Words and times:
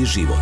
Bolji 0.00 0.06
život. 0.06 0.38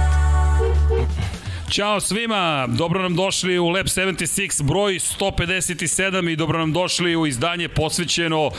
Ćao 1.71 2.01
svima, 2.01 2.67
dobro 2.69 3.03
nam 3.03 3.17
došli 3.17 3.59
u 3.59 3.69
Lab 3.69 3.87
76 3.87 4.63
broj 4.63 4.95
157 4.95 6.33
i 6.33 6.37
dobro 6.37 6.59
nam 6.59 6.73
došli 6.73 7.17
u 7.17 7.27
izdanje 7.27 7.69
posvećeno 7.69 8.51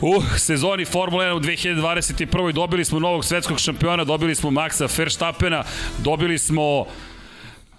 u 0.00 0.22
sezoni 0.36 0.84
Formula 0.84 1.24
1 1.24 1.32
u 1.32 1.40
2021. 1.40 2.52
Dobili 2.52 2.84
smo 2.84 2.98
novog 2.98 3.24
svetskog 3.24 3.60
šampiona, 3.60 4.04
dobili 4.04 4.34
smo 4.34 4.50
Maxa 4.50 4.98
Verstappena, 4.98 5.64
dobili 5.98 6.38
smo 6.38 6.86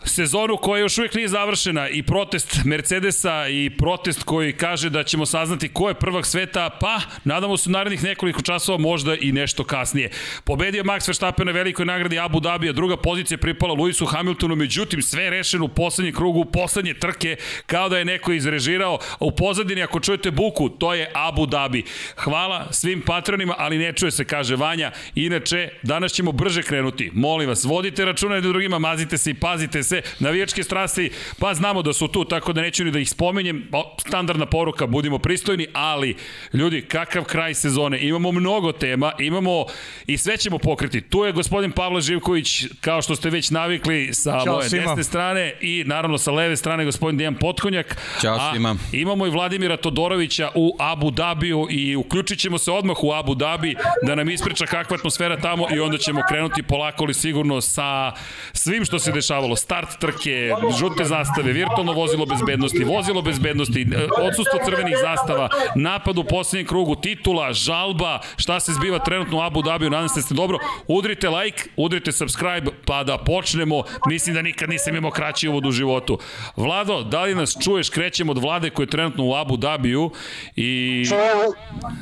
sezonu 0.05 0.57
koja 0.57 0.79
još 0.79 0.97
uvijek 0.97 1.13
nije 1.13 1.27
završena 1.27 1.89
i 1.89 2.03
protest 2.03 2.59
Mercedesa 2.65 3.47
i 3.47 3.69
protest 3.77 4.23
koji 4.23 4.53
kaže 4.53 4.89
da 4.89 5.03
ćemo 5.03 5.25
saznati 5.25 5.69
ko 5.69 5.87
je 5.87 5.93
prvak 5.93 6.25
sveta, 6.25 6.69
pa 6.79 7.01
nadamo 7.23 7.57
se 7.57 7.69
u 7.69 7.71
narednih 7.71 8.03
nekoliko 8.03 8.41
časova 8.41 8.77
možda 8.77 9.15
i 9.15 9.31
nešto 9.31 9.63
kasnije. 9.63 10.09
Pobedio 10.43 10.83
Max 10.83 11.07
Verstappen 11.07 11.45
na 11.45 11.51
velikoj 11.51 11.85
nagradi 11.85 12.19
Abu 12.19 12.39
Dhabi, 12.39 12.73
druga 12.73 12.97
pozicija 12.97 13.37
pripala 13.37 13.75
Lewisu 13.75 14.11
Hamiltonu, 14.11 14.55
međutim 14.55 15.01
sve 15.01 15.23
je 15.23 15.29
rešeno 15.29 15.65
u 15.65 15.67
poslednjem 15.67 16.15
krugu, 16.15 16.39
u 16.39 16.45
poslednje 16.45 16.93
trke, 16.93 17.35
kao 17.65 17.89
da 17.89 17.97
je 17.97 18.05
neko 18.05 18.31
izrežirao. 18.33 18.99
U 19.19 19.31
pozadini, 19.31 19.83
ako 19.83 19.99
čujete 19.99 20.31
buku, 20.31 20.69
to 20.69 20.93
je 20.93 21.11
Abu 21.13 21.45
Dhabi. 21.45 21.83
Hvala 22.15 22.67
svim 22.71 23.01
patronima, 23.01 23.55
ali 23.57 23.77
ne 23.77 23.93
čuje 23.93 24.11
se, 24.11 24.25
kaže 24.25 24.55
Vanja. 24.55 24.91
Inače, 25.15 25.69
danas 25.83 26.11
ćemo 26.11 26.31
brže 26.31 26.63
krenuti. 26.63 27.11
Molim 27.13 27.49
vas, 27.49 27.63
vodite 27.63 28.05
računa 28.05 28.35
jednim 28.35 28.51
drugima, 28.51 28.79
mazite 28.79 29.17
se 29.17 29.31
i 29.31 29.33
pazite 29.33 29.83
se 29.83 29.90
se, 29.91 30.01
navijačke 30.19 30.63
strasti, 30.63 31.11
pa 31.39 31.53
znamo 31.53 31.81
da 31.81 31.93
su 31.93 32.07
tu, 32.07 32.25
tako 32.25 32.53
da 32.53 32.61
neću 32.61 32.83
ni 32.83 32.91
da 32.91 32.99
ih 32.99 33.09
spomenjem, 33.09 33.67
standardna 33.97 34.45
poruka, 34.45 34.87
budimo 34.87 35.19
pristojni, 35.19 35.67
ali 35.73 36.15
ljudi, 36.53 36.81
kakav 36.81 37.23
kraj 37.23 37.53
sezone, 37.53 37.99
imamo 38.01 38.31
mnogo 38.31 38.71
tema, 38.71 39.11
imamo 39.19 39.65
i 40.07 40.17
sve 40.17 40.37
ćemo 40.37 40.57
pokriti. 40.57 41.01
Tu 41.01 41.25
je 41.25 41.31
gospodin 41.31 41.71
Pavle 41.71 42.01
Živković, 42.01 42.65
kao 42.81 43.01
što 43.01 43.15
ste 43.15 43.29
već 43.29 43.49
navikli 43.49 44.13
sa 44.13 44.41
Ćao 44.45 44.55
moje 44.55 44.69
svima. 44.69 44.83
desne 44.87 45.03
strane 45.03 45.53
i 45.61 45.83
naravno 45.87 46.17
sa 46.17 46.31
leve 46.31 46.57
strane 46.57 46.85
gospodin 46.85 47.17
Dejan 47.17 47.35
Potkonjak. 47.35 47.97
Ćao 48.21 48.35
a 48.35 48.51
svima. 48.51 48.75
Imamo 48.91 49.27
i 49.27 49.29
Vladimira 49.29 49.77
Todorovića 49.77 50.49
u 50.55 50.75
Abu 50.79 51.11
Dhabiju 51.11 51.67
i 51.69 51.95
uključit 51.95 52.39
ćemo 52.39 52.57
se 52.57 52.71
odmah 52.71 53.03
u 53.03 53.13
Abu 53.13 53.35
Dhabi 53.35 53.75
da 54.03 54.15
nam 54.15 54.29
ispriča 54.29 54.65
kakva 54.65 54.95
atmosfera 54.95 55.37
tamo 55.37 55.67
i 55.75 55.79
onda 55.79 55.97
ćemo 55.97 56.21
krenuti 56.29 56.63
polako 56.63 57.03
ali 57.03 57.13
sigurno 57.13 57.61
sa 57.61 58.13
svim 58.53 58.85
što 58.85 58.99
se 58.99 59.11
dešavalo. 59.11 59.55
Start 59.55 59.80
start 59.81 59.99
trke, 59.99 60.53
žute 60.79 61.05
zastave, 61.05 61.53
virtualno 61.53 61.93
vozilo 61.93 62.25
bezbednosti, 62.25 62.83
vozilo 62.83 63.21
bezbednosti, 63.21 63.81
e, 63.81 64.07
odsustvo 64.21 64.59
crvenih 64.65 64.95
zastava, 65.01 65.49
napad 65.75 66.17
u 66.17 66.23
poslednjem 66.23 66.67
krugu, 66.67 66.95
titula, 66.95 67.53
žalba, 67.53 68.19
šta 68.37 68.59
se 68.59 68.73
zbiva 68.73 68.99
trenutno 68.99 69.37
u 69.37 69.41
Abu 69.41 69.61
Dhabiju, 69.61 69.89
nadam 69.89 70.09
se 70.09 70.19
da 70.19 70.21
ste 70.21 70.33
dobro. 70.33 70.57
Udrite 70.87 71.29
like, 71.29 71.63
udrite 71.75 72.11
subscribe, 72.11 72.71
pa 72.85 73.03
da 73.03 73.17
počnemo. 73.17 73.83
Mislim 74.07 74.35
da 74.35 74.41
nikad 74.41 74.69
nisam 74.69 74.95
imao 74.95 75.11
kraći 75.11 75.47
uvod 75.47 75.65
u 75.65 75.71
životu. 75.71 76.19
Vlado, 76.55 77.03
da 77.03 77.23
li 77.23 77.35
nas 77.35 77.57
čuješ? 77.63 77.89
Krećemo 77.89 78.31
od 78.31 78.37
Vlade 78.37 78.69
koji 78.69 78.85
je 78.85 78.89
trenutno 78.89 79.25
u 79.25 79.35
Abu 79.35 79.57
Dhabiju 79.57 80.11
i... 80.55 81.03
Čujemo, 81.09 81.53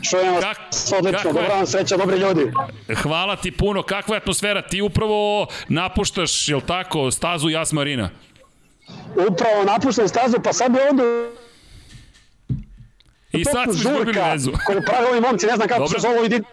čujemo 0.10 0.40
Kak, 0.42 0.58
odlično, 1.00 1.34
dobro 1.34 1.56
vam 1.56 1.68
sreća, 1.68 1.98
dobri 1.98 2.18
ljudi. 2.18 2.52
Hvala 3.04 3.36
ti 3.36 3.52
puno, 3.52 3.84
kakva 3.84 4.16
je 4.16 4.18
atmosfera? 4.18 4.62
Ti 4.62 4.82
upravo 4.82 5.48
napuštaš, 5.68 6.50
jel 6.50 6.62
tako, 6.62 7.12
stazu 7.12 7.50
ja 7.50 7.66
Gas 7.70 7.74
Marina. 7.74 8.10
Upravo 9.30 9.64
napuštam 9.64 10.08
stazu, 10.08 10.38
pa 10.44 10.54
sad 10.54 10.72
bi 10.72 10.78
ovdje 10.90 11.06
I 13.32 13.46
sad 13.46 13.64
smo 13.64 13.74
izgubili 13.74 14.20
vezu. 14.22 14.52
Koju 14.66 14.82
prave 14.86 15.08
ovi 15.10 15.22
momci, 15.22 15.46
ne 15.46 15.56
znam 15.56 15.68
kako 15.68 15.84
Dobre. 15.84 16.00
se 16.00 16.08
zove, 16.08 16.22
vidi, 16.22 16.44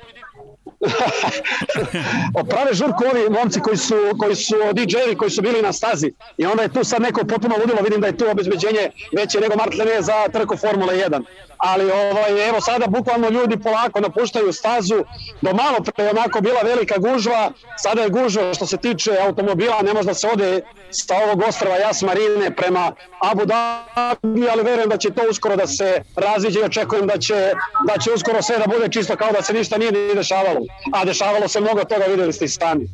Prave 2.51 2.75
žurku 2.75 3.05
ovi 3.13 3.31
momci 3.31 3.61
koji 3.61 3.77
su, 3.77 3.95
koji 4.19 4.35
su 4.35 4.55
DJ-evi 4.55 5.17
koji 5.17 5.31
su 5.31 5.43
bili 5.43 5.63
na 5.63 5.73
stazi. 5.73 6.13
I 6.39 6.47
onda 6.47 6.63
je 6.63 6.73
tu 6.73 6.85
sad 6.85 7.03
neko 7.03 7.25
potpuno 7.25 7.55
ludilo, 7.61 7.83
vidim 7.83 8.01
da 8.01 8.07
je 8.07 8.17
tu 8.17 8.31
obezbeđenje 8.31 8.91
veće 9.17 9.41
nego 9.41 9.57
Martlene 9.57 10.03
za 10.03 10.29
trku 10.33 10.57
Formule 10.57 10.95
1 10.95 11.23
ali 11.59 11.91
ovaj, 11.91 12.49
evo 12.49 12.61
sada 12.61 12.87
bukvalno 12.87 13.29
ljudi 13.29 13.63
polako 13.63 14.01
napuštaju 14.01 14.53
stazu, 14.53 15.05
do 15.43 15.53
malo 15.53 15.79
pre 15.81 16.11
onako 16.11 16.41
bila 16.41 16.61
velika 16.61 16.99
gužva, 16.99 17.51
sada 17.77 18.03
je 18.03 18.09
gužva 18.09 18.55
što 18.55 18.67
se 18.67 18.77
tiče 18.77 19.11
automobila, 19.21 19.83
ne 19.83 19.95
može 19.95 20.07
da 20.07 20.15
se 20.15 20.29
ode 20.33 20.61
sa 20.91 21.15
ovog 21.17 21.43
ostrava 21.49 21.77
Jas 21.77 22.03
Marine 22.03 22.57
prema 22.57 22.93
Abu 23.23 23.45
Dhabi, 23.45 24.49
ali 24.51 24.63
verujem 24.63 24.89
da 24.89 24.97
će 24.97 25.11
to 25.11 25.23
uskoro 25.31 25.57
da 25.57 25.67
se 25.67 26.03
raziđe 26.17 26.61
i 26.61 26.65
očekujem 26.65 27.07
da 27.07 27.19
će, 27.19 27.53
da 27.87 27.99
će 27.99 28.13
uskoro 28.13 28.43
sve 28.43 28.59
da 28.59 28.67
bude 28.67 28.89
čisto 28.89 29.17
kao 29.17 29.33
da 29.33 29.43
se 29.43 29.53
ništa 29.53 29.79
nije 29.79 29.93
ni 29.93 30.15
dešavalo, 30.15 30.61
a 30.93 31.05
dešavalo 31.05 31.49
se 31.49 31.61
mnogo 31.61 31.85
toga, 31.85 32.05
videli 32.09 32.33
ste 32.33 32.45
i 32.45 32.49
sami. 32.49 32.89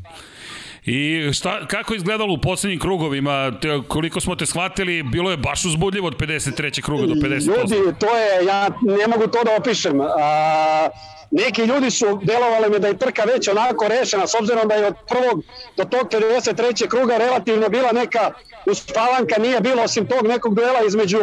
I 0.84 1.30
šta, 1.32 1.66
kako 1.66 1.94
je 1.94 1.96
izgledalo 1.96 2.34
u 2.34 2.40
poslednjim 2.40 2.80
krugovima? 2.80 3.52
Te, 3.60 3.68
koliko 3.88 4.20
smo 4.20 4.36
te 4.36 4.46
shvatili, 4.46 5.02
bilo 5.02 5.30
je 5.30 5.36
baš 5.36 5.64
uzbudljivo 5.64 6.06
od 6.06 6.16
53. 6.16 6.82
kruga 6.82 7.06
do 7.06 7.14
50%. 7.14 7.46
Ljudi, 7.46 7.98
to 7.98 8.16
je, 8.16 8.44
ja 8.46 8.68
ne 8.82 9.06
mogu 9.08 9.26
to 9.26 9.44
da 9.44 9.56
opišem. 9.58 10.00
A, 10.00 10.88
neki 11.32 11.62
ljudi 11.62 11.90
su 11.90 12.20
delovali 12.22 12.70
mi 12.70 12.78
da 12.78 12.88
je 12.88 12.98
trka 12.98 13.22
već 13.24 13.48
onako 13.48 13.88
rešena, 13.88 14.26
s 14.26 14.34
obzirom 14.34 14.68
da 14.68 14.74
je 14.74 14.86
od 14.86 14.94
prvog 15.08 15.42
do 15.76 15.84
tog 15.84 16.08
53. 16.08 16.88
kruga 16.88 17.16
relativno 17.16 17.68
bila 17.68 17.92
neka 17.92 18.32
uspavanka, 18.66 19.40
nije 19.40 19.60
bilo 19.60 19.82
osim 19.82 20.06
tog 20.06 20.26
nekog 20.26 20.54
duela 20.54 20.80
između 20.86 21.18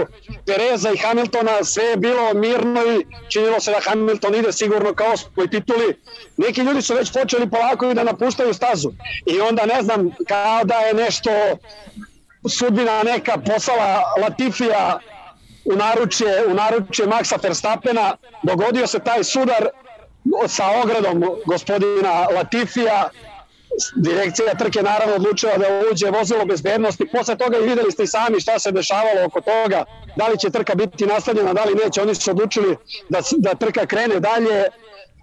Tereza 0.46 0.92
i 0.92 0.98
Hamiltona, 0.98 1.64
sve 1.64 1.84
je 1.84 1.98
bilo 1.98 2.34
mirno 2.34 2.82
i 2.82 3.06
činilo 3.30 3.60
se 3.60 3.72
da 3.72 3.80
Hamilton 3.90 4.36
ide 4.36 4.52
sigurno 4.52 4.94
kao 4.94 5.18
svoj 5.18 5.50
tituli. 5.50 6.02
Neki 6.38 6.62
ljudi 6.62 6.82
su 6.82 6.94
već 6.94 7.14
počeli 7.14 7.50
polako 7.50 7.92
i 7.92 7.94
da 7.94 8.04
napuštaju 8.04 8.54
stazu 8.54 8.92
i 9.26 9.42
onda 9.42 9.66
ne 9.66 9.82
znam, 9.82 10.12
kao 10.28 10.64
da 10.64 10.76
je 10.76 10.94
nešto 10.94 11.32
sudbina 12.50 13.04
neka 13.04 13.38
poslala 13.38 14.04
Latifija 14.22 15.00
u 15.66 15.76
naručje, 15.76 16.46
u 16.48 16.54
naručje 16.54 17.08
Maxa 17.08 17.44
Verstappena, 17.44 18.18
dogodio 18.44 18.88
se 18.88 19.00
taj 19.00 19.24
sudar 19.24 19.70
sa 20.48 20.64
ogradom 20.84 21.24
gospodina 21.46 22.28
Latifija, 22.36 23.10
direkcija 23.96 24.56
trke 24.56 24.82
naravno 24.82 25.16
odlučila 25.16 25.58
da 25.58 25.66
uđe 25.92 26.10
vozilo 26.10 26.46
bezbednosti, 26.46 27.08
posle 27.12 27.38
toga 27.38 27.58
i 27.58 27.68
videli 27.68 27.92
ste 27.92 28.04
i 28.04 28.08
sami 28.08 28.40
šta 28.40 28.60
se 28.60 28.72
dešavalo 28.72 29.26
oko 29.26 29.42
toga, 29.42 29.86
da 30.16 30.28
li 30.28 30.38
će 30.38 30.50
trka 30.50 30.76
biti 30.76 31.06
nastavljena, 31.06 31.54
da 31.54 31.64
li 31.64 31.76
neće, 31.84 32.02
oni 32.02 32.16
su 32.16 32.32
odlučili 32.32 32.78
da, 33.10 33.20
da 33.38 33.56
trka 33.56 33.86
krene 33.86 34.20
dalje, 34.20 34.66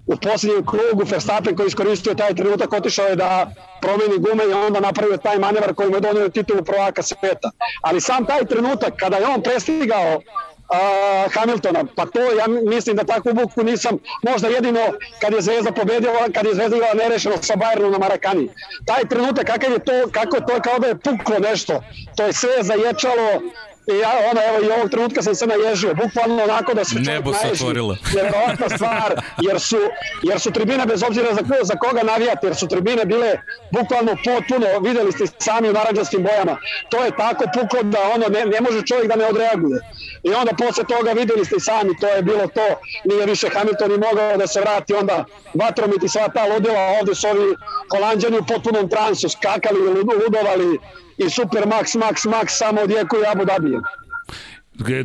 u 0.07 0.17
posljednjem 0.17 0.67
krugu 0.67 1.05
Verstappen 1.11 1.57
koji 1.57 1.67
iskoristio 1.67 2.15
taj 2.15 2.35
trenutak 2.35 2.73
otišao 2.73 3.07
je 3.07 3.17
da 3.17 3.51
promeni 3.81 4.19
gume 4.19 4.45
i 4.45 4.53
onda 4.53 4.81
napravio 4.81 5.17
taj 5.17 5.39
manevar 5.39 5.75
koji 5.75 5.89
mu 5.91 5.97
je 5.97 6.01
donio 6.01 6.29
titulu 6.29 6.65
prvaka 6.65 7.03
sveta. 7.03 7.51
Ali 7.83 8.01
sam 8.01 8.27
taj 8.27 8.45
trenutak 8.45 8.95
kada 8.97 9.17
je 9.17 9.27
on 9.27 9.43
prestigao 9.43 10.21
uh, 10.69 11.33
Hamiltona. 11.35 11.85
Pa 11.97 12.07
to 12.07 12.21
ja 12.21 12.47
mislim 12.47 12.97
da 12.97 13.05
takvu 13.05 13.35
buku 13.35 13.63
nisam 13.63 13.99
možda 14.23 14.49
jedino 14.49 14.81
kad 15.21 15.33
je 15.33 15.41
Zvezda 15.41 15.73
pobedila, 15.73 16.29
kad 16.35 16.47
je 16.47 16.55
Zvezda 16.55 16.77
igrala 16.77 16.95
nerešeno 16.95 17.37
sa 17.43 17.55
Bayernom 17.55 17.93
na 17.93 17.99
Marakani. 17.99 18.49
Taj 18.85 19.09
trenutak 19.09 19.47
kakav 19.47 19.73
je 19.73 19.79
to, 19.79 20.11
kako 20.13 20.41
to 20.41 20.61
kao 20.65 20.79
da 20.79 20.87
je 20.87 20.99
puklo 20.99 21.39
nešto. 21.39 21.83
To 22.17 22.27
je 22.27 22.33
sve 22.33 22.63
zaječalo 22.63 23.41
I 23.95 23.99
ja, 23.99 24.13
ona, 24.31 24.41
evo, 24.49 24.59
i 24.67 24.71
ovog 24.79 24.91
trenutka 24.91 25.23
sam 25.23 25.35
se 25.35 25.47
naježio, 25.47 25.95
bukvalno 25.95 26.43
onako 26.43 26.75
da 26.75 26.85
se 26.85 26.91
čovjek 26.95 27.09
Nebo 27.09 27.33
se 27.35 27.49
otvorilo. 27.53 27.97
Nevjerovatna 28.15 28.69
stvar, 28.77 29.21
jer 29.43 29.61
su, 29.61 29.79
jer 30.23 30.41
su 30.41 30.51
tribine, 30.51 30.87
bez 30.87 31.03
obzira 31.03 31.35
za, 31.35 31.43
za 31.63 31.75
koga 31.75 32.03
navijate, 32.03 32.47
jer 32.47 32.57
su 32.57 32.69
tribine 32.69 33.05
bile 33.05 33.37
bukvalno 33.71 34.17
potpuno, 34.25 34.67
videli 34.81 35.13
ste 35.13 35.25
sami 35.39 35.69
u 35.69 35.73
naranđastim 35.73 36.23
bojama. 36.23 36.57
To 36.91 37.05
je 37.05 37.17
tako 37.17 37.45
puklo 37.61 37.83
da 37.83 37.99
ono, 38.15 38.27
ne, 38.29 38.47
ne 38.47 38.61
može 38.61 38.83
čovjek 38.87 39.09
da 39.09 39.17
ne 39.17 39.27
odreaguje. 39.27 39.81
I 40.23 40.31
onda 40.35 40.53
posle 40.53 40.85
toga 40.85 41.13
videli 41.13 41.45
ste 41.45 41.61
sami, 41.61 41.99
to 42.01 42.07
je 42.09 42.23
bilo 42.23 42.47
to, 42.47 42.67
nije 43.05 43.27
više 43.27 43.49
Hamilton 43.49 43.93
i 43.93 43.99
mogao 43.99 44.37
da 44.37 44.47
se 44.47 44.61
vrati 44.61 44.95
onda 44.95 45.25
vatromit 45.55 46.03
i 46.03 46.09
sva 46.09 46.29
ta 46.35 46.45
ludila, 46.47 46.81
ovde 47.01 47.15
su 47.15 47.29
ovi 47.29 47.57
holandjani 47.93 48.39
u 48.39 48.47
potpunom 48.47 48.91
transu, 48.91 49.29
skakali, 49.29 49.79
ludovali, 50.25 50.79
i 51.19 51.31
Super 51.31 51.67
Max, 51.67 51.95
Max, 51.95 52.27
Max 52.27 52.47
samo 52.49 52.81
odjekuje 52.81 53.29
Abu 53.29 53.45
Dhabi. 53.45 53.79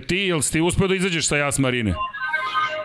Ti, 0.07 0.17
jel 0.17 0.41
si 0.41 0.51
ti 0.51 0.61
uspio 0.61 0.87
da 0.87 0.95
izađeš 0.95 1.27
sa 1.27 1.37
jas 1.37 1.57
Marine? 1.57 1.93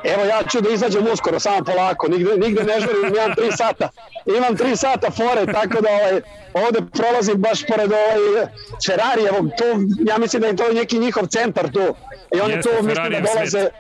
Evo 0.05 0.25
ja 0.25 0.43
ću 0.51 0.61
da 0.61 0.71
izađem 0.71 1.07
uskoro, 1.13 1.41
samo 1.41 1.65
polako, 1.65 2.09
nigde, 2.09 2.37
nigde 2.37 2.65
ne 2.65 2.81
želim, 2.81 3.15
imam 3.15 3.31
3 3.37 3.57
sata, 3.57 3.89
imam 4.37 4.57
3 4.57 4.77
sata 4.77 5.11
fore, 5.11 5.53
tako 5.53 5.81
da 5.83 5.89
ovaj, 5.91 6.21
ovde 6.55 6.81
prolazim 6.93 7.35
baš 7.37 7.67
pored 7.67 7.93
ovaj 7.93 8.47
Ferrarijevog, 8.87 9.51
to, 9.59 9.65
ja 10.11 10.19
mislim 10.19 10.43
da 10.43 10.49
je 10.49 10.57
to 10.57 10.73
neki 10.73 10.99
njihov 10.99 11.27
centar 11.27 11.73
tu, 11.73 11.95
i 12.37 12.41
oni 12.41 12.55
Jeste, 12.55 12.71
tu 12.71 12.87
mislim 12.87 13.11
da 13.11 13.21
dolaze, 13.21 13.51
svet 13.51 13.73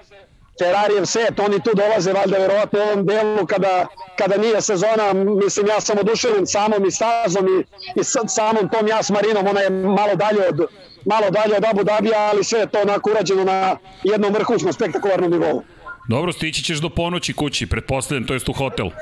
Ferrarijev 0.58 1.04
set, 1.04 1.40
oni 1.40 1.62
tu 1.62 1.70
dolaze 1.74 2.12
valjda 2.12 2.38
verovatno 2.38 2.78
u 2.78 2.82
ovom 2.82 3.06
delu 3.06 3.46
kada, 3.46 3.86
kada 4.18 4.36
nije 4.36 4.60
sezona, 4.60 5.12
mislim 5.12 5.66
ja 5.66 5.80
sam 5.80 5.98
oduševljen 5.98 6.46
samom 6.46 6.86
i 6.86 6.90
stazom 6.90 7.46
i, 7.46 7.64
i 8.00 8.04
samom 8.28 8.68
tom 8.68 8.88
jas 8.88 9.10
Marinom, 9.10 9.46
ona 9.46 9.60
je 9.60 9.70
malo 9.70 10.14
dalje 10.14 10.48
od, 10.48 10.60
malo 11.04 11.30
dalje 11.30 11.56
od 11.56 11.64
Abu 11.64 11.84
Dhabija, 11.84 12.18
ali 12.18 12.44
sve 12.44 12.60
je 12.60 12.66
to 12.66 12.80
onako 12.80 13.10
urađeno 13.10 13.44
na 13.44 13.76
jednom 14.04 14.32
vrhunskom 14.32 14.72
spektakularnom 14.72 15.30
nivou. 15.30 15.62
Dobro, 16.08 16.32
stići 16.32 16.62
ćeš 16.62 16.78
do 16.78 16.88
ponoći 16.88 17.32
kući, 17.32 17.66
pretpostavljam, 17.66 18.26
to 18.26 18.34
jest 18.34 18.48
u 18.48 18.52
hotel. 18.52 18.90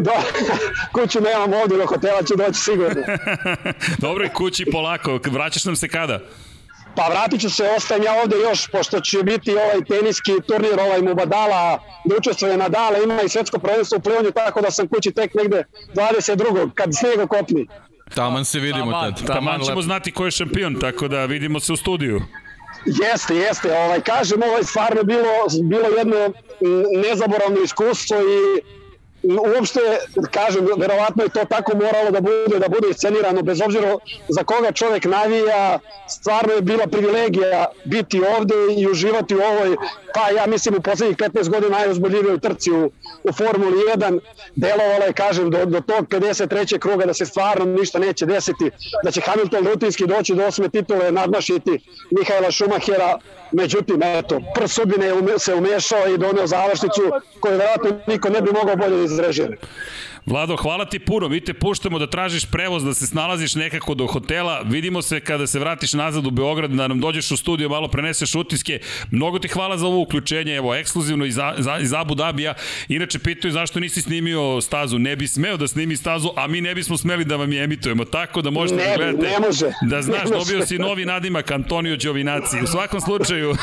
Da, 0.00 0.22
kuću 0.92 1.20
nemam 1.20 1.52
ovde, 1.52 1.76
do 1.76 1.86
hotela 1.86 2.22
ću 2.22 2.36
doći 2.36 2.60
sigurno. 2.60 3.02
Dobro, 4.04 4.24
i 4.24 4.28
kući 4.28 4.64
polako, 4.72 5.20
vraćaš 5.30 5.64
nam 5.64 5.76
se 5.76 5.88
kada? 5.88 6.20
Pa 6.98 7.08
vratit 7.08 7.40
ću 7.40 7.50
se, 7.50 7.70
ostajem 7.76 8.02
ja 8.02 8.12
ovde 8.22 8.36
još, 8.36 8.68
pošto 8.68 9.00
će 9.00 9.22
biti 9.22 9.52
ovaj 9.52 9.84
teniski 9.88 10.32
turnir, 10.46 10.80
ovaj 10.80 11.02
Mubadala, 11.02 11.82
da 12.04 12.16
učestvuje 12.16 12.56
Nadala, 12.56 12.98
ima 12.98 13.22
i 13.22 13.28
svetsko 13.28 13.58
prvenstvo 13.58 13.98
u 13.98 14.00
plivanju, 14.00 14.30
tako 14.30 14.60
da 14.60 14.70
sam 14.70 14.88
kući 14.88 15.10
tek 15.12 15.34
negde 15.34 15.64
22. 15.94 16.70
kad 16.74 16.88
snijeg 16.98 17.20
okopni. 17.20 17.66
Taman 18.14 18.44
se 18.44 18.58
vidimo 18.58 18.92
taman, 18.92 19.14
tad. 19.14 19.26
Taman 19.26 19.60
ćemo 19.60 19.82
znati 19.82 20.12
ko 20.12 20.24
je 20.24 20.30
šampion, 20.30 20.80
tako 20.80 21.08
da 21.08 21.24
vidimo 21.24 21.60
se 21.60 21.72
u 21.72 21.76
studiju. 21.76 22.22
Jeste, 22.86 23.36
jeste. 23.36 23.72
Ovaj, 23.72 24.00
kažem, 24.00 24.42
ovo 24.42 24.56
je 24.56 24.64
stvarno 24.64 25.02
bilo, 25.02 25.28
bilo 25.62 25.88
jedno 25.98 26.32
nezaboravno 27.08 27.60
iskustvo 27.64 28.16
i 28.16 28.62
uopšte, 29.22 29.80
kažem, 30.30 30.66
verovatno 30.78 31.22
je 31.22 31.28
to 31.28 31.44
tako 31.44 31.76
moralo 31.76 32.10
da 32.10 32.20
bude, 32.20 32.58
da 32.58 32.68
bude 32.68 32.88
iscenirano, 32.90 33.42
bez 33.42 33.60
obzira 33.60 33.96
za 34.28 34.44
koga 34.44 34.72
čovek 34.72 35.04
navija, 35.04 35.78
stvarno 36.08 36.52
je 36.52 36.60
bila 36.62 36.86
privilegija 36.86 37.66
biti 37.84 38.22
ovde 38.38 38.54
i 38.76 38.86
uživati 38.90 39.34
u 39.34 39.40
ovoj, 39.40 39.76
pa 40.14 40.30
ja 40.30 40.46
mislim 40.46 40.74
u 40.74 40.80
poslednjih 40.80 41.16
15 41.16 41.48
godina 41.48 41.78
najozboljivijoj 41.78 42.40
trci 42.40 42.70
u, 42.70 42.90
u 43.24 43.32
Formuli 43.32 43.76
1, 43.96 44.20
delovalo 44.56 45.04
je, 45.04 45.12
kažem, 45.12 45.50
do, 45.50 45.64
do 45.64 45.80
tog 45.80 46.08
53. 46.08 46.78
kruga 46.78 47.06
da 47.06 47.14
se 47.14 47.26
stvarno 47.26 47.64
ništa 47.64 47.98
neće 47.98 48.26
desiti, 48.26 48.70
da 49.04 49.10
će 49.10 49.20
Hamilton 49.20 49.66
rutinski 49.66 50.06
doći 50.06 50.34
do 50.34 50.46
osme 50.46 50.68
titule, 50.68 51.12
nadmašiti 51.12 51.78
Mihajla 52.10 52.50
Šumahera, 52.50 53.18
međutim, 53.52 54.02
eto, 54.02 54.40
prst 54.54 54.74
sudbine 54.74 55.12
se 55.38 55.54
umešao 55.54 56.08
i 56.08 56.18
donio 56.18 56.46
završnicu 56.46 57.02
koju 57.40 57.58
verovatno 57.58 58.00
niko 58.06 58.28
ne 58.28 58.40
bi 58.40 58.52
mogao 58.52 58.76
bolje 58.76 59.07
da 59.08 59.14
izrežira. 59.14 59.56
Vlado, 60.28 60.56
hvala 60.56 60.84
ti 60.84 60.98
puno. 60.98 61.28
Mi 61.28 61.40
te 61.40 61.54
puštamo 61.54 61.98
da 61.98 62.06
tražiš 62.06 62.44
prevoz, 62.44 62.84
da 62.84 62.94
se 62.94 63.06
snalaziš 63.06 63.54
nekako 63.54 63.94
do 63.94 64.06
hotela. 64.06 64.62
Vidimo 64.64 65.02
se 65.02 65.20
kada 65.20 65.46
se 65.46 65.58
vratiš 65.58 65.92
nazad 65.92 66.26
u 66.26 66.30
Beograd, 66.30 66.70
da 66.70 66.88
nam 66.88 67.00
dođeš 67.00 67.30
u 67.30 67.36
studio, 67.36 67.68
malo 67.68 67.88
preneseš 67.88 68.34
utiske. 68.34 68.80
Mnogo 69.10 69.38
ti 69.38 69.48
hvala 69.48 69.78
za 69.78 69.86
ovo 69.86 70.00
uključenje, 70.00 70.54
evo, 70.54 70.74
ekskluzivno 70.74 71.24
iz, 71.24 71.38
iz 71.80 71.92
Abu 71.92 72.14
Dabija. 72.14 72.54
Inače, 72.88 73.18
pitaju 73.18 73.52
zašto 73.52 73.80
nisi 73.80 74.02
snimio 74.02 74.60
stazu. 74.60 74.98
Ne 74.98 75.16
bi 75.16 75.28
smeo 75.28 75.56
da 75.56 75.68
snimi 75.68 75.96
stazu, 75.96 76.30
a 76.36 76.46
mi 76.46 76.60
ne 76.60 76.74
bismo 76.74 76.96
smeli 76.96 77.24
da 77.24 77.36
vam 77.36 77.52
je 77.52 77.64
emitujemo. 77.64 78.04
Tako 78.04 78.42
da 78.42 78.50
možete 78.50 78.82
ne, 78.82 78.90
da 78.90 78.96
gledate. 78.96 79.30
Ne 79.30 79.46
može. 79.46 79.66
Da 79.82 80.02
znaš, 80.02 80.24
ne 80.24 80.38
dobio 80.38 80.66
si 80.66 80.78
novi 80.78 81.04
nadimak 81.04 81.50
Antonio 81.50 81.96
Đovinaci. 81.96 82.56
U 82.62 82.66
svakom 82.66 83.00
slučaju, 83.00 83.56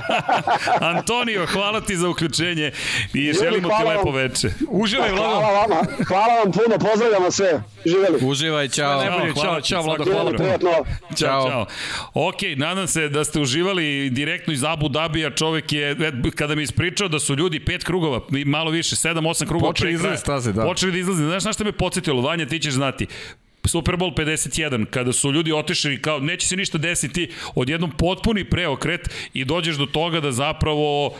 Antonio, 0.96 1.46
hvala 1.46 1.80
ti 1.80 1.96
za 1.96 2.08
uključenje 2.08 2.72
i 3.14 3.32
želimo 3.42 3.68
ti 3.68 3.88
lepo 3.88 4.10
veče. 4.10 4.50
Uživaj, 4.68 5.10
Vlado. 5.10 5.38
Hvala 5.38 5.66
vama. 5.66 5.87
Hvala 6.06 6.34
vam 6.44 6.52
puno, 6.52 6.90
pozdravljam 6.90 7.22
vas 7.22 7.34
sve. 7.34 7.62
Živeli. 7.86 8.18
Uživaj, 8.22 8.68
čao. 8.68 9.04
Najbolje, 9.04 9.32
čao, 9.42 9.60
čao, 9.60 9.82
Vlado, 9.82 10.04
hvala. 10.04 10.32
Prijatno. 10.32 10.70
Ćao, 11.16 11.48
čao. 11.50 11.66
Ok, 12.14 12.36
nadam 12.56 12.86
se 12.86 13.08
da 13.08 13.24
ste 13.24 13.40
uživali 13.40 14.10
direktno 14.10 14.52
iz 14.52 14.64
Abu 14.64 14.88
Dabija. 14.88 15.30
Čovek 15.30 15.72
je, 15.72 15.96
kada 16.34 16.54
mi 16.54 16.62
ispričao 16.62 17.08
da 17.08 17.18
su 17.18 17.34
ljudi 17.34 17.64
pet 17.64 17.84
krugova, 17.84 18.20
malo 18.46 18.70
više, 18.70 18.96
sedam, 18.96 19.26
osam 19.26 19.48
krugova 19.48 19.72
Počeli 19.72 19.92
izlazi 19.92 20.16
staze, 20.16 20.52
da. 20.52 20.62
Počeli 20.62 20.92
da 20.92 20.98
izlazi. 20.98 21.24
Znaš 21.24 21.44
na 21.44 21.52
šta 21.52 21.64
me 21.64 21.72
podsjetilo? 21.72 22.22
Vanja, 22.22 22.46
ti 22.46 22.58
ćeš 22.58 22.72
znati. 22.72 23.06
Super 23.64 23.96
Bowl 23.96 24.14
51, 24.14 24.84
kada 24.84 25.12
su 25.12 25.32
ljudi 25.32 25.52
otišli 25.52 26.02
kao 26.02 26.18
neće 26.20 26.46
se 26.46 26.56
ništa 26.56 26.78
desiti, 26.78 27.30
odjednom 27.54 27.90
potpuni 27.90 28.44
preokret 28.44 29.10
i 29.34 29.44
dođeš 29.44 29.76
do 29.76 29.86
toga 29.86 30.20
da 30.20 30.32
zapravo 30.32 31.14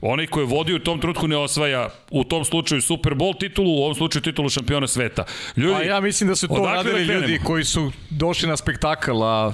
Onaj 0.00 0.26
ko 0.26 0.40
je 0.40 0.46
vodio 0.46 0.76
u 0.76 0.78
tom 0.78 1.00
trenutku 1.00 1.28
ne 1.28 1.36
osvaja 1.36 1.90
u 2.10 2.24
tom 2.24 2.44
slučaju 2.44 2.82
Super 2.82 3.14
Bowl 3.14 3.38
titulu, 3.38 3.70
u 3.70 3.82
ovom 3.82 3.94
slučaju 3.94 4.22
titulu 4.22 4.48
šampiona 4.48 4.86
sveta. 4.86 5.24
Ljudi, 5.56 5.74
pa 5.74 5.82
ja 5.82 6.00
mislim 6.00 6.28
da 6.28 6.36
su 6.36 6.48
to 6.48 6.64
radili 6.64 7.06
da 7.06 7.12
ljudi 7.12 7.40
koji 7.44 7.64
su 7.64 7.92
došli 8.10 8.48
na 8.48 8.56
spektakl, 8.56 9.22
a 9.22 9.52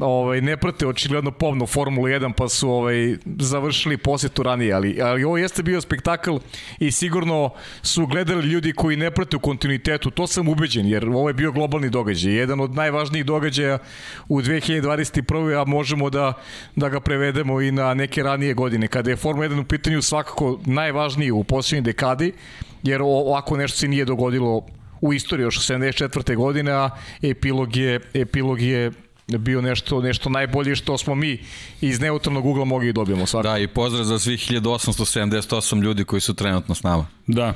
ovaj, 0.00 0.40
ne 0.40 0.56
prate 0.56 0.86
očigledno 0.86 1.30
pomno 1.30 1.66
Formulu 1.66 2.06
1 2.06 2.32
pa 2.32 2.48
su 2.48 2.70
ovaj, 2.70 3.16
završili 3.38 3.96
posetu 3.96 4.42
ranije, 4.42 4.72
ali, 4.72 5.02
ali 5.02 5.24
ovo 5.24 5.38
jeste 5.38 5.62
bio 5.62 5.80
spektakl 5.80 6.36
i 6.78 6.90
sigurno 6.90 7.50
su 7.82 8.06
gledali 8.06 8.46
ljudi 8.46 8.72
koji 8.72 8.96
ne 8.96 9.10
prate 9.10 9.36
u 9.36 9.40
kontinuitetu, 9.40 10.10
to 10.10 10.26
sam 10.26 10.48
ubeđen, 10.48 10.86
jer 10.86 11.08
ovo 11.08 11.28
je 11.28 11.34
bio 11.34 11.52
globalni 11.52 11.90
događaj, 11.90 12.32
jedan 12.32 12.60
od 12.60 12.74
najvažnijih 12.74 13.26
događaja 13.26 13.78
u 14.28 14.40
2021. 14.40 15.60
a 15.60 15.64
možemo 15.64 16.10
da, 16.10 16.32
da 16.76 16.88
ga 16.88 17.00
prevedemo 17.00 17.60
i 17.60 17.72
na 17.72 17.94
neke 17.94 18.22
ranije 18.22 18.54
godine, 18.54 18.88
kada 18.88 19.10
je 19.10 19.16
Formula 19.16 19.48
1 19.48 19.60
u 19.60 19.64
pitanju 19.64 20.02
svakako 20.02 20.60
najvažniji 20.66 21.30
u 21.30 21.44
posljednjoj 21.44 21.82
dekadi, 21.82 22.32
jer 22.82 23.02
ovako 23.02 23.56
nešto 23.56 23.78
se 23.78 23.88
nije 23.88 24.04
dogodilo 24.04 24.66
u 25.00 25.12
istoriji 25.12 25.44
još 25.44 25.68
74. 25.68 26.36
godine, 26.36 26.72
a 26.72 26.90
epilog 27.22 27.76
je, 27.76 28.00
epilog 28.14 28.60
je 28.60 28.92
bio 29.28 29.60
nešto, 29.60 30.00
nešto 30.00 30.28
najbolje 30.28 30.76
što 30.76 30.98
smo 30.98 31.14
mi 31.14 31.38
iz 31.80 32.00
neutralnog 32.00 32.46
ugla 32.46 32.64
mogli 32.64 32.86
da 32.86 32.92
dobijemo 32.92 33.26
svakako. 33.26 33.52
Da, 33.52 33.58
i 33.58 33.66
pozdrav 33.66 34.04
za 34.04 34.18
svih 34.18 34.40
1878 34.50 35.82
ljudi 35.82 36.04
koji 36.04 36.20
su 36.20 36.34
trenutno 36.34 36.74
s 36.74 36.82
nama. 36.82 37.06
Da, 37.26 37.54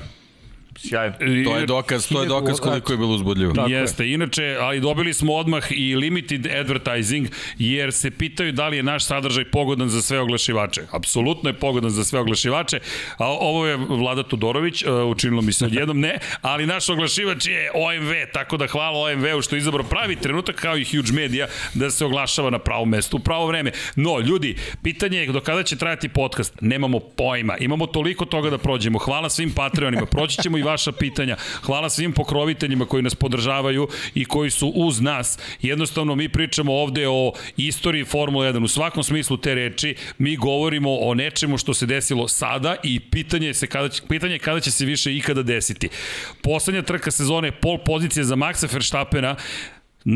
Sjajno. 0.78 1.14
To 1.44 1.56
je 1.56 1.66
dokaz, 1.66 2.08
to 2.08 2.22
je 2.22 2.28
dokaz 2.28 2.60
koliko 2.60 2.92
je 2.92 2.98
bilo 2.98 3.14
uzbudljivo. 3.14 3.52
Tako 3.54 3.70
Jeste, 3.70 4.04
je. 4.04 4.14
inače, 4.14 4.56
ali 4.60 4.80
dobili 4.80 5.14
smo 5.14 5.34
odmah 5.34 5.64
i 5.70 5.96
limited 5.96 6.46
advertising, 6.46 7.28
jer 7.58 7.92
se 7.92 8.10
pitaju 8.10 8.52
da 8.52 8.68
li 8.68 8.76
je 8.76 8.82
naš 8.82 9.04
sadržaj 9.04 9.44
pogodan 9.44 9.88
za 9.88 10.02
sve 10.02 10.20
oglašivače. 10.20 10.82
Apsolutno 10.90 11.50
je 11.50 11.54
pogodan 11.54 11.90
za 11.90 12.04
sve 12.04 12.20
oglašivače, 12.20 12.80
a 13.16 13.26
ovo 13.26 13.66
je 13.66 13.76
Vlada 13.76 14.22
Todorović, 14.22 14.82
uh, 14.82 15.10
učinilo 15.10 15.42
mi 15.42 15.52
se 15.52 15.64
odjednom 15.64 16.00
ne, 16.00 16.18
ali 16.42 16.66
naš 16.66 16.88
oglašivač 16.88 17.46
je 17.46 17.70
OMV, 17.74 18.12
tako 18.32 18.56
da 18.56 18.66
hvala 18.66 18.98
OMV-u 18.98 19.42
što 19.42 19.56
je 19.56 19.58
izabrao 19.58 19.84
pravi 19.84 20.16
trenutak 20.16 20.56
kao 20.56 20.78
i 20.78 20.84
Huge 20.84 21.12
Media 21.12 21.46
da 21.74 21.90
se 21.90 22.04
oglašava 22.04 22.50
na 22.50 22.58
pravo 22.58 22.84
mesto 22.84 23.16
u 23.16 23.20
pravo 23.20 23.46
vreme. 23.46 23.72
No, 23.96 24.20
ljudi, 24.20 24.56
pitanje 24.82 25.18
je 25.18 25.32
do 25.32 25.40
kada 25.40 25.62
će 25.62 25.76
trajati 25.76 26.08
podcast? 26.08 26.54
Nemamo 26.60 26.98
pojma. 26.98 27.56
Imamo 27.58 27.86
toliko 27.86 28.24
toga 28.24 28.50
da 28.50 28.58
prođemo. 28.58 28.98
Hvala 28.98 29.30
svim 29.30 29.50
Patreonima. 29.50 30.06
Proći 30.06 30.42
ćemo 30.42 30.58
i 30.58 30.61
vaša 30.62 30.92
pitanja. 30.92 31.36
Hvala 31.62 31.90
svim 31.90 32.12
pokroviteljima 32.12 32.86
koji 32.86 33.02
nas 33.02 33.14
podržavaju 33.14 33.88
i 34.14 34.24
koji 34.24 34.50
su 34.50 34.68
uz 34.68 35.00
nas. 35.00 35.38
Jednostavno 35.62 36.14
mi 36.14 36.28
pričamo 36.28 36.74
ovde 36.74 37.08
o 37.08 37.32
istoriji 37.56 38.04
Formule 38.04 38.52
1 38.52 38.64
u 38.64 38.68
svakom 38.68 39.02
smislu 39.02 39.36
te 39.36 39.54
reči. 39.54 39.94
Mi 40.18 40.36
govorimo 40.36 40.98
o 40.98 41.14
nečemu 41.14 41.58
što 41.58 41.74
se 41.74 41.86
desilo 41.86 42.28
sada 42.28 42.76
i 42.82 43.00
pitanje 43.00 43.54
se 43.54 43.66
kada 43.66 43.88
će, 43.88 44.02
pitanje 44.08 44.34
je 44.34 44.38
kada 44.38 44.60
će 44.60 44.70
se 44.70 44.84
više 44.84 45.16
ikada 45.16 45.42
desiti. 45.42 45.88
Poslednja 46.42 46.82
trka 46.82 47.10
sezone 47.10 47.52
pol 47.52 47.78
pozicije 47.84 48.24
za 48.24 48.36
Maxa 48.36 48.72
Verstappena 48.72 49.36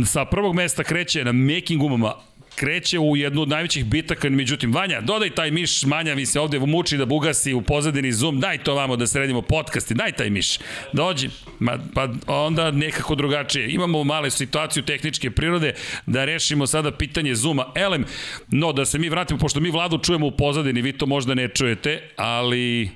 sa 0.07 0.25
prvog 0.25 0.55
mesta 0.55 0.85
kreće 0.85 1.25
na 1.25 1.33
making 1.33 1.81
gumama 1.81 2.15
kreće 2.57 2.99
u 2.99 3.17
jednu 3.17 3.43
od 3.43 3.49
najvećih 3.49 3.85
bitaka, 3.85 4.31
međutim, 4.31 4.75
Vanja, 4.75 5.01
dodaj 5.01 5.31
taj 5.31 5.51
miš, 5.51 5.85
Manja 5.85 6.15
mi 6.15 6.27
se 6.27 6.41
ovde 6.41 6.59
muči 6.59 6.97
da 6.97 7.05
bugasi 7.05 7.55
u 7.55 7.63
pozadini 7.63 8.13
Zoom, 8.13 8.41
daj 8.41 8.59
to 8.59 8.75
vamo 8.75 8.97
da 8.97 9.07
sredimo 9.07 9.43
podcasti, 9.43 9.95
daj 9.95 10.13
taj 10.13 10.31
miš, 10.31 10.59
dođi, 10.93 11.29
ma, 11.59 11.79
pa 11.95 12.09
onda 12.27 12.71
nekako 12.71 13.15
drugačije. 13.15 13.71
Imamo 13.71 14.05
male 14.05 14.31
situaciju 14.31 14.83
tehničke 14.83 15.31
prirode 15.31 15.75
da 16.07 16.25
rešimo 16.25 16.67
sada 16.67 16.91
pitanje 16.91 17.35
Zooma. 17.35 17.67
Elem, 17.75 18.05
no, 18.49 18.73
da 18.73 18.85
se 18.85 18.99
mi 18.99 19.09
vratimo, 19.09 19.39
pošto 19.39 19.61
mi 19.61 19.71
vladu 19.71 19.99
čujemo 19.99 20.27
u 20.27 20.37
pozadini, 20.37 20.83
vi 20.83 20.93
to 20.93 21.07
možda 21.07 21.35
ne 21.35 21.49
čujete, 21.49 22.09
ali 22.17 22.91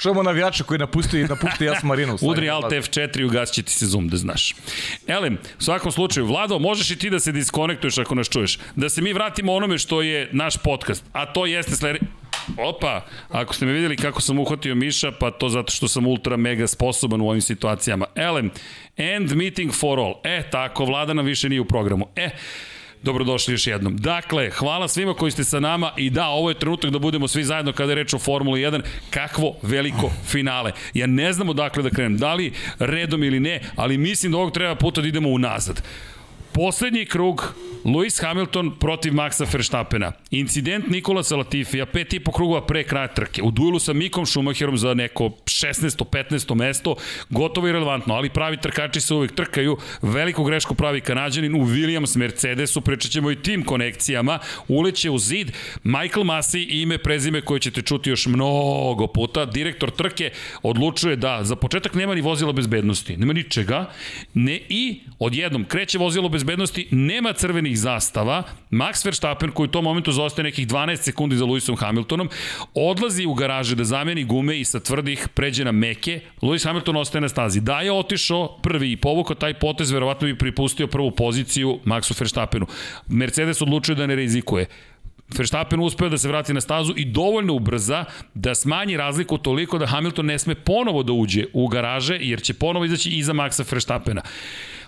Čujemo 0.00 0.22
navijača 0.22 0.64
koji 0.64 0.78
napusti, 0.78 1.24
napusti 1.24 1.64
Jas 1.64 1.82
Marinu. 1.82 2.18
Udri 2.20 2.50
Alt 2.50 2.72
F4 2.72 3.20
i 3.20 3.24
ugasit 3.24 3.66
ti 3.66 3.72
se 3.72 3.86
zoom, 3.86 4.08
da 4.08 4.16
znaš. 4.16 4.54
Elem, 5.06 5.38
u 5.58 5.62
svakom 5.62 5.92
slučaju, 5.92 6.26
Vlado, 6.26 6.58
možeš 6.58 6.90
i 6.90 6.98
ti 6.98 7.10
da 7.10 7.20
se 7.20 7.32
diskonektuješ 7.32 7.98
ako 7.98 8.14
nas 8.14 8.28
čuješ. 8.28 8.58
Da 8.76 8.88
se 8.88 9.02
mi 9.02 9.12
vratimo 9.12 9.52
onome 9.52 9.78
što 9.78 10.02
je 10.02 10.28
naš 10.32 10.56
podcast, 10.56 11.04
a 11.12 11.32
to 11.32 11.46
jeste 11.46 11.76
sledi... 11.76 11.98
Opa, 12.58 13.06
ako 13.28 13.54
ste 13.54 13.66
me 13.66 13.72
videli 13.72 13.96
kako 13.96 14.20
sam 14.20 14.38
uhvatio 14.38 14.74
Miša, 14.74 15.12
pa 15.12 15.30
to 15.30 15.48
zato 15.48 15.72
što 15.72 15.88
sam 15.88 16.06
ultra 16.06 16.36
mega 16.36 16.66
sposoban 16.66 17.20
u 17.20 17.28
ovim 17.28 17.40
situacijama. 17.40 18.06
Elem, 18.14 18.50
end 18.96 19.32
meeting 19.32 19.72
for 19.72 19.98
all. 19.98 20.14
E, 20.24 20.42
tako, 20.50 20.84
Vlada 20.84 21.14
nam 21.14 21.26
više 21.26 21.48
nije 21.48 21.60
u 21.60 21.64
programu. 21.64 22.08
E, 22.16 22.30
Dobrodošli 23.02 23.54
još 23.54 23.66
jednom. 23.66 23.96
Dakle, 23.96 24.50
hvala 24.50 24.88
svima 24.88 25.14
koji 25.14 25.32
ste 25.32 25.44
sa 25.44 25.60
nama 25.60 25.92
i 25.96 26.10
da, 26.10 26.28
ovo 26.28 26.48
je 26.48 26.58
trenutak 26.58 26.90
da 26.90 26.98
budemo 26.98 27.28
svi 27.28 27.44
zajedno 27.44 27.72
kada 27.72 27.92
je 27.92 27.96
reč 27.96 28.14
o 28.14 28.18
Formuli 28.18 28.60
1. 28.60 28.80
Kakvo 29.10 29.56
veliko 29.62 30.10
finale. 30.26 30.72
Ja 30.94 31.06
ne 31.06 31.32
znam 31.32 31.48
odakle 31.48 31.82
da 31.82 31.90
krenem, 31.90 32.18
da 32.18 32.34
li 32.34 32.52
redom 32.78 33.24
ili 33.24 33.40
ne, 33.40 33.60
ali 33.76 33.98
mislim 33.98 34.32
da 34.32 34.38
ovog 34.38 34.52
treba 34.52 34.74
puta 34.74 35.00
da 35.00 35.08
idemo 35.08 35.28
unazad. 35.28 35.82
Poslednji 36.52 37.06
krug 37.06 37.54
Lewis 37.84 38.22
Hamilton 38.22 38.78
protiv 38.78 39.14
Maxa 39.14 39.46
Verstappena. 39.52 40.12
Incident 40.30 40.88
Nikola 40.88 41.22
Latifija, 41.36 41.86
pet 41.86 42.12
i 42.12 42.20
po 42.20 42.32
krugova 42.32 42.66
pre 42.66 42.84
kraja 42.84 43.08
trke. 43.08 43.42
U 43.42 43.50
duelu 43.50 43.78
sa 43.78 43.92
Mikom 43.92 44.26
Schumacherom 44.26 44.78
za 44.78 44.94
neko 44.94 45.30
16. 45.44 46.04
15. 46.04 46.54
mesto, 46.54 46.96
gotovo 47.30 47.68
i 47.68 47.72
relevantno, 47.72 48.14
ali 48.14 48.30
pravi 48.30 48.56
trkači 48.56 49.00
se 49.00 49.14
uvek 49.14 49.34
trkaju. 49.34 49.76
Veliku 50.02 50.44
grešku 50.44 50.74
pravi 50.74 51.00
Kanadjanin 51.00 51.54
u 51.54 51.66
Williams 51.66 52.18
Mercedesu, 52.18 52.80
pričat 52.80 53.10
ćemo 53.10 53.30
i 53.30 53.42
tim 53.42 53.64
konekcijama. 53.64 54.38
Uleće 54.68 55.10
u 55.10 55.18
zid 55.18 55.52
Michael 55.84 56.24
Masi 56.24 56.62
ime 56.62 56.98
prezime 56.98 57.40
koje 57.40 57.60
ćete 57.60 57.82
čuti 57.82 58.10
još 58.10 58.26
mnogo 58.26 59.06
puta. 59.06 59.44
Direktor 59.44 59.90
trke 59.90 60.30
odlučuje 60.62 61.16
da 61.16 61.38
za 61.42 61.56
početak 61.56 61.94
nema 61.94 62.14
ni 62.14 62.20
vozila 62.20 62.52
bezbednosti, 62.52 63.16
nema 63.16 63.32
ničega, 63.32 63.90
ne 64.34 64.60
i 64.68 65.00
odjednom 65.18 65.64
kreće 65.64 65.98
vozilo 65.98 66.28
bezbednosti, 66.40 66.88
nema 66.90 67.32
crveni 67.32 67.50
crvenih 67.60 67.78
zastava, 67.78 68.42
Max 68.70 69.04
Verstappen 69.04 69.50
koji 69.50 69.64
u 69.64 69.70
tom 69.70 69.84
momentu 69.84 70.12
zostaje 70.12 70.44
nekih 70.44 70.68
12 70.68 70.96
sekundi 70.96 71.36
za 71.36 71.44
Lewisom 71.44 71.76
Hamiltonom, 71.76 72.28
odlazi 72.74 73.26
u 73.26 73.34
garaže 73.34 73.76
da 73.76 73.84
zameni 73.84 74.24
gume 74.24 74.60
i 74.60 74.64
sa 74.64 74.80
tvrdih 74.80 75.28
pređe 75.34 75.64
na 75.64 75.72
meke, 75.72 76.20
Lewis 76.42 76.64
Hamilton 76.64 76.96
ostaje 76.96 77.20
na 77.20 77.28
stazi. 77.28 77.60
Da 77.60 77.80
je 77.80 77.92
otišao 77.92 78.58
prvi 78.62 78.92
i 78.92 78.96
povukao 78.96 79.36
taj 79.36 79.54
potez, 79.54 79.90
verovatno 79.90 80.26
bi 80.26 80.38
pripustio 80.38 80.86
prvu 80.86 81.10
poziciju 81.10 81.78
Maxu 81.84 82.20
Verstappenu. 82.20 82.66
Mercedes 83.08 83.62
odlučuje 83.62 83.96
da 83.96 84.06
ne 84.06 84.14
rizikuje. 84.14 84.66
Verstappen 85.38 85.80
uspeo 85.80 86.08
da 86.08 86.18
se 86.18 86.28
vrati 86.28 86.54
na 86.54 86.60
stazu 86.60 86.94
i 86.96 87.04
dovoljno 87.04 87.54
ubrza 87.54 88.04
da 88.34 88.54
smanji 88.54 88.96
razliku 88.96 89.38
toliko 89.38 89.78
da 89.78 89.86
Hamilton 89.86 90.26
ne 90.26 90.38
sme 90.38 90.54
ponovo 90.54 91.02
da 91.02 91.12
uđe 91.12 91.44
u 91.52 91.68
garaže 91.68 92.18
jer 92.20 92.42
će 92.42 92.54
ponovo 92.54 92.84
izaći 92.84 93.10
iza 93.10 93.32
Maxa 93.32 93.72
Verstappena. 93.72 94.22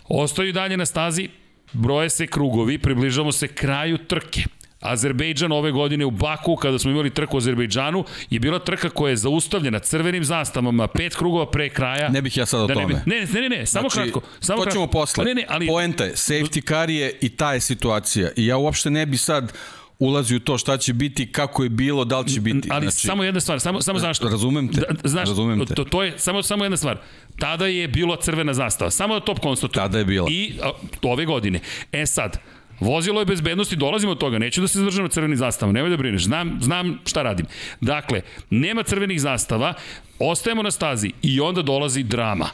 Ostaju 0.08 0.52
dalje 0.52 0.76
na 0.76 0.86
stazi, 0.86 1.28
broje 1.72 2.10
se 2.10 2.26
krugovi, 2.26 2.78
približamo 2.78 3.32
se 3.32 3.48
kraju 3.48 3.98
trke. 3.98 4.44
Azerbejdžan 4.82 5.52
ove 5.52 5.70
godine 5.70 6.04
u 6.04 6.10
Baku, 6.10 6.56
kada 6.56 6.78
smo 6.78 6.90
imali 6.90 7.10
trku 7.10 7.36
u 7.36 7.38
Azerbejdžanu, 7.38 8.04
je 8.30 8.40
bila 8.40 8.58
trka 8.58 8.90
koja 8.90 9.10
je 9.10 9.16
zaustavljena 9.16 9.78
crvenim 9.78 10.24
zastavama, 10.24 10.86
pet 10.86 11.16
krugova 11.16 11.50
pre 11.50 11.68
kraja. 11.68 12.08
Ne 12.08 12.22
bih 12.22 12.36
ja 12.36 12.46
sad 12.46 12.60
o 12.60 12.66
da 12.66 12.74
tome. 12.74 13.02
Ne, 13.06 13.26
ne, 13.32 13.40
ne, 13.40 13.48
ne, 13.48 13.66
samo 13.66 13.88
znači, 13.88 14.10
kratko. 14.10 14.28
Samo 14.40 14.64
to 14.64 14.70
ćemo 14.70 14.84
kratko. 14.86 14.98
posle. 14.98 15.24
Ne, 15.24 15.34
ne, 15.34 15.44
ali... 15.48 15.66
Poenta 15.66 16.04
je, 16.04 16.12
safety 16.12 16.68
car 16.68 16.90
je 16.90 17.18
i 17.20 17.28
ta 17.28 17.52
je 17.52 17.60
situacija. 17.60 18.30
I 18.36 18.46
ja 18.46 18.56
uopšte 18.56 18.90
ne 18.90 19.06
bi 19.06 19.16
sad 19.16 19.52
ulazi 19.98 20.36
u 20.36 20.40
to 20.40 20.58
šta 20.58 20.76
će 20.76 20.92
biti, 20.92 21.32
kako 21.32 21.62
je 21.62 21.68
bilo, 21.68 22.04
da 22.04 22.20
li 22.20 22.28
će 22.28 22.40
biti. 22.40 22.68
Ali 22.70 22.86
znači, 22.86 23.06
samo 23.06 23.24
jedna 23.24 23.40
stvar, 23.40 23.60
samo, 23.60 23.80
samo 23.80 23.98
zašto? 23.98 24.28
Razumem 24.28 24.68
te, 24.68 24.80
da, 24.80 25.08
znaš, 25.08 25.28
razumem 25.28 25.66
te. 25.66 25.74
To, 25.74 25.84
to 25.84 26.02
je 26.02 26.18
samo, 26.18 26.42
samo 26.42 26.64
jedna 26.64 26.76
stvar. 26.76 26.98
Tada 27.38 27.66
je 27.66 27.88
bilo 27.88 28.16
crvena 28.16 28.54
zastava, 28.54 28.90
samo 28.90 29.14
da 29.14 29.24
top 29.24 29.38
konstatujem. 29.38 29.84
Tada 29.84 29.98
je 29.98 30.04
bila. 30.04 30.28
I 30.30 30.52
a, 30.62 30.70
ove 31.02 31.24
godine. 31.24 31.60
E 31.92 32.06
sad, 32.06 32.38
Vozilo 32.80 33.20
je 33.20 33.26
bezbednosti, 33.26 33.76
dolazimo 33.76 34.12
od 34.12 34.18
toga, 34.18 34.38
neću 34.38 34.60
da 34.60 34.68
se 34.68 34.78
zadržam 34.78 35.04
na 35.04 35.08
crvenih 35.08 35.38
zastava, 35.38 35.72
nemoj 35.72 35.90
da 35.90 35.96
brineš, 35.96 36.24
znam, 36.24 36.58
znam 36.60 36.98
šta 37.06 37.22
radim. 37.22 37.46
Dakle, 37.80 38.20
nema 38.50 38.82
crvenih 38.82 39.20
zastava, 39.20 39.74
ostajemo 40.18 40.62
na 40.62 40.70
stazi 40.70 41.12
i 41.22 41.40
onda 41.40 41.62
dolazi 41.62 42.02
drama. 42.02 42.48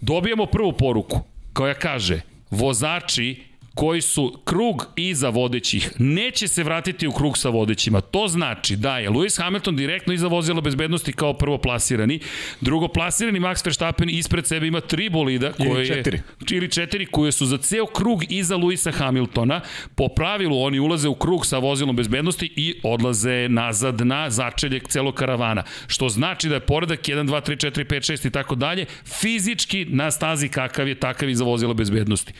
Dobijamo 0.00 0.46
prvu 0.46 0.72
poruku 0.72 1.20
koja 1.52 1.74
kaže, 1.74 2.20
vozači 2.50 3.42
koji 3.76 4.00
su 4.00 4.40
krug 4.44 4.86
iza 4.96 5.28
vodećih 5.28 5.90
neće 5.98 6.48
se 6.48 6.62
vratiti 6.64 7.06
u 7.06 7.12
krug 7.12 7.38
sa 7.38 7.48
vodećima. 7.48 8.00
To 8.00 8.28
znači 8.28 8.76
da 8.76 8.98
je 8.98 9.10
Lewis 9.10 9.42
Hamilton 9.42 9.76
direktno 9.76 10.12
iza 10.12 10.26
vozila 10.26 10.60
bezbednosti 10.60 11.12
kao 11.12 11.32
prvo 11.32 11.58
plasirani, 11.58 12.20
drugo 12.60 12.88
plasirani 12.88 13.40
Max 13.40 13.66
Verstappen 13.66 14.10
ispred 14.10 14.46
sebe 14.46 14.66
ima 14.66 14.80
tri 14.80 15.10
bolida 15.10 15.52
koje 15.52 15.68
ili 15.68 15.86
četiri. 15.86 16.16
Je, 16.16 16.56
ili 16.56 16.70
četiri 16.70 17.06
koje 17.06 17.32
su 17.32 17.46
za 17.46 17.58
ceo 17.58 17.86
krug 17.86 18.24
iza 18.28 18.56
Lewisa 18.56 18.92
Hamiltona. 18.92 19.60
Po 19.94 20.08
pravilu 20.08 20.62
oni 20.62 20.78
ulaze 20.78 21.08
u 21.08 21.14
krug 21.14 21.46
sa 21.46 21.58
vozilom 21.58 21.96
bezbednosti 21.96 22.52
i 22.56 22.80
odlaze 22.82 23.48
nazad 23.48 24.06
na 24.06 24.30
začeljek 24.30 24.88
celog 24.88 25.14
karavana. 25.14 25.62
Što 25.86 26.08
znači 26.08 26.48
da 26.48 26.54
je 26.54 26.60
poredak 26.60 27.00
1, 27.00 27.26
2, 27.26 27.50
3, 27.50 27.70
4, 27.70 27.84
5, 27.84 28.12
6 28.12 28.26
i 28.26 28.30
tako 28.30 28.54
dalje 28.54 28.86
fizički 29.20 29.86
na 29.88 30.10
stazi 30.10 30.48
kakav 30.48 30.88
je 30.88 30.94
takav 30.94 31.28
i 31.28 31.34
za 31.34 31.44
vozila 31.44 31.74
bezbednosti. 31.74 32.32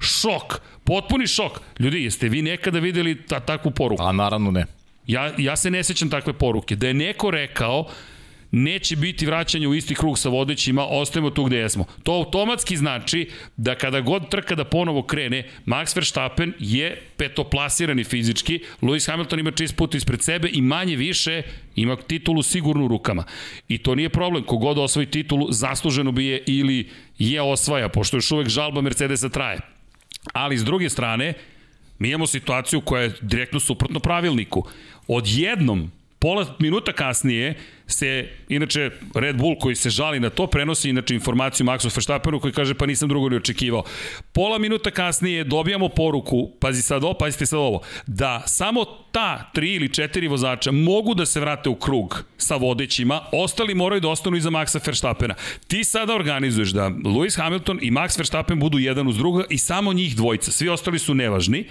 Šok, 0.00 0.60
potpuni 0.84 1.26
šok. 1.26 1.60
Ljudi, 1.78 2.04
jeste 2.04 2.28
vi 2.28 2.42
nekada 2.42 2.78
videli 2.78 3.22
ta, 3.22 3.40
takvu 3.40 3.70
poruku? 3.70 4.02
A 4.02 4.12
naravno 4.12 4.50
ne. 4.50 4.66
Ja, 5.06 5.32
ja 5.38 5.56
se 5.56 5.70
ne 5.70 5.84
sećam 5.84 6.10
takve 6.10 6.32
poruke. 6.32 6.76
Da 6.76 6.86
je 6.86 6.94
neko 6.94 7.30
rekao 7.30 7.88
neće 8.50 8.96
biti 8.96 9.26
vraćanje 9.26 9.68
u 9.68 9.74
isti 9.74 9.94
krug 9.94 10.18
sa 10.18 10.28
vodećima, 10.28 10.86
ostajemo 10.86 11.30
tu 11.30 11.44
gde 11.44 11.56
jesmo. 11.56 11.84
To 12.02 12.12
automatski 12.12 12.76
znači 12.76 13.30
da 13.56 13.74
kada 13.74 14.00
god 14.00 14.28
trka 14.28 14.54
da 14.54 14.64
ponovo 14.64 15.02
krene, 15.02 15.48
Max 15.66 15.96
Verstappen 15.96 16.52
je 16.58 17.02
petoplasirani 17.16 18.04
fizički, 18.04 18.60
Lewis 18.82 19.10
Hamilton 19.10 19.38
ima 19.40 19.50
čist 19.50 19.76
put 19.76 19.94
ispred 19.94 20.22
sebe 20.22 20.48
i 20.52 20.62
manje 20.62 20.96
više 20.96 21.42
ima 21.76 21.96
titulu 21.96 22.42
sigurno 22.42 22.84
u 22.84 22.88
rukama. 22.88 23.24
I 23.68 23.78
to 23.78 23.94
nije 23.94 24.08
problem, 24.08 24.44
kogod 24.44 24.78
osvoji 24.78 25.06
titulu, 25.06 25.52
zasluženo 25.52 26.12
bi 26.12 26.26
je 26.26 26.42
ili 26.46 26.88
je 27.18 27.42
osvaja, 27.42 27.88
pošto 27.88 28.16
još 28.16 28.30
uvek 28.30 28.48
žalba 28.48 28.80
Mercedesa 28.80 29.28
traje. 29.28 29.75
Ali 30.32 30.58
s 30.58 30.64
druge 30.64 30.90
strane, 30.90 31.34
mi 31.98 32.08
imamo 32.08 32.26
situaciju 32.26 32.80
koja 32.80 33.02
je 33.02 33.14
direktno 33.20 33.60
suprotno 33.60 34.00
pravilniku. 34.00 34.64
Odjednom, 35.08 35.90
pola 36.26 36.46
minuta 36.58 36.92
kasnije, 36.92 37.54
se, 37.86 38.28
inače, 38.48 38.90
Red 39.14 39.36
Bull 39.36 39.58
koji 39.60 39.74
se 39.74 39.90
žali 39.90 40.20
na 40.20 40.30
to, 40.30 40.46
prenosi 40.46 40.90
inače 40.90 41.14
informaciju 41.14 41.66
Maxu 41.66 41.96
Verstappenu 41.96 42.40
koji 42.40 42.52
kaže 42.52 42.74
pa 42.74 42.86
nisam 42.86 43.08
drugo 43.08 43.28
ni 43.28 43.36
očekivao. 43.36 43.84
Pola 44.32 44.58
minuta 44.58 44.90
kasnije 44.90 45.44
dobijamo 45.44 45.88
poruku, 45.88 46.50
pazi 46.60 46.82
sad 46.82 47.04
ovo, 47.04 47.14
pazite 47.14 47.46
sad 47.46 47.58
ovo, 47.58 47.80
da 48.06 48.42
samo 48.46 48.84
ta 49.12 49.50
tri 49.54 49.74
ili 49.74 49.92
četiri 49.92 50.28
vozača 50.28 50.72
mogu 50.72 51.14
da 51.14 51.26
se 51.26 51.40
vrate 51.40 51.68
u 51.68 51.74
krug 51.74 52.24
sa 52.36 52.56
vodećima, 52.56 53.20
ostali 53.32 53.74
moraju 53.74 54.00
da 54.00 54.08
ostanu 54.08 54.36
iza 54.36 54.50
Maxa 54.50 54.86
Verstappena. 54.86 55.34
Ti 55.68 55.84
sada 55.84 56.14
organizuješ 56.14 56.70
da 56.70 56.88
Lewis 56.88 57.38
Hamilton 57.38 57.78
i 57.82 57.90
Max 57.90 58.18
Verstappen 58.18 58.58
budu 58.58 58.78
jedan 58.78 59.08
uz 59.08 59.16
druga 59.16 59.44
i 59.50 59.58
samo 59.58 59.92
njih 59.92 60.16
dvojica, 60.16 60.50
svi 60.50 60.68
ostali 60.68 60.98
su 60.98 61.14
nevažni 61.14 61.64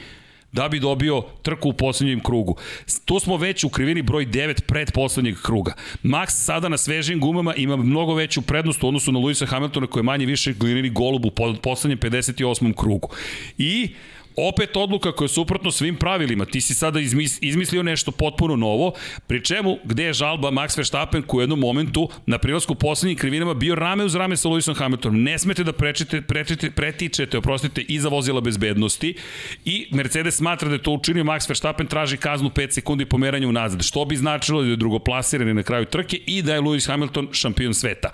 da 0.55 0.69
bi 0.69 0.79
dobio 0.79 1.21
trku 1.41 1.69
u 1.69 1.73
poslednjem 1.73 2.23
krugu. 2.23 2.55
Tu 3.05 3.19
smo 3.19 3.37
već 3.37 3.63
u 3.63 3.69
krivini 3.69 4.01
broj 4.01 4.25
9 4.25 4.61
pred 4.61 4.91
poslednjeg 4.91 5.35
kruga. 5.43 5.73
Max 6.03 6.29
sada 6.29 6.69
na 6.69 6.77
svežim 6.77 7.19
gumama 7.19 7.55
ima 7.55 7.75
mnogo 7.75 8.13
veću 8.13 8.41
prednost 8.41 8.83
u 8.83 8.87
odnosu 8.87 9.11
na 9.11 9.19
Luisa 9.19 9.45
Hamiltona 9.45 9.87
koji 9.87 10.01
je 10.01 10.03
manje 10.03 10.25
više 10.25 10.53
glinini 10.53 10.89
golub 10.89 11.25
u 11.25 11.31
poslednjem 11.63 11.99
58. 11.99 12.73
krugu. 12.77 13.09
I 13.57 13.89
opet 14.37 14.77
odluka 14.77 15.11
koja 15.11 15.25
je 15.25 15.29
suprotno 15.29 15.71
svim 15.71 15.95
pravilima. 15.95 16.45
Ti 16.45 16.61
si 16.61 16.73
sada 16.73 16.99
izmislio 17.41 17.83
nešto 17.83 18.11
potpuno 18.11 18.55
novo, 18.55 18.93
pri 19.27 19.43
čemu 19.43 19.77
gde 19.83 20.03
je 20.03 20.13
žalba 20.13 20.51
Max 20.51 20.77
Verstappen 20.77 21.21
koji 21.21 21.37
u 21.37 21.41
jednom 21.41 21.59
momentu 21.59 22.09
na 22.25 22.37
prilasku 22.37 22.75
poslednjim 22.75 23.17
krivinama 23.17 23.53
bio 23.53 23.75
rame 23.75 24.03
uz 24.03 24.15
rame 24.15 24.37
sa 24.37 24.49
Lewisom 24.49 24.75
Hamiltonom. 24.75 25.23
Ne 25.23 25.39
smete 25.39 25.63
da 25.63 25.73
prečete, 25.73 26.21
prečete, 26.21 26.71
pretičete, 26.71 27.37
oprostite, 27.37 27.81
iza 27.81 28.09
vozila 28.09 28.41
bezbednosti 28.41 29.15
i 29.65 29.87
Mercedes 29.91 30.35
smatra 30.35 30.69
da 30.69 30.75
je 30.75 30.83
to 30.83 30.91
učinio 30.91 31.23
Max 31.23 31.49
Verstappen 31.49 31.87
traži 31.87 32.17
kaznu 32.17 32.49
5 32.49 32.71
sekundi 32.71 33.05
pomeranja 33.05 33.47
unazad, 33.47 33.83
što 33.83 34.05
bi 34.05 34.15
značilo 34.15 34.61
da 34.61 34.69
je 34.69 34.75
drugoplasirani 34.75 35.53
na 35.53 35.63
kraju 35.63 35.85
trke 35.85 36.17
i 36.25 36.41
da 36.41 36.53
je 36.53 36.61
Lewis 36.61 36.87
Hamilton 36.87 37.27
šampion 37.31 37.73
sveta. 37.73 38.09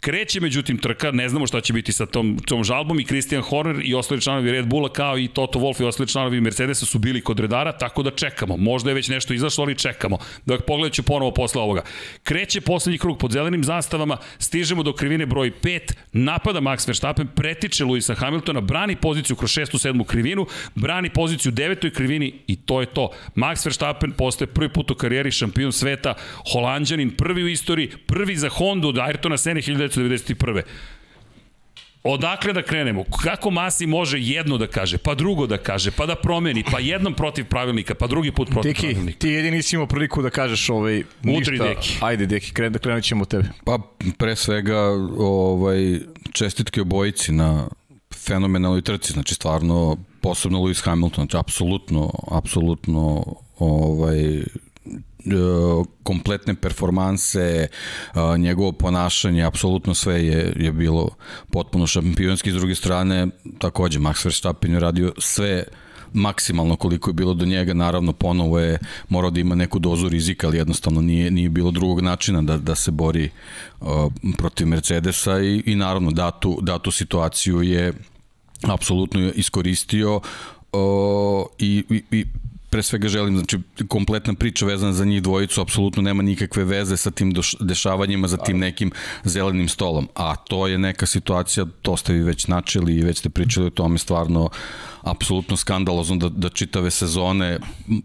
Kreće 0.00 0.40
međutim 0.40 0.78
trka, 0.78 1.10
ne 1.10 1.28
znamo 1.28 1.46
šta 1.46 1.60
će 1.60 1.72
biti 1.72 1.92
sa 1.92 2.06
tom, 2.06 2.38
tom 2.38 2.64
žalbom 2.64 3.00
i 3.00 3.04
Christian 3.04 3.42
Horner 3.42 3.80
i 3.84 3.94
ostali 3.94 4.20
članovi 4.20 4.52
Red 4.52 4.66
Bulla 4.66 4.92
kao 4.92 5.18
i 5.18 5.28
Toto 5.28 5.58
Wolff 5.58 5.82
i 5.82 5.84
ostali 5.84 6.08
članovi 6.08 6.40
Mercedesa 6.40 6.86
su 6.86 6.98
bili 6.98 7.20
kod 7.20 7.40
redara, 7.40 7.72
tako 7.72 8.02
da 8.02 8.10
čekamo. 8.10 8.56
Možda 8.56 8.90
je 8.90 8.94
već 8.94 9.08
nešto 9.08 9.34
izašlo, 9.34 9.64
ali 9.64 9.74
čekamo. 9.74 10.18
Dok 10.46 10.62
pogledat 10.66 10.92
ću 10.92 11.02
ponovo 11.02 11.30
posle 11.30 11.62
ovoga. 11.62 11.82
Kreće 12.22 12.60
poslednji 12.60 12.98
krug 12.98 13.18
pod 13.18 13.32
zelenim 13.32 13.64
zastavama, 13.64 14.16
stižemo 14.38 14.82
do 14.82 14.92
krivine 14.92 15.26
broj 15.26 15.52
5, 15.62 15.92
napada 16.12 16.60
Max 16.60 16.88
Verstappen, 16.88 17.28
pretiče 17.36 17.84
Luisa 17.84 18.14
Hamiltona, 18.14 18.60
brani 18.60 18.96
poziciju 18.96 19.36
kroz 19.36 19.50
šestu, 19.50 19.78
sedmu 19.78 20.04
krivinu, 20.04 20.46
brani 20.74 21.10
poziciju 21.10 21.50
u 21.50 21.54
devetoj 21.54 21.90
krivini 21.90 22.34
i 22.46 22.56
to 22.56 22.80
je 22.80 22.86
to. 22.86 23.10
Max 23.36 23.66
Verstappen 23.66 24.12
postaje 24.12 24.48
prvi 24.48 24.72
put 24.72 24.90
u 24.90 24.94
karijeri 24.94 25.30
šampion 25.30 25.72
sveta, 25.72 26.14
holandjanin, 26.52 27.10
prvi 27.10 27.42
u 27.42 27.48
istoriji, 27.48 27.90
prvi 28.06 28.36
za 28.36 28.48
Honda 28.48 28.88
od 28.88 28.94
Ayrtona 28.94 29.36
Sene 29.36 29.62
1991. 29.88 30.62
Odakle 32.04 32.52
da 32.52 32.62
krenemo? 32.62 33.04
Kako 33.22 33.50
Masi 33.50 33.86
može 33.86 34.18
jedno 34.20 34.58
da 34.58 34.66
kaže, 34.66 34.98
pa 34.98 35.14
drugo 35.14 35.46
da 35.46 35.58
kaže, 35.58 35.90
pa 35.90 36.06
da 36.06 36.14
promeni, 36.14 36.64
pa 36.72 36.78
jednom 36.78 37.14
protiv 37.14 37.44
pravilnika, 37.44 37.94
pa 37.94 38.06
drugi 38.06 38.32
put 38.32 38.50
protiv 38.50 38.70
Deki, 38.70 38.86
pravilnika? 38.86 39.18
ti 39.18 39.28
jedini 39.28 39.56
nisi 39.56 39.76
imao 39.76 39.86
priliku 39.86 40.22
da 40.22 40.30
kažeš 40.30 40.70
ovaj, 40.70 41.02
ništa. 41.22 41.40
Utri, 41.52 41.58
Deki. 41.58 41.98
Ajde, 42.00 42.26
Deki, 42.26 42.52
kren, 42.52 42.72
da 42.72 42.78
krenut 42.78 43.04
ćemo 43.04 43.22
od 43.22 43.28
tebe. 43.28 43.48
Pa 43.64 43.78
pre 44.18 44.36
svega 44.36 44.80
ovaj, 45.18 46.00
čestitke 46.32 46.80
obojici 46.80 47.32
na 47.32 47.68
fenomenalnoj 48.14 48.82
trci, 48.82 49.12
znači 49.12 49.34
stvarno 49.34 49.96
posebno 50.20 50.58
Lewis 50.58 50.84
Hamilton, 50.84 51.24
znači 51.24 51.36
apsolutno, 51.36 52.10
apsolutno 52.30 53.24
ovaj, 53.58 54.42
kompletne 56.02 56.54
performanse, 56.54 57.68
e, 58.14 58.38
njegovo 58.38 58.72
ponašanje, 58.72 59.42
apsolutno 59.42 59.94
sve 59.94 60.26
je, 60.26 60.52
je 60.56 60.72
bilo 60.72 61.08
potpuno 61.50 61.86
šampionski. 61.86 62.50
S 62.50 62.54
druge 62.54 62.74
strane, 62.74 63.28
takođe, 63.58 63.98
Max 63.98 64.24
Verstappen 64.24 64.72
je 64.72 64.80
radio 64.80 65.12
sve 65.18 65.64
maksimalno 66.12 66.76
koliko 66.76 67.10
je 67.10 67.14
bilo 67.14 67.34
do 67.34 67.44
njega, 67.44 67.74
naravno 67.74 68.12
ponovo 68.12 68.58
je 68.58 68.78
morao 69.08 69.30
da 69.30 69.40
ima 69.40 69.54
neku 69.54 69.78
dozu 69.78 70.08
rizika, 70.08 70.46
ali 70.46 70.58
jednostavno 70.58 71.00
nije, 71.00 71.30
nije 71.30 71.48
bilo 71.48 71.70
drugog 71.70 72.00
načina 72.00 72.42
da, 72.42 72.56
da 72.56 72.74
se 72.74 72.90
bori 72.90 73.30
uh, 73.80 73.86
protiv 74.38 74.66
Mercedesa 74.66 75.40
i, 75.40 75.62
i 75.66 75.74
naravno 75.74 76.10
datu, 76.10 76.58
datu 76.62 76.90
situaciju 76.90 77.62
je 77.62 77.92
apsolutno 78.62 79.20
iskoristio 79.34 80.16
uh, 80.16 81.46
i, 81.58 81.84
i, 81.90 82.02
i 82.10 82.26
pre 82.70 82.82
svega 82.82 83.08
želim, 83.08 83.36
znači 83.36 83.58
kompletna 83.88 84.34
priča 84.34 84.66
vezana 84.66 84.92
za 84.92 85.04
njih 85.04 85.22
dvojicu 85.22 85.60
apsolutno 85.60 86.02
nema 86.02 86.22
nikakve 86.22 86.64
veze 86.64 86.96
sa 86.96 87.10
tim 87.10 87.34
dešavanjima 87.60 88.28
za 88.28 88.36
tim 88.36 88.58
nekim 88.58 88.92
zelenim 89.24 89.68
stolom, 89.68 90.08
a 90.14 90.36
to 90.36 90.66
je 90.66 90.78
neka 90.78 91.06
situacija, 91.06 91.66
to 91.82 91.96
ste 91.96 92.12
vi 92.12 92.22
već 92.22 92.46
načeli 92.46 92.96
i 92.96 93.02
već 93.02 93.18
ste 93.18 93.28
pričali 93.28 93.66
o 93.66 93.70
tome 93.70 93.98
stvarno 93.98 94.50
apsolutno 95.10 95.56
skandalozno 95.56 96.16
da, 96.16 96.28
da 96.28 96.48
čitave 96.48 96.90
sezone. 96.90 97.58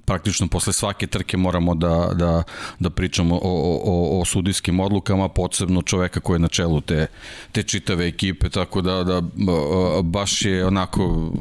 Praktično 0.06 0.48
posle 0.48 0.74
svake 0.74 1.08
trke 1.08 1.38
moramo 1.38 1.76
da, 1.76 2.10
da, 2.14 2.44
da 2.80 2.90
pričamo 2.90 3.36
o, 3.36 3.82
o, 3.84 4.22
o 4.22 4.26
sudijskim 4.26 4.80
odlukama, 4.80 5.30
posebno 5.30 5.82
čoveka 5.82 6.20
koji 6.20 6.36
je 6.36 6.40
na 6.40 6.48
čelu 6.48 6.82
te, 6.82 7.08
te 7.52 7.64
čitave 7.64 8.08
ekipe, 8.08 8.50
tako 8.50 8.82
da, 8.82 9.04
da 9.04 9.22
baš 10.02 10.42
je 10.42 10.66
onako 10.66 11.32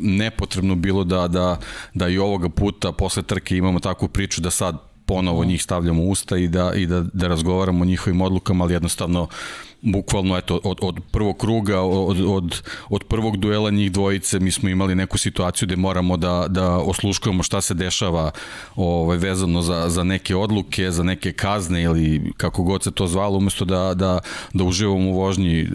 nepotrebno 0.00 0.74
bilo 0.74 1.04
da, 1.04 1.28
da, 1.28 1.58
da 1.94 2.08
i 2.08 2.18
ovoga 2.18 2.48
puta 2.48 2.92
posle 2.92 3.22
trke 3.22 3.56
imamo 3.56 3.80
takvu 3.80 4.08
priču 4.08 4.40
da 4.40 4.50
sad 4.50 4.90
ponovo 5.06 5.44
njih 5.44 5.62
stavljamo 5.62 6.02
u 6.02 6.10
usta 6.10 6.36
i 6.38 6.48
da, 6.48 6.72
i 6.74 6.86
da, 6.86 7.04
da 7.12 7.28
razgovaramo 7.28 7.82
o 7.82 7.84
njihovim 7.84 8.20
odlukama, 8.20 8.64
ali 8.64 8.74
jednostavno 8.74 9.28
bukvalno 9.82 10.36
eto, 10.36 10.60
od, 10.64 10.78
od 10.82 11.00
prvog 11.10 11.36
kruga, 11.36 11.80
od, 11.80 12.20
od, 12.26 12.62
od 12.88 13.04
prvog 13.04 13.36
duela 13.36 13.70
njih 13.70 13.92
dvojice 13.92 14.40
mi 14.40 14.50
smo 14.50 14.68
imali 14.68 14.94
neku 14.94 15.18
situaciju 15.18 15.66
gde 15.66 15.76
moramo 15.76 16.16
da, 16.16 16.46
da 16.48 16.76
osluškujemo 16.76 17.42
šta 17.42 17.60
se 17.60 17.74
dešava 17.74 18.30
ovaj, 18.76 19.18
vezano 19.18 19.62
za, 19.62 19.88
za 19.88 20.04
neke 20.04 20.36
odluke, 20.36 20.90
za 20.90 21.02
neke 21.02 21.32
kazne 21.32 21.82
ili 21.82 22.32
kako 22.36 22.62
god 22.62 22.82
se 22.82 22.90
to 22.90 23.06
zvalo, 23.06 23.38
umesto 23.38 23.64
da, 23.64 23.94
da, 23.94 24.18
da 24.52 24.64
uživamo 24.64 25.10
u 25.10 25.14
vožnji 25.14 25.68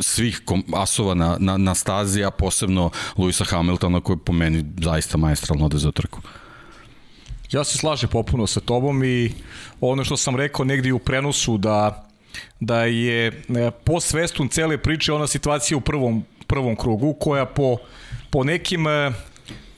svih 0.00 0.42
asova 0.74 1.14
na, 1.14 1.36
na, 1.40 1.56
na 1.56 1.74
stazi, 1.74 2.24
a 2.24 2.30
posebno 2.30 2.90
Luisa 3.16 3.44
Hamiltona 3.44 4.00
koji 4.00 4.18
po 4.18 4.32
meni 4.32 4.64
zaista 4.80 5.18
majestralno 5.18 5.66
ode 5.66 5.78
za 5.78 5.92
trku. 5.92 6.20
Ja 7.52 7.64
se 7.64 7.78
slažem 7.78 8.08
popuno 8.08 8.46
sa 8.46 8.60
tobom 8.60 9.04
i 9.04 9.32
ono 9.80 10.04
što 10.04 10.16
sam 10.16 10.36
rekao 10.36 10.64
negdje 10.64 10.92
u 10.92 10.98
prenosu 10.98 11.58
da 11.58 12.08
da 12.60 12.84
je 12.84 13.26
e, 13.26 13.70
po 13.84 14.00
svestun 14.00 14.48
cele 14.48 14.78
priče 14.78 15.12
ona 15.12 15.26
situacija 15.26 15.76
u 15.76 15.80
prvom, 15.80 16.24
prvom 16.46 16.76
krugu 16.76 17.14
koja 17.20 17.46
po, 17.46 17.76
po 18.30 18.44
nekim 18.44 18.86
e, 18.86 19.12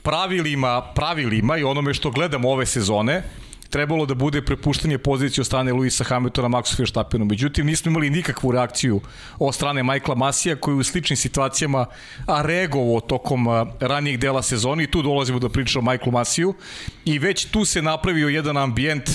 pravilima, 0.03 0.83
pravilima 0.95 1.59
i 1.59 1.65
onome 1.65 1.95
što 1.95 2.11
gledamo 2.11 2.51
ove 2.51 2.67
sezone 2.67 3.23
trebalo 3.75 4.07
da 4.07 4.15
bude 4.15 4.43
prepuštanje 4.43 4.99
pozicije 4.99 5.43
od 5.43 5.47
strane 5.47 5.73
Luisa 5.73 6.05
Hamiltona 6.05 6.49
Maxu 6.49 6.79
Verstappenu. 6.79 7.25
Međutim, 7.25 7.67
nismo 7.67 7.91
imali 7.91 8.11
nikakvu 8.11 8.53
reakciju 8.53 9.01
od 9.39 9.55
strane 9.55 9.83
Michaela 9.83 10.15
Masija 10.15 10.57
koji 10.57 10.77
u 10.77 10.85
sličnim 10.85 11.17
situacijama 11.17 11.87
reagovao 12.29 13.01
tokom 13.01 13.49
ranijih 13.81 14.19
dela 14.19 14.43
sezoni 14.43 14.85
i 14.85 14.91
tu 14.91 15.03
dolazimo 15.03 15.39
da 15.39 15.49
pričamo 15.49 15.91
o 15.91 15.93
Michaelu 15.93 16.13
Masiju 16.13 16.55
i 17.05 17.19
već 17.19 17.45
tu 17.45 17.65
se 17.65 17.83
napravio 17.83 18.29
jedan 18.29 18.57
ambijent 18.57 19.11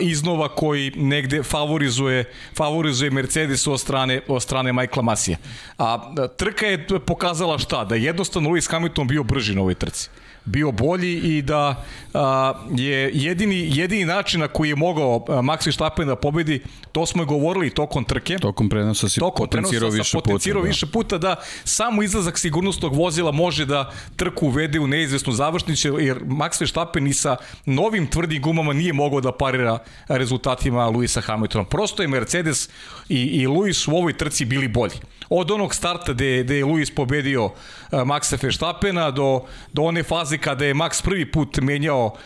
iznova 0.00 0.48
koji 0.48 0.92
negde 0.96 1.42
favorizuje 1.42 2.24
favorizuje 2.56 3.10
Mercedes 3.10 3.66
od 3.66 3.80
strane 3.80 4.20
od 4.28 4.42
strane 4.42 4.72
Michaela 4.72 5.02
Masija. 5.02 5.38
A 5.78 6.14
trka 6.36 6.66
je 6.66 6.86
pokazala 7.06 7.58
šta? 7.58 7.84
Da 7.84 7.94
jednostavno 7.94 8.50
Lewis 8.50 8.70
Hamilton 8.70 9.08
bio 9.08 9.22
brži 9.22 9.54
na 9.54 9.60
ovoj 9.60 9.74
trci 9.74 10.10
bio 10.46 10.72
bolji 10.72 11.12
i 11.12 11.42
da 11.42 11.84
a, 12.14 12.54
je 12.76 13.10
jedini, 13.14 13.68
jedini 13.78 14.04
način 14.04 14.40
na 14.40 14.48
koji 14.48 14.68
je 14.68 14.76
mogao 14.76 15.18
Max 15.28 15.66
Verstappen 15.66 16.06
da 16.06 16.16
pobedi, 16.16 16.60
to 16.92 17.06
smo 17.06 17.22
je 17.22 17.26
govorili 17.26 17.70
tokom 17.70 18.04
trke. 18.04 18.36
Tokom 18.36 18.68
prenosa 18.68 19.08
si 19.08 19.20
tokom 19.20 19.46
potencirao 19.46 19.90
više 19.90 20.16
puta. 20.16 20.24
Potencirao 20.24 20.62
da. 20.62 20.68
više 20.68 20.86
puta 20.86 21.18
da 21.18 21.36
samo 21.64 22.02
izlazak 22.02 22.38
sigurnosnog 22.38 22.94
vozila 22.94 23.32
može 23.32 23.64
da 23.64 23.92
trku 24.16 24.46
uvede 24.46 24.80
u 24.80 24.86
neizvesnu 24.86 25.32
završnicu, 25.32 25.98
jer 26.00 26.24
Max 26.24 26.60
Verstappen 26.60 27.06
i 27.06 27.14
sa 27.14 27.36
novim 27.64 28.06
tvrdim 28.06 28.42
gumama 28.42 28.72
nije 28.72 28.92
mogao 28.92 29.20
da 29.20 29.32
parira 29.32 29.78
rezultatima 30.08 30.88
Luisa 30.88 31.20
Hamiltona. 31.20 31.64
Prosto 31.64 32.02
je 32.02 32.08
Mercedes 32.08 32.68
i, 33.08 33.22
i 33.22 33.46
Luis 33.46 33.88
u 33.88 33.96
ovoj 33.96 34.12
trci 34.12 34.44
bili 34.44 34.68
bolji. 34.68 34.94
Od 35.28 35.50
onog 35.50 35.74
starta 35.74 36.12
gde, 36.12 36.42
gde 36.42 36.56
je 36.56 36.64
Luis 36.64 36.94
pobedio 36.94 37.50
Maxa 37.90 38.42
Verstappena 38.42 39.10
do, 39.10 39.40
do 39.72 39.82
one 39.82 40.02
faze 40.02 40.35
kada 40.38 40.64
je 40.64 40.74
Max 40.74 41.02
prvi 41.02 41.32
put 41.32 41.56
menjao, 41.56 42.16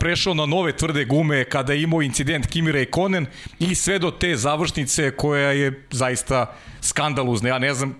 prešao 0.00 0.34
na 0.34 0.46
nove 0.46 0.72
tvrde 0.72 1.04
gume, 1.04 1.44
kada 1.44 1.72
je 1.72 1.82
imao 1.82 2.02
incident 2.02 2.46
Kimi 2.46 2.72
Raikkonen 2.72 3.26
i 3.58 3.74
sve 3.74 3.98
do 3.98 4.10
te 4.10 4.36
završnice 4.36 5.10
koja 5.10 5.50
je 5.50 5.86
zaista 5.90 6.54
skandaluzna. 6.84 7.48
Ja 7.48 7.58
ne 7.58 7.74
znam, 7.74 7.94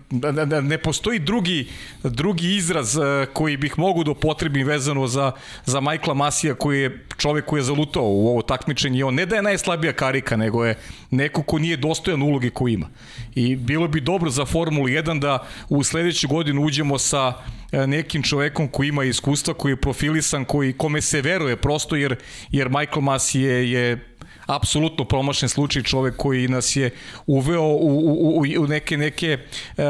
ne 0.62 0.78
postoji 0.78 1.18
drugi, 1.18 1.68
drugi 2.02 2.56
izraz 2.56 2.98
koji 3.32 3.56
bih 3.56 3.78
mogu 3.78 4.04
da 4.04 4.10
upotrebim 4.10 4.66
vezano 4.66 5.06
za, 5.06 5.32
za 5.64 5.80
Michaela 5.80 6.14
Masija 6.14 6.54
koji 6.54 6.80
je 6.80 7.06
čovek 7.16 7.44
koji 7.44 7.60
je 7.60 7.64
zalutao 7.64 8.04
u 8.04 8.28
ovo 8.28 8.42
takmičenje. 8.42 9.04
On 9.04 9.14
ne 9.14 9.26
da 9.26 9.36
je 9.36 9.42
najslabija 9.42 9.92
karika, 9.92 10.36
nego 10.36 10.64
je 10.64 10.76
neko 11.10 11.42
ko 11.42 11.58
nije 11.58 11.76
dostojan 11.76 12.22
uloge 12.22 12.50
koju 12.50 12.74
ima. 12.74 12.88
I 13.34 13.56
bilo 13.56 13.88
bi 13.88 14.00
dobro 14.00 14.30
za 14.30 14.44
Formulu 14.44 14.88
1 14.88 15.20
da 15.20 15.46
u 15.68 15.84
sledeću 15.84 16.28
godinu 16.28 16.64
uđemo 16.64 16.98
sa 16.98 17.32
e, 17.72 17.86
nekim 17.86 18.22
čovekom 18.22 18.68
koji 18.68 18.88
ima 18.88 19.04
iskustva, 19.04 19.54
koji 19.54 19.72
je 19.72 19.80
profilisan, 19.80 20.44
koji 20.44 20.72
kome 20.72 21.00
se 21.00 21.22
veruje 21.22 21.56
prosto 21.56 21.96
jer 21.96 22.16
jer 22.50 22.68
Michael 22.68 23.00
Masi 23.00 23.40
je, 23.40 23.70
je 23.70 24.13
apsolutno 24.46 25.04
promašen 25.04 25.48
slučaj 25.48 25.82
čovek 25.82 26.16
koji 26.16 26.48
nas 26.48 26.76
je 26.76 26.90
uveo 27.26 27.62
u, 27.62 27.98
u, 28.04 28.38
u, 28.38 28.64
u 28.64 28.66
neke 28.66 28.96
neke 28.96 29.38
uh, 29.76 29.84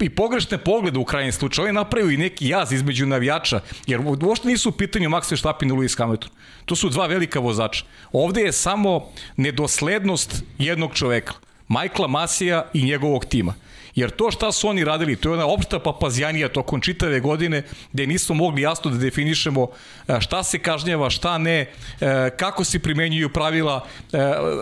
i 0.00 0.10
pogrešne 0.10 0.58
poglede 0.58 0.98
u 0.98 1.04
krajnjem 1.04 1.32
slučaju. 1.32 1.64
On 1.64 1.68
je 1.68 1.72
napravio 1.72 2.10
i 2.10 2.16
neki 2.16 2.48
jaz 2.48 2.72
između 2.72 3.06
navijača, 3.06 3.60
jer 3.86 4.00
uopšte 4.00 4.48
nisu 4.48 4.68
u 4.68 4.72
pitanju 4.72 5.10
Max 5.10 5.30
Verstappen 5.30 5.68
i 5.68 5.72
Lewis 5.72 5.98
Hamilton. 5.98 6.30
To 6.64 6.76
su 6.76 6.88
dva 6.88 7.06
velika 7.06 7.40
vozača. 7.40 7.84
Ovde 8.12 8.40
je 8.40 8.52
samo 8.52 9.08
nedoslednost 9.36 10.42
jednog 10.58 10.94
čoveka. 10.94 11.32
Majkla 11.68 12.08
Masija 12.08 12.70
i 12.74 12.82
njegovog 12.82 13.24
tima. 13.24 13.54
Jer 13.94 14.10
to 14.10 14.30
šta 14.30 14.52
su 14.52 14.68
oni 14.68 14.84
radili, 14.84 15.16
to 15.16 15.28
je 15.28 15.32
ona 15.32 15.46
opšta 15.46 15.78
papazjanija 15.78 16.48
tokom 16.48 16.80
čitave 16.80 17.20
godine, 17.20 17.62
gde 17.92 18.06
nismo 18.06 18.34
mogli 18.34 18.62
jasno 18.62 18.90
da 18.90 18.98
definišemo 18.98 19.68
e, 20.08 20.20
šta 20.20 20.42
se 20.42 20.58
kažnjava, 20.58 21.10
šta 21.10 21.38
ne, 21.38 21.58
e, 21.60 22.30
kako 22.36 22.64
se 22.64 22.78
primenjuju 22.78 23.28
pravila, 23.28 23.86
e, 24.12 24.18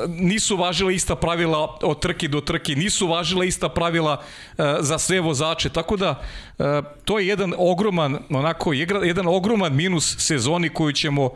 nisu 0.08 0.56
važila 0.56 0.92
ista 0.92 1.16
pravila 1.16 1.78
od 1.82 2.00
trke 2.00 2.28
do 2.28 2.40
trke, 2.40 2.74
nisu 2.74 3.06
važila 3.06 3.44
ista 3.44 3.68
pravila 3.68 4.22
za 4.80 4.98
sve 4.98 5.20
vozače, 5.20 5.68
tako 5.68 5.96
da 5.96 6.22
to 7.04 7.18
je 7.18 7.26
jedan 7.26 7.54
ogroman, 7.58 8.18
onako, 8.30 8.72
jedan 8.72 9.26
ogroman 9.26 9.74
minus 9.74 10.16
sezoni 10.18 10.68
koju 10.68 10.92
ćemo 10.92 11.30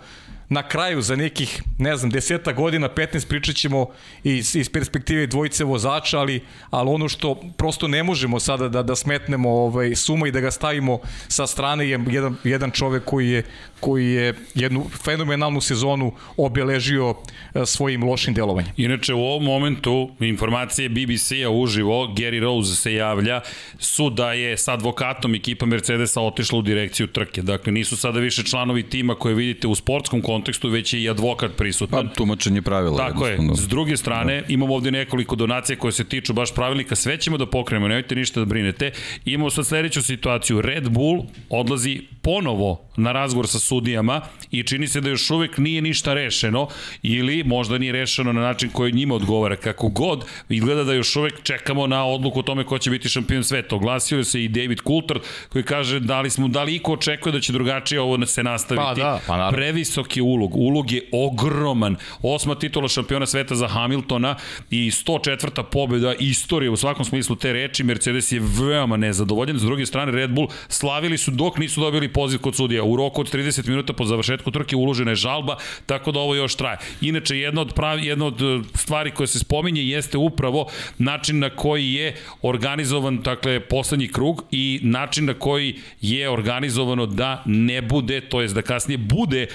na 0.53 0.62
kraju 0.62 1.03
za 1.03 1.17
nekih, 1.17 1.62
ne 1.79 1.97
znam, 1.97 2.11
deseta 2.11 2.53
godina, 2.53 2.88
15 2.88 3.29
pričat 3.29 3.57
ćemo 3.57 3.87
iz, 4.25 4.57
iz 4.57 4.69
perspektive 4.69 5.27
dvojice 5.27 5.65
vozača, 5.65 6.19
ali, 6.19 6.41
ali 6.71 6.91
ono 6.91 7.09
što 7.09 7.41
prosto 7.57 7.88
ne 7.88 8.03
možemo 8.03 8.41
sada 8.41 8.69
da, 8.69 8.83
da 8.83 8.97
smetnemo 8.97 9.51
ovaj, 9.51 9.95
suma 9.95 10.29
i 10.29 10.33
da 10.33 10.41
ga 10.41 10.51
stavimo 10.51 10.99
sa 11.29 11.47
strane 11.47 11.88
je 11.88 12.01
jedan, 12.11 12.37
jedan 12.45 12.71
čovek 12.71 13.05
koji 13.05 13.29
je, 13.31 13.43
koji 13.81 14.12
je 14.12 14.35
jednu 14.55 14.87
fenomenalnu 15.05 15.61
sezonu 15.61 16.12
obeležio 16.37 17.15
e, 17.55 17.67
svojim 17.67 18.05
lošim 18.05 18.35
delovanjem. 18.35 18.73
Inače, 18.77 19.15
u 19.15 19.21
ovom 19.21 19.45
momentu 19.45 20.11
informacije 20.21 20.88
BBC-a 20.88 21.51
uživo, 21.51 22.07
Gary 22.07 22.41
Rose 22.41 22.77
se 22.77 22.95
javlja, 22.95 23.41
su 23.79 24.11
da 24.11 24.33
je 24.33 24.59
sa 24.59 24.73
advokatom 24.73 25.35
ekipa 25.35 25.67
Mercedesa 25.67 26.21
otišla 26.21 26.59
u 26.59 26.62
direkciju 26.62 27.07
trke. 27.07 27.43
Dakle, 27.43 27.73
nisu 27.73 27.97
sada 27.97 28.21
više 28.21 28.43
članovi 28.43 28.83
tima 28.83 29.15
koje 29.15 29.35
vidite 29.35 29.67
u 29.67 29.75
sportskom 29.75 30.23
kontekstu, 30.23 30.41
već 30.70 30.94
je 30.94 31.02
i 31.02 31.11
advokat 31.11 31.57
prisutan. 31.57 32.09
Pa, 32.09 32.14
tumačenje 32.14 32.62
pravila. 32.62 32.96
Tako 32.96 33.26
je. 33.26 33.38
S 33.55 33.68
druge 33.68 33.96
strane, 33.96 34.40
da. 34.40 34.46
imamo 34.48 34.74
ovde 34.74 34.90
nekoliko 34.90 35.37
donacija 35.37 35.76
koje 35.76 35.92
se 35.92 36.05
tiču 36.05 36.33
baš 36.33 36.55
pravilnika. 36.55 36.94
Sve 36.94 37.16
ćemo 37.16 37.37
da 37.37 37.46
pokrenemo, 37.46 37.88
nemojte 37.88 38.14
ništa 38.14 38.40
da 38.40 38.46
brinete. 38.46 38.90
Imamo 39.24 39.50
sad 39.50 39.66
sledeću 39.66 40.02
situaciju. 40.02 40.61
Red 40.61 40.88
Bull 40.88 41.24
odlazi 41.50 42.00
ponovo 42.22 42.81
na 42.96 43.12
razgovor 43.12 43.48
sa 43.48 43.59
sudijama 43.59 44.20
i 44.50 44.62
čini 44.62 44.88
se 44.88 45.00
da 45.00 45.09
još 45.09 45.31
uvek 45.31 45.59
nije 45.59 45.83
ništa 45.83 46.14
rešeno 46.14 46.68
ili 47.02 47.44
možda 47.44 47.78
nije 47.78 47.92
rešeno 47.92 48.33
na 48.33 48.40
način 48.40 48.70
koji 48.70 48.92
njima 48.92 49.14
odgovara. 49.14 49.57
Kako 49.57 49.88
god, 49.88 50.24
izgleda 50.48 50.85
da 50.85 50.92
još 50.92 51.16
uvek 51.16 51.42
čekamo 51.42 51.87
na 51.87 52.05
odluku 52.07 52.38
o 52.38 52.42
tome 52.42 52.64
ko 52.64 52.78
će 52.78 52.90
biti 52.90 53.09
šampion 53.09 53.44
sveta. 53.44 53.76
Oglasio 53.76 54.24
se 54.24 54.44
i 54.44 54.48
David 54.48 54.78
Coulthard 54.87 55.22
koji 55.48 55.64
kaže 55.64 56.00
da 56.00 56.20
li 56.20 56.31
smo, 56.31 56.48
da 56.48 56.62
li 56.62 56.74
iko 56.74 56.92
očekuje 56.92 57.33
da 57.33 57.40
će 57.40 57.52
drugačije 57.52 58.00
ovo 58.00 58.26
se 58.26 58.42
nastaviti. 58.42 58.85
Pa 58.85 58.94
da, 58.94 59.20
pa 59.26 59.37
naravno. 59.37 59.57
Previsok 59.57 60.16
je 60.16 60.22
ulog. 60.33 60.57
Ulog 60.57 60.92
je 60.92 61.03
ogroman. 61.12 61.97
Osma 62.23 62.55
titula 62.55 62.88
šampiona 62.88 63.27
sveta 63.27 63.55
za 63.55 63.68
Hamiltona 63.68 64.37
i 64.71 64.90
104. 64.90 65.62
pobjeda 65.62 66.14
istorije 66.14 66.71
u 66.71 66.77
svakom 66.77 67.05
smislu 67.05 67.37
te 67.37 67.53
reči. 67.53 67.85
Mercedes 67.85 68.33
je 68.33 68.40
veoma 68.61 68.97
nezadovoljen. 68.97 69.59
S 69.59 69.62
druge 69.62 69.87
strane, 69.87 70.12
Red 70.12 70.31
Bull 70.31 70.49
slavili 70.68 71.18
su 71.18 71.31
dok 71.31 71.59
nisu 71.59 71.81
dobili 71.81 72.09
poziv 72.09 72.40
kod 72.40 72.57
sudija. 72.57 72.85
U 72.85 72.97
roku 72.97 73.21
od 73.21 73.35
30 73.35 73.68
minuta 73.68 73.92
po 73.92 74.05
završetku 74.05 74.51
trke 74.51 74.77
uložena 74.77 75.11
je 75.11 75.16
žalba, 75.16 75.57
tako 75.87 76.12
da 76.12 76.21
ovo 76.21 76.35
još 76.35 76.55
traje. 76.55 76.79
Inače, 77.01 77.38
jedna 77.38 77.61
od, 77.61 77.73
pravi, 77.75 78.07
jedna 78.07 78.27
od 78.27 78.42
e, 78.42 78.61
stvari 78.75 79.11
koje 79.11 79.27
se 79.27 79.38
spominje 79.38 79.83
jeste 79.83 80.18
upravo 80.18 80.66
način 80.99 81.38
na 81.38 81.51
koji 81.51 81.92
je 81.92 82.14
organizovan, 82.42 83.18
dakle, 83.18 83.61
poslednji 83.61 84.09
krug 84.09 84.45
i 84.51 84.81
način 84.83 85.25
na 85.25 85.35
koji 85.35 85.79
je 86.01 86.31
organizovano 86.31 87.07
da 87.07 87.42
ne 87.47 87.83
bude, 87.83 88.21
to 88.21 88.40
jest 88.40 88.55
da 88.55 88.62
kasnije 88.62 88.99
bude 88.99 89.47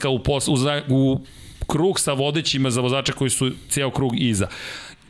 ulaska 0.00 0.08
u, 0.08 0.18
pos, 0.18 0.48
u, 0.48 0.54
u 0.88 1.20
krug 1.66 2.00
sa 2.00 2.12
vodećima 2.12 2.70
za 2.70 2.80
vozača 2.80 3.12
koji 3.12 3.30
su 3.30 3.50
ceo 3.68 3.90
krug 3.90 4.12
iza. 4.18 4.48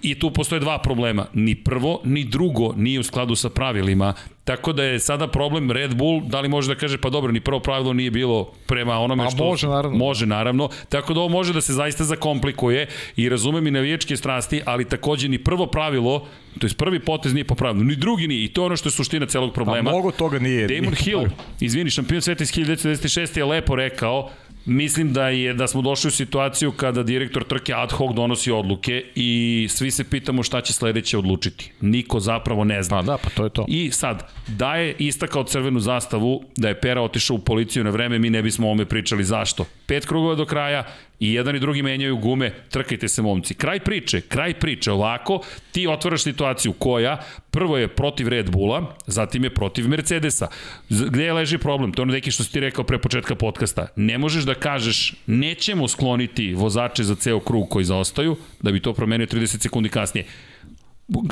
I 0.02 0.14
tu 0.18 0.30
postoje 0.30 0.60
dva 0.60 0.78
problema. 0.78 1.26
Ni 1.34 1.54
prvo, 1.54 2.00
ni 2.04 2.24
drugo 2.24 2.72
nije 2.76 3.00
u 3.00 3.02
skladu 3.02 3.36
sa 3.36 3.50
pravilima. 3.50 4.14
Tako 4.44 4.72
da 4.72 4.84
je 4.84 4.98
sada 4.98 5.28
problem 5.28 5.70
Red 5.70 5.94
Bull, 5.94 6.22
da 6.26 6.40
li 6.40 6.48
može 6.48 6.74
da 6.74 6.74
kaže 6.74 6.98
pa 6.98 7.10
dobro, 7.10 7.32
ni 7.32 7.40
prvo 7.40 7.60
pravilo 7.60 7.92
nije 7.92 8.10
bilo 8.10 8.52
prema 8.66 8.98
onome 8.98 9.26
A, 9.26 9.30
što... 9.30 9.44
može 9.44 9.68
naravno. 9.68 9.98
Može 9.98 10.26
naravno. 10.26 10.68
Tako 10.88 11.14
da 11.14 11.20
ovo 11.20 11.28
može 11.28 11.52
da 11.52 11.60
se 11.60 11.72
zaista 11.72 12.04
zakomplikuje 12.04 12.86
i 13.16 13.28
razumem 13.28 13.66
i 13.66 13.70
navijačke 13.70 14.16
strasti, 14.16 14.62
ali 14.64 14.88
takođe 14.88 15.28
ni 15.28 15.38
prvo 15.38 15.66
pravilo, 15.66 16.26
to 16.58 16.66
je 16.66 16.74
prvi 16.74 17.00
potez 17.00 17.34
nije 17.34 17.44
po 17.44 17.54
pravilu, 17.54 17.84
ni 17.84 17.96
drugi 17.96 18.28
nije. 18.28 18.44
I 18.44 18.48
to 18.48 18.62
je 18.62 18.66
ono 18.66 18.76
što 18.76 18.88
je 18.88 18.92
suština 18.92 19.26
celog 19.26 19.52
problema. 19.52 19.90
A 19.90 19.92
mnogo 19.92 20.10
toga 20.10 20.38
nije. 20.38 20.68
Damon 20.68 20.94
Hill, 21.04 21.24
izvini, 21.60 21.90
šampion 21.90 22.22
sveta 22.22 22.42
iz 22.42 22.52
1996. 22.52 23.38
je 23.38 23.44
lepo 23.44 23.76
rekao 23.76 24.30
Mislim 24.70 25.12
da 25.12 25.28
je 25.28 25.54
da 25.54 25.66
smo 25.66 25.82
došli 25.82 26.08
u 26.08 26.10
situaciju 26.10 26.72
kada 26.72 27.02
direktor 27.02 27.44
trke 27.44 27.74
ad 27.74 27.92
hoc 27.92 28.14
donosi 28.14 28.50
odluke 28.50 29.04
i 29.14 29.66
svi 29.70 29.90
se 29.90 30.04
pitamo 30.04 30.42
šta 30.42 30.60
će 30.60 30.72
sledeće 30.72 31.18
odlučiti. 31.18 31.72
Niko 31.80 32.20
zapravo 32.20 32.64
ne 32.64 32.82
zna. 32.82 32.96
Pa 32.96 33.02
da, 33.02 33.16
pa 33.16 33.30
to 33.30 33.44
je 33.44 33.50
to. 33.50 33.64
I 33.68 33.90
sad, 33.90 34.32
da 34.48 34.76
je 34.76 34.94
istakao 34.98 35.44
crvenu 35.44 35.80
zastavu, 35.80 36.44
da 36.56 36.68
je 36.68 36.80
Pera 36.80 37.02
otišao 37.02 37.34
u 37.34 37.38
policiju 37.38 37.84
na 37.84 37.90
vreme, 37.90 38.18
mi 38.18 38.30
ne 38.30 38.42
bismo 38.42 38.68
o 38.68 38.70
ome 38.70 38.84
pričali 38.84 39.24
zašto. 39.24 39.64
Pet 39.86 40.06
krugova 40.06 40.34
do 40.34 40.46
kraja, 40.46 40.86
i 41.20 41.32
jedan 41.32 41.56
i 41.56 41.60
drugi 41.60 41.82
menjaju 41.82 42.16
gume, 42.16 42.50
trkajte 42.70 43.08
se 43.08 43.22
momci. 43.22 43.54
Kraj 43.54 43.80
priče, 43.80 44.20
kraj 44.20 44.54
priče, 44.54 44.92
ovako 44.92 45.40
ti 45.72 45.86
otvaraš 45.86 46.22
situaciju 46.22 46.72
koja 46.72 47.20
prvo 47.50 47.78
je 47.78 47.88
protiv 47.88 48.28
Red 48.28 48.50
Bulla, 48.50 48.96
zatim 49.06 49.44
je 49.44 49.54
protiv 49.54 49.88
Mercedesa. 49.88 50.48
Gde 50.88 51.24
je 51.24 51.32
leži 51.32 51.58
problem? 51.58 51.92
To 51.92 52.00
je 52.00 52.02
ono 52.02 52.12
neki 52.12 52.30
što 52.30 52.44
si 52.44 52.52
ti 52.52 52.60
rekao 52.60 52.84
pre 52.84 52.98
početka 52.98 53.34
podcasta. 53.34 53.86
Ne 53.96 54.18
možeš 54.18 54.44
da 54.44 54.54
kažeš 54.54 55.14
nećemo 55.26 55.88
skloniti 55.88 56.54
vozače 56.54 57.04
za 57.04 57.14
ceo 57.14 57.40
krug 57.40 57.68
koji 57.68 57.84
zaostaju, 57.84 58.36
da 58.62 58.72
bi 58.72 58.80
to 58.80 58.92
promenio 58.92 59.26
30 59.26 59.62
sekundi 59.62 59.88
kasnije. 59.88 60.26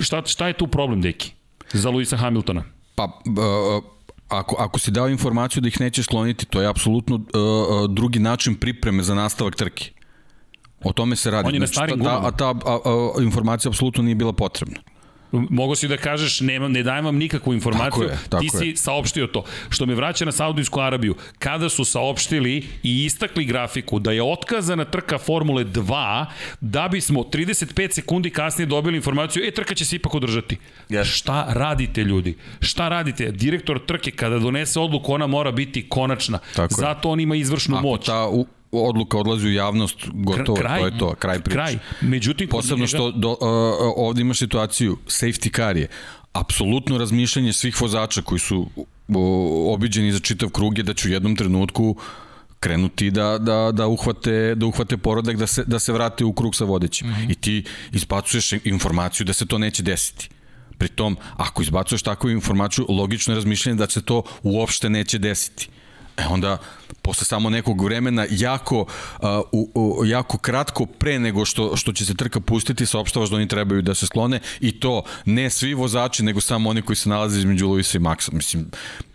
Šta, 0.01 0.23
šta 0.27 0.47
je 0.47 0.53
tu 0.53 0.67
problem, 0.67 1.01
deki? 1.01 1.33
Za 1.73 1.91
Luisa 1.91 2.17
Hamiltona? 2.17 2.65
Pa, 2.95 3.05
uh, 3.05 3.98
ako, 4.29 4.57
ako 4.59 4.79
si 4.79 4.91
dao 4.91 5.09
informaciju 5.09 5.61
da 5.61 5.69
ih 5.69 5.81
neće 5.81 6.03
skloniti, 6.03 6.47
to 6.47 6.61
je 6.61 6.69
apsolutno 6.69 7.17
uh, 7.17 7.91
drugi 7.91 8.19
način 8.19 8.55
pripreme 8.55 9.03
za 9.03 9.15
nastavak 9.15 9.55
trke. 9.55 9.91
O 10.85 10.93
tome 10.93 11.17
se 11.17 11.31
radi. 11.31 11.49
On 11.49 11.55
je 11.55 11.61
na 11.61 11.67
starim 11.67 11.97
znači, 12.03 12.23
ta, 12.23 12.29
a 12.29 12.31
ta 12.31 12.55
a, 12.71 12.79
a, 12.85 13.23
informacija 13.23 13.71
apsolutno 13.71 14.03
nije 14.03 14.15
bila 14.15 14.33
potrebna. 14.33 14.81
Mogu 15.33 15.75
si 15.75 15.89
da 15.89 15.97
kažeš, 15.97 16.41
nema, 16.41 16.69
ne 16.69 16.83
dajem 16.83 17.05
vam 17.05 17.17
nikakvu 17.17 17.55
informaciju, 17.55 17.91
tako 17.91 18.03
je, 18.03 18.19
tako 18.29 18.43
ti 18.43 18.49
si 18.49 18.67
je. 18.67 18.77
saopštio 18.77 19.27
to. 19.27 19.45
Što 19.69 19.87
me 19.87 19.95
vraća 19.95 20.25
na 20.25 20.33
Saudijsku 20.33 20.81
Arabiju, 20.81 21.15
kada 21.39 21.69
su 21.69 21.85
saopštili 21.85 22.67
i 22.83 23.05
istakli 23.05 23.45
grafiku 23.45 23.99
da 23.99 24.13
je 24.13 24.23
otkazana 24.23 24.85
trka 24.85 25.19
Formule 25.19 25.65
2, 25.65 26.27
da 26.61 26.89
bismo 26.89 27.21
35 27.21 27.93
sekundi 27.93 28.31
kasnije 28.31 28.67
dobili 28.67 28.97
informaciju, 28.97 29.43
e, 29.47 29.51
trka 29.51 29.75
će 29.75 29.85
se 29.85 29.97
ipak 29.97 30.15
održati. 30.15 30.57
Yes. 30.89 31.05
Šta 31.05 31.47
radite, 31.49 32.05
ljudi? 32.05 32.37
Šta 32.61 32.89
radite? 32.89 33.31
Direktor 33.31 33.87
trke, 33.87 34.11
kada 34.11 34.39
donese 34.39 34.81
odluku, 34.81 35.13
ona 35.13 35.27
mora 35.27 35.53
biti 35.53 35.89
konačna. 35.89 36.39
Tako 36.57 36.75
Zato 36.75 37.11
on 37.11 37.21
ima 37.21 37.37
izvršnu 37.37 37.77
Ako 37.77 37.87
moć. 37.87 38.07
Ta 38.07 38.29
u, 38.29 38.47
odluka 38.73 39.19
odlazi 39.19 39.47
u 39.47 39.53
javnost, 39.53 39.97
gotovo, 40.13 40.59
kraj, 40.59 40.81
to 40.81 40.87
je 40.87 40.99
to, 40.99 41.15
kraj 41.15 41.41
priče. 41.41 41.55
Kraj. 41.55 41.79
Međutim, 42.01 42.49
Posebno 42.49 42.85
njega... 42.85 42.87
što 42.87 43.11
do, 43.11 43.31
uh, 43.31 43.39
ovde 43.97 44.21
imaš 44.21 44.39
situaciju, 44.39 44.97
safety 45.07 45.57
car 45.57 45.77
je, 45.77 45.89
apsolutno 46.33 46.99
razmišljanje 46.99 47.53
svih 47.53 47.83
vozača 47.83 48.23
koji 48.23 48.39
su 48.39 48.69
uh, 48.77 48.87
obiđeni 49.75 50.13
za 50.13 50.19
čitav 50.19 50.49
krug 50.49 50.79
je 50.79 50.85
da 50.85 50.95
će 50.95 51.09
u 51.09 51.13
jednom 51.13 51.37
trenutku 51.37 51.97
krenuti 52.61 53.11
da, 53.11 53.39
da, 53.39 53.71
da, 53.73 53.87
uhvate, 53.87 54.55
da 54.55 54.67
uhvate 54.67 54.97
porodak, 54.97 55.37
da 55.37 55.47
se, 55.47 55.65
da 55.65 55.79
se 55.79 55.93
vrate 55.93 56.25
u 56.25 56.33
krug 56.33 56.57
sa 56.57 56.65
vodećim. 56.65 57.09
Mm 57.09 57.13
-hmm. 57.13 57.33
I 57.33 57.35
ti 57.35 57.65
izbacuješ 57.93 58.53
informaciju 58.53 59.25
da 59.25 59.33
se 59.33 59.47
to 59.47 59.59
neće 59.59 59.83
desiti. 59.83 60.29
Pritom, 60.79 61.17
ako 61.37 61.63
izbacuješ 61.63 62.03
takvu 62.03 62.31
informaciju, 62.31 62.87
logično 62.89 63.35
je 63.35 63.37
razmišljanje 63.37 63.79
da 63.79 63.91
se 63.91 64.03
to 64.03 64.23
uopšte 64.43 64.91
neće 64.91 65.19
desiti. 65.19 65.69
E 66.19 66.27
onda, 66.31 66.59
posle 67.03 67.25
samo 67.25 67.51
nekog 67.51 67.85
vremena, 67.85 68.27
jako, 68.31 68.81
uh, 68.81 69.29
u, 69.53 69.71
u, 69.75 70.07
jako 70.07 70.39
kratko 70.39 70.87
pre 70.87 71.19
nego 71.19 71.45
što, 71.45 71.77
što 71.77 71.93
će 71.93 72.07
se 72.07 72.15
trka 72.15 72.41
pustiti, 72.41 72.87
saopštavaš 72.87 73.31
da 73.31 73.37
oni 73.37 73.49
trebaju 73.49 73.83
da 73.83 73.95
se 73.95 74.07
sklone 74.07 74.41
i 74.61 74.81
to 74.81 75.03
ne 75.25 75.51
svi 75.51 75.75
vozači, 75.75 76.23
nego 76.23 76.41
samo 76.41 76.71
oni 76.71 76.83
koji 76.83 76.97
se 76.97 77.09
nalaze 77.09 77.39
između 77.39 77.69
Luisa 77.69 77.99
i 77.99 78.01
Maxa. 78.01 78.33
Mislim, 78.33 78.71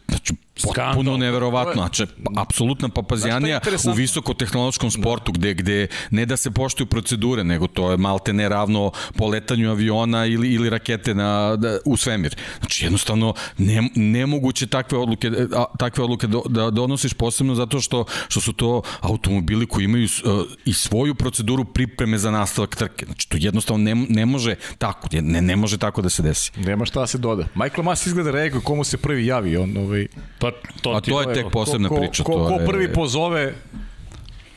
Znači, 0.07 0.33
potpuno 0.61 1.17
neverovatno. 1.17 1.73
Znači, 1.73 2.05
apsolutna 2.37 2.89
papazijanija 2.89 3.59
u 3.89 3.93
visokotehnološkom 3.93 4.91
sportu, 4.91 5.31
gde, 5.31 5.53
gde 5.53 5.87
ne 6.11 6.25
da 6.25 6.37
se 6.37 6.51
poštuju 6.51 6.87
procedure, 6.87 7.43
nego 7.43 7.67
to 7.67 7.91
je 7.91 7.97
malte 7.97 8.33
ne 8.33 8.49
ravno 8.49 8.91
poletanju 9.17 9.71
aviona 9.71 10.25
ili, 10.25 10.53
ili 10.53 10.69
rakete 10.69 11.13
na, 11.13 11.55
da, 11.55 11.77
u 11.85 11.97
svemir. 11.97 12.35
Znači, 12.59 12.85
jednostavno, 12.85 13.33
ne, 13.57 13.89
nemoguće 13.95 14.67
takve 14.67 14.97
odluke, 14.97 15.31
a, 15.55 15.65
takve 15.79 16.03
odluke 16.03 16.27
do, 16.27 16.41
da 16.49 16.69
donosiš 16.69 17.13
posebno 17.13 17.55
zato 17.55 17.81
što, 17.81 18.05
što 18.27 18.41
su 18.41 18.53
to 18.53 18.81
automobili 18.99 19.65
koji 19.65 19.85
imaju 19.85 20.05
uh, 20.05 20.41
i 20.65 20.73
svoju 20.73 21.15
proceduru 21.15 21.65
pripreme 21.65 22.17
za 22.17 22.31
nastavak 22.31 22.75
trke. 22.75 23.05
Znači, 23.05 23.29
to 23.29 23.37
jednostavno 23.39 23.83
ne, 23.83 23.95
ne 23.95 24.25
može 24.25 24.55
tako, 24.77 25.07
ne, 25.11 25.41
ne 25.41 25.55
može 25.55 25.77
tako 25.77 26.01
da 26.01 26.09
se 26.09 26.21
desi. 26.21 26.51
Nema 26.57 26.85
šta 26.85 26.99
da 26.99 27.07
se 27.07 27.17
doda. 27.17 27.47
Michael 27.55 27.83
Mas 27.83 28.05
izgleda 28.05 28.31
reaguje 28.31 28.61
komu 28.61 28.83
se 28.83 28.97
prvi 28.97 29.25
javi, 29.25 29.57
on 29.57 29.77
ovaj 29.77 30.07
Pa 30.43 30.51
to, 30.81 30.91
A 30.91 31.01
to 31.01 31.21
je 31.21 31.33
tek 31.33 31.45
posebna 31.51 31.89
ko, 31.89 31.95
priča. 31.95 32.23
Ko, 32.23 32.31
ko, 32.31 32.47
ko 32.47 32.57
prvi 32.65 32.93
pozove 32.93 33.53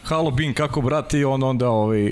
Halo 0.02 0.30
Bin, 0.30 0.54
kako 0.54 0.80
brati, 0.80 1.24
on 1.24 1.42
onda 1.42 1.68
ovaj, 1.68 2.10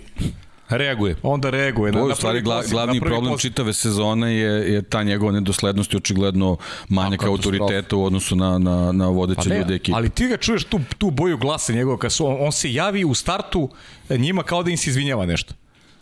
reaguje. 0.68 1.16
Onda 1.22 1.50
reaguje. 1.50 1.92
To 1.92 1.98
je 1.98 2.12
u 2.12 2.14
stvari 2.14 2.40
gla, 2.40 2.62
glavni 2.70 3.00
problem 3.00 3.32
posled... 3.32 3.40
čitave 3.40 3.72
sezone 3.72 4.34
je, 4.34 4.72
je 4.72 4.82
ta 4.82 5.02
njegova 5.02 5.32
nedoslednost 5.32 5.92
i 5.92 5.96
očigledno 5.96 6.56
manjak 6.88 7.22
autoriteta 7.22 7.96
u 7.96 8.04
odnosu 8.04 8.36
na, 8.36 8.58
na, 8.58 8.92
na 8.92 9.08
vodeće 9.08 9.48
pa 9.48 9.54
ljude 9.54 9.74
ekipe. 9.74 9.96
Ali 9.96 10.10
ti 10.10 10.26
ga 10.26 10.36
čuješ 10.36 10.64
tu, 10.64 10.80
tu 10.98 11.10
boju 11.10 11.38
glasa 11.38 11.72
njegova, 11.72 11.98
kad 11.98 12.12
su, 12.12 12.26
on, 12.26 12.36
on 12.40 12.52
se 12.52 12.72
javi 12.72 13.04
u 13.04 13.14
startu 13.14 13.68
njima 14.10 14.42
kao 14.42 14.62
da 14.62 14.70
im 14.70 14.76
se 14.76 14.90
izvinjava 14.90 15.26
nešto. 15.26 15.54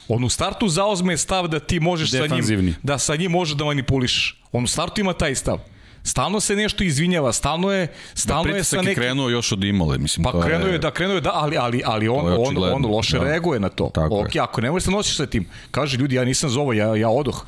On 0.09 0.25
u 0.25 0.29
startu 0.29 0.69
zaozme 0.69 1.17
stav 1.17 1.49
da 1.49 1.61
ti 1.61 1.81
možeš 1.81 2.11
sa 2.11 2.27
njim, 2.27 2.77
da 2.83 2.99
sa 2.99 3.17
njim 3.17 3.31
može 3.31 3.55
da 3.55 3.65
manipuliš. 3.65 4.43
On 4.53 4.65
u 4.65 4.67
startu 4.67 5.01
ima 5.01 5.13
taj 5.13 5.35
stav. 5.35 5.59
Stalno 6.05 6.41
se 6.41 6.57
nešto 6.57 6.85
izvinjava, 6.85 7.33
stalno 7.33 7.73
je 7.73 7.89
stalno 8.15 8.51
da, 8.51 8.57
je 8.57 8.65
sa 8.65 8.77
nekim 8.77 8.95
krenuo 8.95 9.29
još 9.29 9.53
od 9.53 9.65
Imole, 9.65 9.99
mislim 9.99 10.25
pa 10.25 10.33
to 10.33 10.41
krenuo 10.41 10.69
je 10.69 10.79
da 10.79 10.91
krenuo 10.91 11.15
je 11.15 11.21
da, 11.21 11.31
ali 11.35 11.57
ali 11.57 11.83
ali 11.85 12.09
on 12.09 12.27
on 12.39 12.75
on 12.75 12.87
loše 12.87 13.19
da. 13.19 13.25
reaguje 13.25 13.61
na 13.61 13.69
to. 13.69 13.91
Okej, 14.11 14.41
ako 14.41 14.61
ne 14.61 14.71
možeš 14.71 14.85
se 14.85 14.91
nosiš 14.91 15.17
sa 15.17 15.27
tim, 15.27 15.49
kaže 15.71 15.97
ljudi 15.97 16.15
ja 16.15 16.25
nisam 16.25 16.51
za 16.51 16.61
ovo, 16.61 16.73
ja 16.73 16.97
ja 16.97 17.09
odoh. 17.09 17.47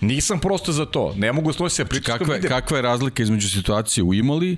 Nisam 0.00 0.38
prosto 0.38 0.72
za 0.72 0.86
to. 0.86 1.14
Ne 1.16 1.32
mogu 1.32 1.52
složiti 1.52 1.76
se 1.76 1.84
pričati. 1.84 2.18
Kakva, 2.18 2.34
je, 2.34 2.42
kakva 2.42 2.78
je 2.78 2.82
razlika 2.82 3.22
između 3.22 3.48
situacije 3.50 4.04
u 4.04 4.14
Imoli, 4.14 4.56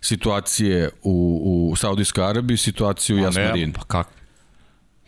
situacije 0.00 0.90
u, 1.02 1.70
u 1.72 1.76
Saudijskoj 1.76 2.24
Arabiji, 2.24 2.56
situacije 2.56 3.16
u 3.16 3.18
Jasmarin? 3.18 3.72
Pa 3.72 3.84
kak? 3.84 4.08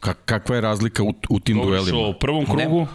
Ka, 0.01 0.15
kakva 0.15 0.55
je 0.55 0.61
razlika 0.61 1.03
u, 1.03 1.13
u 1.29 1.41
tim 1.41 1.57
Došlo 1.57 1.71
duelima? 1.71 1.99
U 1.99 2.19
prvom 2.19 2.45
krugu? 2.45 2.81
Ne, 2.81 2.87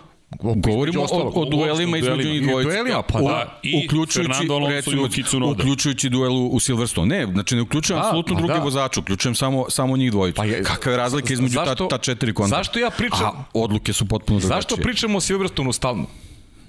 Govorimo 0.42 1.02
o, 1.02 1.32
o 1.36 1.46
duelima 1.46 1.98
između 1.98 2.30
njih 2.30 2.42
dvojice. 2.42 2.72
Duelima, 2.72 3.02
pa 3.02 3.22
da. 3.22 3.60
I 3.64 3.86
uključujući, 3.86 4.48
recimo, 4.70 5.52
uključujući 5.52 6.10
duelu 6.10 6.48
u 6.48 6.60
Silverstone. 6.60 7.18
Ne, 7.18 7.32
znači 7.32 7.56
ne 7.56 7.62
uključujem 7.62 8.02
apsolutno 8.02 8.36
druge 8.36 8.54
da. 8.54 8.60
vozače, 8.60 9.00
uključujem 9.00 9.36
samo, 9.36 9.66
samo 9.70 9.98
njih 9.98 10.12
dvojicu. 10.12 10.36
Pa 10.36 10.46
je, 10.46 10.64
Kakva 10.64 10.92
je 10.92 10.98
razlika 10.98 11.34
između 11.34 11.54
zašto, 11.54 11.76
ta, 11.76 11.98
ta 11.98 12.04
četiri 12.04 12.34
konta? 12.34 12.56
Zašto 12.58 12.80
ja 12.80 12.90
pričam? 12.90 13.26
A, 13.26 13.44
odluke 13.54 13.94
su 13.94 14.06
potpuno 14.06 14.40
drugačije. 14.40 14.62
Zašto 14.62 14.76
pričamo 14.76 15.18
o 15.18 15.22
Silverstone 15.22 15.74
stalno? 15.74 16.06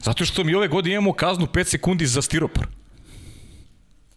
Zato 0.02 0.24
što 0.24 0.44
mi 0.44 0.54
ove 0.54 0.68
godine 0.68 0.94
imamo 0.94 1.12
kaznu 1.12 1.46
5 1.46 1.64
sekundi 1.64 2.06
za 2.06 2.22
stiropor. 2.22 2.66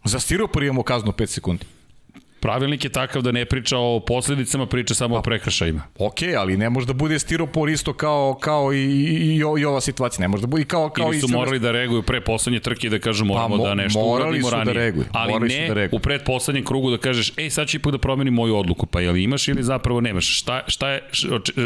Za 0.04 0.20
stiropor 0.20 0.62
imamo 0.62 0.82
kaznu 0.82 1.12
5 1.12 1.26
sekundi. 1.26 1.64
Pravilnik 2.40 2.84
je 2.84 2.90
takav 2.90 3.22
da 3.22 3.32
ne 3.32 3.44
priča 3.44 3.78
o 3.78 4.00
posledicama, 4.00 4.66
priča 4.66 4.94
samo 4.94 5.16
o 5.16 5.22
prekršajima. 5.22 5.82
Ok, 5.98 6.18
ali 6.38 6.56
ne 6.56 6.70
može 6.70 6.86
da 6.86 6.92
bude 6.92 7.18
stiropor 7.18 7.70
isto 7.70 7.92
kao, 7.92 8.38
kao 8.40 8.72
i, 8.72 8.78
i, 8.78 9.36
i, 9.36 9.64
ova 9.64 9.80
situacija. 9.80 10.20
Ne 10.20 10.28
može 10.28 10.40
da 10.40 10.46
bude 10.46 10.64
kao, 10.64 10.90
kao 10.90 11.06
Ili 11.06 11.20
su 11.20 11.26
i 11.30 11.32
morali 11.32 11.58
da 11.58 11.72
reaguju 11.72 12.02
pre 12.02 12.20
poslednje 12.20 12.60
trke 12.60 12.88
da 12.88 12.98
kažu 12.98 13.24
moramo 13.24 13.48
pa, 13.48 13.56
mo, 13.56 13.64
da 13.64 13.74
nešto 13.74 14.00
uradimo 14.00 14.50
da 14.50 14.56
ranije. 14.56 14.74
Da 14.74 14.80
reaguju, 14.80 15.04
ali 15.12 15.48
ne 15.48 15.68
da 15.68 15.74
reaguju. 15.74 15.98
u 15.98 16.00
predposlednjem 16.00 16.64
krugu 16.64 16.90
da 16.90 16.98
kažeš, 16.98 17.32
ej 17.36 17.50
sad 17.50 17.68
ću 17.68 17.76
ipak 17.76 17.92
da 17.92 17.98
promenim 17.98 18.34
moju 18.34 18.56
odluku, 18.56 18.86
pa 18.86 19.00
jel 19.00 19.16
imaš 19.16 19.48
ili 19.48 19.62
zapravo 19.62 20.00
nemaš? 20.00 20.38
Šta, 20.38 20.60
šta 20.66 20.90
je, 20.90 21.02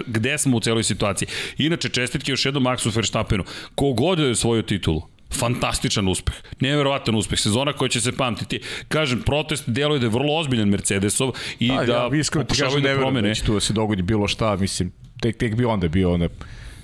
gde 0.07 0.39
smo 0.39 0.57
u 0.57 0.61
celoj 0.61 0.83
situaciji? 0.83 1.29
Inače, 1.59 1.89
čestitke 1.89 2.33
još 2.33 2.47
jednom 2.47 2.65
Maxu 2.65 2.97
Verstappenu. 2.97 3.45
Kogod 3.75 4.19
je 4.19 4.35
svoju 4.35 4.63
titulu, 4.63 5.03
fantastičan 5.33 6.09
uspeh. 6.09 6.35
Neverovatan 6.61 7.15
uspeh. 7.15 7.39
Sezona 7.39 7.73
koja 7.73 7.89
će 7.89 8.01
se 8.01 8.13
pamtiti. 8.13 8.61
Kažem, 8.89 9.23
protest 9.23 9.65
deluje 9.67 9.99
da 9.99 10.07
je 10.07 10.11
vrlo 10.11 10.37
ozbiljan 10.37 10.69
Mercedesov 10.69 11.33
i 11.59 11.69
da, 11.69 11.85
da 11.87 11.93
ja, 11.93 12.21
iskreno 12.21 12.47
kažem, 12.47 12.83
da 12.83 12.95
promene. 12.95 13.29
Da 13.29 13.35
će 13.35 13.45
tu 13.45 13.55
da 13.55 13.61
se 13.61 13.73
dogodi 13.73 14.03
bilo 14.03 14.29
šta, 14.29 14.57
mislim, 14.57 14.93
tek, 15.21 15.37
tek 15.37 15.55
bi 15.55 15.65
onda 15.65 15.89
bio 15.89 16.13
onaj 16.13 16.29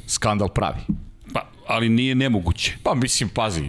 skandal 0.07 0.49
pravi. 0.49 0.81
Pa, 1.35 1.47
ali 1.67 1.89
nije 1.89 2.15
nemoguće. 2.15 2.77
Pa 2.83 2.95
mislim, 2.95 3.29
pazi, 3.29 3.65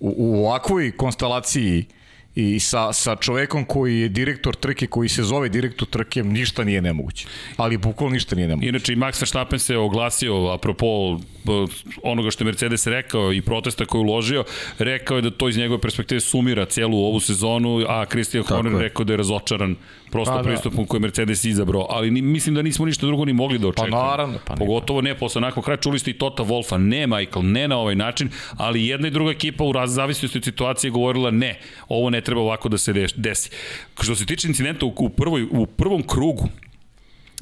u, 0.00 0.14
u 0.16 0.46
ovakvoj 0.46 0.96
konstelaciji 0.96 1.86
i 2.34 2.60
sa, 2.60 2.92
sa 2.92 3.16
čovekom 3.16 3.64
koji 3.64 4.00
je 4.00 4.08
direktor 4.08 4.54
trke, 4.54 4.86
koji 4.86 5.08
se 5.08 5.22
zove 5.22 5.48
direktor 5.48 5.88
trke, 5.88 6.22
ništa 6.22 6.64
nije 6.64 6.80
nemoguće. 6.80 7.26
Ali 7.56 7.76
bukvalno 7.76 8.14
ništa 8.14 8.36
nije 8.36 8.48
nemoguće. 8.48 8.68
Inače, 8.68 8.92
i 8.92 8.96
Max 8.96 9.20
Verstappen 9.20 9.58
se 9.58 9.76
oglasio, 9.76 10.46
apropo 10.46 11.18
onoga 12.02 12.30
što 12.30 12.44
je 12.44 12.46
Mercedes 12.46 12.86
rekao 12.86 13.32
i 13.32 13.42
protesta 13.42 13.84
koji 13.84 14.00
je 14.00 14.04
uložio, 14.04 14.44
rekao 14.78 15.16
je 15.16 15.22
da 15.22 15.30
to 15.30 15.48
iz 15.48 15.56
njegove 15.56 15.80
perspektive 15.80 16.20
sumira 16.20 16.64
celu 16.64 16.98
ovu 16.98 17.20
sezonu, 17.20 17.84
a 17.88 18.04
Christian 18.06 18.44
Horner 18.44 18.72
je. 18.72 18.78
rekao 18.78 19.04
da 19.04 19.12
je 19.12 19.16
razočaran 19.16 19.76
prosto 20.10 20.34
pa, 20.34 20.42
da. 20.42 20.48
pristupom 20.48 20.86
koji 20.86 20.98
je 20.98 21.02
Mercedes 21.02 21.44
izabrao, 21.44 21.86
ali 21.90 22.10
ni, 22.10 22.22
mislim 22.22 22.54
da 22.54 22.62
nismo 22.62 22.86
ništa 22.86 23.06
drugo 23.06 23.24
ni 23.24 23.32
mogli 23.32 23.58
da 23.58 23.62
pa 23.62 23.68
očekujemo. 23.68 23.96
Pa 23.96 24.06
naravno. 24.10 24.38
Pa 24.44 24.54
Pogotovo 24.54 25.00
ne 25.00 25.14
posle 25.14 25.38
onako 25.38 25.62
kraja, 25.62 25.76
čuli 25.76 25.98
ste 25.98 26.10
i 26.10 26.18
Tota 26.18 26.42
Wolfa, 26.42 26.76
ne 26.76 27.06
Michael, 27.06 27.44
ne 27.44 27.68
na 27.68 27.78
ovaj 27.78 27.94
način, 27.94 28.30
ali 28.56 28.86
jedna 28.86 29.08
i 29.08 29.10
druga 29.10 29.30
ekipa 29.30 29.64
u 29.64 29.72
zavisnosti 29.86 30.38
od 30.38 30.44
situacije 30.44 30.90
govorila 30.90 31.30
ne, 31.30 31.58
ovo 31.88 32.10
ne 32.10 32.20
treba 32.28 32.44
ovako 32.44 32.68
da 32.68 32.78
se 32.78 32.92
desi. 33.16 33.50
Što 34.00 34.14
se 34.14 34.26
tiče 34.26 34.48
incidenta 34.48 34.86
u, 34.86 34.92
u, 34.96 35.08
prvoj, 35.08 35.46
u 35.50 35.66
prvom 35.66 36.02
krugu, 36.02 36.48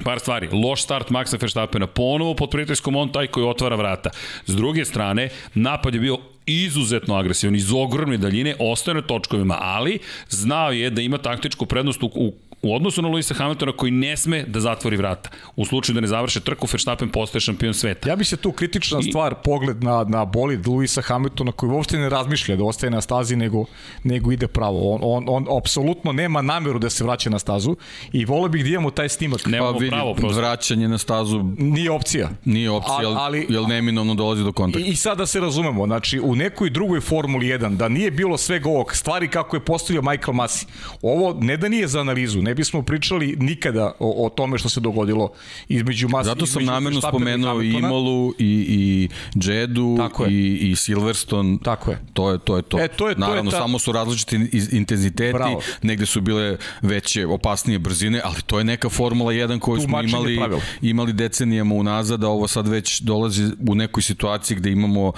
Par 0.05 0.18
stvari, 0.20 0.49
loš 0.53 0.83
start 0.83 1.09
Maxa 1.09 1.38
Verstappena, 1.40 1.87
ponovo 1.87 2.35
pod 2.37 2.51
pritiskom 2.51 2.96
on 2.96 3.12
taj 3.12 3.27
koji 3.33 3.46
otvara 3.46 3.77
vrata. 3.77 4.11
S 4.46 4.57
druge 4.57 4.85
strane, 4.85 5.31
napad 5.55 5.94
je 5.94 6.01
bio 6.01 6.18
izuzetno 6.46 7.16
agresivan, 7.16 7.57
iz 7.57 7.72
ogromne 7.72 8.18
daljine, 8.20 8.55
ostaje 8.59 8.94
na 8.94 9.03
točkovima, 9.03 9.57
ali 9.61 9.99
znao 10.29 10.72
je 10.72 10.90
da 10.90 11.03
ima 11.03 11.18
taktičku 11.18 11.66
prednost 11.66 12.03
u, 12.03 12.11
u 12.14 12.35
u 12.66 12.74
odnosu 12.74 13.02
na 13.02 13.09
Luisa 13.09 13.35
Hamiltona 13.35 13.72
koji 13.72 13.92
ne 13.92 14.16
sme 14.16 14.44
da 14.46 14.61
zatvori 14.61 14.96
vrata. 14.96 15.31
U 15.57 15.64
slučaju 15.64 15.94
da 15.94 16.00
ne 16.00 16.07
završe 16.07 16.40
trku, 16.40 16.66
Verstappen 16.72 17.09
postaje 17.09 17.40
šampion 17.40 17.74
sveta. 17.74 18.09
Ja 18.09 18.16
bi 18.16 18.24
se 18.24 18.37
tu 18.37 18.52
kritična 18.52 18.98
I... 19.00 19.02
stvar, 19.02 19.35
pogled 19.44 19.85
na, 19.85 20.05
na 20.05 20.24
bolid 20.24 20.66
Luisa 20.66 21.02
Hamiltona 21.02 21.52
koji 21.52 21.70
uopšte 21.70 21.98
ne 21.98 22.09
razmišlja 22.09 22.57
da 22.57 22.64
ostaje 22.64 22.90
na 22.90 23.00
stazi 23.00 23.37
nego, 23.37 23.64
nego 24.05 24.33
ide 24.33 24.46
pravo. 24.46 24.94
On, 24.94 25.00
on, 25.02 25.24
on 25.29 25.59
apsolutno 25.59 26.12
nema 26.12 26.42
nameru 26.42 26.79
da 26.79 26.90
se 26.90 27.05
vraća 27.05 27.31
na 27.31 27.38
stazu 27.38 27.76
i 28.12 28.24
vole 28.24 28.48
bih 28.48 28.64
da 28.64 28.70
imamo 28.70 28.90
taj 28.90 29.09
snimak. 29.09 29.46
Nemamo 29.46 29.72
pa, 29.72 29.79
vidi, 29.79 29.90
pravo 29.90 30.14
prosto. 30.14 30.38
Vraćanje 30.38 30.88
na 30.88 30.98
stazu 30.98 31.42
nije 31.59 31.90
opcija. 31.90 32.29
Nije 32.44 32.70
opcija, 32.70 33.09
ali, 33.09 33.16
ali 33.18 33.46
jel 33.48 33.66
neminovno 33.66 34.14
dolazi 34.14 34.44
do 34.44 34.52
kontakta. 34.52 34.88
I, 34.88 34.90
I 34.90 34.96
sad 34.96 35.18
da 35.18 35.26
se 35.26 35.40
razumemo, 35.40 35.87
znači 35.87 36.20
u 36.20 36.37
nekoj 36.37 36.70
drugoj 36.70 37.00
Formuli 37.00 37.46
1, 37.46 37.76
da 37.76 37.88
nije 37.88 38.11
bilo 38.11 38.37
svega 38.37 38.68
ovog, 38.68 38.96
stvari 38.96 39.29
kako 39.29 39.57
je 39.57 39.64
postavio 39.64 40.02
Michael 40.02 40.35
Masi, 40.35 40.66
ovo 41.02 41.37
ne 41.40 41.57
da 41.57 41.68
nije 41.68 41.88
za 41.88 42.00
analizu, 42.00 42.42
ne 42.42 42.55
bismo 42.57 42.83
pričali 42.83 43.37
nikada 43.40 43.92
o, 43.99 44.27
o 44.27 44.29
tome 44.29 44.59
što 44.59 44.69
se 44.69 44.81
dogodilo 44.81 45.33
između 45.69 46.09
Masi. 46.09 46.27
Zato 46.27 46.47
sam 46.47 46.64
namerno 46.64 47.01
spomenuo 47.01 47.62
i 47.62 47.73
Imolu 47.73 48.35
i, 48.38 48.66
i 48.69 49.09
Jedu 49.35 49.99
i, 50.29 50.71
i 50.71 50.77
Silverstone. 50.77 51.59
Tako 51.62 51.90
je. 51.90 52.01
To 52.12 52.31
je 52.31 52.38
to. 52.38 52.57
Je 52.57 52.62
to. 52.62 52.79
E, 52.81 52.88
to 52.88 53.09
je, 53.09 53.14
Naravno, 53.16 53.51
to 53.51 53.57
je 53.57 53.61
ta... 53.61 53.64
samo 53.64 53.79
su 53.79 53.92
različiti 53.92 54.37
intenziteti, 54.73 55.33
Bravo. 55.33 55.61
negde 55.83 56.07
su 56.07 56.21
bile 56.21 56.57
veće, 56.83 57.27
opasnije 57.27 57.79
brzine, 57.79 58.21
ali 58.25 58.42
to 58.47 58.59
je 58.59 58.64
neka 58.64 58.88
Formula 58.88 59.33
1 59.33 59.59
koju 59.59 59.77
tu 59.77 59.83
smo 59.83 60.03
imali, 60.03 60.38
imali 60.83 61.12
decenijama 61.12 61.75
unazad, 61.75 62.25
a 62.25 62.29
ovo 62.29 62.49
sad 62.49 62.69
već 62.69 63.01
dolazi 63.01 63.51
u 63.69 63.75
nekoj 63.75 64.03
situaciji 64.03 64.57
gde 64.57 64.71
imamo 64.71 65.12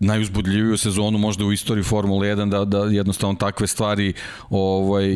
najuzbudljiviju 0.00 0.76
sezonu 0.76 1.18
možda 1.18 1.44
u 1.44 1.52
istoriji 1.52 1.84
Formule 1.84 2.28
1 2.28 2.50
da, 2.50 2.64
da 2.64 2.78
jednostavno 2.84 3.34
takve 3.34 3.66
stvari 3.66 4.12
ovaj, 4.50 5.08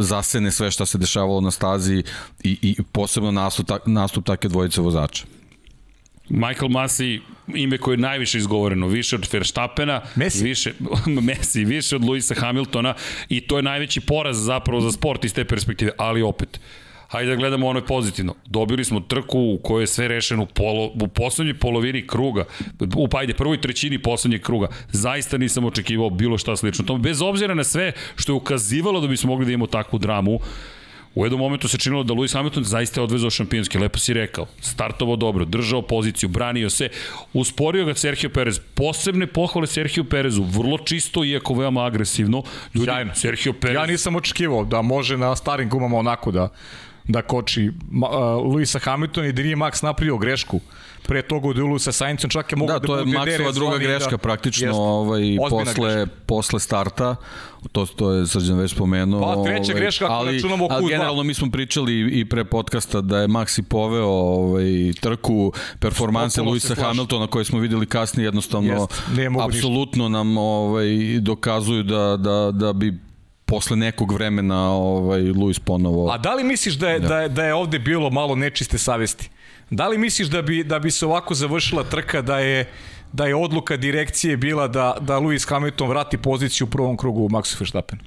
zasene 0.00 0.50
sve 0.50 0.70
šta 0.70 0.86
se 0.86 0.98
dešavalo 1.12 1.40
na 1.40 1.50
stazi 1.50 2.02
i, 2.44 2.58
i 2.62 2.76
posebno 2.92 3.30
nastup, 3.30 3.70
nastup 3.86 4.24
takve 4.24 4.48
dvojice 4.48 4.80
vozača. 4.80 5.24
Michael 6.28 6.68
Masi, 6.68 7.20
ime 7.54 7.78
koje 7.78 7.94
je 7.94 7.98
najviše 7.98 8.38
izgovoreno, 8.38 8.86
više 8.86 9.16
od 9.16 9.28
Verstappena, 9.32 10.00
Messi. 10.16 10.44
više, 10.44 10.72
Messi, 11.28 11.64
više 11.64 11.96
od 11.96 12.04
Luisa 12.04 12.34
Hamiltona 12.34 12.94
i 13.28 13.40
to 13.40 13.56
je 13.56 13.62
najveći 13.62 14.00
poraz 14.00 14.44
zapravo 14.44 14.80
za 14.80 14.92
sport 14.92 15.24
iz 15.24 15.34
te 15.34 15.44
perspektive, 15.44 15.92
ali 15.98 16.22
opet, 16.22 16.60
hajde 17.12 17.30
da 17.30 17.36
gledamo 17.36 17.66
ono 17.66 17.80
pozitivno. 17.80 18.34
Dobili 18.46 18.84
smo 18.84 19.00
trku 19.00 19.38
u 19.38 19.58
kojoj 19.62 19.82
je 19.82 19.86
sve 19.86 20.08
rešeno 20.08 20.42
u, 20.42 20.46
polo, 20.46 20.92
u 21.00 21.08
poslednjoj 21.08 21.58
polovini 21.58 22.06
kruga, 22.06 22.44
u 22.96 23.08
pa 23.08 23.18
ajde, 23.18 23.34
prvoj 23.34 23.60
trećini 23.60 23.98
poslednjeg 24.02 24.42
kruga. 24.42 24.68
Zaista 24.90 25.38
nisam 25.38 25.64
očekivao 25.64 26.10
bilo 26.10 26.38
šta 26.38 26.56
slično. 26.56 26.84
To, 26.84 26.96
bez 26.96 27.22
obzira 27.22 27.54
na 27.54 27.64
sve 27.64 27.92
što 28.16 28.32
je 28.32 28.36
ukazivalo 28.36 29.00
da 29.00 29.06
bismo 29.06 29.30
mogli 29.30 29.46
da 29.46 29.52
imamo 29.52 29.66
takvu 29.66 29.98
dramu, 29.98 30.38
U 31.14 31.24
jednom 31.24 31.40
momentu 31.40 31.68
se 31.68 31.78
činilo 31.78 32.02
da 32.02 32.14
Lewis 32.14 32.32
Hamilton 32.32 32.64
zaista 32.64 33.00
je 33.00 33.04
odvezao 33.04 33.30
šampionski, 33.30 33.78
lepo 33.78 33.98
si 33.98 34.14
rekao, 34.14 34.46
startovao 34.60 35.16
dobro, 35.16 35.44
držao 35.44 35.82
poziciju, 35.82 36.28
branio 36.28 36.70
se, 36.70 36.88
usporio 37.32 37.84
ga 37.84 37.94
Sergio 37.94 38.30
Perez, 38.30 38.58
posebne 38.74 39.26
pohvale 39.26 39.66
Sergio 39.66 40.04
Perezu, 40.04 40.42
vrlo 40.42 40.78
čisto, 40.78 41.24
iako 41.24 41.54
veoma 41.54 41.84
agresivno. 41.84 42.42
Ljudi, 42.74 42.86
Sjajno. 42.86 43.14
Sergio 43.14 43.52
Perez... 43.52 43.74
Ja 43.74 43.86
nisam 43.86 44.16
očekivao 44.16 44.64
da 44.64 44.82
može 44.82 45.16
na 45.16 45.36
starim 45.36 45.68
gumama 45.68 45.98
onako 45.98 46.30
da 46.30 46.48
da 47.08 47.22
koči 47.22 47.68
uh, 47.68 48.52
Luisa 48.52 48.78
Hamilton 48.78 49.26
i 49.26 49.32
da 49.32 49.42
nije 49.42 49.56
Max 49.56 49.82
napravio 49.82 50.18
grešku 50.18 50.60
pre 51.06 51.22
toga 51.22 51.48
u 51.48 51.52
duelu 51.52 51.78
sa 51.78 51.92
Saincom 51.92 52.30
čak 52.30 52.52
je 52.52 52.56
mogu 52.56 52.72
da, 52.72 52.78
da 52.78 52.86
to 52.86 52.98
je 52.98 53.04
Maxova 53.04 53.52
druga 53.52 53.78
greška 53.78 54.10
da, 54.10 54.18
praktično 54.18 54.66
jest, 54.66 54.78
ovaj, 54.78 55.36
posle, 55.50 55.74
greška. 55.74 56.06
posle 56.26 56.60
starta. 56.60 57.16
To, 57.72 57.86
to 57.86 58.12
je 58.12 58.26
Srđan 58.26 58.58
već 58.58 58.70
spomenuo 58.72 59.20
pa 59.20 59.44
treća 59.44 59.72
ovaj, 59.72 59.80
greška 59.82 60.04
ako 60.04 60.14
ali, 60.14 60.36
računamo 60.36 60.66
ali 60.70 60.88
generalno 60.88 61.22
mi 61.22 61.34
smo 61.34 61.50
pričali 61.50 62.20
i 62.20 62.24
pre 62.24 62.44
podcasta 62.44 63.00
da 63.00 63.18
je 63.18 63.28
Maxi 63.28 63.62
poveo 63.62 64.08
ovaj, 64.08 64.92
trku 65.00 65.52
performanse 65.78 66.42
Luisa 66.42 66.74
Hamiltona 66.74 67.26
koje 67.26 67.44
smo 67.44 67.58
videli 67.58 67.86
kasnije 67.86 68.26
jednostavno 68.26 68.88
apsolutno 69.44 70.08
nam 70.08 70.38
ovaj, 70.38 70.86
dokazuju 71.20 71.82
da, 71.82 72.16
da, 72.16 72.50
da 72.52 72.72
bi 72.72 72.98
posle 73.44 73.76
nekog 73.76 74.12
vremena 74.12 74.70
ovaj 74.70 75.22
Luis 75.22 75.58
ponovo 75.58 76.10
A 76.10 76.18
da 76.18 76.34
li 76.34 76.44
misliš 76.44 76.74
da 76.74 76.90
je 76.90 77.00
da, 77.00 77.08
da 77.08 77.18
je, 77.20 77.28
da 77.28 77.44
je 77.44 77.54
ovde 77.54 77.78
bilo 77.78 78.10
malo 78.10 78.34
nečiste 78.34 78.78
savesti? 78.78 79.30
Da 79.72 79.88
li 79.88 79.98
misliš 79.98 80.28
da 80.28 80.42
bi 80.42 80.64
da 80.64 80.78
bi 80.78 80.90
se 80.90 81.06
ovako 81.06 81.34
završila 81.34 81.84
trka 81.84 82.22
da 82.22 82.38
je 82.38 82.70
da 83.12 83.26
je 83.26 83.34
odluka 83.34 83.76
direkcije 83.76 84.36
bila 84.36 84.68
da 84.68 84.96
da 85.00 85.16
Lewis 85.20 85.48
Hamilton 85.48 85.88
vrati 85.88 86.18
poziciju 86.18 86.66
u 86.66 86.70
prvom 86.70 86.96
krugu 86.96 87.28
Maxu 87.28 87.60
Verstappen? 87.60 87.98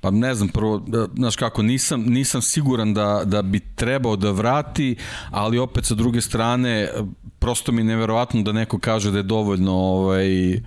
Pa 0.00 0.10
ne 0.10 0.34
znam, 0.34 0.48
prvo, 0.48 0.86
znaš 1.16 1.36
kako, 1.36 1.62
nisam, 1.62 2.00
nisam 2.00 2.42
siguran 2.42 2.94
da, 2.94 3.22
da 3.24 3.42
bi 3.42 3.60
trebao 3.60 4.16
da 4.16 4.30
vrati, 4.30 4.96
ali 5.30 5.58
opet 5.58 5.84
sa 5.84 5.94
druge 5.94 6.20
strane, 6.20 6.88
prosto 7.38 7.72
mi 7.72 7.80
je 7.80 7.84
neverovatno 7.84 8.42
da 8.42 8.52
neko 8.52 8.78
kaže 8.78 9.10
da 9.10 9.18
je 9.18 9.22
dovoljno 9.22 9.72
ovaj, 9.72 10.60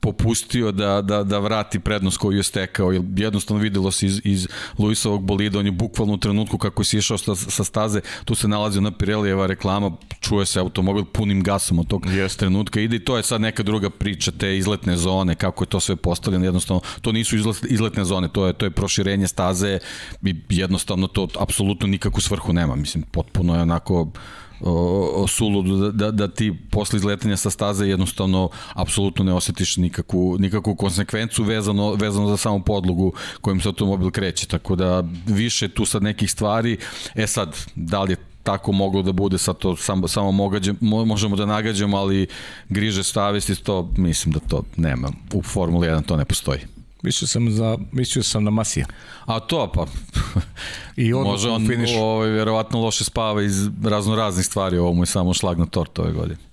popustio 0.00 0.72
da, 0.72 1.02
da, 1.02 1.22
da 1.24 1.38
vrati 1.38 1.80
prednost 1.80 2.18
koju 2.18 2.36
je 2.36 2.42
stekao. 2.42 2.92
Jednostavno 3.16 3.62
videlo 3.62 3.90
se 3.90 4.06
iz, 4.06 4.20
iz 4.24 4.48
Luisovog 4.78 5.22
bolida, 5.22 5.58
on 5.58 5.66
je 5.66 5.72
bukvalno 5.72 6.14
u 6.14 6.16
trenutku 6.16 6.58
kako 6.58 6.84
si 6.84 6.98
išao 6.98 7.18
sa, 7.18 7.34
sa 7.34 7.64
staze, 7.64 8.00
tu 8.24 8.34
se 8.34 8.48
nalazi 8.48 8.80
na 8.80 8.90
Pirelijeva 8.90 9.46
reklama, 9.46 9.90
čuje 10.20 10.46
se 10.46 10.60
automobil 10.60 11.04
punim 11.04 11.42
gasom 11.42 11.78
od 11.78 11.86
tog 11.86 12.06
yes. 12.06 12.36
trenutka. 12.36 12.80
Ide 12.80 12.96
i 12.96 13.04
to 13.04 13.16
je 13.16 13.22
sad 13.22 13.40
neka 13.40 13.62
druga 13.62 13.90
priča, 13.90 14.30
te 14.30 14.56
izletne 14.58 14.96
zone, 14.96 15.34
kako 15.34 15.64
je 15.64 15.68
to 15.68 15.80
sve 15.80 15.96
postavljeno, 15.96 16.44
jednostavno 16.44 16.80
to 17.00 17.12
nisu 17.12 17.36
izletne 17.68 18.04
zone, 18.04 18.28
to 18.28 18.46
je, 18.46 18.52
to 18.52 18.66
je 18.66 18.70
proširenje 18.70 19.28
staze 19.28 19.78
i 20.22 20.34
jednostavno 20.48 21.06
to 21.06 21.28
apsolutno 21.38 21.86
nikakvu 21.86 22.20
svrhu 22.20 22.52
nema. 22.52 22.76
Mislim, 22.76 23.04
potpuno 23.12 23.54
je 23.54 23.62
onako 23.62 24.12
o, 24.60 25.26
suludu 25.28 25.76
da, 25.76 25.90
da, 25.90 26.10
da 26.10 26.28
ti 26.28 26.54
posle 26.70 26.96
izletanja 26.96 27.36
sa 27.36 27.50
staze 27.50 27.86
jednostavno 27.86 28.48
apsolutno 28.74 29.24
ne 29.24 29.34
osetiš 29.34 29.76
nikakvu, 29.76 30.36
nikakvu 30.38 30.74
konsekvencu 30.74 31.44
vezano, 31.44 31.94
vezano 31.94 32.28
za 32.28 32.36
samu 32.36 32.62
podlogu 32.62 33.12
kojim 33.40 33.60
se 33.60 33.68
automobil 33.68 34.10
kreće, 34.10 34.46
tako 34.46 34.76
da 34.76 35.04
više 35.26 35.68
tu 35.68 35.84
sad 35.84 36.02
nekih 36.02 36.30
stvari, 36.30 36.78
e 37.14 37.26
sad, 37.26 37.56
da 37.74 38.02
li 38.02 38.12
je 38.12 38.16
tako 38.42 38.72
moglo 38.72 39.02
da 39.02 39.12
bude, 39.12 39.38
sad 39.38 39.58
to 39.58 39.76
samo, 39.76 40.08
samo 40.08 40.32
mogađe, 40.32 40.74
možemo 40.80 41.36
da 41.36 41.46
nagađamo, 41.46 41.96
ali 41.96 42.26
griže 42.68 43.02
stavesti, 43.02 43.54
to 43.54 43.90
mislim 43.96 44.32
da 44.32 44.40
to 44.40 44.62
nema. 44.76 45.08
U 45.32 45.42
Formuli 45.42 45.88
1 45.88 46.06
to 46.06 46.16
ne 46.16 46.24
postoji. 46.24 46.79
Mislio 47.02 47.28
sam, 47.28 47.50
za, 47.50 47.78
mislio 47.92 48.22
sam 48.22 48.44
na 48.44 48.50
Masija. 48.50 48.86
A 49.24 49.40
to 49.40 49.72
pa, 49.74 49.86
I 50.96 51.12
može 51.12 51.48
on 51.48 51.66
ovaj, 51.98 52.28
verovatno 52.28 52.80
loše 52.80 53.04
spava 53.04 53.42
iz 53.42 53.68
razno 53.84 54.16
raznih 54.16 54.46
stvari, 54.46 54.78
ovo 54.78 54.92
mu 54.92 55.02
je 55.02 55.06
samo 55.06 55.34
šlag 55.34 55.58
na 55.58 55.66
tort 55.66 55.98
ove 55.98 56.12
godine. 56.12 56.49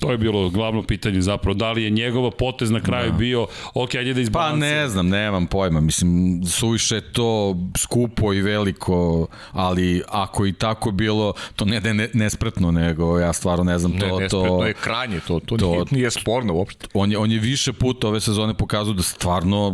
To 0.00 0.10
je 0.10 0.18
bilo 0.18 0.50
glavno 0.50 0.82
pitanje 0.82 1.20
zapravo, 1.20 1.54
da 1.54 1.72
li 1.72 1.82
je 1.82 1.90
njegova 1.90 2.30
potez 2.30 2.70
na 2.70 2.80
kraju 2.80 3.10
da. 3.10 3.16
bio, 3.16 3.46
ok, 3.74 3.94
ajde 3.94 4.14
da 4.14 4.20
izbalance. 4.20 4.52
Pa 4.52 4.56
ne 4.56 4.88
znam, 4.88 5.08
nemam 5.08 5.46
pojma, 5.46 5.80
mislim, 5.80 6.42
suviše 6.46 7.00
to 7.00 7.56
skupo 7.78 8.32
i 8.32 8.42
veliko, 8.42 9.26
ali 9.52 10.02
ako 10.08 10.46
i 10.46 10.52
tako 10.52 10.90
bilo, 10.90 11.32
to 11.56 11.64
ne 11.64 11.80
da 11.80 11.88
je 11.88 11.94
ne, 11.94 12.08
nespretno, 12.14 12.70
nego 12.70 13.18
ja 13.18 13.32
stvarno 13.32 13.64
ne 13.64 13.78
znam, 13.78 13.92
to... 13.92 14.06
Ne, 14.06 14.12
nespretno 14.12 14.58
to, 14.58 14.66
je 14.66 14.74
kranje, 14.74 15.20
to, 15.26 15.40
to, 15.40 15.56
to 15.56 15.70
nije, 15.70 15.84
nije 15.90 16.10
sporno 16.10 16.54
uopšte. 16.54 16.86
On 16.94 17.12
je, 17.12 17.18
on 17.18 17.30
je 17.30 17.38
više 17.38 17.72
puta 17.72 18.08
ove 18.08 18.20
sezone 18.20 18.54
pokazao 18.54 18.94
da 18.94 19.02
stvarno 19.02 19.72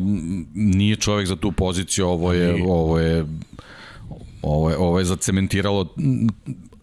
nije 0.55 0.97
čovek 0.97 1.27
za 1.27 1.37
tu 1.37 1.53
poziciju, 1.53 2.07
ovo 2.07 2.33
je, 2.33 2.65
ovo 2.67 2.99
je 2.99 3.25
ovo 4.43 4.71
je, 4.71 4.77
ovo 4.77 4.99
je 4.99 5.05
zacementiralo 5.05 5.87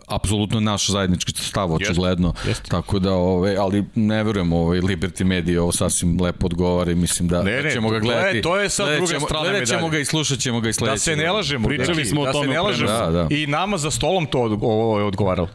apsolutno 0.09 0.59
naš 0.59 0.89
zajednički 0.89 1.33
stav, 1.35 1.73
očigledno. 1.73 2.33
Jest, 2.35 2.47
jest. 2.47 2.69
Tako 2.69 2.99
da, 2.99 3.13
ove, 3.13 3.55
ali 3.55 3.85
ne 3.95 4.23
verujem, 4.23 4.53
ovaj 4.53 4.79
Liberty 4.79 5.23
Media 5.23 5.61
ovo 5.61 5.71
sasvim 5.71 6.21
lepo 6.21 6.45
odgovara 6.45 6.91
i 6.91 6.95
mislim 6.95 7.27
da, 7.27 7.43
ne, 7.43 7.61
da 7.61 7.69
ćemo 7.69 7.89
ga 7.89 7.99
gledati. 7.99 8.25
To 8.29 8.35
je, 8.35 8.41
to 8.41 8.57
je 8.57 8.69
sad 8.69 8.95
druga 8.95 9.13
ćemo, 9.13 9.25
strana 9.25 9.49
Gledat 9.49 9.67
ćemo 9.67 9.89
ga 9.89 9.99
i 9.99 10.05
slušat 10.05 10.39
ćemo 10.39 10.61
ga 10.61 10.69
i 10.69 10.73
sledeće. 10.73 10.93
Da 10.93 10.99
se 10.99 11.15
ne 11.15 11.31
lažemo. 11.31 11.67
Pričali 11.67 12.05
smo 12.05 12.23
da 12.23 12.29
o 12.29 12.33
tome. 12.33 12.47
Da 12.47 12.51
se 12.51 12.53
ne 12.53 12.61
lažemo. 12.61 12.91
Da, 12.91 13.11
da. 13.11 13.27
I 13.29 13.47
nama 13.47 13.77
za 13.77 13.91
stolom 13.91 14.25
to 14.25 14.39
ovo 14.61 14.99
je 14.99 15.05
odgovaralo. 15.05 15.49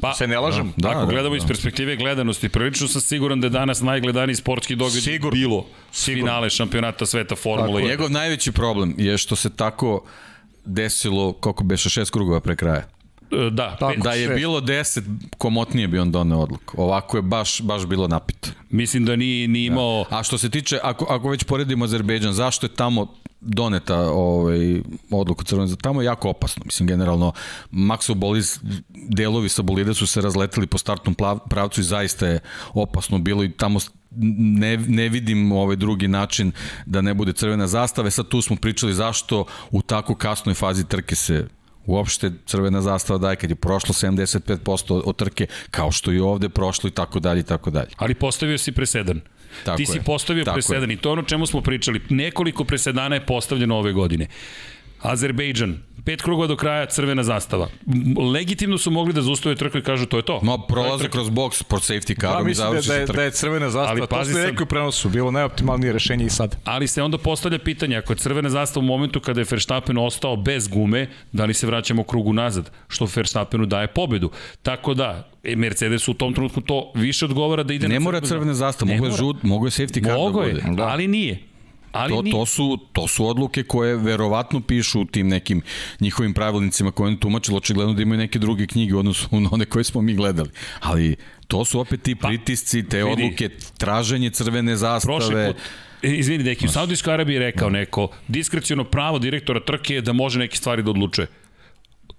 Pa, 0.00 0.14
se 0.14 0.26
ne 0.26 0.38
lažem. 0.38 0.72
Da, 0.76 0.88
ako 0.90 1.00
da, 1.00 1.12
gledamo 1.12 1.34
da, 1.34 1.36
iz 1.36 1.42
perspektive 1.48 1.96
gledanosti, 1.96 2.48
prilično 2.48 2.88
sam 2.88 3.00
siguran 3.00 3.40
da 3.40 3.46
je 3.46 3.50
danas 3.50 3.80
najgledaniji 3.80 4.36
sportski 4.36 4.76
događaj 4.76 5.00
Sigur. 5.00 5.32
bilo 5.32 5.66
Sigur. 5.92 6.20
finale 6.20 6.50
šampionata 6.50 7.06
sveta 7.06 7.36
Formula 7.36 7.80
1. 7.80 7.88
Njegov 7.88 8.10
najveći 8.10 8.52
problem 8.52 8.94
je 8.98 9.18
što 9.18 9.36
se 9.36 9.56
tako 9.56 10.02
desilo, 10.64 11.32
koliko 11.32 11.64
beše, 11.64 11.90
šest 11.90 12.10
krugova 12.10 12.40
pre 12.40 12.56
kraja. 12.56 12.99
E, 13.32 13.50
da, 13.50 13.76
Tako, 13.76 14.00
da 14.02 14.12
je 14.12 14.26
šest. 14.26 14.36
bilo 14.36 14.60
10, 14.60 15.02
komotnije 15.38 15.88
bi 15.88 15.98
on 15.98 16.12
doneo 16.12 16.38
odluku. 16.38 16.82
Ovako 16.82 17.16
je 17.16 17.22
baš, 17.22 17.60
baš 17.60 17.86
bilo 17.86 18.08
napito. 18.08 18.48
Mislim 18.70 19.04
da 19.04 19.16
nije, 19.16 19.48
nije 19.48 19.70
da. 19.70 19.74
imao... 19.74 20.04
Da. 20.10 20.18
A 20.18 20.22
što 20.22 20.38
se 20.38 20.50
tiče, 20.50 20.78
ako, 20.82 21.06
ako 21.08 21.28
već 21.28 21.44
poredimo 21.44 21.84
Azerbejdžan, 21.84 22.32
zašto 22.32 22.66
je 22.66 22.74
tamo 22.74 23.06
doneta 23.40 23.98
ovaj, 23.98 24.82
odluku 25.10 25.44
crvene, 25.44 25.76
tamo 25.82 26.02
je 26.02 26.06
jako 26.06 26.28
opasno. 26.30 26.62
Mislim, 26.64 26.88
generalno, 26.88 27.32
Maxo 27.72 28.14
Bolis, 28.14 28.60
delovi 28.88 29.48
sa 29.48 29.62
bolide 29.62 29.94
su 29.94 30.06
se 30.06 30.20
razleteli 30.20 30.66
po 30.66 30.78
startnom 30.78 31.16
pravcu 31.48 31.80
i 31.80 31.84
zaista 31.84 32.26
je 32.26 32.40
opasno 32.74 33.18
bilo 33.18 33.44
i 33.44 33.52
tamo 33.52 33.78
ne, 34.60 34.76
ne 34.76 35.08
vidim 35.08 35.52
ovaj 35.52 35.76
drugi 35.76 36.08
način 36.08 36.52
da 36.86 37.00
ne 37.00 37.14
bude 37.14 37.32
crvena 37.32 37.66
zastave. 37.66 38.10
Sad 38.10 38.28
tu 38.28 38.42
smo 38.42 38.56
pričali 38.56 38.94
zašto 38.94 39.44
u 39.70 39.82
tako 39.82 40.14
kasnoj 40.14 40.54
fazi 40.54 40.88
trke 40.88 41.14
se 41.14 41.48
uopšte 41.86 42.30
crvena 42.46 42.82
zastava 42.82 43.18
daje 43.18 43.36
kad 43.36 43.50
je 43.50 43.56
prošlo 43.56 43.94
75% 43.94 45.02
od 45.04 45.16
trke, 45.16 45.46
kao 45.70 45.92
što 45.92 46.12
i 46.12 46.18
ovde 46.20 46.48
prošlo 46.48 46.88
i 46.88 46.90
tako 46.90 47.20
dalje 47.20 47.40
i 47.40 47.42
tako 47.42 47.70
dalje. 47.70 47.90
Ali 47.96 48.14
postavio 48.14 48.58
si 48.58 48.72
presedan. 48.72 49.20
Tako 49.64 49.76
Ti 49.76 49.82
je. 49.82 49.86
si 49.86 50.00
postavio 50.06 50.44
tako 50.44 50.54
presedan 50.54 50.90
je. 50.90 50.94
i 50.94 50.96
to 50.96 51.12
ono 51.12 51.22
čemu 51.22 51.46
smo 51.46 51.60
pričali. 51.60 52.00
Nekoliko 52.08 52.64
presedana 52.64 53.14
je 53.14 53.26
postavljeno 53.26 53.76
ove 53.76 53.92
godine. 53.92 54.26
Azerbejdžan, 55.02 55.78
pet 56.04 56.22
krugova 56.22 56.46
do 56.46 56.56
kraja, 56.56 56.86
crvena 56.86 57.22
zastava. 57.22 57.68
Legitimno 58.32 58.78
su 58.78 58.90
mogli 58.90 59.12
da 59.12 59.22
zaustave 59.22 59.54
trku 59.56 59.78
i 59.78 59.82
kažu 59.82 60.06
to 60.06 60.16
je 60.16 60.22
to. 60.22 60.40
No, 60.42 60.58
prolaze 60.66 61.08
kroz 61.08 61.30
boks 61.30 61.62
pod 61.62 61.80
safety 61.80 62.20
carom 62.20 62.44
da, 62.44 62.50
i 62.50 62.54
završi 62.54 62.88
da, 62.88 62.98
da, 62.98 63.12
da 63.12 63.22
je 63.22 63.30
crvena 63.30 63.70
zastava, 63.70 63.90
ali, 63.90 64.06
to 64.06 64.24
ste 64.24 64.46
rekli 64.46 64.62
u 64.62 64.66
prenosu, 64.66 65.08
bilo 65.08 65.30
najoptimalnije 65.30 65.92
rešenje 65.92 66.24
i 66.24 66.30
sad. 66.30 66.56
Ali 66.64 66.86
se 66.86 67.02
onda 67.02 67.18
postavlja 67.18 67.58
pitanje, 67.58 67.96
ako 67.96 68.12
je 68.12 68.16
crvena 68.16 68.48
zastava 68.48 68.84
u 68.84 68.86
momentu 68.86 69.20
kada 69.20 69.40
je 69.40 69.46
Verstappen 69.50 69.98
ostao 69.98 70.36
bez 70.36 70.68
gume, 70.68 71.06
da 71.32 71.44
li 71.44 71.54
se 71.54 71.66
vraćamo 71.66 72.02
krugu 72.02 72.32
nazad, 72.32 72.70
što 72.88 73.08
Verstappenu 73.14 73.66
daje 73.66 73.86
pobedu. 73.86 74.30
Tako 74.62 74.94
da, 74.94 75.30
e, 75.44 75.56
Mercedes 75.56 76.08
u 76.08 76.14
tom 76.14 76.34
trenutku 76.34 76.60
to 76.60 76.92
više 76.94 77.24
odgovara 77.24 77.62
da 77.62 77.74
ide 77.74 77.88
ne 77.88 77.94
na 77.94 78.00
mora 78.00 78.20
crvena 78.20 78.54
zastava, 78.54 78.92
mogu 78.92 79.06
je, 79.06 79.12
žut, 79.12 79.42
mogu 79.42 79.66
je 79.66 79.70
safety 79.70 80.04
car 80.04 80.16
mogo 80.16 80.40
da 80.40 80.48
bude. 80.48 80.62
Je, 80.66 80.76
da. 80.76 80.82
ali 80.82 81.08
nije. 81.08 81.49
Ali 81.92 82.14
to, 82.14 82.22
to, 82.30 82.46
su, 82.46 82.78
to 82.92 83.08
su 83.08 83.26
odluke 83.26 83.62
koje 83.62 83.96
verovatno 83.96 84.60
pišu 84.60 85.00
u 85.00 85.04
tim 85.04 85.28
nekim 85.28 85.62
njihovim 86.00 86.34
pravilnicima 86.34 86.90
koje 86.90 87.08
on 87.08 87.16
tumačilo, 87.16 87.56
očigledno 87.56 87.94
da 87.94 88.02
imaju 88.02 88.18
neke 88.18 88.38
druge 88.38 88.66
knjige 88.66 88.94
u 88.94 88.98
odnosu 88.98 89.28
na 89.40 89.48
one 89.52 89.64
koje 89.64 89.84
smo 89.84 90.02
mi 90.02 90.14
gledali. 90.14 90.50
Ali 90.80 91.16
to 91.48 91.64
su 91.64 91.80
opet 91.80 92.02
ti 92.02 92.14
pa, 92.14 92.28
pritisci, 92.28 92.88
te 92.88 93.04
vidi, 93.04 93.12
odluke, 93.12 93.48
traženje 93.78 94.30
crvene 94.30 94.76
zastave. 94.76 95.46
Put, 95.46 95.56
e, 96.02 96.16
Izvini, 96.16 96.44
neki, 96.44 96.66
u 96.66 96.68
Saudijskoj 96.68 97.14
Arabiji 97.14 97.34
je 97.34 97.40
rekao 97.40 97.70
da. 97.70 97.78
neko, 97.78 98.08
diskrecijno 98.28 98.84
pravo 98.84 99.18
direktora 99.18 99.60
trke 99.60 99.94
je 99.94 100.00
da 100.00 100.12
može 100.12 100.38
neke 100.38 100.56
stvari 100.56 100.82
da 100.82 100.90
odlučuje. 100.90 101.26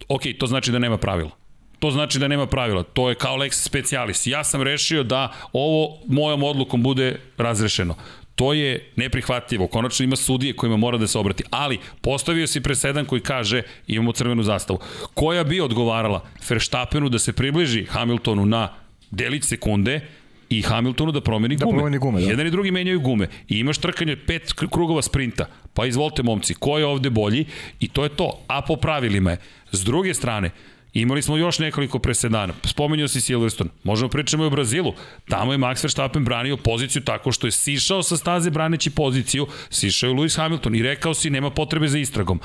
Ok, 0.09 0.21
to 0.39 0.47
znači 0.47 0.71
da 0.71 0.79
nema 0.79 0.97
pravila 0.97 1.41
to 1.81 1.91
znači 1.91 2.19
da 2.19 2.27
nema 2.27 2.45
pravila. 2.45 2.83
To 2.83 3.09
je 3.09 3.15
kao 3.15 3.37
lex 3.37 3.51
specialis. 3.51 4.27
Ja 4.27 4.43
sam 4.43 4.61
rešio 4.61 5.03
da 5.03 5.33
ovo 5.53 5.97
mojom 6.07 6.43
odlukom 6.43 6.83
bude 6.83 7.19
razrešeno. 7.37 7.95
To 8.35 8.53
je 8.53 8.91
neprihvatljivo. 8.95 9.67
Konačno 9.67 10.03
ima 10.03 10.15
sudije 10.15 10.53
kojima 10.53 10.77
mora 10.77 10.97
da 10.97 11.07
se 11.07 11.19
obrati. 11.19 11.43
Ali 11.49 11.79
postavio 12.01 12.47
si 12.47 12.61
presedan 12.61 13.05
koji 13.05 13.21
kaže 13.21 13.61
imamo 13.87 14.11
crvenu 14.11 14.43
zastavu. 14.43 14.79
Koja 15.13 15.43
bi 15.43 15.61
odgovarala 15.61 16.23
Verstappenu 16.49 17.09
da 17.09 17.19
se 17.19 17.33
približi 17.33 17.85
Hamiltonu 17.85 18.45
na 18.45 18.73
delić 19.11 19.43
sekunde 19.43 20.01
i 20.49 20.61
Hamiltonu 20.61 21.11
da 21.11 21.21
promeni 21.21 21.55
da 21.55 21.65
gume. 21.65 21.77
Promeni 21.77 21.97
gume 21.97 22.21
da. 22.21 22.27
Jedan 22.27 22.47
i 22.47 22.51
drugi 22.51 22.71
menjaju 22.71 22.99
gume. 22.99 23.27
I 23.47 23.59
imaš 23.59 23.77
trkanje 23.77 24.15
pet 24.15 24.53
krugova 24.53 25.01
sprinta. 25.01 25.45
Pa 25.73 25.85
izvolite 25.85 26.23
momci, 26.23 26.53
ko 26.53 26.77
je 26.77 26.85
ovde 26.85 27.09
bolji? 27.09 27.45
I 27.79 27.87
to 27.87 28.03
je 28.03 28.09
to. 28.09 28.39
A 28.47 28.61
po 28.61 28.75
pravilima 28.75 29.31
je. 29.31 29.37
S 29.71 29.83
druge 29.83 30.13
strane, 30.13 30.51
Imali 30.93 31.21
smo 31.21 31.37
još 31.37 31.59
nekoliko 31.59 31.99
presedana. 31.99 32.53
Spomenuo 32.63 33.07
si 33.07 33.21
Silverstone. 33.21 33.69
Možemo 33.83 34.09
pričamo 34.09 34.43
i 34.43 34.47
o 34.47 34.49
Brazilu. 34.49 34.93
Tamo 35.29 35.51
je 35.51 35.57
Max 35.57 35.83
Verstappen 35.83 36.25
branio 36.25 36.57
poziciju 36.57 37.01
tako 37.01 37.31
što 37.31 37.47
je 37.47 37.51
sišao 37.51 38.03
sa 38.03 38.17
staze 38.17 38.49
braneći 38.49 38.89
poziciju, 38.89 39.47
sišao 39.69 40.07
je 40.07 40.13
Lewis 40.13 40.37
Hamilton 40.37 40.75
i 40.75 40.81
rekao 40.81 41.13
si 41.13 41.29
nema 41.29 41.49
potrebe 41.49 41.87
za 41.87 41.97
istragom 41.97 42.39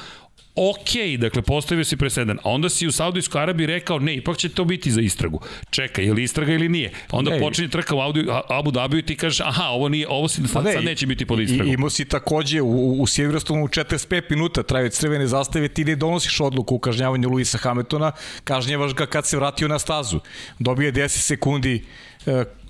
ok, 0.57 1.19
dakle 1.19 1.43
postavio 1.43 1.85
si 1.85 1.97
presedan, 1.97 2.39
a 2.39 2.51
onda 2.51 2.69
si 2.69 2.87
u 2.87 2.93
Saudijskoj 2.93 3.43
Arabiji 3.43 3.67
rekao, 3.67 3.99
ne, 3.99 4.15
ipak 4.15 4.37
će 4.37 4.49
to 4.49 4.65
biti 4.65 4.91
za 4.91 5.01
istragu. 5.01 5.41
Čekaj, 5.71 6.05
je 6.05 6.13
li 6.13 6.23
istraga 6.23 6.53
ili 6.53 6.69
nije? 6.69 6.91
Onda 7.11 7.31
ne, 7.31 7.41
počinje 7.41 7.69
trka 7.69 7.95
u 7.95 8.01
Audi, 8.01 8.27
Abu 8.49 8.71
Dhabi 8.71 8.99
i 8.99 9.03
ti 9.03 9.17
kažeš, 9.17 9.41
aha, 9.41 9.69
ovo, 9.69 9.89
nije, 9.89 10.09
ovo 10.09 10.29
si, 10.29 10.49
sad, 10.49 10.65
ne, 10.65 10.73
sad 10.73 10.85
neće 10.85 11.07
biti 11.07 11.27
pod 11.27 11.41
istragom. 11.41 11.67
I, 11.67 11.75
imao 11.75 11.91
si 11.91 12.05
takođe 12.05 12.61
u, 12.61 13.03
u 13.03 13.07
Silverstonu 13.07 13.65
u 13.65 13.69
45 13.69 14.23
minuta 14.31 14.63
traju 14.63 14.91
crvene 14.91 15.27
zastave, 15.27 15.69
ti 15.69 15.85
ne 15.85 15.97
donosiš 15.97 16.41
odluku 16.41 16.75
u 16.75 16.79
kažnjavanju 16.79 17.29
Luisa 17.29 17.59
Hamiltona, 17.59 18.13
kažnjavaš 18.45 18.95
ga 18.95 19.07
kad 19.07 19.27
se 19.27 19.37
vratio 19.37 19.69
na 19.69 19.79
stazu. 19.79 20.21
Dobije 20.59 20.93
10 20.93 21.09
sekundi 21.09 21.85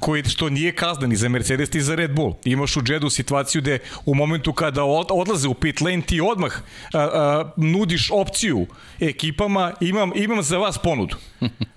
koji 0.00 0.24
što 0.24 0.48
nije 0.48 0.72
kazna 0.72 1.06
ni 1.06 1.16
za 1.16 1.28
Mercedes 1.28 1.72
ni 1.72 1.80
za 1.80 1.94
Red 1.94 2.14
Bull. 2.14 2.34
Imaš 2.44 2.76
u 2.76 2.80
Jedu 2.86 3.10
situaciju 3.10 3.62
gde 3.62 3.78
u 4.06 4.14
momentu 4.14 4.52
kada 4.52 4.84
odlaze 5.10 5.48
u 5.48 5.54
pit 5.54 5.80
lane 5.80 6.02
ti 6.02 6.20
odmah 6.20 6.52
a, 6.92 6.98
a, 6.98 7.52
nudiš 7.56 8.10
opciju 8.12 8.66
ekipama 9.00 9.72
imam, 9.80 10.12
imam 10.14 10.42
za 10.42 10.58
vas 10.58 10.78
ponudu. 10.78 11.16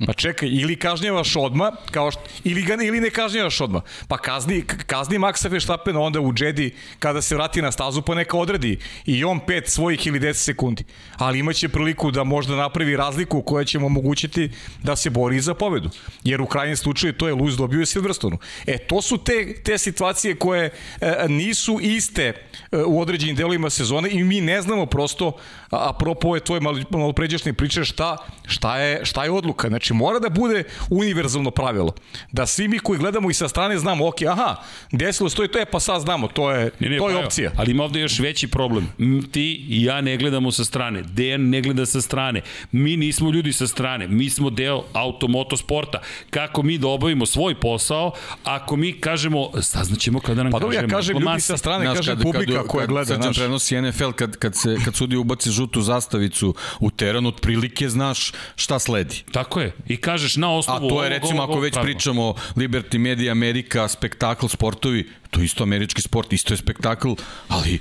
Pa 0.07 0.13
čekaj, 0.13 0.49
ili 0.49 0.75
kažnjavaš 0.75 1.35
odma, 1.35 1.71
kao 1.91 2.11
što, 2.11 2.21
ili, 2.43 2.61
ga, 2.61 2.73
ili 2.73 2.99
ne 2.99 3.09
kažnjavaš 3.09 3.61
odma. 3.61 3.81
Pa 4.07 4.17
kazni, 4.17 4.63
kazni 4.87 5.17
Maxa 5.17 5.49
Verstappena 5.49 5.99
onda 5.99 6.19
u 6.19 6.33
Jedi 6.37 6.75
kada 6.99 7.21
se 7.21 7.35
vrati 7.35 7.61
na 7.61 7.71
stazu 7.71 8.01
pa 8.01 8.15
neka 8.15 8.37
odredi 8.37 8.79
i 9.05 9.23
on 9.23 9.39
5 9.47 9.67
svojih 9.67 10.07
ili 10.07 10.19
10 10.19 10.33
sekundi. 10.33 10.83
Ali 11.17 11.39
imaće 11.39 11.69
priliku 11.69 12.11
da 12.11 12.23
možda 12.23 12.55
napravi 12.55 12.95
razliku 12.95 13.41
koja 13.41 13.65
će 13.65 13.79
mu 13.79 13.85
omogućiti 13.85 14.51
da 14.83 14.95
se 14.95 15.09
bori 15.09 15.39
za 15.39 15.53
pobedu. 15.53 15.89
Jer 16.23 16.41
u 16.41 16.47
krajnjem 16.47 16.77
slučaju 16.77 17.13
to 17.13 17.27
je 17.27 17.33
Lewis 17.33 17.55
dobio 17.69 17.79
je 17.79 17.85
Silverstonu. 17.85 18.37
E, 18.65 18.77
to 18.77 19.01
su 19.01 19.17
te, 19.17 19.53
te 19.63 19.77
situacije 19.77 20.35
koje 20.35 20.71
e, 21.01 21.25
nisu 21.27 21.79
iste 21.81 22.23
e, 22.71 22.77
u 22.77 23.01
određenim 23.01 23.35
delovima 23.35 23.69
sezone 23.69 24.09
i 24.11 24.23
mi 24.23 24.41
ne 24.41 24.61
znamo 24.61 24.85
prosto, 24.85 25.37
apropo 25.71 26.35
je 26.35 26.41
tvoje 26.41 26.61
malo, 26.61 26.79
malo 26.89 27.13
pređašnje 27.13 27.53
priče, 27.53 27.83
šta, 27.83 28.17
šta, 28.45 28.77
je, 28.77 29.05
šta 29.05 29.23
je 29.23 29.31
odluka. 29.31 29.67
Znači, 29.67 29.93
mora 29.93 30.19
da 30.19 30.29
bude 30.29 30.63
univerzalno 30.89 31.51
pravilo. 31.51 31.93
Da 32.31 32.45
svi 32.45 32.67
mi 32.67 32.79
koji 32.79 32.99
gledamo 32.99 33.29
i 33.29 33.33
sa 33.33 33.47
strane 33.47 33.77
znamo, 33.77 34.07
ok, 34.07 34.21
aha, 34.31 34.55
desilo 34.91 35.29
stoji 35.29 35.47
to 35.47 35.59
je, 35.59 35.65
pa 35.65 35.79
sad 35.79 36.01
znamo, 36.01 36.27
to 36.27 36.51
je, 36.51 36.71
ne, 36.79 36.89
ne, 36.89 36.97
to 36.97 37.09
je 37.09 37.15
pa 37.15 37.25
opcija. 37.25 37.51
Ali 37.57 37.71
ima 37.71 37.83
ovde 37.83 37.99
još 37.99 38.19
veći 38.19 38.47
problem. 38.47 38.87
Ti 39.31 39.65
i 39.69 39.83
ja 39.83 40.01
ne 40.01 40.17
gledamo 40.17 40.51
sa 40.51 40.65
strane, 40.65 41.03
Dejan 41.03 41.49
ne 41.49 41.61
gleda 41.61 41.85
sa 41.85 42.01
strane, 42.01 42.41
mi 42.71 42.97
nismo 42.97 43.31
ljudi 43.31 43.53
sa 43.53 43.67
strane, 43.67 44.07
mi 44.07 44.29
smo 44.29 44.49
deo 44.49 44.83
automotosporta. 44.93 46.01
Kako 46.29 46.63
mi 46.63 46.77
da 46.77 46.87
obavimo 46.87 47.25
svoj 47.25 47.55
posao, 47.59 48.11
ako 48.43 48.75
mi 48.75 48.93
kažemo, 48.93 49.51
saznaćemo 49.61 50.19
kada 50.19 50.43
nam 50.43 50.51
pa, 50.51 50.59
kažemo. 50.59 50.87
Pa 50.87 50.95
ja 50.95 50.97
kažem, 50.97 51.17
ljudi 51.17 51.41
sa 51.41 51.57
strane, 51.57 51.95
kaže 51.95 52.15
publika 52.15 52.53
kad, 52.53 52.67
koja 52.67 52.85
gleda. 52.85 53.19
Kad 53.19 53.35
prenosi 53.35 53.81
NFL, 53.81 54.11
kad, 54.11 54.37
kad, 54.37 54.55
se, 54.55 54.77
kad 54.85 54.95
sudi 54.95 55.15
ubaci 55.15 55.51
žutu 55.59 55.81
zastavicu 55.81 56.53
u 56.79 56.91
teren, 56.91 57.25
otprilike 57.25 57.89
znaš 57.89 58.31
šta 58.55 58.79
sledi. 58.79 59.23
Tako 59.31 59.61
je. 59.61 59.71
I 59.87 59.97
kažeš 59.97 60.35
na 60.35 60.53
osnovu 60.55 60.87
A 60.87 60.89
to 60.89 61.03
je 61.03 61.09
recimo, 61.09 61.43
ako 61.43 61.59
već 61.59 61.75
pričamo 61.81 62.33
Liberty 62.55 62.97
Media 62.97 63.31
Amerika, 63.31 63.87
spektakl, 63.87 64.47
sportovi, 64.47 65.07
to 65.29 65.39
je 65.39 65.45
isto 65.45 65.63
američki 65.63 66.01
sport, 66.01 66.33
isto 66.33 66.53
je 66.53 66.57
spektakl, 66.57 67.13
ali 67.47 67.79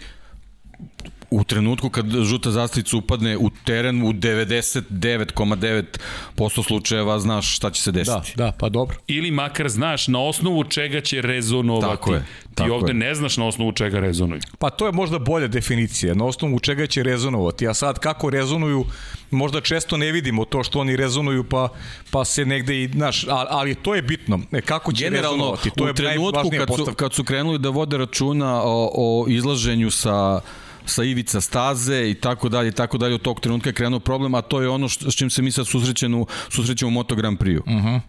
u 1.30 1.44
trenutku 1.44 1.90
kad 1.90 2.06
žuta 2.06 2.50
zastavica 2.50 2.96
upadne 2.96 3.36
u 3.36 3.50
teren 3.64 4.02
u 4.02 4.12
99,9% 4.12 6.66
slučajeva 6.66 7.18
znaš 7.18 7.56
šta 7.56 7.70
će 7.70 7.82
se 7.82 7.92
desiti. 7.92 8.32
Da, 8.36 8.44
da, 8.44 8.52
pa 8.52 8.68
dobro. 8.68 8.96
Ili 9.06 9.30
makar 9.30 9.68
znaš 9.68 10.08
na 10.08 10.20
osnovu 10.20 10.64
čega 10.64 11.00
će 11.00 11.22
rezonovati. 11.22 11.96
Tako 11.96 12.14
je. 12.14 12.24
Ti 12.54 12.62
ovde 12.70 12.90
je. 12.90 12.94
ne 12.94 13.14
znaš 13.14 13.36
na 13.36 13.46
osnovu 13.46 13.72
čega 13.72 14.00
rezonuju. 14.00 14.40
Pa 14.58 14.70
to 14.70 14.86
je 14.86 14.92
možda 14.92 15.18
bolja 15.18 15.46
definicija, 15.46 16.14
na 16.14 16.24
osnovu 16.24 16.58
čega 16.58 16.86
će 16.86 17.02
rezonovati. 17.02 17.68
A 17.68 17.74
sad 17.74 17.98
kako 17.98 18.30
rezonuju, 18.30 18.84
možda 19.30 19.60
često 19.60 19.96
ne 19.96 20.12
vidimo 20.12 20.44
to 20.44 20.64
što 20.64 20.80
oni 20.80 20.96
rezonuju, 20.96 21.44
pa, 21.44 21.68
pa 22.10 22.24
se 22.24 22.44
negde 22.44 22.82
i, 22.82 22.88
znaš, 22.88 23.26
ali 23.28 23.74
to 23.74 23.94
je 23.94 24.02
bitno. 24.02 24.40
E, 24.52 24.60
kako 24.60 24.92
će 24.92 25.04
Generalno, 25.04 25.36
rezonovati? 25.36 25.70
To 25.76 25.84
u 25.84 25.86
je 25.86 25.94
trenutku 25.94 26.50
kad 26.58 26.68
su, 26.76 26.86
kad 26.96 27.14
su 27.14 27.24
krenuli 27.24 27.58
da 27.58 27.68
vode 27.68 27.98
računa 27.98 28.62
o, 28.64 28.90
o 28.94 29.26
izlaženju 29.28 29.90
sa 29.90 30.40
sa 30.88 31.04
ivica 31.04 31.40
staze 31.40 32.10
i 32.10 32.14
tako 32.14 32.48
dalje 32.48 32.68
i 32.68 32.72
tako 32.72 32.98
dalje 32.98 33.14
od 33.14 33.22
tog 33.22 33.40
trenutka 33.40 33.68
je 33.68 33.74
krenuo 33.74 34.00
problem, 34.00 34.34
a 34.34 34.42
to 34.42 34.62
je 34.62 34.68
ono 34.68 34.88
što, 34.88 35.10
s 35.10 35.14
čim 35.14 35.30
se 35.30 35.42
mi 35.42 35.52
sad 35.52 35.66
susrećemo, 35.66 36.26
susrećemo 36.48 36.88
u 36.88 36.92
Moto 36.92 37.14
Grand 37.14 37.38
Prix-u. 37.38 37.62
Uh 37.66 37.72
mhm. 37.72 37.88
-huh. 37.88 38.00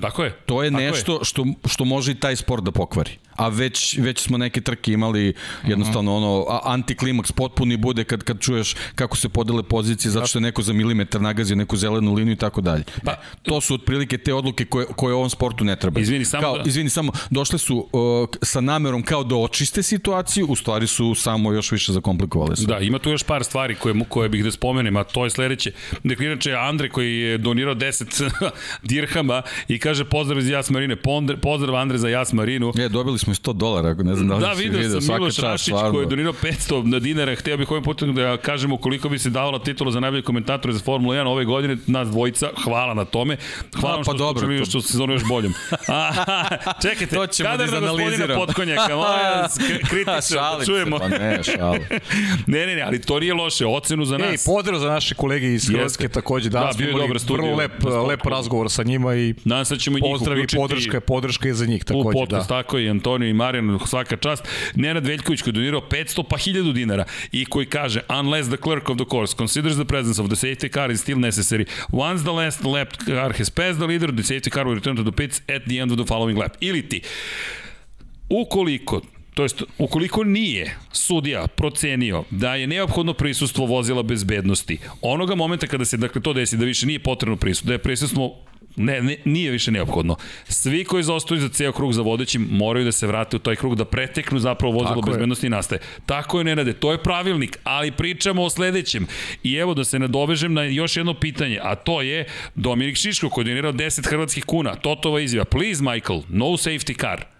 Tako 0.00 0.24
je. 0.24 0.32
To 0.46 0.62
je 0.62 0.70
tako 0.70 0.82
nešto 0.82 1.12
je. 1.12 1.24
što, 1.24 1.44
što 1.68 1.84
može 1.84 2.12
i 2.12 2.14
taj 2.14 2.36
sport 2.36 2.64
da 2.64 2.70
pokvari 2.70 3.18
a 3.36 3.48
već, 3.48 3.98
već 3.98 4.20
smo 4.20 4.38
neke 4.38 4.60
trke 4.60 4.92
imali 4.92 5.34
jednostavno 5.66 6.16
ono 6.16 6.60
antiklimaks 6.64 7.32
potpuni 7.32 7.76
bude 7.76 8.04
kad, 8.04 8.22
kad 8.22 8.40
čuješ 8.40 8.74
kako 8.94 9.16
se 9.16 9.28
podele 9.28 9.62
pozicije 9.62 10.10
zato 10.10 10.26
što 10.26 10.38
je 10.38 10.42
neko 10.42 10.62
za 10.62 10.72
milimetar 10.72 11.20
nagazio 11.20 11.56
neku 11.56 11.76
zelenu 11.76 12.14
liniju 12.14 12.32
i 12.32 12.36
tako 12.36 12.60
dalje. 12.60 12.84
Pa, 13.04 13.14
to 13.42 13.60
su 13.60 13.74
otprilike 13.74 14.18
te 14.18 14.34
odluke 14.34 14.64
koje, 14.64 14.86
koje 14.86 15.14
ovom 15.14 15.30
sportu 15.30 15.64
ne 15.64 15.76
treba. 15.76 16.00
Izvini 16.00 16.24
samo, 16.24 16.42
kao, 16.42 16.58
da... 16.58 16.62
izvini 16.66 16.90
samo, 16.90 17.12
došle 17.30 17.58
su 17.58 17.88
uh, 17.92 18.28
sa 18.42 18.60
namerom 18.60 19.02
kao 19.02 19.24
da 19.24 19.36
očiste 19.36 19.82
situaciju, 19.82 20.46
u 20.46 20.56
stvari 20.56 20.86
su 20.86 21.14
samo 21.14 21.52
još 21.52 21.72
više 21.72 21.92
zakomplikovale 21.92 22.56
su. 22.56 22.66
Da, 22.66 22.78
ima 22.78 22.98
tu 22.98 23.10
još 23.10 23.22
par 23.22 23.44
stvari 23.44 23.74
koje, 23.74 23.94
koje 24.08 24.28
bih 24.28 24.44
da 24.44 24.50
spomenem, 24.50 24.96
a 24.96 25.04
to 25.04 25.24
je 25.24 25.30
sledeće. 25.30 25.72
Dakle, 26.04 26.26
inače, 26.26 26.54
Andre 26.54 26.88
koji 26.88 27.18
je 27.18 27.38
donirao 27.38 27.74
10 27.74 28.30
dirhama 28.82 29.42
i 29.68 29.78
kaže 29.78 30.04
pozdrav 30.04 30.38
iz 30.38 30.48
Jasmarine, 30.48 30.96
pozdrav 31.42 31.76
Andre 31.76 31.98
za 31.98 32.08
Jasmarinu. 32.08 32.72
Je, 32.76 32.88
dobili 32.88 33.18
smo 33.20 33.34
100 33.34 33.52
dolara, 33.52 33.94
ne 33.94 34.14
znam 34.14 34.28
da 34.28 34.34
li 34.34 34.40
da, 34.40 34.54
si 34.54 34.62
vidio 34.62 34.80
vidio, 34.80 35.00
sam 35.00 35.14
Miloš 35.14 35.38
Rašić 35.38 35.74
koji 35.90 36.02
je 36.02 36.06
donirao 36.06 36.32
500 36.32 36.84
na 36.84 36.98
dinara, 36.98 37.34
hteo 37.34 37.56
bih 37.56 37.70
ovim 37.70 37.82
putem 37.82 38.14
da 38.14 38.36
kažemo 38.36 38.76
koliko 38.76 39.08
bi 39.08 39.18
se 39.18 39.30
davala 39.30 39.58
titula 39.58 39.90
za 39.90 40.00
najbolji 40.00 40.22
komentator 40.22 40.72
za 40.72 40.80
Formula 40.80 41.14
1 41.14 41.26
ove 41.26 41.44
godine, 41.44 41.76
nas 41.86 42.08
dvojica, 42.08 42.50
hvala 42.64 42.94
na 42.94 43.04
tome. 43.04 43.36
Hvala 43.80 43.96
pa 43.96 44.02
što 44.02 44.12
dobro, 44.12 44.46
smo 44.56 44.66
što 44.66 44.80
se 44.80 44.92
sezonu 44.92 45.12
još 45.12 45.24
boljom. 45.28 45.54
A, 45.88 46.12
čekajte, 46.82 47.16
to 47.16 47.26
ćemo 47.26 47.48
kadar 47.50 47.70
da 47.70 47.80
na 47.80 47.88
gospodina 47.88 48.34
Potkonjaka, 48.36 49.48
kritično, 49.90 50.40
da 50.58 50.64
čujemo. 50.64 50.98
Se, 50.98 51.02
pa 51.02 51.18
ne, 51.18 51.42
šale. 51.42 51.78
ne, 52.46 52.66
ne, 52.66 52.76
ne, 52.76 52.82
ali 52.82 53.00
to 53.00 53.20
nije 53.20 53.34
loše, 53.34 53.66
ocenu 53.66 54.04
za 54.04 54.18
nas. 54.18 54.30
Ej, 54.30 54.36
pozdrav 54.46 54.80
za 54.80 54.88
naše 54.88 55.14
kolege 55.14 55.54
iz 55.54 55.68
Hrvatske 55.68 56.08
takođe, 56.08 56.50
danas 56.50 56.76
da, 56.76 56.84
bio 56.84 56.96
dobar. 56.96 57.16
Vrlo 57.28 57.56
lep, 57.56 57.72
lep 58.08 58.26
razgovor 58.26 58.70
sa 58.70 58.82
njima 58.82 59.14
i 59.14 59.34
ćemo 59.78 59.98
njih 59.98 60.04
pozdrav 60.12 60.38
i 60.38 60.46
podrška, 60.56 61.00
podrška 61.00 61.48
je 61.48 61.54
za 61.54 61.66
njih 61.66 61.84
takođe. 61.84 62.08
U 62.08 62.12
podcast, 62.12 62.48
da. 62.48 62.56
tako 62.56 62.78
i 62.78 62.88
Antonio 63.10 63.28
i 63.28 63.32
Marijan, 63.32 63.78
svaka 63.86 64.16
čast. 64.16 64.48
Nenad 64.74 65.06
Veljković 65.06 65.42
koji 65.42 65.52
je 65.52 65.54
donirao 65.54 65.80
500 65.80 66.22
pa 66.28 66.36
1000 66.36 66.72
dinara 66.72 67.04
i 67.32 67.44
koji 67.44 67.66
kaže 67.66 68.00
unless 68.20 68.48
the 68.48 68.56
clerk 68.56 68.88
of 68.88 68.96
the 68.96 69.04
course 69.10 69.36
considers 69.36 69.74
the 69.74 69.84
presence 69.84 70.22
of 70.22 70.28
the 70.28 70.36
safety 70.36 70.72
car 70.72 70.90
is 70.90 71.00
still 71.00 71.18
necessary. 71.18 71.64
Once 71.92 72.22
the 72.22 72.32
last 72.32 72.64
lap 72.64 72.88
car 73.06 73.32
has 73.38 73.50
passed 73.50 73.78
the 73.78 73.86
leader, 73.86 74.12
the 74.12 74.22
safety 74.22 74.50
car 74.50 74.66
will 74.66 74.74
return 74.74 74.96
to 74.96 75.02
the 75.02 75.12
pits 75.12 75.42
at 75.56 75.62
the 75.68 75.80
end 75.80 75.90
of 75.92 75.98
the 75.98 76.06
following 76.06 76.38
lap. 76.38 76.52
Ili 76.60 76.88
ti, 76.88 77.00
ukoliko 78.28 79.00
to 79.34 79.42
jest 79.42 79.62
ukoliko 79.78 80.24
nije 80.24 80.76
sudija 80.92 81.46
procenio 81.46 82.24
da 82.30 82.54
je 82.54 82.66
neophodno 82.66 83.14
prisustvo 83.14 83.66
vozila 83.66 84.02
bezbednosti, 84.02 84.78
onoga 85.02 85.34
momenta 85.34 85.66
kada 85.66 85.84
se 85.84 85.96
dakle 85.96 86.22
to 86.22 86.32
desi 86.32 86.56
da 86.56 86.64
više 86.64 86.86
nije 86.86 86.98
potrebno 86.98 87.36
prisustvo, 87.36 87.68
da 87.68 87.72
je 87.74 87.78
prisustvo 87.78 88.36
Ne, 88.76 89.02
ne, 89.02 89.16
nije 89.24 89.50
više 89.50 89.70
neophodno. 89.70 90.16
Svi 90.48 90.84
koji 90.84 91.02
zaostaju 91.02 91.40
za 91.40 91.48
ceo 91.48 91.72
krug 91.72 91.92
za 91.92 92.02
vodećim 92.02 92.48
moraju 92.50 92.84
da 92.84 92.92
se 92.92 93.06
vrate 93.06 93.36
u 93.36 93.38
taj 93.38 93.56
krug, 93.56 93.74
da 93.74 93.84
preteknu 93.84 94.38
zapravo 94.38 94.74
vozilo 94.74 95.02
bezbednosti 95.02 95.46
i 95.46 95.50
nastaje. 95.50 95.80
Tako 96.06 96.38
je, 96.38 96.44
Nenade, 96.44 96.72
to 96.72 96.92
je 96.92 97.02
pravilnik, 97.02 97.58
ali 97.64 97.92
pričamo 97.92 98.42
o 98.42 98.50
sledećem. 98.50 99.06
I 99.42 99.54
evo 99.54 99.74
da 99.74 99.84
se 99.84 99.98
nadovežem 99.98 100.54
na 100.54 100.62
još 100.62 100.96
jedno 100.96 101.14
pitanje, 101.14 101.58
a 101.62 101.74
to 101.74 102.02
je 102.02 102.26
Dominik 102.54 102.96
Šiško 102.96 103.42
donirao 103.42 103.72
10 103.72 104.08
hrvatskih 104.08 104.44
kuna. 104.44 104.74
Totova 104.74 105.20
izjava, 105.20 105.44
please 105.44 105.82
Michael, 105.82 106.22
no 106.28 106.46
safety 106.46 107.00
car. 107.00 107.39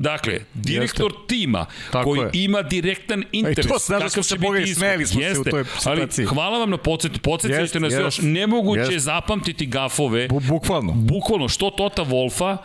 Dakle, 0.00 0.40
direktor 0.54 1.12
Jeste. 1.12 1.26
tima 1.26 1.66
Tako 1.92 2.04
koji 2.04 2.20
je. 2.20 2.30
ima 2.32 2.62
direktan 2.62 3.24
interes. 3.32 3.66
E, 3.66 3.68
to 3.68 3.78
znaš 3.78 4.12
da 4.12 4.22
se 4.22 4.38
boga 4.38 4.58
i 4.58 4.74
smeli 4.74 5.06
smo 5.06 5.20
Jeste. 5.20 5.34
se 5.34 5.40
u 5.40 5.44
toj 5.44 5.64
situaciji. 5.64 6.24
Ali 6.24 6.34
hvala 6.34 6.58
vam 6.58 6.70
na 6.70 6.76
podsjetu. 6.76 7.20
Podsjetite 7.20 7.80
nas 7.80 7.92
još. 7.92 8.18
Nemoguće 8.22 8.92
jest. 8.92 9.04
zapamtiti 9.04 9.66
gafove. 9.66 10.28
Bu, 10.28 10.40
bukvalno. 10.40 10.92
Bukvalno. 10.92 11.48
Što 11.48 11.70
Tota 11.70 12.04
Wolfa, 12.04 12.56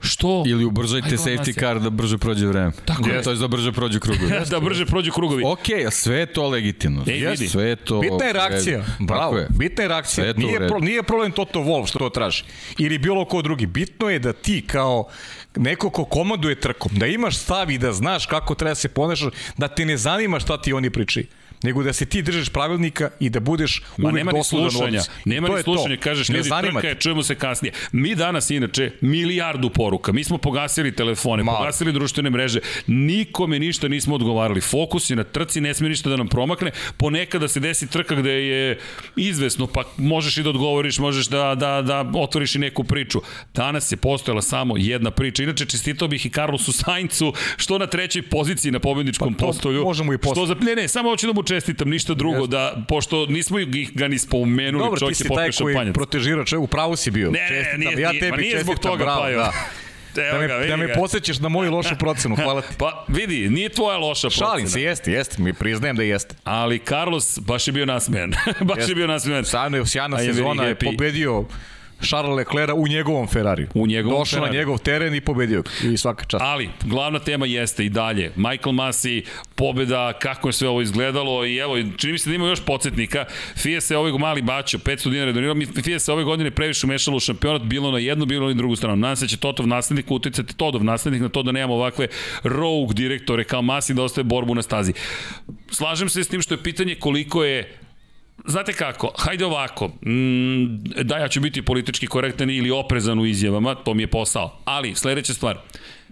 Što? 0.00 0.44
Ili 0.46 0.64
ubrzajte 0.64 1.16
safety 1.16 1.60
car 1.60 1.80
da 1.80 1.90
brže 1.90 2.18
prođe 2.18 2.46
vreme. 2.46 2.72
Tako 2.84 3.08
je. 3.08 3.22
To 3.22 3.30
je 3.30 3.36
da 3.36 3.48
brže 3.48 3.72
prođu 3.72 4.00
krugovi. 4.00 4.32
da 4.50 4.60
brže 4.60 4.86
prođu 4.86 5.12
krugovi. 5.12 5.42
Ok, 5.46 5.66
sve 5.90 6.16
je 6.16 6.26
to 6.26 6.48
legitimno. 6.48 7.04
Ej, 7.06 7.26
vidi. 7.26 7.48
Sve 7.48 7.64
je 7.64 7.76
to... 7.76 8.00
Bitna 8.00 8.24
je 8.24 8.32
reakcija. 8.32 8.84
Bravo. 8.98 9.38
Je. 9.38 9.46
Bitna 9.50 9.82
je 9.82 9.88
reakcija. 9.88 10.26
Je 10.26 10.34
nije, 10.34 10.68
pro, 10.68 10.78
nije 10.78 11.02
problem 11.02 11.32
Toto 11.32 11.60
Wolf 11.60 11.86
što 11.88 11.98
to 11.98 12.08
traži. 12.08 12.44
Ili 12.78 12.98
bilo 12.98 13.24
ko 13.24 13.42
drugi. 13.42 13.66
Bitno 13.66 14.10
je 14.10 14.18
da 14.18 14.32
ti 14.32 14.64
kao 14.66 15.08
neko 15.56 15.90
ko 15.90 16.04
komanduje 16.04 16.60
trkom, 16.60 16.92
da 16.94 17.06
imaš 17.06 17.38
stav 17.38 17.70
i 17.70 17.78
da 17.78 17.92
znaš 17.92 18.26
kako 18.26 18.54
treba 18.54 18.70
da 18.70 18.74
se 18.74 18.88
ponašaš, 18.88 19.32
da 19.56 19.68
te 19.68 19.84
ne 19.84 19.96
zanima 19.96 20.40
šta 20.40 20.62
ti 20.62 20.72
oni 20.72 20.90
pričaju 20.90 21.26
nego 21.62 21.82
da 21.82 21.92
se 21.92 22.06
ti 22.06 22.22
držiš 22.22 22.48
pravilnika 22.48 23.10
i 23.20 23.30
da 23.30 23.40
budeš 23.40 23.82
Ma, 23.96 24.08
uvek 24.08 24.24
dosledan 24.24 24.70
slušanja, 24.70 25.02
Nema 25.24 25.48
ni 25.48 25.62
slušanja, 25.62 25.96
kažeš, 25.96 26.28
ljudi, 26.28 26.50
trka 26.62 26.88
je, 26.88 26.94
čujemo 26.94 27.22
se 27.22 27.34
kasnije. 27.34 27.72
Mi 27.92 28.14
danas, 28.14 28.50
inače, 28.50 28.90
milijardu 29.00 29.70
poruka, 29.70 30.12
mi 30.12 30.24
smo 30.24 30.38
pogasili 30.38 30.94
telefone, 30.94 31.42
Mal. 31.42 31.56
pogasili 31.56 31.92
društvene 31.92 32.30
mreže, 32.30 32.60
nikome 32.86 33.58
ništa 33.58 33.88
nismo 33.88 34.14
odgovarali. 34.14 34.60
Fokus 34.60 35.10
je 35.10 35.16
na 35.16 35.24
trci, 35.24 35.60
ne 35.60 35.74
smije 35.74 35.90
ništa 35.90 36.10
da 36.10 36.16
nam 36.16 36.28
promakne, 36.28 36.70
ponekad 36.96 37.40
da 37.40 37.48
se 37.48 37.60
desi 37.60 37.86
trka 37.86 38.14
gde 38.14 38.30
je 38.30 38.78
izvesno, 39.16 39.66
pa 39.66 39.82
možeš 39.96 40.36
i 40.36 40.42
da 40.42 40.50
odgovoriš, 40.50 40.98
možeš 40.98 41.26
da, 41.26 41.54
da, 41.54 41.82
da 41.82 42.10
otvoriš 42.14 42.54
i 42.54 42.58
neku 42.58 42.84
priču. 42.84 43.20
Danas 43.54 43.92
je 43.92 43.96
postojala 43.96 44.42
samo 44.42 44.74
jedna 44.76 45.10
priča. 45.10 45.42
Inače, 45.42 45.66
čestitao 45.66 46.08
bih 46.08 46.26
i 46.26 46.30
Carlosu 46.30 46.72
Saincu, 46.72 47.32
što 47.56 47.78
na 47.78 47.86
trećoj 47.86 48.22
poziciji 48.22 48.72
na 48.72 48.78
pobedničkom 48.78 49.34
pa, 49.34 49.46
postolju. 49.46 49.82
Možemo 49.84 50.12
i 50.12 50.18
postolju. 50.18 50.46
Što 50.46 50.54
za, 50.54 50.64
ne, 50.64 50.74
ne, 50.74 50.88
samo 50.88 51.10
hoću 51.10 51.26
da 51.26 51.32
mu 51.32 51.42
čestitam, 51.48 51.88
ništa 51.88 52.14
drugo, 52.14 52.46
da, 52.46 52.84
pošto 52.88 53.26
nismo 53.26 53.58
ih 53.58 53.92
ga 53.94 54.08
ni 54.08 54.18
spomenuli, 54.18 54.84
Dobro, 54.84 55.00
čovjek 55.00 55.20
je 55.20 55.28
popio 55.28 55.52
šampanjac. 55.52 55.54
Dobro, 55.54 55.54
ti 55.54 55.74
si 55.74 55.74
taj 55.74 55.84
koji 55.84 55.92
protežirao, 55.92 56.44
čovjek, 56.44 56.64
upravo 56.64 56.96
si 56.96 57.10
bio. 57.10 57.30
Ne, 57.30 57.48
čestitam. 57.48 57.80
nije, 57.80 58.00
ja 58.00 58.12
tebi 58.20 58.42
nije 58.42 58.62
zbog 58.62 58.78
toga 58.78 59.04
bravo, 59.04 59.20
paju. 59.20 59.38
Da. 59.38 59.52
Evo 60.22 60.32
da 60.32 60.38
me, 60.38 60.48
ga, 60.48 60.66
da 60.66 60.76
me 60.76 60.94
posjećaš 60.94 61.38
na 61.38 61.48
moju 61.48 61.70
lošu 61.72 61.96
procenu, 61.98 62.36
hvala 62.44 62.60
ti. 62.60 62.74
Pa 62.78 63.04
vidi, 63.08 63.48
nije 63.50 63.68
tvoja 63.68 63.98
loša 63.98 64.28
procena. 64.28 64.46
Šalim 64.46 64.68
se, 64.68 64.82
jeste, 64.82 65.12
jeste, 65.12 65.42
mi 65.42 65.52
priznajem 65.52 65.96
da 65.96 66.02
jeste. 66.02 66.34
Ali 66.44 66.78
Carlos 66.78 67.38
baš 67.38 67.68
je 67.68 67.72
bio 67.72 67.86
nasmejan. 67.86 68.30
baš 68.68 68.76
jeste. 68.76 68.90
je 68.90 68.94
bio 68.94 69.06
nasmejan. 69.06 69.44
Sajno 69.44 69.76
je 69.76 69.86
sjajna 69.86 70.18
sezona, 70.18 70.64
je 70.64 70.74
pobedio 70.74 71.44
Charles 72.02 72.36
Leclerc 72.36 72.72
u 72.76 72.88
njegovom 72.88 73.26
Ferrari. 73.26 73.66
U 73.74 73.86
njegovom 73.86 74.18
Došao 74.18 74.36
Ferrari. 74.36 74.52
na 74.52 74.58
njegov 74.58 74.78
teren 74.78 75.14
i 75.14 75.20
pobedio. 75.20 75.62
I 75.84 75.96
svaka 75.96 76.24
čast. 76.24 76.44
Ali, 76.44 76.70
glavna 76.84 77.18
tema 77.18 77.46
jeste 77.46 77.84
i 77.84 77.88
dalje. 77.88 78.32
Michael 78.36 78.72
Masi, 78.72 79.24
pobeda, 79.54 80.12
kako 80.12 80.48
je 80.48 80.52
sve 80.52 80.68
ovo 80.68 80.82
izgledalo 80.82 81.46
i 81.46 81.56
evo, 81.56 81.76
čini 81.96 82.12
mi 82.12 82.18
se 82.18 82.30
da 82.30 82.36
ima 82.36 82.46
još 82.46 82.64
podsjetnika. 82.64 83.24
FIA 83.56 83.80
se 83.80 83.96
ovaj 83.96 84.12
mali 84.12 84.42
bačio, 84.42 84.78
500 84.78 85.10
dinara 85.10 85.32
donirao. 85.32 85.56
FIA 85.84 85.98
se 85.98 86.12
ove 86.12 86.24
godine 86.24 86.50
previše 86.50 86.86
umešalo 86.86 87.16
u 87.16 87.20
šampionat, 87.20 87.62
bilo 87.62 87.90
na 87.90 87.98
jednu, 87.98 88.26
bilo 88.26 88.48
na 88.48 88.54
drugu 88.54 88.76
stranu. 88.76 88.96
Nadam 88.96 89.16
se 89.16 89.24
da 89.24 89.28
će 89.28 89.36
Totov 89.36 89.66
naslednik 89.66 90.10
uticati 90.10 90.56
Todov 90.56 90.84
naslednik 90.84 91.22
na 91.22 91.28
to 91.28 91.42
da 91.42 91.52
nemamo 91.52 91.74
ovakve 91.74 92.08
rogue 92.42 92.94
direktore 92.94 93.44
kao 93.44 93.62
Masi 93.62 93.94
da 93.94 94.02
ostaje 94.02 94.24
borbu 94.24 94.54
na 94.54 94.62
stazi. 94.62 94.92
Slažem 95.70 96.08
se 96.08 96.24
s 96.24 96.28
tim 96.28 96.42
što 96.42 96.54
je 96.54 96.62
pitanje 96.62 96.94
koliko 96.94 97.44
je 97.44 97.78
Znate 98.48 98.72
kako, 98.72 99.12
hajde 99.18 99.44
ovako, 99.44 99.88
mm, 99.88 100.78
da 101.02 101.18
ja 101.18 101.28
ću 101.28 101.40
biti 101.40 101.62
politički 101.62 102.06
korektan 102.06 102.50
ili 102.50 102.70
oprezan 102.70 103.18
u 103.18 103.26
izjavama, 103.26 103.74
to 103.74 103.94
mi 103.94 104.02
je 104.02 104.06
posao. 104.06 104.60
Ali, 104.64 104.94
sledeća 104.94 105.34
stvar, 105.34 105.58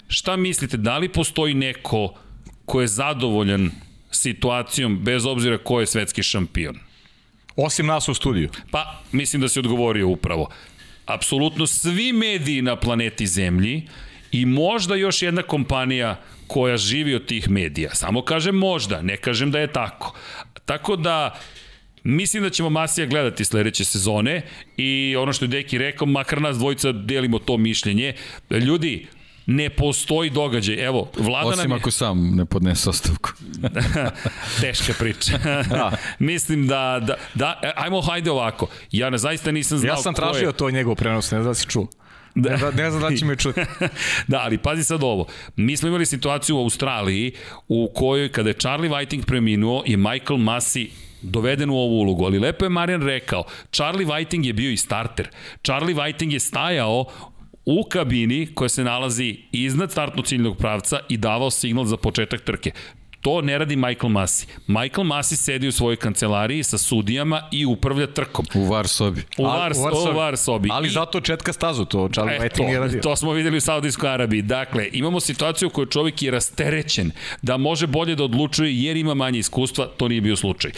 šta 0.09 0.37
mislite, 0.37 0.77
da 0.77 0.99
li 0.99 1.09
postoji 1.09 1.55
neko 1.55 2.15
ko 2.65 2.81
je 2.81 2.87
zadovoljan 2.87 3.71
situacijom 4.11 4.99
bez 5.05 5.27
obzira 5.27 5.59
ko 5.59 5.81
je 5.81 5.87
svetski 5.87 6.23
šampion? 6.23 6.79
Osim 7.57 7.87
nas 7.87 8.09
u 8.09 8.15
studiju. 8.15 8.49
Pa, 8.71 9.01
mislim 9.13 9.43
da 9.43 9.49
si 9.49 9.59
odgovorio 9.59 10.09
upravo. 10.09 10.49
apsolutno 11.07 11.67
svi 11.67 12.13
mediji 12.13 12.63
na 12.63 12.77
planeti 12.77 13.27
Zemlji 13.27 13.89
i 14.33 14.47
možda 14.47 14.95
još 14.95 15.23
jedna 15.23 15.43
kompanija 15.43 16.21
koja 16.47 16.77
živi 16.77 17.15
od 17.15 17.27
tih 17.27 17.51
medija. 17.51 17.95
Samo 17.95 18.23
kažem 18.23 18.55
možda, 18.55 19.03
ne 19.03 19.17
kažem 19.17 19.51
da 19.51 19.59
je 19.59 19.73
tako. 19.73 20.15
Tako 20.65 20.97
da, 20.97 21.39
Mislim 22.09 22.43
da 22.43 22.51
ćemo 22.51 22.71
Masija 22.71 23.07
gledati 23.07 23.45
sledeće 23.45 23.85
sezone 23.85 24.43
i 24.77 25.17
ono 25.19 25.33
što 25.33 25.45
je 25.45 25.49
Deki 25.49 25.79
rekao, 25.79 26.07
makar 26.07 26.43
nas 26.43 26.57
dvojica 26.57 26.93
delimo 26.93 27.39
to 27.39 27.57
mišljenje. 27.57 28.15
Ljudi, 28.51 29.07
ne 29.47 29.71
postoji 29.71 30.31
događaj. 30.31 30.85
Evo, 30.85 31.11
vlada 31.19 31.49
Osim 31.49 31.59
nam 31.59 31.71
je... 31.71 31.77
ako 31.77 31.91
sam 31.91 32.37
ne 32.37 32.45
podnese 32.45 32.91
ostavku. 32.91 33.31
Teška 34.61 34.93
priča. 34.99 35.39
da. 35.71 35.93
Mislim 36.19 36.67
da, 36.67 37.01
da, 37.07 37.15
da, 37.35 37.61
e, 37.63 37.71
ajmo 37.77 38.01
hajde 38.01 38.31
ovako. 38.31 38.69
Ja 38.93 39.11
ne, 39.11 39.19
zaista 39.19 39.53
nisam 39.53 39.79
znao 39.79 39.93
Ja 39.93 39.97
sam 39.97 40.15
tražio 40.15 40.47
je... 40.47 40.53
to 40.53 40.71
njegov 40.71 40.95
prenos, 40.95 41.31
ne 41.31 41.39
znam 41.39 41.51
da 41.51 41.55
si 41.55 41.67
čuo. 41.67 41.87
Da. 42.35 42.51
Ne, 42.57 42.73
ne 42.83 42.91
znam 42.91 43.03
da 43.03 43.17
će 43.17 43.25
me 43.25 43.37
čuti. 43.37 43.61
da, 44.29 44.41
ali 44.41 44.59
pazi 44.59 44.85
sad 44.85 45.03
ovo. 45.03 45.27
Mi 45.57 45.77
smo 45.77 45.89
imali 45.89 46.07
situaciju 46.07 46.57
u 46.57 46.61
Australiji 46.61 47.33
u 47.69 47.91
kojoj 47.95 48.33
kada 48.33 48.51
je 48.51 48.55
Charlie 48.55 48.91
Whiting 48.91 49.25
preminuo 49.25 49.83
i 49.87 49.97
Michael 49.97 50.39
Massey 50.39 50.89
doveden 51.23 51.71
u 51.71 51.77
ovu 51.77 52.01
ulogu, 52.01 52.25
ali 52.25 52.39
lepo 52.39 52.65
je 52.65 52.69
Marijan 52.69 53.03
rekao, 53.03 53.45
Charlie 53.73 54.07
Whiting 54.07 54.47
je 54.47 54.53
bio 54.53 54.71
i 54.71 54.77
starter. 54.77 55.29
Charlie 55.63 55.97
Whiting 55.97 56.33
je 56.33 56.41
stajao 56.41 57.05
u 57.67 57.85
kabini 57.85 58.49
koja 58.55 58.69
se 58.69 58.85
nalazi 58.85 59.37
iznad 59.53 59.91
startnog 59.91 60.27
ciljnog 60.27 60.57
pravca 60.57 60.99
i 61.09 61.17
davao 61.17 61.51
signal 61.51 61.85
za 61.85 61.97
početak 61.97 62.41
trke. 62.41 62.71
To 63.27 63.41
ne 63.41 63.59
radi 63.59 63.77
Michael 63.77 64.09
Masi. 64.09 64.47
Michael 64.67 65.05
Masi 65.05 65.37
sedi 65.37 65.69
u 65.69 65.73
svojoj 65.73 65.97
kancelariji 65.97 66.63
sa 66.63 66.79
sudijama 66.79 67.43
i 67.53 67.67
upravlja 67.67 68.07
trkom. 68.07 68.47
U 68.55 68.65
var 68.65 68.89
sobi. 68.89 69.23
U 69.39 69.45
var, 69.45 69.73
u 69.77 69.83
var, 69.83 69.93
sobi. 69.95 70.11
U 70.11 70.17
var 70.17 70.37
sobi. 70.37 70.69
Ali 70.73 70.87
I, 70.89 70.91
zato 70.91 71.21
četka 71.21 71.53
stazu, 71.53 71.85
to 71.85 72.09
Charlie 72.13 72.37
e, 72.37 72.79
radio. 72.79 73.01
To 73.01 73.17
smo 73.17 73.33
videli 73.33 73.57
u 73.57 73.61
Saudijskoj 73.61 74.11
Arabiji. 74.11 74.43
Dakle, 74.43 74.89
imamo 74.93 75.21
situaciju 75.21 75.69
u 75.69 75.71
kojoj 75.71 75.87
čovjek 75.87 76.23
je 76.23 76.31
rasterećen, 76.31 77.11
da 77.43 77.57
može 77.57 77.87
bolje 77.87 78.15
da 78.15 78.25
odlučuje 78.25 78.83
jer 78.83 78.97
ima 78.97 79.15
manje 79.15 79.39
iskustva, 79.39 79.87
to 79.87 80.09
nije 80.09 80.21
bio 80.21 80.37
slučaj. 80.37 80.71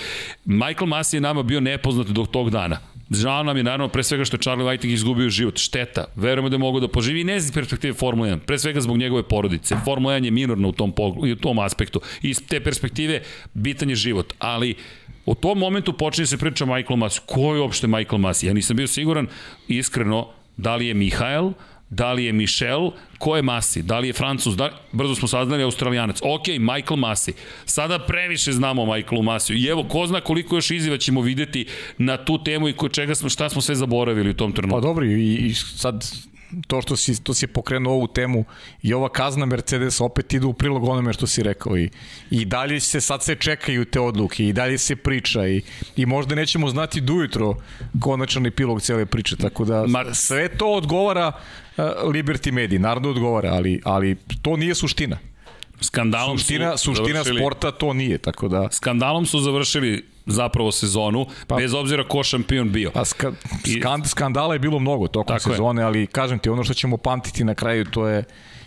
Michael 0.44 0.86
Masi 0.86 1.16
je 1.16 1.20
nama 1.20 1.42
bio 1.42 1.61
nepoznat 1.61 2.07
do 2.07 2.26
tog 2.26 2.51
dana. 2.51 2.78
Žao 3.11 3.43
nam 3.43 3.57
je 3.57 3.63
naravno 3.63 3.89
pre 3.89 4.03
svega 4.03 4.25
što 4.25 4.37
je 4.37 4.41
Charlie 4.41 4.67
Whiting 4.67 4.93
izgubio 4.93 5.31
život. 5.31 5.59
Šteta. 5.59 6.05
Verujemo 6.17 6.49
da 6.49 6.55
je 6.55 6.59
mogu 6.59 6.81
da 6.81 6.89
poživi 6.89 7.21
i 7.21 7.25
ne 7.25 7.37
iz 7.37 7.53
perspektive 7.53 7.95
Formula 7.95 8.29
1. 8.29 8.39
Pre 8.39 8.59
svega 8.59 8.81
zbog 8.81 8.97
njegove 8.97 9.23
porodice. 9.23 9.77
Formula 9.85 10.15
1 10.15 10.25
je 10.25 10.31
minorna 10.31 10.69
u 10.69 10.73
tom, 10.73 10.93
u 11.17 11.37
tom 11.37 11.59
aspektu. 11.59 12.01
I 12.23 12.31
iz 12.31 12.43
te 12.49 12.61
perspektive 12.61 13.23
bitan 13.55 13.91
je 13.91 13.97
život. 13.97 14.35
Ali 14.39 14.75
u 15.27 15.35
tom 15.35 15.59
momentu 15.59 15.93
počinje 15.93 16.27
se 16.27 16.39
priča 16.39 16.65
Michael 16.65 16.97
Masi. 16.97 17.21
Ko 17.27 17.55
je 17.55 17.61
uopšte 17.61 17.87
Michael 17.87 18.19
Masi? 18.19 18.47
Ja 18.47 18.53
nisam 18.53 18.77
bio 18.77 18.87
siguran, 18.87 19.27
iskreno, 19.69 20.29
da 20.57 20.77
li 20.77 20.87
je 20.87 20.95
Mihael, 20.95 21.53
da 21.91 22.12
li 22.12 22.24
je 22.24 22.32
Michel, 22.32 22.91
ko 23.18 23.36
je 23.36 23.43
Masi, 23.43 23.82
da 23.82 23.99
li 23.99 24.07
je 24.07 24.12
Francus, 24.12 24.57
da, 24.57 24.70
brzo 24.93 25.14
smo 25.14 25.28
saznali 25.28 25.62
Australijanac. 25.62 26.20
Ok, 26.22 26.47
Michael 26.49 26.97
Masi. 26.97 27.32
Sada 27.64 27.99
previše 27.99 28.53
znamo 28.53 28.82
o 28.82 28.95
Michaelu 28.95 29.22
Masiju 29.22 29.57
i 29.57 29.66
evo, 29.66 29.84
ko 29.89 30.07
zna 30.07 30.20
koliko 30.20 30.57
još 30.57 30.70
izziva 30.70 30.99
ćemo 30.99 31.20
videti 31.20 31.66
na 31.99 32.24
tu 32.24 32.45
temu 32.45 32.68
i 32.68 32.72
ko 32.72 32.89
čega 32.89 33.14
smo, 33.14 33.28
šta 33.28 33.49
smo 33.49 33.62
sve 33.62 33.74
zaboravili 33.74 34.30
u 34.30 34.34
tom 34.34 34.53
trenutku. 34.53 34.80
Pa 34.80 34.86
dobro, 34.86 35.05
i, 35.05 35.34
i 35.34 35.55
sad 35.55 36.05
to 36.66 36.82
što 36.82 36.97
si, 36.97 37.22
to 37.22 37.34
si 37.34 37.47
pokrenuo 37.47 37.95
ovu 37.95 38.07
temu 38.07 38.45
i 38.82 38.95
ova 38.95 39.09
kazna 39.09 39.47
Mercedes 39.47 40.01
opet 40.01 40.34
ide 40.34 40.47
u 40.47 40.53
prilog 40.53 40.84
onome 40.84 41.12
što 41.12 41.26
si 41.26 41.43
rekao 41.43 41.78
i, 41.78 41.91
i 42.30 42.45
dalje 42.45 42.80
se 42.80 43.01
sad 43.01 43.22
se 43.22 43.34
čekaju 43.34 43.84
te 43.84 44.01
odluke 44.01 44.49
i 44.49 44.53
dalje 44.53 44.78
se 44.78 44.97
priča 44.97 45.49
i, 45.49 45.62
i 45.97 46.07
možda 46.07 46.34
nećemo 46.34 46.68
znati 46.68 47.01
do 47.01 47.12
jutro 47.12 47.55
konačan 48.01 48.47
epilog 48.47 48.82
cele 48.82 49.07
priče, 49.07 49.36
tako 49.36 49.64
da 49.64 49.86
Ma... 49.86 50.14
sve 50.14 50.49
to 50.49 50.72
odgovara 50.72 51.32
Liberty 52.12 52.53
Media, 52.53 52.79
naravno 52.79 53.11
odgovara, 53.11 53.51
ali, 53.53 53.81
ali 53.85 54.16
to 54.43 54.57
nije 54.57 54.74
suština. 54.74 55.18
Skandalom 55.81 56.39
suština, 56.39 56.76
su 56.76 56.95
suština 56.95 57.12
završili, 57.12 57.41
sporta 57.41 57.70
to 57.70 57.93
nije, 57.93 58.18
tako 58.18 58.49
da... 58.49 58.68
Skandalom 58.70 59.26
su 59.26 59.41
završili 59.41 60.05
zapravo 60.26 60.72
sezonu, 60.72 61.26
pa, 61.47 61.57
bez 61.57 61.74
obzira 61.74 62.09
ko 62.09 62.22
šampion 62.22 62.72
bio. 62.72 62.91
Pa 62.91 63.05
ska, 63.05 63.33
skand, 63.79 64.07
skandala 64.07 64.55
je 64.55 64.59
bilo 64.59 64.79
mnogo 64.79 65.09
tokom 65.09 65.41
sezone, 65.41 65.83
je. 65.83 65.87
ali 65.87 66.07
kažem 66.07 66.39
ti, 66.39 66.49
ono 66.49 66.64
što 66.64 66.74
ćemo 66.74 66.97
pamtiti 66.97 67.45
na 67.45 67.55
kraju 67.55 67.85
to 67.85 68.07
je 68.07 68.24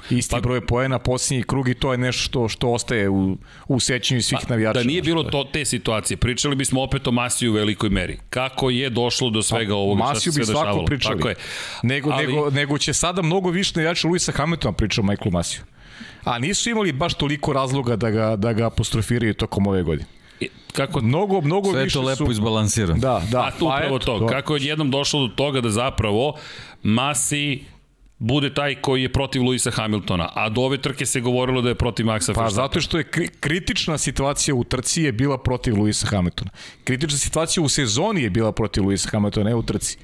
isti 0.10 0.32
pa, 0.32 0.42
broj 0.42 0.66
poena, 0.66 1.00
posljednji 1.00 1.44
krug 1.44 1.70
i 1.70 1.74
to 1.74 1.92
je 1.92 1.98
nešto 1.98 2.24
što, 2.24 2.48
što 2.48 2.72
ostaje 2.72 3.10
u, 3.10 3.38
u 3.68 3.80
sećanju 3.80 4.22
svih 4.22 4.40
pa, 4.42 4.50
navijača. 4.50 4.80
Da 4.80 4.84
nije 4.84 5.02
bilo 5.02 5.24
to 5.24 5.44
te 5.54 5.66
situacije, 5.66 6.18
pričali 6.18 6.56
bismo 6.56 6.84
opet 6.84 7.08
o 7.08 7.12
Masiju 7.12 7.52
u 7.52 7.56
velikoj 7.56 7.90
meri. 7.90 8.20
Kako 8.30 8.70
je 8.70 8.90
došlo 8.90 9.30
do 9.30 9.42
svega 9.42 9.74
pa, 9.74 9.78
ovoga 9.78 10.04
Masiju 10.04 10.34
bi 10.34 10.46
svako 10.46 10.86
pričali. 10.86 11.18
Tako 11.18 11.30
je. 11.30 11.36
Nego, 11.84 12.10
ali, 12.10 12.28
nego, 12.28 12.50
nego 12.50 12.78
će 12.78 12.94
sada 12.94 13.22
mnogo 13.22 13.50
više 13.50 13.72
navijača 13.76 14.08
Luisa 14.08 14.32
Hamiltona 14.32 14.74
pričao 14.74 15.04
Michaelu 15.04 15.32
Masiju. 15.32 15.62
A 16.24 16.40
nisu 16.40 16.70
imali 16.70 16.92
baš 16.92 17.14
toliko 17.14 17.54
razloga 17.54 17.96
da 17.96 18.10
ga, 18.10 18.36
da 18.36 18.54
ga 18.54 18.68
apostrofiraju 18.68 19.34
tokom 19.34 19.68
ove 19.68 19.84
godine 19.84 20.06
kako 20.72 21.02
mnogo 21.02 21.42
mnogo 21.42 21.72
Sve 21.72 21.84
više 21.84 21.94
to 21.94 22.02
lepo 22.02 22.26
su... 22.26 22.32
izbalansirano. 22.32 23.00
Da, 23.00 23.22
da. 23.32 23.42
A 23.42 23.52
tu 23.52 23.66
pa 23.66 23.76
upravo 23.76 24.00
to. 24.00 24.20
to. 24.20 24.28
Kako 24.28 24.56
je 24.56 24.66
jednom 24.66 24.92
došlo 24.92 25.28
do 25.28 25.34
toga 25.36 25.62
da 25.62 25.70
zapravo 25.70 26.38
Masi 26.84 27.64
bude 28.18 28.54
taj 28.54 28.76
koji 28.76 29.02
je 29.02 29.14
protiv 29.14 29.44
Luisa 29.44 29.72
Hamiltona, 29.72 30.30
a 30.36 30.50
do 30.50 30.62
ove 30.62 30.78
trke 30.78 31.06
se 31.06 31.22
govorilo 31.22 31.62
da 31.62 31.70
je 31.70 31.76
protiv 31.76 32.06
Maxa. 32.06 32.34
Pa 32.34 32.50
zato 32.50 32.82
što 32.82 32.98
je 32.98 33.04
kri 33.04 33.28
kritična 33.40 33.98
situacija 33.98 34.56
u 34.56 34.64
trci 34.64 35.02
je 35.02 35.12
bila 35.12 35.38
protiv 35.38 35.80
Luisa 35.80 36.08
Hamiltona. 36.08 36.52
Kritična 36.84 37.18
situacija 37.18 37.64
u 37.64 37.70
sezoni 37.70 38.22
je 38.22 38.30
bila 38.30 38.52
protiv 38.52 38.84
Luisa 38.84 39.10
Hamiltona, 39.10 39.50
ne 39.50 39.56
u 39.56 39.64
trci. 39.64 39.98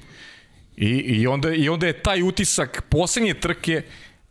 I, 0.76 0.88
i, 0.88 1.26
onda, 1.26 1.54
I 1.54 1.68
onda 1.68 1.86
je 1.86 2.02
taj 2.02 2.22
utisak 2.22 2.84
poslednje 2.88 3.34
trke 3.34 3.82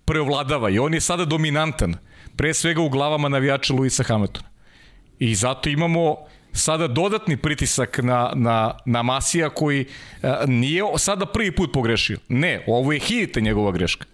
preovladava 0.07 0.69
i 0.69 0.79
on 0.79 0.93
je 0.93 1.01
sada 1.01 1.25
dominantan, 1.25 1.95
pre 2.35 2.53
svega 2.53 2.81
u 2.81 2.89
glavama 2.89 3.29
navijača 3.29 3.73
Luisa 3.73 4.03
Hamiltona. 4.03 4.47
I 5.19 5.35
zato 5.35 5.69
imamo 5.69 6.15
sada 6.53 6.87
dodatni 6.87 7.37
pritisak 7.37 7.99
na, 8.03 8.31
na, 8.35 8.77
na 8.85 9.03
Masija 9.03 9.49
koji 9.49 9.85
a, 10.23 10.27
e, 10.27 10.47
nije 10.47 10.83
sada 10.97 11.25
prvi 11.25 11.51
put 11.51 11.73
pogrešio. 11.73 12.19
Ne, 12.29 12.63
ovo 12.67 12.93
je 12.93 12.99
hiljite 12.99 13.41
njegova 13.41 13.71
greška. 13.71 14.05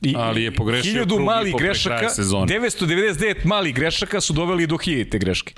I, 0.00 0.14
Ali 0.16 0.42
je 0.42 0.54
pogrešio 0.54 0.92
hiljadu 0.92 1.18
malih 1.18 1.54
grešaka, 1.58 2.06
999 2.06 3.44
malih 3.44 3.74
grešaka 3.74 4.20
su 4.20 4.32
doveli 4.32 4.66
do 4.66 4.76
hiljite 4.78 5.18
greške 5.18 5.54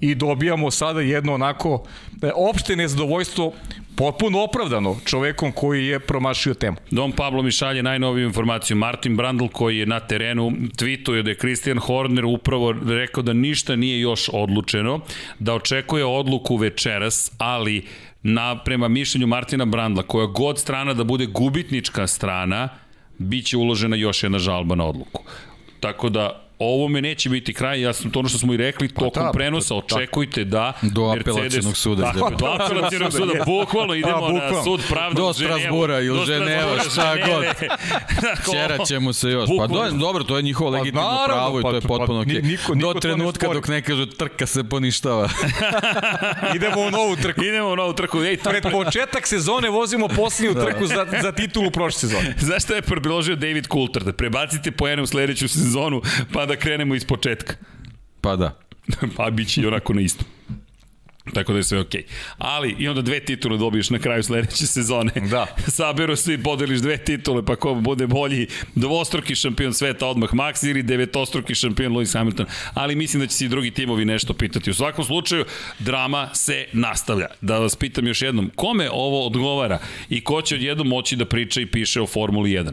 i 0.00 0.14
dobijamo 0.14 0.70
sada 0.70 1.00
jedno 1.00 1.34
onako 1.34 1.84
e, 2.22 2.30
opšte 2.34 2.76
nezadovoljstvo 2.76 3.52
potpuno 3.98 4.42
opravdano 4.42 4.96
čovekom 5.04 5.52
koji 5.52 5.86
je 5.86 6.00
promašio 6.00 6.54
temu. 6.54 6.76
Don 6.90 7.12
Pablo 7.12 7.42
mi 7.42 7.50
šalje 7.50 7.82
najnoviju 7.82 8.26
informaciju. 8.26 8.76
Martin 8.76 9.16
Brandl 9.16 9.46
koji 9.52 9.78
je 9.78 9.86
na 9.86 10.00
terenu 10.00 10.50
tweetuje 10.50 11.22
da 11.22 11.30
je 11.30 11.38
Christian 11.38 11.78
Horner 11.78 12.24
upravo 12.24 12.72
rekao 12.72 13.22
da 13.22 13.32
ništa 13.32 13.76
nije 13.76 14.00
još 14.00 14.30
odlučeno, 14.32 15.00
da 15.38 15.54
očekuje 15.54 16.04
odluku 16.04 16.56
večeras, 16.56 17.32
ali 17.38 17.86
na, 18.22 18.58
prema 18.64 18.88
mišljenju 18.88 19.26
Martina 19.26 19.64
Brandla, 19.64 20.02
koja 20.02 20.26
god 20.26 20.58
strana 20.58 20.94
da 20.94 21.04
bude 21.04 21.26
gubitnička 21.26 22.06
strana, 22.06 22.68
biće 23.18 23.56
uložena 23.56 23.96
još 23.96 24.22
jedna 24.22 24.38
žalba 24.38 24.74
na 24.74 24.84
odluku. 24.84 25.22
Tako 25.80 26.08
da 26.08 26.47
ovo 26.58 26.88
me 26.88 27.00
neće 27.00 27.28
biti 27.28 27.54
kraj, 27.54 27.80
ja 27.80 27.92
sam 27.92 28.10
to 28.10 28.18
ono 28.18 28.28
što 28.28 28.38
smo 28.38 28.54
i 28.54 28.56
rekli, 28.56 28.88
pa 28.88 29.00
tokom 29.00 29.22
da, 29.22 29.32
prenosa, 29.32 29.74
očekujte 29.74 30.44
da 30.44 30.72
do 30.82 31.14
apelacionog 31.20 31.76
suda. 31.76 32.12
Da, 32.14 32.36
do 32.36 32.46
apelacionog 32.46 33.12
suda, 33.12 33.32
bukvalno 33.46 33.94
idemo 33.94 34.32
da, 34.32 34.50
na 34.50 34.62
sud 34.64 34.80
pravde 34.88 35.20
do 35.20 35.32
Strasbura 35.32 36.00
ili 36.00 36.26
Ženeva, 36.26 36.78
šta 36.90 37.16
god. 37.26 37.44
Čera 38.52 38.84
ćemo 38.84 39.12
se 39.12 39.30
još. 39.30 39.48
Pa 39.58 39.66
do, 39.66 39.90
dobro, 39.90 40.24
to 40.24 40.36
je 40.36 40.42
njihovo 40.42 40.70
pa 40.70 40.78
legitimno 40.78 41.16
pa, 41.18 41.24
pravo 41.26 41.60
i 41.60 41.62
to 41.62 41.74
je 41.74 41.80
pa, 41.80 41.88
potpuno 41.88 42.20
okej. 42.20 42.34
Okay. 42.34 42.44
Niko, 42.44 42.74
niko 42.74 42.92
do 42.92 43.00
trenutka 43.00 43.48
dok 43.48 43.68
ne 43.68 43.82
kažu 43.82 44.06
trka 44.06 44.46
se 44.46 44.64
poništava. 44.64 45.28
idemo 46.56 46.80
u 46.80 46.90
novu 46.90 47.16
trku. 47.16 47.44
Idemo 47.44 47.68
u 47.68 47.76
novu 47.76 47.92
trku. 47.92 48.24
Ej, 48.24 48.36
Pred 48.36 48.64
početak 48.72 49.26
sezone 49.26 49.70
vozimo 49.70 50.08
posljednju 50.08 50.54
da. 50.54 50.64
trku 50.64 50.86
za, 50.86 51.06
za 51.22 51.32
titulu 51.32 51.70
prošle 51.70 52.00
sezone. 52.00 52.34
Znaš 52.38 52.62
šta 52.62 52.74
je 52.74 52.82
predložio 52.82 53.36
David 53.36 53.66
Coulter? 53.66 54.02
Da 54.02 54.12
prebacite 54.12 54.70
po 54.70 54.88
jednom 54.88 55.06
sledeću 55.06 55.48
sezonu, 55.48 56.02
pa 56.32 56.47
da 56.48 56.56
krenemo 56.56 56.94
iz 56.94 57.04
početka. 57.04 57.54
Pa 58.20 58.36
da. 58.36 58.58
pa 59.16 59.30
bit 59.30 59.48
će 59.48 59.60
i 59.60 59.66
onako 59.66 59.94
na 59.94 60.00
isto. 60.00 60.24
Tako 61.34 61.52
da 61.52 61.58
je 61.58 61.64
sve 61.64 61.80
okej. 61.80 62.02
Okay. 62.02 62.06
Ali 62.38 62.76
i 62.78 62.88
onda 62.88 63.02
dve 63.02 63.20
titule 63.20 63.58
dobiješ 63.58 63.90
na 63.90 63.98
kraju 63.98 64.22
sledeće 64.22 64.66
sezone. 64.76 65.12
Da. 65.30 65.46
Saberu 65.76 66.16
svi, 66.16 66.42
podeliš 66.42 66.80
dve 66.80 66.96
titule, 66.96 67.44
pa 67.44 67.56
ko 67.56 67.74
bude 67.74 68.06
bolji 68.06 68.46
dvostruki 68.74 69.34
šampion 69.34 69.74
sveta 69.74 70.06
odmah 70.06 70.30
Max 70.30 70.70
ili 70.70 70.82
devetostruki 70.82 71.54
šampion 71.54 71.92
Lewis 71.92 72.18
Hamilton. 72.18 72.46
Ali 72.74 72.94
mislim 72.94 73.20
da 73.20 73.26
će 73.26 73.34
se 73.34 73.44
i 73.44 73.48
drugi 73.48 73.70
timovi 73.70 74.04
nešto 74.04 74.34
pitati. 74.34 74.70
U 74.70 74.74
svakom 74.74 75.04
slučaju, 75.04 75.44
drama 75.78 76.30
se 76.34 76.66
nastavlja. 76.72 77.26
Da 77.40 77.58
vas 77.58 77.76
pitam 77.76 78.06
još 78.06 78.22
jednom, 78.22 78.50
kome 78.54 78.90
ovo 78.92 79.26
odgovara 79.26 79.78
i 80.08 80.24
ko 80.24 80.42
će 80.42 80.54
odjednom 80.54 80.88
moći 80.88 81.16
da 81.16 81.24
priča 81.24 81.60
i 81.60 81.66
piše 81.66 82.00
o 82.00 82.06
Formuli 82.06 82.50
1? 82.50 82.72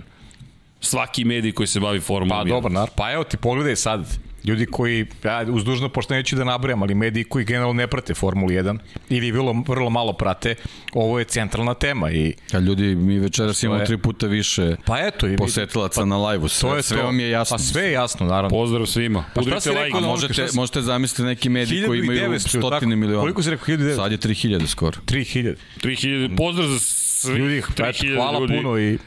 Svaki 0.81 1.25
medij 1.25 1.51
koji 1.51 1.67
se 1.67 1.79
bavi 1.79 1.99
Formulom 1.99 2.47
Pa 2.47 2.49
dobro, 2.49 2.69
nar, 2.69 2.89
pa 2.95 3.11
evo 3.11 3.23
ti 3.23 3.37
pogledaj 3.37 3.75
sad. 3.75 4.05
ljudi 4.43 4.65
koji, 4.65 5.05
ja, 5.23 5.45
uz 5.51 5.63
dužno 5.63 5.89
pošto 5.89 6.13
neću 6.13 6.35
da 6.35 6.43
nabrajam, 6.43 6.83
ali 6.83 6.95
mediji 6.95 7.23
koji 7.23 7.45
generalno 7.45 7.73
ne 7.73 7.87
prate 7.87 8.13
Formulu 8.13 8.49
1 8.49 8.77
ili 9.09 9.31
vrlo, 9.31 9.63
vrlo 9.67 9.89
malo 9.89 10.13
prate, 10.13 10.55
ovo 10.93 11.19
je 11.19 11.25
centralna 11.25 11.73
tema. 11.73 12.11
I, 12.11 12.33
A 12.53 12.59
ljudi, 12.59 12.95
mi 12.95 13.19
večeras 13.19 13.63
imamo 13.63 13.79
je... 13.79 13.85
tri 13.85 13.97
puta 13.97 14.27
više 14.27 14.75
pa 14.85 14.99
eto, 14.99 15.27
i, 15.27 15.37
posetilaca 15.37 16.01
pa, 16.01 16.05
na 16.05 16.29
live-u. 16.29 16.47
Sve, 16.47 16.69
to 16.69 16.75
je 16.75 16.83
sve 16.83 16.97
to. 16.97 17.03
vam 17.03 17.19
je 17.19 17.29
jasno. 17.29 17.57
Pa 17.57 17.63
sve 17.63 17.83
je 17.83 17.91
jasno, 17.91 18.25
naravno. 18.25 18.49
Pozdrav 18.49 18.85
svima. 18.85 19.23
Pa 19.35 19.41
šta 19.41 19.59
si 19.59 19.69
rekao? 19.69 20.01
Da 20.01 20.07
možete, 20.07 20.47
možete 20.53 20.81
zamisliti 20.81 21.23
neki 21.23 21.49
mediji 21.49 21.83
koji 21.87 21.99
imaju 21.99 22.39
stotine 22.39 22.95
miliona. 22.95 23.21
Koliko 23.21 23.43
si 23.43 23.49
rekao? 23.49 23.65
1900? 23.65 23.95
Sad 23.95 24.11
je 24.11 24.17
3000 24.17 24.67
skoro. 24.67 24.97
3000. 25.05 25.55
3000. 25.83 26.37
Pozdrav 26.37 26.67
za 26.67 26.79
svih 26.79 27.37
ljudi, 27.37 27.61
3000 27.77 28.15
hvala 28.15 28.39
ljudi. 28.39 28.57
puno 28.57 28.79
i 28.79 28.97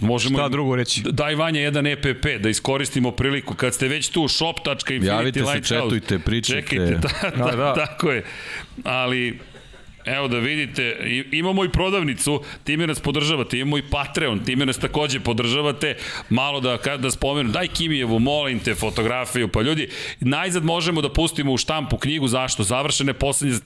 Možemo 0.00 0.38
Šta 0.38 0.48
drugo 0.48 0.76
reći? 0.76 1.02
Daj 1.10 1.34
Vanja 1.34 1.60
jedan 1.60 1.86
EPP, 1.86 2.26
da 2.40 2.48
iskoristimo 2.48 3.10
priliku. 3.10 3.54
Kad 3.54 3.74
ste 3.74 3.88
već 3.88 4.08
tu, 4.08 4.28
shop.infinity 4.28 5.06
Javite 5.06 5.44
se, 5.44 5.62
četujte, 5.62 6.18
pričajte. 6.18 6.68
Čekajte, 6.68 6.94
da, 7.36 7.46
da, 7.46 7.56
da, 7.56 7.74
tako 7.74 8.10
je. 8.10 8.24
Ali, 8.84 9.38
Evo 10.16 10.28
da 10.28 10.38
vidite, 10.38 10.96
imamo 11.32 11.64
i 11.64 11.68
prodavnicu, 11.68 12.42
time 12.64 12.86
nas 12.86 13.00
podržavate, 13.00 13.58
imamo 13.58 13.78
i 13.78 13.82
Patreon, 13.90 14.44
time 14.44 14.66
nas 14.66 14.78
takođe 14.78 15.20
podržavate, 15.20 15.96
malo 16.28 16.60
da, 16.60 16.78
da 16.98 17.10
spomenu, 17.10 17.50
daj 17.50 17.68
Kimijevu, 17.68 18.18
molim 18.18 18.60
te, 18.60 18.74
fotografiju, 18.74 19.48
pa 19.48 19.62
ljudi, 19.62 19.88
najzad 20.20 20.64
možemo 20.64 21.00
da 21.00 21.12
pustimo 21.12 21.52
u 21.52 21.56
štampu 21.56 21.96
knjigu, 21.96 22.28
zašto? 22.28 22.62
Završene 22.62 23.12
poslednje, 23.12 23.58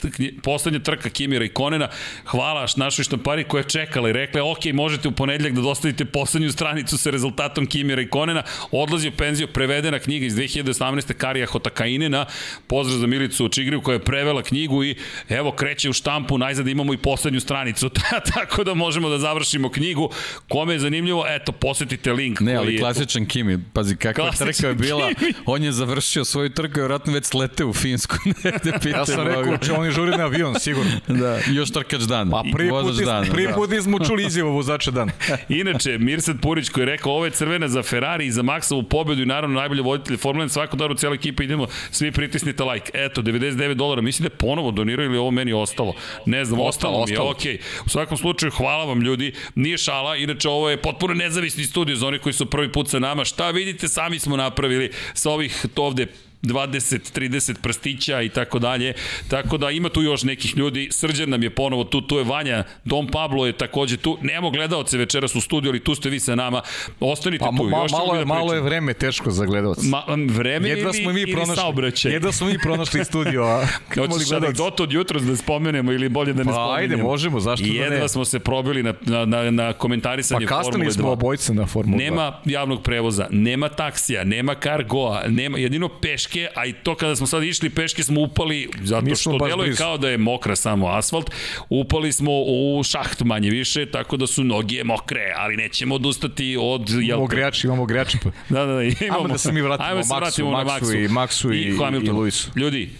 poslednje 0.43 0.81
trka 0.81 1.11
Kimira 1.11 1.45
i 1.45 1.49
Konena, 1.49 1.89
hvala 2.25 2.67
našoj 2.77 3.05
štampari 3.05 3.45
koja 3.45 3.61
je 3.61 3.69
čekala 3.69 4.09
i 4.09 4.13
rekla, 4.13 4.51
ok, 4.51 4.65
možete 4.73 5.09
u 5.09 5.13
ponedljak 5.13 5.53
da 5.53 5.61
dostavite 5.61 6.05
poslednju 6.05 6.53
stranicu 6.53 6.99
sa 6.99 7.11
rezultatom 7.11 7.67
Kimira 7.67 8.03
i 8.03 8.09
Konena, 8.09 8.43
odlazi 8.71 9.09
u 9.09 9.13
penziju, 9.13 9.49
prevedena 9.49 9.99
knjiga 9.99 10.27
iz 10.27 10.35
2018. 10.35 11.13
Karija 11.13 11.47
Hotakainena, 11.47 12.27
pozdrav 12.67 12.99
za 12.99 13.07
Milicu 13.07 13.49
Čigriju 13.49 13.81
koja 13.81 13.95
je 13.95 14.05
prevela 14.05 14.43
knjigu 14.43 14.85
i 14.85 14.97
evo 15.29 15.53
kreće 15.53 15.91
u 15.91 15.93
štampu 15.93 16.32
štampu, 16.33 16.39
najzad 16.39 16.69
imamo 16.69 16.95
i 16.95 16.97
poslednju 16.97 17.41
stranicu, 17.41 17.91
tako 18.35 18.65
da 18.65 18.75
možemo 18.75 19.09
da 19.09 19.19
završimo 19.19 19.71
knjigu. 19.71 20.11
Kome 20.49 20.73
je 20.73 20.79
zanimljivo, 20.79 21.25
eto, 21.29 21.53
posetite 21.53 22.13
link. 22.13 22.41
Ne, 22.41 22.55
ali 22.55 22.79
klasičan 22.79 23.27
Kimi, 23.27 23.59
pazi 23.73 23.97
kakva 23.97 24.25
klasičan 24.25 24.53
trka 24.53 24.69
je 24.69 24.75
bila, 24.75 25.09
Kimi. 25.15 25.33
on 25.47 25.63
je 25.63 25.73
završio 25.73 26.25
svoju 26.25 26.51
trku 26.51 26.81
i 26.81 26.83
vratno 26.83 27.13
već 27.13 27.25
slete 27.25 27.65
u 27.65 27.73
Finsku. 27.73 28.17
ja 28.95 29.07
sam 29.07 29.27
rekao, 29.27 29.57
će 29.57 29.73
oni 29.73 29.91
žuri 29.91 30.11
na 30.11 30.25
avion, 30.25 30.55
sigurno. 30.61 30.91
da. 31.23 31.39
I 31.51 31.55
još 31.55 31.71
trkač 31.71 32.01
dan. 32.01 32.31
Pa 32.31 32.43
prvi 32.53 32.71
put, 32.71 33.05
dan, 33.05 33.27
prvi 33.27 33.47
da. 33.47 33.55
put 33.55 33.71
nismo 33.71 33.99
čuli 33.99 34.27
izjavu 34.27 34.53
vozača 34.53 34.91
dan. 34.91 35.11
Inače, 35.49 35.99
Mirsad 35.99 36.41
Purić 36.41 36.69
koji 36.69 36.83
je 36.83 36.87
rekao, 36.87 37.13
ovo 37.13 37.25
je 37.25 37.31
crvena 37.31 37.69
za 37.69 37.83
Ferrari 37.83 38.27
i 38.27 38.33
za 38.33 38.43
Maxovu 38.43 38.83
pobedu 38.83 39.23
i 39.23 39.27
naravno 39.27 39.61
najbolje 39.61 39.83
voditelj 39.83 40.17
Formule 40.17 40.47
1, 40.47 40.49
svako 40.49 40.77
daru 40.77 40.95
cijela 40.95 41.15
ekipa, 41.15 41.43
idemo, 41.43 41.67
svi 41.91 42.13
pritisnite 42.13 42.65
like. 42.65 42.91
Eto, 42.95 43.23
99 43.23 43.75
dolara, 43.75 44.03
mislim 44.03 44.29
da 44.29 44.35
je 44.35 44.39
ponovo 44.39 44.71
donirao 44.71 45.05
ili 45.05 45.19
ovo 45.19 45.31
meni 45.31 45.53
ostalo. 45.53 45.95
Ne 46.27 46.45
znam, 46.45 46.61
ostalo, 46.61 46.99
ostalo 46.99 47.07
mi 47.07 47.13
je, 47.13 47.31
okej. 47.31 47.59
Okay. 47.59 47.87
U 47.87 47.89
svakom 47.89 48.17
slučaju, 48.17 48.53
hvala 48.53 48.85
vam 48.85 49.03
ljudi, 49.03 49.33
nije 49.55 49.79
šala, 49.79 50.17
inače 50.17 50.49
ovo 50.49 50.71
je 50.71 50.83
potpuno 50.83 51.15
nezavisni 51.15 51.65
studio 51.65 51.97
za 51.97 52.07
oni 52.07 52.19
koji 52.19 52.33
su 52.33 52.47
prvi 52.47 52.73
put 52.73 52.89
sa 52.89 52.99
nama. 52.99 53.25
Šta 53.25 53.51
vidite, 53.51 53.89
sami 53.89 54.19
smo 54.19 54.37
napravili 54.37 54.91
sa 55.15 55.31
ovih 55.31 55.67
ovde 55.77 56.07
20, 56.43 57.21
30 57.21 57.55
prstića 57.63 58.23
i 58.23 58.29
tako 58.29 58.59
dalje. 58.59 58.95
Tako 59.29 59.57
da 59.57 59.71
ima 59.71 59.89
tu 59.89 60.03
još 60.03 60.23
nekih 60.23 60.57
ljudi. 60.57 60.89
Srđan 60.91 61.31
nam 61.31 61.43
je 61.43 61.51
ponovo 61.51 61.85
tu, 61.85 62.01
tu 62.01 62.17
je 62.17 62.25
Vanja, 62.25 62.65
Dom 62.85 63.07
Pablo 63.07 63.47
je 63.47 63.53
takođe 63.53 63.97
tu. 63.97 64.19
Nemo 64.23 64.51
gledalce 64.51 64.99
večeras 64.99 65.35
u 65.35 65.41
studiju, 65.41 65.71
ali 65.71 65.81
tu 65.81 65.95
ste 65.95 66.11
vi 66.11 66.21
sa 66.21 66.35
nama. 66.35 66.63
Ostanite 67.01 67.45
pa, 67.45 67.57
tu. 67.57 67.65
Ma, 67.65 67.77
još 67.77 67.93
malo, 67.93 68.15
je, 68.15 68.19
da 68.19 68.25
malo 68.25 68.55
je 68.55 68.61
vreme 68.61 68.95
teško 68.95 69.31
za 69.31 69.47
gledalce. 69.47 69.87
Ma, 69.87 70.03
vreme 70.29 70.69
jedva 70.69 70.91
ili, 70.95 71.03
smo 71.03 71.13
mi 71.13 71.21
ili 71.21 71.33
pronašli, 71.33 71.57
saobraćaj. 71.57 72.13
Jedva 72.13 72.33
smo 72.33 72.47
mi 72.47 72.59
pronašli 72.59 73.05
studio. 73.11 73.43
A 73.43 73.67
Hoćeš 73.95 74.33
anegdotu 74.33 74.83
od 74.83 74.93
jutra 74.93 75.21
da 75.21 75.37
spomenemo 75.37 75.93
ili 75.93 76.09
bolje 76.09 76.33
da 76.33 76.39
ne 76.39 76.45
pa, 76.45 76.53
spomenemo? 76.53 76.75
ajde, 76.75 76.97
možemo, 76.97 77.41
zašto 77.41 77.67
jedva 77.67 77.97
da 77.97 78.03
ne? 78.03 78.09
smo 78.09 78.25
se 78.25 78.39
probili 78.39 78.83
na, 78.83 78.95
na, 79.01 79.25
na, 79.25 79.51
na 79.51 79.73
komentarisanje 79.73 80.47
pa, 80.47 80.55
Formule 80.55 80.65
2. 80.65 80.67
Pa 80.67 80.73
kasnili 80.73 80.93
smo 80.93 81.11
obojce 81.11 81.55
na 81.55 81.67
Formule 81.67 82.05
2. 82.05 82.11
Nema 82.11 82.41
javnog 82.45 82.83
prevoza, 82.83 83.27
nema 83.31 83.69
taksija, 83.69 84.25
nema 84.25 84.55
kargoa, 84.55 85.23
nema, 85.29 85.59
jedino 85.59 85.89
peške 85.89 86.32
peške, 86.33 86.49
a 86.55 86.67
i 86.67 86.73
to 86.73 86.95
kada 86.95 87.17
smo 87.17 87.27
sad 87.27 87.43
išli 87.43 87.71
peške 87.71 88.03
smo 88.03 88.21
upali, 88.21 88.69
zato 88.83 89.15
što 89.15 89.39
deluje 89.39 89.67
blizu. 89.67 89.79
kao 89.79 89.99
da 89.99 90.09
je 90.09 90.19
mokra 90.19 90.57
samo 90.57 90.89
asfalt, 90.89 91.31
upali 91.69 92.13
smo 92.13 92.31
u 92.33 92.83
šaht 92.85 93.21
manje 93.21 93.51
više, 93.51 93.87
tako 93.87 94.17
da 94.17 94.27
su 94.27 94.45
noge 94.45 94.85
mokre, 94.85 95.33
ali 95.37 95.57
nećemo 95.57 95.95
odustati 95.95 96.57
od... 96.61 96.91
Jel... 96.91 97.03
Imamo 97.03 97.27
grejači, 97.27 97.67
imamo 97.67 97.85
grejači. 97.87 98.19
Pa. 98.23 98.31
da, 98.55 98.67
da, 98.67 98.73
da, 98.73 98.83
imamo. 98.83 99.19
Ajmo 99.19 99.29
da 99.29 99.39
se 99.39 99.53
mi 99.53 99.61
vratimo, 99.61 99.89
Ajmo 99.89 99.99
da 99.99 100.05
se 100.05 100.15
vratimo 100.17 100.51
Maxu, 100.51 100.65
na 100.65 100.73
Maxu, 100.73 101.05
i, 101.05 101.09
Maxu 101.09 101.53
i, 101.53 101.59
i, 101.59 102.03
i, 102.03 102.07
i 102.07 102.11
Luisu. 102.11 102.51
Ljudi, 102.57 102.91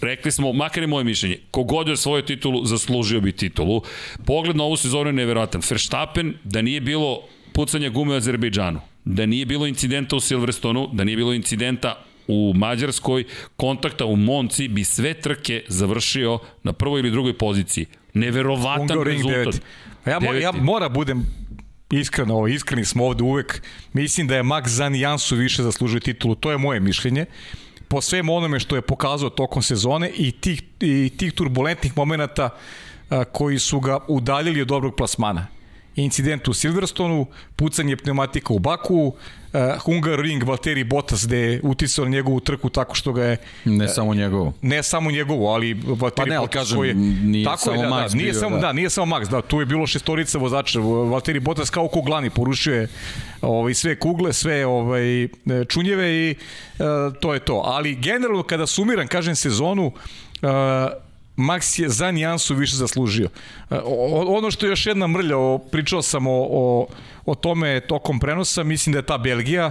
rekli 0.00 0.32
smo, 0.32 0.52
makar 0.52 0.82
je 0.82 0.86
moje 0.86 1.04
mišljenje, 1.04 1.38
kogod 1.50 1.88
je 1.88 1.96
svoju 1.96 2.22
titulu, 2.22 2.64
zaslužio 2.64 3.20
bi 3.20 3.32
titulu. 3.32 3.82
Pogled 4.26 4.56
na 4.56 4.64
ovu 4.64 4.76
sezonu 4.76 5.08
je 5.08 5.12
neverovatan. 5.12 5.62
Verstappen, 5.70 6.34
da 6.44 6.62
nije 6.62 6.80
bilo 6.80 7.20
pucanja 7.52 7.88
gume 7.88 8.14
u 8.14 8.16
Azerbejdžanu, 8.16 8.80
da 9.04 9.26
nije 9.26 9.46
bilo 9.46 9.66
incidenta 9.66 10.16
u 10.16 10.20
Silverstonu, 10.20 10.88
da 10.92 11.04
nije 11.04 11.16
bilo 11.16 11.34
incidenta 11.34 12.04
u 12.28 12.52
Mađarskoj, 12.56 13.24
kontakta 13.56 14.04
u 14.04 14.16
Monci 14.16 14.68
bi 14.68 14.84
sve 14.84 15.14
trke 15.14 15.62
završio 15.68 16.38
na 16.62 16.72
prvoj 16.72 17.00
ili 17.00 17.10
drugoj 17.10 17.38
poziciji. 17.38 17.86
Neverovatan 18.14 19.02
rezultat. 19.02 19.62
Pa 20.04 20.10
ja, 20.10 20.20
mo, 20.20 20.32
ja 20.32 20.52
mora 20.52 20.88
budem 20.88 21.26
iskreno, 21.90 22.46
iskreni 22.46 22.84
smo 22.84 23.06
ovde 23.06 23.22
uvek. 23.22 23.62
Mislim 23.92 24.26
da 24.26 24.36
je 24.36 24.42
Max 24.42 24.66
Zani 24.66 25.00
Jansu 25.00 25.36
više 25.36 25.62
zaslužuje 25.62 26.00
titulu, 26.00 26.34
to 26.34 26.50
je 26.50 26.58
moje 26.58 26.80
mišljenje. 26.80 27.26
Po 27.88 28.00
svemu 28.00 28.34
onome 28.34 28.60
što 28.60 28.76
je 28.76 28.82
pokazao 28.82 29.30
tokom 29.30 29.62
sezone 29.62 30.10
i 30.16 30.32
tih, 30.32 30.62
i 30.80 31.10
tih 31.16 31.32
turbulentnih 31.32 31.96
momenta 31.96 32.50
a, 33.10 33.24
koji 33.24 33.58
su 33.58 33.80
ga 33.80 33.98
udaljili 34.08 34.60
od 34.60 34.68
dobrog 34.68 34.96
plasmana 34.96 35.46
incident 35.96 36.48
u 36.48 36.54
Silverstonu, 36.54 37.26
pucanje 37.56 37.96
pneumatika 37.96 38.52
u 38.52 38.58
Baku, 38.58 39.14
Hungar 39.84 40.20
Ring, 40.20 40.42
Valtteri 40.42 40.84
Bottas 40.84 41.26
gde 41.26 41.38
je 41.38 41.60
uticao 41.62 42.04
na 42.04 42.10
njegovu 42.10 42.40
trku 42.40 42.68
tako 42.68 42.94
što 42.94 43.12
ga 43.12 43.24
je... 43.24 43.36
Ne 43.64 43.88
samo 43.88 44.14
njegovo. 44.14 44.52
Ne 44.62 44.82
samo 44.82 45.10
njegovo, 45.10 45.54
ali 45.54 45.74
Valtteri 45.74 46.12
pa 46.16 46.24
ne, 46.24 46.36
ali 46.36 46.44
Bottas 46.44 46.68
kažem, 46.68 46.84
je, 46.84 46.94
nije 46.94 47.44
tako 47.44 47.58
samo 47.58 47.82
je, 47.82 47.88
da, 47.88 47.94
Max 47.94 48.08
da, 48.10 48.16
nije 48.16 48.30
bio, 48.30 48.40
samo, 48.40 48.56
da. 48.56 48.62
da. 48.62 48.72
nije 48.72 48.90
samo 48.90 49.16
Max, 49.16 49.30
da, 49.30 49.42
tu 49.42 49.60
je 49.60 49.66
bilo 49.66 49.86
šestorica 49.86 50.38
vozača, 50.38 50.80
Valtteri 50.80 51.40
Bottas 51.40 51.70
kao 51.70 51.88
kuglani 51.88 52.30
porušio 52.30 52.74
je 52.74 52.88
ovaj, 53.42 53.74
sve 53.74 53.98
kugle, 53.98 54.32
sve 54.32 54.66
ovaj, 54.66 55.28
čunjeve 55.68 56.14
i 56.14 56.34
uh, 56.78 57.16
to 57.20 57.34
je 57.34 57.40
to. 57.40 57.62
Ali 57.64 57.94
generalno 57.94 58.42
kada 58.42 58.66
sumiram, 58.66 59.06
kažem, 59.06 59.36
sezonu, 59.36 59.86
uh, 59.86 60.50
Max 61.36 61.78
je 61.82 61.88
za 61.88 62.10
nijansu 62.10 62.54
više 62.54 62.76
zaslužio. 62.76 63.28
E, 63.70 63.78
ono 64.26 64.50
što 64.50 64.66
je 64.66 64.70
još 64.70 64.86
jedna 64.86 65.06
mrlja, 65.06 65.36
pričao 65.70 66.02
sam 66.02 66.26
o, 66.26 66.46
o, 66.50 66.86
o 67.26 67.34
tome 67.34 67.80
tokom 67.80 68.20
prenosa, 68.20 68.62
mislim 68.62 68.92
da 68.92 68.98
je 68.98 69.06
ta 69.06 69.18
Belgija, 69.18 69.70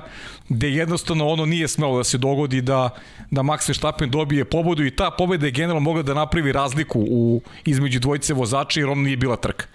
gde 0.50 0.70
jednostavno 0.70 1.28
ono 1.28 1.46
nije 1.46 1.68
smelo 1.68 1.98
da 1.98 2.04
se 2.04 2.18
dogodi 2.18 2.62
da, 2.62 2.90
da 3.32 3.42
Max 3.42 3.70
Verstappen 3.70 4.10
dobije 4.10 4.46
pobedu 4.46 4.86
i 4.86 4.96
ta 4.96 5.12
pobeda 5.18 5.46
je 5.46 5.52
generalno 5.52 5.80
mogla 5.80 6.04
da 6.04 6.14
napravi 6.14 6.52
razliku 6.52 7.00
u, 7.10 7.42
između 7.66 8.00
dvojice 8.00 8.34
vozača 8.34 8.80
jer 8.80 8.90
ono 8.90 9.02
nije 9.02 9.18
bila 9.18 9.36
trka. 9.36 9.66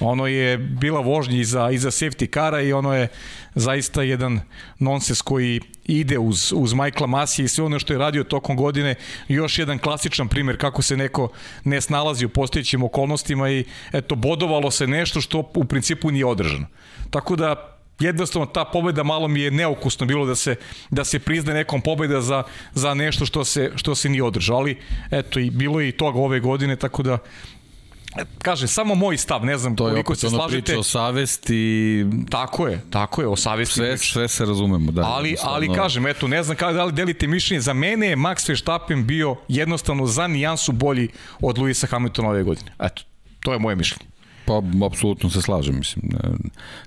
Ono 0.00 0.26
je 0.26 0.58
bila 0.58 1.00
vožnja 1.00 1.36
iza, 1.36 1.70
iza 1.70 1.90
safety 1.90 2.26
kara 2.26 2.60
i 2.60 2.72
ono 2.72 2.94
je 2.94 3.08
zaista 3.54 4.02
jedan 4.02 4.40
nonsens 4.78 5.22
koji 5.22 5.60
ide 5.84 6.18
uz, 6.18 6.52
uz 6.56 6.72
Michaela 6.72 7.06
Masija 7.06 7.44
i 7.44 7.48
sve 7.48 7.64
ono 7.64 7.78
što 7.78 7.92
je 7.92 7.98
radio 7.98 8.24
tokom 8.24 8.56
godine. 8.56 8.94
Još 9.28 9.58
jedan 9.58 9.78
klasičan 9.78 10.28
primer 10.28 10.60
kako 10.60 10.82
se 10.82 10.96
neko 10.96 11.28
ne 11.64 11.80
snalazi 11.80 12.26
u 12.26 12.28
postojećim 12.28 12.82
okolnostima 12.82 13.50
i 13.50 13.64
eto, 13.92 14.14
bodovalo 14.14 14.70
se 14.70 14.86
nešto 14.86 15.20
što 15.20 15.50
u 15.54 15.64
principu 15.64 16.10
nije 16.10 16.26
održano. 16.26 16.66
Tako 17.10 17.36
da 17.36 17.74
jednostavno 18.00 18.46
ta 18.46 18.64
pobeda 18.64 19.02
malo 19.02 19.28
mi 19.28 19.40
je 19.40 19.50
neukusno 19.50 20.06
bilo 20.06 20.26
da 20.26 20.34
se 20.34 20.56
da 20.90 21.04
se 21.04 21.18
prizna 21.18 21.54
nekom 21.54 21.80
pobeda 21.80 22.20
za 22.20 22.42
za 22.72 22.94
nešto 22.94 23.26
što 23.26 23.44
se 23.44 23.72
što 23.76 23.94
se 23.94 24.08
nije 24.08 24.22
održalo 24.22 24.58
ali 24.58 24.78
eto 25.10 25.40
i 25.40 25.50
bilo 25.50 25.80
je 25.80 25.88
i 25.88 25.92
toga 25.92 26.18
ove 26.18 26.40
godine 26.40 26.76
tako 26.76 27.02
da 27.02 27.18
kaže 28.42 28.66
samo 28.66 28.94
moj 28.94 29.16
stav, 29.16 29.44
ne 29.44 29.58
znam 29.58 29.76
to 29.76 29.84
koliko 29.84 30.14
se 30.14 30.30
slažete. 30.30 30.36
To 30.36 30.42
je 30.42 30.56
opet 30.56 30.64
priča 30.64 30.78
o 30.78 30.82
savesti. 30.82 32.06
Tako 32.30 32.66
je, 32.68 32.80
tako 32.90 33.20
je, 33.20 33.28
o 33.28 33.36
savesti. 33.36 33.74
Sve, 33.74 33.96
priča. 33.96 34.12
sve 34.12 34.28
se 34.28 34.44
razumemo, 34.44 34.92
da. 34.92 35.02
Ali, 35.02 35.36
ali 35.42 35.74
kažem, 35.74 36.06
eto, 36.06 36.28
ne 36.28 36.42
znam 36.42 36.56
kada 36.56 36.72
da 36.72 36.84
li 36.84 36.92
delite 36.92 37.26
mišljenje, 37.26 37.60
za 37.60 37.72
mene 37.72 38.06
je 38.06 38.16
Max 38.16 38.48
Verstappen 38.48 39.06
bio 39.06 39.36
jednostavno 39.48 40.06
za 40.06 40.26
nijansu 40.26 40.72
bolji 40.72 41.08
od 41.40 41.58
Luisa 41.58 41.86
Hamiltona 41.86 42.28
ove 42.28 42.42
godine. 42.42 42.72
Eto, 42.78 43.02
to 43.40 43.52
je 43.52 43.58
moje 43.58 43.76
mišljenje. 43.76 44.14
Pa, 44.46 44.62
apsolutno 44.86 45.30
se 45.30 45.42
slažem, 45.42 45.78
mislim. 45.78 46.10
Ne, 46.12 46.30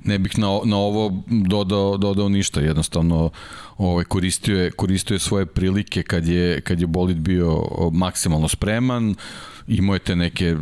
ne 0.03 0.19
bih 0.19 0.39
na, 0.39 0.47
na 0.65 0.77
ovo 0.77 1.23
dodao, 1.27 1.97
dodao 1.97 2.29
ništa, 2.29 2.61
jednostavno 2.61 3.29
ovaj, 3.77 4.03
koristio, 4.05 4.63
je, 4.63 4.71
koristio 4.71 5.15
je 5.15 5.19
svoje 5.19 5.45
prilike 5.45 6.03
kad 6.03 6.27
je, 6.27 6.61
kad 6.61 6.81
je 6.81 6.87
bolid 6.87 7.17
bio 7.17 7.63
maksimalno 7.91 8.47
spreman, 8.47 9.15
imao 9.67 9.95
je 9.95 9.99
te 9.99 10.15
neke 10.15 10.55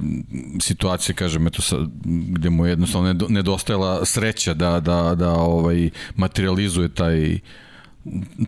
situacije, 0.61 1.15
kažem, 1.15 1.47
eto, 1.47 1.61
sa, 1.61 1.77
gde 2.05 2.49
mu 2.49 2.65
je 2.65 2.69
jednostavno 2.69 3.13
nedostajala 3.29 4.05
sreća 4.05 4.53
da, 4.53 4.79
da, 4.79 5.15
da 5.15 5.31
ovaj, 5.31 5.89
materializuje 6.15 6.89
taj 6.89 7.39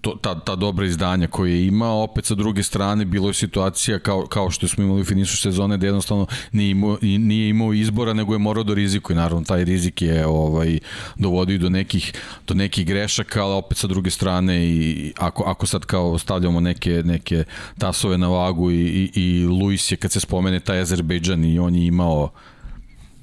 to, 0.01 0.15
ta, 0.21 0.39
ta 0.39 0.55
dobra 0.55 0.85
izdanja 0.85 1.27
koje 1.27 1.51
je 1.51 1.67
imao, 1.67 2.03
opet 2.03 2.25
sa 2.25 2.35
druge 2.35 2.63
strane 2.63 3.05
bilo 3.05 3.27
je 3.27 3.33
situacija 3.33 3.99
kao, 3.99 4.25
kao 4.25 4.51
što 4.51 4.67
smo 4.67 4.83
imali 4.83 5.01
u 5.01 5.05
finišu 5.05 5.37
sezone 5.37 5.77
da 5.77 5.85
jednostavno 5.85 6.25
nije 6.51 6.71
imao, 6.71 6.97
nije 7.01 7.49
imao 7.49 7.73
izbora 7.73 8.13
nego 8.13 8.33
je 8.33 8.39
morao 8.39 8.63
do 8.63 8.73
da 8.73 8.75
riziku 8.75 9.13
i 9.13 9.15
naravno 9.15 9.45
taj 9.45 9.63
rizik 9.63 10.01
je 10.01 10.25
ovaj, 10.25 10.79
dovodio 11.15 11.57
do 11.57 11.69
nekih, 11.69 12.13
do 12.47 12.53
nekih 12.53 12.85
grešaka, 12.85 13.43
ali 13.43 13.53
opet 13.53 13.77
sa 13.77 13.87
druge 13.87 14.09
strane 14.09 14.65
i 14.65 15.13
ako, 15.17 15.43
ako 15.43 15.65
sad 15.65 15.85
kao 15.85 16.17
stavljamo 16.17 16.59
neke, 16.59 17.01
neke 17.05 17.43
tasove 17.77 18.17
na 18.17 18.27
vagu 18.27 18.71
i, 18.71 18.75
i, 18.75 19.21
i 19.21 19.45
Luis 19.45 19.91
je 19.91 19.97
kad 19.97 20.11
se 20.11 20.19
spomene 20.19 20.59
taj 20.59 20.79
Azerbejdžan 20.79 21.45
i 21.45 21.59
on 21.59 21.75
je 21.75 21.85
imao 21.85 22.29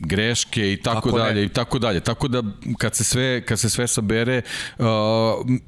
greške 0.04 0.72
i 0.72 0.76
tako, 0.76 0.94
tako 0.94 1.18
dalje 1.18 1.34
ne. 1.34 1.44
i 1.44 1.48
tako 1.48 1.78
dalje. 1.78 2.00
Tako 2.00 2.28
da 2.28 2.42
kad 2.78 2.94
se 2.94 3.04
sve 3.04 3.44
kad 3.44 3.60
se 3.60 3.70
sve 3.70 3.86
sabere 3.86 4.42
uh, 4.78 4.86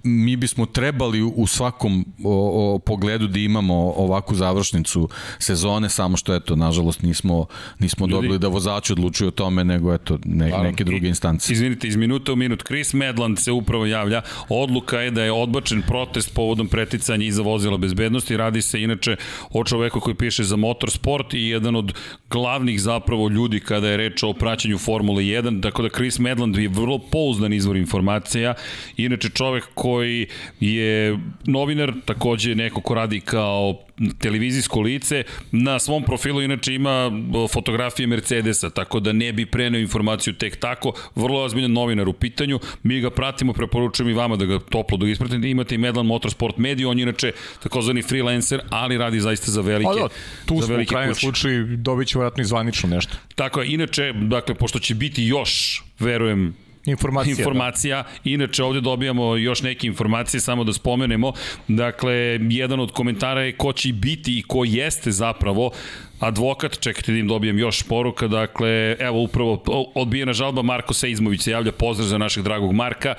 mi 0.03 0.37
bismo 0.37 0.67
trebali 0.67 1.23
u 1.23 1.47
svakom 1.47 2.05
o, 2.25 2.75
o, 2.75 2.79
pogledu 2.79 3.27
da 3.27 3.39
imamo 3.39 3.75
ovakvu 3.75 4.35
završnicu 4.35 5.09
sezone 5.39 5.89
samo 5.89 6.17
što 6.17 6.35
eto 6.35 6.57
nažalost 6.57 7.03
nismo 7.03 7.47
nismo 7.79 8.07
Ljudi. 8.07 8.13
dobili 8.13 8.39
da 8.39 8.49
vozači 8.49 8.93
odlučuju 8.93 9.29
o 9.29 9.31
tome 9.31 9.65
nego 9.65 9.95
eto 9.95 10.19
ne, 10.25 10.53
neke 10.63 10.85
druge 10.85 11.09
instance. 11.09 11.53
Izvinite, 11.53 11.89
iz 11.89 11.97
minuta 11.97 12.33
u 12.33 12.37
minut 12.37 12.63
Chris 12.67 12.93
Medland 12.93 13.39
se 13.39 13.53
upravo 13.53 13.87
javlja. 13.87 14.23
Odluka 14.49 15.01
je 15.01 15.11
da 15.11 15.25
je 15.25 15.33
odbačen 15.33 15.83
protest 15.83 16.35
povodom 16.35 16.69
preticanja 16.69 17.27
iza 17.27 17.43
vozila 17.43 17.77
bezbednosti. 17.77 18.37
Radi 18.37 18.63
se 18.63 18.83
inače 18.83 19.17
o 19.51 19.65
čoveku 19.65 20.01
koji 20.01 20.15
piše 20.15 20.45
za 20.45 20.57
motorsport 20.57 21.35
i 21.35 21.41
jedan 21.41 21.77
od 21.77 21.93
glavnih 22.31 22.81
zapravo 22.81 23.29
ljudi 23.29 23.61
kada 23.61 23.89
je 23.89 23.97
reč 23.97 24.23
o 24.29 24.33
praćenju 24.33 24.79
Formule 24.79 25.23
1, 25.23 25.63
tako 25.63 25.83
da 25.83 25.89
Chris 25.89 26.19
Medland 26.19 26.57
je 26.57 26.69
vrlo 26.69 26.99
pouzdan 26.99 27.53
izvor 27.53 27.77
informacija, 27.77 28.55
inače 28.97 29.29
čovek 29.29 29.65
koji 29.75 30.27
je 30.61 31.19
novinar, 31.45 31.93
takođe 32.05 32.55
neko 32.55 32.81
ko 32.81 32.95
radi 32.95 33.21
kao 33.21 33.86
televizijsko 34.19 34.81
lice, 34.81 35.25
na 35.53 35.79
svom 35.79 36.03
profilu 36.03 36.43
inače 36.43 36.75
ima 36.75 37.11
fotografije 37.53 38.07
Mercedesa, 38.07 38.71
tako 38.71 39.01
da 39.01 39.13
ne 39.13 39.33
bi 39.33 39.47
preneo 39.47 39.81
informaciju 39.81 40.35
tek 40.35 40.57
tako, 40.57 40.93
vrlo 41.15 41.43
ozbiljan 41.43 41.73
novinar 41.73 42.09
u 42.09 42.13
pitanju, 42.13 42.61
mi 42.83 43.01
ga 43.01 43.11
pratimo, 43.11 43.53
preporučujem 43.53 44.11
i 44.11 44.15
vama 44.15 44.37
da 44.37 44.45
ga 44.45 44.59
toplo 44.59 44.99
da 44.99 45.09
ispratite, 45.09 45.51
imate 45.51 45.75
i 45.75 45.79
Medland 45.79 46.09
Motorsport 46.09 46.57
Media, 46.57 46.89
on 46.89 46.99
je 46.99 47.03
inače 47.03 47.33
takozvani 47.63 48.03
freelancer, 48.03 48.61
ali 48.71 48.99
radi 48.99 49.21
zaista 49.21 49.51
za 49.51 49.61
velike, 49.61 50.01
da, 50.01 50.09
tu 50.47 50.61
za 50.61 50.67
velike 50.67 50.95
kuće. 50.95 51.05
Smo 51.05 51.11
u 51.11 51.15
slučaju, 51.15 51.77
dobit 51.77 52.09
će 52.09 52.19
vratno 52.19 52.43
i 52.43 52.45
zvanično 52.45 52.89
nešto. 52.89 53.17
Tako 53.35 53.61
je, 53.61 53.73
inače, 53.73 54.13
dakle, 54.13 54.55
pošto 54.55 54.79
će 54.79 54.95
biti 54.95 55.25
još, 55.25 55.83
verujem, 55.99 56.55
Informacija. 56.87 57.35
Informacija. 57.39 58.03
Da. 58.03 58.09
Inače, 58.25 58.65
ovde 58.65 58.81
dobijamo 58.81 59.37
još 59.37 59.63
neke 59.63 59.87
informacije, 59.87 60.41
samo 60.41 60.65
da 60.65 60.73
spomenemo. 60.73 61.33
Dakle, 61.69 62.39
jedan 62.51 62.81
od 62.81 62.93
komentara 62.93 63.43
je 63.43 63.57
ko 63.57 63.73
će 63.73 63.93
biti 63.93 64.39
i 64.39 64.43
ko 64.43 64.65
jeste 64.65 65.11
zapravo 65.11 65.71
advokat, 66.21 66.81
čekajte 66.81 67.13
da 67.13 67.19
im 67.19 67.29
dobijem 67.29 67.59
još 67.59 67.83
poruka, 67.83 68.29
dakle, 68.29 68.97
evo 68.99 69.23
upravo 69.23 69.63
odbijena 69.95 70.33
žalba, 70.33 70.63
Marko 70.63 70.95
Seizmović 70.95 71.41
se 71.41 71.51
javlja, 71.51 71.73
pozdrav 71.73 72.09
za 72.09 72.19
našeg 72.19 72.45
dragog 72.45 72.73
Marka, 72.73 73.15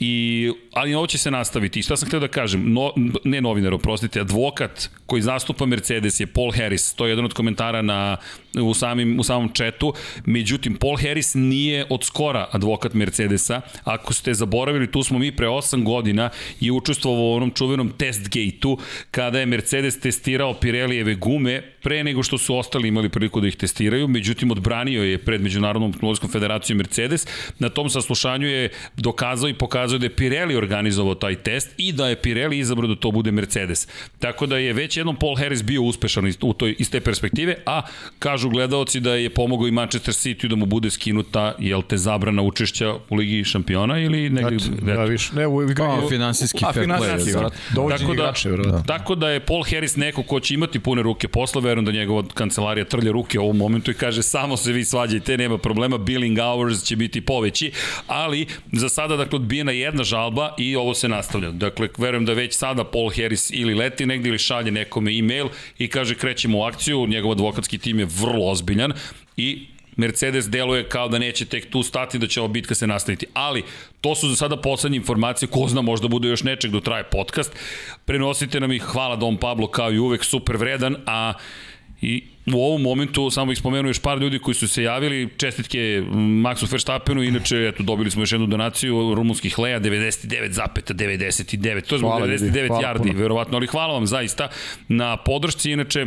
I, 0.00 0.52
ali 0.72 0.94
ovo 0.94 1.06
će 1.06 1.18
se 1.18 1.30
nastaviti. 1.30 1.80
I 1.80 1.82
šta 1.82 1.96
sam 1.96 2.08
htio 2.08 2.20
da 2.20 2.28
kažem? 2.28 2.72
No, 2.72 2.92
ne 3.24 3.40
novinar, 3.40 3.74
oprostite, 3.74 4.20
advokat 4.20 4.90
koji 5.06 5.22
zastupa 5.22 5.66
Mercedes 5.66 6.20
je 6.20 6.26
Paul 6.26 6.52
Harris. 6.52 6.94
To 6.94 7.06
je 7.06 7.12
jedan 7.12 7.24
od 7.24 7.32
komentara 7.32 7.82
na, 7.82 8.16
u, 8.62 8.74
samim, 8.74 9.20
u 9.20 9.22
samom 9.22 9.48
četu. 9.52 9.92
Međutim, 10.24 10.74
Paul 10.74 10.96
Harris 10.96 11.34
nije 11.34 11.86
od 11.90 12.04
skora 12.04 12.48
advokat 12.52 12.94
Mercedesa. 12.94 13.60
Ako 13.84 14.14
ste 14.14 14.34
zaboravili, 14.34 14.90
tu 14.90 15.02
smo 15.02 15.18
mi 15.18 15.36
pre 15.36 15.46
8 15.46 15.84
godina 15.84 16.30
i 16.60 16.70
učestvovao 16.70 17.24
u 17.24 17.34
onom 17.34 17.50
čuvenom 17.50 17.92
test 17.98 18.22
gate-u 18.22 18.78
kada 19.10 19.40
je 19.40 19.46
Mercedes 19.46 20.00
testirao 20.00 20.54
Pirelijeve 20.54 21.14
gume 21.14 21.62
pre 21.82 22.04
nego 22.04 22.22
što 22.22 22.38
su 22.38 22.56
ostali 22.56 22.88
imali 22.88 23.08
priliku 23.08 23.40
da 23.40 23.48
ih 23.48 23.56
testiraju. 23.56 24.08
Međutim, 24.08 24.50
odbranio 24.50 25.02
je 25.02 25.18
pred 25.18 25.42
Međunarodnom 25.42 25.92
automobilskom 25.92 26.30
federacijom 26.30 26.78
Mercedes. 26.78 27.26
Na 27.58 27.68
tom 27.68 27.90
saslušanju 27.90 28.46
je 28.46 28.68
dokazao 28.96 29.48
i 29.48 29.54
pokazao 29.54 29.98
da 29.98 30.06
je 30.06 30.16
Pirelli 30.16 30.56
organizovao 30.56 31.14
taj 31.14 31.34
test 31.34 31.74
i 31.76 31.92
da 31.92 32.08
je 32.08 32.16
Pirelli 32.22 32.58
izabrao 32.58 32.88
da 32.88 32.96
to 32.96 33.10
bude 33.10 33.30
Mercedes. 33.30 33.88
Tako 34.18 34.46
da 34.46 34.58
je 34.58 34.72
već 34.72 34.96
jednom 34.96 35.16
Paul 35.16 35.36
Harris 35.36 35.62
bio 35.62 35.82
uspešan 35.82 36.32
u 36.40 36.52
toj, 36.52 36.76
iz 36.78 36.90
te 36.90 37.00
perspektive, 37.00 37.56
a 37.66 37.82
kažu 38.18 38.43
gledaoci 38.50 39.00
da 39.00 39.14
je 39.14 39.30
pomogao 39.30 39.68
i 39.68 39.70
Manchester 39.70 40.14
City 40.14 40.48
da 40.48 40.56
mu 40.56 40.66
bude 40.66 40.90
skinuta, 40.90 41.54
jel 41.58 41.82
te 41.82 41.96
zabrana 41.96 42.42
učešća 42.42 42.94
u 43.10 43.16
Ligi 43.16 43.44
šampiona 43.44 43.98
ili 43.98 44.30
negde... 44.30 44.58
Znači, 44.58 44.82
da, 44.82 45.04
više, 45.04 45.34
ne, 45.34 45.46
u 45.46 45.62
igraju... 45.62 46.00
Pa, 46.02 46.08
finansijski 46.08 46.64
fair 46.74 46.86
play. 46.86 47.50
Tako 47.74 47.88
da, 47.88 48.12
igrače, 48.12 48.50
tako 48.86 49.14
da 49.14 49.28
je 49.28 49.40
Paul 49.40 49.62
Harris 49.70 49.96
neko 49.96 50.22
ko 50.22 50.40
će 50.40 50.54
imati 50.54 50.78
pune 50.78 51.02
ruke 51.02 51.28
posla, 51.28 51.60
verujem 51.60 51.84
da 51.84 51.92
njegova 51.92 52.22
kancelarija 52.34 52.84
trlja 52.84 53.12
ruke 53.12 53.38
u 53.38 53.42
ovom 53.42 53.56
momentu 53.56 53.90
i 53.90 53.94
kaže 53.94 54.22
samo 54.22 54.56
se 54.56 54.72
vi 54.72 54.84
svađajte, 54.84 55.38
nema 55.38 55.58
problema, 55.58 55.98
billing 55.98 56.38
hours 56.38 56.82
će 56.82 56.96
biti 56.96 57.20
poveći, 57.20 57.72
ali 58.06 58.46
za 58.72 58.88
sada, 58.88 59.16
dakle, 59.16 59.36
odbijena 59.36 59.72
jedna 59.72 60.04
žalba 60.04 60.54
i 60.58 60.76
ovo 60.76 60.94
se 60.94 61.08
nastavlja. 61.08 61.50
Dakle, 61.50 61.88
verujem 61.98 62.24
da 62.24 62.32
već 62.32 62.54
sada 62.54 62.84
Paul 62.84 63.10
Harris 63.16 63.50
ili 63.50 63.74
leti 63.74 64.06
negdje 64.06 64.28
ili 64.28 64.38
šalje 64.38 64.70
nekome 64.70 65.18
e-mail 65.18 65.48
i 65.78 65.88
kaže 65.88 66.14
krećemo 66.14 66.58
u 66.58 66.62
akciju, 66.62 67.06
njegov 67.06 67.32
advokatski 67.32 67.78
tim 67.78 67.98
je 67.98 68.06
vrlo 68.20 68.33
ozbiljan 68.42 68.92
i 69.36 69.66
Mercedes 69.96 70.50
deluje 70.50 70.88
kao 70.88 71.08
da 71.08 71.18
neće 71.18 71.44
tek 71.44 71.70
tu 71.70 71.82
stati, 71.82 72.18
da 72.18 72.26
će 72.26 72.40
ova 72.40 72.48
bitka 72.48 72.74
se 72.74 72.86
nastaviti. 72.86 73.26
Ali, 73.34 73.62
to 74.00 74.14
su 74.14 74.28
za 74.28 74.36
sada 74.36 74.56
poslednje 74.56 74.96
informacije, 74.96 75.48
ko 75.48 75.68
zna, 75.68 75.82
možda 75.82 76.08
bude 76.08 76.28
još 76.28 76.42
nečeg 76.42 76.70
do 76.70 76.80
traje 76.80 77.04
podcast. 77.04 77.52
Prenosite 78.04 78.60
nam 78.60 78.72
ih, 78.72 78.82
hvala 78.82 79.16
Dom 79.16 79.36
Pablo, 79.36 79.66
kao 79.66 79.92
i 79.92 79.98
uvek, 79.98 80.24
super 80.24 80.56
vredan, 80.56 80.96
a 81.06 81.32
i 82.00 82.22
u 82.54 82.64
ovom 82.64 82.82
momentu 82.82 83.30
samo 83.30 83.46
bih 83.46 83.58
spomenuo 83.58 83.90
još 83.90 83.98
par 83.98 84.18
ljudi 84.18 84.38
koji 84.38 84.54
su 84.54 84.68
se 84.68 84.82
javili, 84.82 85.28
čestitke 85.36 85.78
Maxu 86.12 86.72
Verstappenu, 86.72 87.22
inače 87.22 87.70
eto, 87.74 87.82
dobili 87.82 88.10
smo 88.10 88.22
još 88.22 88.32
jednu 88.32 88.46
donaciju 88.46 89.14
rumunskih 89.14 89.58
leja, 89.58 89.80
99,99, 89.80 91.88
to 91.88 91.94
je 91.94 91.98
zbog 91.98 92.22
99 92.22 92.68
yardi, 92.68 93.16
verovatno, 93.16 93.56
ali 93.56 93.66
hvala 93.66 93.92
vam 93.92 94.06
zaista 94.06 94.48
na 94.88 95.16
podršci, 95.16 95.70
inače 95.70 96.06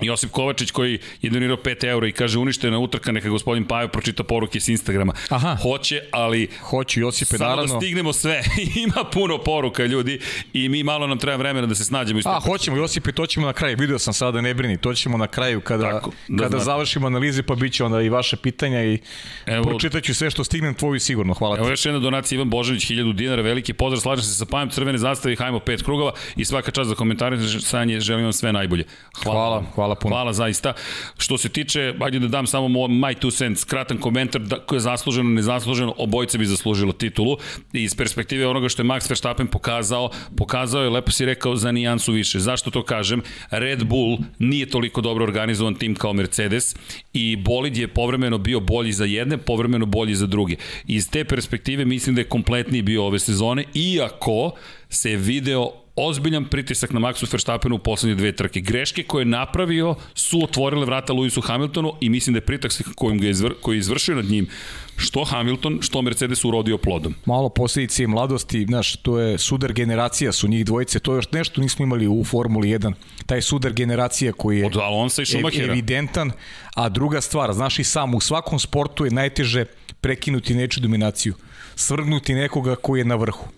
Josip 0.00 0.30
Kovačić 0.30 0.70
koji 0.70 0.98
je 1.22 1.30
donirao 1.30 1.56
5 1.56 1.84
eura 1.84 2.06
i 2.06 2.12
kaže 2.12 2.38
uništena 2.38 2.78
utrka, 2.78 3.12
neka 3.12 3.28
gospodin 3.28 3.64
Pajo 3.64 3.88
pročita 3.88 4.24
poruke 4.24 4.60
s 4.60 4.68
Instagrama. 4.68 5.12
Aha. 5.28 5.56
Hoće, 5.62 6.00
ali... 6.10 6.48
Hoće, 6.60 7.00
Josipe, 7.00 7.38
samo 7.38 7.50
naravno. 7.50 7.68
Samo 7.68 7.80
da 7.80 7.86
stignemo 7.86 8.12
sve. 8.12 8.42
Ima 8.84 9.04
puno 9.12 9.38
poruka, 9.38 9.84
ljudi, 9.84 10.20
i 10.52 10.68
mi 10.68 10.82
malo 10.82 11.06
nam 11.06 11.18
treba 11.18 11.36
vremena 11.36 11.66
da 11.66 11.74
se 11.74 11.84
snađemo. 11.84 12.20
A, 12.24 12.40
hoćemo, 12.40 12.76
Josipe, 12.76 13.12
to 13.12 13.26
ćemo 13.26 13.46
na 13.46 13.52
kraju. 13.52 13.76
Video 13.78 13.98
sam 13.98 14.14
sada, 14.14 14.40
ne 14.40 14.54
brini, 14.54 14.78
to 14.78 14.94
ćemo 14.94 15.16
na 15.18 15.26
kraju 15.26 15.60
kada, 15.60 15.90
Tako, 15.90 16.10
da 16.28 16.44
kada 16.44 16.58
završimo 16.58 17.06
analize, 17.06 17.42
pa 17.42 17.54
bit 17.54 17.72
će 17.72 17.84
onda 17.84 18.00
i 18.00 18.08
vaše 18.08 18.36
pitanja 18.36 18.84
i 18.84 18.98
Evo, 19.46 19.64
pročitaću 19.64 20.14
sve 20.14 20.30
što 20.30 20.44
stignem 20.44 20.74
tvoju 20.74 21.00
sigurno. 21.00 21.34
Hvala 21.34 21.56
ti. 21.56 21.60
Evo 21.60 21.70
još 21.70 21.86
jedna 21.86 22.00
donacija 22.00 22.36
Ivan 22.36 22.50
Božanić, 22.50 22.90
1000 22.90 23.14
dinara, 23.14 23.42
veliki 23.42 23.72
pozdrav, 23.72 24.00
slažem 24.00 24.24
se 24.24 24.34
sa 24.34 24.44
Pajem, 24.44 24.70
crvene 24.70 24.98
zastave, 24.98 25.36
hajmo 25.36 25.58
pet 25.58 25.82
krugova 25.82 26.12
i 26.36 26.44
svaka 26.44 26.70
čast 26.70 26.88
za 26.88 26.94
komentare, 26.94 27.38
sanje, 27.60 28.00
želim 28.00 28.24
vam 28.24 28.32
sve 28.32 28.52
najbolje. 28.52 28.84
Hvala, 29.24 29.40
hvala, 29.40 29.64
hvala 29.74 29.81
puno. 29.94 30.14
Hvala 30.14 30.32
zaista. 30.32 30.72
Što 31.18 31.38
se 31.38 31.48
tiče, 31.48 31.94
ajde 32.00 32.18
da 32.18 32.28
dam 32.28 32.46
samo 32.46 32.68
my 32.68 33.14
two 33.20 33.36
cents, 33.36 33.64
kratan 33.64 33.98
komentar, 33.98 34.40
da, 34.40 34.58
koje 34.58 34.76
je 34.76 34.80
zasluženo, 34.80 35.30
nezasluženo, 35.30 35.94
obojice 35.98 36.38
bi 36.38 36.46
zaslužilo 36.46 36.92
titulu. 36.92 37.36
I 37.72 37.82
iz 37.82 37.94
perspektive 37.94 38.46
onoga 38.46 38.68
što 38.68 38.82
je 38.82 38.86
Max 38.86 39.10
Verstappen 39.10 39.46
pokazao, 39.46 40.10
pokazao 40.36 40.82
je, 40.82 40.90
lepo 40.90 41.10
si 41.10 41.24
rekao, 41.24 41.56
za 41.56 41.72
nijansu 41.72 42.12
više. 42.12 42.38
Zašto 42.38 42.70
to 42.70 42.82
kažem? 42.82 43.22
Red 43.50 43.84
Bull 43.84 44.18
nije 44.38 44.66
toliko 44.66 45.00
dobro 45.00 45.24
organizovan 45.24 45.74
tim 45.74 45.94
kao 45.94 46.12
Mercedes 46.12 46.76
i 47.12 47.36
bolid 47.36 47.76
je 47.76 47.88
povremeno 47.88 48.38
bio 48.38 48.60
bolji 48.60 48.92
za 48.92 49.04
jedne, 49.04 49.38
povremeno 49.38 49.86
bolji 49.86 50.14
za 50.14 50.26
druge. 50.26 50.56
Iz 50.86 51.10
te 51.10 51.24
perspektive 51.24 51.84
mislim 51.84 52.14
da 52.14 52.20
je 52.20 52.28
kompletniji 52.28 52.82
bio 52.82 53.04
ove 53.04 53.18
sezone, 53.18 53.64
iako 53.74 54.52
se 54.88 55.16
video 55.16 55.81
ozbiljan 55.96 56.44
pritisak 56.44 56.92
na 56.92 57.00
Maxu 57.00 57.32
Verstappenu 57.32 57.74
u 57.74 57.78
poslednje 57.78 58.14
dve 58.14 58.32
trke. 58.32 58.60
Greške 58.60 59.02
koje 59.02 59.20
je 59.20 59.26
napravio 59.26 59.94
su 60.14 60.40
otvorile 60.44 60.86
vrata 60.86 61.12
Lewisu 61.12 61.42
Hamiltonu 61.46 61.92
i 62.00 62.08
mislim 62.10 62.34
da 62.34 62.36
je 62.36 62.46
pritisak 62.46 62.86
kojim 62.94 63.18
ga 63.20 63.28
izvr, 63.28 63.54
koji 63.60 63.76
je 63.76 63.78
izvršio 63.78 64.14
nad 64.14 64.24
njim 64.24 64.48
što 64.96 65.24
Hamilton, 65.24 65.78
što 65.80 66.02
Mercedes 66.02 66.44
urodio 66.44 66.78
plodom. 66.78 67.14
Malo 67.24 67.48
posljedice 67.48 68.06
mladosti, 68.06 68.64
znaš, 68.64 68.96
to 68.96 69.18
je 69.18 69.38
suder 69.38 69.72
generacija, 69.72 70.32
su 70.32 70.48
njih 70.48 70.64
dvojice, 70.64 70.98
to 70.98 71.12
je 71.12 71.16
još 71.16 71.32
nešto 71.32 71.60
nismo 71.60 71.82
imali 71.82 72.08
u 72.08 72.24
Formuli 72.24 72.68
1, 72.68 72.92
taj 73.26 73.42
suder 73.42 73.72
generacija 73.72 74.32
koji 74.32 74.58
je 74.58 74.66
Od 74.66 74.76
Alonsa 74.76 75.22
i 75.22 75.26
Schumachera. 75.26 75.72
evidentan, 75.72 76.32
a 76.74 76.88
druga 76.88 77.20
stvar, 77.20 77.52
znaš 77.52 77.78
i 77.78 77.84
sam, 77.84 78.14
u 78.14 78.20
svakom 78.20 78.58
sportu 78.58 79.04
je 79.04 79.10
najteže 79.10 79.64
prekinuti 80.00 80.54
neču 80.54 80.80
dominaciju, 80.80 81.34
svrgnuti 81.76 82.34
nekoga 82.34 82.76
koji 82.76 83.00
je 83.00 83.04
na 83.04 83.14
vrhu, 83.14 83.48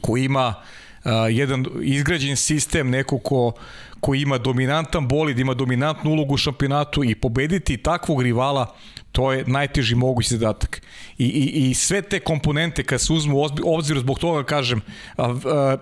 koji 0.00 0.24
ima 0.24 0.54
uh, 1.08 1.36
jedan 1.36 1.64
izgrađen 1.82 2.36
sistem, 2.36 2.90
neko 2.90 3.18
ko, 3.18 3.52
ko 4.00 4.14
ima 4.14 4.38
dominantan 4.38 5.08
bolid, 5.08 5.38
ima 5.38 5.54
dominantnu 5.54 6.10
ulogu 6.10 6.34
u 6.34 6.36
šampionatu 6.36 7.04
i 7.04 7.14
pobediti 7.14 7.76
takvog 7.76 8.22
rivala, 8.22 8.74
To 9.12 9.32
je 9.32 9.44
najteži 9.46 9.94
mogući 9.94 10.28
zadatak. 10.28 10.82
I, 11.18 11.24
i, 11.24 11.70
i 11.70 11.74
sve 11.74 12.02
te 12.02 12.20
komponente 12.20 12.82
kad 12.82 13.00
se 13.00 13.12
uzmu 13.12 13.42
obzir 13.64 13.98
zbog 13.98 14.18
toga 14.18 14.44
kažem 14.44 14.80
a, 15.16 15.34
a, 15.44 15.76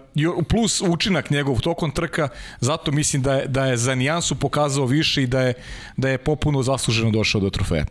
plus 0.49 0.81
učinak 0.81 1.31
njegov 1.31 1.61
tokom 1.61 1.91
trka, 1.91 2.29
zato 2.61 2.93
mislim 2.93 3.23
da 3.23 3.35
je, 3.35 3.47
da 3.47 3.67
je 3.67 3.77
za 3.77 3.95
nijansu 3.95 4.35
pokazao 4.35 4.87
više 4.87 5.23
i 5.23 5.27
da 5.27 5.41
je, 5.41 5.55
da 5.97 6.09
je 6.09 6.19
popuno 6.19 6.63
zasluženo 6.63 7.11
došao 7.11 7.41
do 7.41 7.51
trofeja. 7.51 7.85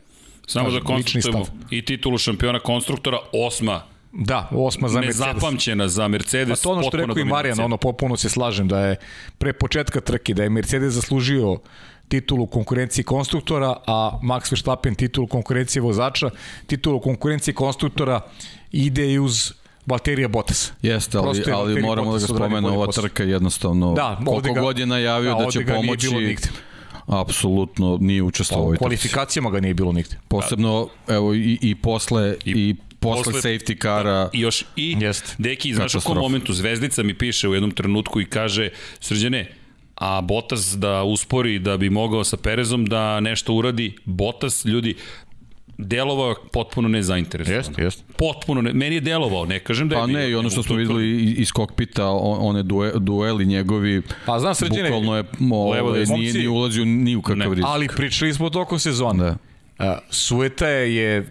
Samo 0.48 0.72
da 0.72 0.80
konstatujemo 0.80 1.46
i 1.70 1.86
titulu 1.86 2.18
šampiona 2.18 2.60
konstruktora, 2.60 3.18
osma 3.34 3.82
Da, 4.18 4.50
osma 4.52 4.88
za 4.88 5.00
Mercedes. 5.00 5.28
Nezapamćena 5.28 5.88
za 5.88 6.08
Mercedes. 6.08 6.60
Pa 6.60 6.64
to 6.64 6.72
ono 6.72 6.84
što 6.84 6.98
rekao 6.98 7.18
i 7.18 7.26
Marijan, 7.26 7.60
ono 7.60 7.78
popuno 7.78 8.18
se 8.18 8.30
slažem 8.30 8.68
da 8.68 8.80
je 8.80 8.96
pre 9.38 9.54
početka 9.54 10.02
trke 10.02 10.34
da 10.34 10.44
je 10.44 10.50
Mercedes 10.50 10.94
zaslužio 10.94 11.58
titulu 12.08 12.48
konkurenciji 12.48 13.04
konstruktora, 13.04 13.76
a 13.88 14.20
Max 14.24 14.52
Verstappen 14.52 14.96
titulu 14.96 15.28
konkurencije 15.28 15.82
vozača. 15.82 16.30
Titulu 16.68 17.00
konkurencije 17.00 17.54
konstruktora 17.54 18.22
ide 18.72 19.12
i 19.12 19.20
uz 19.20 19.54
Valterija 19.86 20.28
Bottas. 20.28 20.72
Jeste, 20.82 21.18
ali, 21.18 21.44
ali 21.54 21.82
moramo 21.82 22.14
da 22.14 22.20
ga 22.20 22.26
spomenu, 22.26 22.68
ova 22.68 22.92
trka 22.92 23.24
jednostavno, 23.24 23.94
da, 23.94 24.20
koliko 24.26 24.54
ga, 24.54 24.62
god 24.62 24.80
je 24.80 24.86
najavio 24.86 25.36
da, 25.36 25.44
da 25.46 25.52
će 25.52 25.66
pomoći, 25.66 26.38
apsolutno 27.08 27.98
nije 28.02 28.24
učestvovao 28.24 28.64
u 28.64 28.66
ovoj 28.66 28.76
trci. 28.76 28.84
kvalifikacijama 28.84 29.50
ga 29.50 29.60
nije 29.60 29.74
bilo 29.74 29.92
nigde. 29.92 30.18
Posebno, 30.28 30.88
evo, 31.08 31.34
i, 31.34 31.58
i 31.62 31.76
posle, 31.76 32.36
i, 32.46 32.52
i 32.52 32.76
posle, 33.06 33.34
posle 33.34 33.52
safety 33.52 33.78
kara. 33.78 34.12
Da, 34.12 34.30
I 34.34 34.40
još 34.40 34.66
i, 34.76 34.96
Jest. 35.00 35.36
deki, 35.38 35.74
znaš 35.74 35.96
u 35.96 36.02
kom 36.02 36.18
momentu, 36.18 36.54
Zvezdica 36.54 37.04
mi 37.04 37.14
piše 37.14 37.50
u 37.50 37.54
jednom 37.54 37.72
trenutku 37.72 38.22
i 38.22 38.26
kaže, 38.26 38.70
srđene, 39.00 39.52
a 39.96 40.22
Botas 40.22 40.76
da 40.78 41.04
uspori 41.04 41.60
da 41.60 41.78
bi 41.78 41.90
mogao 41.90 42.24
sa 42.24 42.38
Perezom 42.38 42.86
da 42.86 43.20
nešto 43.20 43.54
uradi, 43.54 43.96
Botas, 44.06 44.66
ljudi, 44.66 44.96
delovao 45.78 46.36
potpuno 46.52 46.88
nezainteresovan. 46.88 47.60
Jeste, 47.60 47.82
jeste. 47.82 48.04
Potpuno 48.18 48.62
ne, 48.62 48.74
meni 48.74 48.96
je 48.96 49.02
delovao, 49.02 49.46
ne 49.46 49.60
kažem 49.60 49.90
da 49.90 49.96
je 49.96 50.02
Pa 50.02 50.08
ne, 50.08 50.30
i 50.30 50.36
ono 50.36 50.50
što 50.50 50.64
smo 50.64 50.76
videli 50.76 51.32
iz 51.32 51.52
kokpita, 51.52 52.08
one 52.10 52.64
due, 52.64 52.92
dueli 52.96 53.46
njegovi, 53.46 54.02
pa 54.26 54.40
znam 54.40 54.56
sređene, 54.56 54.90
bukvalno 54.90 55.18
je, 55.18 55.24
ovaj, 55.52 56.06
nije, 56.06 56.34
nije 56.34 56.50
ulazio 56.50 56.86
ni 56.86 57.16
u 57.16 57.22
kakav 57.22 57.54
rizik. 57.54 57.66
Ali 57.68 57.88
pričali 57.88 58.34
smo 58.34 58.50
tokom 58.50 58.80
sezona. 58.80 59.38
Da. 59.80 59.92
Uh, 59.92 60.00
Sueta 60.10 60.68
je 60.68 61.28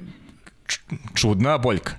Чудная 1.15 1.59
болька. 1.59 1.99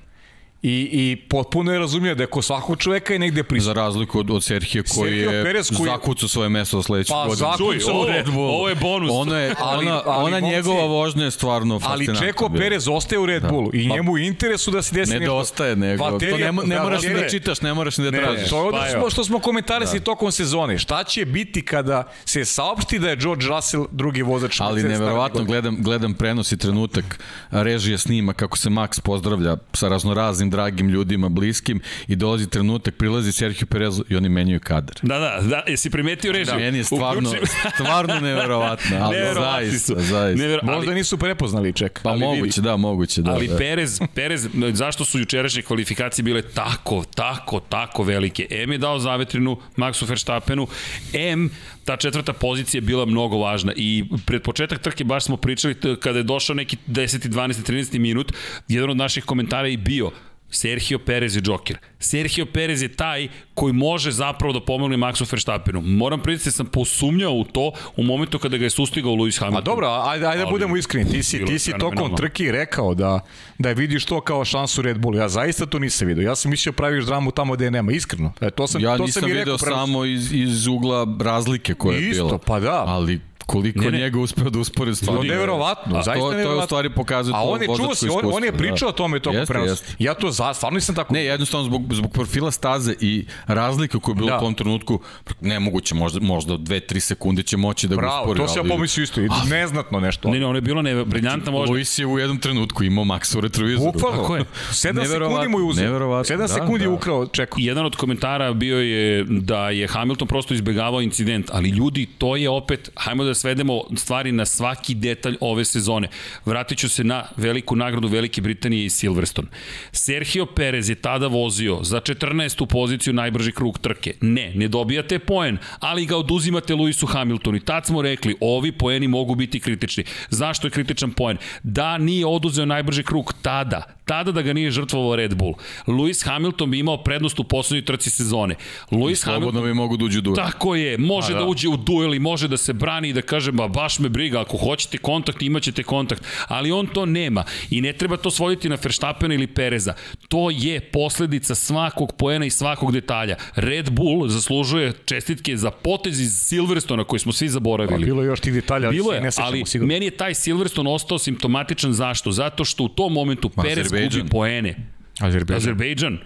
I, 0.68 0.90
i 0.92 1.16
potpuno 1.16 1.74
je 1.74 1.80
razumio 1.80 2.16
da 2.16 2.24
je 2.24 2.28
ko 2.28 2.42
svakog 2.42 2.78
čoveka 2.78 3.14
je 3.14 3.20
negde 3.20 3.44
prisutan. 3.44 3.76
Za 3.76 3.82
razliku 3.82 4.20
od, 4.20 4.32
od 4.32 4.44
Serhije 4.44 4.84
koji 4.84 5.12
Sergio 5.12 5.32
je 5.32 5.44
Perez 5.44 5.72
koji... 5.78 5.90
zakucao 5.90 6.30
svoje 6.30 6.50
mesto 6.50 6.84
sledeće 6.84 7.14
pa, 7.14 7.26
godine. 7.28 7.48
Pa 7.48 7.58
zakucao 7.58 8.06
Red 8.08 8.30
Bull. 8.30 8.50
Ovo 8.50 8.70
je 8.70 8.76
bonus. 8.76 9.12
Ona, 9.14 9.40
je, 9.40 9.56
ali, 9.60 9.88
ona, 9.88 10.02
ali, 10.06 10.26
ona 10.26 10.40
momci, 10.40 10.56
njegova 10.56 10.86
vožnja 10.86 11.24
je 11.24 11.32
stvarno 11.32 11.80
fascinantna. 11.80 12.14
Ali 12.22 12.28
Čeko 12.28 12.50
Perez 12.50 12.88
ostaje 12.88 13.20
u 13.20 13.26
Red 13.26 13.42
da. 13.42 13.48
Bullu 13.48 13.70
i 13.74 13.90
pa, 13.90 13.96
njemu 13.96 14.18
je 14.18 14.28
interesu 14.28 14.72
da 14.72 14.82
se 14.82 14.96
desi 14.96 15.14
ne 15.14 15.20
nešto. 15.20 15.34
Ne 15.34 15.40
dostaje 15.40 15.76
nego. 15.76 16.04
Vaterija, 16.04 16.52
to 16.52 16.62
ne, 16.62 16.76
ne 16.76 16.82
moraš 16.82 17.04
ni 17.04 17.14
da 17.14 17.30
čitaš, 17.30 17.62
ne 17.62 17.74
moraš 17.74 17.98
ni 17.98 18.12
da 18.12 18.18
tražiš. 18.18 18.50
To 18.50 18.58
je 18.58 18.68
ono 18.68 18.88
što, 18.88 19.10
što 19.10 19.24
smo 19.24 19.40
komentarisali 19.40 20.00
da. 20.00 20.06
tokom 20.06 20.32
sezone. 20.32 20.78
Šta 20.78 21.04
će 21.04 21.26
biti 21.26 21.66
kada 21.66 22.04
se 22.26 22.46
saopšti 22.46 23.00
da 23.00 23.10
je 23.10 23.16
George 23.16 23.46
Russell 23.48 23.86
drugi 23.92 24.22
vozač? 24.22 24.60
Ali 24.60 24.84
neverovatno 24.84 25.44
gledam, 25.44 25.78
gledam 25.80 26.14
prenos 26.14 26.52
i 26.52 26.58
trenutak 26.58 27.20
režija 27.52 27.98
snima 27.98 28.34
kako 28.34 28.58
se 28.58 28.70
Max 28.70 29.02
pozdravlja 29.02 29.58
sa 29.74 29.88
raznoraznim 29.88 30.55
dragim 30.56 30.90
ljudima 30.90 31.30
bliskim 31.30 31.82
i 32.08 32.16
dolazi 32.16 32.50
trenutak, 32.50 32.96
prilazi 32.96 33.32
Sergio 33.32 33.68
Perez 33.68 34.02
i 34.10 34.16
oni 34.16 34.30
menjaju 34.30 34.60
kadar. 34.60 34.96
Da, 35.02 35.20
da, 35.20 35.42
da, 35.42 35.64
jesi 35.68 35.90
primetio 35.90 36.32
režim? 36.32 36.54
Da, 36.54 36.60
meni 36.60 36.78
je 36.78 36.84
stvarno, 36.84 37.32
stvarno 37.76 38.20
neverovatno, 38.20 38.98
ali 39.02 39.18
zaista, 39.34 39.94
zaista. 39.98 40.42
Nevero, 40.42 40.62
ali, 40.64 40.76
Možda 40.76 40.94
nisu 40.94 41.18
prepoznali 41.18 41.74
ček. 41.74 42.00
Pa 42.04 42.10
ali 42.10 42.20
moguće, 42.20 42.44
vidi. 42.44 42.62
da, 42.62 42.78
moguće, 42.78 43.22
da. 43.22 43.32
Ali 43.32 43.48
da. 43.48 43.58
Perez, 43.58 44.00
Perez, 44.16 44.48
zašto 44.74 45.06
su 45.06 45.20
jučerašnje 45.20 45.62
kvalifikacije 45.62 46.24
bile 46.24 46.42
tako, 46.42 47.04
tako, 47.16 47.60
tako 47.60 48.04
velike? 48.04 48.48
M 48.50 48.72
je 48.72 48.78
dao 48.78 49.00
zavetrinu 49.00 49.58
Maxu 49.78 50.10
Verstappenu, 50.10 50.68
M 51.14 51.50
ta 51.86 51.98
četvrta 51.98 52.34
pozicija 52.34 52.78
je 52.78 52.82
bila 52.82 53.06
mnogo 53.06 53.38
važna 53.38 53.74
i 53.76 54.04
pred 54.26 54.42
početak 54.42 54.80
trke 54.80 55.04
baš 55.04 55.26
smo 55.26 55.38
pričali 55.38 55.76
kada 56.00 56.20
je 56.20 56.24
došao 56.24 56.54
neki 56.54 56.78
10. 56.88 57.28
12. 57.30 57.72
13. 57.72 58.00
minut, 58.00 58.32
jedan 58.68 58.90
od 58.90 58.98
naših 58.98 59.24
komentara 59.24 59.68
je 59.68 59.78
bio 59.78 60.12
Sergio 60.56 61.00
Perez 61.00 61.36
je 61.36 61.42
džoker. 61.42 61.78
Sergio 62.00 62.46
Perez 62.46 62.82
je 62.82 62.88
taj 62.88 63.28
koji 63.54 63.74
može 63.74 64.12
zapravo 64.12 64.54
da 64.54 64.60
pomogne 64.60 64.98
Maxu 64.98 65.32
Verstappenu. 65.32 65.82
Moram 65.82 66.22
priznati 66.22 66.48
da 66.48 66.52
sam 66.52 66.66
posumnjao 66.66 67.34
u 67.34 67.44
to 67.44 67.72
u 67.96 68.04
momentu 68.04 68.40
kada 68.40 68.58
ga 68.58 68.64
je 68.64 68.70
sustigao 68.70 69.12
Lewis 69.12 69.40
Hamilton. 69.40 69.58
A 69.58 69.66
dobro, 69.66 69.88
ajde, 70.06 70.28
ajde 70.28 70.44
da 70.44 70.50
budemo 70.50 70.78
iskreni. 70.78 71.12
Ti 71.12 71.24
si, 71.24 71.46
ti 71.46 71.60
si 71.60 71.72
tokom 71.80 72.16
trke 72.16 72.52
rekao 72.52 72.94
da, 72.94 73.20
da 73.58 73.70
je 73.70 73.76
vidiš 73.76 74.06
to 74.06 74.22
kao 74.22 74.46
šansu 74.46 74.82
Red 74.82 74.98
Bull. 75.00 75.16
Ja 75.16 75.30
zaista 75.30 75.66
to 75.66 75.80
nisam 75.80 76.08
vidio. 76.08 76.22
Ja 76.22 76.36
sam 76.36 76.52
mislio 76.52 76.72
da 76.72 76.76
praviš 76.76 77.06
dramu 77.06 77.32
tamo 77.32 77.54
gde 77.54 77.66
je 77.66 77.72
nema, 77.72 77.92
iskreno. 77.92 78.34
E, 78.42 78.52
to 78.52 78.68
sam, 78.68 78.82
ja 78.82 78.98
to 78.98 79.06
nisam 79.06 79.22
sam 79.22 79.32
video 79.32 79.58
samo 79.58 80.06
iz, 80.06 80.34
iz 80.34 80.68
ugla 80.68 81.08
razlike 81.22 81.74
koja 81.74 81.96
je 81.96 82.02
bila. 82.02 82.26
Isto, 82.26 82.38
pa 82.38 82.60
da. 82.60 82.84
Ali 82.88 83.20
koliko 83.46 83.80
ne, 83.80 83.92
ne. 83.92 83.98
njega 83.98 84.20
uspeo 84.20 84.50
da 84.50 84.60
uspore. 84.60 84.92
To 85.06 85.24
je 85.24 85.30
neverovatno, 85.30 85.94
zaista 85.94 86.14
to, 86.14 86.32
neverovatno. 86.32 86.56
To 86.56 86.60
je 86.60 86.64
u 86.64 86.66
stvari 86.66 86.90
pokazuje 86.90 87.34
to 87.34 87.42
on 87.42 87.62
je 87.62 87.68
čuo 87.68 87.96
se, 87.96 88.10
on, 88.10 88.32
on 88.34 88.44
je 88.44 88.52
pričao 88.52 88.86
da. 88.86 88.90
o 88.90 88.92
tome 88.92 89.20
tokom 89.20 89.40
jeste, 89.40 89.54
prenosa. 89.54 89.72
Jeste. 89.72 89.96
Ja 90.00 90.14
to 90.14 90.32
za, 90.32 90.54
stvarno 90.54 90.76
nisam 90.76 90.96
tako... 90.96 91.14
Ne, 91.14 91.24
jednostavno 91.24 91.66
zbog, 91.66 91.94
zbog 91.94 92.12
profila 92.12 92.52
staze 92.52 92.96
i 93.00 93.26
razlike 93.48 93.98
koja 94.00 94.14
je 94.14 94.16
bila 94.16 94.32
da. 94.32 94.38
u 94.38 94.40
tom 94.40 94.54
trenutku, 94.54 95.00
nemoguće, 95.42 95.96
možda, 95.96 96.20
možda 96.20 96.54
2-3 96.54 97.00
sekunde 97.00 97.44
će 97.44 97.58
moći 97.58 97.88
da 97.88 97.96
Bravo, 97.96 98.12
ga 98.12 98.22
uspori. 98.22 98.38
Bravo, 98.38 98.48
to 98.48 98.54
se 98.54 98.60
ja 98.60 98.76
pomislio 98.76 99.04
isto, 99.04 99.22
ali, 99.30 99.50
neznatno 99.50 100.00
nešto. 100.00 100.30
Ne, 100.30 100.40
ne, 100.40 100.46
ono 100.46 100.58
je 100.58 100.62
bilo 100.62 100.82
ne, 100.82 101.06
briljantna 101.06 101.52
možda. 101.52 101.72
Luis 101.72 102.00
je 102.00 102.06
u 102.06 102.20
jednom 102.20 102.38
trenutku 102.38 102.84
imao 102.84 103.06
Max 103.06 103.38
u 103.38 103.42
retrovizoru. 103.42 103.92
Bukvalno, 103.92 104.22
Tako 104.22 104.36
je. 104.36 104.44
7 104.70 105.06
sekundi 105.06 105.48
mu 105.48 105.60
je 105.60 105.64
uzeo. 105.64 106.00
7 106.00 106.38
da, 106.38 106.48
sekundi 106.48 106.84
je 106.84 106.88
da. 106.88 106.94
ukrao 106.94 107.28
čeku. 107.28 107.60
Jedan 107.60 107.86
od 107.86 107.96
komentara 107.96 108.54
bio 108.54 108.80
je 108.80 109.24
da 109.24 109.70
je 109.70 109.88
Hamilton 109.88 110.28
prosto 110.28 110.54
izbegavao 110.54 111.02
incident, 111.02 111.50
ali 111.54 111.70
ljudi, 111.70 112.06
to 112.18 112.36
je 112.36 112.50
opet, 112.50 112.90
hajmo 112.96 113.24
da 113.24 113.35
svedemo 113.36 113.84
stvar 113.96 114.16
stvari 114.16 114.32
na 114.32 114.46
svaki 114.46 114.96
detalj 114.96 115.38
ove 115.42 115.66
sezone. 115.66 116.08
Vratit 116.46 116.78
ću 116.78 116.90
se 116.90 117.04
na 117.04 117.26
veliku 117.38 117.76
nagradu 117.76 118.08
Velike 118.08 118.42
Britanije 118.42 118.86
i 118.86 118.90
Silverstone. 118.90 119.48
Sergio 119.92 120.46
Perez 120.46 120.90
je 120.90 120.96
tada 120.96 121.28
vozio 121.28 121.80
za 121.84 122.00
14. 122.00 122.66
poziciju 122.66 123.14
najbrži 123.14 123.52
krug 123.52 123.80
trke. 123.80 124.14
Ne, 124.22 124.52
ne 124.56 124.68
dobijate 124.68 125.20
poen, 125.20 125.58
ali 125.80 126.06
ga 126.06 126.18
oduzimate 126.18 126.74
Lewisu 126.74 127.08
Hamiltonu. 127.08 127.58
I 127.58 127.60
tad 127.60 127.86
smo 127.86 128.02
rekli, 128.02 128.36
ovi 128.42 128.72
poeni 128.72 129.08
mogu 129.08 129.36
biti 129.36 129.60
kritični. 129.60 130.04
Zašto 130.30 130.68
je 130.68 130.72
kritičan 130.72 131.12
poen? 131.12 131.38
Da 131.64 131.98
nije 131.98 132.26
oduzeo 132.26 132.66
najbrži 132.66 133.04
krug 133.04 133.34
tada, 133.42 133.84
tada 134.06 134.32
da 134.32 134.42
ga 134.42 134.54
nije 134.54 134.72
žrtvovao 134.72 135.16
Red 135.16 135.36
Bull. 135.36 135.54
Lewis 135.88 136.26
Hamilton 136.26 136.72
bi 136.72 136.80
imao 136.80 137.04
prednost 137.04 137.40
u 137.40 137.44
poslednjoj 137.44 137.86
trci 137.86 138.10
sezone. 138.10 138.56
Lewis 138.92 139.26
Hamilton 139.26 139.64
bi 139.64 139.74
mogu 139.74 139.98
da 139.98 140.06
uđe 140.06 140.20
u 140.20 140.22
duel. 140.22 140.36
Tako 140.36 140.76
je, 140.76 140.98
može 140.98 141.34
da. 141.34 141.40
da 141.40 141.46
uđe 141.46 141.68
u 141.68 141.78
duel 141.78 142.16
i 142.16 142.20
može 142.20 142.48
da 142.48 142.58
se 142.58 142.74
brani 142.74 143.10
i 143.10 143.14
da 143.14 143.22
kaže, 143.22 143.52
ba 143.52 143.68
baš 143.68 144.00
me 144.00 144.10
briga, 144.10 144.42
ako 144.42 144.58
hoćete 144.58 144.98
kontakt, 144.98 145.42
imaćete 145.42 145.84
kontakt. 145.84 146.24
Ali 146.48 146.72
on 146.72 146.88
to 146.88 147.06
nema 147.06 147.44
i 147.70 147.82
ne 147.82 147.94
treba 147.94 148.18
to 148.18 148.32
svoditi 148.32 148.70
na 148.70 148.78
Verstappena 148.84 149.34
ili 149.34 149.48
Pereza. 149.48 149.94
To 150.28 150.50
je 150.50 150.80
posledica 150.80 151.56
svakog 151.56 152.14
poena 152.18 152.46
i 152.46 152.50
svakog 152.50 152.92
detalja. 152.92 153.36
Red 153.56 153.90
Bull 153.90 154.28
zaslužuje 154.28 154.94
čestitke 155.06 155.58
za 155.58 155.72
potez 155.72 156.20
iz 156.20 156.38
Silverstona 156.38 157.04
koji 157.04 157.20
smo 157.20 157.32
svi 157.32 157.50
zaboravili. 157.50 158.00
Pa, 158.00 158.06
bilo 158.06 158.22
je 158.22 158.28
još 158.28 158.40
tih 158.40 158.54
detalja, 158.54 158.90
bilo 158.90 159.14
je, 159.14 159.22
ne 159.22 159.30
ali 159.38 159.66
sigurno. 159.66 159.94
meni 159.94 160.06
je 160.06 160.12
taj 160.12 160.34
Silverstone 160.34 160.90
ostao 160.90 161.20
simptomatičan 161.20 161.94
zašto? 161.94 162.32
Zato 162.32 162.66
što 162.66 162.84
u 162.84 162.90
tom 162.90 163.14
momentu 163.14 163.50
Perez 163.50 163.95
gubi 163.96 164.30
poene. 164.30 164.76
Azerbejdžan. 165.20 165.56
Azerbejdžan 165.58 166.20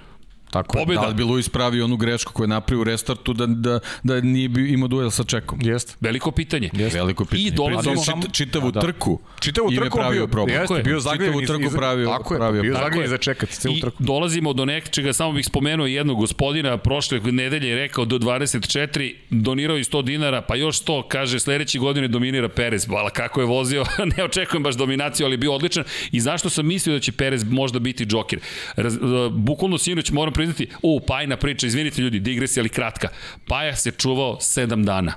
Tako 0.51 0.77
Pobjeda. 0.77 1.01
Da 1.01 1.07
li 1.07 1.13
bi 1.13 1.23
Luis 1.23 1.49
pravio 1.49 1.85
onu 1.85 1.97
grešku 1.97 2.33
koju 2.33 2.43
je 2.43 2.47
napravio 2.47 2.81
u 2.81 2.83
restartu 2.83 3.33
da, 3.33 3.45
da, 3.45 3.79
da 4.03 4.21
nije 4.21 4.49
bi 4.49 4.73
imao 4.73 4.87
duel 4.87 5.09
sa 5.11 5.23
Čekom? 5.23 5.59
Jeste. 5.61 5.93
Veliko 5.99 6.31
pitanje. 6.31 6.69
Jest. 6.73 6.95
Veliko 6.95 7.25
pitanje. 7.25 7.47
I 7.47 7.51
dolazimo... 7.51 8.03
Čit, 8.03 8.33
čitavu 8.33 8.71
da. 8.71 8.79
trku. 8.79 9.19
Čitavu 9.39 9.71
trku 9.71 9.97
pravio 9.97 10.19
bio, 10.19 10.27
problem. 10.27 10.61
Jeste, 10.61 10.81
bio 10.83 10.99
zagljen. 10.99 11.39
Čitavu 11.39 11.61
trku 11.61 11.75
pravio, 11.77 12.09
tako 12.09 12.33
je, 12.33 12.37
pravio 12.37 12.61
bio 12.61 12.73
zagljen 12.73 13.07
za 13.07 13.17
čekati 13.17 13.53
celu 13.53 13.75
trku. 13.81 14.03
I 14.03 14.05
dolazimo 14.05 14.53
do 14.53 14.65
nečega, 14.65 15.13
samo 15.13 15.31
bih 15.31 15.45
spomenuo 15.45 15.87
jednog 15.87 16.17
gospodina, 16.17 16.77
prošle 16.77 17.19
nedelje 17.19 17.69
je 17.69 17.75
rekao 17.75 18.05
do 18.05 18.17
24, 18.17 19.15
donirao 19.29 19.77
i 19.77 19.83
100 19.83 20.03
dinara, 20.03 20.41
pa 20.41 20.55
još 20.55 20.83
100, 20.83 21.07
kaže, 21.07 21.39
sledeće 21.39 21.79
godine 21.79 22.07
dominira 22.07 22.49
Perez. 22.49 22.87
Vala, 22.87 23.09
kako 23.09 23.41
je 23.41 23.45
vozio, 23.45 23.85
ne 24.17 24.23
očekujem 24.23 24.63
baš 24.63 24.75
dominaciju, 24.75 25.25
ali 25.25 25.37
bio 25.37 25.53
odličan. 25.53 25.83
I 26.11 26.19
zašto 26.19 26.49
sam 26.49 26.67
mislio 26.67 26.93
da 26.93 26.99
će 26.99 27.11
Perez 27.11 27.43
možda 27.43 27.79
biti 27.79 28.05
džokir? 28.05 28.39
Raz, 28.75 28.97
bukvalno 29.31 29.77
sinoć 29.77 30.11
moram 30.11 30.33
priznati, 30.39 30.67
u, 30.81 30.99
pa 30.99 31.19
Pajna 31.19 31.37
priča, 31.37 31.67
izvinite 31.67 32.01
ljudi, 32.01 32.19
digresija 32.19 32.61
ali 32.61 32.69
kratka. 32.69 33.07
Paja 33.47 33.75
se 33.75 33.91
čuvao 33.91 34.35
7 34.35 34.85
dana. 34.85 35.13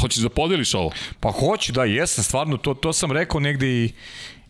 Hoćeš 0.00 0.22
da 0.22 0.28
podeliš 0.28 0.74
ovo? 0.74 0.90
Pa 1.20 1.30
hoću, 1.30 1.72
da, 1.72 1.84
jesam, 1.84 2.24
stvarno, 2.24 2.56
to, 2.56 2.74
to 2.74 2.92
sam 2.92 3.12
rekao 3.12 3.40
negde 3.40 3.66
i, 3.66 3.92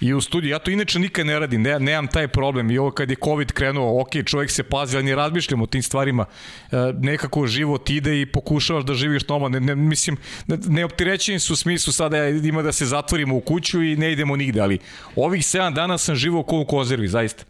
i 0.00 0.12
u 0.14 0.20
studiju. 0.20 0.50
Ja 0.50 0.58
to 0.58 0.70
inače 0.70 0.98
nikad 0.98 1.26
ne 1.26 1.38
radim, 1.38 1.62
ne, 1.62 1.80
nemam 1.80 2.06
taj 2.06 2.28
problem. 2.28 2.70
I 2.70 2.78
ovo 2.78 2.90
kad 2.90 3.10
je 3.10 3.16
COVID 3.24 3.52
krenuo, 3.52 4.00
ok, 4.00 4.10
čovjek 4.26 4.50
se 4.50 4.62
pazi, 4.62 4.96
ali 4.96 5.04
ne 5.04 5.14
razmišljam 5.14 5.62
o 5.62 5.66
tim 5.66 5.82
stvarima. 5.82 6.24
E, 6.24 6.76
nekako 6.98 7.46
život 7.46 7.90
ide 7.90 8.20
i 8.20 8.26
pokušavaš 8.26 8.84
da 8.84 8.94
živiš 8.94 9.28
normalno. 9.28 9.58
Ne, 9.58 9.66
ne, 9.66 9.74
mislim, 9.74 10.16
ne 10.46 10.84
opterećeni 10.84 11.40
su 11.40 11.52
u 11.52 11.56
smislu 11.56 11.92
sada 11.92 12.28
ima 12.28 12.62
da 12.62 12.72
se 12.72 12.86
zatvorimo 12.86 13.36
u 13.36 13.40
kuću 13.40 13.82
i 13.82 13.96
ne 13.96 14.12
idemo 14.12 14.36
nigde, 14.36 14.60
ali 14.60 14.78
ovih 15.16 15.42
7 15.42 15.74
dana 15.74 15.98
sam 15.98 16.14
živao 16.14 16.42
ko 16.42 16.60
u 16.60 16.64
konzervi, 16.64 17.08
zaista. 17.08 17.44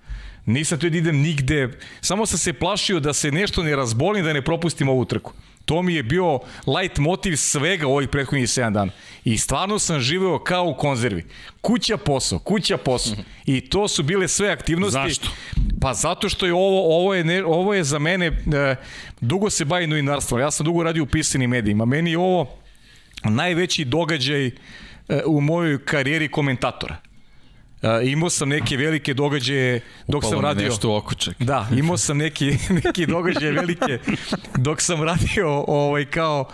Nisam 0.47 0.79
tu 0.79 0.91
da 0.91 0.99
idem 0.99 1.17
nigde, 1.17 1.69
samo 2.01 2.27
sam 2.27 2.39
se 2.39 2.53
plašio 2.53 3.01
da 3.01 3.13
se 3.13 3.31
nešto 3.31 3.63
ne 3.63 3.77
razbolim, 3.77 4.25
da 4.25 4.33
ne 4.33 4.43
propustim 4.43 4.89
ovu 4.89 5.05
trku. 5.05 5.33
To 5.65 5.83
mi 5.83 5.95
je 5.95 6.03
bio 6.03 6.41
light 6.67 6.99
motiv 6.99 7.37
svega 7.37 7.87
ovih 7.89 8.09
prethodnih 8.09 8.49
7 8.49 8.73
dana. 8.73 8.93
I 9.25 9.39
stvarno 9.39 9.79
sam 9.79 10.01
živeo 10.01 10.39
kao 10.39 10.65
u 10.67 10.75
konzervi. 10.75 11.25
Kuća 11.61 11.97
posao, 11.97 12.39
kuća 12.39 12.77
posao. 12.77 13.17
I 13.47 13.61
to 13.61 13.89
su 13.89 14.03
bile 14.03 14.29
sve 14.29 14.51
aktivnosti. 14.51 14.93
Zašto? 14.93 15.29
Pa 15.81 15.95
zato 15.95 16.29
što 16.29 16.47
je 16.47 16.53
ovo, 16.53 16.99
ovo, 17.01 17.15
je, 17.15 17.25
ne, 17.25 17.45
ovo 17.45 17.75
je 17.75 17.85
za 17.85 17.99
mene, 17.99 18.27
e, 18.27 18.77
dugo 19.21 19.51
se 19.51 19.65
bavi 19.65 19.87
novinarstvom. 19.87 20.41
Ja 20.41 20.51
sam 20.51 20.65
dugo 20.65 20.83
radio 20.83 21.03
u 21.03 21.07
pisanim 21.07 21.51
medijima. 21.51 21.85
Meni 21.85 22.11
je 22.11 22.19
ovo 22.19 22.59
najveći 23.25 23.85
događaj 23.85 24.47
e, 24.47 24.53
u 25.27 25.41
mojoj 25.41 25.85
karijeri 25.85 26.29
komentatora. 26.29 26.97
Uh, 27.85 28.09
imao 28.09 28.31
sam 28.31 28.49
neke 28.49 28.77
velike 28.77 29.15
događaje 29.15 29.81
dok 30.09 30.19
Upalo 30.19 30.33
sam 30.33 30.41
radio... 30.41 30.69
nešto 30.69 31.03
ček. 31.19 31.35
Da, 31.39 31.69
imao 31.77 31.97
sam 31.97 32.19
neki, 32.19 32.57
neki 32.85 33.07
događaje 33.07 33.53
velike 33.53 33.99
dok 34.57 34.81
sam 34.81 35.03
radio 35.03 35.65
ovaj, 35.67 36.05
kao, 36.05 36.49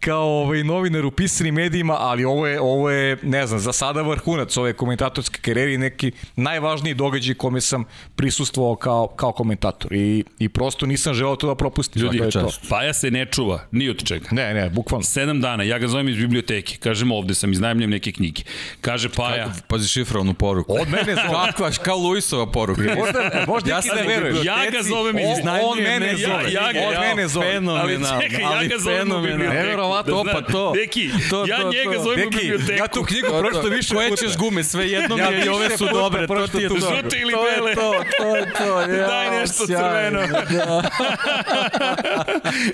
kao 0.00 0.28
ovaj 0.28 0.64
novinar 0.64 1.04
u 1.04 1.10
pisanim 1.10 1.54
medijima, 1.54 1.96
ali 1.98 2.24
ovo 2.24 2.46
je, 2.46 2.60
ovo 2.60 2.90
je, 2.90 3.16
ne 3.22 3.46
znam, 3.46 3.60
za 3.60 3.72
sada 3.72 4.02
vrhunac 4.02 4.56
ove 4.56 4.72
komentatorske 4.72 5.40
karijere 5.40 5.74
i 5.74 5.78
neki 5.78 6.12
najvažniji 6.36 6.94
događaj 6.94 7.34
kome 7.34 7.60
sam 7.60 7.84
prisustvovao 8.16 8.76
kao, 8.76 9.06
kao 9.06 9.32
komentator 9.32 9.92
i, 9.92 10.24
i 10.38 10.48
prosto 10.48 10.86
nisam 10.86 11.14
želeo 11.14 11.36
to 11.36 11.46
da 11.46 11.54
propustim. 11.54 12.02
Ljudi, 12.02 12.18
to 12.18 12.24
je 12.24 12.30
to. 12.30 12.50
Paja 12.68 12.92
se 12.92 13.10
ne 13.10 13.26
čuva, 13.26 13.60
ni 13.70 13.88
od 13.88 14.04
čega. 14.04 14.28
Ne, 14.30 14.54
ne, 14.54 14.70
bukvalno. 14.70 15.04
Sedam 15.04 15.40
dana, 15.40 15.62
ja 15.62 15.78
ga 15.78 15.88
zovem 15.88 16.08
iz 16.08 16.16
biblioteke, 16.16 16.76
kažem 16.76 17.12
ovde 17.12 17.34
sam, 17.34 17.52
iznajemljem 17.52 17.90
neke 17.90 18.12
knjige. 18.12 18.42
Kaže 18.80 19.08
Paja, 19.08 19.44
Kako, 19.44 19.58
pazi 19.68 19.88
šifrovanu 19.88 20.34
poruku. 20.34 20.72
Od 20.80 20.88
mene 20.88 21.14
zove. 21.14 21.28
Kakva, 21.46 21.70
kao 21.70 21.96
Luisova 21.98 22.46
poruka. 22.46 22.82
Možda, 22.82 23.44
možda 23.46 23.70
Ja 23.70 23.76
ja 23.76 23.82
sam 23.82 23.96
ne 23.96 24.02
veruješ. 24.02 24.44
ja 24.44 24.70
ga 24.72 24.82
zovem 24.82 25.18
iz 25.18 25.24
On, 25.42 25.48
on 25.62 25.78
mene 25.82 26.06
ja, 26.06 26.16
zove. 26.16 26.52
ja, 26.52 26.72
ga, 26.72 26.78
on 26.88 26.92
ja, 26.92 27.00
mene 27.00 27.28
zove. 27.28 27.46
ali 27.46 27.54
Fenomenalno, 27.54 28.22
čekaj, 28.22 28.40
ja 28.40 28.50
ali 28.50 28.68
ga 28.68 28.78
zovem 28.78 29.12
u 29.12 29.20
biblioteku. 29.22 29.89
Neverovatno, 29.92 30.32
Da 30.32 30.42
to 30.44 30.72
pa. 30.72 30.76
Deki, 30.76 31.10
To, 31.30 31.44
ja 31.46 31.58
to, 31.58 31.70
njega 31.70 31.92
to. 31.92 32.02
zovem 32.02 32.18
u 32.18 32.22
Deki, 32.24 32.38
biblioteku. 32.40 32.72
ja 32.74 32.88
tu 32.88 33.02
knjigu 33.02 33.26
pročito 33.30 33.68
više 33.68 33.94
Koje 33.94 34.16
ćeš 34.18 34.36
gume, 34.36 34.64
sve 34.64 34.86
jedno 34.86 35.16
Ja 35.16 35.30
mi 35.30 35.36
je 35.36 35.44
i 35.44 35.48
ove 35.48 35.76
su 35.78 35.86
dobre, 35.86 36.26
to 36.26 36.46
ti 36.48 36.58
je 36.58 36.68
to. 36.68 36.74
Žute 36.74 37.16
ili 37.18 37.32
To 37.32 37.46
je 37.46 37.56
bele? 37.56 37.74
to, 37.74 37.92
to 38.18 38.36
je 38.36 38.52
to. 38.54 38.80
Ja, 38.82 39.06
Daj 39.08 39.30
nešto 39.32 39.66
sjajno. 39.66 40.20
crveno. 40.20 40.82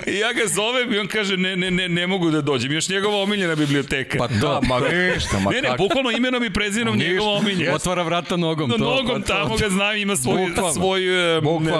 I 0.07 0.17
ja 0.19 0.33
ga 0.33 0.47
zovem 0.47 0.93
i 0.93 0.99
on 0.99 1.07
kaže 1.07 1.37
ne, 1.37 1.55
ne, 1.55 1.71
ne, 1.71 1.89
ne 1.89 2.07
mogu 2.07 2.31
da 2.31 2.41
dođem. 2.41 2.71
Još 2.71 2.89
njegova 2.89 3.17
omiljena 3.17 3.55
biblioteka. 3.55 4.17
Pa 4.17 4.27
Da, 4.27 4.39
to, 4.41 4.61
ma 4.63 4.79
ništa, 4.79 5.39
ma 5.39 5.51
ne, 5.51 5.61
ne, 5.61 5.69
bukvalno 5.77 6.11
imenom 6.11 6.43
i 6.43 6.49
prezimenom 6.49 6.95
Ništa. 6.95 7.09
njegova 7.09 7.31
omiljena. 7.31 7.75
otvara 7.75 8.03
vrata 8.03 8.37
nogom. 8.37 8.69
Na 8.69 8.77
to, 8.77 8.83
nogom 8.85 9.21
pa 9.21 9.27
tamo 9.27 9.55
ga 9.57 9.69
znam, 9.69 9.97
ima 9.97 10.15
svoj, 10.15 10.37
svoj, 10.73 11.01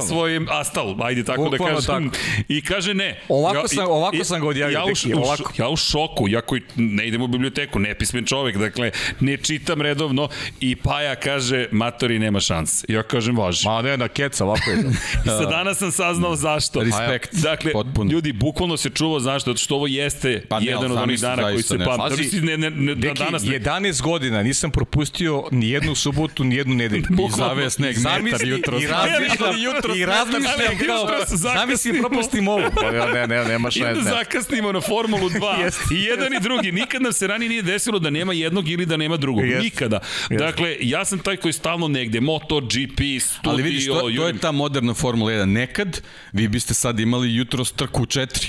svoj 0.01 0.39
astal, 0.51 0.95
ajde 1.01 1.23
tako 1.23 1.49
da 1.49 1.57
kažem. 1.59 2.11
I 2.47 2.61
kaže 2.61 2.93
ne. 2.93 3.21
Ovako 3.29 3.67
sam- 3.67 3.87
ovako 3.87 4.23
sam 4.23 4.41
ga 4.41 4.47
odjavio, 4.47 4.73
ja 4.75 4.85
ovako. 5.27 5.53
ja 5.57 5.69
u 5.69 5.75
šoku, 5.75 6.27
ja 6.27 6.41
koji 6.41 6.61
ne 6.75 7.07
idem 7.07 7.21
u 7.21 7.27
biblioteku, 7.27 7.79
nepismen 7.79 8.25
čovek, 8.25 8.57
dakle, 8.57 8.91
ne 9.19 9.37
čitam 9.37 9.81
redovno 9.81 10.29
i 10.59 10.75
Paja 10.75 11.15
kaže, 11.15 11.67
matori 11.71 12.19
nema 12.19 12.39
šans. 12.39 12.85
Ja 12.87 13.03
kažem, 13.03 13.37
važi. 13.37 13.67
Ma 13.67 13.81
ne, 13.81 13.97
na 13.97 14.07
keca, 14.07 14.45
ovako 14.45 14.69
je. 14.71 14.77
I 15.25 15.27
sa 15.27 15.45
danas 15.45 15.77
sam 15.77 15.91
saznao 15.91 16.35
zašto. 16.35 16.83
Respekt, 16.83 17.29
Dakle, 17.35 17.71
potpuno. 17.71 18.11
ljudi, 18.11 18.33
bukvalno 18.33 18.77
se 18.77 18.89
čuva 18.89 19.19
zašto, 19.19 19.49
zato 19.51 19.57
što 19.63 19.75
ovo 19.75 19.87
jeste 19.87 20.43
Pa 20.49 20.59
ne, 20.59 20.65
jedan 20.65 20.91
od 20.91 20.97
onih 20.97 21.19
dana 21.19 21.43
koji 21.43 21.63
se 21.63 21.77
ne. 21.77 21.85
pamti. 21.85 21.97
Da 22.09 22.09
Pazi, 22.09 22.41
ne, 22.41 22.57
ne, 22.57 22.69
ne, 22.69 22.95
da 22.95 23.01
Deki, 23.01 23.19
danas 23.23 23.43
ne. 23.43 23.59
11 23.59 24.01
godina 24.01 24.43
nisam 24.43 24.71
propustio 24.71 25.43
ni 25.51 25.69
jednu 25.69 25.95
subotu, 25.95 26.43
ni 26.43 26.55
jednu 26.55 26.75
nedelju. 26.75 27.03
I 27.27 27.31
zaveo 27.37 27.69
sneg 27.69 27.95
metar 28.23 28.47
jutro. 28.47 28.79
i 28.79 28.87
razmišljam, 28.87 29.55
i 29.95 30.05
razmišljam 30.05 30.77
kao, 30.87 31.07
zamisli 31.27 31.99
propustim 31.99 32.47
ovo. 32.47 32.69
Pa 32.81 32.95
ja, 32.95 33.11
ne, 33.13 33.27
ne, 33.27 33.45
nema 33.45 33.67
I 33.67 33.71
šta. 33.71 33.93
da 33.93 33.93
Ne. 33.93 34.01
zakasnimo 34.01 34.71
na 34.71 34.81
Formulu 35.17 35.29
2. 35.29 35.63
Jeste. 35.63 35.95
I 35.95 36.03
jedan 36.03 36.33
i 36.33 36.39
drugi. 36.39 36.71
Nikad 36.71 37.01
nam 37.01 37.13
se 37.13 37.27
ranije 37.27 37.49
nije 37.49 37.61
desilo 37.61 37.99
da 37.99 38.09
nema 38.09 38.33
jednog 38.33 38.69
ili 38.69 38.85
da 38.85 38.97
nema 38.97 39.17
drugog. 39.17 39.45
Jeste. 39.45 39.63
Nikada. 39.63 39.99
Dakle, 40.29 40.77
ja 40.79 41.05
sam 41.05 41.19
taj 41.19 41.37
koji 41.37 41.53
stalno 41.53 41.87
negde, 41.87 42.21
MotoGP, 42.21 42.99
studio, 43.19 43.51
Ali 43.51 43.63
vidiš, 43.63 43.85
to, 43.87 43.99
to 44.17 44.27
je 44.27 44.37
ta 44.37 44.51
moderna 44.51 44.93
Formula 44.93 45.31
1. 45.31 45.45
Nekad 45.45 46.01
vi 46.33 46.47
biste 46.47 46.73
sad 46.73 46.99
imali 46.99 47.35
jutro 47.35 47.63
trku 47.75 48.03
u 48.03 48.05
četiri. 48.05 48.47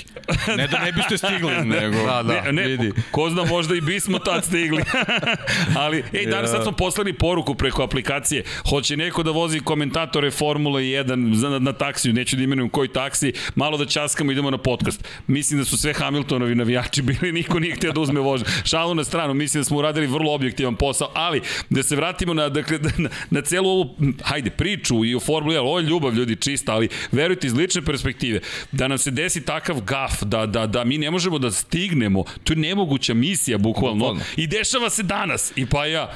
Ne 0.57 0.67
da 0.67 0.79
ne 0.79 0.91
biste 0.91 1.17
stigli, 1.17 1.65
nego... 1.79 2.05
Da, 2.05 2.23
da. 2.23 2.51
Ne, 2.51 2.67
vidi. 2.67 2.91
ko 3.11 3.29
zna, 3.29 3.43
možda 3.43 3.75
i 3.75 3.81
bismo 3.81 4.19
tad 4.19 4.45
stigli. 4.45 4.83
Ali, 5.83 6.03
ej, 6.13 6.25
danas 6.25 6.51
sad 6.51 6.63
smo 6.63 6.71
poslali 6.71 7.13
poruku 7.13 7.55
preko 7.55 7.83
aplikacije. 7.83 8.43
Hoće 8.69 8.97
neko 8.97 9.23
da 9.23 9.31
vozi 9.31 9.59
komentatore 9.59 10.31
Formule 10.31 10.81
1 10.81 11.33
za, 11.33 11.49
na, 11.49 11.59
na 11.59 11.73
taksiju, 11.73 12.13
neću 12.13 12.35
da 12.35 12.43
imenujem 12.43 12.69
koji 12.69 12.87
taksi, 12.87 13.33
malo 13.55 13.77
da 13.77 13.85
časkamo, 13.85 14.31
idemo 14.31 14.51
na 14.51 14.57
podcast. 14.57 15.07
Mislim 15.27 15.59
da 15.59 15.65
su 15.65 15.77
sve 15.77 15.93
Hamiltonovi 15.93 16.55
navijači 16.59 17.01
bili, 17.01 17.31
niko 17.31 17.59
nije 17.59 17.75
htio 17.75 17.91
da 17.91 18.01
uzme 18.01 18.19
vožnju. 18.19 18.45
Šalu 18.63 18.95
na 18.95 19.03
stranu, 19.03 19.33
mislim 19.33 19.61
da 19.61 19.65
smo 19.65 19.77
uradili 19.77 20.07
vrlo 20.07 20.33
objektivan 20.33 20.75
posao, 20.75 21.11
ali 21.13 21.41
da 21.69 21.83
se 21.83 21.95
vratimo 21.95 22.33
na, 22.33 22.49
dakle, 22.49 22.79
na, 22.97 23.09
na 23.29 23.41
celu 23.41 23.69
ovu, 23.69 23.95
hajde, 24.23 24.49
priču 24.49 25.05
i 25.05 25.15
o 25.15 25.19
Formuli 25.19 25.55
1, 25.55 25.59
ovo 25.59 25.79
je 25.79 25.85
ljubav 25.85 26.13
ljudi 26.13 26.35
čista, 26.35 26.73
ali 26.73 26.89
verujte 27.11 27.47
iz 27.47 27.53
lične 27.53 27.81
perspektive, 27.81 28.39
da 28.71 28.87
nam 28.87 28.97
se 28.97 29.11
desi 29.11 29.45
takav 29.45 29.81
gaf, 29.81 30.23
da, 30.23 30.45
da, 30.45 30.67
da 30.67 30.83
mi 30.83 30.97
ne 30.97 31.11
možemo 31.11 31.39
da 31.39 31.51
stignemo, 31.51 32.23
to 32.43 32.53
je 32.53 32.57
nemoguća 32.57 33.13
misija, 33.13 33.57
bukvalno. 33.57 34.05
Bukvalno. 34.05 34.21
I 34.37 34.47
dešava 34.47 34.89
se 34.89 35.03
danas. 35.03 35.53
I 35.55 35.65
pa 35.65 35.85
ja, 35.85 36.13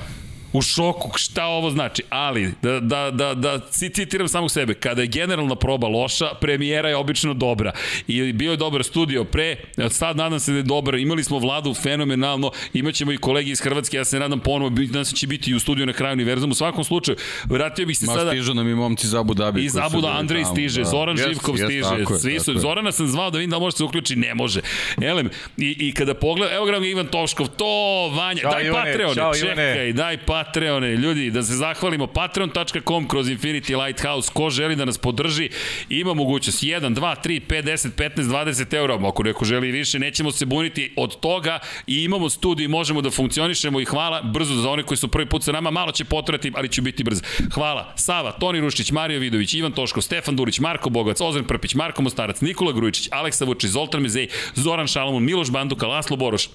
u 0.53 0.61
šoku, 0.61 1.11
šta 1.15 1.45
ovo 1.45 1.71
znači? 1.71 2.03
Ali, 2.09 2.53
da, 2.61 2.79
da, 2.79 3.11
da, 3.11 3.33
da 3.33 3.59
citiram 3.69 4.27
samog 4.27 4.51
sebe, 4.51 4.73
kada 4.73 5.01
je 5.01 5.07
generalna 5.07 5.55
proba 5.55 5.87
loša, 5.87 6.29
premijera 6.41 6.89
je 6.89 6.95
obično 6.95 7.33
dobra. 7.33 7.71
I 8.07 8.33
bio 8.33 8.51
je 8.51 8.57
dobar 8.57 8.83
studio 8.83 9.23
pre, 9.23 9.55
sad 9.89 10.17
nadam 10.17 10.39
se 10.39 10.51
da 10.51 10.57
je 10.57 10.63
dobar, 10.63 10.95
imali 10.95 11.23
smo 11.23 11.39
vladu 11.39 11.73
fenomenalno, 11.73 12.51
imaćemo 12.73 13.11
i 13.11 13.17
kolegi 13.17 13.51
iz 13.51 13.61
Hrvatske, 13.61 13.97
ja 13.97 14.05
se 14.05 14.19
nadam 14.19 14.39
ponovo, 14.39 14.71
nas 14.91 15.13
će 15.13 15.27
biti 15.27 15.51
i 15.51 15.55
u 15.55 15.59
studiju 15.59 15.85
na 15.85 15.93
kraju 15.93 16.13
univerzuma. 16.13 16.51
U 16.51 16.55
svakom 16.55 16.83
slučaju, 16.83 17.17
vratio 17.45 17.85
bih 17.85 17.97
se 17.97 18.05
Ma 18.05 18.13
sada... 18.13 18.31
stižu 18.31 18.53
nam 18.53 18.69
i 18.69 18.75
momci 18.75 19.07
iz 19.07 19.13
Abu 19.13 19.33
Dhabi. 19.33 19.65
Iz 19.65 19.77
Abu 19.77 20.01
bili 20.01 20.07
Andrej 20.07 20.43
tamo, 20.43 20.55
stiže, 20.55 20.81
da. 20.81 20.89
Zoran 20.89 21.17
Jest, 21.17 21.29
Živkov 21.29 21.57
jest, 21.57 21.65
stiže, 21.65 21.89
tako 21.99 22.17
svi 22.17 22.39
su, 22.39 22.45
tako. 22.45 22.59
Zorana 22.59 22.91
sam 22.91 23.07
zvao 23.07 23.29
da 23.29 23.37
vidim 23.37 23.49
da 23.49 23.59
može 23.59 23.77
se 23.77 23.83
uključi, 23.83 24.15
ne 24.15 24.35
može. 24.35 24.61
Elem, 25.01 25.29
i, 25.57 25.75
i 25.79 25.93
kada 25.93 26.13
pogleda, 26.13 26.53
evo 26.55 26.65
ga 26.65 26.77
Ivan 26.77 27.07
Toškov, 27.07 27.47
to 27.47 28.09
Vanja, 28.15 28.41
Ćao, 28.41 28.51
daj 28.51 28.65
Ivane, 28.65 28.97
ćao, 29.15 29.33
čekaj, 29.33 29.53
Ivane. 29.53 29.93
daj 29.93 30.17
Patreone, 30.43 30.95
ljudi, 30.95 31.31
da 31.31 31.43
se 31.43 31.55
zahvalimo, 31.55 32.07
patreon.com 32.07 33.07
kroz 33.07 33.27
Infinity 33.27 33.85
Lighthouse, 33.85 34.31
ko 34.33 34.49
želi 34.49 34.75
da 34.75 34.85
nas 34.85 34.97
podrži, 34.97 35.49
ima 35.89 36.13
mogućnost, 36.13 36.63
1, 36.63 36.95
2, 36.95 37.15
3, 37.23 37.41
5, 37.47 37.63
10, 37.63 37.89
15, 37.97 38.23
20 38.23 38.73
eura, 38.73 38.99
ako 39.07 39.23
neko 39.23 39.45
želi 39.45 39.71
više, 39.71 39.99
nećemo 39.99 40.31
se 40.31 40.45
buniti 40.45 40.93
od 40.95 41.19
toga. 41.19 41.59
I 41.87 42.03
imamo 42.03 42.29
studiju 42.29 42.65
i 42.65 42.67
možemo 42.67 43.01
da 43.01 43.11
funkcionišemo. 43.11 43.79
I 43.79 43.85
hvala 43.85 44.21
brzo 44.21 44.55
za 44.55 44.69
one 44.69 44.83
koji 44.83 44.97
su 44.97 45.07
prvi 45.07 45.25
put 45.25 45.43
sa 45.43 45.51
nama, 45.51 45.71
malo 45.71 45.91
će 45.91 46.05
potrati, 46.05 46.51
ali 46.55 46.69
će 46.69 46.81
biti 46.81 47.03
brzo. 47.03 47.21
Hvala, 47.53 47.93
Sava, 47.95 48.31
Toni 48.31 48.59
Ruštić, 48.59 48.91
Mario 48.91 49.19
Vidović, 49.19 49.53
Ivan 49.53 49.71
Toško, 49.71 50.01
Stefan 50.01 50.35
Durić, 50.35 50.59
Marko 50.59 50.89
Bogac, 50.89 51.21
Ozren 51.21 51.45
Prpić, 51.45 51.75
Marko 51.75 52.01
Mostarac, 52.01 52.41
Nikola 52.41 52.71
Grujičić, 52.71 53.09
Aleksa 53.11 53.45
Vučić, 53.45 53.69
Zoltan 53.69 54.01
Mezej, 54.01 54.27
Zoran 54.55 54.87
Šalamun, 54.87 55.23
Miloš 55.23 55.51
Banduka, 55.51 55.87
Laslo 55.87 56.17
Boroš, 56.17 56.49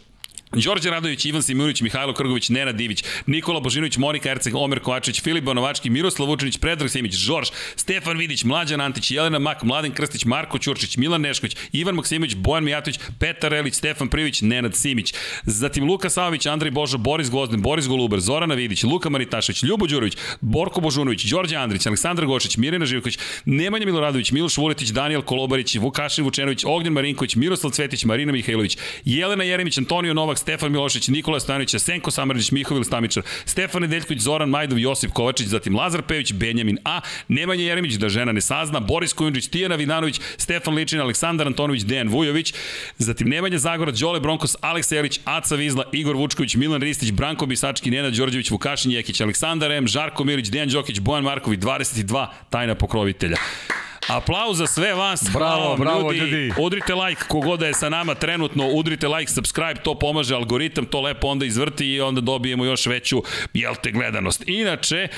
Đorđe 0.53 0.91
Radović, 0.91 1.25
Ivan 1.25 1.43
Simunić, 1.43 1.81
Mihajlo 1.81 2.15
Krgović, 2.15 2.49
Nena 2.49 2.73
Divić, 2.73 3.05
Nikola 3.27 3.61
Božinović, 3.61 3.97
Monika 3.97 4.31
Erceg, 4.31 4.55
Omer 4.55 4.81
Kovačević, 4.81 5.23
Filip 5.23 5.45
Banovački, 5.45 5.91
Miroslav 5.91 6.29
Vučinić, 6.29 6.59
Predrag 6.59 6.91
Simić, 6.91 7.15
Žorž, 7.15 7.49
Stefan 7.77 8.19
Vidić, 8.19 8.45
Mlađan 8.45 8.81
Antić, 8.81 9.11
Jelena 9.11 9.39
Mak, 9.39 9.63
Mladen 9.63 9.93
Krstić, 9.93 10.25
Marko 10.25 10.59
Ćurčić, 10.59 10.97
Milan 10.97 11.21
Nešković, 11.21 11.57
Ivan 11.73 11.95
Maksimović, 11.95 12.35
Bojan 12.35 12.65
Mijatović, 12.65 12.99
Petar 13.19 13.51
Relić, 13.51 13.75
Stefan 13.75 14.09
Privić, 14.09 14.41
Nenad 14.43 14.77
Simić. 14.77 15.15
Zatim 15.43 15.85
Luka 15.85 16.11
Savović, 16.11 16.47
Andrej 16.47 16.71
Božo, 16.71 16.99
Boris 16.99 17.31
Gvozden, 17.31 17.63
Boris 17.63 17.89
Golubar, 17.89 18.21
Zorana 18.21 18.55
Vidić, 18.55 18.85
Luka 18.85 19.09
Maritašević, 19.09 19.63
Ljubo 19.63 19.87
Đurović, 19.87 20.17
Borko 20.41 20.81
Božunović, 20.81 21.25
Đorđe 21.25 21.57
Andrić, 21.57 21.87
Aleksandar 21.87 22.27
Gošić, 22.27 22.57
Mirjana 22.57 22.87
Živković, 22.87 23.19
Nemanja 23.45 23.87
Miloradović, 23.87 24.33
Miloš 24.33 24.57
Vuletić, 24.57 24.89
Daniel 24.89 25.23
Kolobarić, 25.23 25.77
Vukašin 25.77 26.25
Vučenović, 26.25 26.65
Ognjen 26.67 26.93
Marinković, 26.93 27.37
Miroslav 27.37 27.71
Cvetić, 27.71 28.05
Marina 28.05 28.33
Mihajlović, 28.33 28.79
Jelena 29.05 29.45
Jeremić, 29.45 29.79
Antonio 29.79 30.15
Novak, 30.15 30.38
Novak, 30.39 30.49
Stefan 30.49 30.72
Milošić, 30.72 31.09
Nikola 31.09 31.41
Stanović, 31.41 31.76
Senko 31.78 32.11
Samrđić, 32.11 32.51
Mihovil 32.53 32.84
Stamičar, 32.84 33.22
Stefan 33.45 33.82
Nedeljković, 33.82 34.22
Zoran 34.22 34.49
Majdov, 34.49 34.78
Josip 34.78 35.12
Kovačić, 35.12 35.47
zatim 35.47 35.76
Lazar 35.76 36.03
Pević, 36.03 36.32
Benjamin 36.32 36.78
A, 36.84 37.01
Nemanja 37.28 37.64
Jeremić, 37.64 37.95
da 37.95 38.09
žena 38.09 38.32
ne 38.32 38.41
sazna, 38.41 38.80
Boris 38.80 39.12
Kujundžić, 39.12 39.49
Tijana 39.49 39.76
Vidanović, 39.76 40.20
Stefan 40.36 40.74
Ličin, 40.74 41.01
Aleksandar 41.01 41.47
Antonović, 41.47 41.82
Dejan 41.82 42.09
Vujović, 42.09 42.55
zatim 42.99 43.28
Nemanja 43.28 43.59
Zagora, 43.59 43.93
Đole 43.93 44.20
Bronkos, 44.20 44.57
Aleksa 44.61 44.97
Jelić, 44.97 45.20
Aca 45.24 45.57
Vizla, 45.57 45.84
Igor 45.93 46.16
Vučković, 46.16 46.55
Milan 46.55 46.80
Ristić, 46.80 47.12
Branko 47.12 47.47
Bisački, 47.47 47.91
Nenad 47.91 48.14
Đorđević, 48.14 48.51
Vukašin 48.51 48.93
Jekić, 48.93 49.20
Aleksandar 49.20 49.72
M, 49.72 49.86
Žarko 49.86 50.24
Milić, 50.24 50.49
Dejan 50.49 50.68
Đokić, 50.68 51.01
Bojan 51.01 51.24
Marković, 51.24 51.61
22 51.61 52.26
tajna 52.51 52.74
pokrovitelja. 52.74 53.36
Aplauz 54.09 54.59
za 54.59 54.67
sve 54.67 54.95
vas. 54.95 55.23
Bravo, 55.33 55.63
Hvala 55.63 55.77
bravo 55.77 56.13
ljudi. 56.13 56.31
ljudi. 56.31 56.53
Udrite 56.61 56.95
like 56.95 57.23
kogoda 57.29 57.67
je 57.67 57.75
sa 57.75 57.89
nama 57.89 58.15
trenutno, 58.15 58.69
udrite 58.69 59.09
like, 59.09 59.33
subscribe, 59.33 59.75
to 59.83 59.95
pomaže 59.99 60.35
algoritam, 60.35 60.85
to 60.87 61.01
lepo 61.01 61.27
onda 61.27 61.47
izvrti 61.47 61.87
i 61.87 62.01
onda 62.01 62.21
dobijemo 62.21 62.65
još 62.65 62.87
veću, 62.87 63.23
jel 63.55 63.75
te, 63.83 63.91
gledanost. 63.91 64.43
Inače, 64.47 65.09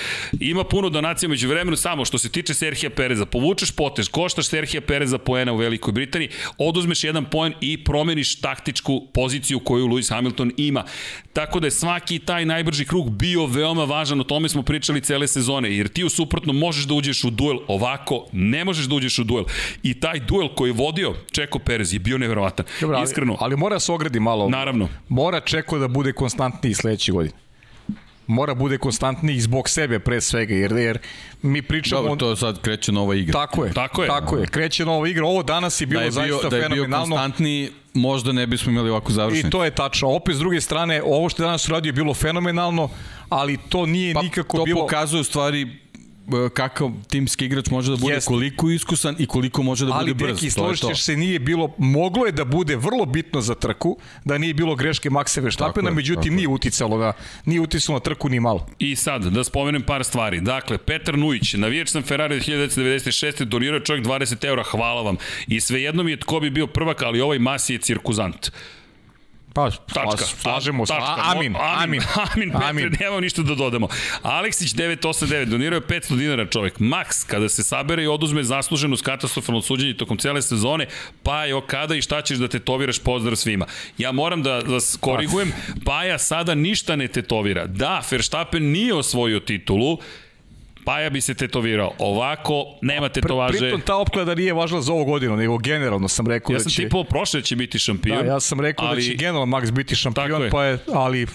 ima 0.40 0.64
puno 0.64 0.88
donacija 0.88 1.28
među 1.28 1.48
vremenu, 1.48 1.76
samo 1.76 2.04
što 2.04 2.18
se 2.18 2.28
tiče 2.28 2.54
Serhija 2.54 2.90
Pereza, 2.90 3.26
povučeš 3.26 3.70
potez, 3.70 4.08
koštaš 4.08 4.48
Serhija 4.48 4.80
Pereza 4.80 5.18
poena 5.18 5.52
u 5.52 5.56
Velikoj 5.56 5.92
Britaniji, 5.92 6.28
oduzmeš 6.58 7.04
jedan 7.04 7.24
poen 7.24 7.52
i 7.60 7.84
promeniš 7.84 8.40
taktičku 8.40 9.06
poziciju 9.14 9.60
koju 9.60 9.86
Lewis 9.86 10.14
Hamilton 10.14 10.52
ima. 10.56 10.84
Tako 11.32 11.60
da 11.60 11.66
je 11.66 11.70
svaki 11.70 12.18
taj 12.18 12.44
najbrži 12.44 12.84
krug 12.84 13.10
bio 13.10 13.46
veoma 13.46 13.84
važan, 13.84 14.20
o 14.20 14.24
tome 14.24 14.48
smo 14.48 14.62
pričali 14.62 15.00
cele 15.00 15.28
sezone, 15.28 15.76
jer 15.76 15.88
ti 15.88 16.04
u 16.04 16.08
suprotno 16.08 16.52
možeš 16.52 16.84
da 16.84 16.94
uđeš 16.94 17.24
u 17.24 17.30
duel 17.30 17.58
ovako, 17.68 18.26
ne 18.32 18.64
možeš 18.64 18.79
da 18.88 18.94
uđeš 18.94 19.18
u 19.18 19.24
duel. 19.24 19.44
I 19.82 20.00
taj 20.00 20.20
duel 20.20 20.48
koji 20.56 20.68
je 20.68 20.74
vodio 20.74 21.14
Čeko 21.32 21.58
Perez 21.58 21.92
je 21.92 21.98
bio 21.98 22.18
neverovatan. 22.18 22.66
Dobro, 22.80 22.96
ali, 22.96 23.04
Iskreno. 23.04 23.36
Ali 23.40 23.56
mora 23.56 23.80
se 23.80 23.92
ogradi 23.92 24.20
malo. 24.20 24.48
Naravno. 24.48 24.88
Mora 25.08 25.40
Čeko 25.40 25.78
da 25.78 25.88
bude 25.88 26.12
konstantniji 26.12 26.74
sledeće 26.74 27.12
godine 27.12 27.50
mora 28.30 28.54
bude 28.54 28.78
konstantniji 28.78 29.40
zbog 29.40 29.68
sebe 29.68 29.98
pre 29.98 30.20
svega, 30.20 30.54
jer, 30.54 30.72
jer 30.72 30.98
mi 31.42 31.62
pričamo... 31.62 32.02
Dobro, 32.02 32.16
to 32.16 32.36
sad 32.36 32.60
kreće 32.60 32.92
nova 32.92 33.14
igra. 33.14 33.32
Tako 33.32 33.64
je, 33.64 33.72
tako 33.72 34.02
je, 34.02 34.08
tako 34.08 34.36
je 34.36 34.46
kreće 34.46 34.84
nova 34.84 35.08
igra. 35.08 35.26
Ovo 35.26 35.42
danas 35.42 35.80
je 35.80 35.86
bilo 35.86 36.00
da 36.00 36.06
je 36.06 36.10
bio, 36.10 36.34
zaista 36.36 36.48
da 36.48 36.56
je 36.56 36.62
fenomenalno. 36.62 36.90
Da 36.90 37.00
je 37.00 37.08
bio 37.08 37.16
konstantniji, 37.16 37.70
možda 37.94 38.32
ne 38.32 38.46
bismo 38.46 38.72
imali 38.72 38.90
ovako 38.90 39.12
završnicu. 39.12 39.48
I 39.48 39.50
to 39.50 39.64
je 39.64 39.70
tačno. 39.70 40.08
Opet, 40.08 40.36
s 40.36 40.38
druge 40.38 40.60
strane, 40.60 41.02
ovo 41.02 41.28
što 41.28 41.42
je 41.42 41.46
danas 41.46 41.68
uradio 41.68 41.88
je 41.88 41.92
bilo 41.92 42.14
fenomenalno, 42.14 42.88
ali 43.28 43.58
to 43.68 43.86
nije 43.86 44.14
pa, 44.14 44.22
nikako 44.22 44.56
to 44.56 44.64
bilo... 44.64 44.80
To 44.80 44.86
pokazuje 44.86 45.20
u 45.20 45.24
stvari 45.24 45.68
kakav 46.54 46.90
timski 47.08 47.44
igrač 47.44 47.70
može 47.70 47.90
da 47.90 47.96
bude, 47.96 48.14
Jeste. 48.14 48.28
koliko 48.28 48.70
iskusan 48.70 49.16
i 49.18 49.26
koliko 49.26 49.62
može 49.62 49.86
da 49.86 49.92
Ali, 49.92 50.14
bude 50.14 50.24
brz. 50.24 50.30
Ali, 50.30 50.34
deki, 50.34 50.50
složiš 50.50 51.02
se, 51.02 51.16
nije 51.16 51.38
bilo, 51.38 51.74
moglo 51.78 52.26
je 52.26 52.32
da 52.32 52.44
bude 52.44 52.76
vrlo 52.76 53.06
bitno 53.06 53.40
za 53.40 53.54
trku, 53.54 53.98
da 54.24 54.38
nije 54.38 54.54
bilo 54.54 54.74
greške 54.74 55.10
Maxe 55.10 55.42
Verstappena, 55.42 55.90
međutim 55.90 56.34
nije 56.34 56.48
uticalo 56.48 56.98
da, 56.98 57.12
nije 57.44 57.60
uticalo 57.60 57.96
na 57.98 58.00
trku 58.00 58.28
ni 58.28 58.40
malo. 58.40 58.66
I 58.78 58.96
sad, 58.96 59.24
da 59.24 59.44
spomenem 59.44 59.82
par 59.82 60.04
stvari. 60.04 60.40
Dakle, 60.40 60.78
Petar 60.78 61.18
Nujić, 61.18 61.54
navijač 61.54 61.88
sam 61.88 62.02
Ferrari 62.02 62.40
1996. 62.40 63.44
donirao 63.44 63.80
čovjek 63.80 64.06
20 64.06 64.44
eura, 64.44 64.62
hvala 64.62 65.02
vam. 65.02 65.16
I 65.46 65.60
svejedno 65.60 66.02
mi 66.02 66.10
je 66.10 66.20
tko 66.20 66.40
bi 66.40 66.50
bio 66.50 66.66
prvak, 66.66 67.02
ali 67.02 67.20
ovaj 67.20 67.38
Masi 67.38 67.72
je 67.72 67.78
cirkuzant. 67.78 68.50
Pa, 69.54 69.70
tačka. 69.70 70.24
Slažemo 70.24 70.86
se. 70.86 70.92
Amin, 71.18 71.56
amin. 71.60 72.02
Amin, 72.34 72.50
Petre, 72.50 72.66
amin. 72.68 72.96
nemamo 73.00 73.20
ništa 73.20 73.42
da 73.42 73.54
dodamo. 73.54 73.88
Aleksić 74.22 74.74
989, 74.74 75.44
donirao 75.44 75.76
je 75.76 75.80
500 75.80 76.16
dinara 76.16 76.46
čovek. 76.46 76.78
Max, 76.78 77.26
kada 77.26 77.48
se 77.48 77.62
sabere 77.62 78.04
i 78.04 78.06
oduzme 78.06 78.42
zasluženu 78.42 78.96
s 78.96 79.02
katastrofalno 79.02 79.62
suđenje 79.62 79.96
tokom 79.96 80.18
cele 80.18 80.42
sezone, 80.42 80.86
pa 81.22 81.44
je 81.44 81.54
okada 81.54 81.94
i 81.94 82.02
šta 82.02 82.22
ćeš 82.22 82.38
da 82.38 82.48
tetoviraš, 82.48 82.98
pozdrav 82.98 83.36
svima. 83.36 83.66
Ja 83.98 84.12
moram 84.12 84.42
da 84.42 84.58
vas 84.58 84.98
korigujem, 85.00 85.52
Paja 85.84 86.18
sada 86.18 86.54
ništa 86.54 86.96
ne 86.96 87.08
tetovira. 87.08 87.66
Da, 87.66 88.02
Verstappen 88.10 88.70
nije 88.70 88.94
osvojio 88.94 89.40
titulu, 89.40 89.98
Paja 90.84 91.10
bi 91.10 91.20
se 91.20 91.34
tetovirao. 91.34 91.92
Ovako, 91.98 92.64
nema 92.82 93.08
tetovaže. 93.08 93.58
Pritom 93.58 93.80
ta 93.80 93.96
opklada 93.96 94.34
nije 94.34 94.52
važila 94.52 94.80
za 94.80 94.92
ovu 94.92 95.04
godinu, 95.04 95.36
nego 95.36 95.58
generalno 95.58 96.08
sam 96.08 96.26
rekao 96.26 96.52
ja 96.52 96.58
da 96.58 96.64
će... 96.64 96.68
Ja 96.68 96.74
sam 96.74 96.84
tipao 96.84 97.04
prošle 97.04 97.40
da 97.40 97.44
će 97.44 97.56
biti 97.56 97.78
šampion. 97.78 98.18
Da, 98.18 98.32
ja 98.32 98.40
sam 98.40 98.60
rekao 98.60 98.86
ali... 98.86 98.96
da 98.96 99.02
će 99.02 99.14
generalno 99.14 99.56
Max 99.58 99.70
biti 99.70 99.94
šampion, 99.94 100.42
je. 100.42 100.50
pa 100.50 100.64
je, 100.64 100.78
ali 100.92 101.26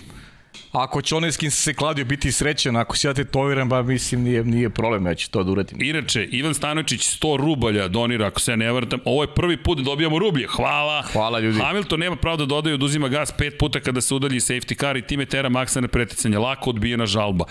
ako 0.72 1.02
će 1.02 1.16
onaj 1.16 1.32
s 1.32 1.38
kim 1.38 1.52
se 1.52 1.74
kladio 1.74 2.06
biti 2.06 2.32
srećan, 2.32 2.76
ako 2.76 2.98
se 2.98 3.08
ja 3.08 3.14
tetoviram, 3.14 3.70
ba 3.70 3.84
mislim 3.84 4.24
nije, 4.24 4.44
nije 4.44 4.70
problem, 4.70 5.06
ja 5.06 5.16
ću 5.16 5.32
to 5.32 5.44
da 5.44 5.52
uradim. 5.52 5.82
Inače, 5.82 6.26
Ivan 6.26 6.54
Stanočić 6.54 7.20
100 7.22 7.38
rubalja 7.38 7.88
donira, 7.88 8.28
ako 8.28 8.40
se 8.40 8.58
ne 8.58 8.72
vrtam. 8.72 9.00
Ovo 9.06 9.24
je 9.24 9.34
prvi 9.36 9.64
put 9.64 9.78
da 9.78 9.84
dobijamo 9.84 10.20
rublje. 10.20 10.48
Hvala. 10.48 11.02
Hvala 11.14 11.40
ljudi. 11.40 11.60
Hamilton 11.60 12.00
nema 12.00 12.16
pravo 12.16 12.38
da 12.38 12.46
dodaje 12.46 12.74
oduzima 12.74 13.08
gas 13.08 13.32
pet 13.32 13.58
puta 13.60 13.80
kada 13.80 14.02
se 14.02 14.14
udalji 14.16 14.40
safety 14.40 14.80
car 14.80 14.98
i 14.98 15.02
time 15.02 15.26
tera 15.26 15.50
Maxa 15.50 15.82
na 15.82 15.88
preticanje. 15.88 16.38
Lako 16.38 16.70
odbijena 16.70 17.06
žalba. 17.06 17.46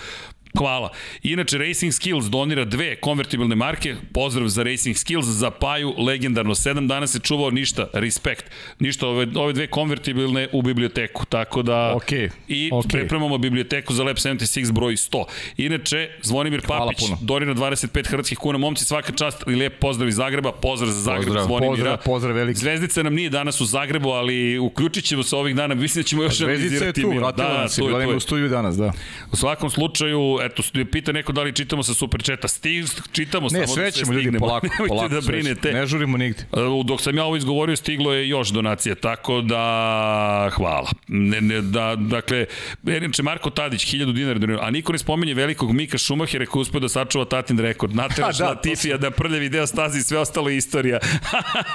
Hvala. 0.58 0.90
Inače, 1.22 1.58
Racing 1.58 1.92
Skills 1.92 2.24
donira 2.24 2.64
dve 2.64 2.96
konvertibilne 2.96 3.54
marke. 3.54 3.94
Pozdrav 4.12 4.48
za 4.48 4.62
Racing 4.62 4.96
Skills, 4.96 5.26
za 5.26 5.50
Paju, 5.50 5.94
legendarno. 5.98 6.54
Sedam 6.54 6.88
dana 6.88 7.06
se 7.06 7.18
čuvao 7.18 7.50
ništa, 7.50 7.86
respekt. 7.92 8.44
Ništa, 8.78 9.06
ove, 9.08 9.26
ove 9.36 9.52
dve 9.52 9.66
konvertibilne 9.66 10.48
u 10.52 10.62
biblioteku. 10.62 11.24
Tako 11.26 11.62
da... 11.62 11.94
Okay. 11.96 12.30
I 12.48 12.70
okay. 12.72 12.92
prepremamo 12.92 13.38
biblioteku 13.38 13.94
za 13.94 14.04
Lab 14.04 14.16
76 14.16 14.72
broj 14.72 14.92
100. 14.92 15.24
Inače, 15.56 16.10
Zvonimir 16.22 16.62
Papić 16.66 16.98
donira 17.20 17.54
25 17.54 18.08
hrvatskih 18.08 18.38
kuna. 18.38 18.58
Momci, 18.58 18.84
svaka 18.84 19.12
čast 19.12 19.44
i 19.46 19.50
lijep 19.50 19.78
pozdrav 19.80 20.08
iz 20.08 20.14
Zagreba. 20.14 20.52
Pozdrav 20.52 20.90
za 20.90 21.00
Zagreb, 21.00 21.24
pozdrav, 21.24 21.44
Zvonimira. 21.44 21.76
Pozdrav, 21.76 21.98
pozdrav 22.04 22.34
veliki. 22.36 22.58
Zvezdica 22.58 23.02
nam 23.02 23.14
nije 23.14 23.30
danas 23.30 23.60
u 23.60 23.64
Zagrebu, 23.64 24.10
ali 24.10 24.58
uključit 24.58 25.04
ćemo 25.04 25.22
se 25.22 25.36
ovih 25.36 25.56
dana. 25.56 25.74
Mislim 25.74 26.02
da 26.02 26.08
ćemo 26.08 26.22
još 26.22 26.36
Zvezdica 26.36 26.84
je 26.84 26.92
tu, 26.92 27.10
vratila 27.10 27.48
da, 27.48 27.58
nam 27.58 27.68
se, 27.68 27.82
bila 27.82 28.16
u 28.16 28.20
studiju 28.20 28.48
danas, 28.48 28.76
da. 28.76 28.92
U 29.32 29.36
svakom 29.36 29.70
slučaju, 29.70 30.38
eto, 30.44 30.62
pita 30.92 31.12
neko 31.12 31.32
da 31.32 31.42
li 31.42 31.52
čitamo 31.52 31.82
sa 31.82 31.94
superčeta. 31.94 32.48
Stig, 32.48 32.86
čitamo 33.12 33.48
ne, 33.52 33.66
samo 33.66 33.66
sve 33.66 33.84
da 33.84 33.90
ćemo 33.90 34.12
da 34.12 34.20
ljudi 34.20 34.38
polako, 34.38 34.66
polako, 34.88 35.08
da 35.08 35.20
brinete. 35.20 35.72
Ne 35.72 35.86
žurimo 35.86 36.16
nigde. 36.16 36.44
Dok 36.84 37.00
sam 37.00 37.16
ja 37.16 37.24
ovo 37.24 37.36
izgovorio, 37.36 37.76
stiglo 37.76 38.12
je 38.14 38.28
još 38.28 38.48
donacija, 38.48 38.94
tako 38.94 39.40
da 39.40 40.50
hvala. 40.52 40.90
Ne, 41.08 41.40
ne, 41.40 41.60
da, 41.60 41.96
dakle, 41.96 42.46
inače 42.86 43.22
Marko 43.22 43.50
Tadić, 43.50 43.94
1000 43.94 44.12
dinara 44.12 44.58
a 44.60 44.70
niko 44.70 44.92
ne 44.92 44.98
spomenje 44.98 45.34
velikog 45.34 45.72
Mika 45.72 45.98
Šumahira 45.98 46.46
koji 46.46 46.60
uspio 46.60 46.80
da 46.80 46.88
sačuva 46.88 47.24
tatin 47.24 47.58
rekord. 47.58 47.94
Nateraš 47.94 48.38
da, 48.44 48.48
Latifija 48.48 48.96
da 48.96 49.10
prljavi 49.10 49.48
deo 49.48 49.66
stazi 49.66 50.02
sve 50.02 50.18
ostalo 50.18 50.48
je 50.48 50.56
istorija. 50.56 50.98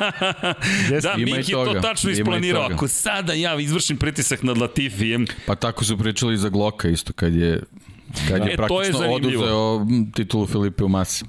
da, 1.03 1.17
Miki 1.17 1.51
je 1.51 1.65
to 1.65 1.79
tačno 1.81 2.11
isplanirao. 2.11 2.67
Ako 2.73 2.87
sada 2.87 3.33
ja 3.33 3.59
izvršim 3.59 3.97
pritisak 3.97 4.43
nad 4.43 4.57
Latifijem... 4.57 5.27
Pa 5.45 5.55
tako 5.55 5.85
su 5.85 5.97
pričali 5.97 6.37
za 6.37 6.49
Gloka 6.49 6.89
isto, 6.89 7.13
kad 7.13 7.35
je 7.35 7.61
Kad 8.27 8.45
je 8.45 8.53
e, 8.53 8.55
praktično 8.55 9.03
je 9.03 9.09
oduzeo 9.09 9.85
titulu 10.15 10.47
Filipe 10.47 10.83
u 10.83 10.89
masi. 10.89 11.25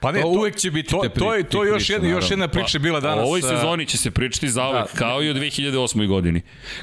Pa 0.00 0.12
ne, 0.12 0.20
to, 0.20 0.26
to 0.26 0.38
uvek 0.38 0.56
će 0.56 0.70
biti 0.70 0.90
to, 0.90 1.00
te 1.02 1.08
pri, 1.08 1.20
to, 1.20 1.34
je, 1.34 1.42
to 1.44 1.64
je 1.64 1.68
još 1.68 1.90
jedna, 1.90 2.08
još 2.08 2.30
jedna 2.30 2.48
priča 2.48 2.78
pa, 2.78 2.82
bila 2.82 3.00
danas. 3.00 3.24
U 3.24 3.26
ovoj 3.26 3.42
sezoni 3.42 3.86
će 3.86 3.98
se 3.98 4.10
pričati 4.10 4.48
za 4.48 4.68
uvek, 4.68 4.92
da, 4.92 4.98
kao 4.98 5.22
i 5.22 5.30
u 5.30 5.34
2008. 5.34 6.06
godini. 6.06 6.40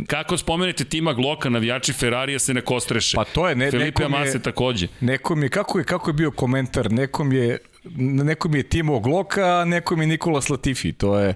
Kako 0.07 0.37
spomenete 0.37 0.83
tima 0.83 1.13
Gloka, 1.13 1.49
navijači 1.49 1.93
Ferrarija 1.93 2.39
se 2.39 2.53
ne 2.53 2.61
kostreše. 2.61 3.15
Pa 3.15 3.23
to 3.23 3.49
je, 3.49 3.55
ne, 3.55 3.71
Filipe 3.71 4.07
Mase 4.07 4.41
takođe. 4.41 4.87
Nekom 5.01 5.43
je, 5.43 5.49
kako 5.49 5.79
je, 5.79 5.83
kako 5.83 6.09
je 6.09 6.13
bio 6.13 6.31
komentar, 6.31 6.91
nekom 6.91 7.31
je, 7.31 7.57
nekom 7.97 8.55
je 8.55 8.63
Timo 8.63 8.99
Gloka, 8.99 9.45
a 9.45 9.65
nekom 9.65 10.01
je 10.01 10.07
Nikola 10.07 10.41
Latifi, 10.49 10.93
to 10.93 11.19
je, 11.19 11.35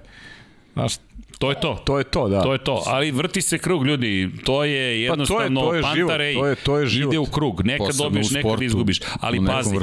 znaš, 0.72 0.94
To 1.38 1.50
je 1.50 1.60
to. 1.60 1.82
To 1.84 1.98
je 1.98 2.04
to, 2.04 2.28
da. 2.28 2.42
To 2.42 2.52
je 2.52 2.58
to, 2.58 2.82
ali 2.86 3.10
vrti 3.10 3.42
se 3.42 3.58
krug 3.58 3.86
ljudi. 3.86 4.30
To 4.44 4.64
je 4.64 5.02
jednostavno 5.02 5.60
pa 5.60 5.66
to 5.66 5.74
je, 5.74 5.82
to 5.82 5.88
je 5.88 5.94
Pantarej 5.96 6.34
to 6.34 6.46
je, 6.46 6.54
to 6.54 6.78
je 6.78 6.86
život. 6.86 7.12
ide 7.12 7.18
u 7.18 7.26
krug. 7.26 7.66
Nekad 7.66 7.86
Posebno 7.86 8.04
dobiješ, 8.04 8.28
sportu, 8.28 8.48
nekad 8.48 8.62
izgubiš. 8.62 9.00
Ali 9.20 9.46
pazi, 9.46 9.76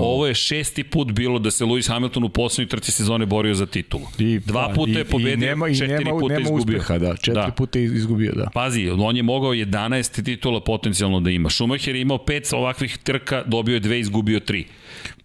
ovo 0.00 0.26
je 0.26 0.34
šesti 0.34 0.84
put 0.84 1.12
bilo 1.12 1.38
da 1.38 1.50
se 1.50 1.64
Lewis 1.64 1.88
Hamilton 1.88 2.24
u 2.24 2.28
poslednjoj 2.28 2.68
trci 2.68 2.92
sezone 2.92 3.26
borio 3.26 3.54
za 3.54 3.66
titulu. 3.66 4.06
I, 4.18 4.38
Dva 4.38 4.68
pa, 4.68 4.74
puta 4.74 4.98
je 4.98 5.04
pobedio, 5.04 5.32
i 5.32 5.36
nema, 5.36 5.68
četiri 5.68 6.04
nema, 6.04 6.10
puta 6.10 6.34
nema 6.34 6.42
izgubio. 6.42 6.78
Uspeha, 6.78 6.98
da, 6.98 7.16
četiri 7.16 7.34
da. 7.34 7.50
puta 7.56 7.78
je 7.78 7.84
izgubio, 7.84 8.32
da. 8.32 8.50
Pazi, 8.54 8.90
on 8.90 9.16
je 9.16 9.22
mogao 9.22 9.50
11 9.50 10.24
titula 10.24 10.60
potencijalno 10.60 11.20
da 11.20 11.30
ima. 11.30 11.50
Schumacher 11.50 11.94
je 11.94 12.00
imao 12.00 12.18
pet 12.18 12.52
ovakvih 12.52 12.98
trka, 12.98 13.42
dobio 13.46 13.74
je 13.74 13.80
dve, 13.80 14.00
izgubio 14.00 14.40
tri. 14.40 14.66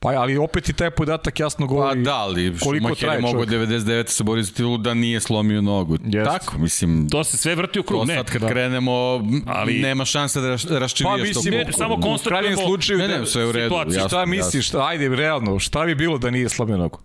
Pa 0.04 0.10
ali 0.10 0.38
opet 0.38 0.70
i 0.70 0.74
taj 0.74 0.90
podatak 0.92 1.40
jasno 1.40 1.68
govori 1.68 2.00
pa, 2.00 2.04
da, 2.04 2.16
ali 2.16 2.58
koliko 2.60 2.96
traje 2.96 3.18
je 3.18 3.22
mogao 3.22 3.46
99 3.46 4.08
se 4.08 4.24
bori 4.24 4.44
za 4.44 4.52
titulu 4.52 4.78
da 4.78 4.94
nije 4.94 5.20
slomio 5.20 5.62
nogu. 5.62 5.98
Jest. 6.06 6.32
Tako, 6.32 6.58
mislim... 6.58 7.10
To 7.10 7.24
se 7.24 7.38
sve 7.38 7.56
vrti 7.56 7.80
u 7.80 7.84
krug, 7.84 8.08
ne. 8.08 8.16
Sad 8.16 8.32
kad 8.32 8.42
da. 8.42 8.48
krenemo, 8.48 8.92
ali, 9.46 9.80
nema 9.80 10.06
šanse 10.06 10.42
da 10.42 10.80
raščivija 10.80 11.16
pa, 11.18 11.24
mislim, 11.24 11.54
ne, 11.54 11.68
samo 11.72 12.02
konstatujemo 12.02 12.62
slučaju 12.62 13.00
ne, 13.00 13.08
ne, 13.08 13.26
sve 13.26 13.46
u 13.46 13.52
redu. 13.52 13.76
Jasno, 13.76 14.08
šta 14.08 14.26
misliš, 14.26 14.68
šta, 14.68 14.86
ajde, 14.86 15.10
realno, 15.10 15.60
šta 15.60 15.86
bi 15.86 15.96
bilo 15.96 16.18
da 16.18 16.30
nije 16.30 16.50
slomio 16.50 16.78
nogu? 16.78 17.00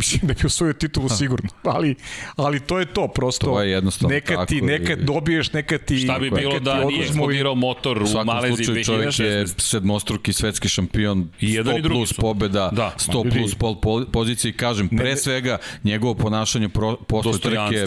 Mislim 0.00 0.28
da 0.28 0.34
bi 0.34 0.46
osvojio 0.46 0.72
titulu 0.72 1.08
sigurno, 1.08 1.48
ali, 1.62 1.94
ali 2.36 2.60
to 2.60 2.78
je 2.78 2.86
to, 2.86 3.08
prosto 3.08 3.46
to 3.46 3.62
je 3.62 3.70
jednostavno 3.70 4.14
nekad 4.14 4.48
ti, 4.48 4.60
nekad 4.60 4.98
i... 4.98 5.04
dobiješ, 5.04 5.52
nekad 5.52 5.84
ti... 5.84 5.98
Šta 5.98 6.18
bi 6.18 6.30
bilo 6.30 6.60
da 6.60 6.84
nije 6.84 7.04
eksplodirao 7.04 7.54
motor 7.54 8.02
u, 8.02 8.06
u 8.20 8.24
Maleziji 8.24 8.66
2016? 8.66 8.84
čovjek 8.84 9.18
je 9.18 9.46
sedmostruki 9.46 10.32
svetski 10.32 10.68
šampion, 10.68 11.28
I 11.40 11.52
jedan 11.52 11.74
100 11.74 11.78
i 11.78 11.82
drugi 11.82 11.94
plus 11.94 12.08
su. 12.08 12.20
pobjeda, 12.20 12.70
da. 12.72 12.94
100 12.98 13.32
plus 13.32 13.54
pol 13.54 14.06
pozicije 14.12 14.50
i 14.50 14.52
kažem, 14.52 14.88
pre 14.88 15.16
svega 15.16 15.58
njegovo 15.84 16.14
ponašanje 16.14 16.68
pro, 16.68 16.96
posle 16.96 17.38
trke 17.38 17.86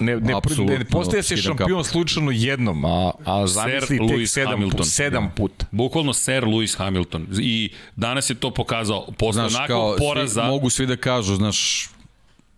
ne, 0.00 0.16
ne, 0.16 0.20
ne, 0.20 0.78
ne 0.78 0.84
postaje 0.84 1.22
se 1.22 1.36
šampion 1.36 1.84
slučajno 1.84 2.30
jednom, 2.30 2.84
a, 2.84 3.10
a 3.24 3.46
zamisli 3.46 3.98
tek 3.98 4.00
Lewis 4.00 4.26
sedam, 4.26 4.50
Hamilton. 4.52 4.84
sedam 4.84 5.30
puta. 5.36 5.66
Bukvalno 5.70 6.12
Sir 6.12 6.44
Lewis 6.44 6.78
Hamilton. 6.78 7.26
I 7.40 7.70
danas 7.96 8.30
je 8.30 8.34
to 8.34 8.50
pokazao. 8.50 9.06
Posle 9.18 9.48
znaš, 9.48 9.54
onakvog 9.54 9.96
poraza... 9.98 10.42
Svi, 10.42 10.48
mogu 10.48 10.70
svi 10.70 10.86
da 10.86 10.96
kažu, 10.96 11.34
znaš, 11.34 11.51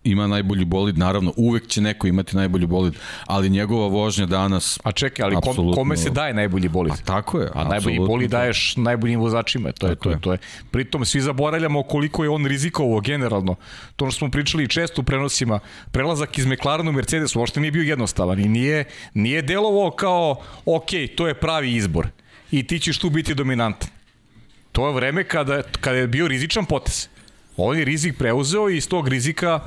ima 0.05 0.27
najbolji 0.27 0.65
bolid, 0.65 0.97
naravno, 0.97 1.33
uvek 1.35 1.67
će 1.67 1.81
neko 1.81 2.07
imati 2.07 2.35
najbolji 2.35 2.65
bolid, 2.65 2.93
ali 3.25 3.49
njegova 3.49 3.87
vožnja 3.87 4.25
danas... 4.25 4.79
A 4.83 4.91
čekaj, 4.91 5.23
ali 5.23 5.35
kom, 5.41 5.73
kome 5.73 5.97
se 5.97 6.09
daje 6.09 6.33
najbolji 6.33 6.69
bolid? 6.69 6.93
A 6.93 6.97
tako 7.05 7.39
je. 7.39 7.49
A 7.53 7.63
najbolji 7.63 7.99
bolid 7.99 8.31
daješ 8.31 8.77
najboljim 8.77 9.19
vozačima, 9.19 9.71
to 9.71 9.87
je, 9.87 9.95
to 9.95 10.09
je, 10.09 10.19
to 10.21 10.31
je. 10.31 10.37
Pritom 10.71 11.05
svi 11.05 11.21
zaboravljamo 11.21 11.83
koliko 11.83 12.23
je 12.23 12.29
on 12.29 12.45
rizikovao 12.45 12.99
generalno. 12.99 13.55
To 13.95 14.11
što 14.11 14.19
smo 14.19 14.31
pričali 14.31 14.67
često 14.67 15.01
u 15.01 15.05
prenosima, 15.05 15.59
prelazak 15.91 16.37
iz 16.37 16.45
McLarena 16.45 16.89
u 16.89 16.93
Mercedes 16.93 17.35
uopšte 17.35 17.59
nije 17.59 17.71
bio 17.71 17.83
jednostavan 17.83 18.39
i 18.39 18.49
nije, 18.49 18.85
nije 19.13 19.41
delovao 19.41 19.91
kao, 19.91 20.35
ok, 20.65 20.89
to 21.17 21.27
je 21.27 21.33
pravi 21.33 21.75
izbor 21.75 22.07
i 22.51 22.67
ti 22.67 22.79
ćeš 22.79 22.97
tu 22.97 23.09
biti 23.09 23.35
dominantan. 23.35 23.89
To 24.71 24.87
je 24.87 24.93
vreme 24.93 25.23
kada, 25.23 25.61
kada 25.81 25.97
je 25.97 26.07
bio 26.07 26.27
rizičan 26.27 26.65
potes. 26.65 27.09
On 27.57 27.77
je 27.77 27.85
rizik 27.85 28.17
preuzeo 28.17 28.69
i 28.69 28.77
iz 28.77 28.87
tog 28.87 29.07
rizika 29.07 29.59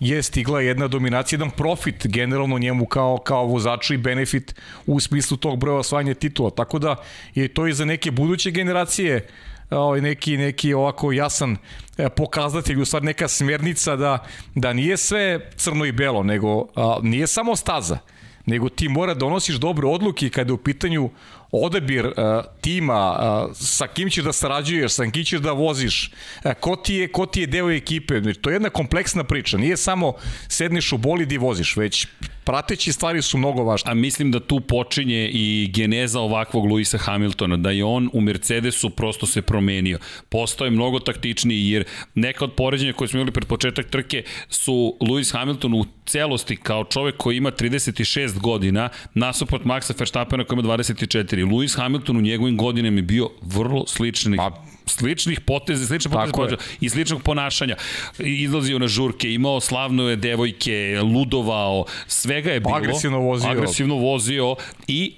je 0.00 0.22
stigla 0.22 0.60
jedna 0.60 0.88
dominacija, 0.88 1.36
jedan 1.36 1.50
profit 1.50 2.06
generalno 2.06 2.58
njemu 2.58 2.86
kao, 2.86 3.18
kao 3.18 3.44
vozaču 3.46 3.94
i 3.94 3.98
benefit 3.98 4.54
u 4.86 5.00
smislu 5.00 5.36
tog 5.36 5.58
broja 5.58 5.78
osvajanja 5.78 6.14
titula. 6.14 6.50
Tako 6.50 6.78
da 6.78 6.96
je 7.34 7.48
to 7.48 7.66
i 7.66 7.72
za 7.72 7.84
neke 7.84 8.10
buduće 8.10 8.50
generacije 8.50 9.26
ovaj 9.70 10.00
neki 10.00 10.36
neki 10.36 10.74
ovako 10.74 11.12
jasan 11.12 11.56
e, 11.98 12.08
pokazatelj, 12.08 12.80
u 12.80 12.84
stvari 12.84 13.06
neka 13.06 13.28
smernica 13.28 13.96
da 13.96 14.26
da 14.54 14.72
nije 14.72 14.96
sve 14.96 15.50
crno 15.56 15.84
i 15.84 15.92
belo, 15.92 16.22
nego 16.22 16.66
a, 16.74 16.98
nije 17.02 17.26
samo 17.26 17.56
staza, 17.56 17.98
nego 18.46 18.68
ti 18.68 18.88
mora 18.88 19.14
da 19.14 19.20
donosiš 19.20 19.56
dobre 19.56 19.86
odluke 19.86 20.30
kada 20.30 20.48
je 20.48 20.54
u 20.54 20.58
pitanju 20.58 21.10
odabir 21.52 22.06
uh, 22.06 22.12
tima, 22.60 23.18
uh, 23.48 23.56
sa 23.56 23.86
kim 23.86 24.10
ćeš 24.10 24.24
da 24.24 24.32
sarađuješ, 24.32 24.92
sa 24.92 25.10
kim 25.10 25.24
ćeš 25.24 25.40
da 25.40 25.52
voziš, 25.52 26.10
uh, 26.44 26.52
ko, 26.60 26.76
ti 26.76 26.94
je, 26.94 27.08
ko 27.12 27.26
ti 27.26 27.40
je 27.40 27.46
deo 27.46 27.70
ekipe. 27.70 28.32
To 28.40 28.50
je 28.50 28.54
jedna 28.54 28.70
kompleksna 28.70 29.24
priča. 29.24 29.58
Nije 29.58 29.76
samo 29.76 30.12
sedniš 30.48 30.92
u 30.92 30.98
bolid 30.98 31.32
i 31.32 31.38
voziš, 31.38 31.76
već 31.76 32.06
prateći 32.48 32.92
stvari 32.92 33.22
su 33.22 33.38
mnogo 33.38 33.62
važne. 33.62 33.90
A 33.90 33.94
mislim 33.94 34.30
da 34.30 34.40
tu 34.40 34.60
počinje 34.60 35.30
i 35.32 35.70
geneza 35.74 36.20
ovakvog 36.20 36.64
Luisa 36.64 36.98
Hamiltona, 36.98 37.56
da 37.56 37.70
je 37.70 37.84
on 37.84 38.10
u 38.12 38.20
Mercedesu 38.20 38.90
prosto 38.90 39.26
se 39.26 39.42
promenio. 39.42 39.98
Postao 40.28 40.64
je 40.64 40.70
mnogo 40.70 40.98
taktičniji, 40.98 41.70
jer 41.70 41.84
neka 42.14 42.44
od 42.44 42.52
poređenja 42.52 42.92
koje 42.92 43.08
smo 43.08 43.20
imali 43.20 43.32
pred 43.32 43.46
početak 43.46 43.86
trke 43.86 44.22
su 44.48 44.96
Luis 45.00 45.32
Hamilton 45.32 45.74
u 45.74 45.84
celosti 46.06 46.56
kao 46.56 46.84
čovek 46.84 47.16
koji 47.16 47.36
ima 47.36 47.50
36 47.50 48.38
godina 48.38 48.88
nasuprot 49.14 49.62
Maxa 49.62 49.98
Verstappena 49.98 50.44
koji 50.44 50.58
ima 50.58 50.68
24. 50.68 51.37
Luis 51.44 51.76
Hamilton 51.76 52.16
u 52.16 52.20
njegovim 52.20 52.56
godinama 52.56 52.96
je 52.96 53.02
bio 53.02 53.30
vrlo 53.42 53.86
slični. 53.86 54.36
Pa, 54.36 54.64
sličnih 54.86 55.40
poteza, 55.40 55.86
sličnih 55.86 56.12
poteza 56.32 56.56
i 56.80 56.88
sličnog 56.88 57.22
ponašanja. 57.22 57.76
Izlazio 58.18 58.78
na 58.78 58.88
žurke, 58.88 59.32
imao 59.32 59.60
slavne 59.60 60.16
devojke, 60.16 61.00
ludovao, 61.02 61.84
svega 62.06 62.50
je 62.50 62.60
bilo. 62.60 62.76
Agresivno 62.76 63.18
vozio. 63.18 63.50
Agresivno 63.50 63.94
vozio 63.94 64.56
i 64.86 65.12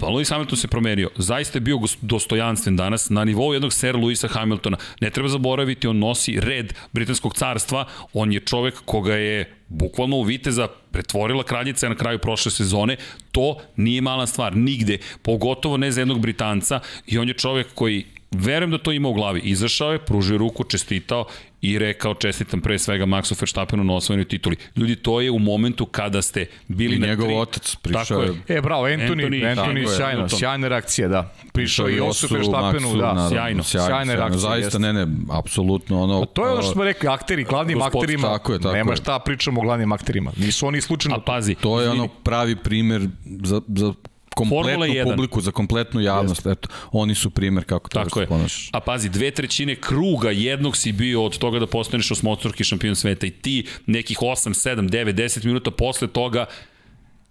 Pa 0.00 0.06
Lewis 0.06 0.30
Hamilton 0.30 0.58
se 0.58 0.68
promenio. 0.68 1.10
Zaista 1.16 1.56
je 1.56 1.60
bio 1.60 1.78
dostojanstven 2.00 2.76
danas 2.76 3.10
na 3.10 3.24
nivou 3.24 3.52
jednog 3.52 3.72
Sir 3.72 3.96
Louisa 3.96 4.28
Hamiltona. 4.28 4.76
Ne 5.00 5.10
treba 5.10 5.28
zaboraviti, 5.28 5.86
on 5.86 5.98
nosi 5.98 6.40
red 6.40 6.74
britanskog 6.92 7.34
carstva. 7.34 7.86
On 8.12 8.32
je 8.32 8.40
čovek 8.40 8.74
koga 8.84 9.14
je 9.14 9.55
bukvalno 9.68 10.16
u 10.16 10.22
viteza 10.22 10.68
pretvorila 10.90 11.42
kraljica 11.42 11.88
na 11.88 11.94
kraju 11.94 12.18
prošle 12.18 12.50
sezone. 12.50 12.96
To 13.32 13.56
nije 13.76 14.00
mala 14.00 14.26
stvar, 14.26 14.56
nigde. 14.56 14.98
Pogotovo 15.22 15.76
ne 15.76 15.92
za 15.92 16.00
jednog 16.00 16.20
Britanca. 16.20 16.80
I 17.06 17.18
on 17.18 17.28
je 17.28 17.34
čovek 17.34 17.66
koji 17.74 18.04
Verujem 18.30 18.70
da 18.70 18.78
to 18.78 18.92
ima 18.92 19.08
u 19.08 19.14
glavi. 19.14 19.40
Izašao 19.40 19.92
je, 19.92 19.98
pružio 19.98 20.38
ruku, 20.38 20.64
čestitao 20.64 21.26
i 21.60 21.78
rekao 21.78 22.14
čestitam 22.14 22.60
pre 22.60 22.78
svega 22.78 23.06
Maxu 23.06 23.40
Verstappenu 23.40 23.84
na 23.84 23.94
osvojenoj 23.94 24.24
tituli. 24.28 24.56
Ljudi, 24.76 24.96
to 24.96 25.20
je 25.20 25.30
u 25.30 25.38
momentu 25.38 25.86
kada 25.86 26.22
ste 26.22 26.46
bili 26.68 26.96
I 26.96 26.98
na 26.98 27.06
njegov 27.06 27.26
tri... 27.26 27.36
otac 27.36 27.76
prišao 27.76 28.22
je. 28.22 28.34
E, 28.48 28.60
bravo, 28.60 28.86
Anthony, 28.86 29.26
Anthony, 29.26 29.56
Anthony 29.56 29.96
sjajno, 29.96 30.22
je. 30.22 30.28
sjajna 30.28 30.68
reakcija, 30.68 31.08
da. 31.08 31.34
Prišao 31.52 31.90
i 31.90 32.00
Osu 32.00 32.34
Verstappenu, 32.34 32.96
da. 32.96 32.96
Naravno, 32.96 33.30
sjajno, 33.30 33.62
sjajna, 33.62 33.86
sjajna 33.88 34.14
reakcija. 34.14 34.38
Zaista, 34.40 34.78
ne, 34.78 34.92
ne, 34.92 35.06
apsolutno 35.30 36.02
ono... 36.02 36.22
A 36.22 36.26
to 36.26 36.46
je 36.46 36.52
ono 36.52 36.62
što 36.62 36.72
smo 36.72 36.84
rekli, 36.84 37.08
akteri, 37.08 37.44
glavnim 37.44 37.78
Gospod, 37.78 38.02
akterima, 38.02 38.28
tako 38.28 38.52
je, 38.52 38.58
tako 38.58 38.74
nema 38.74 38.92
je. 38.92 38.96
šta 38.96 39.18
pričamo 39.18 39.60
o 39.60 39.64
glavnim 39.64 39.92
akterima. 39.92 40.32
Nisu 40.36 40.66
oni 40.66 40.80
slučajno... 40.80 41.16
A 41.16 41.20
pazi, 41.20 41.54
to 41.54 41.80
je 41.80 41.90
ono 41.90 42.08
pravi 42.08 42.56
primer 42.56 43.08
za, 43.42 43.60
za 43.68 43.94
kompletnu 44.36 44.86
publiku, 45.04 45.40
za 45.40 45.50
kompletnu 45.50 46.00
javnost. 46.00 46.46
Jeste. 46.46 46.50
Eto, 46.50 46.68
oni 46.92 47.14
su 47.14 47.30
primer 47.30 47.64
kako 47.64 47.88
treba 47.88 48.04
Tako 48.04 48.20
se 48.20 48.26
ponašaš. 48.26 48.70
A 48.72 48.80
pazi, 48.80 49.08
dve 49.08 49.30
trećine 49.30 49.74
kruga 49.74 50.30
jednog 50.30 50.76
si 50.76 50.92
bio 50.92 51.24
od 51.24 51.38
toga 51.38 51.58
da 51.58 51.66
postaneš 51.66 52.10
osmotorki 52.10 52.64
šampion 52.64 52.96
sveta 52.96 53.26
i 53.26 53.30
ti 53.30 53.66
nekih 53.86 54.18
8, 54.18 54.54
7, 54.68 54.88
9, 54.88 55.12
10 55.12 55.44
minuta 55.44 55.70
posle 55.70 56.08
toga 56.08 56.46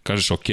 kažeš 0.04 0.32
ok, 0.32 0.50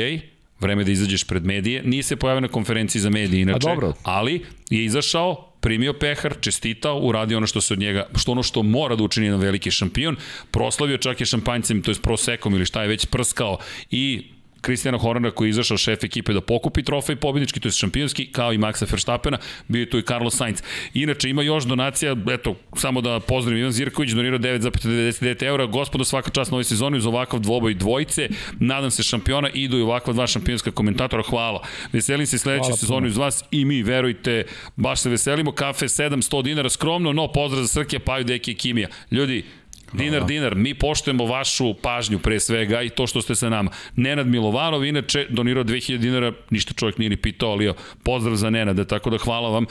vreme 0.61 0.85
da 0.85 0.91
izađeš 0.91 1.25
pred 1.25 1.45
medije. 1.45 1.83
Nije 1.85 2.03
se 2.03 2.17
pojavio 2.17 2.41
na 2.41 2.49
konferenciji 2.49 3.03
za 3.03 3.11
medije 3.11 3.43
inače, 3.43 3.69
dobro. 3.69 3.93
ali 4.03 4.45
je 4.71 4.85
izašao, 4.85 5.53
primio 5.61 5.93
pehar, 5.93 6.35
čestitao, 6.41 7.01
uradio 7.01 7.37
ono 7.37 7.47
što 7.47 7.61
se 7.61 7.75
od 7.75 7.81
njega, 7.81 8.07
što 8.17 8.33
ono 8.33 8.43
što 8.43 8.63
mora 8.63 8.97
da 8.97 9.03
učini 9.03 9.27
jedan 9.27 9.41
veliki 9.41 9.71
šampion, 9.71 10.17
proslavio 10.51 10.99
čak 10.99 11.21
je 11.21 11.27
šampanjcem, 11.27 11.83
to 11.83 11.91
je 11.91 11.95
prosekom 12.03 12.55
ili 12.55 12.67
šta 12.67 12.83
je 12.83 12.89
već 12.89 13.07
prskao 13.07 13.59
i 13.91 14.23
Kristijana 14.63 14.99
Hornera 14.99 15.35
koji 15.35 15.49
je 15.49 15.51
izašao 15.51 15.77
šef 15.77 16.05
ekipe 16.05 16.33
da 16.33 16.41
pokupi 16.41 16.83
trofej 16.83 17.17
pobjednički, 17.17 17.61
to 17.61 17.69
je 17.69 17.73
šampionski, 17.73 18.27
kao 18.33 18.53
i 18.53 18.59
Maxa 18.59 18.91
Verstappena, 18.91 19.39
bio 19.69 19.81
je 19.81 19.91
tu 19.91 19.99
i 19.99 20.03
Carlos 20.03 20.37
Sainz. 20.37 20.63
Inače, 20.95 21.31
ima 21.31 21.43
još 21.43 21.65
donacija, 21.65 22.17
eto, 22.31 22.57
samo 22.77 23.01
da 23.01 23.21
pozdravim, 23.21 23.61
Ivan 23.61 23.73
Zirković 23.73 24.11
donirao 24.11 24.39
9,99 24.39 25.43
eura, 25.43 25.67
gospodo 25.67 26.05
svaka 26.05 26.31
čast 26.31 26.51
na 26.51 26.55
ovoj 26.55 26.65
sezoni 26.65 26.99
uz 26.99 27.07
ovakav 27.07 27.41
dvoboj 27.41 27.75
dvojice, 27.75 28.29
nadam 28.61 28.91
se 28.91 29.03
šampiona, 29.03 29.49
idu 29.55 29.79
i 29.79 29.83
ovakva 29.83 30.13
dva 30.13 30.27
šampionska 30.27 30.71
komentatora, 30.71 31.23
hvala. 31.23 31.63
Veselim 31.93 32.27
se 32.27 32.39
sledeće 32.39 32.73
sezoni 32.77 33.09
uz 33.09 33.17
vas 33.17 33.45
i 33.51 33.65
mi, 33.65 33.83
verujte, 33.83 34.45
baš 34.77 35.01
se 35.01 35.11
veselimo, 35.11 35.53
kafe 35.53 35.87
700 35.87 36.43
dinara 36.43 36.69
skromno, 36.69 37.13
no 37.13 37.33
pozdrav 37.33 37.63
za 37.63 37.69
Srke, 37.69 37.99
Paju, 37.99 38.25
Deki 38.25 38.53
i 38.53 38.55
Kimija. 38.55 38.89
Ljudi, 39.11 39.45
Dinar, 39.93 40.27
dinar, 40.27 40.55
mi 40.55 40.75
poštujemo 40.75 41.27
vašu 41.27 41.75
pažnju 41.75 42.19
pre 42.19 42.41
svega 42.41 42.83
i 42.83 42.89
to 42.89 43.07
što 43.07 43.23
ste 43.23 43.35
sa 43.35 43.49
nama. 43.49 43.71
Nenad 43.97 44.27
Milovanov, 44.27 44.85
inače, 44.85 45.27
donirao 45.31 45.65
2000 45.65 45.97
dinara, 45.97 46.33
ništa 46.51 46.75
čovjek 46.75 46.99
nije 46.99 47.11
ni 47.11 47.17
pitao, 47.17 47.51
ali 47.51 47.73
pozdrav 48.03 48.37
za 48.37 48.51
Nenada, 48.51 48.85
tako 48.85 49.11
da 49.11 49.19
hvala 49.19 49.49
vam 49.49 49.67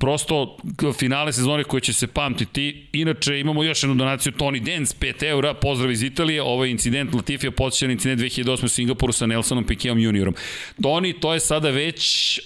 prosto 0.00 0.56
finale 0.98 1.32
sezone 1.32 1.64
koje 1.64 1.80
će 1.80 1.92
se 1.92 2.06
pamtiti. 2.06 2.86
Inače, 2.92 3.40
imamo 3.40 3.62
još 3.62 3.82
jednu 3.82 3.94
donaciju 3.94 4.32
Tony 4.32 4.60
Dance, 4.60 4.96
5 5.00 5.24
eura, 5.24 5.54
pozdrav 5.54 5.90
iz 5.90 6.02
Italije. 6.02 6.42
Ovo 6.42 6.64
je 6.64 6.70
incident 6.70 7.14
Latifija, 7.14 7.50
podsjećan 7.50 7.90
incident 7.90 8.20
2008. 8.20 8.64
u 8.64 8.68
Singapuru 8.68 9.12
sa 9.12 9.26
Nelsonom 9.26 9.64
Piqueom 9.64 9.98
juniorom. 9.98 10.34
Tony, 10.78 11.20
to 11.20 11.34
je 11.34 11.40
sada 11.40 11.70
već 11.70 12.40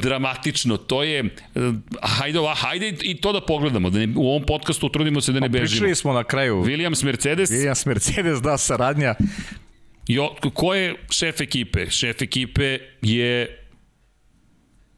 dramatično, 0.00 0.76
to 0.76 1.02
je 1.02 1.24
hajde, 2.02 2.38
hajde 2.56 2.94
i 3.02 3.14
to 3.20 3.32
da 3.32 3.40
pogledamo, 3.40 3.90
da 3.90 3.98
ne, 3.98 4.12
u 4.16 4.28
ovom 4.28 4.42
podcastu 4.42 4.88
trudimo 4.88 5.20
se 5.20 5.32
da 5.32 5.40
ne 5.40 5.48
bežimo. 5.48 5.80
Pričali 5.80 5.94
smo 5.94 6.12
na 6.12 6.24
kraju. 6.24 6.64
Williams 6.64 7.04
Mercedes. 7.04 7.50
Williams 7.50 7.86
Mercedes, 7.86 8.42
da, 8.42 8.58
saradnja. 8.58 9.14
Jo, 10.08 10.34
ko 10.54 10.74
je 10.74 10.94
šef 11.10 11.40
ekipe? 11.40 11.90
Šef 11.90 12.22
ekipe 12.22 12.78
je 13.02 13.62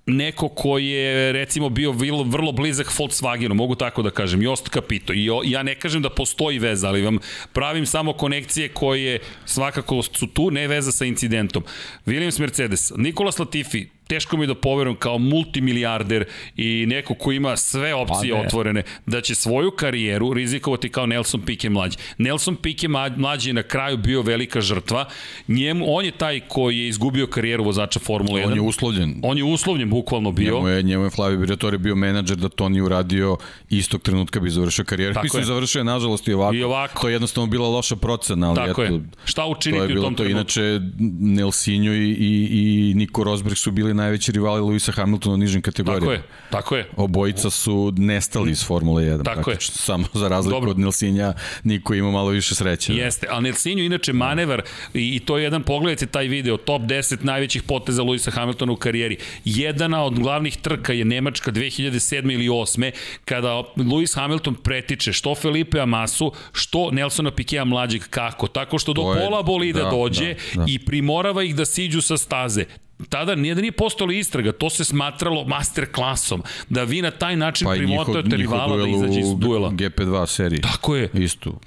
neko 0.08 0.48
ko 0.48 0.78
je 0.78 1.32
recimo 1.32 1.68
bio 1.68 1.92
vrlo, 1.92 2.22
vrlo 2.22 2.52
blizak 2.52 2.86
Volkswagenu, 2.98 3.54
mogu 3.54 3.74
tako 3.74 4.02
da 4.02 4.10
kažem, 4.10 4.42
Jost 4.42 4.68
Capito. 4.72 5.12
I 5.12 5.30
ja 5.44 5.62
ne 5.62 5.74
kažem 5.74 6.02
da 6.02 6.10
postoji 6.10 6.58
veza, 6.58 6.88
ali 6.88 7.02
vam 7.02 7.18
pravim 7.52 7.86
samo 7.86 8.12
konekcije 8.12 8.68
koje 8.68 9.18
svakako 9.44 10.02
su 10.02 10.26
tu, 10.26 10.50
ne 10.50 10.68
veza 10.68 10.92
sa 10.92 11.04
incidentom. 11.04 11.64
Williams 12.06 12.40
Mercedes, 12.40 12.92
Nikolas 12.96 13.38
Latifi, 13.38 13.86
teško 14.08 14.36
mi 14.36 14.46
da 14.46 14.54
poverujem 14.54 14.96
kao 14.96 15.18
multimilijarder 15.18 16.24
i 16.56 16.84
neko 16.88 17.14
ko 17.14 17.32
ima 17.32 17.56
sve 17.56 17.94
opcije 17.94 18.34
pa 18.34 18.40
otvorene, 18.40 18.82
da 19.06 19.20
će 19.20 19.34
svoju 19.34 19.70
karijeru 19.70 20.32
rizikovati 20.32 20.88
kao 20.88 21.06
Nelson 21.06 21.42
Piquet 21.46 21.68
mlađi. 21.68 21.96
Nelson 22.18 22.56
Piquet 22.56 23.16
mlađi 23.16 23.48
je 23.50 23.54
na 23.54 23.62
kraju 23.62 23.96
bio 23.96 24.22
velika 24.22 24.60
žrtva. 24.60 25.08
Njemu, 25.48 25.84
on 25.88 26.04
je 26.04 26.10
taj 26.10 26.40
koji 26.40 26.78
je 26.78 26.88
izgubio 26.88 27.26
karijeru 27.26 27.64
vozača 27.64 28.00
Formule 28.00 28.42
1. 28.42 28.46
On 28.46 28.54
je 28.54 28.60
uslovljen. 28.60 29.20
On 29.22 29.38
je 29.38 29.44
uslovljen 29.44 29.90
bukvalno 29.90 30.32
bio. 30.32 30.54
Njemu 30.54 30.68
je, 30.68 30.82
njemu 30.82 31.04
je 31.04 31.10
Flavio 31.10 31.38
Briatore 31.38 31.78
bio 31.78 31.94
menadžer 31.94 32.36
da 32.36 32.48
to 32.48 32.68
nije 32.68 32.82
uradio 32.82 33.36
istog 33.70 34.02
trenutka 34.02 34.40
bi 34.40 34.50
završio 34.50 34.84
karijeru. 34.84 35.14
Tako 35.14 35.24
Mislim, 35.24 35.40
je. 35.40 35.46
završio 35.46 35.80
je 35.80 35.84
nažalost 35.84 36.28
i 36.28 36.32
ovako. 36.32 36.54
I 36.54 36.62
ovako. 36.62 37.00
To 37.00 37.08
je 37.08 37.12
jednostavno 37.12 37.46
bila 37.46 37.68
loša 37.68 37.96
procena, 37.96 38.48
ali 38.48 38.56
Tako 38.56 38.82
eto, 38.82 38.94
je. 38.94 39.00
Šta 39.24 39.46
učiniti 39.46 39.78
to 39.78 39.82
je 39.84 39.88
bilo 39.88 40.00
u 40.00 40.04
tom 40.04 40.14
to. 40.14 40.22
trenutku? 40.22 40.60
Inače, 40.60 40.80
Nelsinho 41.20 41.92
i, 41.92 42.10
i, 42.10 42.90
i 42.90 42.94
Nico 42.94 43.24
Rosberg 43.24 43.56
su 43.56 43.70
bili 43.70 43.94
najveći 43.98 44.32
rivali 44.32 44.60
Luisa 44.60 44.92
Hamiltona 44.92 45.34
u 45.34 45.38
nižim 45.38 45.62
kategorijama. 45.62 46.06
Tako 46.06 46.12
je, 46.12 46.22
tako 46.50 46.76
je. 46.76 46.88
Obojica 46.96 47.50
su 47.50 47.92
nestali 47.96 48.50
iz 48.50 48.64
Formule 48.66 49.02
1. 49.02 49.24
Tako 49.24 49.50
je. 49.50 49.56
Samo 49.60 50.04
za 50.14 50.28
razliku 50.28 50.56
Dobro. 50.56 50.70
od 50.70 50.78
Nelsinja, 50.78 51.32
Niko 51.64 51.94
ima 51.94 52.10
malo 52.10 52.28
više 52.28 52.54
sreće. 52.54 52.94
Jeste, 52.94 53.26
ali 53.30 53.42
Nelsinju 53.42 53.84
inače 53.84 54.12
manevar 54.12 54.62
i, 54.94 55.16
i 55.16 55.20
to 55.20 55.38
je 55.38 55.44
jedan, 55.44 55.62
pogledajte 55.62 56.06
taj 56.06 56.26
video, 56.26 56.56
top 56.56 56.82
10 56.82 57.24
najvećih 57.24 57.62
poteza 57.62 58.02
Luisa 58.02 58.30
Hamiltona 58.30 58.72
u 58.72 58.76
karijeri. 58.76 59.16
Jedana 59.44 60.04
od 60.04 60.18
glavnih 60.18 60.56
trka 60.56 60.92
je 60.92 61.04
Nemačka 61.04 61.52
2007. 61.52 62.32
ili 62.32 62.48
8. 62.48 62.90
kada 63.24 63.48
Lewis 63.76 64.16
Hamilton 64.16 64.54
pretiče 64.54 65.12
što 65.12 65.34
Felipe 65.34 65.80
Amasu, 65.80 66.32
što 66.52 66.90
Nelsona 66.90 67.30
Pikea 67.30 67.64
mlađeg 67.64 68.02
kako, 68.10 68.46
tako 68.46 68.78
što 68.78 68.92
do 68.92 69.02
pola 69.02 69.42
bolida 69.42 69.82
da, 69.82 69.90
dođe 69.90 70.34
da, 70.54 70.60
da. 70.60 70.64
i 70.68 70.78
primorava 70.78 71.42
ih 71.42 71.56
da 71.56 71.64
siđu 71.64 72.02
sa 72.02 72.16
staze 72.16 72.64
tada 73.08 73.34
nije 73.34 73.54
da 73.54 73.60
nije 73.60 73.72
postala 73.72 74.12
istraga, 74.12 74.52
to 74.52 74.70
se 74.70 74.84
smatralo 74.84 75.44
master 75.44 75.92
klasom, 75.92 76.42
da 76.68 76.84
vi 76.84 77.02
na 77.02 77.10
taj 77.10 77.36
način 77.36 77.64
pa 77.64 77.72
primotate 77.74 78.36
rivala 78.36 78.76
da 78.76 78.88
izađe 78.88 79.20
iz 79.20 79.34
duela. 79.38 79.70
GP2 79.70 80.26
seriji. 80.26 80.60
Tako 80.60 80.96
je. 80.96 81.10
Isto. 81.14 81.58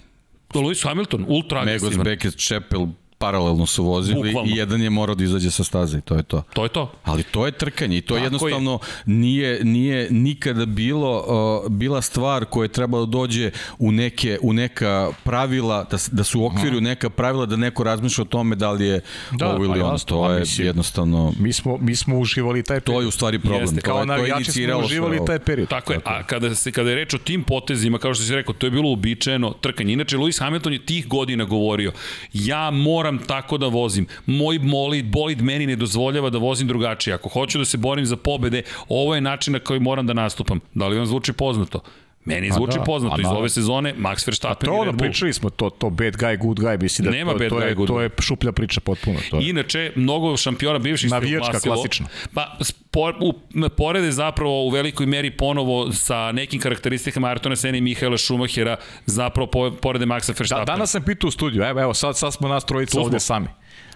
Lewis 0.54 0.84
Hamilton, 0.84 1.26
ultra 1.28 1.60
agresivan. 1.62 1.92
Megos 1.92 2.04
Beckett, 2.04 2.38
Chappell, 2.40 2.88
paralelno 3.22 3.66
su 3.66 3.84
vozili 3.84 4.30
Bukvalno. 4.30 4.52
i 4.52 4.58
jedan 4.58 4.82
je 4.82 4.90
morao 4.90 5.16
da 5.16 5.24
izađe 5.24 5.52
sa 5.52 5.64
staze 5.64 5.98
i 5.98 6.02
to 6.02 6.16
je 6.16 6.24
to. 6.24 6.44
To 6.54 6.64
je 6.64 6.70
to. 6.70 6.92
Ali 7.04 7.24
to 7.24 7.46
je 7.46 7.52
trkanje 7.52 7.98
i 7.98 8.02
to 8.02 8.14
Tako 8.14 8.26
jednostavno 8.26 8.72
je. 8.72 9.14
nije, 9.14 9.64
nije 9.64 10.08
nikada 10.12 10.66
bilo 10.66 11.12
uh, 11.18 11.72
bila 11.72 12.02
stvar 12.02 12.46
koja 12.46 12.66
je 12.66 12.68
trebalo 12.68 13.06
da 13.06 13.12
dođe 13.12 13.52
u 13.80 13.92
neke 13.92 14.38
u 14.42 14.54
neka 14.54 15.10
pravila, 15.24 15.84
da, 15.92 15.98
da 16.12 16.24
su 16.24 16.42
u 16.42 16.46
okviru 16.46 16.82
neka 16.82 17.10
pravila 17.10 17.46
da 17.46 17.56
neko 17.56 17.84
razmišlja 17.84 18.22
o 18.22 18.26
tome 18.26 18.56
da 18.56 18.72
li 18.72 18.86
je 18.86 19.02
da, 19.32 19.50
ovo 19.50 19.66
ili 19.66 19.80
pa 19.80 19.86
ono. 19.86 19.98
To 19.98 20.32
je 20.32 20.40
mislim, 20.40 20.68
jednostavno... 20.68 21.34
Mi 21.40 21.54
smo, 21.54 21.78
mi 21.78 21.96
smo 21.96 22.20
uživali 22.20 22.64
taj 22.64 22.80
period. 22.80 22.96
To 22.96 23.02
je 23.02 23.08
u 23.08 23.12
stvari 23.12 23.40
problem. 23.40 23.62
Jeste, 23.62 23.82
kao 23.82 24.06
to 24.06 24.14
je, 24.14 24.34
to 24.46 24.52
smo 24.52 24.80
uživali 24.80 25.20
taj 25.28 25.40
period. 25.40 25.70
Tako 25.70 25.94
je, 25.94 26.00
a 26.06 26.24
kada, 26.24 26.56
se, 26.56 26.72
kada 26.72 26.90
je 26.90 26.96
reč 26.96 27.14
o 27.14 27.18
tim 27.18 27.44
potezima, 27.44 27.98
kao 27.98 28.14
što 28.14 28.24
si 28.24 28.36
rekao, 28.36 28.54
to 28.54 28.68
je 28.68 28.72
bilo 28.72 28.90
uobičajeno 28.90 29.54
trkanje. 29.62 29.94
Inače, 29.94 30.18
Lewis 30.18 30.40
Hamilton 30.40 30.74
je 30.74 30.86
tih 30.86 31.08
godina 31.08 31.44
govorio, 31.44 31.92
ja 32.34 32.72
moram 32.72 33.11
moram 33.12 33.28
tako 33.28 33.58
da 33.58 33.68
vozim. 33.68 34.08
Moj 34.26 34.60
bolid, 34.60 35.06
bolid 35.06 35.42
meni 35.42 35.66
ne 35.68 35.76
dozvoljava 35.76 36.30
da 36.30 36.38
vozim 36.38 36.68
drugačije. 36.68 37.14
Ako 37.14 37.30
hoću 37.30 37.58
da 37.58 37.66
se 37.66 37.78
borim 37.78 38.06
za 38.06 38.16
pobede, 38.16 38.64
ovo 38.90 39.16
je 39.16 39.22
način 39.22 39.54
na 39.54 39.60
koji 39.60 39.80
moram 39.80 40.08
da 40.08 40.14
nastupam. 40.14 40.60
Da 40.74 40.88
li 40.88 40.98
vam 40.98 41.06
zvuči 41.06 41.34
poznato? 41.34 41.82
Meni 42.26 42.52
zvuči 42.52 42.78
da, 42.78 42.84
poznato 42.84 43.22
iz 43.22 43.28
ove 43.28 43.50
sezone 43.50 43.94
Max 43.98 44.28
Verstappen 44.28 44.70
to, 44.70 44.84
i 44.84 44.86
Red 44.86 44.96
Bull. 44.96 44.98
pričali 44.98 45.34
smo 45.34 45.50
to, 45.50 45.70
to 45.70 45.90
bad 45.90 46.14
guy, 46.14 46.38
good 46.38 46.60
guy, 46.60 46.82
mislim 46.82 47.06
da 47.06 47.12
Nema 47.12 47.32
to, 47.32 47.38
bad 47.38 47.50
to, 47.50 47.56
guy, 47.56 47.68
je, 47.68 47.74
good 47.74 47.88
to 47.88 48.02
je 48.02 48.10
šuplja 48.20 48.52
priča 48.52 48.82
potpuno. 48.82 49.20
To 49.30 49.38
je. 49.38 49.50
Inače, 49.50 49.92
mnogo 49.96 50.38
šampiona 50.38 50.80
bivših 50.80 51.10
se 51.10 51.16
uglasilo. 51.18 51.76
klasično. 51.76 52.08
Pa, 52.34 52.58
por, 52.92 53.16
u, 53.22 53.34
porede 53.70 54.12
zapravo 54.12 54.66
u 54.66 54.70
velikoj 54.70 55.06
meri 55.06 55.32
ponovo 55.32 55.92
sa 55.92 56.32
nekim 56.32 56.60
karakteristikama 56.60 57.28
Artona 57.28 57.56
Sena 57.56 57.78
i 57.78 57.82
Mihaela 57.82 58.18
Schumachera 58.18 58.78
zapravo 59.06 59.48
po, 59.48 59.72
porede 59.72 60.06
Maxa 60.06 60.40
Verstappen. 60.40 60.66
Da, 60.66 60.74
danas 60.74 60.92
sam 60.92 61.04
pitao 61.04 61.28
u 61.28 61.32
studiju, 61.32 61.64
evo, 61.64 61.82
evo 61.82 61.94
sad, 61.94 62.18
sad 62.18 62.34
smo 62.34 62.48
nas 62.48 62.66
trojica 62.66 63.00
ovde 63.00 63.20
sami. 63.20 63.48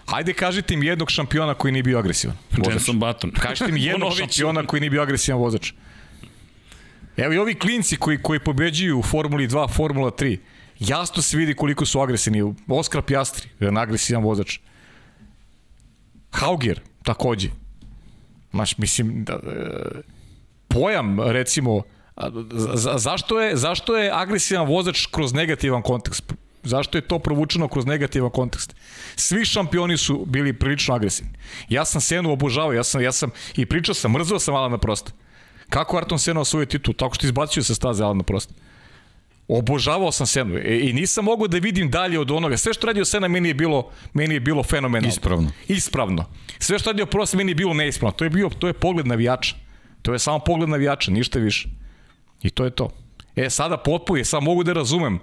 Ajde 0.06 0.32
kažite 0.32 0.76
mi 0.76 0.86
jednog 0.86 1.10
šampiona 1.10 1.54
koji 1.54 1.72
nije 1.72 1.82
bio 1.82 1.98
agresivan. 1.98 2.36
Jenson 2.68 2.98
Button. 2.98 3.30
Kažite 3.30 3.72
mi 3.72 3.84
jednog 3.84 4.12
šampiona 4.18 4.66
koji 4.66 4.80
nije 4.80 4.90
bio 4.90 5.02
agresivan 5.02 5.40
vozač. 5.40 5.72
Evo 7.16 7.32
i 7.32 7.38
ovi 7.38 7.54
klinci 7.54 7.96
koji, 7.96 8.22
koji 8.22 8.40
pobeđuju 8.40 8.98
u 8.98 9.02
Formuli 9.02 9.48
2, 9.48 9.70
Formula 9.70 10.10
3, 10.10 10.38
jasno 10.78 11.22
se 11.22 11.36
vidi 11.36 11.54
koliko 11.54 11.86
su 11.86 12.00
agresivni. 12.00 12.54
Oskar 12.68 13.02
Pjastri, 13.02 13.48
jedan 13.60 13.78
agresivan 13.78 14.24
vozač. 14.24 14.58
Hauger, 16.30 16.80
takođe. 17.02 17.48
Maš, 18.52 18.78
mislim, 18.78 19.24
da, 19.24 19.32
e, 19.32 20.00
pojam, 20.68 21.20
recimo, 21.20 21.82
za, 22.74 22.98
zašto, 22.98 23.40
je, 23.40 23.56
zašto 23.56 23.96
je 23.96 24.10
agresivan 24.14 24.66
vozač 24.66 25.06
kroz 25.06 25.32
negativan 25.32 25.82
kontekst? 25.82 26.32
Zašto 26.62 26.98
je 26.98 27.02
to 27.02 27.18
provučeno 27.18 27.68
kroz 27.68 27.86
negativan 27.86 28.30
kontekst? 28.30 28.74
Svi 29.16 29.44
šampioni 29.44 29.96
su 29.96 30.24
bili 30.26 30.52
prilično 30.52 30.94
agresivni. 30.94 31.32
Ja 31.68 31.84
sam 31.84 32.00
Senu 32.00 32.32
obožavao, 32.32 32.72
ja 32.72 32.84
sam, 32.84 33.02
ja 33.02 33.12
sam 33.12 33.30
i 33.56 33.66
pričao 33.66 33.94
sam, 33.94 34.12
mrzao 34.12 34.38
sam 34.38 34.54
Alana 34.54 34.78
Prosta. 34.78 35.12
Kako 35.70 35.96
Arton 35.96 36.18
Sena 36.18 36.40
osvojio 36.40 36.66
titul? 36.66 36.94
Tako 36.94 37.14
što 37.14 37.26
izbacio 37.26 37.62
sa 37.62 37.74
staze 37.74 38.04
Alana 38.04 38.22
Prosta. 38.22 38.54
Obožavao 39.48 40.12
sam 40.12 40.26
Senu 40.26 40.56
e, 40.56 40.80
i 40.82 40.92
nisam 40.92 41.24
mogao 41.24 41.48
da 41.48 41.58
vidim 41.58 41.90
dalje 41.90 42.18
od 42.18 42.30
onoga. 42.30 42.56
Sve 42.56 42.74
što 42.74 42.86
radio 42.86 43.04
Sena 43.04 43.28
meni 43.28 43.48
je 43.48 43.54
bilo, 43.54 43.90
meni 44.12 44.34
je 44.34 44.40
bilo 44.40 44.62
fenomenalno. 44.62 45.08
Ispravno. 45.08 45.50
Ispravno. 45.68 46.24
Sve 46.58 46.78
što 46.78 46.90
radio 46.90 47.06
Prost 47.06 47.34
meni 47.34 47.50
je 47.50 47.54
bilo 47.54 47.74
neispravno. 47.74 48.16
To 48.16 48.24
je 48.24 48.30
bio 48.30 48.50
to 48.58 48.66
je 48.66 48.72
pogled 48.72 49.06
navijača. 49.06 49.54
To 50.02 50.12
je 50.12 50.18
samo 50.18 50.38
pogled 50.38 50.68
navijača, 50.68 51.10
ništa 51.10 51.38
više. 51.38 51.68
I 52.42 52.50
to 52.50 52.64
je 52.64 52.70
to. 52.70 52.90
E, 53.36 53.50
sada 53.50 53.76
potpuje, 53.76 54.24
sad 54.24 54.42
mogu 54.42 54.62
da 54.64 54.72
razumem 54.72 55.18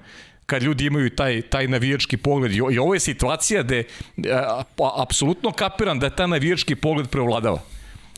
kad 0.45 0.63
ljudi 0.63 0.85
imaju 0.85 1.09
taj, 1.09 1.41
taj 1.41 1.67
navijački 1.67 2.17
pogled. 2.17 2.51
I, 2.51 2.55
i 2.71 2.77
ovo 2.77 2.93
je 2.93 2.99
situacija 2.99 3.63
gde 3.63 3.83
a, 4.31 4.63
apsolutno 4.97 5.51
kapiram 5.51 5.99
da 5.99 6.05
je 6.05 6.15
ta 6.15 6.27
navijački 6.27 6.75
pogled 6.75 7.09
prevladava. 7.09 7.61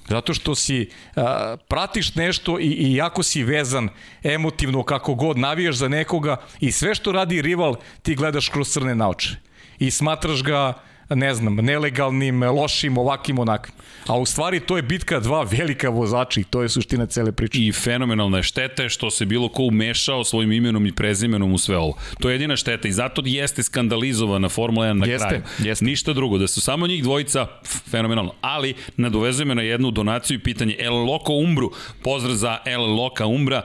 Zato 0.07 0.33
što 0.33 0.55
si 0.55 0.89
a, 1.15 1.57
pratiš 1.67 2.15
nešto 2.15 2.59
i, 2.59 2.63
i 2.63 2.95
jako 2.95 3.23
si 3.23 3.43
vezan 3.43 3.89
emotivno 4.23 4.83
kako 4.83 5.15
god 5.15 5.37
navijaš 5.37 5.75
za 5.75 5.87
nekoga 5.87 6.37
i 6.59 6.71
sve 6.71 6.95
što 6.95 7.11
radi 7.11 7.41
rival 7.41 7.75
ti 8.01 8.15
gledaš 8.15 8.49
kroz 8.49 8.69
crne 8.69 8.95
naoče. 8.95 9.35
I 9.79 9.91
smatraš 9.91 10.43
ga 10.43 10.73
ne 11.09 11.33
znam, 11.33 11.55
nelegalnim, 11.55 12.43
lošim, 12.43 12.97
ovakvim, 12.97 13.39
onakvim. 13.39 13.75
A 14.07 14.17
u 14.17 14.25
stvari 14.25 14.59
to 14.59 14.75
je 14.77 14.81
bitka 14.81 15.19
dva 15.19 15.43
velika 15.43 15.89
vozača 15.89 16.39
i 16.39 16.43
to 16.43 16.61
je 16.61 16.69
suština 16.69 17.05
cele 17.05 17.31
priče. 17.31 17.59
I 17.59 17.71
fenomenalna 17.71 18.37
je 18.37 18.43
šteta 18.43 18.89
što 18.89 19.11
se 19.11 19.25
bilo 19.25 19.49
ko 19.49 19.63
umešao 19.63 20.23
svojim 20.23 20.51
imenom 20.51 20.85
i 20.85 20.95
prezimenom 20.95 21.53
u 21.53 21.57
sve 21.57 21.77
ovo. 21.77 21.97
To 22.19 22.29
je 22.29 22.33
jedina 22.33 22.55
šteta 22.55 22.87
i 22.87 22.91
zato 22.91 23.21
jeste 23.25 23.63
skandalizovana 23.63 24.49
Formula 24.49 24.87
1 24.87 24.93
na 24.93 25.05
jeste, 25.05 25.27
kraju. 25.27 25.43
Jeste. 25.59 25.85
Ništa 25.85 26.13
drugo, 26.13 26.37
da 26.37 26.47
su 26.47 26.61
samo 26.61 26.87
njih 26.87 27.03
dvojica 27.03 27.47
fenomenalno. 27.91 28.33
Ali 28.41 28.73
nadovezuje 28.97 29.45
me 29.45 29.55
na 29.55 29.61
jednu 29.61 29.91
donaciju 29.91 30.35
i 30.35 30.43
pitanje 30.43 30.75
El 30.79 30.95
Loco 30.95 31.33
Umbru. 31.33 31.71
Pozdrav 32.03 32.35
za 32.35 32.57
El 32.65 32.95
Loca 32.95 33.25
Umbra. 33.25 33.61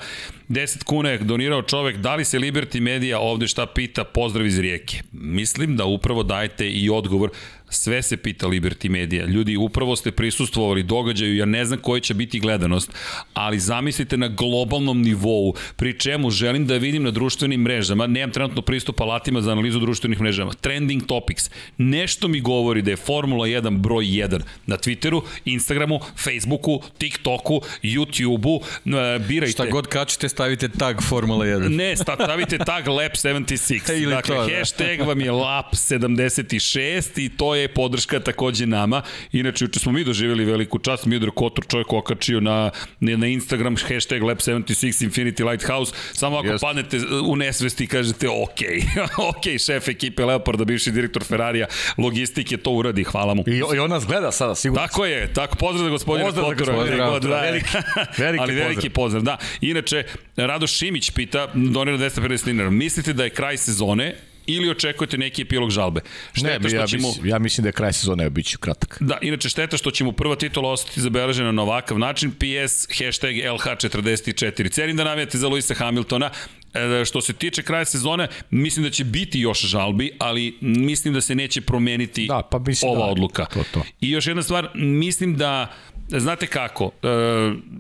10 0.51 0.85
kuna 0.85 1.10
je 1.10 1.18
donirao 1.18 1.62
čovek, 1.62 1.97
da 1.97 2.14
li 2.14 2.24
se 2.24 2.39
Liberty 2.39 2.81
Media 2.81 3.18
ovde 3.18 3.48
šta 3.48 3.66
pita, 3.66 4.05
pozdrav 4.05 4.47
iz 4.47 4.59
rijeke. 4.59 5.02
Mislim 5.12 5.77
da 5.77 5.85
upravo 5.85 6.22
dajete 6.22 6.70
i 6.70 6.90
odgovor 6.90 7.31
Sve 7.71 8.03
se 8.03 8.17
pita 8.17 8.47
Liberty 8.47 8.91
Media. 8.91 9.25
Ljudi, 9.27 9.57
upravo 9.57 9.97
ste 9.97 10.11
prisustvovali 10.11 10.83
događaju, 10.83 11.37
ja 11.37 11.45
ne 11.45 11.65
znam 11.65 11.79
koja 11.79 12.01
će 12.01 12.15
biti 12.15 12.41
gledanost, 12.41 12.93
ali 13.35 13.59
zamislite 13.59 14.17
na 14.17 14.29
globalnom 14.29 15.03
nivou, 15.03 15.55
pri 15.77 15.99
čemu 15.99 16.31
želim 16.31 16.67
da 16.67 16.77
vidim 16.77 17.03
na 17.03 17.11
društvenim 17.11 17.61
mrežama, 17.61 18.07
nemam 18.07 18.31
trenutno 18.31 18.63
pristup 18.63 19.01
alatima 19.01 19.41
za 19.41 19.53
analizu 19.53 19.79
društvenih 19.79 20.21
mrežama, 20.21 20.53
trending 20.53 21.07
topics, 21.07 21.51
nešto 21.79 22.29
mi 22.29 22.41
govori 22.41 22.83
da 22.83 22.91
je 22.91 22.97
Formula 22.97 23.47
1 23.47 23.79
broj 23.79 24.05
1 24.05 24.41
na 24.67 24.77
Twitteru, 24.77 25.23
Instagramu, 25.45 26.01
Facebooku, 26.17 26.83
TikToku, 26.99 27.61
YouTubeu, 27.83 28.61
e, 28.85 29.19
birajte. 29.19 29.53
Šta 29.53 29.67
god 29.67 29.87
kačite, 29.87 30.29
stavite 30.29 30.69
tag 30.69 31.03
Formula 31.03 31.47
1. 31.47 31.69
Ne, 31.69 31.97
stavite 31.97 32.59
tag 32.59 32.87
Lap76. 32.87 33.93
Ili 34.03 34.15
dakle, 34.15 34.37
to, 34.37 34.47
da. 34.47 34.59
hashtag 34.59 35.01
vam 35.01 35.21
je 35.21 35.33
Lap76 35.33 37.21
i 37.21 37.29
to 37.29 37.55
je 37.55 37.60
je 37.61 37.69
podrška 37.69 38.20
takođe 38.20 38.66
nama. 38.66 39.03
Inače, 39.32 39.65
juče 39.65 39.81
smo 39.81 39.93
mi 39.93 40.05
doživjeli 40.05 40.45
veliku 40.45 40.78
čast. 40.78 41.07
Midor 41.07 41.31
Kotor 41.35 41.66
čovjek 41.66 41.93
okačio 41.93 42.41
na, 42.41 42.70
na 43.01 43.27
Instagram 43.27 43.77
hashtag 43.77 44.23
Lab76 44.23 45.09
Infinity 45.09 45.51
Lighthouse. 45.51 45.93
Samo 46.12 46.39
ako 46.39 46.47
Just. 46.47 46.62
padnete 46.62 46.99
u 47.24 47.37
nesvesti 47.37 47.85
i 47.85 47.87
kažete 47.87 48.28
ok, 48.28 48.61
ok, 49.31 49.59
šef 49.66 49.89
ekipe 49.89 50.24
Leoparda, 50.24 50.65
bivši 50.65 50.91
direktor 50.91 51.24
Ferrarija, 51.24 51.66
logistike 51.99 52.57
to 52.57 52.70
uradi, 52.70 53.05
hvala 53.05 53.35
mu. 53.35 53.45
I, 53.47 53.62
i 53.77 53.78
on 53.78 53.91
nas 53.91 54.07
gleda 54.07 54.32
sada, 54.32 54.55
sigurno. 54.55 54.87
Tako 54.87 55.05
je, 55.07 55.32
tako, 55.32 55.57
pozdrav 55.57 55.85
za 55.85 55.91
gospodina 55.91 56.27
pozdrav 56.27 56.45
Kotora. 56.45 56.74
Pozdrav, 56.74 57.12
pozdrav, 57.12 57.35
da, 57.35 57.41
veliki, 57.41 57.66
veliki, 58.23 58.43
ali 58.43 58.55
veliki 58.55 58.91
pozdrav. 58.91 59.23
Da, 59.23 59.37
inače, 59.61 60.05
Rado 60.37 60.66
Šimić 60.66 61.11
pita, 61.11 61.49
donira 61.55 61.99
250 61.99 62.45
dinara, 62.45 62.70
mislite 62.70 63.12
da 63.12 63.24
je 63.24 63.31
kraj 63.31 63.57
sezone 63.57 64.15
ili 64.55 64.70
očekujete 64.70 65.18
neki 65.18 65.43
epilog 65.43 65.70
žalbe? 65.70 66.01
Šteta 66.32 66.59
ne, 66.59 66.68
što 66.68 66.78
ja, 66.78 66.86
ćemo... 66.86 67.09
mislim, 67.09 67.27
ja 67.27 67.39
mislim 67.39 67.62
da 67.62 67.68
je 67.68 67.72
kraj 67.72 67.93
sezone, 67.93 68.31
ću 68.43 68.59
kratak. 68.59 68.97
Da, 69.01 69.18
inače 69.22 69.48
šteta 69.48 69.77
što 69.77 69.90
ćemo 69.90 70.12
prva 70.12 70.36
titula 70.36 70.70
ostati 70.70 71.01
zabeležena 71.01 71.52
na 71.52 71.62
ovakav 71.62 71.98
način, 71.98 72.31
PS, 72.31 72.86
hashtag 72.98 73.35
LH44. 73.35 74.72
Cenim 74.72 74.97
da 74.97 75.05
navijate 75.05 75.39
za 75.39 75.48
Luisa 75.48 75.74
Hamiltona, 75.74 76.31
E, 76.74 77.05
što 77.05 77.20
se 77.20 77.32
tiče 77.32 77.62
kraja 77.62 77.85
sezone, 77.85 78.28
mislim 78.51 78.85
da 78.85 78.90
će 78.90 79.05
biti 79.05 79.40
još 79.40 79.60
žalbi, 79.60 80.10
ali 80.18 80.59
mislim 80.60 81.14
da 81.14 81.20
se 81.20 81.35
neće 81.35 81.60
promeniti 81.60 82.27
da, 82.27 82.43
pa 82.51 82.59
mislim 82.59 82.90
ova 82.90 83.06
da, 83.06 83.12
odluka. 83.12 83.44
To, 83.44 83.64
to. 83.72 83.82
I 84.01 84.10
još 84.10 84.27
jedna 84.27 84.43
stvar, 84.43 84.70
mislim 84.74 85.36
da 85.36 85.72
znate 86.19 86.47
kako, 86.47 86.85
e, 87.03 87.09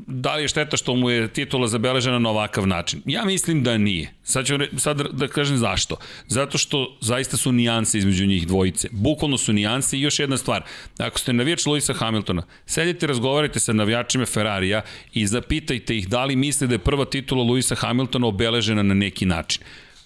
da 0.06 0.34
li 0.34 0.42
je 0.42 0.48
šteta 0.48 0.76
što 0.76 0.94
mu 0.94 1.10
je 1.10 1.28
titula 1.28 1.66
zabeležena 1.66 2.18
na 2.18 2.30
ovakav 2.30 2.66
način? 2.66 3.02
Ja 3.06 3.24
mislim 3.24 3.62
da 3.62 3.78
nije. 3.78 4.12
Sad 4.22 4.46
ću 4.46 4.54
sad 4.78 5.02
da, 5.12 5.28
kažem 5.28 5.56
zašto. 5.56 5.96
Zato 6.26 6.58
što 6.58 6.96
zaista 7.00 7.36
su 7.36 7.52
nijanse 7.52 7.98
između 7.98 8.26
njih 8.26 8.46
dvojice. 8.46 8.88
Bukvalno 8.92 9.38
su 9.38 9.52
nijanse 9.52 9.98
i 9.98 10.00
još 10.00 10.18
jedna 10.18 10.36
stvar. 10.36 10.62
Ako 10.98 11.18
ste 11.18 11.32
navijač 11.32 11.66
Luisa 11.66 11.94
Hamiltona, 11.94 12.42
sedite, 12.66 13.06
razgovarajte 13.06 13.60
sa 13.60 13.72
navijačima 13.72 14.26
Ferrarija 14.26 14.82
i 15.12 15.26
zapitajte 15.26 15.96
ih 15.96 16.08
da 16.08 16.24
li 16.24 16.36
misle 16.36 16.66
da 16.66 16.74
je 16.74 16.78
prva 16.78 17.04
titula 17.04 17.42
Luisa 17.42 17.74
Hamiltona 17.74 18.26
obeležena 18.26 18.82
na 18.82 18.94
neki 18.94 19.26
način. 19.26 19.62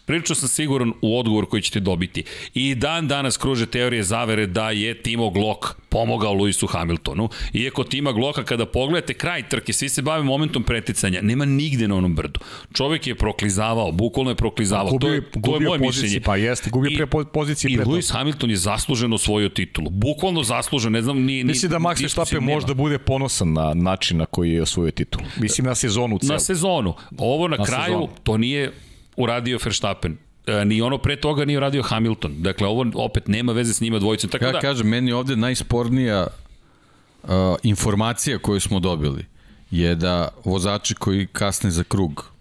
Prilično 0.07 0.35
sam 0.35 0.49
siguran 0.49 0.93
u 1.03 1.19
odgovor 1.19 1.47
koji 1.47 1.63
ćete 1.63 1.81
dobiti. 1.81 2.25
I 2.55 2.75
dan 2.75 3.09
danas 3.09 3.37
kruže 3.37 3.67
teorije 3.67 4.03
zavere 4.03 4.47
da 4.47 4.71
je 4.71 5.03
Timo 5.03 5.31
Glock 5.31 5.67
pomogao 5.89 6.33
Luisu 6.33 6.67
Hamiltonu. 6.67 7.29
Iako 7.53 7.85
Tima 7.85 8.13
Glocka 8.13 8.45
kada 8.45 8.67
pogledate 8.67 9.15
kraj 9.15 9.49
trke, 9.49 9.73
svi 9.73 9.89
se 9.89 10.03
bave 10.03 10.23
momentom 10.23 10.63
preticanja, 10.63 11.21
nema 11.23 11.45
nigde 11.45 11.89
na 11.89 11.97
onom 11.97 12.15
brdu. 12.15 12.41
Čovek 12.73 13.07
je 13.07 13.15
proklizavao, 13.15 13.93
bukvalno 13.93 14.31
je 14.31 14.35
proklizavao. 14.35 14.91
Gubio, 14.91 15.09
to 15.09 15.15
je, 15.15 15.31
to 15.43 15.55
je 15.55 15.61
moje 15.61 15.79
pozicije, 15.79 16.03
mišljenje. 16.03 16.25
Pa 16.25 16.37
jeste, 16.37 16.71
gubio 16.71 16.91
pre 16.97 17.25
pozicije. 17.25 17.71
I, 17.71 17.75
i 17.75 17.79
Lewis 17.79 18.13
Hamilton 18.13 18.51
je 18.51 18.57
zasluženo 18.57 19.15
osvojio 19.15 19.49
titulu. 19.49 19.91
Bukvalno 19.91 20.43
zasluženo, 20.43 20.91
ne 20.91 21.03
znam, 21.03 21.19
ni, 21.19 21.37
ni 21.37 21.45
Mislim 21.45 21.71
da 21.71 21.79
Max 21.79 22.03
Verstappen 22.03 22.45
možda 22.45 22.75
bude 22.75 22.99
ponosan 22.99 23.53
na 23.53 23.75
način 23.75 24.19
na 24.19 24.27
koji 24.27 24.53
je 24.53 24.63
osvojio 24.63 24.91
titulu. 24.91 25.25
Mislim 25.41 25.67
na 25.67 25.75
sezonu 25.75 26.19
celu. 26.19 26.33
Na 26.33 26.39
sezonu. 26.39 26.95
Ovo 27.19 27.49
na, 27.49 27.57
na 27.57 27.65
kraju, 27.65 27.85
sezonu. 27.85 28.09
to 28.23 28.37
nije 28.37 28.73
uradio 29.17 29.59
Verstappen. 29.65 30.17
E, 30.47 30.65
ni 30.65 30.83
ono 30.83 30.99
pre 30.99 31.17
toga 31.17 31.45
nije 31.45 31.59
uradio 31.59 31.83
Hamilton. 31.83 32.43
Dakle, 32.43 32.67
ovo 32.67 32.87
opet 32.95 33.29
nema 33.29 33.53
veze 33.53 33.75
s 33.75 33.81
njima 33.81 33.99
dvojicom. 33.99 34.31
Tako 34.31 34.45
ja 34.45 34.53
da... 34.53 34.61
kažem, 34.61 34.89
meni 34.89 35.13
ovde 35.13 35.37
najspornija 35.37 36.27
uh, 37.23 37.31
informacija 37.63 38.39
koju 38.39 38.61
smo 38.61 38.81
dobili 38.81 39.25
je 39.71 39.95
da 39.95 40.29
vozači 40.45 40.95
koji 40.95 41.27
kasne 41.27 41.71
za 41.71 41.85
krug 41.85 42.35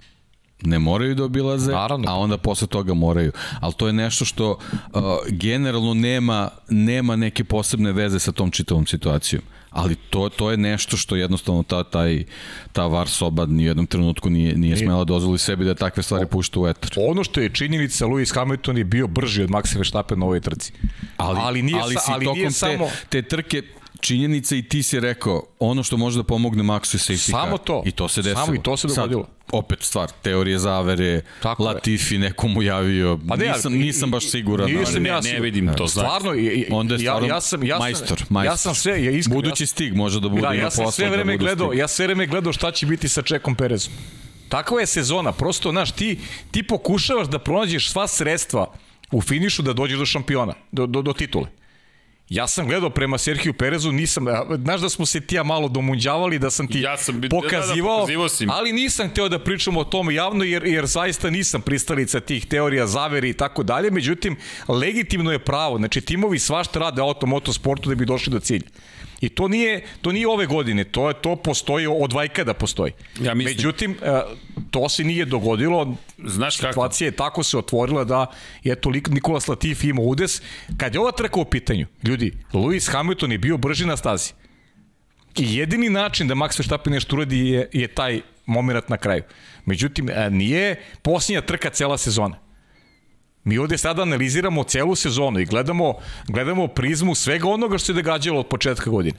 ne 0.62 0.80
moraju 0.80 1.16
da 1.16 1.24
obilaze, 1.24 1.72
Naravno. 1.72 2.12
a 2.12 2.16
onda 2.16 2.38
posle 2.38 2.68
toga 2.68 2.94
moraju. 2.94 3.32
Ali 3.60 3.74
to 3.74 3.88
je 3.88 3.94
nešto 3.94 4.26
što 4.26 4.52
uh, 4.52 5.02
generalno 5.30 5.94
nema, 5.94 6.50
nema 6.70 7.16
neke 7.16 7.44
posebne 7.44 7.92
veze 7.92 8.20
sa 8.20 8.32
tom 8.32 8.52
čitavom 8.52 8.86
situacijom 8.86 9.42
ali 9.74 9.96
to, 9.96 10.30
to 10.30 10.52
je 10.52 10.58
nešto 10.58 10.98
što 10.98 11.16
jednostavno 11.16 11.64
ta, 11.64 11.84
taj, 11.84 12.24
ta 12.72 12.86
var 12.86 13.10
soba 13.10 13.46
ni 13.46 13.64
u 13.64 13.68
jednom 13.68 13.86
trenutku 13.86 14.30
nije, 14.30 14.58
nije 14.58 14.78
smela 14.78 15.04
dozvoli 15.04 15.38
sebi 15.38 15.66
da 15.66 15.76
takve 15.76 16.04
stvari 16.04 16.26
pušta 16.26 16.60
u 16.60 16.68
etar. 16.68 16.92
Ono 16.98 17.24
što 17.24 17.40
je 17.40 17.50
činjenica, 17.50 18.06
Lewis 18.06 18.36
Hamilton 18.36 18.78
je 18.78 18.84
bio 18.84 19.08
brži 19.08 19.44
od 19.44 19.50
Maxa 19.50 19.78
Verstappen 19.78 20.20
na 20.20 20.26
ovoj 20.26 20.42
trci. 20.42 20.74
Ali, 21.18 21.40
ali, 21.42 21.62
nije, 21.62 21.82
ali, 21.82 21.96
si 21.96 22.12
ali 22.12 22.26
nije 22.26 22.52
samo... 22.52 22.86
Te, 23.10 23.22
te 23.22 23.28
trke 23.28 23.62
činjenica 24.04 24.56
i 24.56 24.62
ti 24.64 24.84
si 24.84 25.00
rekao, 25.00 25.44
ono 25.60 25.84
što 25.84 25.98
može 25.98 26.18
da 26.18 26.24
pomogne 26.24 26.64
Maxu 26.64 26.96
je 26.96 27.00
safety 27.00 27.32
car. 27.32 27.42
Samo 27.42 27.58
to. 27.58 27.84
I 27.86 27.92
to 27.92 28.08
se 28.08 28.22
desilo. 28.22 28.46
Samo 28.46 28.56
i 28.56 28.64
to 28.64 28.78
se 28.78 28.88
dogodilo. 28.88 29.24
Sad, 29.24 29.34
opet 29.52 29.82
stvar, 29.82 30.12
teorije 30.22 30.60
zavere, 30.60 31.22
Tako 31.42 31.64
Latifi 31.64 32.16
je. 32.16 32.20
nekomu 32.20 32.62
javio, 32.62 33.20
pa 33.30 33.36
ne, 33.36 33.48
nisam, 33.48 33.74
nisam 33.74 34.12
baš 34.12 34.30
siguran. 34.30 34.72
Nisam 34.72 35.04
ne, 35.04 35.10
ja 35.10 35.22
ne, 35.22 35.34
ne 35.34 35.40
vidim 35.40 35.72
to. 35.78 35.88
Stvarno, 35.88 36.36
i, 36.36 36.68
Onda 36.72 36.94
je 36.94 37.00
stvarno 37.00 37.28
ja, 37.28 37.34
ja 37.36 37.42
sam, 37.42 37.64
ja 37.64 37.76
sam, 37.76 37.82
majstor, 37.82 38.24
majstor. 38.30 38.54
Ja 38.54 38.58
sam 38.58 38.76
sve, 38.76 39.04
ja 39.04 39.12
iskreno, 39.12 39.42
Budući 39.42 39.66
stig 39.66 39.96
može 39.96 40.20
da 40.20 40.30
bude 40.30 40.42
da, 40.42 40.54
ja 40.54 40.72
sam 40.72 40.92
sve 40.92 41.06
da 41.06 41.12
vreme 41.12 41.34
da 41.34 41.38
gledao, 41.38 41.68
stig. 41.68 41.80
ja 41.80 41.88
sve 41.88 42.06
vreme 42.08 42.28
gledao 42.28 42.54
šta 42.54 42.72
će 42.72 42.86
biti 42.86 43.10
sa 43.10 43.22
Čekom 43.22 43.56
Perezom. 43.56 43.94
Takva 44.50 44.80
je 44.80 44.86
sezona, 44.86 45.32
prosto, 45.32 45.72
znaš, 45.72 45.92
ti, 45.92 46.20
ti 46.52 46.64
pokušavaš 46.64 47.28
da 47.28 47.40
pronađeš 47.40 47.92
sva 47.92 48.08
sredstva 48.08 48.74
u 49.12 49.22
finišu 49.22 49.62
da 49.62 49.74
dođeš 49.74 50.00
do 50.00 50.06
šampiona, 50.06 50.54
do, 50.72 50.86
do, 50.86 51.02
do 51.02 51.14
titule. 51.14 51.48
Ja 52.30 52.48
sam 52.48 52.68
gledao 52.68 52.90
prema 52.90 53.18
Serhiju 53.18 53.54
Perezu, 53.54 53.92
nisam, 53.92 54.26
znaš 54.64 54.82
da 54.82 54.90
smo 54.90 55.06
se 55.06 55.22
ti 55.22 55.36
ja 55.36 55.44
malo 55.44 55.68
domunđavali, 55.68 56.40
da 56.40 56.50
sam 56.50 56.68
ti 56.68 56.80
ja 56.80 56.98
sam 56.98 57.22
pokazivao, 57.30 58.06
da, 58.06 58.46
da, 58.46 58.54
ali 58.54 58.74
nisam 58.74 59.10
hteo 59.10 59.30
da 59.30 59.40
pričamo 59.40 59.80
o 59.80 59.84
tome 59.84 60.14
javno, 60.14 60.44
jer, 60.44 60.66
jer 60.66 60.86
zaista 60.86 61.30
nisam 61.30 61.62
pristalica 61.62 62.20
tih 62.20 62.46
teorija 62.46 62.88
zaveri 62.88 63.30
i 63.30 63.34
tako 63.34 63.64
dalje, 63.64 63.92
međutim, 63.92 64.38
legitimno 64.68 65.32
je 65.32 65.40
pravo, 65.40 65.78
znači 65.78 66.02
timovi 66.02 66.40
svašta 66.40 66.80
rade 66.80 67.02
auto, 67.02 67.26
motosportu 67.26 67.90
da 67.90 67.96
bi 67.96 68.06
došli 68.06 68.32
do 68.32 68.40
cilja. 68.40 68.68
I 69.24 69.30
to 69.30 69.48
nije, 69.48 69.84
to 70.02 70.12
nije 70.12 70.28
ove 70.28 70.46
godine, 70.46 70.84
to 70.84 71.08
je 71.08 71.14
to 71.22 71.36
postoji 71.36 71.88
od 71.88 72.14
vajka 72.14 72.44
da 72.44 72.54
postoji. 72.54 72.92
Ja 73.22 73.34
mislim... 73.34 73.56
Međutim, 73.56 73.96
e, 74.02 74.22
to 74.72 74.90
se 74.90 75.04
nije 75.04 75.26
dogodilo. 75.26 75.96
Znaš 76.26 76.58
kako? 76.58 76.72
Situacija 76.74 77.08
je 77.08 77.12
tako 77.12 77.44
se 77.44 77.58
otvorila 77.58 78.04
da 78.04 78.26
je 78.64 78.76
toliko 78.76 79.12
Nikola 79.12 79.40
Latifi 79.48 79.90
ima 79.90 80.02
udes. 80.02 80.42
Kad 80.78 80.94
je 80.94 81.00
ova 81.00 81.12
trka 81.12 81.40
u 81.40 81.46
pitanju, 81.46 81.88
ljudi, 82.04 82.34
Lewis 82.54 82.92
Hamilton 82.92 83.32
je 83.32 83.38
bio 83.38 83.58
brži 83.58 83.86
na 83.86 83.98
stazi. 83.98 84.34
I 85.38 85.56
jedini 85.56 85.90
način 85.90 86.28
da 86.28 86.36
Max 86.36 86.60
Verstappen 86.60 86.94
nešto 86.94 87.16
uradi 87.16 87.40
je, 87.48 87.70
je 87.74 87.88
taj 87.88 88.22
moment 88.46 88.90
na 88.90 88.98
kraju. 88.98 89.24
Međutim, 89.66 90.10
e, 90.10 90.30
nije 90.30 90.82
posljednja 91.02 91.42
trka 91.42 91.70
cela 91.70 91.98
sezona. 91.98 92.43
Mi 93.44 93.58
ovde 93.58 93.78
sada 93.78 94.02
analiziramo 94.02 94.64
celu 94.64 94.96
sezonu 94.96 95.40
i 95.40 95.46
gledamo, 95.46 95.94
gledamo 96.28 96.68
prizmu 96.68 97.16
svega 97.16 97.48
onoga 97.48 97.78
što 97.78 97.86
se 97.86 97.94
događalo 97.94 98.40
od 98.40 98.48
početka 98.48 98.90
godine. 98.90 99.18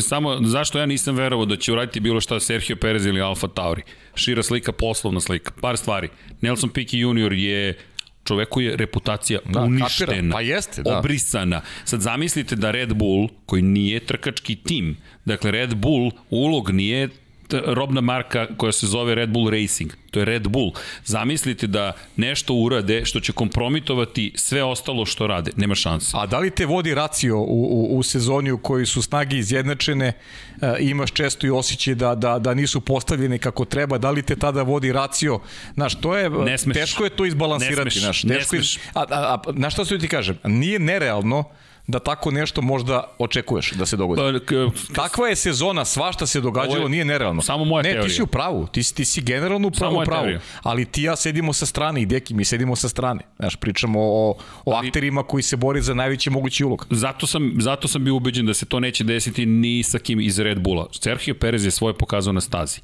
Samo, 0.00 0.38
zašto 0.42 0.78
ja 0.78 0.86
nisam 0.86 1.16
verovao 1.16 1.46
da 1.46 1.56
će 1.56 1.72
uraditi 1.72 2.00
bilo 2.00 2.20
šta 2.20 2.40
Sergio 2.40 2.76
Perez 2.76 3.06
ili 3.06 3.20
Alfa 3.20 3.48
Tauri? 3.48 3.82
Šira 4.14 4.42
slika, 4.42 4.72
poslovna 4.72 5.20
slika. 5.20 5.50
Par 5.60 5.76
stvari. 5.76 6.08
Nelson 6.40 6.70
Piquet 6.70 6.98
junior 6.98 7.32
je 7.32 7.78
čoveku 8.24 8.60
je 8.60 8.76
reputacija 8.76 9.40
da, 9.44 9.60
uništena, 9.60 10.12
kapira. 10.12 10.32
pa 10.32 10.40
jeste, 10.40 10.82
da. 10.82 10.98
obrisana. 10.98 11.60
Sad 11.84 12.00
zamislite 12.00 12.56
da 12.56 12.70
Red 12.70 12.94
Bull, 12.94 13.28
koji 13.46 13.62
nije 13.62 14.00
trkački 14.00 14.56
tim, 14.56 14.96
dakle 15.24 15.50
Red 15.50 15.74
Bull 15.74 16.10
ulog 16.30 16.70
nije 16.70 17.08
robna 17.66 18.00
marka 18.00 18.46
koja 18.56 18.72
se 18.72 18.86
zove 18.86 19.14
Red 19.14 19.30
Bull 19.30 19.50
Racing. 19.50 19.92
To 20.10 20.18
je 20.18 20.24
Red 20.24 20.48
Bull. 20.48 20.72
Zamislite 21.04 21.66
da 21.66 21.92
nešto 22.16 22.54
urade 22.54 23.04
što 23.04 23.20
će 23.20 23.32
kompromitovati 23.32 24.32
sve 24.34 24.62
ostalo 24.64 25.06
što 25.06 25.26
rade. 25.26 25.50
Nema 25.56 25.74
šanse. 25.74 26.10
A 26.14 26.26
da 26.26 26.38
li 26.38 26.50
te 26.50 26.66
vodi 26.66 26.94
racio 26.94 27.38
u, 27.38 27.42
u, 27.42 27.98
u 27.98 28.02
sezoni 28.02 28.50
u 28.52 28.58
kojoj 28.58 28.86
su 28.86 29.02
snage 29.02 29.38
izjednačene, 29.38 30.12
e, 30.60 30.76
imaš 30.80 31.12
često 31.12 31.46
i 31.46 31.50
osjećaj 31.50 31.94
da, 31.94 32.14
da, 32.14 32.38
da 32.38 32.54
nisu 32.54 32.80
postavljene 32.80 33.38
kako 33.38 33.64
treba, 33.64 33.98
da 33.98 34.10
li 34.10 34.22
te 34.22 34.36
tada 34.36 34.62
vodi 34.62 34.92
racio? 34.92 35.40
Znaš, 35.74 36.00
to 36.00 36.16
je, 36.16 36.30
ne 36.30 36.58
smeš. 36.58 36.76
teško 36.76 37.04
je 37.04 37.10
to 37.10 37.24
izbalansirati. 37.24 37.84
Ne 37.84 37.90
smeš. 37.90 38.02
Znaš, 38.02 38.22
teško 38.22 38.34
ne 38.34 38.44
smeš. 38.44 38.76
Je, 38.76 38.82
a, 38.94 39.00
a, 39.00 39.04
a, 39.10 39.34
a, 39.34 39.52
znaš 39.52 39.74
što 39.74 39.84
ti 39.84 40.08
kažem? 40.08 40.38
Nije 40.44 40.78
nerealno 40.78 41.44
da 41.92 41.98
tako 41.98 42.30
nešto 42.30 42.62
možda 42.62 43.04
očekuješ 43.18 43.72
da 43.72 43.86
se 43.86 43.96
dogodi. 43.96 44.40
Pa, 44.48 45.02
Kakva 45.02 45.28
je 45.28 45.36
sezona, 45.36 45.84
svašta 45.84 46.26
se 46.26 46.40
događalo, 46.40 46.82
je, 46.82 46.88
nije 46.88 47.04
nerealno. 47.04 47.42
Samo 47.42 47.64
moja 47.64 47.82
ne, 47.82 47.88
teorija. 47.88 48.02
Ne, 48.02 48.08
ti 48.08 48.14
si 48.14 48.22
u 48.22 48.26
pravu, 48.26 48.66
ti, 48.66 48.94
ti 48.94 49.04
si 49.04 49.20
generalno 49.20 49.68
u 49.68 49.70
pravu, 49.70 50.02
pravu. 50.04 50.38
Ali 50.62 50.84
ti 50.84 51.02
ja 51.02 51.16
sedimo 51.16 51.52
sa 51.52 51.66
strane 51.66 52.02
i 52.02 52.06
deki, 52.06 52.34
mi 52.34 52.44
sedimo 52.44 52.76
sa 52.76 52.88
strane. 52.88 53.20
Znaš, 53.38 53.56
pričamo 53.56 54.00
o, 54.00 54.36
o 54.64 54.74
ali, 54.74 54.88
akterima 54.88 55.22
koji 55.22 55.42
se 55.42 55.56
bori 55.56 55.82
za 55.82 55.94
najveći 55.94 56.30
mogući 56.30 56.64
ulog. 56.64 56.86
Zato 56.90 57.26
sam, 57.26 57.52
zato 57.58 57.88
sam 57.88 58.04
bio 58.04 58.14
ubeđen 58.14 58.46
da 58.46 58.54
se 58.54 58.66
to 58.66 58.80
neće 58.80 59.04
desiti 59.04 59.46
ni 59.46 59.82
sa 59.82 59.98
kim 59.98 60.20
iz 60.20 60.38
Red 60.38 60.60
Bulla. 60.60 60.86
Sergio 61.00 61.34
Perez 61.34 61.64
je 61.64 61.70
svoje 61.70 61.94
pokazao 61.94 62.32
na 62.32 62.40
stazi 62.40 62.80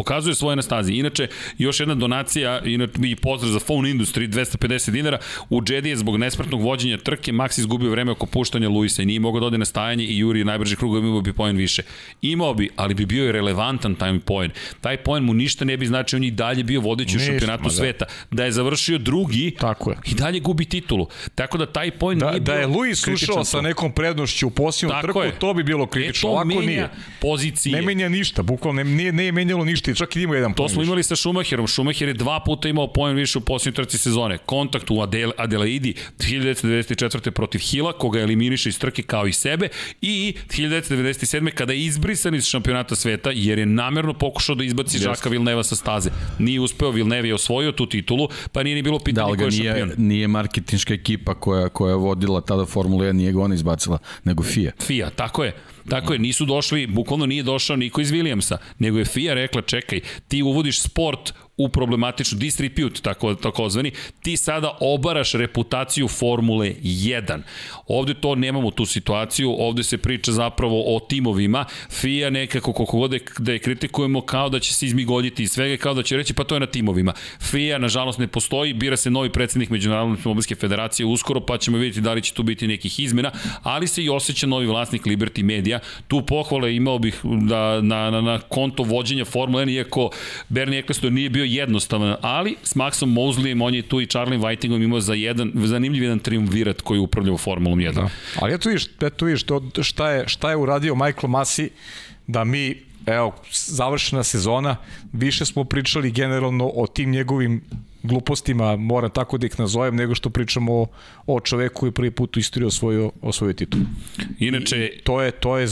pokazuje 0.00 0.34
svoje 0.34 0.56
na 0.56 0.62
stazi. 0.62 0.92
Inače, 0.92 1.28
još 1.58 1.80
jedna 1.80 1.94
donacija 1.94 2.60
inače, 2.64 2.92
i 3.04 3.16
pozdrav 3.16 3.52
za 3.52 3.60
Phone 3.60 3.90
Industry, 3.90 4.28
250 4.28 4.90
dinara. 4.90 5.18
U 5.50 5.62
Jedi 5.68 5.88
je 5.88 5.96
zbog 5.96 6.16
nesmrtnog 6.16 6.62
vođenja 6.62 6.98
trke 6.98 7.32
Max 7.32 7.58
izgubio 7.58 7.90
vreme 7.90 8.12
oko 8.12 8.26
puštanja 8.26 8.68
Luisa 8.68 9.02
i 9.02 9.06
nije 9.06 9.20
mogao 9.20 9.40
da 9.40 9.46
ode 9.46 9.58
na 9.58 9.64
stajanje 9.64 10.04
i 10.04 10.18
Juri 10.18 10.44
najbrži 10.44 10.76
krug 10.76 10.96
imao 10.96 11.20
bi 11.20 11.32
poen 11.32 11.56
više. 11.56 11.82
Imao 12.22 12.54
bi, 12.54 12.70
ali 12.76 12.94
bi 12.94 13.06
bio 13.06 13.28
i 13.28 13.32
relevantan 13.32 13.94
taj 13.94 14.18
poen. 14.18 14.50
Taj 14.80 14.96
poen 14.96 15.24
mu 15.24 15.34
ništa 15.34 15.64
ne 15.64 15.76
bi 15.76 15.86
značio, 15.86 16.16
on 16.16 16.24
je 16.24 16.30
dalje 16.30 16.64
bio 16.64 16.80
vodeći 16.80 17.16
u 17.16 17.20
šampionatu 17.20 17.64
da. 17.64 17.70
sveta. 17.70 18.04
Da 18.30 18.44
je 18.44 18.52
završio 18.52 18.98
drugi 18.98 19.50
Tako 19.58 19.90
je. 19.90 19.96
i 20.06 20.14
dalje 20.14 20.40
gubi 20.40 20.64
titulu. 20.64 21.06
Tako 21.34 21.58
da 21.58 21.66
taj 21.66 21.90
poen 21.90 22.18
da, 22.18 22.30
nije 22.30 22.40
Da 22.40 22.54
je 22.54 22.66
Luis 22.66 23.06
ušao 23.06 23.44
sa 23.44 23.60
nekom 23.60 23.92
prednošću 23.92 24.46
u 24.46 24.50
posljednju 24.50 24.94
trku, 25.02 25.20
je. 25.20 25.38
to 25.38 25.54
bi 25.54 25.62
bilo 25.62 25.86
kritično. 25.86 26.28
E, 26.28 26.30
to 26.30 26.32
Ovako 26.32 26.48
nije. 26.48 26.88
pozicije. 27.20 27.76
Ne 27.76 27.82
menja 27.82 28.08
ništa, 28.08 28.42
bukvalno 28.42 28.82
ne, 28.84 28.90
nije, 28.90 29.12
nije 29.12 29.32
menjalo 29.32 29.64
ništa 29.64 29.89
ili 29.90 29.96
čak 29.96 30.16
i 30.16 30.22
ima 30.22 30.34
jedan 30.34 30.54
To 30.54 30.68
smo 30.68 30.82
imali 30.82 31.02
sa 31.02 31.16
Schumacherom. 31.16 31.68
Schumacher 31.68 32.08
je 32.08 32.14
dva 32.14 32.40
puta 32.40 32.68
imao 32.68 32.92
poen 32.92 33.16
više 33.16 33.38
u 33.38 33.40
posljednjoj 33.40 33.84
trci 33.84 33.98
sezone. 33.98 34.38
Kontakt 34.38 34.90
u 34.90 35.00
Adel, 35.00 35.30
Adelaidi 35.36 35.94
1994. 36.18 37.30
protiv 37.30 37.58
Hila, 37.58 37.92
koga 37.92 38.20
eliminiše 38.20 38.68
iz 38.68 38.78
trke 38.78 39.02
kao 39.02 39.26
i 39.26 39.32
sebe, 39.32 39.68
i 40.02 40.34
1997. 40.48 41.50
kada 41.50 41.72
je 41.72 41.84
izbrisan 41.84 42.34
iz 42.34 42.44
šampionata 42.44 42.96
sveta, 42.96 43.30
jer 43.34 43.58
je 43.58 43.66
namerno 43.66 44.14
pokušao 44.14 44.54
da 44.54 44.64
izbaci 44.64 44.96
Just. 44.96 45.04
Žaka 45.04 45.28
Vilneva 45.28 45.62
sa 45.64 45.76
staze. 45.76 46.10
Nije 46.38 46.60
uspeo, 46.60 46.90
Vilnev 46.90 47.26
je 47.26 47.34
osvojio 47.34 47.72
tu 47.72 47.86
titulu, 47.86 48.28
pa 48.52 48.62
nije 48.62 48.74
ni 48.74 48.82
bilo 48.82 48.98
pitanje 48.98 49.32
da, 49.32 49.38
ko 49.38 49.44
je 49.44 49.50
nije, 49.50 49.72
šampion. 49.72 50.06
Nije 50.06 50.28
marketinška 50.28 50.94
ekipa 50.94 51.34
koja, 51.34 51.68
koja 51.68 51.90
je 51.90 51.96
vodila 51.96 52.40
tada 52.40 52.66
Formula 52.66 53.04
1, 53.04 53.12
nije 53.12 53.32
ga 53.32 53.42
ona 53.42 53.54
izbacila, 53.54 53.98
nego 54.24 54.42
FIA. 54.42 54.72
FIA, 54.80 55.10
tako 55.10 55.44
je. 55.44 55.54
Tako 55.90 56.12
je, 56.12 56.18
nisu 56.18 56.44
došli, 56.44 56.86
bukvalno 56.86 57.26
nije 57.26 57.42
došao 57.42 57.76
niko 57.76 58.00
iz 58.00 58.12
Williamsa, 58.12 58.56
nego 58.78 58.98
je 58.98 59.04
FIA 59.04 59.34
rekla, 59.34 59.62
čekaj, 59.62 60.00
ti 60.28 60.42
uvodiš 60.42 60.80
sport 60.82 61.32
u 61.64 61.68
problematičnu 61.68 62.38
distribute, 62.38 63.00
tako, 63.02 63.34
tako 63.34 63.68
zvani, 63.68 63.92
ti 64.22 64.36
sada 64.36 64.76
obaraš 64.80 65.32
reputaciju 65.32 66.08
Formule 66.08 66.74
1. 66.82 67.42
Ovde 67.86 68.14
to 68.14 68.34
nemamo 68.34 68.70
tu 68.70 68.86
situaciju, 68.86 69.54
ovde 69.58 69.82
se 69.82 69.98
priča 69.98 70.32
zapravo 70.32 70.96
o 70.96 71.00
timovima. 71.00 71.64
FIA 71.90 72.30
nekako, 72.30 72.72
koliko 72.72 72.98
god 72.98 73.14
da 73.38 73.52
je 73.52 73.58
kritikujemo, 73.58 74.20
kao 74.20 74.48
da 74.48 74.60
će 74.60 74.74
se 74.74 74.86
izmigoljiti 74.86 75.42
iz 75.42 75.52
svega, 75.52 75.76
kao 75.76 75.94
da 75.94 76.02
će 76.02 76.16
reći 76.16 76.34
pa 76.34 76.44
to 76.44 76.56
je 76.56 76.60
na 76.60 76.66
timovima. 76.66 77.12
FIA, 77.40 77.78
nažalost, 77.78 78.18
ne 78.18 78.26
postoji, 78.26 78.72
bira 78.72 78.96
se 78.96 79.10
novi 79.10 79.32
predsednik 79.32 79.70
Međunarodne 79.70 80.16
automobilske 80.16 80.54
federacije 80.54 81.06
uskoro, 81.06 81.40
pa 81.40 81.58
ćemo 81.58 81.78
vidjeti 81.78 82.00
da 82.00 82.12
li 82.12 82.22
će 82.22 82.34
tu 82.34 82.42
biti 82.42 82.66
nekih 82.66 83.00
izmena, 83.00 83.30
ali 83.62 83.86
se 83.86 84.04
i 84.04 84.08
osjeća 84.08 84.46
novi 84.46 84.66
vlasnik 84.66 85.06
Liberty 85.06 85.42
Media. 85.42 85.80
Tu 86.08 86.22
pohvale 86.26 86.74
imao 86.76 86.98
bih 86.98 87.20
da, 87.24 87.80
na, 87.80 88.10
na, 88.10 88.20
na 88.20 88.38
konto 88.38 88.82
vođenja 88.82 89.24
Formule 89.24 89.64
1, 89.64 89.72
iako 89.72 90.10
Bernie 90.48 90.78
Eccleston 90.78 91.14
nije 91.14 91.30
bio 91.30 91.44
jednostavan, 91.54 92.16
ali 92.20 92.56
s 92.62 92.74
Maxom 92.74 93.14
Mosleyem, 93.14 93.64
on 93.64 93.74
je 93.74 93.82
tu 93.82 94.00
i 94.00 94.06
Charlie 94.06 94.38
Whitingom 94.38 94.84
imao 94.84 95.00
za 95.00 95.14
jedan, 95.14 95.52
zanimljiv 95.54 96.02
jedan 96.02 96.18
triumvirat 96.18 96.80
koji 96.80 97.00
upravlja 97.00 97.32
u 97.32 97.38
Formulom 97.38 97.78
1. 97.78 97.94
Da. 97.94 98.08
Ali 98.40 98.54
eto 98.54 98.68
vidiš, 98.68 98.86
eto 99.00 99.24
vidiš 99.24 99.42
to, 99.42 99.62
šta, 99.82 100.10
je, 100.10 100.28
šta 100.28 100.50
je 100.50 100.56
uradio 100.56 100.94
Michael 100.94 101.28
Masi 101.28 101.70
da 102.26 102.44
mi 102.44 102.90
evo, 103.06 103.34
završena 103.52 104.24
sezona, 104.24 104.76
više 105.12 105.44
smo 105.44 105.64
pričali 105.64 106.10
generalno 106.10 106.70
o 106.74 106.86
tim 106.86 107.10
njegovim 107.10 107.62
glupostima, 108.02 108.76
moram 108.76 109.10
tako 109.10 109.38
da 109.38 109.46
ih 109.46 109.60
nazovem, 109.60 109.96
nego 109.96 110.14
što 110.14 110.30
pričamo 110.30 110.74
o, 110.74 110.86
o 111.26 111.40
čoveku 111.40 111.80
koji 111.80 111.92
prvi 111.92 112.10
put 112.10 112.36
u 112.36 112.40
istoriji 112.40 112.66
osvojio, 112.66 113.10
osvojio 113.22 113.52
titul. 113.52 113.80
Inače... 114.38 114.86
I 114.86 115.00
to 115.02 115.22
je, 115.22 115.30
to 115.30 115.58
je, 115.58 115.68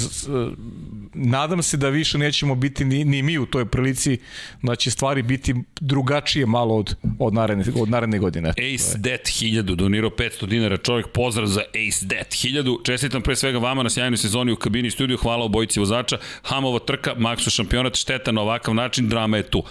nadam 1.15 1.63
se 1.63 1.77
da 1.77 1.89
više 1.89 2.19
nećemo 2.19 2.55
biti 2.55 2.85
ni, 2.85 3.05
ni 3.05 3.23
mi 3.23 3.39
u 3.39 3.47
toj 3.47 3.65
prilici, 3.65 4.19
da 4.63 4.77
će 4.77 4.91
stvari 4.91 5.23
biti 5.23 5.55
drugačije 5.81 6.47
malo 6.47 6.77
od, 6.77 6.95
od, 7.19 7.35
naredne, 7.35 7.65
od 7.81 7.91
naredne 7.91 8.19
godine. 8.19 8.49
Ace 8.49 8.99
Det 8.99 9.21
1000, 9.25 9.63
donirao 9.75 10.11
500 10.11 10.47
dinara, 10.47 10.77
čovjek 10.77 11.09
pozdrav 11.09 11.47
za 11.47 11.61
Ace 11.61 12.07
Det 12.07 12.27
1000, 12.31 12.85
čestitam 12.85 13.23
pre 13.23 13.37
svega 13.37 13.59
vama 13.59 13.83
na 13.83 13.91
sjajnoj 13.91 14.17
sezoni 14.17 14.53
u 14.53 14.57
kabini 14.57 14.91
studiju, 14.91 15.19
hvala 15.19 15.45
obojici 15.45 15.81
vozača, 15.81 16.19
Hamova 16.43 16.79
trka, 16.79 17.15
Maxu 17.15 17.51
šampionat, 17.51 17.97
šteta 17.97 18.33
na 18.33 18.41
ovakav 18.41 18.75
način, 18.75 19.09
drama 19.09 19.37
je 19.37 19.43
tu 19.43 19.63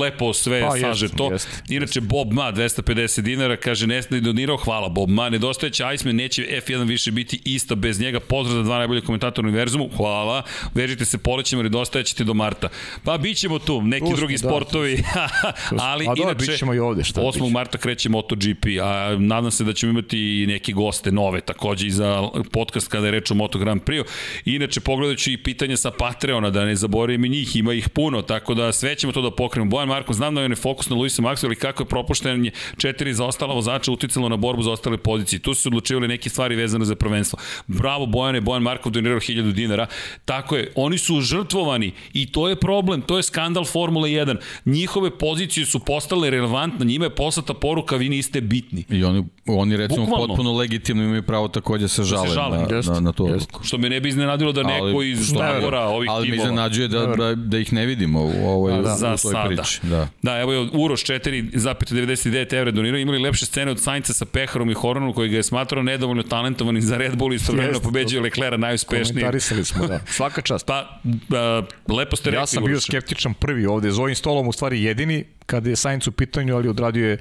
lepo 0.00 0.32
sve 0.32 0.60
pa, 0.60 0.70
saže 0.70 1.04
jest, 1.04 1.16
to. 1.16 1.32
Jest, 1.32 1.48
Inače, 1.68 2.00
Bob 2.00 2.32
Ma, 2.32 2.52
250 2.52 3.20
dinara, 3.20 3.56
kaže, 3.56 3.86
Nesna 3.86 4.16
je 4.16 4.20
donirao, 4.20 4.56
hvala 4.56 4.88
Bob 4.88 5.10
Ma, 5.10 5.30
nedostajeće 5.30 5.84
Iceman, 5.94 6.16
neće 6.16 6.46
F1 6.66 6.88
više 6.88 7.10
biti 7.10 7.40
ista 7.44 7.74
bez 7.74 8.00
njega, 8.00 8.20
pozdrav 8.20 8.56
za 8.56 8.62
dva 8.62 8.78
najbolje 8.78 9.00
komentatora 9.00 9.48
univerzumu, 9.48 9.88
hvala, 9.96 10.42
vežite 10.74 11.04
se 11.04 11.18
polećima, 11.18 11.62
nedostajećete 11.62 12.24
do 12.24 12.34
marta. 12.34 12.68
Pa, 13.04 13.18
bit 13.18 13.38
ćemo 13.38 13.58
tu, 13.58 13.82
neki 13.82 14.04
Usti, 14.04 14.16
drugi 14.16 14.34
da, 14.34 14.38
sportovi, 14.38 15.02
ali 15.92 16.06
a 16.08 16.14
inače, 16.16 16.34
bit 16.34 16.58
ćemo 16.58 16.74
i 16.74 16.78
ovde, 16.78 17.04
šta 17.04 17.20
8. 17.20 17.32
Biće. 17.32 17.52
marta 17.52 17.78
kreće 17.78 18.08
MotoGP, 18.08 18.66
a 18.82 19.16
nadam 19.18 19.50
se 19.50 19.64
da 19.64 19.72
ćemo 19.72 19.90
imati 19.90 20.44
neke 20.48 20.72
goste 20.72 21.12
nove, 21.12 21.40
takođe 21.40 21.86
i 21.86 21.90
za 21.90 22.28
podcast 22.52 22.88
kada 22.88 23.06
je 23.06 23.10
reč 23.10 23.30
o 23.30 23.34
Moto 23.34 23.58
Grand 23.58 23.82
Prix. 23.82 24.04
Inače, 24.44 24.80
pogledajući 24.80 25.32
i 25.32 25.42
pitanja 25.42 25.76
sa 25.76 25.90
Patreona, 25.90 26.50
da 26.50 26.64
ne 26.64 26.76
zaboravim 26.76 27.24
i 27.24 27.28
njih, 27.28 27.56
ima 27.56 27.72
ih 27.72 27.88
puno, 27.88 28.22
tako 28.22 28.54
da 28.54 28.72
sve 28.72 28.94
ćemo 28.94 29.12
to 29.12 29.22
da 29.22 29.30
pokrenemo 29.30 29.51
pokrenemo. 29.52 29.70
Bojan 29.70 29.88
Marko, 29.88 30.12
znam 30.12 30.34
da 30.34 30.40
je 30.40 30.44
on 30.44 30.52
je 30.52 30.56
fokus 30.56 30.88
na 30.88 30.96
Luisa 30.96 31.22
Maxu, 31.22 31.44
ali 31.44 31.56
kako 31.56 31.82
je 31.82 31.86
propuštenje 31.86 32.50
četiri 32.76 33.14
za 33.14 33.24
ostala 33.24 33.54
vozača 33.54 33.92
uticalo 33.92 34.28
na 34.28 34.36
borbu 34.36 34.62
za 34.62 34.72
ostale 34.72 34.96
pozicije. 34.96 35.38
Tu 35.38 35.54
su 35.54 35.62
se 35.62 35.68
odlučivali 35.68 36.08
neke 36.08 36.30
stvari 36.30 36.56
vezane 36.56 36.84
za 36.84 36.94
prvenstvo. 36.94 37.38
Bravo 37.66 38.06
Bojane, 38.06 38.40
Bojan 38.40 38.62
Markov 38.62 38.92
donirao 38.92 39.20
1000 39.20 39.52
dinara. 39.52 39.86
Tako 40.24 40.56
je, 40.56 40.72
oni 40.74 40.98
su 40.98 41.20
žrtvovani 41.20 41.92
i 42.12 42.32
to 42.32 42.48
je 42.48 42.56
problem, 42.56 43.02
to 43.02 43.16
je 43.16 43.22
skandal 43.22 43.64
Formule 43.64 44.08
1. 44.10 44.36
Njihove 44.64 45.18
pozicije 45.18 45.66
su 45.66 45.78
postale 45.78 46.30
relevantne, 46.30 46.86
njima 46.86 47.04
je 47.04 47.14
poslata 47.14 47.54
poruka 47.54 47.96
vi 47.96 48.08
niste 48.08 48.40
bitni. 48.40 48.84
I 48.90 49.04
oni, 49.04 49.24
oni 49.46 49.76
recimo 49.76 50.06
Bukvalno. 50.06 50.26
potpuno 50.26 50.52
legitimno 50.52 51.04
imaju 51.04 51.22
pravo 51.22 51.48
takođe 51.48 51.88
se 51.88 52.02
žale, 52.02 52.28
se 52.28 52.34
žale. 52.34 52.58
Na, 52.58 52.94
na, 52.94 53.00
na 53.00 53.12
to. 53.12 53.28
Jest. 53.28 53.50
Što 53.62 53.78
me 53.78 53.88
ne 53.88 54.00
bi 54.00 54.08
iznenadilo 54.08 54.52
da 54.52 54.62
neko 54.62 54.84
ali, 54.84 55.10
iz 55.10 55.32
Nagora 55.32 55.80
ovih 55.80 56.10
ali 56.10 56.26
timova. 56.26 56.26
Ali 56.26 56.30
me 56.30 56.36
iznenađuje 56.36 56.88
da, 56.88 57.06
da, 57.06 57.34
da 57.34 57.58
ih 57.58 57.72
ne 57.72 57.86
vidimo 57.86 58.22
u 58.22 58.48
ovoj, 58.48 58.72
da, 58.72 58.96
da, 59.00 59.14
u 59.14 59.18
toj 59.22 59.41
priči. 59.48 59.80
Da. 59.82 60.08
da, 60.22 60.40
evo 60.40 60.52
je 60.52 60.68
Uroš 60.72 61.04
4,99 61.04 62.54
evra 62.54 62.70
donirao, 62.70 62.98
imali 62.98 63.18
lepše 63.18 63.46
scene 63.46 63.70
od 63.70 63.80
Sainca 63.80 64.12
sa 64.12 64.24
Peharom 64.24 64.70
i 64.70 64.74
Horonom 64.74 65.12
koji 65.12 65.28
ga 65.28 65.36
je 65.36 65.42
smatrao 65.42 65.82
nedovoljno 65.82 66.22
talentovanim 66.22 66.82
za 66.82 66.96
Red 66.96 67.16
Bull 67.16 67.32
i 67.32 67.36
istovremeno 67.36 67.80
pobeđuje 67.80 68.22
Leclerc 68.22 68.58
najuspešniji. 68.58 69.22
Komentarisali 69.22 69.64
smo, 69.64 69.86
da. 69.86 70.00
Svaka 70.16 70.42
čast. 70.42 70.66
Pa, 70.66 71.00
uh, 71.04 71.96
lepo 71.96 72.16
ste 72.16 72.30
rekli. 72.30 72.42
Ja 72.42 72.46
sam 72.46 72.64
bio 72.64 72.80
skeptičan 72.80 73.34
prvi 73.34 73.66
ovde, 73.66 73.90
s 73.90 73.98
ovim 73.98 74.14
stolom 74.14 74.48
u 74.48 74.52
stvari 74.52 74.82
jedini, 74.82 75.24
kada 75.46 75.70
je 75.70 75.76
Sainz 75.76 76.08
u 76.08 76.12
pitanju, 76.12 76.56
ali 76.56 76.68
odradio 76.68 77.08
je 77.08 77.18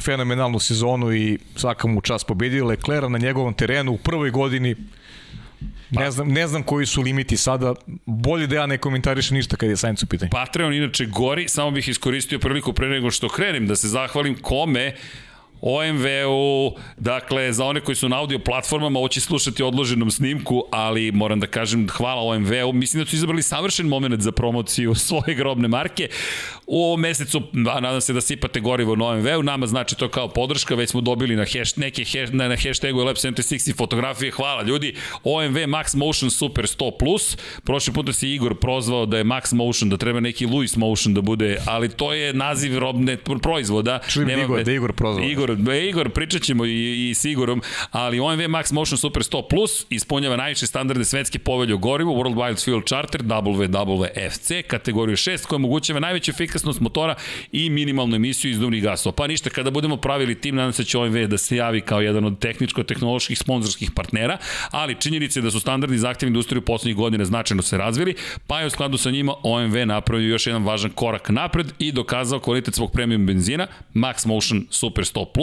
fenomenalnu 0.00 0.58
sezonu 0.58 1.12
i 1.12 1.38
svaka 1.56 1.88
mu 1.88 2.00
čast 2.00 2.26
pobedio 2.26 2.66
Leclerc 2.66 3.10
na 3.10 3.18
njegovom 3.18 3.54
terenu 3.54 3.92
u 3.92 3.98
prvoj 3.98 4.30
godini 4.30 4.76
Ne 5.90 6.10
znam, 6.10 6.28
ne 6.28 6.46
znam 6.46 6.62
koji 6.62 6.86
su 6.86 7.02
limiti 7.02 7.36
sada. 7.36 7.74
Bolje 8.06 8.46
da 8.46 8.56
ja 8.56 8.66
ne 8.66 8.78
komentarišem 8.78 9.36
ništa 9.36 9.56
kad 9.56 9.68
je 9.68 9.76
Sainz 9.76 10.02
u 10.02 10.06
pitanju. 10.06 10.30
Patreon 10.30 10.74
inače 10.74 11.06
gori, 11.06 11.48
samo 11.48 11.70
bih 11.70 11.88
iskoristio 11.88 12.38
priliku 12.38 12.72
pre 12.72 12.88
nego 12.88 13.10
što 13.10 13.28
krenem 13.28 13.66
da 13.66 13.76
se 13.76 13.88
zahvalim 13.88 14.36
kome 14.42 14.94
OMV-u, 15.60 16.76
dakle, 16.96 17.52
za 17.52 17.64
one 17.64 17.80
koji 17.80 17.96
su 17.96 18.08
na 18.08 18.18
audio 18.18 18.38
platformama, 18.38 18.98
ovo 18.98 19.08
će 19.08 19.20
slušati 19.20 19.62
odloženom 19.62 20.10
snimku, 20.10 20.64
ali 20.70 21.12
moram 21.12 21.40
da 21.40 21.46
kažem 21.46 21.88
hvala 21.88 22.22
OMV-u. 22.22 22.72
Mislim 22.72 23.02
da 23.02 23.10
su 23.10 23.16
izabrali 23.16 23.42
savršen 23.42 23.86
moment 23.86 24.20
za 24.20 24.32
promociju 24.32 24.94
svoje 25.08 25.34
grobne 25.34 25.68
marke. 25.68 26.08
U 26.66 26.84
ovom 26.84 27.00
mesecu, 27.00 27.42
a 27.72 27.80
nadam 27.80 28.00
se 28.00 28.12
da 28.12 28.20
sipate 28.20 28.60
gorivo 28.60 28.96
na 28.96 29.06
OMV-u, 29.06 29.42
nama 29.42 29.66
znači 29.66 29.96
to 29.96 30.08
kao 30.08 30.28
podrška, 30.28 30.74
već 30.74 30.90
smo 30.90 31.00
dobili 31.00 31.36
na, 31.36 31.44
hash, 31.44 31.76
neke 31.76 32.04
hash, 32.04 32.32
na, 32.32 32.48
na 32.48 32.56
hashtagu 32.56 32.98
Lab76 32.98 33.70
i 33.70 33.72
fotografije. 33.72 34.30
Hvala 34.30 34.62
ljudi. 34.62 34.94
OMV 35.24 35.56
Max 35.56 35.96
Motion 35.96 36.30
Super 36.30 36.64
100+. 36.64 36.90
Plus. 36.98 37.36
Prošli 37.64 37.92
put 37.92 38.14
se 38.14 38.30
Igor 38.30 38.54
prozvao 38.54 39.06
da 39.06 39.18
je 39.18 39.24
Max 39.24 39.54
Motion, 39.54 39.90
da 39.90 39.96
treba 39.96 40.20
neki 40.20 40.46
Louis 40.46 40.76
Motion 40.76 41.14
da 41.14 41.20
bude, 41.20 41.58
ali 41.66 41.88
to 41.88 42.12
je 42.12 42.34
naziv 42.34 42.78
robne 42.78 43.16
proizvoda. 43.42 44.00
Čujem 44.08 44.40
Igor, 44.40 44.62
da 44.64 44.72
Igor 44.72 44.92
prozvao. 44.92 45.24
Igor 45.24 45.49
Igor, 45.52 45.74
e, 45.74 45.88
Igor, 45.88 46.10
pričat 46.10 46.42
ćemo 46.42 46.64
i, 46.64 47.10
i 47.10 47.14
s 47.14 47.24
Igorom, 47.24 47.62
ali 47.90 48.20
OMV 48.20 48.40
Max 48.40 48.72
Motion 48.72 48.98
Super 48.98 49.22
100 49.22 49.48
Plus 49.50 49.86
ispunjava 49.90 50.36
najviše 50.36 50.66
standarde 50.66 51.04
svetske 51.04 51.38
povelje 51.38 51.74
o 51.74 51.78
gorivu, 51.78 52.14
World 52.14 52.34
Wide 52.34 52.64
Fuel 52.64 52.80
Charter, 52.82 53.22
WWFC, 53.22 54.62
kategoriju 54.62 55.16
6, 55.16 55.46
koja 55.46 55.56
omogućava 55.56 56.00
najveću 56.00 56.30
efikasnost 56.30 56.80
motora 56.80 57.14
i 57.52 57.70
minimalnu 57.70 58.16
emisiju 58.16 58.50
izduvnih 58.50 58.82
gasova. 58.82 59.12
Pa 59.12 59.26
ništa, 59.26 59.50
kada 59.50 59.70
budemo 59.70 59.96
pravili 59.96 60.40
tim, 60.40 60.54
nadam 60.54 60.72
se 60.72 60.82
da 60.82 60.86
će 60.86 60.98
OMV 60.98 61.26
da 61.26 61.38
se 61.38 61.56
javi 61.56 61.80
kao 61.80 62.00
jedan 62.00 62.24
od 62.24 62.38
tehničko-tehnoloških 62.38 63.38
sponzorskih 63.38 63.90
partnera, 63.90 64.38
ali 64.70 64.94
činjenice 65.00 65.38
je 65.38 65.42
da 65.42 65.50
su 65.50 65.60
standardi 65.60 65.98
zahtevni 65.98 66.30
industriju 66.30 66.62
poslednjih 66.62 66.96
godina 66.96 67.24
značajno 67.24 67.62
se 67.62 67.78
razvili, 67.78 68.14
pa 68.46 68.60
je 68.60 68.66
u 68.66 68.70
skladu 68.70 68.98
sa 68.98 69.10
njima 69.10 69.34
OMV 69.42 69.86
napravio 69.86 70.28
još 70.28 70.46
jedan 70.46 70.64
važan 70.64 70.90
korak 70.90 71.28
napred 71.28 71.72
i 71.78 71.92
dokazao 71.92 72.40
kvalitet 72.40 72.74
svog 72.74 72.92
premium 72.92 73.26
benzina, 73.26 73.66
Max 73.94 74.26
Motion 74.26 74.66
Super 74.70 75.04
100 75.04 75.24
Plus, 75.34 75.39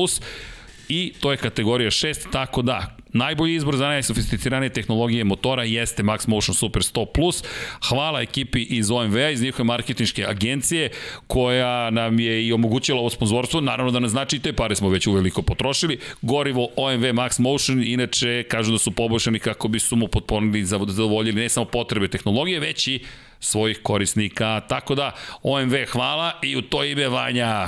i 0.90 1.14
to 1.20 1.32
je 1.32 1.38
kategorija 1.38 1.92
6, 1.92 2.32
tako 2.32 2.62
da 2.62 2.98
najbolji 3.14 3.56
izbor 3.56 3.76
za 3.76 3.88
najsofisticiranije 3.88 4.70
tehnologije 4.70 5.24
motora 5.24 5.64
jeste 5.64 6.04
Max 6.04 6.28
Motion 6.28 6.56
Super 6.56 6.82
100+. 6.82 7.46
Hvala 7.90 8.22
ekipi 8.22 8.62
iz 8.62 8.92
OMV-a, 8.92 9.30
iz 9.30 9.42
njihove 9.42 9.64
marketinške 9.64 10.26
agencije, 10.26 10.90
koja 11.28 11.90
nam 11.90 12.20
je 12.20 12.48
i 12.48 12.54
omogućila 12.54 13.00
ovo 13.00 13.10
sponzorstvo. 13.10 13.62
Naravno 13.62 13.92
da 13.92 14.00
ne 14.00 14.08
znači 14.08 14.36
i 14.36 14.40
te 14.40 14.54
pare 14.54 14.76
smo 14.76 14.90
već 14.90 15.08
uveliko 15.08 15.42
potrošili. 15.42 16.00
Gorivo 16.22 16.70
OMV 16.76 17.04
Max 17.04 17.40
Motion, 17.40 17.84
inače 17.84 18.44
kažu 18.44 18.72
da 18.72 18.78
su 18.78 18.92
poboljšani 18.92 19.40
kako 19.40 19.68
bi 19.68 19.80
su 19.80 19.96
mu 19.96 20.08
potponili, 20.08 20.66
zadovoljili 20.66 21.42
ne 21.42 21.50
samo 21.50 21.66
potrebe 21.66 22.08
tehnologije, 22.08 22.60
već 22.60 22.88
i 22.88 23.00
svojih 23.40 23.80
korisnika. 23.84 24.62
Tako 24.70 24.96
da, 24.96 25.12
OMV 25.44 25.74
hvala 25.92 26.32
i 26.44 26.56
u 26.56 26.62
to 26.62 26.84
ime 26.84 27.08
Vanja. 27.08 27.68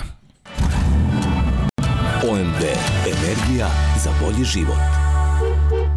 OMV. 2.24 2.62
Energija 3.06 3.70
za 4.04 4.12
bolji 4.22 4.46
život. 4.46 4.78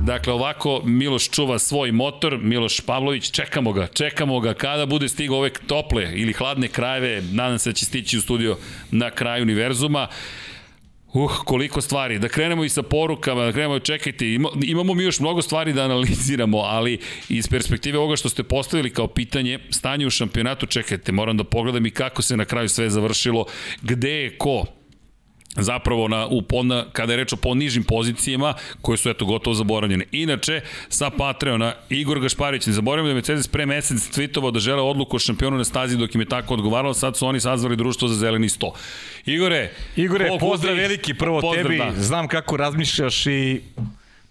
Dakle, 0.01 0.33
ovako 0.33 0.81
Miloš 0.85 1.31
čuva 1.31 1.59
svoj 1.59 1.93
motor, 1.93 2.39
Miloš 2.43 2.81
Pavlović, 2.81 3.31
čekamo 3.31 3.73
ga, 3.73 3.87
čekamo 3.87 4.41
ga 4.41 4.55
kada 4.55 4.87
bude 4.87 5.09
stigao 5.09 5.39
ove 5.39 5.51
tople 5.67 6.11
ili 6.15 6.33
hladne 6.33 6.69
krajeve, 6.69 7.23
nadam 7.33 7.59
se 7.59 7.71
da 7.71 7.75
će 7.75 7.85
stići 7.85 8.19
u 8.19 8.21
studio 8.21 8.57
na 8.91 9.11
kraju 9.11 9.43
univerzuma. 9.43 10.09
Uh, 10.11 10.17
koliko 11.45 11.81
stvari. 11.81 12.19
Da 12.19 12.29
krenemo 12.29 12.65
i 12.65 12.69
sa 12.69 12.83
porukama, 12.83 13.45
da 13.45 13.53
krenemo, 13.53 13.79
čekajte, 13.79 14.27
imamo 14.63 14.95
mi 14.95 15.03
još 15.03 15.21
mnogo 15.21 15.43
stvari 15.43 15.73
da 15.73 15.83
analiziramo, 15.83 16.59
ali 16.59 16.99
iz 17.29 17.49
perspektive 17.49 17.99
ovoga 17.99 18.17
što 18.17 18.29
ste 18.29 18.43
postavili 18.43 18.91
kao 18.91 19.07
pitanje, 19.07 19.59
stanje 19.71 20.07
u 20.07 20.11
šampionatu, 20.11 20.67
čekajte, 20.67 21.13
moram 21.13 21.37
da 21.37 21.45
pogledam 21.45 21.87
i 21.87 21.91
kako 21.91 22.23
se 22.23 22.37
na 22.37 22.45
kraju 22.45 22.69
sve 22.69 22.91
završilo, 22.91 23.47
gde 23.83 24.11
je 24.11 24.39
ko, 24.39 24.65
zapravo 25.57 26.09
na, 26.09 26.27
u, 26.27 26.63
na, 26.63 26.85
kada 26.93 27.13
je 27.13 27.17
reč 27.17 27.33
o 27.33 27.37
po 27.37 27.55
nižim 27.55 27.85
pozicijama 27.85 28.55
koje 28.81 28.99
su 28.99 29.11
eto 29.11 29.25
gotovo 29.25 29.55
zaboravljene. 29.55 30.05
Inače, 30.13 30.61
sa 30.89 31.11
Patreona, 31.11 31.75
Igor 31.91 32.21
Gašparić, 32.21 32.67
ne 32.67 32.73
zaboravimo 32.73 33.07
da 33.07 33.11
je 33.11 33.15
Mercedes 33.15 33.49
pre 33.49 33.67
mesec 33.67 33.99
tweetovao 33.99 34.51
da 34.51 34.61
žele 34.61 34.83
odluku 34.83 35.17
o 35.17 35.19
šampionu 35.19 35.57
na 35.57 35.65
stazi 35.65 35.97
dok 35.97 36.15
im 36.15 36.21
je 36.21 36.29
tako 36.29 36.55
odgovaralo, 36.55 36.95
sad 36.95 37.17
su 37.17 37.27
oni 37.27 37.41
sazvali 37.41 37.77
društvo 37.77 38.09
za 38.09 38.15
zeleni 38.15 38.49
100. 38.49 38.71
Igore, 39.27 39.71
Igore, 39.97 40.31
pozdrav 40.41 40.77
veliki 40.77 41.15
prvo 41.15 41.41
pozdrav, 41.41 41.65
tebi, 41.65 41.79
da. 41.79 41.93
znam 42.03 42.29
kako 42.29 42.57
razmišljaš 42.57 43.27
i 43.27 43.61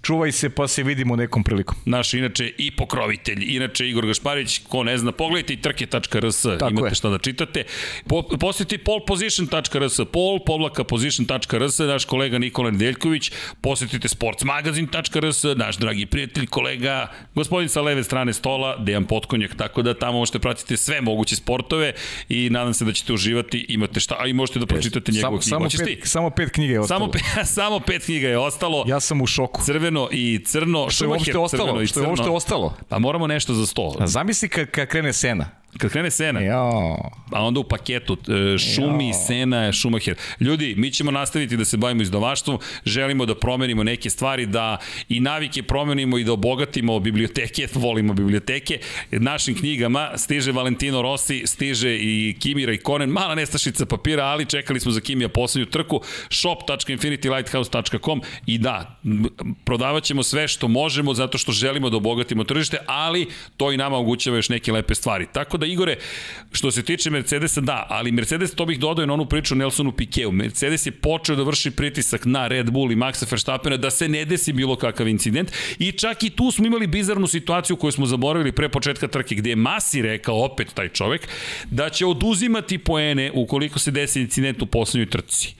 Čuvaj 0.01 0.31
se 0.31 0.49
pa 0.49 0.67
se 0.67 0.83
vidimo 0.83 1.15
nekom 1.15 1.43
prilikom. 1.43 1.77
Naš 1.85 2.13
inače 2.13 2.51
i 2.57 2.71
pokrovitelj, 2.75 3.55
inače 3.55 3.89
Igor 3.89 4.05
Gašparić, 4.05 4.61
ko 4.69 4.83
ne 4.83 4.97
zna, 4.97 5.11
pogledajte 5.11 5.53
i 5.53 5.57
trke.rs, 5.57 6.45
imate 6.45 6.85
je. 6.85 6.95
šta 6.95 7.09
da 7.09 7.17
čitate. 7.17 7.63
Po, 8.07 8.23
posjeti 8.23 8.77
polposition.rs, 8.77 9.99
pol 10.11 10.39
povlaka 10.45 10.83
position.rs, 10.83 11.79
naš 11.79 12.05
kolega 12.05 12.37
Nikola 12.37 12.71
Nedeljković, 12.71 13.31
posjetite 13.61 14.07
sportsmagazin.rs, 14.07 15.43
naš 15.55 15.77
dragi 15.77 16.05
prijatelj, 16.05 16.47
kolega, 16.47 17.07
gospodin 17.35 17.69
sa 17.69 17.81
leve 17.81 18.03
strane 18.03 18.33
stola, 18.33 18.77
Dejan 18.77 19.05
Potkonjak, 19.05 19.55
tako 19.55 19.81
da 19.81 19.93
tamo 19.93 20.17
možete 20.17 20.39
pratiti 20.39 20.77
sve 20.77 21.01
moguće 21.01 21.35
sportove 21.35 21.93
i 22.29 22.49
nadam 22.49 22.73
se 22.73 22.85
da 22.85 22.93
ćete 22.93 23.13
uživati, 23.13 23.65
imate 23.69 23.99
šta, 23.99 24.15
a 24.19 24.27
i 24.27 24.33
možete 24.33 24.59
da 24.59 24.65
pročitate 24.65 25.11
njegovu 25.11 25.39
knjigu. 25.39 25.69
Samo, 25.69 25.69
pet, 25.69 25.99
samo 26.03 26.29
pet 26.29 26.51
knjiga 26.51 26.73
je 26.73 26.79
ostalo. 26.79 26.99
Samo, 26.99 27.11
pet, 27.11 27.23
samo 27.57 27.79
pet 27.79 28.05
knjiga 28.05 28.27
je 28.27 28.37
ostalo. 28.37 28.85
Ja 28.87 28.99
sam 28.99 29.21
u 29.21 29.27
šoku. 29.27 29.61
Crveno 29.65 29.90
crveno 29.91 30.07
i 30.11 30.43
crno, 30.45 30.89
što 30.89 31.05
je 31.05 31.09
uopšte 31.09 31.37
ostalo, 31.37 31.85
što 31.85 31.99
je 31.99 32.07
uopšte 32.07 32.29
ostalo. 32.29 32.73
Pa 32.89 32.99
moramo 32.99 33.27
nešto 33.27 33.53
za 33.53 33.65
sto. 33.65 33.95
A 33.99 34.07
zamisli 34.07 34.49
kad, 34.49 34.71
kad 34.71 34.87
krene 34.87 35.13
sena. 35.13 35.60
Kad 35.77 35.91
krene 35.91 36.11
Sena, 36.11 36.39
jo. 36.39 36.97
a 37.31 37.43
onda 37.43 37.59
u 37.59 37.63
paketu 37.63 38.17
e, 38.53 38.57
Šumi, 38.57 39.07
jo. 39.07 39.13
Sena, 39.27 39.71
Šumacher. 39.71 40.15
Ljudi, 40.39 40.75
mi 40.77 40.91
ćemo 40.91 41.11
nastaviti 41.11 41.57
da 41.57 41.65
se 41.65 41.77
bavimo 41.77 42.01
izdavaštvom, 42.01 42.59
želimo 42.85 43.25
da 43.25 43.35
promenimo 43.35 43.83
neke 43.83 44.09
stvari, 44.09 44.45
da 44.45 44.77
i 45.09 45.19
navike 45.19 45.63
promenimo 45.63 46.17
i 46.17 46.23
da 46.23 46.33
obogatimo 46.33 46.99
biblioteke, 46.99 47.67
volimo 47.85 48.13
biblioteke. 48.13 48.79
Našim 49.11 49.55
knjigama 49.55 50.09
stiže 50.15 50.51
Valentino 50.51 51.01
Rossi, 51.01 51.43
stiže 51.45 51.95
i 51.95 52.35
Kimira 52.39 52.73
i 52.73 52.77
Konen, 52.77 53.09
mala 53.09 53.35
nestašica 53.35 53.85
papira, 53.85 54.23
ali 54.23 54.45
čekali 54.45 54.79
smo 54.79 54.91
za 54.91 54.99
Kimija 54.99 55.29
poslednju 55.29 55.65
trku, 55.65 56.01
shop.infinitylighthouse.com 56.29 58.21
i 58.45 58.57
da, 58.57 58.99
prodavat 59.63 60.03
ćemo 60.03 60.23
sve 60.23 60.47
što 60.47 60.67
možemo 60.67 61.13
zato 61.13 61.37
što 61.37 61.51
želimo 61.51 61.89
da 61.89 61.97
obogatimo 61.97 62.43
tržište, 62.43 62.77
ali 62.87 63.27
to 63.57 63.71
i 63.71 63.77
nama 63.77 63.97
omogućava 63.97 64.35
još 64.35 64.49
neke 64.49 64.71
lepe 64.71 64.95
stvari. 64.95 65.27
Tako 65.33 65.60
da 65.61 65.65
Igore, 65.65 65.97
što 66.51 66.71
se 66.71 66.83
tiče 66.83 67.09
Mercedesa, 67.09 67.61
da, 67.61 67.85
ali 67.89 68.11
Mercedes, 68.11 68.55
to 68.55 68.65
bih 68.65 68.79
dodao 68.79 69.05
na 69.05 69.13
onu 69.13 69.25
priču 69.25 69.55
Nelsonu 69.55 69.91
Pikeu. 69.91 70.31
Mercedes 70.31 70.85
je 70.85 70.91
počeo 70.91 71.35
da 71.35 71.43
vrši 71.43 71.71
pritisak 71.71 72.25
na 72.25 72.47
Red 72.47 72.71
Bull 72.71 72.91
i 72.91 72.95
Maxa 72.95 73.31
Verstappena 73.31 73.77
da 73.77 73.89
se 73.89 74.07
ne 74.07 74.25
desi 74.25 74.53
bilo 74.53 74.75
kakav 74.75 75.07
incident 75.07 75.51
i 75.79 75.91
čak 75.91 76.23
i 76.23 76.29
tu 76.29 76.51
smo 76.51 76.65
imali 76.65 76.87
bizarnu 76.87 77.27
situaciju 77.27 77.75
koju 77.75 77.91
smo 77.91 78.05
zaboravili 78.05 78.51
pre 78.51 78.69
početka 78.69 79.07
trke 79.07 79.35
gde 79.35 79.49
je 79.49 79.55
Masi 79.55 80.01
rekao, 80.01 80.43
opet 80.45 80.73
taj 80.73 80.89
čovek, 80.89 81.27
da 81.69 81.89
će 81.89 82.05
oduzimati 82.05 82.77
poene 82.77 83.31
ukoliko 83.33 83.79
se 83.79 83.91
desi 83.91 84.21
incident 84.21 84.61
u 84.61 84.65
poslednjoj 84.65 85.09
trci. 85.09 85.53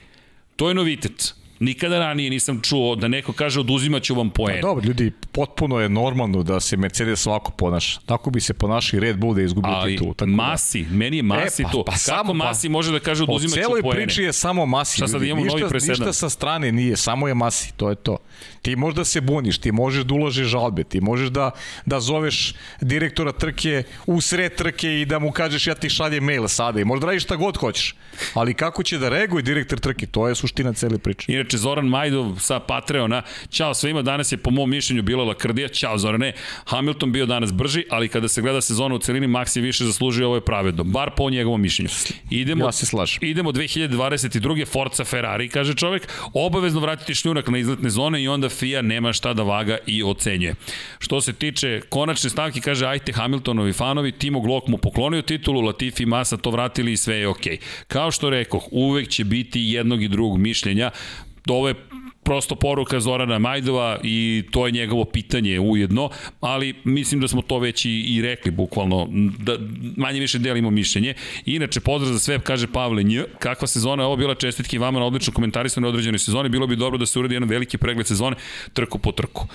To 0.56 0.68
je 0.68 0.74
novitet. 0.74 1.41
Nikada 1.62 1.98
ranije 1.98 2.30
nisam 2.30 2.60
čuo 2.62 2.96
da 2.96 3.08
neko 3.08 3.32
kaže 3.32 3.60
oduzimaću 3.60 4.14
vam 4.14 4.30
poen. 4.30 4.60
Pa 4.60 4.66
dobro, 4.66 4.84
ljudi, 4.84 5.12
potpuno 5.32 5.80
je 5.80 5.88
normalno 5.88 6.42
da 6.42 6.60
se 6.60 6.76
Mercedes 6.76 7.26
ovako 7.26 7.52
ponaša. 7.52 8.00
Tako 8.06 8.30
bi 8.30 8.40
se 8.40 8.54
ponašao 8.54 8.96
i 8.96 9.00
Red 9.00 9.16
Bull 9.16 9.34
da 9.34 9.40
je 9.40 9.44
izgubio 9.44 9.70
Ali, 9.70 9.92
titul. 9.92 10.14
Tako 10.14 10.30
da- 10.30 10.36
Masi, 10.36 10.82
da... 10.82 10.96
meni 10.96 11.16
je 11.16 11.22
Masi 11.22 11.62
e, 11.62 11.64
pa, 11.64 11.70
tu. 11.70 11.84
Pa, 11.86 11.92
Kako 11.92 11.98
samo, 11.98 12.34
Masi 12.34 12.68
pa, 12.68 12.72
može 12.72 12.92
da 12.92 13.00
kaže 13.00 13.22
oduzimaću 13.22 13.54
poene? 13.54 13.82
Po 13.82 13.90
celoj 13.90 14.04
priči 14.04 14.22
je 14.22 14.32
samo 14.32 14.66
Masi. 14.66 14.96
Šta 14.96 15.08
sad 15.08 15.22
imamo 15.22 15.44
ništa, 15.44 15.58
novi 15.58 15.70
presedan? 15.70 15.90
Ništa 15.90 16.12
sa 16.12 16.28
strane 16.28 16.72
nije, 16.72 16.96
samo 16.96 17.28
je 17.28 17.34
Masi, 17.34 17.72
to 17.76 17.90
je 17.90 17.96
to. 17.96 18.16
Ti 18.62 18.76
možeš 18.76 18.96
da 18.96 19.04
se 19.04 19.20
buniš, 19.20 19.58
ti 19.58 19.72
možeš 19.72 20.04
da 20.04 20.14
uložiš 20.14 20.46
žalbe, 20.46 20.84
ti 20.84 21.00
možeš 21.00 21.28
da, 21.28 21.50
da 21.86 22.00
zoveš 22.00 22.54
direktora 22.80 23.32
trke 23.32 23.82
u 24.06 24.20
sred 24.20 24.54
trke 24.54 25.00
i 25.00 25.04
da 25.04 25.18
mu 25.18 25.32
kažeš 25.32 25.66
ja 25.66 25.74
ti 25.74 25.90
šaljem 25.90 26.24
mail 26.24 26.48
sada 26.48 26.80
i 26.80 26.84
možeš 26.84 27.00
da 27.00 27.06
radiš 27.06 27.24
šta 27.24 27.36
god 27.36 27.56
hoćeš. 27.56 27.94
Ali 28.34 28.54
kako 28.54 28.82
će 28.82 28.98
da 28.98 29.08
reaguje 29.08 29.42
direktor 29.42 29.78
trke, 29.78 30.06
to 30.06 30.28
je 30.28 30.34
suština 30.34 30.72
cele 30.72 30.98
priče. 30.98 31.32
Inače, 31.32 31.51
Zoran 31.58 31.86
Majdov 31.86 32.38
sa 32.38 32.60
Patreona, 32.60 33.22
čao 33.50 33.74
svima, 33.74 34.02
danas 34.02 34.32
je 34.32 34.36
po 34.36 34.50
mom 34.50 34.70
mišljenju 34.70 35.02
bila 35.02 35.24
lakrdija, 35.24 35.68
čao 35.68 35.98
Zorane, 35.98 36.32
Hamilton 36.64 37.12
bio 37.12 37.26
danas 37.26 37.52
brži, 37.52 37.84
ali 37.90 38.08
kada 38.08 38.28
se 38.28 38.42
gleda 38.42 38.60
sezona 38.60 38.94
u 38.94 38.98
celini, 38.98 39.26
Max 39.26 39.56
je 39.56 39.62
više 39.62 39.84
zaslužio 39.84 40.26
ovo 40.26 40.36
je 40.36 40.44
pravedno, 40.44 40.84
bar 40.84 41.10
po 41.16 41.30
njegovom 41.30 41.60
mišljenju. 41.60 41.90
Idemo, 42.30 42.64
ja 42.64 42.72
se 42.72 42.86
slažem. 42.86 43.18
Idemo 43.22 43.52
2022. 43.52 44.66
Forza 44.66 45.04
Ferrari, 45.04 45.48
kaže 45.48 45.74
čovek, 45.74 46.08
obavezno 46.34 46.80
vratiti 46.80 47.14
šljunak 47.14 47.48
na 47.48 47.58
izletne 47.58 47.90
zone 47.90 48.22
i 48.22 48.28
onda 48.28 48.48
FIA 48.48 48.82
nema 48.82 49.12
šta 49.12 49.34
da 49.34 49.42
vaga 49.42 49.78
i 49.86 50.02
ocenjuje. 50.02 50.54
Što 50.98 51.20
se 51.20 51.32
tiče 51.32 51.80
konačne 51.88 52.30
stavke, 52.30 52.60
kaže 52.60 52.86
ajte 52.86 53.12
Hamiltonovi 53.12 53.72
fanovi, 53.72 54.12
Timo 54.12 54.40
Glock 54.40 54.68
mu 54.68 54.78
poklonio 54.78 55.22
titulu, 55.22 55.60
Latifi 55.60 56.06
Masa 56.06 56.36
to 56.36 56.50
vratili 56.50 56.92
i 56.92 56.96
sve 56.96 57.16
je 57.16 57.28
okej. 57.28 57.56
Okay. 57.56 57.60
Kao 57.88 58.10
što 58.10 58.30
rekoh, 58.30 58.68
uvek 58.70 59.08
će 59.08 59.24
biti 59.24 59.60
jednog 59.60 60.02
i 60.02 60.08
drugog 60.08 60.38
mišljenja, 60.38 60.90
ovo 61.48 61.68
je 61.68 61.74
prosto 62.22 62.54
poruka 62.54 63.00
Zorana 63.00 63.38
Majdova 63.38 63.98
i 64.02 64.44
to 64.50 64.66
je 64.66 64.72
njegovo 64.72 65.04
pitanje 65.04 65.60
ujedno, 65.60 66.10
ali 66.40 66.74
mislim 66.84 67.20
da 67.20 67.28
smo 67.28 67.42
to 67.42 67.58
već 67.58 67.84
i, 67.84 67.90
i 67.90 68.22
rekli 68.22 68.50
bukvalno, 68.50 69.08
da 69.38 69.56
manje 69.96 70.20
više 70.20 70.38
delimo 70.38 70.70
mišljenje. 70.70 71.14
Inače, 71.46 71.80
pozdrav 71.80 72.12
za 72.12 72.18
sve, 72.18 72.38
kaže 72.38 72.66
Pavle 72.66 73.02
Nj, 73.02 73.20
kakva 73.38 73.66
sezona 73.66 74.02
je 74.02 74.06
ovo 74.06 74.16
bila 74.16 74.34
čestitki 74.34 74.78
vama 74.78 74.98
na 74.98 75.06
odlično 75.06 75.32
komentarisano 75.32 75.88
određenoj 75.88 76.18
sezoni, 76.18 76.48
bilo 76.48 76.66
bi 76.66 76.76
dobro 76.76 76.98
da 76.98 77.06
se 77.06 77.18
uradi 77.18 77.34
jedan 77.34 77.48
veliki 77.48 77.78
pregled 77.78 78.06
sezone, 78.06 78.36
trku 78.72 78.98
po 78.98 79.12
trku. 79.12 79.46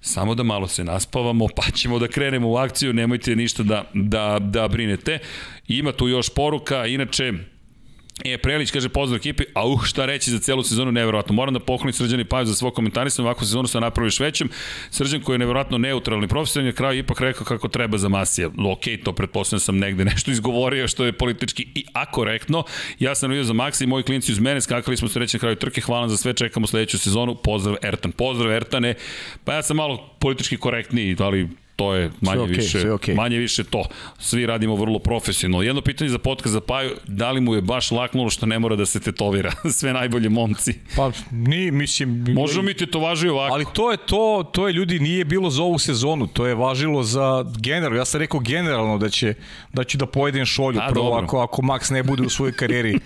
Samo 0.00 0.34
da 0.34 0.42
malo 0.42 0.68
se 0.68 0.84
naspavamo, 0.84 1.46
pa 1.56 1.62
ćemo 1.74 1.98
da 1.98 2.08
krenemo 2.08 2.48
u 2.48 2.56
akciju, 2.56 2.92
nemojte 2.92 3.36
ništa 3.36 3.62
da, 3.62 3.84
da, 3.94 4.38
da 4.40 4.68
brinete. 4.68 5.18
Ima 5.68 5.92
tu 5.92 6.08
još 6.08 6.28
poruka, 6.34 6.86
inače, 6.86 7.32
E, 8.24 8.38
Prelić 8.38 8.70
kaže 8.70 8.88
pozdrav 8.88 9.16
ekipi, 9.16 9.44
a 9.54 9.66
uh, 9.66 9.84
šta 9.84 10.06
reći 10.06 10.30
za 10.30 10.38
celu 10.38 10.62
sezonu, 10.62 10.92
neverovatno. 10.92 11.34
Moram 11.34 11.54
da 11.54 11.60
pohvalim 11.60 11.92
Srđani 11.92 12.24
Paju 12.24 12.46
za 12.46 12.54
svoj 12.54 12.70
komentarisanje, 12.70 13.26
ovakvu 13.26 13.44
sezonu 13.44 13.68
se 13.68 13.80
napraviš 13.80 14.20
većem. 14.20 14.48
Srđan 14.90 15.20
koji 15.20 15.34
je 15.34 15.38
neverovatno 15.38 15.78
neutralni 15.78 16.28
profesionalni, 16.28 16.70
na 16.70 16.76
kraju 16.76 16.98
ipak 16.98 17.20
rekao 17.20 17.44
kako 17.44 17.68
treba 17.68 17.98
za 17.98 18.08
Masija. 18.08 18.48
Ok, 18.48 18.84
to 19.04 19.12
pretpostavljam 19.12 19.60
sam 19.60 19.78
negde 19.78 20.04
nešto 20.14 20.30
izgovorio 20.30 20.88
što 20.88 21.04
je 21.04 21.12
politički 21.12 21.66
i 21.74 21.84
akorektno. 21.92 22.64
Ja 22.98 23.14
sam 23.14 23.30
vidio 23.30 23.44
za 23.44 23.52
Maxa 23.52 23.84
i 23.84 23.86
moji 23.86 24.04
klinci 24.04 24.32
uz 24.32 24.38
mene, 24.38 24.60
skakali 24.60 24.96
smo 24.96 25.08
sreće 25.08 25.38
kraju 25.38 25.56
trke, 25.56 25.80
hvala 25.80 26.08
za 26.08 26.16
sve, 26.16 26.32
čekamo 26.32 26.66
sledeću 26.66 26.98
sezonu. 26.98 27.34
Pozdrav 27.34 27.76
Ertan, 27.82 28.12
pozdrav 28.12 28.52
Ertane. 28.52 28.94
Pa 29.44 29.54
ja 29.54 29.62
sam 29.62 29.76
malo 29.76 30.16
politički 30.20 30.56
korektniji, 30.56 31.16
ali 31.18 31.48
to 31.80 31.94
je 31.94 32.10
manje 32.20 32.40
okay, 32.40 32.56
više 32.56 32.78
okay. 32.78 33.14
manje 33.16 33.38
više 33.38 33.64
to. 33.64 33.84
Svi 34.18 34.46
radimo 34.46 34.76
vrlo 34.76 34.98
profesionalno. 34.98 35.62
Jedno 35.62 35.82
pitanje 35.82 36.10
za 36.10 36.18
podcast 36.18 36.52
za 36.52 36.60
Paju, 36.60 36.90
da 37.06 37.30
li 37.30 37.40
mu 37.40 37.54
je 37.54 37.62
baš 37.62 37.90
laknulo 37.90 38.30
što 38.30 38.46
ne 38.46 38.58
mora 38.58 38.76
da 38.76 38.86
se 38.86 39.00
tetovira? 39.00 39.52
Sve 39.78 39.92
najbolje 39.92 40.28
momci. 40.28 40.74
Pa 40.96 41.10
ni 41.30 41.70
mislim 41.70 42.24
Možemo 42.28 42.62
mi 42.62 42.74
tetovaži 42.74 43.28
ovako. 43.28 43.54
Ali 43.54 43.64
to 43.72 43.90
je 43.90 43.96
to, 43.96 44.50
to 44.52 44.66
je 44.66 44.72
ljudi 44.72 44.98
nije 44.98 45.24
bilo 45.24 45.50
za 45.50 45.62
ovu 45.62 45.78
sezonu, 45.78 46.26
to 46.26 46.46
je 46.46 46.54
važilo 46.54 47.02
za 47.02 47.44
generalno. 47.58 47.98
Ja 47.98 48.04
sam 48.04 48.20
rekao 48.20 48.40
generalno 48.40 48.98
da 48.98 49.08
će 49.08 49.34
da 49.72 49.84
će 49.84 49.98
da 49.98 50.06
pojedem 50.06 50.46
šolju 50.46 50.80
A, 50.82 50.88
prvo 50.90 51.04
dobro. 51.04 51.24
ako 51.24 51.38
ako 51.38 51.62
Max 51.62 51.92
ne 51.92 52.02
bude 52.02 52.22
u 52.22 52.30
svojoj 52.30 52.52
karijeri 52.52 52.94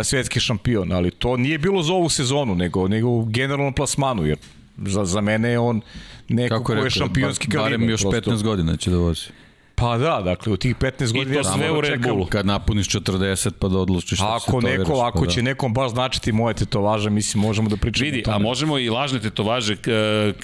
e, 0.00 0.04
svetski 0.04 0.40
šampion, 0.40 0.92
ali 0.92 1.10
to 1.10 1.36
nije 1.36 1.58
bilo 1.58 1.82
za 1.82 1.92
ovu 1.92 2.08
sezonu, 2.08 2.54
nego 2.54 2.88
nego 2.88 3.08
u 3.08 3.24
generalnom 3.24 3.74
plasmanu 3.74 4.26
jer 4.26 4.38
za, 4.86 5.04
za 5.04 5.20
mene 5.20 5.50
je 5.50 5.58
on 5.58 5.80
neko 6.28 6.54
Kako 6.54 6.64
ko 6.64 6.84
je 6.84 6.90
šampionski 6.90 7.50
kaliber. 7.50 7.78
Barem 7.78 7.90
još 7.90 8.00
prosto. 8.00 8.30
15 8.30 8.42
godina 8.42 8.76
će 8.76 8.90
da 8.90 8.96
vozi. 8.96 9.26
Pa 9.74 9.98
da, 9.98 10.20
dakle 10.24 10.52
u 10.52 10.56
tih 10.56 10.76
15 10.76 11.12
godina 11.12 11.40
I 11.40 11.42
to 11.42 11.52
sve 11.52 11.70
u 11.72 11.80
Red 11.80 12.02
Bullu. 12.02 12.26
Kad 12.26 12.46
napuniš 12.46 12.88
40 12.88 13.50
pa 13.58 13.68
da 13.68 13.78
odlučiš 13.78 14.18
šta 14.18 14.36
ako 14.36 14.60
se 14.60 14.66
neko, 14.66 15.00
ako 15.00 15.18
pa 15.18 15.24
da. 15.24 15.30
će 15.30 15.42
nekom 15.42 15.74
baš 15.74 15.90
značiti 15.90 16.32
moje 16.32 16.54
tetovaže, 16.54 17.10
mislim 17.10 17.42
možemo 17.42 17.68
da 17.68 17.76
pričamo 17.76 18.04
Vidi, 18.04 18.22
a 18.26 18.38
možemo 18.38 18.78
i 18.78 18.88
lažne 18.90 19.20
tetovaže. 19.20 19.76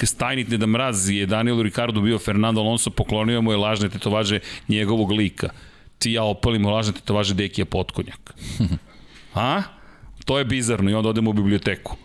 Stajnite 0.03 0.57
da 0.57 0.67
mraz 0.67 1.11
je 1.11 1.27
Danielu 1.27 1.63
Ricardo 1.63 2.01
bio 2.01 2.19
Fernando 2.19 2.61
Alonso, 2.61 2.91
poklonio 2.91 3.43
mu 3.43 3.53
je 3.53 3.57
lažne 3.57 3.89
tetovaže 3.89 4.39
njegovog 4.69 5.11
lika. 5.11 5.49
Ti 5.99 6.13
ja 6.13 6.23
opalimo 6.23 6.71
lažne 6.71 6.93
tetovaže 6.93 7.35
Dekija 7.35 7.65
Potkonjak. 7.65 8.35
A? 9.35 9.63
To 10.25 10.39
je 10.39 10.45
bizarno 10.45 10.91
i 10.91 10.95
onda 10.95 11.09
odemo 11.09 11.31
u 11.31 11.33
biblioteku. 11.33 11.97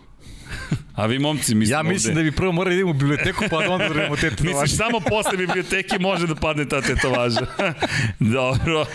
A 0.95 1.05
vi 1.05 1.19
momci 1.19 1.55
mislim 1.55 1.77
Ja 1.77 1.83
mislim 1.83 2.11
ovde. 2.11 2.23
da 2.23 2.29
bi 2.29 2.35
prvo 2.35 2.51
morali 2.51 2.75
da 2.75 2.79
idemo 2.79 2.91
u 2.91 2.93
biblioteku 2.93 3.43
pa 3.49 3.63
da 3.67 3.71
onda 3.71 3.87
vremo 3.87 4.15
te 4.15 4.29
tetovaže. 4.35 4.61
Misliš 4.61 4.77
samo 4.77 4.99
posle 4.99 5.37
biblioteke 5.37 5.99
može 5.99 6.27
da 6.27 6.35
padne 6.35 6.65
ta 6.69 6.81
tetovaža. 6.81 7.45
Dobro. 8.19 8.85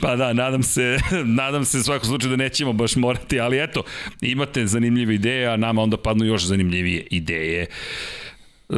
Pa 0.00 0.16
da, 0.16 0.32
nadam 0.32 0.62
se, 0.62 0.98
nadam 1.24 1.64
se 1.64 1.82
svako 1.82 2.06
slučaju 2.06 2.30
da 2.30 2.36
nećemo 2.36 2.72
baš 2.72 2.96
morati, 2.96 3.40
ali 3.40 3.62
eto, 3.62 3.82
imate 4.20 4.66
zanimljive 4.66 5.14
ideje, 5.14 5.46
a 5.46 5.56
nama 5.56 5.82
onda 5.82 5.96
padnu 5.96 6.24
još 6.24 6.44
zanimljivije 6.44 7.06
ideje. 7.10 7.66
E, 8.72 8.76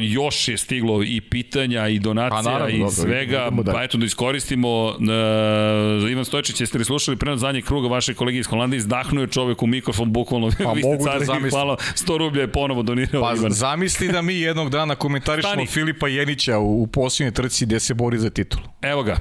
još 0.00 0.48
je 0.48 0.56
stiglo 0.56 1.02
i 1.02 1.20
pitanja 1.20 1.88
i 1.88 1.98
donacija 1.98 2.42
pa, 2.42 2.50
naravno, 2.50 2.76
i 2.76 2.78
dobro, 2.78 2.90
svega, 2.90 3.50
pa 3.72 3.82
eto 3.82 3.98
da 3.98 4.06
iskoristimo 4.06 4.84
uh, 4.84 6.10
Ivan 6.10 6.24
Stojčić, 6.24 6.60
jeste 6.60 6.78
li 6.78 6.84
slušali 6.84 7.16
prenos 7.16 7.40
zadnjeg 7.40 7.64
kruga 7.64 7.88
vaše 7.88 8.14
kolege 8.14 8.38
iz 8.38 8.46
Holandije, 8.46 8.78
izdahnuo 8.78 9.22
je 9.22 9.28
čovek 9.28 9.62
u 9.62 9.66
mikrofon, 9.66 10.12
bukvalno, 10.12 10.50
pa, 10.64 10.72
vi 10.72 10.82
ste 10.82 10.98
cari, 11.04 11.26
da 11.26 11.50
hvala, 11.50 11.76
100 11.94 12.18
rublja 12.18 12.40
je 12.40 12.52
ponovo 12.52 12.82
donirao 12.82 13.22
pa, 13.22 13.34
Ivan. 13.36 13.52
Zamisli 13.52 14.08
da 14.08 14.22
mi 14.22 14.34
jednog 14.34 14.70
dana 14.70 14.94
komentarišemo 14.94 15.52
Stani. 15.52 15.66
Filipa 15.66 16.08
Jenića 16.08 16.58
u, 16.58 16.82
u 16.82 16.86
posljednjoj 16.86 17.32
trci 17.32 17.66
gde 17.66 17.80
se 17.80 17.94
bori 17.94 18.18
za 18.18 18.30
titulu. 18.30 18.64
Evo 18.82 19.02
ga. 19.02 19.16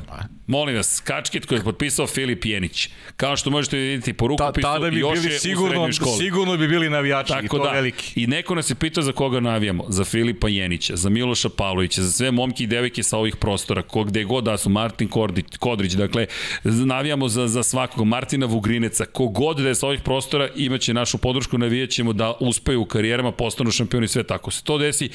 Molim 0.47 0.75
vas, 0.75 0.99
kačket 0.99 1.45
koji 1.45 1.59
je 1.59 1.63
potpisao 1.63 2.07
Filip 2.07 2.45
Jenić. 2.45 2.89
Kao 3.15 3.37
što 3.37 3.49
možete 3.49 3.77
vidjeti 3.77 4.13
po 4.13 4.27
rukopisu, 4.27 4.61
Ta, 4.61 4.73
tada 4.73 4.89
bi 4.89 4.99
još 4.99 5.21
bili 5.21 5.39
sigurno, 5.39 5.89
sigurno 6.19 6.57
bi 6.57 6.67
bili 6.67 6.89
navijači 6.89 7.33
Tako 7.33 7.45
i 7.45 7.49
to 7.49 7.63
da, 7.63 7.71
veliki. 7.71 8.21
I 8.21 8.27
neko 8.27 8.55
nas 8.55 8.69
je 8.69 8.75
pitao 8.75 9.03
za 9.03 9.11
koga 9.11 9.39
navijamo. 9.39 9.72
Za 9.89 10.03
Filipa 10.03 10.47
Jenića, 10.47 10.95
za 10.95 11.09
Miloša 11.09 11.49
Pavlovića, 11.49 12.01
za 12.01 12.11
sve 12.11 12.31
momke 12.31 12.63
i 12.63 12.67
devojke 12.67 13.03
sa 13.03 13.17
ovih 13.17 13.35
prostora, 13.35 13.81
ko 13.81 14.03
gde 14.03 14.23
god 14.23 14.43
da 14.43 14.57
su, 14.57 14.69
Martin 14.69 15.07
Kordić, 15.07 15.45
Kodrić, 15.59 15.93
dakle, 15.93 16.27
navijamo 16.63 17.27
za, 17.27 17.47
za 17.47 17.63
svakog, 17.63 18.07
Martina 18.07 18.45
Vugrineca, 18.45 19.05
kogod 19.05 19.57
da 19.57 19.67
je 19.67 19.75
sa 19.75 19.87
ovih 19.87 20.01
prostora, 20.01 20.49
imaće 20.55 20.93
našu 20.93 21.17
podršku, 21.17 21.57
navijaćemo 21.57 22.13
da 22.13 22.33
uspeju 22.39 22.81
u 22.81 22.85
karijerama, 22.85 23.31
postanu 23.31 23.71
šampioni 23.71 24.07
sve 24.07 24.23
tako 24.23 24.51
se 24.51 24.63
to 24.63 24.77
desi, 24.77 25.09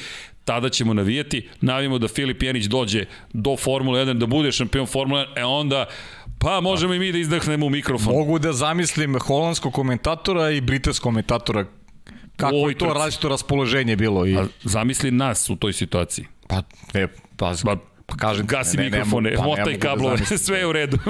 tada 0.45 0.69
ćemo 0.69 0.93
navijati, 0.93 1.47
navijamo 1.61 1.97
da 1.99 2.07
Filip 2.07 2.43
Jenić 2.43 2.65
dođe 2.65 3.05
do 3.33 3.57
Formule 3.57 4.05
1, 4.05 4.13
da 4.13 4.25
bude 4.25 4.51
šampion 4.51 4.87
Formule 4.87 5.25
1, 5.35 5.39
e 5.39 5.43
onda 5.43 5.85
Pa 6.39 6.61
možemo 6.61 6.93
i 6.93 6.99
mi 6.99 7.11
da 7.11 7.17
izdahnemo 7.17 7.65
u 7.65 7.69
mikrofon. 7.69 8.13
Mogu 8.13 8.39
da 8.39 8.53
zamislim 8.53 9.19
holandskog 9.19 9.73
komentatora 9.73 10.51
i 10.51 10.61
britanskog 10.61 11.03
komentatora 11.03 11.65
kako 12.39 12.69
je 12.69 12.77
to 12.77 12.93
različito 12.93 13.29
raspoloženje 13.29 13.95
bilo. 13.95 14.25
I... 14.25 14.37
A 14.37 14.47
zamisli 14.63 15.11
nas 15.11 15.49
u 15.49 15.55
toj 15.55 15.73
situaciji. 15.73 16.25
Pa, 16.47 16.63
ne, 16.93 17.07
pa, 17.37 17.53
pa, 17.63 17.75
pa 18.05 18.15
kažem, 18.15 18.47
gasi 18.47 18.77
ne, 18.77 18.83
mikrofone, 18.83 19.29
ne, 19.29 19.35
pa, 19.35 19.43
motaj 19.43 19.73
da 19.73 19.79
kablove, 19.79 20.17
da 20.29 20.37
sve 20.37 20.59
je 20.59 20.67
u 20.67 20.71
redu. 20.71 20.97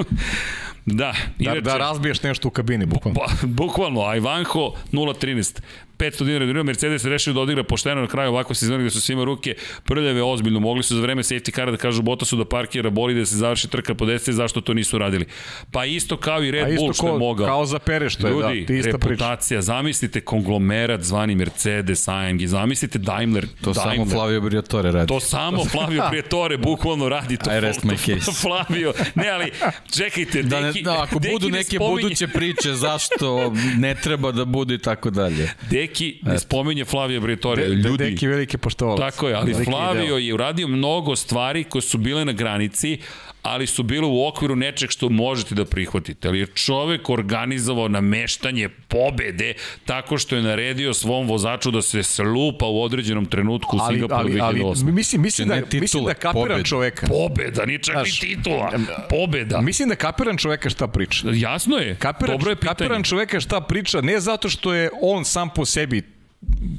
Da, 0.85 1.13
inače, 1.39 1.61
da, 1.61 1.71
da 1.71 1.77
razbiješ 1.77 2.23
nešto 2.23 2.47
u 2.47 2.51
kabini, 2.51 2.85
bukvalno. 2.85 3.19
Pa, 3.19 3.47
bukvalno, 3.47 4.01
a 4.01 4.15
Ivanho 4.15 4.73
0.13. 4.91 5.59
500 5.99 6.25
dinara 6.25 6.45
donirao, 6.45 6.63
Mercedes 6.63 7.05
rešio 7.05 7.33
da 7.33 7.39
odigra 7.39 7.63
pošteno 7.63 8.01
na 8.01 8.07
kraju 8.07 8.29
ovako 8.29 8.53
se 8.53 8.65
izgleda 8.65 8.83
da 8.83 8.89
su 8.89 9.01
svima 9.01 9.23
ruke 9.23 9.55
prljave 9.83 10.23
ozbiljno, 10.23 10.59
mogli 10.59 10.83
su 10.83 10.95
za 10.95 11.01
vreme 11.01 11.23
safety 11.23 11.51
kara 11.51 11.71
da 11.71 11.77
kažu 11.77 12.01
Bottasu 12.01 12.35
da 12.37 12.45
parkira 12.45 12.89
boli 12.89 13.13
da 13.13 13.25
se 13.25 13.35
završi 13.35 13.67
trka 13.67 13.95
po 13.95 14.05
10, 14.05 14.31
zašto 14.31 14.61
to 14.61 14.73
nisu 14.73 14.97
radili. 14.97 15.25
Pa 15.71 15.85
isto 15.85 16.17
kao 16.17 16.43
i 16.43 16.51
Red 16.51 16.67
pa 16.67 16.75
Bull 16.75 16.93
što 16.93 17.07
je 17.07 17.19
mogao. 17.19 17.47
Kao 17.47 17.65
za 17.65 17.79
Pere 17.79 18.09
što 18.09 18.27
je, 18.27 18.33
da, 18.33 18.39
Ljudi, 18.39 18.65
da, 18.67 18.73
ista 18.73 18.91
reputacija, 18.91 19.57
priča. 19.57 19.61
zamislite 19.61 20.21
konglomerat 20.21 21.01
zvani 21.01 21.35
Mercedes, 21.35 22.07
AMG, 22.07 22.45
zamislite 22.45 22.99
Daimler. 22.99 23.47
To 23.61 23.73
Daimler. 23.73 23.97
samo 23.97 24.05
Flavio 24.05 24.41
Briatore 24.41 24.91
radi. 24.91 25.07
To 25.07 25.19
samo 25.19 25.65
Flavio 25.65 26.03
Briatore 26.09 26.57
bukvalno 26.57 27.09
radi 27.09 27.37
to. 27.37 27.57
I 27.57 27.59
rest 27.59 27.83
my 27.83 27.97
case. 27.97 28.31
Flavio, 28.41 28.93
ne 29.15 29.29
ali, 29.29 29.51
čekajte, 29.97 30.43
da, 30.43 30.61
deki, 30.61 30.81
da, 30.81 31.03
ako 31.03 31.19
deki 31.19 31.33
budu 31.33 31.49
neke 31.49 31.75
spominje... 31.75 32.01
buduće 32.01 32.27
priče 32.27 32.73
zašto 32.73 33.53
ne 33.77 33.95
treba 33.95 34.31
da 34.31 34.45
bude 34.45 34.75
i 34.75 34.77
tako 34.77 35.09
dalje. 35.09 35.49
Deki 35.69 35.88
ne 36.21 36.39
spominje 36.39 36.59
pominje 36.69 36.85
Flavio 36.85 37.21
Briatore, 37.21 37.67
de, 37.67 37.73
ljudi. 37.75 38.03
Deki 38.09 38.27
velike 38.27 38.57
poštovalac. 38.57 38.99
Tako 38.99 39.27
je, 39.27 39.35
ali 39.35 39.53
Flavio 39.65 40.17
je 40.17 40.33
uradio 40.33 40.67
mnogo 40.67 41.15
stvari 41.15 41.63
koje 41.63 41.81
su 41.81 41.97
bile 41.97 42.25
na 42.25 42.31
granici, 42.31 42.97
ali 43.41 43.67
su 43.67 43.83
bile 43.83 44.07
u 44.07 44.27
okviru 44.27 44.55
nečeg 44.55 44.89
što 44.89 45.09
možete 45.09 45.55
da 45.55 45.65
prihvatite. 45.65 46.27
Ali 46.27 46.39
je 46.39 46.45
čovek 46.45 47.09
organizovao 47.09 47.87
nameštanje 47.87 48.69
pobede 48.69 49.53
tako 49.85 50.17
što 50.17 50.35
je 50.35 50.41
naredio 50.41 50.93
svom 50.93 51.27
vozaču 51.27 51.71
da 51.71 51.81
se 51.81 52.03
slupa 52.03 52.65
u 52.65 52.81
određenom 52.81 53.25
trenutku 53.25 53.77
u 53.77 53.79
Singapuru 53.91 54.29
2008. 54.29 54.43
Ali, 54.43 54.61
ali 54.63 54.91
mislim, 54.91 55.21
mislim, 55.21 55.47
da, 55.47 55.55
titule, 55.55 55.81
mislim 55.81 56.05
da 56.05 56.13
kapiram 56.13 56.47
pobeda. 56.47 56.63
čoveka. 56.63 57.07
Pobeda, 57.07 57.65
ni 57.65 57.83
čak 57.83 57.95
ni 58.05 58.11
titula. 58.11 58.71
Pobeda. 59.09 59.61
Mislim 59.61 59.89
da 59.89 59.95
kapiram 59.95 60.37
čoveka 60.37 60.69
šta 60.69 60.87
priča. 60.87 61.27
Jasno 61.33 61.77
je, 61.77 61.95
kapiram, 61.95 62.37
dobro 62.37 62.49
je 62.49 62.55
pitanje. 62.55 62.75
Kapiram 62.75 63.03
čoveka 63.03 63.39
šta 63.39 63.61
priča, 63.61 64.01
ne 64.01 64.19
zato 64.19 64.49
što 64.49 64.73
je 64.73 64.89
on 65.01 65.25
sam 65.25 65.49
po 65.49 65.65
sebi 65.65 66.18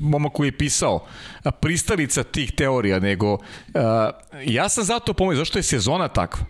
momak 0.00 0.32
koji 0.32 0.48
je 0.48 0.58
pisao 0.58 1.06
pristalica 1.60 2.22
tih 2.22 2.52
teorija, 2.52 2.98
nego 2.98 3.32
uh, 3.32 3.40
ja 4.46 4.68
sam 4.68 4.84
zato 4.84 5.14
pomoći, 5.14 5.38
zašto 5.38 5.58
je 5.58 5.62
sezona 5.62 6.08
takva? 6.08 6.46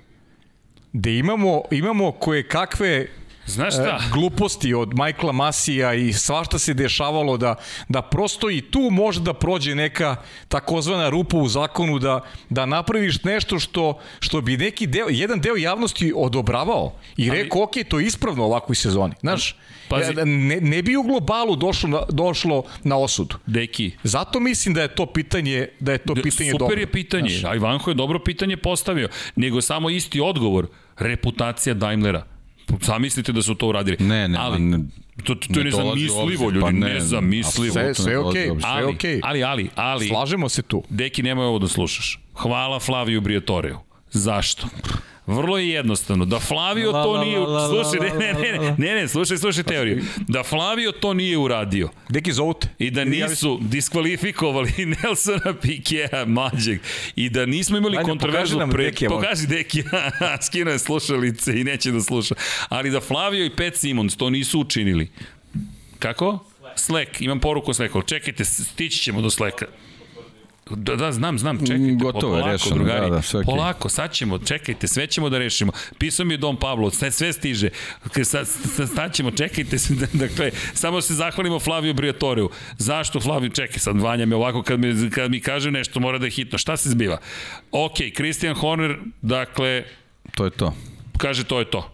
Da 0.93 1.11
imamo, 1.11 1.63
imamo 1.71 2.13
koje 2.13 2.49
kakve 2.49 3.07
Znaš 3.47 3.75
šta? 3.75 3.99
E, 4.03 4.11
gluposti 4.13 4.75
od 4.75 4.89
Michaela 4.95 5.33
Masija 5.33 5.95
i 5.95 6.13
svašta 6.13 6.59
se 6.59 6.75
dešavalo 6.75 7.37
da, 7.37 7.55
da 7.89 8.03
prosto 8.03 8.51
i 8.51 8.61
tu 8.61 8.81
može 8.91 9.21
da 9.21 9.35
prođe 9.35 9.75
neka 9.75 10.17
takozvana 10.49 11.09
rupa 11.09 11.37
u 11.37 11.49
zakonu 11.49 11.99
da, 11.99 12.21
da 12.49 12.67
napraviš 12.67 13.25
nešto 13.25 13.59
što, 13.59 13.99
što 14.21 14.41
bi 14.41 14.57
neki 14.57 14.87
deo, 14.87 15.07
jedan 15.09 15.41
deo 15.41 15.57
javnosti 15.57 16.13
odobravao 16.17 16.93
i 17.17 17.31
rekao, 17.31 17.63
ok, 17.63 17.73
to 17.89 17.99
je 17.99 18.07
ispravno 18.07 18.45
ovakvoj 18.45 18.77
sezoni. 18.77 19.15
Znaš, 19.21 19.57
Pazi. 19.89 20.15
Ne, 20.25 20.61
ne 20.61 20.83
bi 20.83 20.97
u 20.97 21.03
globalu 21.03 21.57
došlo 21.57 21.89
na, 21.89 22.01
došlo 22.09 22.63
na 22.85 22.97
osudu. 22.97 23.37
Deki. 23.47 23.91
Zato 24.03 24.41
mislim 24.41 24.75
da 24.75 24.83
je 24.83 24.95
to 24.95 25.07
pitanje 25.07 25.69
da 25.81 25.93
je 25.93 25.99
to 25.99 26.15
pitanje 26.15 26.51
Super 26.51 26.59
dobro. 26.59 26.67
Super 26.67 26.79
je 26.79 26.93
pitanje, 26.93 27.31
Znaš. 27.31 27.53
a 27.53 27.55
Ivanko 27.55 27.91
je 27.91 27.95
dobro 27.95 28.19
pitanje 28.19 28.57
postavio, 28.57 29.09
nego 29.37 29.61
samo 29.61 29.91
isti 29.91 30.21
odgovor, 30.21 30.67
reputacija 30.99 31.75
Daimlera 31.75 32.30
Zamislite 32.81 33.33
da 33.33 33.43
su 33.43 33.55
to 33.55 33.69
uradili. 33.69 33.97
Ne, 34.01 34.29
ne, 34.29 34.39
ali, 34.39 34.59
ne, 34.59 34.79
to, 35.25 35.35
to, 35.35 35.55
to 35.55 35.61
je 35.61 35.65
nezamislivo, 35.65 36.51
ljudi, 36.51 36.61
pa 36.61 36.71
ne, 36.71 36.95
nezamislivo. 36.95 37.73
Sve, 37.73 37.95
sve 37.95 38.19
okej, 38.19 38.51
okay, 38.51 38.61
sve 38.61 38.87
okej. 38.87 39.17
Okay. 39.17 39.21
Ali, 39.23 39.45
ali, 39.45 39.71
ali, 39.75 40.09
Slažemo 40.09 40.49
se 40.49 40.63
tu. 40.63 40.83
Deki, 40.89 41.23
nemoj 41.23 41.47
ovo 41.47 41.59
da 41.59 41.69
slušaš. 41.69 42.19
Hvala 42.35 42.81
Flaviju 42.81 43.21
Briatoreu. 43.21 43.77
Zašto? 44.11 44.67
Vrlo 45.37 45.59
je 45.59 45.69
jednostavno. 45.69 46.25
Da 46.25 46.41
Flavio 46.41 46.93
to 46.93 47.25
nije... 47.25 47.39
Slušaj, 47.69 48.11
ne, 48.19 48.33
ne, 48.33 48.59
ne, 48.59 48.75
ne, 48.79 48.95
ne, 48.95 49.09
slušaj, 49.09 49.37
slušaj 49.37 49.65
teoriju. 49.65 50.03
Da 50.29 50.43
Flavio 50.43 50.93
to 50.93 51.15
nije 51.15 51.39
uradio. 51.39 51.89
Deki 52.09 52.33
zovute. 52.33 52.69
I 52.79 52.91
da 52.91 53.05
nisu 53.05 53.59
diskvalifikovali 53.63 54.73
Nelsona 55.03 55.55
Pikea, 55.63 56.25
mađeg. 56.27 56.81
I 57.17 57.31
da 57.31 57.47
nismo 57.47 57.79
imali 57.79 58.05
kontroverznu 58.05 58.69
pre... 58.71 58.93
Pokaži 59.09 59.47
Deki. 59.47 59.83
Skino 60.47 60.71
je 60.71 60.79
slušalice 60.79 61.61
i 61.61 61.65
neće 61.65 61.91
da 61.91 62.01
sluša. 62.01 62.35
Ali 62.69 62.91
da 62.91 63.01
Flavio 63.01 63.45
i 63.45 63.57
Pet 63.57 63.77
Simons 63.77 64.17
to 64.17 64.31
nisu 64.31 64.61
učinili. 64.61 65.11
Kako? 65.99 66.39
Slack, 66.77 67.21
imam 67.21 67.41
poruku 67.41 67.75
Slacka. 67.75 68.03
Čekajte, 68.07 68.45
stići 68.45 68.99
ćemo 68.99 69.21
do 69.21 69.31
Slacka. 69.31 69.67
Da, 70.77 70.97
da, 70.97 71.13
znam, 71.13 71.39
znam, 71.39 71.59
čekajte. 71.59 71.95
Gotovo 71.95 72.37
je 72.37 72.53
rešeno. 72.53 72.75
Drugari, 72.75 73.01
da, 73.01 73.17
da, 73.17 73.23
sve 73.23 73.41
okay. 73.41 73.45
Polako, 73.45 73.89
sad 73.89 74.13
ćemo, 74.13 74.39
čekajte, 74.39 74.89
sve 74.89 75.07
ćemo 75.07 75.29
da 75.29 75.39
rešimo. 75.39 75.73
Pisao 75.99 76.27
mi 76.27 76.35
je 76.35 76.39
Dom 76.39 76.57
Pavlo, 76.57 76.91
sve, 76.91 77.11
sve 77.11 77.33
stiže. 77.33 77.69
Sad, 78.25 78.49
sad 78.95 79.15
ćemo, 79.15 79.31
čekajte. 79.31 79.77
dakle, 80.25 80.51
samo 80.75 81.01
se 81.01 81.15
zahvalimo 81.15 81.59
Flaviju 81.59 81.95
Briatoreu. 81.95 82.51
Zašto 82.79 83.21
Flaviju? 83.21 83.51
Čekaj, 83.51 83.79
sad 83.79 84.01
Vanja 84.01 84.27
me 84.27 84.37
ovako, 84.37 84.63
kad 84.63 84.81
mi, 84.81 85.11
kad 85.11 85.31
mi 85.31 85.41
kaže 85.41 85.71
nešto, 85.71 86.01
mora 86.01 86.19
da 86.19 86.27
je 86.27 86.31
hitno. 86.31 86.59
Šta 86.59 86.77
se 86.77 86.91
zbiva? 86.91 87.19
Ok, 87.73 87.97
Christian 88.17 88.55
Horner, 88.55 88.99
dakle... 89.23 89.85
To 90.35 90.45
je 90.45 90.51
to. 90.51 90.75
Kaže, 91.19 91.45
to 91.45 91.59
je 91.59 91.71
to. 91.71 91.91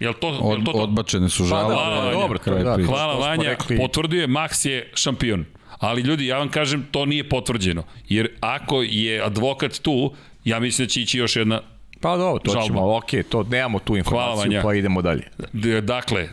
Jel 0.00 0.12
to, 0.12 0.28
Od, 0.28 0.58
jel 0.58 0.64
to, 0.64 0.72
to? 0.72 0.78
Odbačene 0.78 1.28
su 1.28 1.44
žale. 1.44 1.74
Pa, 1.74 1.82
hvala, 1.82 2.04
Vanja. 2.04 2.20
Dobro, 2.20 2.38
to 2.38 2.52
je, 2.56 2.64
da, 2.64 2.76
Hvala 2.86 3.14
Vanja, 3.14 3.56
potvrdio 3.80 4.20
je, 4.20 4.28
Max 4.28 4.68
je 4.68 4.90
šampion. 4.94 5.44
Ali 5.78 6.02
ljudi, 6.02 6.26
ja 6.26 6.38
vam 6.38 6.48
kažem, 6.48 6.86
to 6.90 7.06
nije 7.06 7.28
potvrđeno. 7.28 7.82
Jer 8.08 8.28
ako 8.40 8.82
je 8.82 9.22
advokat 9.22 9.78
tu, 9.82 10.12
ja 10.44 10.60
mislim 10.60 10.86
da 10.86 10.90
će 10.90 11.02
ići 11.02 11.18
još 11.18 11.36
jedna 11.36 11.60
Pa 12.00 12.16
dobro, 12.16 12.38
to 12.38 12.52
žalba. 12.52 12.66
ćemo, 12.66 12.96
ok, 12.96 13.10
to 13.28 13.42
nemamo 13.42 13.78
tu 13.78 13.96
informaciju, 13.96 14.60
pa 14.62 14.74
idemo 14.74 15.02
dalje. 15.02 15.22
Dakle, 15.82 16.28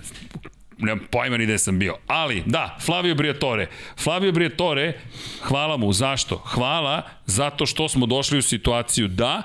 nemam 0.77 0.99
pojma 1.11 1.38
ni 1.38 1.43
gde 1.43 1.57
sam 1.57 1.80
bio. 1.80 1.95
Ali, 2.07 2.43
da, 2.45 2.77
Flavio 2.81 3.15
Briatore. 3.15 3.68
Flavio 3.97 4.31
Briatore, 4.31 4.93
hvala 5.41 5.77
mu. 5.77 5.93
Zašto? 5.93 6.38
Hvala 6.38 7.01
zato 7.26 7.65
što 7.65 7.89
smo 7.89 8.05
došli 8.05 8.38
u 8.38 8.41
situaciju 8.41 9.07
da 9.07 9.41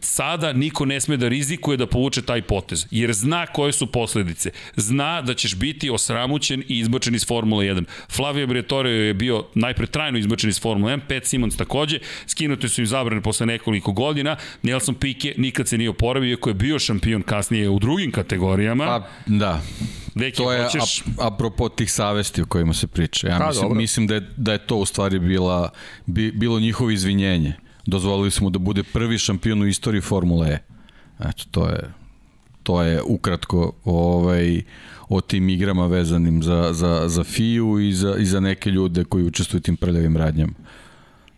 sada 0.00 0.52
niko 0.52 0.84
ne 0.84 1.00
sme 1.00 1.16
da 1.16 1.28
rizikuje 1.28 1.76
da 1.76 1.86
povuče 1.86 2.22
taj 2.22 2.42
potez, 2.42 2.86
jer 2.90 3.12
zna 3.12 3.46
koje 3.46 3.72
su 3.72 3.86
posledice. 3.86 4.50
Zna 4.76 5.22
da 5.22 5.34
ćeš 5.34 5.54
biti 5.54 5.90
osramućen 5.90 6.62
i 6.68 6.78
izbačen 6.78 7.14
iz 7.14 7.26
Formule 7.26 7.66
1. 7.66 7.84
Flavio 8.10 8.46
Briatore 8.46 8.90
je 8.90 9.14
bio 9.14 9.44
najpre 9.54 9.86
trajno 9.86 10.18
izbačen 10.18 10.50
iz 10.50 10.60
Formule 10.60 10.96
1, 10.96 11.00
Pet 11.08 11.26
Simons 11.26 11.56
takođe, 11.56 11.98
skinuti 12.26 12.68
su 12.68 12.80
im 12.80 12.86
zabrane 12.86 13.22
posle 13.22 13.46
nekoliko 13.46 13.92
godina, 13.92 14.36
Nelson 14.62 14.94
Piquet 14.94 15.38
nikad 15.38 15.68
se 15.68 15.78
nije 15.78 15.90
oporavio, 15.90 16.30
iako 16.30 16.50
je 16.50 16.54
bio 16.54 16.78
šampion 16.78 17.22
kasnije 17.22 17.68
u 17.68 17.78
drugim 17.78 18.12
kategorijama. 18.12 18.84
Pa, 18.84 19.08
da. 19.26 19.62
Deki, 20.14 20.36
to 20.36 20.52
je 20.52 20.62
hoćeš... 20.62 21.00
ap, 21.00 21.32
apropo 21.32 21.68
tih 21.68 21.92
savesti 21.92 22.42
o 22.42 22.46
kojima 22.46 22.74
se 22.74 22.86
priča. 22.86 23.28
Ja 23.28 23.38
Pa, 23.38 23.46
mislim, 23.46 23.62
dobro. 23.62 23.78
mislim 23.78 24.06
da, 24.06 24.14
je, 24.14 24.20
da 24.36 24.52
je 24.52 24.58
to 24.58 24.76
u 24.76 24.86
stvari 24.86 25.18
bila, 25.18 25.70
bi, 26.06 26.32
bilo 26.32 26.60
njihovo 26.60 26.90
izvinjenje. 26.90 27.54
Dozvolili 27.88 28.30
smo 28.30 28.50
da 28.50 28.58
bude 28.58 28.82
prvi 28.82 29.18
šampion 29.18 29.62
u 29.62 29.66
istoriji 29.66 30.00
Formule 30.00 30.48
E. 30.48 30.58
Eto, 31.20 31.44
to 31.50 31.68
je, 31.68 31.80
to 32.62 32.82
je 32.82 33.02
ukratko 33.02 33.72
ovaj, 33.84 34.62
o 35.08 35.20
tim 35.20 35.48
igrama 35.48 35.86
vezanim 35.86 36.42
za, 36.42 36.72
za, 36.72 37.08
za 37.08 37.24
FIU 37.24 37.78
i 37.80 37.92
za, 37.92 38.16
i 38.18 38.24
za 38.24 38.40
neke 38.40 38.70
ljude 38.70 39.04
koji 39.04 39.24
učestvuju 39.24 39.60
tim 39.60 39.76
prljavim 39.76 40.16
radnjama. 40.16 40.52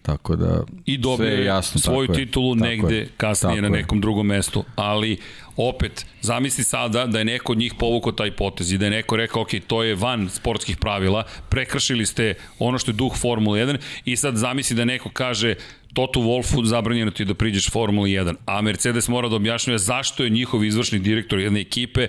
Tako 0.02 0.36
da 0.36 0.62
i 0.86 0.98
dobio 0.98 1.16
sve 1.16 1.27
je 1.27 1.44
jasno, 1.44 1.81
svoju 1.81 2.06
tako 2.06 2.18
je, 2.18 2.27
titulu 2.27 2.55
tako 2.55 2.66
negde 2.66 2.97
je, 2.97 3.09
kasnije 3.16 3.56
tako 3.56 3.68
na 3.68 3.77
je. 3.77 3.82
nekom 3.82 4.01
drugom 4.01 4.27
mestu, 4.27 4.64
ali 4.77 5.18
opet, 5.56 6.06
zamisli 6.20 6.64
sada 6.64 7.06
da 7.06 7.18
je 7.18 7.24
neko 7.24 7.52
od 7.52 7.59
njih 7.59 7.74
povukao 7.78 8.12
taj 8.12 8.31
potez 8.36 8.72
i 8.72 8.78
da 8.78 8.85
je 8.85 8.90
neko 8.90 9.16
rekao, 9.16 9.43
ok, 9.43 9.48
to 9.66 9.82
je 9.82 9.94
van 9.94 10.28
sportskih 10.28 10.77
pravila, 10.77 11.24
prekršili 11.48 12.06
ste 12.06 12.35
ono 12.59 12.78
što 12.78 12.90
je 12.90 12.94
duh 12.94 13.16
Formule 13.16 13.66
1 13.66 13.78
i 14.05 14.16
sad 14.16 14.36
zamisli 14.36 14.77
da 14.77 14.85
neko 14.85 15.10
kaže, 15.12 15.55
Toto 15.95 16.21
Wolfu 16.21 16.65
zabranjeno 16.65 17.11
ti 17.11 17.25
da 17.25 17.35
priđeš 17.35 17.71
Formuli 17.71 18.11
1, 18.11 18.35
a 18.47 18.61
Mercedes 18.62 19.09
mora 19.09 19.29
da 19.29 19.37
objašnjuje 19.37 19.79
zašto 19.79 20.25
je 20.25 20.31
njihov 20.31 20.65
izvršni 20.65 20.99
direktor 20.99 21.39
jedne 21.39 21.61
ekipe 21.61 22.07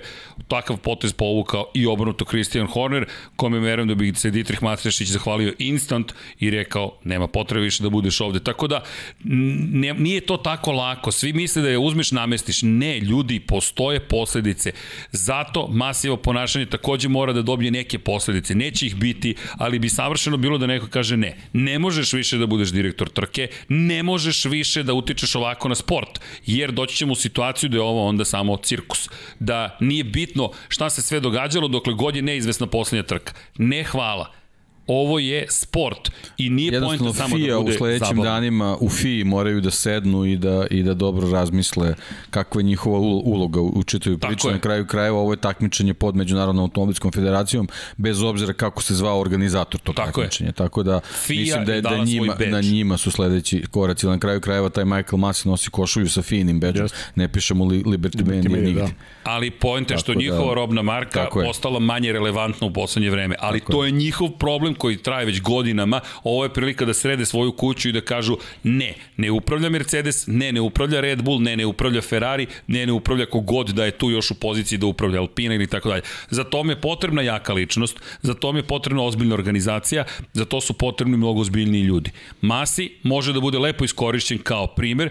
takav 0.48 0.76
potez 0.76 1.12
povukao 1.12 1.70
i 1.74 1.86
obrnuto 1.86 2.24
Christian 2.24 2.66
Horner, 2.66 3.06
kome 3.36 3.58
verujem 3.58 3.88
da 3.88 3.94
bi 3.94 4.14
se 4.14 4.30
Dietrich 4.30 4.62
Matešić 4.62 5.08
zahvalio 5.08 5.54
instant 5.58 6.12
i 6.40 6.50
rekao 6.50 6.98
nema 7.04 7.26
potrebe 7.26 7.64
više 7.64 7.82
da 7.82 7.90
budeš 7.90 8.20
ovde. 8.20 8.40
Tako 8.40 8.66
da 8.66 8.82
ne, 9.24 9.94
nije 9.94 10.20
to 10.20 10.36
tako 10.36 10.72
lako. 10.72 11.12
Svi 11.12 11.32
misle 11.32 11.62
da 11.62 11.68
je 11.68 11.78
uzmeš 11.78 12.12
namestiš. 12.12 12.62
Ne, 12.62 13.00
ljudi, 13.00 13.40
postoje 13.40 14.00
posledice. 14.00 14.72
Zato 15.12 15.68
masivo 15.68 16.16
ponašanje 16.16 16.66
takođe 16.66 17.08
mora 17.08 17.32
da 17.32 17.42
dobije 17.42 17.70
neke 17.70 17.98
posledice. 17.98 18.54
Neće 18.54 18.86
ih 18.86 18.96
biti, 18.96 19.34
ali 19.52 19.78
bi 19.78 19.88
savršeno 19.88 20.36
bilo 20.36 20.58
da 20.58 20.66
neko 20.66 20.86
kaže 20.86 21.16
ne. 21.16 21.36
Ne 21.52 21.78
možeš 21.78 22.12
više 22.12 22.38
da 22.38 22.46
budeš 22.46 22.72
direktor 22.72 23.08
trke, 23.08 23.48
ne 23.72 24.02
možeš 24.02 24.44
više 24.44 24.82
da 24.82 24.94
utičeš 24.94 25.34
ovako 25.34 25.68
na 25.68 25.74
sport, 25.74 26.20
jer 26.46 26.72
doći 26.72 26.96
ćemo 26.96 27.12
u 27.12 27.16
situaciju 27.16 27.68
da 27.70 27.76
je 27.76 27.82
ovo 27.82 28.06
onda 28.06 28.24
samo 28.24 28.56
cirkus. 28.56 29.08
Da 29.38 29.76
nije 29.80 30.04
bitno 30.04 30.50
šta 30.68 30.90
se 30.90 31.02
sve 31.02 31.20
događalo 31.20 31.68
dokle 31.68 31.94
god 31.94 32.16
je 32.16 32.22
neizvesna 32.22 32.66
poslednja 32.66 33.02
trka. 33.02 33.32
Ne 33.58 33.84
hvala. 33.84 34.41
Ovo 34.86 35.18
je 35.18 35.46
sport 35.50 36.10
i 36.38 36.50
nije 36.50 36.80
pojenta 36.80 37.12
samo 37.12 37.36
FIA 37.36 37.46
da 37.48 37.58
bude 37.58 37.70
u 37.70 37.78
sledećim 37.78 38.06
zabavno. 38.06 38.24
danima 38.24 38.76
u 38.76 38.88
FIA 38.90 39.24
moraju 39.24 39.60
da 39.60 39.70
sednu 39.70 40.24
i 40.24 40.36
da, 40.36 40.66
i 40.70 40.82
da 40.82 40.94
dobro 40.94 41.30
razmisle 41.30 41.94
kakva 42.30 42.60
je 42.60 42.64
njihova 42.64 42.98
ul- 42.98 43.22
uloga 43.24 43.60
u 43.60 43.82
čitavoj 43.82 44.18
priči. 44.18 44.46
je. 44.46 44.52
Na 44.52 44.60
kraju 44.60 44.86
krajeva 44.86 45.18
ovo 45.18 45.32
je 45.32 45.36
takmičenje 45.38 45.94
pod 45.94 46.16
Međunarodnom 46.16 46.62
automobilskom 46.62 47.12
federacijom 47.12 47.68
bez 47.96 48.22
obzira 48.22 48.52
kako 48.52 48.82
se 48.82 48.94
zvao 48.94 49.20
organizator 49.20 49.80
tog 49.80 49.94
Tako 49.94 50.20
je. 50.20 50.24
takmičenja. 50.24 50.52
Tako 50.52 50.82
da 50.82 51.00
FIA 51.02 51.36
mislim 51.36 51.64
da, 51.64 51.72
je 51.72 51.76
je, 51.76 51.82
da 51.82 51.96
njima, 51.96 52.34
na 52.40 52.60
njima 52.62 52.96
su 52.96 53.10
sledeći 53.10 53.62
koraci. 53.70 54.06
Na 54.06 54.18
kraju 54.18 54.40
krajeva 54.40 54.68
taj 54.68 54.84
Michael 54.84 55.16
Masi 55.16 55.48
nosi 55.48 55.70
košulju 55.70 56.08
sa 56.08 56.22
finim 56.22 56.60
bedžom. 56.60 56.84
Jeste. 56.84 56.98
Ne 57.14 57.28
pišemo 57.28 57.64
li 57.64 57.82
Liberty 57.82 58.22
Band 58.22 58.44
nigde. 58.46 58.72
da. 58.72 58.88
Ali 59.24 59.50
point 59.50 59.90
je 59.90 59.98
što 59.98 60.06
Tako 60.06 60.12
da- 60.14 60.24
njihova 60.24 60.54
robna 60.54 60.82
marka 60.82 61.20
je. 61.20 61.28
postala 61.36 61.78
manje 61.78 62.12
relevantna 62.12 62.66
u 62.66 62.72
poslednje 62.72 63.10
vreme. 63.10 63.36
Ali 63.40 63.60
Tako 63.60 63.72
to 63.72 63.84
je 63.84 63.90
njihov 63.92 64.28
problem 64.30 64.71
koji 64.74 64.96
traje 64.96 65.26
već 65.26 65.40
godinama. 65.40 66.00
Ovo 66.24 66.44
je 66.44 66.52
prilika 66.52 66.84
da 66.84 66.94
srede 66.94 67.26
svoju 67.26 67.52
kuću 67.52 67.88
i 67.88 67.92
da 67.92 68.00
kažu 68.00 68.36
ne, 68.62 68.94
ne 69.16 69.30
upravlja 69.30 69.68
Mercedes, 69.68 70.24
ne, 70.26 70.52
ne 70.52 70.60
upravlja 70.60 71.00
Red 71.00 71.22
Bull, 71.22 71.42
ne, 71.42 71.56
ne 71.56 71.66
upravlja 71.66 72.00
Ferrari, 72.00 72.46
ne, 72.66 72.86
ne 72.86 72.92
upravlja 72.92 73.26
kogod 73.26 73.68
da 73.68 73.84
je 73.84 73.90
tu 73.90 74.10
još 74.10 74.30
u 74.30 74.34
poziciji 74.34 74.78
da 74.78 74.86
upravlja 74.86 75.20
Alpina 75.20 75.54
ili 75.54 75.66
tako 75.66 75.88
dalje. 75.88 76.02
Za 76.30 76.44
to 76.44 76.62
je 76.62 76.80
potrebna 76.80 77.22
jaka 77.22 77.52
ličnost, 77.52 78.00
za 78.22 78.34
to 78.34 78.56
je 78.56 78.62
potrebna 78.62 79.02
ozbiljna 79.02 79.34
organizacija, 79.34 80.04
za 80.32 80.44
to 80.44 80.60
su 80.60 80.72
potrebni 80.72 81.16
mnogo 81.16 81.40
ozbiljniji 81.40 81.82
ljudi. 81.82 82.10
Masi 82.40 82.90
može 83.02 83.32
da 83.32 83.40
bude 83.40 83.58
lepo 83.58 83.84
iskorišćen 83.84 84.38
kao 84.38 84.66
primer, 84.66 85.10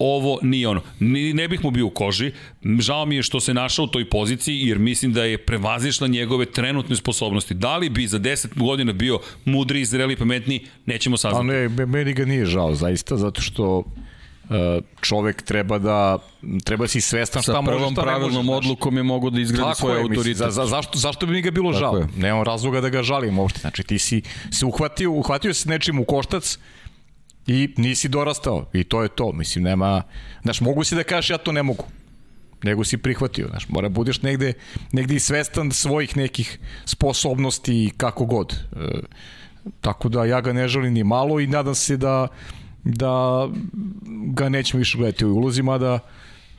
ovo 0.00 0.38
nije 0.42 0.68
ono. 0.68 0.80
Ni, 1.00 1.32
ne 1.32 1.48
bih 1.48 1.64
mu 1.64 1.70
bio 1.70 1.86
u 1.86 1.90
koži. 1.90 2.32
Žao 2.78 3.06
mi 3.06 3.16
je 3.16 3.22
što 3.22 3.40
se 3.40 3.54
našao 3.54 3.84
u 3.84 3.88
toj 3.88 4.04
poziciji, 4.06 4.58
jer 4.58 4.78
mislim 4.78 5.12
da 5.12 5.24
je 5.24 5.38
prevazišla 5.38 6.06
njegove 6.08 6.46
trenutne 6.46 6.96
sposobnosti. 6.96 7.54
Da 7.54 7.76
li 7.76 7.88
bi 7.90 8.06
za 8.06 8.18
10 8.18 8.30
godina 8.56 8.92
bio 8.92 9.18
mudri, 9.44 9.84
zreli, 9.84 10.16
pametni, 10.16 10.66
nećemo 10.86 11.14
A 11.14 11.18
saznati. 11.18 11.46
ne, 11.46 11.68
me- 11.68 11.86
meni 11.86 12.12
ga 12.12 12.24
nije 12.24 12.46
žao 12.46 12.74
zaista, 12.74 13.16
zato 13.16 13.42
što 13.42 13.84
e, 14.44 14.54
čovek 15.00 15.42
treba 15.42 15.78
da 15.78 16.18
treba 16.64 16.88
si 16.88 17.00
svestan 17.00 17.42
šta 17.42 17.52
Sa 17.52 17.60
može, 17.60 17.66
prvom 17.68 17.92
šta 17.92 18.00
ne 18.00 18.06
može. 18.06 18.14
pravilnom 18.14 18.44
znaš. 18.44 18.56
odlukom 18.56 18.96
je 18.96 19.02
mogo 19.02 19.30
da 19.30 19.40
izgradi 19.40 19.74
svoj 19.74 19.92
je, 19.92 20.02
autoritet. 20.02 20.36
za, 20.36 20.50
za, 20.50 20.66
zašto, 20.66 20.98
zašto 20.98 21.26
bi 21.26 21.32
mi 21.32 21.42
ga 21.42 21.50
bilo 21.50 21.72
Tako 21.72 21.80
žao? 21.80 21.96
je. 21.96 22.06
Nemam 22.16 22.42
razloga 22.42 22.80
da 22.80 22.88
ga 22.88 23.02
žalim 23.02 23.38
uopšte. 23.38 23.60
Znači 23.60 23.82
ti 23.82 23.98
si 23.98 24.22
se 24.50 24.66
uhvatio, 24.66 25.10
uhvatio 25.12 25.54
se 25.54 25.68
nečim 25.68 25.98
u 25.98 26.04
koštac 26.04 26.58
i 27.46 27.74
nisi 27.76 28.08
dorastao. 28.08 28.66
I 28.72 28.84
to 28.84 29.02
je 29.02 29.08
to. 29.08 29.32
Mislim, 29.32 29.64
nema... 29.64 30.02
Znaš, 30.42 30.60
mogu 30.60 30.84
si 30.84 30.94
da 30.94 31.02
kažeš 31.02 31.30
ja 31.30 31.38
to 31.38 31.52
ne 31.52 31.62
mogu 31.62 31.84
nego 32.62 32.84
si 32.84 32.98
prihvatio, 32.98 33.48
znaš, 33.48 33.68
mora 33.68 33.88
budeš 33.88 34.22
negde, 34.22 34.52
negde 34.92 35.14
i 35.14 35.20
svestan 35.20 35.72
svojih 35.72 36.16
nekih 36.16 36.58
sposobnosti 36.84 37.84
i 37.84 37.90
kako 37.96 38.24
god. 38.24 38.52
E, 38.52 39.00
tako 39.80 40.08
da 40.08 40.24
ja 40.24 40.40
ga 40.40 40.52
ne 40.52 40.68
želim 40.68 40.92
ni 40.92 41.04
malo 41.04 41.40
i 41.40 41.46
nadam 41.46 41.74
se 41.74 41.96
da 41.96 42.28
da 42.84 43.48
ga 44.26 44.48
nećemo 44.48 44.78
više 44.78 44.98
gledati 44.98 45.24
u 45.24 45.36
ulozima, 45.36 45.78
da 45.78 45.98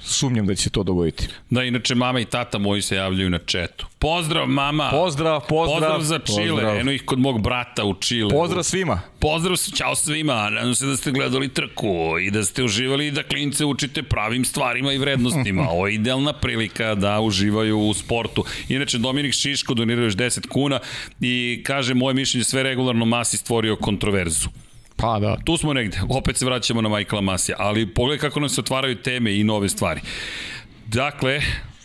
sumnjam 0.04 0.48
da 0.48 0.56
će 0.56 0.64
se 0.64 0.70
to 0.70 0.84
dogoditi. 0.84 1.28
Da, 1.50 1.64
inače 1.64 1.96
mama 1.96 2.20
i 2.20 2.26
tata 2.26 2.58
moji 2.58 2.82
se 2.82 2.96
javljaju 2.96 3.30
na 3.30 3.38
četu. 3.38 3.88
Pozdrav 4.00 4.48
mama! 4.48 4.90
Pozdrav, 4.92 5.40
pozdrav. 5.50 5.80
Pozdrav 5.80 6.02
za 6.02 6.20
Čile, 6.20 6.50
pozdrav. 6.50 6.78
eno 6.80 6.92
ih 6.92 7.06
kod 7.06 7.20
mog 7.20 7.42
brata 7.42 7.86
u 7.86 7.94
Čile. 7.94 8.30
Pozdrav 8.30 8.64
svima. 8.64 9.02
Pozdrav, 9.20 9.58
čao 9.78 9.96
svima, 9.96 10.50
nadam 10.50 10.76
se 10.76 10.86
da 10.86 10.98
ste 10.98 11.12
gledali 11.12 11.50
trku 11.50 12.20
i 12.22 12.32
da 12.32 12.44
ste 12.44 12.64
uživali 12.64 13.08
i 13.08 13.12
da 13.12 13.24
klince 13.24 13.66
učite 13.66 14.04
pravim 14.04 14.46
stvarima 14.46 14.94
i 14.94 14.98
vrednostima. 14.98 15.70
Ovo 15.72 15.88
je 15.88 15.94
idealna 15.96 16.34
prilika 16.34 16.96
da 16.96 17.20
uživaju 17.20 17.80
u 17.80 17.94
sportu. 17.94 18.44
Inače, 18.70 18.98
Dominik 18.98 19.34
Šiško 19.34 19.74
donirao 19.74 20.04
još 20.04 20.16
10 20.16 20.48
kuna 20.48 20.80
i 21.22 21.64
kaže, 21.66 21.94
moje 21.94 22.14
mišljenje, 22.14 22.44
sve 22.44 22.64
regularno 22.64 23.06
Masi 23.06 23.38
stvorio 23.38 23.76
kontroverzu. 23.76 24.50
Pa 25.02 25.20
da. 25.20 25.38
Tu 25.46 25.58
smo 25.58 25.74
negde, 25.74 25.98
opet 26.10 26.38
se 26.38 26.46
vraćamo 26.46 26.82
na 26.82 26.90
Michaela 26.90 27.22
Masija, 27.22 27.56
ali 27.60 27.94
pogledaj 27.94 28.20
kako 28.20 28.40
nam 28.40 28.50
se 28.50 28.62
otvaraju 28.62 28.96
teme 28.96 29.40
i 29.40 29.44
nove 29.44 29.70
stvari. 29.70 30.02
Dakle, 30.88 31.42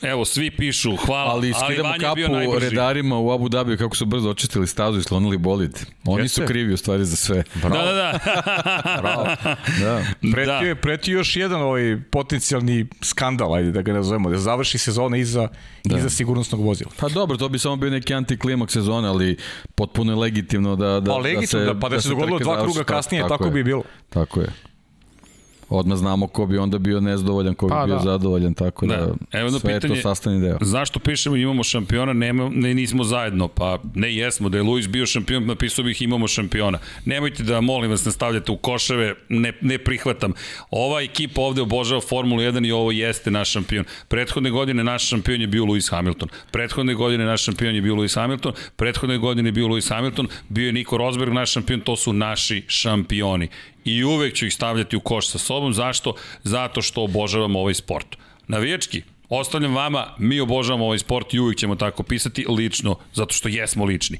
evo, 0.06 0.24
svi 0.24 0.50
pišu, 0.50 0.96
hvala, 0.96 1.30
Ali 1.30 1.52
ali 1.56 1.66
skidamo 1.66 1.94
bio 2.14 2.28
kapu 2.28 2.58
redarima 2.58 3.18
u 3.18 3.30
Abu 3.30 3.48
Dhabi 3.48 3.76
kako 3.76 3.96
su 3.96 4.06
brzo 4.06 4.30
očistili 4.30 4.66
stazu 4.66 4.98
i 4.98 5.02
sklonili 5.02 5.38
bolid. 5.38 5.78
Oni 6.04 6.24
Jeste. 6.24 6.40
su 6.40 6.46
krivi 6.46 6.72
u 6.72 6.76
stvari 6.76 7.04
za 7.04 7.16
sve. 7.16 7.42
Da, 7.54 7.68
da, 7.68 7.92
da. 7.92 8.18
Bravo. 9.00 9.24
Da. 9.80 10.02
Pretio, 10.32 10.46
Da. 10.46 10.58
je, 10.58 10.74
pretio 10.74 11.16
još 11.16 11.36
jedan 11.36 11.62
ovaj 11.62 12.00
potencijalni 12.10 12.86
skandal, 13.02 13.54
ajde 13.54 13.70
da 13.70 13.82
ga 13.82 13.92
nazovemo, 13.92 14.30
da 14.30 14.38
završi 14.38 14.78
sezona 14.78 15.16
iza, 15.16 15.48
da. 15.84 15.98
iza 15.98 16.10
sigurnosnog 16.10 16.60
vozila. 16.60 16.90
Pa 16.96 17.08
dobro, 17.08 17.36
to 17.36 17.48
bi 17.48 17.58
samo 17.58 17.76
bio 17.76 17.90
neki 17.90 18.14
antiklimak 18.14 18.70
sezone, 18.70 19.08
ali 19.08 19.36
potpuno 19.74 20.12
je 20.12 20.16
legitimno 20.16 20.76
da, 20.76 21.00
da, 21.00 21.10
Pa 21.10 21.16
legitimno, 21.18 21.64
da 21.64 21.68
se, 21.68 21.74
da, 21.74 21.80
pa 21.80 21.88
da 21.88 22.00
se 22.00 22.08
dogodilo 22.08 22.38
dva 22.38 22.62
kruga 22.62 22.78
Tako- 22.78 22.88
kasnije, 22.88 23.28
tako 23.28 23.50
bi 23.50 23.58
je. 23.60 23.64
bilo. 23.64 23.82
Tako 24.08 24.40
je. 24.40 24.46
Odmah 25.68 25.98
znamo 25.98 26.26
ko 26.26 26.46
bi 26.46 26.58
onda 26.58 26.78
bio 26.78 27.00
nezadovoljan, 27.00 27.54
ko 27.54 27.66
bi 27.66 27.70
Pa, 27.70 27.86
bio 27.86 27.94
da. 27.94 28.02
zadovoljan, 28.02 28.54
tako 28.54 28.86
da, 28.86 28.96
Da. 28.96 29.02
Evo 29.38 29.46
jedno 29.46 29.58
sve 29.58 29.72
je 29.72 29.80
pitanje. 29.80 29.94
to 30.02 30.02
sastavni 30.02 30.40
deo. 30.40 30.58
Zašto 30.60 30.98
pišemo 30.98 31.36
imamo 31.36 31.64
šampiona, 31.64 32.12
nema, 32.12 32.50
ne, 32.52 32.74
nismo 32.74 33.04
zajedno? 33.04 33.48
Pa 33.48 33.78
ne 33.94 34.14
jesmo, 34.16 34.48
da 34.48 34.58
je 34.58 34.62
Luis 34.62 34.88
bio 34.88 35.06
šampion, 35.06 35.46
napisao 35.46 35.84
bih 35.84 36.02
imamo 36.02 36.28
šampiona. 36.28 36.78
Nemojte 37.04 37.42
da, 37.42 37.60
molim 37.60 37.90
vas, 37.90 38.04
nastavljate 38.04 38.52
u 38.52 38.56
koševe, 38.56 39.14
ne, 39.28 39.52
ne 39.60 39.78
prihvatam. 39.78 40.32
Ova 40.70 41.00
ekipa 41.02 41.40
ovde 41.40 41.62
obožava 41.62 42.00
Formulu 42.00 42.40
1 42.42 42.66
i 42.66 42.72
ovo 42.72 42.90
jeste 42.90 43.30
naš 43.30 43.50
šampion. 43.50 43.84
Prethodne 44.08 44.50
godine 44.50 44.84
naš 44.84 45.08
šampion 45.08 45.40
je 45.40 45.46
bio 45.46 45.64
Lewis 45.64 45.90
Hamilton. 45.90 46.28
Prethodne 46.50 46.94
godine 46.94 47.24
naš 47.24 47.44
šampion 47.44 47.74
je 47.74 47.82
bio 47.82 47.94
Lewis 47.94 48.20
Hamilton. 48.20 48.52
Prethodne 48.76 49.18
godine 49.18 49.48
je 49.48 49.52
bio 49.52 49.66
Lewis 49.68 49.94
Hamilton. 49.94 50.28
Bio 50.48 50.66
je 50.66 50.72
Niko 50.72 50.96
Rosberg 50.96 51.32
naš 51.32 51.52
šampion, 51.52 51.80
to 51.80 51.96
su 51.96 52.12
naši 52.12 52.64
šampioni. 52.68 53.48
I 53.86 54.04
uvek 54.04 54.34
ću 54.34 54.46
ih 54.46 54.54
stavljati 54.54 54.96
u 54.96 55.00
koš 55.00 55.28
sa 55.28 55.38
sobom. 55.38 55.72
Zašto? 55.72 56.14
Zato 56.42 56.82
što 56.82 57.02
obožavam 57.02 57.56
ovaj 57.56 57.74
sport. 57.74 58.16
Navijački, 58.48 59.02
Ostavljam 59.28 59.74
vama, 59.74 60.14
mi 60.18 60.40
obožavamo 60.40 60.84
ovaj 60.84 60.98
sport 60.98 61.34
i 61.34 61.38
uvijek 61.38 61.58
ćemo 61.58 61.76
tako 61.76 62.02
pisati 62.02 62.44
lično, 62.48 62.96
zato 63.14 63.34
što 63.34 63.48
jesmo 63.48 63.84
lični. 63.84 64.18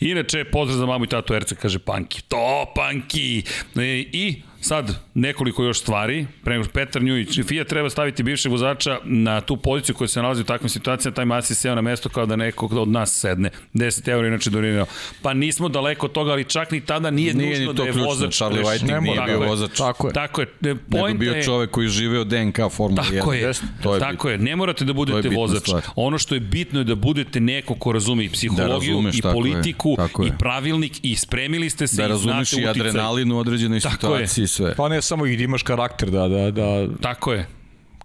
Inače, 0.00 0.44
pozdrav 0.44 0.78
za 0.78 0.86
mamu 0.86 1.04
i 1.04 1.08
tatu 1.08 1.34
Erce, 1.34 1.54
kaže 1.54 1.78
Panki. 1.78 2.22
To, 2.22 2.72
Panki! 2.74 3.42
E, 3.76 3.82
I 4.12 4.42
Sad, 4.66 4.94
nekoliko 5.14 5.64
još 5.64 5.80
stvari. 5.80 6.26
Pre 6.44 6.62
Petar 6.72 7.02
Njujić, 7.02 7.40
FIA 7.46 7.64
treba 7.64 7.90
staviti 7.90 8.22
bivšeg 8.22 8.52
vozača 8.52 8.98
na 9.04 9.40
tu 9.40 9.56
poziciju 9.56 9.94
koja 9.94 10.08
se 10.08 10.22
nalazi 10.22 10.40
u 10.40 10.44
takvim 10.44 10.68
situacijama, 10.68 11.14
taj 11.14 11.24
Masi 11.24 11.54
seo 11.54 11.74
na 11.74 11.80
mesto 11.80 12.08
kao 12.08 12.26
da 12.26 12.36
nekog 12.36 12.72
od 12.72 12.88
nas 12.88 13.20
sedne. 13.20 13.50
10 13.74 14.08
eura 14.08 14.28
inače 14.28 14.50
donirao. 14.50 14.86
Pa 15.22 15.34
nismo 15.34 15.68
daleko 15.68 16.06
od 16.06 16.12
toga, 16.12 16.32
ali 16.32 16.44
čak 16.44 16.70
ni 16.70 16.80
tada 16.80 17.10
nije, 17.10 17.34
nije 17.34 17.58
nužno 17.58 17.72
da 17.72 17.82
je 17.82 17.92
ključno. 17.92 18.08
vozač. 18.08 18.36
Charlie 18.36 18.62
Whiting 18.64 19.02
nije 19.02 19.22
bio 19.26 19.40
vozač. 19.40 19.78
Tako 19.78 20.06
je. 20.06 20.12
Tako 20.12 20.40
je. 20.40 20.46
Nego 20.60 21.14
bio 21.18 21.32
je, 21.32 21.42
čovek 21.42 21.70
koji 21.70 21.88
živeo 21.88 22.24
DNK 22.24 22.56
Formula 22.70 23.02
1. 23.02 23.18
Tako 23.18 23.32
je. 23.32 23.52
To 23.82 23.94
je 23.94 24.00
tako 24.00 24.30
je. 24.30 24.38
Ne 24.38 24.56
morate 24.56 24.84
da 24.84 24.92
budete 24.92 25.28
vozač. 25.28 25.62
Stvar. 25.62 25.82
Ono 25.96 26.18
što 26.18 26.34
je 26.34 26.40
bitno 26.40 26.80
je 26.80 26.84
da 26.84 26.94
budete 26.94 27.40
neko 27.40 27.74
ko 27.74 27.92
razume 27.92 28.24
i 28.24 28.28
psihologiju, 28.28 28.68
da 28.68 28.74
razumeš, 28.74 29.18
i 29.18 29.22
politiku, 29.22 29.96
i 30.26 30.30
pravilnik, 30.38 30.92
i 31.02 31.16
spremili 31.16 31.70
ste 31.70 31.86
se 31.86 31.96
da 31.96 32.04
i 32.04 32.08
razumeš 32.08 32.52
i 32.52 32.66
adrenalin 32.66 33.32
u 33.32 33.38
određenoj 33.38 33.80
situaciji 33.80 34.46
sve. 34.56 34.74
Pa 34.74 34.88
ne 34.88 35.02
samo 35.02 35.26
i 35.26 35.36
da 35.36 35.44
imaš 35.44 35.62
karakter 35.62 36.10
da, 36.10 36.28
da, 36.28 36.50
da... 36.50 36.86
Tako 37.02 37.32
je 37.32 37.46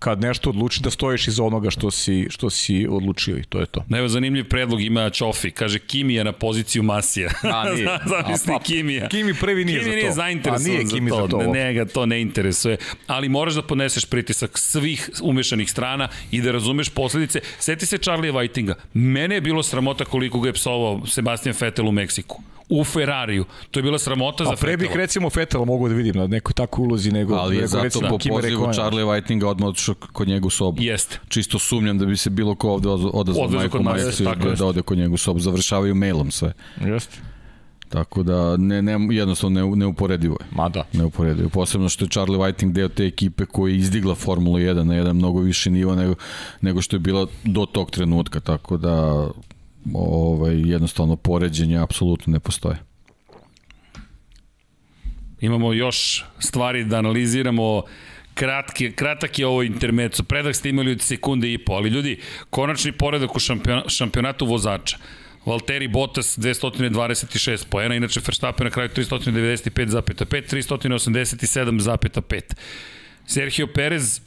kad 0.01 0.21
nešto 0.21 0.49
odluči 0.49 0.81
da 0.81 0.89
stojiš 0.89 1.27
iza 1.27 1.43
onoga 1.43 1.69
što 1.69 1.91
si, 1.91 2.27
što 2.29 2.49
si 2.49 2.87
odlučio 2.89 3.37
i 3.37 3.43
to 3.43 3.59
je 3.59 3.65
to. 3.65 3.83
Evo 3.95 4.07
zanimljiv 4.07 4.49
predlog 4.49 4.81
ima 4.81 5.09
Čofi, 5.09 5.51
kaže 5.51 5.79
Kimija 5.79 6.23
na 6.23 6.31
poziciju 6.31 6.83
Masija. 6.83 7.29
A 7.43 7.73
nije. 7.73 7.85
Zamisli 8.23 8.53
pa, 8.53 8.59
Kimija. 8.59 9.09
Kimi 9.09 9.33
prvi 9.33 9.65
nije 9.65 9.79
Kimi 9.79 9.89
za 9.89 9.91
to. 9.91 9.95
nije 9.95 10.11
zainteresovan 10.11 10.77
nije 10.77 10.89
Kimi 10.89 11.09
za 11.09 11.15
to. 11.15 11.37
Za 11.37 11.45
to. 11.45 11.53
Ne, 11.53 11.73
ga 11.73 11.85
to 11.85 12.05
ne 12.05 12.21
interesuje. 12.21 12.77
Ali 13.07 13.29
moraš 13.29 13.53
da 13.53 13.61
podneseš 13.61 14.05
pritisak 14.05 14.57
svih 14.57 15.09
umešanih 15.21 15.71
strana 15.71 16.09
i 16.31 16.41
da 16.41 16.51
razumeš 16.51 16.89
posledice. 16.89 17.39
Seti 17.59 17.85
se 17.85 17.97
Charlie 17.97 18.31
Whitinga. 18.31 18.73
Mene 18.93 19.35
je 19.35 19.41
bilo 19.41 19.63
sramota 19.63 20.05
koliko 20.05 20.39
ga 20.39 20.49
je 20.49 20.53
psovao 20.53 21.01
Sebastian 21.07 21.55
Vettel 21.59 21.87
u 21.87 21.91
Meksiku 21.91 22.41
u 22.71 22.83
Ferrariju. 22.83 23.45
To 23.71 23.79
je 23.79 23.83
bila 23.83 23.99
sramota 23.99 24.43
za 24.43 24.49
Fettela. 24.49 24.73
A 24.73 24.77
pre 24.77 24.77
bih 24.77 24.95
recimo 24.95 25.29
Fettela 25.29 25.65
mogu 25.65 25.89
da 25.89 25.95
vidim 25.95 26.15
na 26.15 26.27
nekoj 26.27 26.53
takvoj 26.53 26.85
ulozi 26.85 27.11
nego... 27.11 27.35
Ali 27.35 27.57
je 27.57 27.67
zato 27.67 27.83
recimo, 27.83 28.09
po 28.09 28.17
pozivu 28.29 28.73
Charlie 28.73 29.05
Whitinga 29.05 29.45
odmah 29.45 29.69
otišao 29.91 30.11
kod 30.13 30.27
njegu 30.27 30.49
sobu. 30.49 30.81
Jeste. 30.81 31.19
Čisto 31.27 31.59
sumnjam 31.59 31.97
da 31.97 32.05
bi 32.05 32.17
se 32.17 32.29
bilo 32.29 32.55
ko 32.55 32.69
ovde 32.69 32.89
odazvao 32.89 33.49
Majko 33.49 33.83
Mareks 33.83 34.21
da, 34.21 34.35
da 34.35 34.65
ode 34.65 34.81
kod 34.81 34.97
njegu 34.97 35.17
sobu. 35.17 35.39
Završavaju 35.39 35.95
mailom 35.95 36.31
sve. 36.31 36.53
Jeste. 36.85 37.17
Tako 37.89 38.23
da 38.23 38.57
ne, 38.57 38.81
ne, 38.81 38.97
jednostavno 39.11 39.69
ne, 39.69 39.75
neuporedivo 39.75 40.37
je. 40.39 40.45
Ma 40.51 40.69
da. 40.69 40.83
Neuporedivo. 40.93 41.49
Posebno 41.49 41.89
što 41.89 42.05
je 42.05 42.09
Charlie 42.09 42.39
Whiting 42.39 42.71
deo 42.71 42.89
te 42.89 43.05
ekipe 43.05 43.45
koji 43.45 43.73
je 43.73 43.77
izdigla 43.77 44.15
Formulu 44.15 44.57
1 44.57 44.83
na 44.83 44.95
jedan 44.95 45.15
mnogo 45.15 45.39
viši 45.39 45.69
nivo 45.69 45.95
nego, 45.95 46.15
nego 46.61 46.81
što 46.81 46.95
je 46.95 46.99
bila 46.99 47.27
do 47.43 47.65
tog 47.65 47.91
trenutka. 47.91 48.39
Tako 48.39 48.77
da 48.77 49.27
ovaj, 49.93 50.61
jednostavno 50.71 51.15
poređenje 51.15 51.77
apsolutno 51.77 52.33
ne 52.33 52.39
postoje. 52.39 52.77
Imamo 55.41 55.73
još 55.73 56.25
stvari 56.39 56.85
da 56.85 56.97
analiziramo 56.97 57.83
kratki, 58.33 58.91
kratak 58.91 59.39
je 59.39 59.47
ovo 59.47 59.63
intermeco. 59.63 60.23
Predak 60.23 60.55
ste 60.55 60.69
imali 60.69 60.91
od 60.91 61.01
sekunde 61.01 61.53
i 61.53 61.57
po, 61.57 61.73
ali 61.73 61.89
ljudi, 61.89 62.19
konačni 62.49 62.91
poredak 62.91 63.35
u 63.35 63.39
šampionatu 63.87 64.45
vozača. 64.45 64.97
Valtteri 65.45 65.87
Bottas 65.87 66.37
226 66.37 67.65
poena, 67.69 67.95
inače 67.95 68.19
Verstappen 68.27 68.65
na 68.65 68.71
kraju 68.71 68.89
395,5, 68.89 70.25
387,5. 70.25 72.41
Sergio 73.25 73.67
Perez 73.67 74.21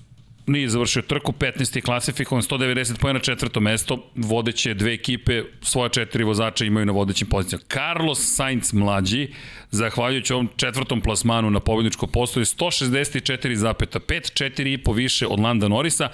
nije 0.46 0.68
završio 0.68 1.02
trku, 1.02 1.32
15. 1.32 1.80
klasifikovan, 1.80 2.42
190 2.42 2.98
pojena, 3.00 3.20
četvrto 3.20 3.60
mesto, 3.60 4.10
vodeće 4.14 4.74
dve 4.74 4.92
ekipe, 4.92 5.42
svoja 5.62 5.88
četiri 5.88 6.24
vozača 6.24 6.64
imaju 6.64 6.86
na 6.86 6.92
vodećim 6.92 7.28
pozicijama. 7.28 7.64
Carlos 7.68 8.34
Sainz 8.34 8.72
mlađi, 8.72 9.28
zahvaljujući 9.70 10.32
ovom 10.32 10.48
četvrtom 10.56 11.00
plasmanu 11.00 11.50
na 11.50 11.60
pobjedničko 11.60 12.06
postoje, 12.06 12.44
164,5, 12.44 13.98
4,5 13.98 14.94
više 14.94 15.26
od 15.26 15.40
Landa 15.40 15.68
Norisa, 15.68 16.08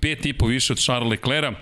5,5 0.00 0.48
više 0.48 0.72
od 0.72 0.78
Charles 0.78 1.10
Leclerca, 1.10 1.60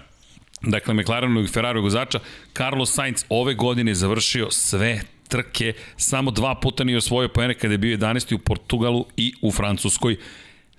dakle 0.62 0.94
McLarenovog 0.94 1.44
i 1.44 1.52
Ferrari 1.52 1.80
vozača, 1.80 2.20
Carlos 2.56 2.94
Sainz 2.94 3.24
ove 3.28 3.54
godine 3.54 3.94
završio 3.94 4.50
sve 4.50 5.00
trke, 5.28 5.72
samo 5.96 6.30
dva 6.30 6.54
puta 6.54 6.84
nije 6.84 6.98
osvojio 6.98 7.28
pojene 7.28 7.54
kada 7.54 7.74
je 7.74 7.78
bio 7.78 7.96
11. 7.96 8.34
u 8.34 8.38
Portugalu 8.38 9.06
i 9.16 9.32
u 9.42 9.52
Francuskoj 9.52 10.16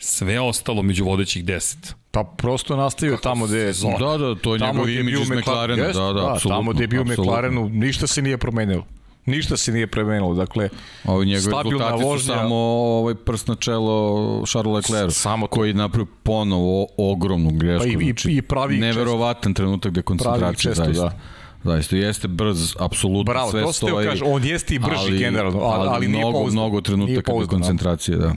sve 0.02 0.40
ostalo 0.40 0.82
među 0.82 1.06
vodećih 1.06 1.46
10. 1.46 1.94
Pa 2.12 2.24
prosto 2.24 2.76
nastavio 2.76 3.16
Kako 3.16 3.24
tamo 3.24 3.46
gde 3.46 3.58
je... 3.58 3.74
Da, 4.00 4.18
da, 4.18 4.36
to 4.36 4.56
je 4.56 4.60
njegov 4.60 4.90
imidž 4.90 5.22
iz 5.22 5.30
McLarena. 5.30 5.88
Da, 5.88 5.94
da, 5.94 6.14
da, 6.14 6.40
tamo 6.50 6.74
gde 6.74 6.84
je 6.84 6.88
bio 6.88 7.04
McLarenu, 7.04 7.70
ništa 7.70 8.08
se 8.08 8.22
nije 8.22 8.38
promenilo. 8.38 8.86
Ništa 9.26 9.58
se 9.58 9.72
nije 9.72 9.88
promenilo, 9.88 10.34
dakle, 10.34 10.70
Ovi 11.06 11.26
njegovi 11.26 11.64
rezultati 11.64 12.04
vožnja, 12.04 12.18
su 12.20 12.26
samo 12.26 12.56
ovaj 12.56 13.16
prst 13.16 13.48
na 13.48 13.56
čelo 13.56 14.44
Charles 14.48 14.90
Leclerc, 14.90 15.14
samo 15.14 15.48
koji 15.48 15.74
napravio 15.74 16.14
ponovo 16.24 16.88
ogromnu 16.98 17.52
grešku. 17.52 17.84
Pa 17.84 18.02
i, 18.02 18.06
znači, 18.06 18.32
i 18.32 18.42
pravi 18.42 18.78
neverovatan 18.78 19.54
trenutak 19.54 19.92
dekoncentracije, 19.92 20.74
zaista. 20.74 21.04
Da. 21.04 21.20
Zaista, 21.64 21.96
jeste 21.96 22.28
brz, 22.28 22.76
apsolutno 22.80 23.34
Bravo, 23.34 23.52
sve 23.52 23.74
stoji. 23.74 23.94
Bravo, 23.94 24.10
to 24.10 24.16
ste 24.16 24.26
on 24.26 24.44
jeste 24.44 24.76
i 24.76 24.80
brži 24.80 24.96
ali, 24.98 25.18
generalno, 25.18 25.60
ali, 25.60 25.88
ali, 25.88 25.90
ali 25.90 26.08
mnogo, 26.08 26.40
nije 26.40 26.52
mnogo 26.52 26.82
trenutaka 26.82 27.34
dekoncentracije, 27.40 28.18
da 28.18 28.34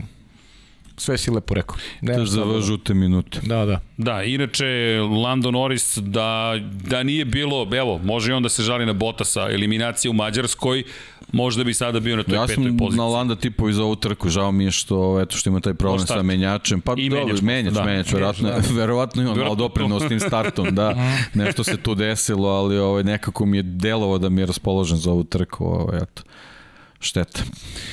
sve 0.96 1.18
si 1.18 1.30
lepo 1.30 1.54
rekao. 1.54 1.76
Ne, 2.00 2.26
za 2.26 2.44
da- 2.44 2.60
žute 2.60 2.94
minute. 2.94 3.40
Da, 3.42 3.64
da. 3.64 3.80
Da, 3.96 4.22
inače, 4.22 4.98
Lando 5.24 5.50
Norris, 5.50 5.98
da, 5.98 6.54
da 6.88 7.02
nije 7.02 7.24
bilo, 7.24 7.68
evo, 7.76 7.98
može 7.98 8.30
i 8.30 8.34
on 8.34 8.42
da 8.42 8.48
se 8.48 8.62
žali 8.62 8.86
na 8.86 8.92
Botasa, 8.92 9.50
eliminacija 9.50 10.10
u 10.10 10.14
Mađarskoj, 10.14 10.82
možda 11.32 11.64
bi 11.64 11.74
sada 11.74 12.00
bio 12.00 12.16
na 12.16 12.22
toj 12.22 12.34
ja 12.34 12.40
petoj 12.46 12.56
poziciji. 12.56 12.84
Ja 12.84 12.90
sam 12.90 12.96
na 12.96 13.04
Landa 13.04 13.36
tipovi 13.36 13.72
za 13.72 13.84
ovu 13.84 13.96
trku, 13.96 14.28
žao 14.28 14.52
mi 14.52 14.64
je 14.64 14.70
što, 14.70 15.20
eto, 15.20 15.36
što 15.36 15.50
ima 15.50 15.60
taj 15.60 15.74
problem 15.74 16.06
sa 16.06 16.22
menjačem. 16.22 16.80
Pa 16.80 16.94
I 16.96 17.08
dobro, 17.08 17.36
menjač, 17.42 17.74
da. 17.74 17.84
menjač, 17.84 18.12
verovatno, 18.12 18.48
da. 18.48 18.60
verovatno 18.80 19.22
ima 19.22 19.34
malo 19.34 19.54
doprinos 19.54 20.02
s 20.04 20.08
tim 20.08 20.20
startom, 20.20 20.74
da, 20.74 20.94
nešto 21.34 21.64
se 21.64 21.76
tu 21.76 21.94
desilo, 21.94 22.48
ali 22.48 22.78
ovaj, 22.78 23.04
nekako 23.04 23.46
mi 23.46 23.56
je 23.56 23.62
delovo 23.62 24.18
da 24.18 24.28
mi 24.28 24.40
je 24.40 24.46
raspoložen 24.46 24.98
za 24.98 25.10
ovu 25.10 25.24
trku, 25.24 25.64
ovaj, 25.64 25.98
eto 26.02 26.22
šteta. 27.04 27.42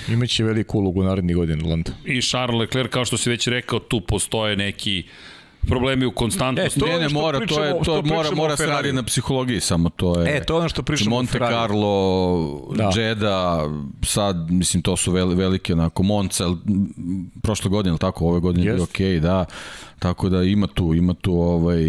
Imaće 0.08 0.44
veliku 0.44 0.78
ulogu 0.78 1.04
narednih 1.04 1.36
godina 1.36 1.70
Landa. 1.70 1.92
I 2.06 2.22
Charles 2.22 2.60
Leclerc, 2.60 2.92
kao 2.92 3.06
što 3.06 3.18
si 3.18 3.30
već 3.30 3.48
rekao, 3.48 3.80
tu 3.80 4.02
postoje 4.02 4.56
neki 4.56 5.04
problemi 5.68 6.06
u 6.06 6.12
konstantnosti. 6.12 6.80
E, 6.80 6.82
to 6.82 6.88
ne, 6.88 7.00
ne, 7.00 7.10
mora, 7.10 7.40
pričamo, 7.40 7.60
to 7.60 7.66
je, 7.66 7.84
to 7.84 8.02
mora, 8.02 8.32
mora 8.32 8.58
se 8.58 8.66
radi 8.66 8.94
na 8.94 9.04
psihologiji, 9.04 9.60
samo 9.60 9.90
to 9.90 10.22
je. 10.22 10.38
E, 10.38 10.44
to 10.44 10.54
je 10.54 10.60
ono 10.60 10.70
što 10.70 10.84
pričamo 10.84 11.16
Monte 11.16 11.40
Carlo, 11.40 12.74
da. 12.76 13.02
Jeddah, 13.02 13.70
sad, 14.04 14.52
mislim, 14.52 14.84
to 14.84 14.98
su 14.98 15.12
velike, 15.12 15.74
onako, 15.74 16.04
Monca, 16.04 16.46
prošle 17.44 17.70
godine, 17.70 17.98
tako, 17.98 18.28
ove 18.28 18.40
godine 18.40 18.66
je 18.66 18.74
bio 18.74 18.84
okej, 18.84 19.08
okay, 19.08 19.20
da. 19.20 19.46
Tako 20.00 20.30
da 20.30 20.44
ima 20.44 20.68
tu, 20.68 20.94
ima 20.94 21.14
tu 21.14 21.34
ovaj, 21.34 21.82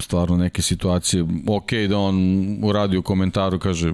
stvarno 0.00 0.36
neke 0.36 0.62
situacije. 0.62 1.22
Ok 1.48 1.72
da 1.88 1.98
on 1.98 2.16
uradi 2.64 2.96
u 2.96 3.02
komentaru, 3.02 3.58
kaže 3.58 3.92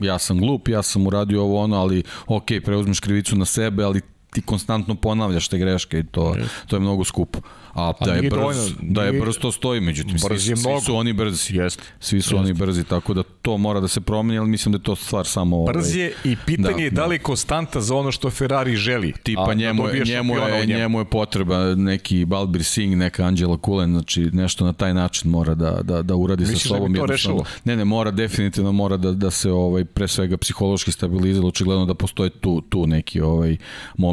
ja 0.00 0.18
sam 0.18 0.38
glup, 0.38 0.68
ja 0.68 0.82
sam 0.82 1.06
uradio 1.06 1.42
ovo 1.42 1.60
ono, 1.62 1.76
ali 1.76 2.02
ok, 2.26 2.46
preuzmeš 2.64 3.00
krivicu 3.00 3.36
na 3.36 3.44
sebe, 3.44 3.84
ali 3.84 4.00
ti 4.30 4.42
konstantno 4.42 4.94
ponavljaš 4.94 5.48
te 5.48 5.58
greške 5.58 5.98
i 5.98 6.04
to, 6.04 6.36
to 6.66 6.76
je 6.76 6.80
mnogo 6.80 7.04
skupo. 7.04 7.38
A, 7.74 7.92
a 8.00 8.04
da 8.04 8.14
je 8.14 8.22
brz, 8.22 8.30
dovoljno, 8.30 8.62
da 8.80 9.02
je 9.02 9.20
brz 9.20 9.38
to 9.38 9.52
stoji, 9.52 9.80
međutim 9.80 10.18
svi, 10.18 10.38
svi 10.38 10.56
su 10.84 10.96
oni 10.96 11.12
brzi. 11.12 11.56
Jest. 11.56 11.82
Svi 12.00 12.22
su 12.22 12.34
jest. 12.34 12.44
oni 12.44 12.52
brzi, 12.52 12.84
tako 12.84 13.14
da 13.14 13.22
to 13.22 13.58
mora 13.58 13.80
da 13.80 13.88
se 13.88 14.00
promeni, 14.00 14.38
ali 14.38 14.48
mislim 14.48 14.72
da 14.72 14.76
je 14.76 14.82
to 14.82 14.96
stvar 14.96 15.26
samo 15.26 15.56
ovaj, 15.56 15.74
brz 15.74 15.96
je 15.96 16.12
i 16.24 16.36
pitanje 16.46 16.74
da, 16.74 16.82
je 16.82 16.90
da 16.90 17.06
li 17.06 17.14
je 17.14 17.18
konstanta 17.18 17.80
za 17.80 17.96
ono 17.96 18.12
što 18.12 18.30
Ferrari 18.30 18.76
želi. 18.76 19.12
Tipa 19.22 19.50
a, 19.50 19.54
njemu, 19.54 19.86
da 19.86 20.04
njemu, 20.04 20.34
je, 20.36 20.66
njemu 20.66 20.98
je 20.98 21.04
potreba 21.04 21.74
neki 21.74 22.24
Balbir 22.24 22.64
Singh, 22.64 22.96
neka 22.96 23.24
Angela 23.24 23.56
Kulen, 23.56 23.90
znači 23.90 24.30
nešto 24.32 24.64
na 24.64 24.72
taj 24.72 24.94
način 24.94 25.30
mora 25.30 25.54
da, 25.54 25.82
da, 25.82 26.02
da 26.02 26.16
uradi 26.16 26.42
Misliš 26.42 26.62
sa 26.62 26.68
sobom. 26.68 26.92
Da 26.92 26.92
bi 26.92 26.98
to 26.98 27.06
rešilo? 27.06 27.44
Ne, 27.64 27.76
ne, 27.76 27.84
mora 27.84 28.10
definitivno 28.10 28.72
mora 28.72 28.96
da, 28.96 29.12
da 29.12 29.30
se 29.30 29.50
ovaj 29.50 29.84
pre 29.84 30.08
svega 30.08 30.36
psihološki 30.36 30.92
stabilizira, 30.92 31.46
očigledno 31.46 31.86
da 31.86 31.94
postoje 31.94 32.30
tu, 32.30 32.60
tu 32.60 32.86
neki 32.86 33.20
ovaj 33.20 33.56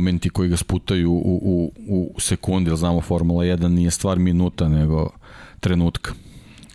momenti 0.08 0.30
koji 0.30 0.50
ga 0.50 0.58
sputaju 0.58 1.12
u, 1.12 1.40
u, 1.44 1.72
u 1.88 2.20
sekundi, 2.20 2.70
ili 2.70 2.78
znamo 2.78 3.02
Formula 3.02 3.44
1 3.44 3.68
nije 3.68 3.92
stvar 3.92 4.20
minuta, 4.20 4.68
nego 4.68 5.10
trenutka. 5.60 6.14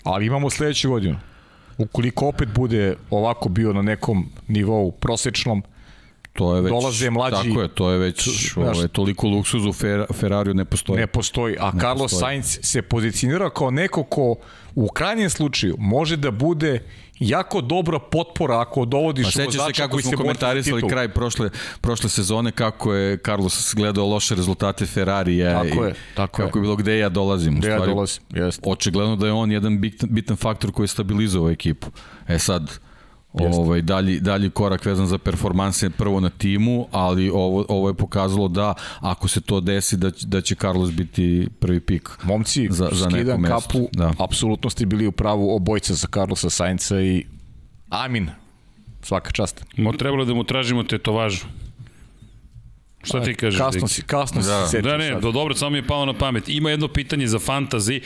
Ali 0.04 0.26
imamo 0.26 0.50
sledeću 0.50 0.90
godinu. 0.90 1.16
Ukoliko 1.78 2.28
opet 2.28 2.48
bude 2.54 2.96
ovako 3.10 3.48
bio 3.48 3.72
na 3.72 3.82
nekom 3.82 4.28
nivou 4.48 4.90
prosečnom, 4.90 5.62
to 6.32 6.56
je 6.56 6.62
već, 6.62 6.70
dolaze 6.70 7.10
mlađi. 7.10 7.48
Tako 7.48 7.62
je, 7.62 7.68
to 7.68 7.90
je 7.90 7.98
već 7.98 8.28
znaš, 8.52 8.76
ovaj, 8.76 8.88
toliko 8.88 9.28
luksuzu 9.28 9.68
u 9.68 9.72
Fer, 9.72 10.04
Ferrariju 10.12 10.54
ne 10.54 10.64
postoji. 10.64 11.00
Ne 11.00 11.06
postoji, 11.06 11.56
a 11.60 11.70
ne 11.72 11.80
Carlos 11.80 12.12
postoji. 12.12 12.20
Sainz 12.20 12.58
se 12.62 12.82
pozicionira 12.82 13.50
kao 13.50 13.70
neko 13.70 14.04
ko 14.04 14.36
u 14.74 14.88
krajnjem 14.88 15.30
slučaju 15.30 15.76
može 15.78 16.16
da 16.16 16.30
bude 16.30 16.82
jako 17.28 17.60
dobra 17.60 17.98
potpora 17.98 18.60
ako 18.60 18.84
dovodiš 18.84 19.34
pa 19.34 19.44
vozača 19.44 19.74
se 19.74 19.82
kako 19.82 20.02
smo 20.02 20.16
komentarisali 20.16 20.88
kraj 20.88 21.08
prošle, 21.08 21.50
prošle 21.80 22.10
sezone 22.10 22.52
kako 22.52 22.94
je 22.94 23.18
Carlos 23.24 23.74
gledao 23.76 24.06
loše 24.06 24.34
rezultate 24.34 24.86
Ferrarija 24.86 25.62
tako 25.62 25.84
i 25.84 25.88
je, 25.88 25.94
tako 26.14 26.42
kako 26.42 26.58
je 26.58 26.62
bilo 26.62 26.76
gde 26.76 26.98
ja 26.98 27.08
dolazim. 27.08 27.58
Gde 27.58 27.68
ja 27.68 27.86
dolazim, 27.86 28.22
jeste. 28.30 28.62
Očigledno 28.66 29.16
da 29.16 29.26
je 29.26 29.32
on 29.32 29.52
jedan 29.52 29.80
bitan, 29.80 30.08
bitan 30.12 30.36
faktor 30.36 30.72
koji 30.72 30.84
je 30.84 30.88
stabilizovao 30.88 31.50
ekipu. 31.50 31.86
E 32.28 32.38
sad, 32.38 32.78
ovaj, 33.32 33.82
dalji, 33.82 34.20
dalji 34.20 34.50
korak 34.50 34.84
vezan 34.84 35.06
za 35.06 35.18
performanse 35.18 35.90
prvo 35.90 36.20
na 36.20 36.30
timu, 36.30 36.86
ali 36.92 37.30
ovo, 37.30 37.64
ovo 37.68 37.88
je 37.88 37.94
pokazalo 37.94 38.48
da 38.48 38.74
ako 39.00 39.28
se 39.28 39.40
to 39.40 39.60
desi 39.60 39.96
da, 39.96 40.10
da 40.22 40.40
će 40.40 40.54
Carlos 40.54 40.92
biti 40.92 41.48
prvi 41.60 41.80
pik 41.80 42.10
Momci, 42.22 42.68
za, 42.70 42.88
za 42.92 43.08
neko 43.08 43.38
mesto. 43.38 43.60
kapu, 43.60 43.88
da. 43.92 44.12
apsolutno 44.18 44.70
ste 44.70 44.86
bili 44.86 45.06
u 45.06 45.12
pravu 45.12 45.56
obojca 45.56 45.94
za 45.94 46.06
Carlosa 46.14 46.50
Sainca 46.50 47.00
i 47.00 47.24
amin, 47.88 48.30
svaka 49.02 49.30
čast. 49.30 49.64
Mo 49.76 49.92
trebalo 49.92 50.24
da 50.24 50.34
mu 50.34 50.44
tražimo 50.44 50.82
tetovažu. 50.82 51.46
Šta 53.02 53.24
ti 53.24 53.34
kažeš? 53.34 53.58
Kasno 53.60 53.88
si, 53.88 54.02
kasno 54.02 54.42
da. 54.42 54.68
si 54.68 54.82
Da, 54.82 54.96
ne, 54.96 55.20
do, 55.20 55.32
dobro, 55.32 55.54
samo 55.54 55.70
mi 55.70 55.78
je 55.78 55.86
palo 55.86 56.06
na 56.06 56.14
pamet. 56.14 56.48
Ima 56.48 56.70
jedno 56.70 56.88
pitanje 56.88 57.26
za 57.26 57.38
fantazi 57.38 58.00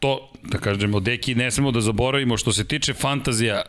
to, 0.00 0.30
da 0.42 0.58
kažemo, 0.58 1.00
deki, 1.00 1.34
ne 1.34 1.50
smemo 1.50 1.70
da 1.70 1.80
zaboravimo, 1.80 2.36
što 2.36 2.52
se 2.52 2.64
tiče 2.64 2.94
fantazija, 2.94 3.54
e, 3.56 3.62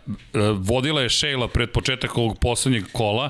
vodila 0.57 1.01
je 1.01 1.09
Šejla 1.09 1.47
pred 1.47 1.71
početak 1.71 2.17
ovog 2.17 2.37
poslednjeg 2.39 2.83
kola 2.91 3.29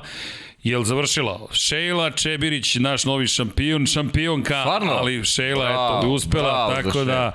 Jel 0.62 0.84
završila? 0.84 1.40
Šejla 1.52 2.10
Čebirić, 2.10 2.74
naš 2.74 3.04
novi 3.04 3.26
šampion, 3.26 3.86
šampionka, 3.86 4.60
Stvarno? 4.60 4.92
ali 4.92 5.24
Šejla 5.24 5.68
je 5.68 5.74
to 5.74 6.08
uspela, 6.08 6.42
bravo, 6.42 6.82
tako 6.82 7.04
da 7.04 7.32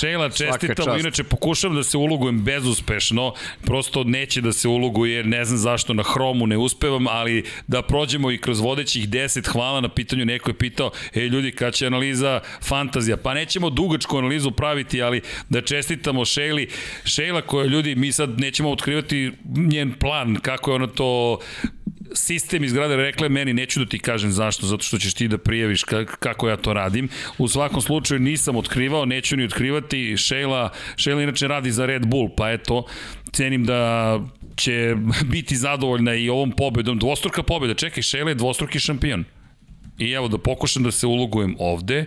Šejla 0.00 0.30
čestitam, 0.30 0.98
inače 0.98 1.24
pokušavam 1.24 1.76
da 1.76 1.82
se 1.82 1.96
ulogujem 1.96 2.42
bezuspešno, 2.44 3.34
prosto 3.64 4.04
neće 4.04 4.40
da 4.40 4.52
se 4.52 4.68
uloguje, 4.68 5.24
ne 5.24 5.44
znam 5.44 5.58
zašto 5.58 5.94
na 5.94 6.02
hromu 6.02 6.46
ne 6.46 6.56
uspevam, 6.56 7.06
ali 7.06 7.44
da 7.66 7.82
prođemo 7.82 8.30
i 8.30 8.38
kroz 8.38 8.60
vodećih 8.60 9.08
10, 9.08 9.52
hvala 9.52 9.80
na 9.80 9.88
pitanju, 9.88 10.24
neko 10.24 10.50
je 10.50 10.58
pitao, 10.58 10.90
ej 11.14 11.26
ljudi, 11.26 11.52
kad 11.52 11.74
će 11.74 11.86
analiza 11.86 12.40
fantazija? 12.62 13.16
Pa 13.16 13.34
nećemo 13.34 13.70
dugačku 13.70 14.18
analizu 14.18 14.50
praviti, 14.50 15.02
ali 15.02 15.20
da 15.48 15.60
čestitamo 15.60 16.24
Šejli, 16.24 16.68
Šejla 17.04 17.42
koja 17.42 17.66
ljudi, 17.66 17.94
mi 17.94 18.12
sad 18.12 18.40
nećemo 18.40 18.70
otkrivati 18.70 19.32
njen 19.56 19.92
plan, 19.92 20.36
kako 20.42 20.70
je 20.70 20.74
ona 20.74 20.86
to 20.86 21.38
sistem 22.14 22.64
izgrade 22.64 22.96
rekle 22.96 23.28
meni, 23.28 23.52
neću 23.52 23.80
da 23.80 23.86
ti 23.86 23.98
kažem 23.98 24.32
zašto, 24.32 24.66
zato 24.66 24.82
što 24.82 24.98
ćeš 24.98 25.14
ti 25.14 25.28
da 25.28 25.38
prijaviš 25.38 25.84
kako 26.18 26.48
ja 26.48 26.56
to 26.56 26.72
radim. 26.72 27.08
U 27.38 27.48
svakom 27.48 27.80
slučaju 27.80 28.20
nisam 28.20 28.56
otkrivao, 28.56 29.04
neću 29.04 29.36
ni 29.36 29.44
otkrivati. 29.44 30.16
Sheila, 30.16 30.70
Sheila 30.96 31.22
inače 31.22 31.48
radi 31.48 31.72
za 31.72 31.86
Red 31.86 32.06
Bull, 32.06 32.28
pa 32.36 32.50
eto, 32.50 32.86
cenim 33.32 33.64
da 33.64 34.20
će 34.56 34.96
biti 35.24 35.56
zadovoljna 35.56 36.14
i 36.14 36.28
ovom 36.28 36.52
pobedom. 36.52 36.98
Dvostruka 36.98 37.42
pobeda, 37.42 37.74
čekaj, 37.74 38.02
Sheila 38.02 38.30
je 38.30 38.34
dvostruki 38.34 38.80
šampion. 38.80 39.24
I 39.98 40.10
evo 40.10 40.28
da 40.28 40.38
pokušam 40.38 40.82
da 40.82 40.90
se 40.90 41.06
ulogujem 41.06 41.56
ovde, 41.58 42.06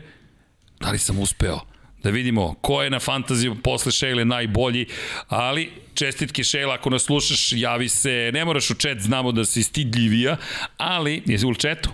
da 0.80 0.92
li 0.92 0.98
sam 0.98 1.20
uspeo? 1.20 1.75
Da 2.06 2.12
vidimo 2.12 2.54
ko 2.62 2.84
je 2.84 2.90
na 2.90 3.00
fantaziju 3.00 3.56
posle 3.64 3.92
Šejle 3.92 4.26
najbolji, 4.26 4.86
ali 5.28 5.72
čestitke 5.94 6.44
Šejla, 6.44 6.74
ako 6.74 6.90
nas 6.90 7.04
slušaš, 7.04 7.52
javi 7.52 7.90
se, 7.90 8.32
ne 8.34 8.46
moraš 8.46 8.70
u 8.70 8.74
chat, 8.74 9.00
znamo 9.00 9.32
da 9.32 9.46
si 9.46 9.64
stidljivija, 9.64 10.38
ali, 10.78 11.22
jesi 11.26 11.46
u 11.46 11.54
četu? 11.54 11.90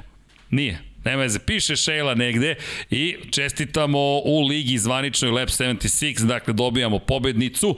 Nije. 0.49 0.79
Nema 1.05 1.21
veze, 1.21 1.39
piše 1.39 1.75
Šejla 1.75 2.15
negde 2.15 2.55
i 2.89 3.15
čestitamo 3.31 3.99
u 4.25 4.47
ligi 4.47 4.77
zvaničnoj 4.77 5.31
Lab 5.31 5.47
76, 5.47 6.25
dakle 6.25 6.53
dobijamo 6.53 6.99
pobednicu. 6.99 7.77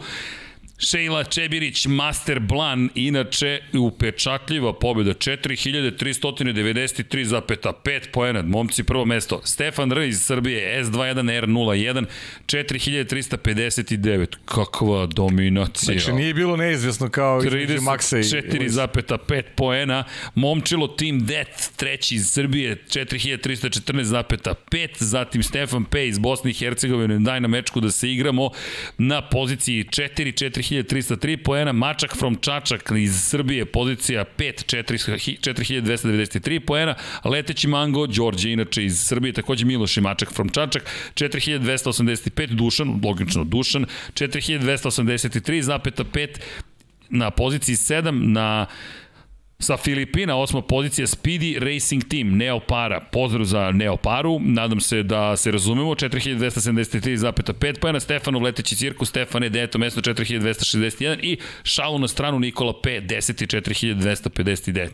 Šejla 0.77 1.23
Čebirić, 1.23 1.85
Master 1.85 2.39
Blan, 2.39 2.89
inače 2.95 3.59
upečatljiva 3.73 4.73
pobjeda, 4.73 5.13
4393,5 5.13 7.99
poena, 8.13 8.41
momci 8.41 8.83
prvo 8.83 9.05
mesto. 9.05 9.41
Stefan 9.43 9.91
R 9.91 10.01
iz 10.01 10.21
Srbije, 10.21 10.83
S21R01, 10.83 12.05
4359. 12.45 14.27
Kakva 14.45 15.05
dominacija. 15.05 15.99
Znači 15.99 16.13
nije 16.13 16.33
bilo 16.33 16.57
neizvesno 16.57 17.09
kao 17.09 17.43
između 17.43 17.81
Maksa 17.81 18.19
i... 18.19 18.23
4,5 18.23 19.43
poena. 19.55 20.03
Momčilo 20.35 20.87
Team 20.87 21.25
Death, 21.25 21.69
treći 21.75 22.15
iz 22.15 22.27
Srbije, 22.27 22.75
4314,5. 22.87 24.87
Zatim 24.99 25.43
Stefan 25.43 25.85
P 25.85 26.07
iz 26.07 26.19
Bosne 26.19 26.51
i 26.51 26.53
Hercegovine, 26.53 27.19
daj 27.19 27.41
na 27.41 27.47
mečku 27.47 27.79
da 27.79 27.91
se 27.91 28.11
igramo 28.11 28.49
na 28.97 29.29
poziciji 29.29 29.83
4, 29.83 30.45
4 30.45 30.62
4303 30.63 31.37
poena, 31.43 31.71
Mačak 31.71 32.15
from 32.17 32.35
Čačak 32.35 32.91
iz 32.97 33.23
Srbije, 33.23 33.65
pozicija 33.65 34.25
5, 34.37 34.65
4293 34.65 36.59
poena, 36.59 36.95
Leteći 37.23 37.67
Mango, 37.67 38.07
Đorđe, 38.07 38.51
inače 38.51 38.85
iz 38.85 38.99
Srbije, 38.99 39.33
takođe 39.33 39.65
Miloš 39.65 39.97
i 39.97 40.01
Mačak 40.01 40.33
from 40.33 40.49
Čačak, 40.49 40.89
4285, 41.15 42.47
Dušan, 42.55 42.99
logično 43.03 43.43
Dušan, 43.43 43.85
4283, 44.13 45.61
zapeta 45.61 46.03
5, 46.03 46.29
na 47.09 47.31
poziciji 47.31 47.75
7, 47.75 48.11
na 48.11 48.65
Sa 49.63 49.77
Filipina, 49.77 50.35
osma 50.35 50.61
pozicija, 50.61 51.07
Speedy 51.07 51.59
Racing 51.59 52.03
Team, 52.09 52.37
Neopara. 52.37 52.99
Pozdrav 53.11 53.45
za 53.45 53.71
Neoparu, 53.71 54.39
nadam 54.39 54.81
se 54.81 55.03
da 55.03 55.37
se 55.37 55.51
razumemo, 55.51 55.95
4273,5 55.95 57.79
pojena, 57.79 57.99
Stefanov 57.99 58.41
leteći 58.41 58.75
cirkus, 58.75 59.09
Stefane, 59.09 59.49
deto 59.49 59.77
mesto 59.77 60.01
4261 60.01 61.19
i 61.21 61.37
šalu 61.63 61.99
na 61.99 62.07
stranu 62.07 62.39
Nikola 62.39 62.81
P, 62.81 63.01
10 63.01 63.61
4259. 63.61 64.89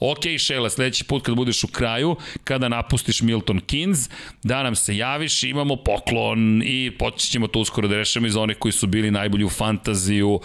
Ok, 0.00 0.38
Šela, 0.38 0.70
sledeći 0.70 1.04
put 1.04 1.24
kad 1.24 1.34
budeš 1.34 1.64
u 1.64 1.68
kraju, 1.68 2.16
kada 2.44 2.68
napustiš 2.68 3.22
Milton 3.22 3.60
Keynes, 3.60 4.10
da 4.42 4.62
nam 4.62 4.74
se 4.74 4.96
javiš, 4.96 5.42
imamo 5.42 5.76
poklon 5.76 6.62
i 6.62 6.90
počet 6.98 7.30
ćemo 7.30 7.46
to 7.46 7.60
uskoro 7.60 7.88
da 7.88 7.96
rešamo 7.96 8.26
iz 8.26 8.36
onih 8.36 8.56
koji 8.58 8.72
su 8.72 8.86
bili 8.86 9.10
najbolji 9.10 9.44
u 9.44 9.50
fantaziju 9.50 10.40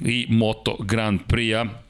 i 0.00 0.26
Moto 0.28 0.76
Grand 0.80 1.20
Prix-a 1.28 1.81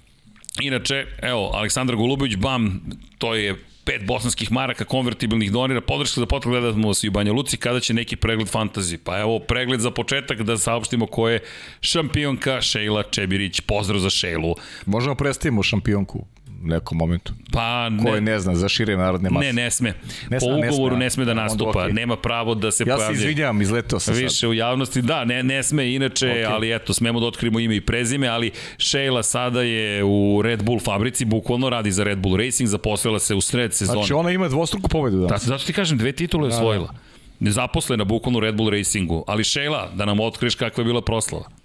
Inače, 0.61 1.07
evo, 1.23 1.51
Aleksandar 1.55 1.97
Golubović, 1.97 2.37
bam, 2.37 2.81
to 3.19 3.35
je 3.35 3.57
pet 3.85 4.05
bosanskih 4.07 4.53
maraka 4.53 4.85
konvertibilnih 4.85 5.53
donira, 5.53 5.81
podrška 5.81 6.20
za 6.20 6.27
potreb 6.27 6.53
gledamo 6.53 6.89
vas 6.89 7.05
i 7.05 7.09
u 7.09 7.11
Banja 7.11 7.33
Luci, 7.33 7.57
kada 7.57 7.81
će 7.81 7.95
neki 7.95 8.16
pregled 8.16 8.49
fantazi. 8.49 8.99
Pa 8.99 9.19
evo, 9.20 9.39
pregled 9.39 9.81
za 9.81 9.91
početak 9.91 10.43
da 10.43 10.59
saopštimo 10.59 11.07
ko 11.07 11.29
je 11.29 11.41
šampionka 11.81 12.61
Šejla 12.61 13.03
Čebirić. 13.03 13.61
Pozdrav 13.61 14.01
za 14.01 14.11
Šejlu. 14.11 14.55
Možemo 14.87 15.15
predstavimo 15.15 15.62
šampionku 15.62 16.27
nekom 16.62 16.98
momentu. 16.98 17.32
Pa 17.52 17.89
ne. 17.89 18.02
Koje 18.02 18.20
ne 18.20 18.39
zna 18.40 18.55
za 18.55 18.68
šire 18.68 18.97
narodne 18.97 19.30
mase. 19.30 19.47
Ne, 19.47 19.52
ne 19.52 19.70
sme. 19.70 19.94
Ne 20.30 20.39
po 20.39 20.47
ugovoru 20.47 20.97
ne 20.97 21.10
sme, 21.10 21.24
da 21.24 21.34
nastupa. 21.34 21.78
Okay. 21.78 21.93
Nema 21.93 22.16
pravo 22.16 22.55
da 22.55 22.70
se 22.70 22.82
ja 22.82 22.97
pojavlja. 22.97 23.05
Ja 23.05 23.18
se 23.18 23.22
izvinjam, 23.22 23.62
izletao 23.62 24.01
sam 24.01 24.14
Više 24.14 24.28
sad. 24.28 24.51
u 24.51 24.52
javnosti, 24.52 25.02
da, 25.02 25.24
ne, 25.24 25.43
ne 25.43 25.62
sme 25.62 25.94
inače, 25.94 26.26
okay. 26.26 26.52
ali 26.52 26.74
eto, 26.74 26.94
smemo 26.94 27.20
da 27.20 27.26
otkrimo 27.26 27.60
ime 27.60 27.76
i 27.76 27.80
prezime, 27.80 28.28
ali 28.28 28.51
Sheila 28.78 29.22
sada 29.22 29.62
je 29.62 30.05
u 30.05 30.43
Red 30.44 30.62
Bull 30.62 30.80
fabrici, 30.80 31.24
bukvalno 31.24 31.70
radi 31.70 31.93
za 31.93 32.05
Red 32.05 32.18
Bull 32.18 32.36
Racing, 32.36 32.68
zaposlila 32.68 33.18
se 33.18 33.34
u 33.34 33.40
sred 33.40 33.74
sezone. 33.74 33.97
Znači 33.97 34.12
ona 34.12 34.30
ima 34.30 34.48
dvostruku 34.48 34.89
pobedu 34.89 35.16
danas. 35.16 35.43
Da, 35.43 35.48
zato 35.48 35.64
ti 35.64 35.72
kažem, 35.72 35.98
dve 35.98 36.12
titule 36.12 36.47
je 36.47 36.51
da, 36.51 36.56
osvojila. 36.56 36.86
Da. 36.86 36.98
Nezaposlena 37.40 38.05
bukvalno 38.05 38.39
u 38.39 38.40
Red 38.40 38.55
Bull 38.55 38.70
Racingu, 38.70 39.24
ali 39.26 39.44
Sheila, 39.44 39.90
da 39.94 40.05
nam 40.05 40.20
otkriješ 40.20 40.55
kakva 40.55 40.82
je 40.82 40.84
bila 40.84 41.02
proslava. 41.02 41.61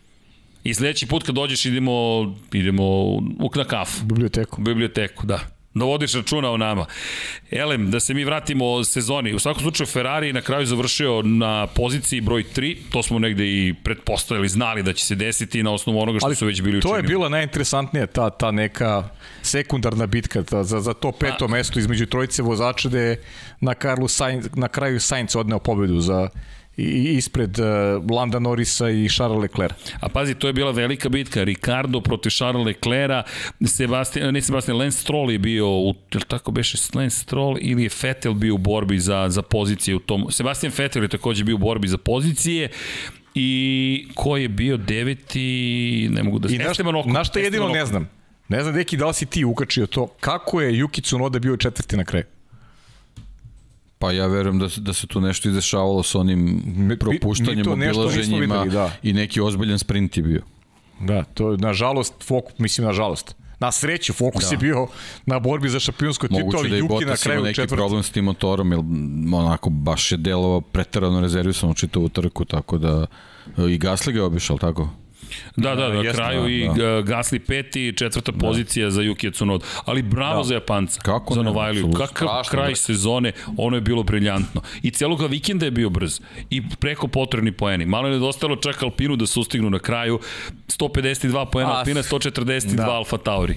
I 0.63 0.73
sledeći 0.73 1.07
put 1.07 1.23
kad 1.23 1.35
dođeš 1.35 1.65
idemo, 1.65 1.91
idemo 2.53 2.83
u, 2.83 3.21
na 3.55 3.63
kafu. 3.63 4.05
Biblioteku. 4.05 4.61
Biblioteku, 4.61 5.25
da 5.25 5.39
da 5.77 5.85
vodiš 5.85 6.13
računa 6.13 6.51
o 6.51 6.57
nama. 6.57 6.85
Elem, 7.51 7.91
da 7.91 7.99
se 7.99 8.13
mi 8.13 8.23
vratimo 8.23 8.83
sezoni. 8.83 9.33
U 9.33 9.39
svakom 9.39 9.61
slučaju 9.61 9.87
Ferrari 9.87 10.33
na 10.33 10.41
kraju 10.41 10.65
završio 10.65 11.21
na 11.21 11.67
poziciji 11.67 12.21
broj 12.21 12.43
3, 12.55 12.77
to 12.91 13.03
smo 13.03 13.19
negde 13.19 13.45
i 13.45 13.73
pretpostavili, 13.83 14.47
znali 14.47 14.83
da 14.83 14.93
će 14.93 15.05
se 15.05 15.15
desiti 15.15 15.63
na 15.63 15.71
osnovu 15.71 15.99
onoga 15.99 16.19
što 16.19 16.25
Ali 16.27 16.35
su 16.35 16.45
već 16.45 16.61
bili 16.61 16.77
učinili. 16.77 16.93
to 16.93 16.97
je 16.97 17.03
bila 17.03 17.29
najinteresantnija 17.29 18.07
ta, 18.07 18.29
ta 18.29 18.51
neka 18.51 19.09
sekundarna 19.41 20.05
bitka 20.07 20.43
ta, 20.43 20.63
za, 20.63 20.79
za 20.81 20.93
to 20.93 21.11
peto 21.11 21.45
A... 21.45 21.47
mesto 21.47 21.79
između 21.79 22.05
trojice 22.05 22.41
vozača 22.41 22.89
je 22.89 23.23
na, 23.59 23.73
Karlu 23.73 24.07
Sainz, 24.07 24.47
na 24.55 24.67
kraju 24.67 24.99
Sainz 24.99 25.35
odneo 25.35 25.59
pobedu 25.59 25.99
za 25.99 26.29
ispred 26.77 27.59
uh, 27.59 27.65
Landa 28.11 28.39
Norrisa 28.39 28.89
i 28.89 29.09
Charles 29.09 29.41
Leclerc. 29.41 29.73
A 29.99 30.09
pazi, 30.09 30.35
to 30.35 30.47
je 30.47 30.53
bila 30.53 30.71
velika 30.71 31.09
bitka. 31.09 31.43
Ricardo 31.43 32.01
protiv 32.01 32.29
Charles 32.29 32.65
Leclerca, 32.65 33.23
Sebastian, 33.65 34.33
ne 34.33 34.41
Sebastian, 34.41 34.77
Lance 34.77 34.97
Stroll 34.97 35.31
je 35.31 35.39
bio, 35.39 35.69
u, 35.69 35.93
je 36.13 36.19
tako 36.27 36.51
beše 36.51 36.77
Lance 36.93 37.17
Stroll 37.17 37.57
ili 37.59 37.83
je 37.83 37.89
Vettel 38.03 38.33
bio 38.33 38.55
u 38.55 38.57
borbi 38.57 38.99
za, 38.99 39.25
za 39.29 39.41
pozicije 39.41 39.95
u 39.95 39.99
tom. 39.99 40.27
Sebastian 40.31 40.73
Vettel 40.77 41.03
je 41.03 41.07
takođe 41.07 41.43
bio 41.43 41.55
u 41.55 41.59
borbi 41.59 41.87
za 41.87 41.97
pozicije 41.97 42.69
i 43.35 44.07
ko 44.15 44.37
je 44.37 44.49
bio 44.49 44.77
deveti, 44.77 46.09
ne 46.11 46.23
mogu 46.23 46.39
da... 46.39 46.49
I 46.49 46.57
naš, 46.57 46.77
naš 47.05 47.27
šta 47.27 47.39
jedino 47.39 47.69
ne 47.69 47.85
znam. 47.85 48.09
Ne 48.49 48.63
znam, 48.63 48.75
deki, 48.75 48.97
da 48.97 49.07
li 49.07 49.13
si 49.13 49.25
ti 49.25 49.45
ukačio 49.45 49.87
to, 49.87 50.07
kako 50.19 50.61
je 50.61 50.83
Yuki 50.83 51.03
Tsunoda 51.03 51.39
bio 51.39 51.57
četvrti 51.57 51.97
na 51.97 52.03
kraju? 52.03 52.23
Pa 53.99 54.11
ja 54.11 54.27
verujem 54.27 54.59
da 54.59 54.67
da 54.77 54.93
se 54.93 55.07
tu 55.07 55.21
nešto 55.21 55.49
izdešavalo 55.49 56.03
sa 56.03 56.19
onim 56.19 56.61
propuštanjem, 56.99 57.67
obilaženjima 57.71 58.65
da. 58.65 58.91
i 59.03 59.13
neki 59.13 59.41
ozbiljan 59.41 59.79
sprint 59.79 60.17
je 60.17 60.23
bio. 60.23 60.41
Da, 60.99 61.23
to 61.23 61.51
je 61.51 61.57
nažalost, 61.57 62.13
fokus, 62.23 62.59
mislim 62.59 62.87
nažalost, 62.87 63.35
Na 63.59 63.71
sreću, 63.71 64.13
fokus 64.13 64.43
da. 64.43 64.49
je 64.51 64.57
bio 64.57 64.87
na 65.25 65.39
borbi 65.39 65.69
za 65.69 65.79
šampionsku 65.79 66.27
titul, 66.27 66.59
ali 66.59 66.69
da 66.69 66.75
Juki 66.75 67.05
na 67.05 67.15
kraju 67.15 67.43
neki 67.43 67.55
četvrti. 67.55 67.75
problem 67.75 68.03
s 68.03 68.09
tim 68.09 68.25
motorom, 68.25 68.71
jer 68.71 68.79
onako 69.33 69.69
baš 69.69 70.11
je 70.11 70.17
delovao 70.17 70.61
pretarano 70.61 71.21
rezervisano 71.21 71.73
čitavu 71.73 72.09
trku, 72.09 72.45
tako 72.45 72.77
da 72.77 73.05
i 73.57 73.79
Gasly 73.79 74.11
ga 74.11 74.19
je 74.19 74.23
obišao, 74.23 74.57
tako? 74.57 74.89
Da, 75.55 75.75
da, 75.75 75.89
na 75.89 76.13
kraju 76.13 76.41
da, 76.41 76.49
i 76.49 76.69
da. 76.77 77.01
Gasli 77.01 77.39
peti, 77.39 77.93
četvrta 77.97 78.31
da. 78.31 78.37
pozicija 78.37 78.89
za 78.89 79.01
Yuki 79.01 79.33
Tsunoda. 79.33 79.65
Ali 79.85 80.01
bravo 80.01 80.37
da. 80.37 80.43
za 80.43 80.53
Japanca, 80.53 81.01
Kako 81.01 81.33
za 81.33 81.41
Novajliju. 81.41 81.91
Kakav 81.91 82.27
Strašno, 82.27 82.51
kraj 82.51 82.75
sezone, 82.75 83.31
ono 83.57 83.77
je 83.77 83.81
bilo 83.81 84.03
briljantno. 84.03 84.61
I 84.81 84.91
celog 84.91 85.21
vikenda 85.29 85.65
je 85.65 85.71
bio 85.71 85.89
brz. 85.89 86.19
I 86.49 86.69
preko 86.79 87.07
potrebni 87.07 87.51
poeni. 87.51 87.85
Malo 87.85 88.07
je 88.07 88.13
nedostalo 88.13 88.55
čak 88.55 88.83
Alpinu 88.83 89.15
da 89.15 89.27
sustignu 89.27 89.69
na 89.69 89.79
kraju. 89.79 90.19
152 90.67 91.45
poena 91.51 91.77
Alpina, 91.79 92.03
142 92.03 92.75
da. 92.75 92.91
Alfa 92.91 93.17
Tauri 93.17 93.55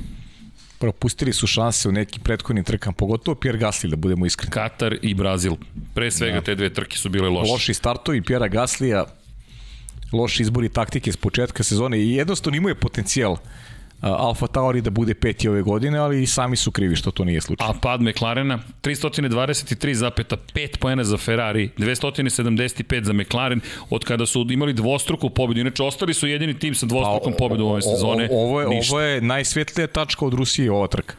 propustili 0.80 1.32
su 1.32 1.46
šanse 1.46 1.88
u 1.88 1.92
nekim 1.92 2.22
prethodnim 2.22 2.64
trkama, 2.64 2.94
pogotovo 2.94 3.34
Pierre 3.34 3.58
Gasly, 3.58 3.90
da 3.90 3.96
budemo 3.96 4.26
iskreni. 4.26 4.50
Katar 4.50 4.96
i 5.02 5.14
Brazil. 5.14 5.52
Pre 5.94 6.10
svega 6.10 6.34
da. 6.34 6.40
te 6.40 6.54
dve 6.54 6.70
trke 6.72 6.96
su 6.96 7.08
bile 7.08 7.28
loše. 7.28 7.52
Loši 7.52 7.74
startovi 7.74 8.22
Pierre 8.22 8.48
Gaslija, 8.48 9.04
loši 10.12 10.42
izbori 10.42 10.68
taktike 10.68 11.12
s 11.12 11.16
početka 11.16 11.62
sezone 11.62 11.98
i 11.98 12.14
jednostavno 12.14 12.56
imaju 12.56 12.74
potencijal 12.74 13.36
Alfa 14.00 14.46
Tauri 14.46 14.80
da 14.80 14.90
bude 14.90 15.14
peti 15.14 15.48
ove 15.48 15.62
godine, 15.62 15.98
ali 15.98 16.22
i 16.22 16.26
sami 16.26 16.56
su 16.56 16.70
krivi 16.70 16.96
što 16.96 17.10
to 17.10 17.24
nije 17.24 17.40
slučaj. 17.40 17.68
A 17.68 17.72
pad 17.82 18.00
McLarena, 18.02 18.58
323,5 18.82 20.76
poena 20.78 21.04
za 21.04 21.16
Ferrari, 21.16 21.70
275 21.78 23.02
za 23.04 23.12
McLaren, 23.12 23.60
od 23.90 24.04
kada 24.04 24.26
su 24.26 24.46
imali 24.50 24.72
dvostruku 24.72 25.30
pobedu. 25.30 25.60
Inače, 25.60 25.82
ostali 25.82 26.14
su 26.14 26.26
jedini 26.26 26.58
tim 26.58 26.74
sa 26.74 26.86
dvostrukom 26.86 27.32
pa, 27.32 27.38
pobedom 27.38 27.66
ove 27.66 27.82
sezone. 27.82 28.28
Ovo 28.32 28.60
je, 28.60 28.66
ovo 28.90 29.00
je 29.00 29.20
najsvetlija 29.20 29.86
tačka 29.86 30.24
od 30.26 30.34
Rusije 30.34 30.72
ova 30.72 30.86
trka 30.86 31.14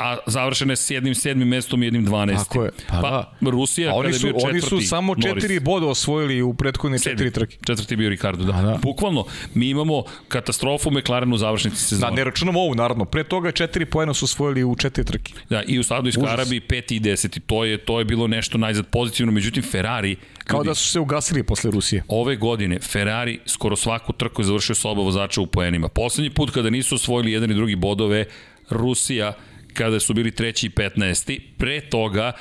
a 0.00 0.16
završene 0.26 0.76
s 0.76 0.90
jednim 0.90 1.14
sedmim 1.14 1.48
mestom 1.48 1.82
i 1.82 1.86
jednim 1.86 2.06
12. 2.06 2.36
Tako 2.36 2.64
je. 2.64 2.70
Pa, 2.88 3.00
pa 3.00 3.10
da. 3.40 3.50
Rusija 3.50 3.94
oni 3.94 4.12
su, 4.12 4.20
kada 4.20 4.28
je 4.28 4.32
bio 4.32 4.40
četvrti. 4.40 4.74
Oni 4.74 4.82
su 4.82 4.88
samo 4.88 5.14
četiri 5.14 5.54
Norris. 5.54 5.62
boda 5.62 5.86
osvojili 5.86 6.42
u 6.42 6.54
prethodne 6.54 6.98
četiri 6.98 7.30
trke. 7.30 7.56
Četvrti 7.66 7.92
je 7.94 7.96
bio 7.96 8.08
Ricardo, 8.08 8.44
da. 8.44 8.52
A, 8.52 8.62
da. 8.62 8.78
Bukvalno, 8.82 9.24
mi 9.54 9.68
imamo 9.68 10.02
katastrofu 10.28 10.88
u 10.88 10.92
McLarenu 10.92 11.34
u 11.34 11.38
završnici 11.38 11.84
sezona. 11.84 12.10
Da, 12.10 12.16
ne 12.16 12.24
računamo 12.24 12.60
ovu, 12.60 12.74
naravno. 12.74 13.04
Pre 13.04 13.24
toga 13.24 13.52
četiri 13.52 13.84
poena 13.84 14.14
su 14.14 14.24
osvojili 14.24 14.64
u 14.64 14.76
četiri 14.76 15.04
trke. 15.04 15.32
Da, 15.50 15.62
i 15.62 15.78
u 15.78 15.82
Saudijskoj 15.82 16.30
Arabiji 16.30 16.60
peti 16.60 16.96
i 16.96 17.00
deseti. 17.00 17.40
To 17.40 17.64
je, 17.64 17.78
to 17.78 17.98
je 17.98 18.04
bilo 18.04 18.26
nešto 18.26 18.58
najzad 18.58 18.86
pozitivno. 18.86 19.32
Međutim, 19.32 19.62
Ferrari... 19.62 20.16
Kao 20.44 20.58
ljudi, 20.58 20.68
da 20.68 20.74
su 20.74 20.88
se 20.88 21.00
ugasili 21.00 21.42
posle 21.42 21.70
Rusije. 21.70 22.04
Ove 22.08 22.36
godine 22.36 22.78
Ferrari 22.78 23.38
skoro 23.46 23.76
svaku 23.76 24.12
trku 24.12 24.42
je 24.42 24.46
završio 24.46 24.74
sa 24.74 24.88
oba 24.88 25.02
vozača 25.02 25.40
u 25.40 25.46
poenima. 25.46 25.88
Poslednji 25.88 26.30
put 26.30 26.50
kada 26.50 26.70
nisu 26.70 26.94
osvojili 26.94 27.32
jedan 27.32 27.50
i 27.50 27.54
drugi 27.54 27.76
bodove, 27.76 28.24
Rusija 28.70 29.32
kada 29.74 30.00
su 30.00 30.14
bili 30.14 30.30
treći 30.30 30.66
i 30.66 30.70
15. 30.70 31.40
Pre 31.58 31.80
toga 31.80 32.32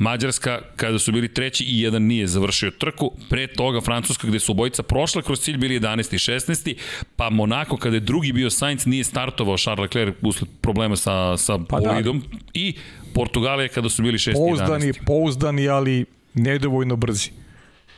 Mađarska 0.00 0.60
kada 0.76 0.98
su 0.98 1.12
bili 1.12 1.34
treći 1.34 1.64
i 1.64 1.80
jedan 1.80 2.02
nije 2.02 2.26
završio 2.26 2.70
trku, 2.70 3.12
pre 3.28 3.46
toga 3.46 3.80
Francuska 3.80 4.28
gde 4.28 4.40
su 4.40 4.52
obojica 4.52 4.82
prošla 4.82 5.22
kroz 5.22 5.40
cilj 5.40 5.56
bili 5.56 5.80
11. 5.80 6.14
i 6.14 6.18
16. 6.18 6.74
pa 7.16 7.30
Monako 7.30 7.76
kada 7.76 7.96
je 7.96 8.00
drugi 8.00 8.32
bio 8.32 8.50
Sainz 8.50 8.86
nije 8.86 9.04
startovao 9.04 9.56
Charles 9.56 9.82
Leclerc 9.82 10.14
usled 10.22 10.50
problema 10.60 10.96
sa, 10.96 11.36
sa 11.36 11.58
pa 11.68 11.76
bolidom 11.76 12.20
da. 12.20 12.38
i 12.54 12.74
Portugalija 13.14 13.68
kada 13.68 13.88
su 13.88 14.02
bili 14.02 14.18
6. 14.18 14.32
pouzdani, 14.32 14.86
i 14.86 14.92
11. 14.92 15.04
Pouzdani, 15.06 15.68
ali 15.68 16.04
nedovoljno 16.34 16.96
brzi. 16.96 17.30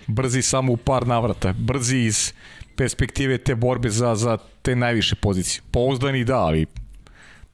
Brzi 0.07 0.43
samo 0.43 0.73
u 0.73 0.77
par 0.77 1.07
navrata. 1.07 1.55
Brzi 1.59 1.97
iz 1.97 2.33
perspektive 2.77 3.39
te 3.39 3.55
borbe 3.55 3.91
za, 3.91 4.15
za 4.15 4.39
te 4.63 4.77
najviše 4.77 5.15
pozicije. 5.15 5.63
Pouzdani 5.71 6.25
da, 6.25 6.39
ali 6.39 6.67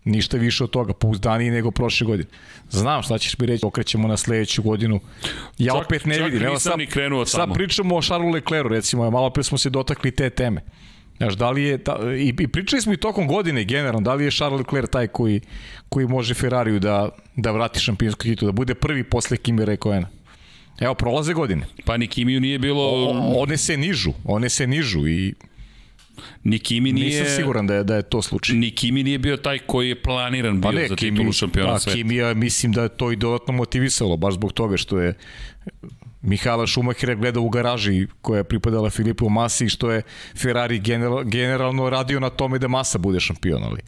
Ništa 0.08 0.36
više 0.36 0.64
od 0.64 0.70
toga, 0.70 0.92
pouzdaniji 0.92 1.50
nego 1.50 1.70
prošle 1.70 2.06
godine. 2.06 2.28
Znam 2.70 3.02
šta 3.02 3.18
ćeš 3.18 3.38
mi 3.38 3.46
reći, 3.46 3.66
okrećemo 3.66 4.08
na 4.08 4.16
sledeću 4.16 4.62
godinu. 4.62 5.00
Ja 5.58 5.72
čak, 5.72 5.86
opet 5.86 6.04
ne 6.04 6.22
vidim. 6.22 6.42
Evo 6.42 6.58
sad, 6.58 6.74
sad 7.26 7.52
pričamo 7.54 7.96
o 7.96 8.02
Charlesu 8.02 8.30
Lecleru, 8.30 8.68
recimo, 8.68 9.10
malo 9.10 9.30
pre 9.30 9.42
smo 9.42 9.58
se 9.58 9.70
dotakli 9.70 10.10
te 10.10 10.30
teme. 10.30 10.60
Znaš, 11.16 11.34
da 11.34 11.50
li 11.50 11.62
je, 11.62 11.78
ta, 11.78 11.98
i, 12.16 12.34
i 12.38 12.48
pričali 12.48 12.82
smo 12.82 12.92
i 12.92 12.96
tokom 12.96 13.26
godine 13.26 13.64
generalno, 13.64 14.00
da 14.00 14.14
li 14.14 14.24
je 14.24 14.30
Charles 14.30 14.58
Leclerc 14.58 14.90
taj 14.90 15.06
koji, 15.06 15.40
koji 15.88 16.06
može 16.06 16.34
Ferrariju 16.34 16.78
da, 16.78 17.08
da 17.36 17.50
vrati 17.50 17.80
šampionsku 17.80 18.22
titul, 18.22 18.48
da 18.48 18.52
bude 18.52 18.74
prvi 18.74 19.04
posle 19.04 19.36
Kimi 19.36 19.64
Rekoena. 19.64 20.08
Evo, 20.80 20.94
prolaze 20.94 21.34
godine. 21.34 21.66
Pa 21.84 21.96
ni 21.96 22.06
Kimiju 22.06 22.40
nije 22.40 22.58
bilo... 22.58 22.82
O, 22.82 23.42
one 23.42 23.56
se 23.56 23.76
nižu, 23.76 24.12
one 24.24 24.48
se 24.48 24.66
nižu 24.66 25.08
i 25.08 25.34
Ni 26.44 26.58
Kimi 26.58 26.92
nije... 26.92 27.20
Nisam 27.20 27.36
siguran 27.36 27.66
da 27.66 27.74
je, 27.74 27.84
da 27.84 27.96
je 27.96 28.02
to 28.02 28.22
slučaj. 28.22 28.56
Ni 28.56 28.70
Kimi 28.70 29.02
nije 29.02 29.18
bio 29.18 29.36
taj 29.36 29.58
koji 29.58 29.88
je 29.88 30.02
planiran 30.02 30.60
bio 30.60 30.70
pa 30.70 30.72
ne, 30.72 30.88
za 30.88 30.96
Kimi, 30.96 31.16
titulu 31.16 31.32
šampiona 31.32 31.72
pa, 31.72 31.78
sveta. 31.78 31.96
Kimi, 31.96 32.16
ja 32.16 32.34
mislim 32.34 32.72
da 32.72 32.82
je 32.82 32.88
to 32.88 33.12
i 33.12 33.16
dodatno 33.16 33.54
motivisalo, 33.54 34.16
baš 34.16 34.34
zbog 34.34 34.52
toga 34.52 34.76
što 34.76 35.00
je 35.00 35.14
Mihala 36.22 36.66
Šumahira 36.66 37.14
gleda 37.14 37.40
u 37.40 37.48
garaži 37.48 38.06
koja 38.22 38.38
je 38.38 38.44
pripadala 38.44 38.90
Filipu 38.90 39.28
Masi 39.28 39.64
i 39.64 39.68
što 39.68 39.90
je 39.90 40.02
Ferrari 40.36 40.78
general, 40.78 41.24
generalno 41.24 41.90
radio 41.90 42.20
na 42.20 42.30
tome 42.30 42.58
da 42.58 42.68
Masa 42.68 42.98
bude 42.98 43.20
šampion, 43.20 43.64
ali 43.64 43.80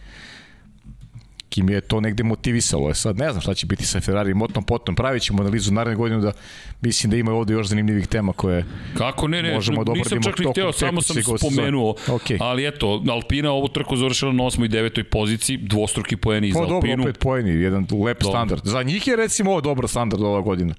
Kim 1.50 1.70
je 1.70 1.80
to 1.80 2.00
negde 2.00 2.22
motivisalo. 2.22 2.88
Je 2.88 2.94
sad 2.94 3.18
ne 3.18 3.30
znam 3.30 3.40
šta 3.40 3.54
će 3.54 3.66
biti 3.66 3.86
sa 3.86 4.00
Ferrari 4.00 4.34
motom 4.34 4.64
potom. 4.64 4.94
Pravit 4.94 5.22
ćemo 5.22 5.42
analizu 5.42 5.72
naredne 5.72 5.96
godine 5.96 6.20
da 6.20 6.32
mislim 6.80 7.10
da 7.10 7.16
ima 7.16 7.32
ovde 7.32 7.52
još 7.52 7.66
zanimljivih 7.66 8.06
tema 8.06 8.32
koje 8.32 8.64
Kako 8.98 9.28
ne, 9.28 9.42
ne, 9.42 9.54
možemo 9.54 9.84
da 9.84 9.92
nisam 9.92 10.22
čak 10.22 10.38
ni 10.38 10.46
hteo, 10.50 10.72
samo 10.72 11.02
sam 11.02 11.16
spomenuo. 11.38 11.94
Okay. 12.06 12.36
Ali 12.40 12.66
eto, 12.66 13.02
Alpina 13.10 13.50
ovu 13.50 13.68
trku 13.68 13.96
završila 13.96 14.32
na 14.32 14.44
8. 14.44 14.64
i 14.64 14.68
9. 14.68 15.02
poziciji, 15.02 15.56
dvostruki 15.56 16.16
poeni 16.16 16.52
za 16.52 16.58
Alpinu. 16.58 16.96
Dobro, 16.96 17.02
opet 17.02 17.18
poeni, 17.18 17.50
jedan 17.50 17.82
lep 17.82 18.20
dobro. 18.20 18.32
standard. 18.32 18.62
Za 18.64 18.82
njih 18.82 19.06
je 19.06 19.16
recimo 19.16 19.50
ovo 19.50 19.60
dobar 19.60 19.88
standard 19.88 20.22
ova 20.22 20.40
godina 20.40 20.74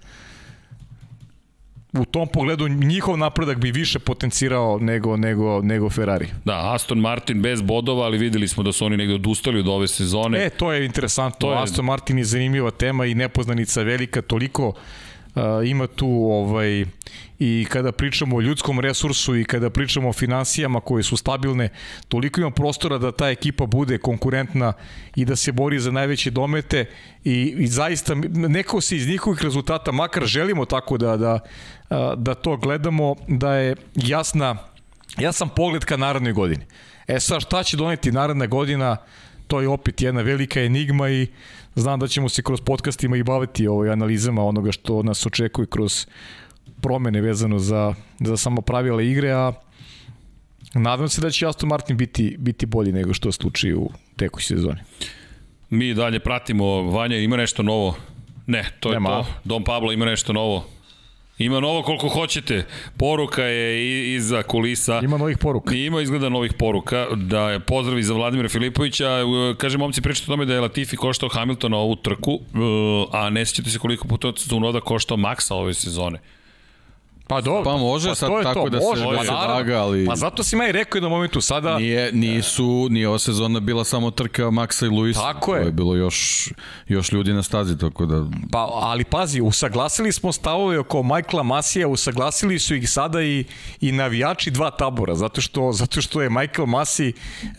u 1.93 2.05
tom 2.05 2.27
pogledu 2.27 2.67
njihov 2.67 3.17
napredak 3.17 3.57
bi 3.57 3.71
više 3.71 3.99
potencirao 3.99 4.79
nego, 4.79 5.17
nego, 5.17 5.61
nego 5.61 5.89
Ferrari. 5.89 6.27
Da, 6.45 6.73
Aston 6.73 6.99
Martin 6.99 7.41
bez 7.41 7.61
bodova, 7.61 8.05
ali 8.05 8.17
videli 8.17 8.47
smo 8.47 8.63
da 8.63 8.71
su 8.71 8.85
oni 8.85 8.97
negde 8.97 9.13
odustali 9.13 9.59
od 9.59 9.67
ove 9.67 9.87
sezone. 9.87 10.45
E, 10.45 10.49
to 10.49 10.71
je 10.71 10.85
interesantno. 10.85 11.39
To 11.39 11.53
je... 11.53 11.63
Aston 11.63 11.85
Martin 11.85 12.17
je 12.17 12.23
zanimljiva 12.23 12.71
tema 12.71 13.05
i 13.05 13.15
nepoznanica 13.15 13.81
velika, 13.81 14.21
toliko 14.21 14.73
uh, 15.35 15.69
ima 15.69 15.87
tu 15.87 16.07
ovaj 16.09 16.85
i 17.39 17.65
kada 17.69 17.91
pričamo 17.91 18.37
o 18.37 18.41
ljudskom 18.41 18.79
resursu 18.79 19.37
i 19.37 19.43
kada 19.43 19.69
pričamo 19.69 20.09
o 20.09 20.13
finansijama 20.13 20.79
koje 20.79 21.03
su 21.03 21.17
stabilne, 21.17 21.69
toliko 22.07 22.41
ima 22.41 22.51
prostora 22.51 22.97
da 22.97 23.11
ta 23.11 23.29
ekipa 23.29 23.65
bude 23.65 23.97
konkurentna 23.97 24.73
i 25.15 25.25
da 25.25 25.35
se 25.35 25.51
bori 25.51 25.79
za 25.79 25.91
najveće 25.91 26.31
domete 26.31 26.85
i, 27.23 27.55
i 27.57 27.67
zaista 27.67 28.15
neko 28.33 28.81
se 28.81 28.97
iz 28.97 29.07
njihovih 29.07 29.41
rezultata, 29.43 29.91
makar 29.91 30.25
želimo 30.25 30.65
tako 30.65 30.97
da, 30.97 31.17
da, 31.17 31.39
da 32.15 32.33
to 32.33 32.57
gledamo, 32.57 33.15
da 33.27 33.55
je 33.55 33.75
jasna, 33.95 34.57
jasan 35.17 35.49
pogled 35.49 35.85
ka 35.85 35.97
narodnoj 35.97 36.33
godini. 36.33 36.65
E 37.07 37.19
sad, 37.19 37.41
šta 37.41 37.63
će 37.63 37.77
doneti 37.77 38.11
naredna 38.11 38.45
godina, 38.45 38.97
to 39.47 39.61
je 39.61 39.67
opet 39.67 40.01
jedna 40.01 40.21
velika 40.21 40.61
enigma 40.61 41.09
i 41.09 41.27
znam 41.75 41.99
da 41.99 42.07
ćemo 42.07 42.29
se 42.29 42.43
kroz 42.43 42.61
podcastima 42.61 43.17
i 43.17 43.23
baviti 43.23 43.67
ovaj 43.67 43.89
analizama 43.89 44.43
onoga 44.43 44.71
što 44.71 45.03
nas 45.03 45.25
očekuje 45.25 45.67
kroz 45.67 46.07
promene 46.81 47.21
vezano 47.21 47.59
za, 47.59 47.93
za 48.19 48.37
samo 48.37 48.61
pravila 48.61 49.01
igre, 49.01 49.31
a 49.31 49.53
nadam 50.73 51.09
se 51.09 51.21
da 51.21 51.29
će 51.29 51.47
Aston 51.47 51.69
Martin 51.69 51.97
biti, 51.97 52.35
biti 52.39 52.65
bolji 52.65 52.91
nego 52.91 53.13
što 53.13 53.29
je 53.29 53.33
slučaj 53.33 53.73
u 53.73 53.89
tekućoj 54.15 54.57
sezoni. 54.57 54.79
Mi 55.69 55.93
dalje 55.93 56.19
pratimo, 56.19 56.81
Vanja 56.81 57.17
ima 57.17 57.37
nešto 57.37 57.63
novo? 57.63 57.95
Ne, 58.47 58.65
to 58.79 58.89
je 58.89 58.93
Nema. 58.93 59.09
to. 59.09 59.25
Dom 59.43 59.63
Pablo 59.63 59.91
ima 59.91 60.05
nešto 60.05 60.33
novo? 60.33 60.65
Ima 61.45 61.59
novo 61.59 61.83
koliko 61.83 62.09
hoćete. 62.09 62.65
Poruka 62.97 63.43
je 63.43 64.15
iza 64.15 64.43
kulisa. 64.43 65.01
Ima 65.03 65.17
novih 65.17 65.37
poruka. 65.37 65.75
Ima 65.75 66.01
izgleda 66.01 66.29
novih 66.29 66.53
poruka. 66.53 67.07
Da 67.15 67.49
je 67.49 67.59
pozdrav 67.59 68.01
za 68.01 68.13
Vladimira 68.13 68.49
Filipovića. 68.49 69.09
Kaže, 69.57 69.77
momci 69.77 70.01
pričate 70.01 70.31
o 70.31 70.33
tome 70.33 70.45
da 70.45 70.53
je 70.53 70.61
Latifi 70.61 70.95
koštao 70.95 71.29
Hamiltona 71.29 71.77
ovu 71.77 71.95
trku, 71.95 72.39
a 73.11 73.29
ne 73.29 73.45
sećate 73.45 73.69
se 73.69 73.79
koliko 73.79 74.07
puta 74.07 74.31
Tsunoda 74.31 74.81
koštao 74.81 75.17
Maxa 75.17 75.53
ove 75.53 75.73
sezone. 75.73 76.19
Pa 77.31 77.41
dobro. 77.41 77.63
Pa 77.63 77.77
može 77.77 78.09
pa 78.09 78.15
sad 78.15 78.29
tako 78.43 78.63
to, 78.63 78.69
da 78.69 78.77
može, 78.77 79.01
se 79.01 79.07
može, 79.07 79.31
da 79.31 79.47
daga, 79.47 79.81
ali... 79.81 80.05
Pa 80.05 80.15
zato 80.15 80.43
si 80.43 80.55
i 80.69 80.71
rekao 80.71 80.97
jednom 80.97 81.11
momentu 81.11 81.41
sada... 81.41 81.77
Nije, 81.77 82.11
nisu, 82.11 82.87
nije 82.89 83.07
ova 83.07 83.19
sezona 83.19 83.59
bila 83.59 83.83
samo 83.83 84.11
trka 84.11 84.43
Maxa 84.43 84.85
i 84.85 84.89
Luisa. 84.89 85.21
Tako 85.21 85.55
je. 85.55 85.61
To 85.61 85.67
je 85.67 85.71
bilo 85.71 85.95
još, 85.95 86.49
još 86.87 87.11
ljudi 87.11 87.33
na 87.33 87.43
stazi, 87.43 87.77
tako 87.77 88.05
da... 88.05 88.25
Pa, 88.51 88.69
ali 88.71 89.03
pazi, 89.03 89.41
usaglasili 89.41 90.11
smo 90.11 90.31
stavove 90.31 90.79
oko 90.79 91.03
Michaela 91.03 91.43
Masija, 91.43 91.87
usaglasili 91.87 92.59
su 92.59 92.75
ih 92.75 92.89
sada 92.89 93.21
i, 93.21 93.45
i 93.81 93.91
navijači 93.91 94.51
dva 94.51 94.71
tabora, 94.71 95.15
zato 95.15 95.41
što, 95.41 95.71
zato 95.71 96.01
što 96.01 96.21
je 96.21 96.29
Michael 96.29 96.65
Masi 96.65 97.13
uh, 97.13 97.53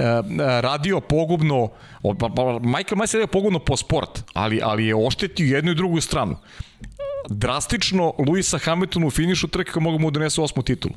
radio 0.60 1.00
pogubno 1.00 1.68
Pa, 2.02 2.28
pa, 2.36 2.58
Michael 2.58 2.96
Masi 2.96 3.16
je 3.16 3.26
pogubno 3.26 3.58
po 3.58 3.76
sport, 3.76 4.22
ali, 4.32 4.60
ali 4.62 4.86
je 4.86 5.06
oštetio 5.06 5.56
jednu 5.56 5.72
i 5.72 5.74
drugu 5.74 6.00
stranu 6.00 6.36
drastično 7.30 8.14
Luisa 8.28 8.58
Hamiltonu 8.58 9.06
u 9.06 9.10
finišu 9.10 9.48
trka 9.48 9.80
mogu 9.80 9.98
mu 9.98 10.10
donesu 10.10 10.42
osmu 10.42 10.62
titulu. 10.62 10.94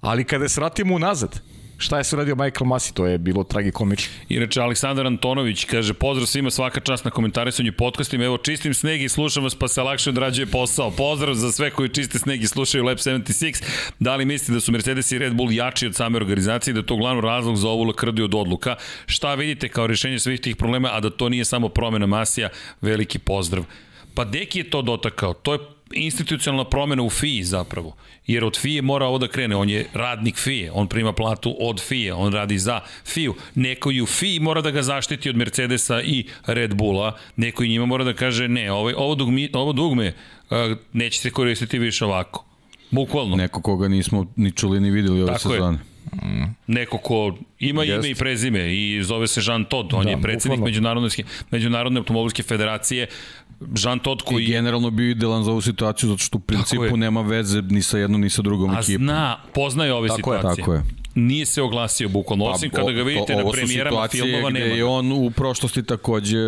Ali 0.00 0.24
kada 0.24 0.48
se 0.48 0.60
vratimo 0.60 0.94
unazad, 0.94 1.40
šta 1.78 1.98
je 1.98 2.04
se 2.04 2.16
uradio 2.16 2.34
Michael 2.34 2.66
Masi, 2.66 2.94
to 2.94 3.06
je 3.06 3.18
bilo 3.18 3.44
tragikomično. 3.44 4.12
Inače, 4.28 4.60
Aleksandar 4.60 5.06
Antonović 5.06 5.64
kaže, 5.64 5.94
pozdrav 5.94 6.26
svima, 6.26 6.50
svaka 6.50 6.80
čast 6.80 7.04
na 7.04 7.10
komentarisanju 7.10 7.72
podcastima, 7.72 8.24
evo 8.24 8.38
čistim 8.38 8.74
sneg 8.74 9.02
i 9.02 9.08
slušam 9.08 9.42
vas 9.42 9.54
pa 9.54 9.68
se 9.68 9.82
lakše 9.82 10.10
odrađuje 10.10 10.46
posao. 10.46 10.90
Pozdrav 10.90 11.34
za 11.34 11.52
sve 11.52 11.70
koji 11.70 11.88
čiste 11.88 12.18
sneg 12.18 12.42
i 12.42 12.46
slušaju 12.46 12.84
Lab 12.84 12.96
76. 12.96 13.64
Da 13.98 14.16
li 14.16 14.24
mislite 14.24 14.52
da 14.52 14.60
su 14.60 14.72
Mercedes 14.72 15.12
i 15.12 15.18
Red 15.18 15.34
Bull 15.34 15.52
jači 15.52 15.86
od 15.86 15.94
same 15.94 16.16
organizacije, 16.16 16.74
da 16.74 16.80
je 16.80 16.86
to 16.86 16.96
glavno 16.96 17.20
razlog 17.20 17.56
za 17.56 17.68
ovu 17.68 17.84
lakrdiju 17.84 18.24
od 18.24 18.34
odluka? 18.34 18.76
Šta 19.06 19.34
vidite 19.34 19.68
kao 19.68 19.86
rešenje 19.86 20.18
svih 20.18 20.40
tih 20.40 20.56
problema, 20.56 20.88
a 20.92 21.00
da 21.00 21.10
to 21.10 21.28
nije 21.28 21.44
samo 21.44 21.68
promena 21.68 22.06
Masija? 22.06 22.48
Veliki 22.80 23.18
pozdrav. 23.18 23.64
Pa 24.16 24.24
Deki 24.24 24.58
je 24.58 24.70
to 24.70 24.82
dotakao, 24.82 25.34
to 25.34 25.52
je 25.52 25.58
institucionalna 25.92 26.64
promena 26.64 27.02
u 27.02 27.10
FII 27.10 27.44
zapravo. 27.44 27.96
Jer 28.26 28.44
od 28.44 28.58
FIE 28.58 28.82
mora 28.82 29.06
ovo 29.06 29.18
da 29.18 29.28
krene, 29.28 29.56
on 29.56 29.68
je 29.68 29.86
radnik 29.92 30.36
FIE, 30.36 30.70
on 30.72 30.88
prima 30.88 31.12
platu 31.12 31.56
od 31.60 31.80
FIE, 31.80 32.14
on 32.14 32.32
radi 32.32 32.58
za 32.58 32.80
FIU. 33.04 33.34
Neko 33.54 33.90
i 33.90 34.00
u 34.00 34.06
FII 34.06 34.40
mora 34.40 34.60
da 34.60 34.70
ga 34.70 34.82
zaštiti 34.82 35.30
od 35.30 35.36
Mercedesa 35.36 36.02
i 36.02 36.24
Red 36.46 36.74
Bulla, 36.74 37.16
neko 37.36 37.64
i 37.64 37.68
njima 37.68 37.86
mora 37.86 38.04
da 38.04 38.12
kaže 38.12 38.48
ne, 38.48 38.72
ovo, 38.72 38.92
ovo, 38.96 39.14
dugme, 39.14 39.48
ovo 39.52 39.72
dugme 39.72 40.14
neće 40.92 41.20
se 41.20 41.30
koristiti 41.30 41.78
više 41.78 42.04
ovako. 42.04 42.44
Bukvalno. 42.90 43.36
Neko 43.36 43.62
koga 43.62 43.88
nismo 43.88 44.26
ni 44.36 44.52
čuli 44.52 44.80
ni 44.80 44.90
videli 44.90 45.22
ove 45.22 45.32
Tako 45.32 45.48
sezone. 45.48 45.78
Je. 45.78 45.95
Neko 46.66 46.98
ko 46.98 47.36
ima 47.58 47.84
Jest. 47.84 48.04
ime 48.04 48.10
i 48.10 48.14
prezime 48.14 48.76
i 48.76 49.02
zove 49.02 49.26
se 49.26 49.40
Jean 49.46 49.64
Todt, 49.64 49.92
on 49.92 50.04
da, 50.04 50.10
je 50.10 50.20
predsednik 50.22 50.60
Međunarodne, 50.60 51.08
Međunarodne 51.50 51.98
automobilske 51.98 52.42
federacije, 52.42 53.06
Jean 53.84 53.98
Todt 53.98 54.22
koji... 54.22 54.44
I 54.44 54.46
generalno 54.46 54.90
bio 54.90 55.10
idealan 55.10 55.44
za 55.44 55.50
ovu 55.50 55.60
situaciju, 55.60 56.08
zato 56.08 56.18
što 56.18 56.38
u 56.38 56.40
principu 56.40 56.96
nema 56.96 57.20
veze 57.20 57.62
ni 57.62 57.82
sa 57.82 57.98
jednom 57.98 58.20
ni 58.20 58.30
sa 58.30 58.42
drugom 58.42 58.70
A 58.70 58.78
ekipom. 58.80 59.02
A 59.02 59.06
zna, 59.06 59.38
poznaje 59.54 59.92
ove 59.94 60.08
tako 60.08 60.16
situacije. 60.16 60.50
Je, 60.50 60.56
tako 60.56 60.74
je. 60.74 60.82
Nije 61.14 61.46
se 61.46 61.62
oglasio 61.62 62.08
bukvalno, 62.08 62.44
pa, 62.44 62.50
osim 62.50 62.70
kada 62.70 62.92
ga 62.92 63.02
vidite 63.02 63.32
to, 63.32 63.44
na 63.44 63.50
premijerama 63.50 64.08
filmova 64.08 64.50
nema. 64.50 64.74
je 64.74 64.84
on 64.84 65.12
u 65.12 65.30
prošlosti 65.30 65.82
takođe 65.82 66.38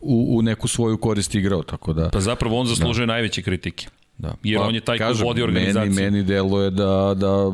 u, 0.00 0.38
u 0.38 0.42
neku 0.42 0.68
svoju 0.68 0.98
korist 0.98 1.34
igrao, 1.34 1.62
tako 1.62 1.92
da... 1.92 2.10
Pa 2.10 2.20
zapravo 2.20 2.60
on 2.60 2.66
zaslužuje 2.66 3.06
da. 3.06 3.12
najveće 3.12 3.42
kritike. 3.42 3.86
Da. 4.18 4.34
Jer 4.42 4.58
pa, 4.58 4.66
on 4.66 4.74
je 4.74 4.80
taj 4.80 4.98
kažem, 4.98 5.16
koji 5.16 5.26
vodi 5.28 5.42
organizaciju. 5.42 5.94
Meni, 5.94 6.10
meni 6.10 6.22
delo 6.22 6.62
je 6.62 6.70
da, 6.70 7.14
da 7.16 7.52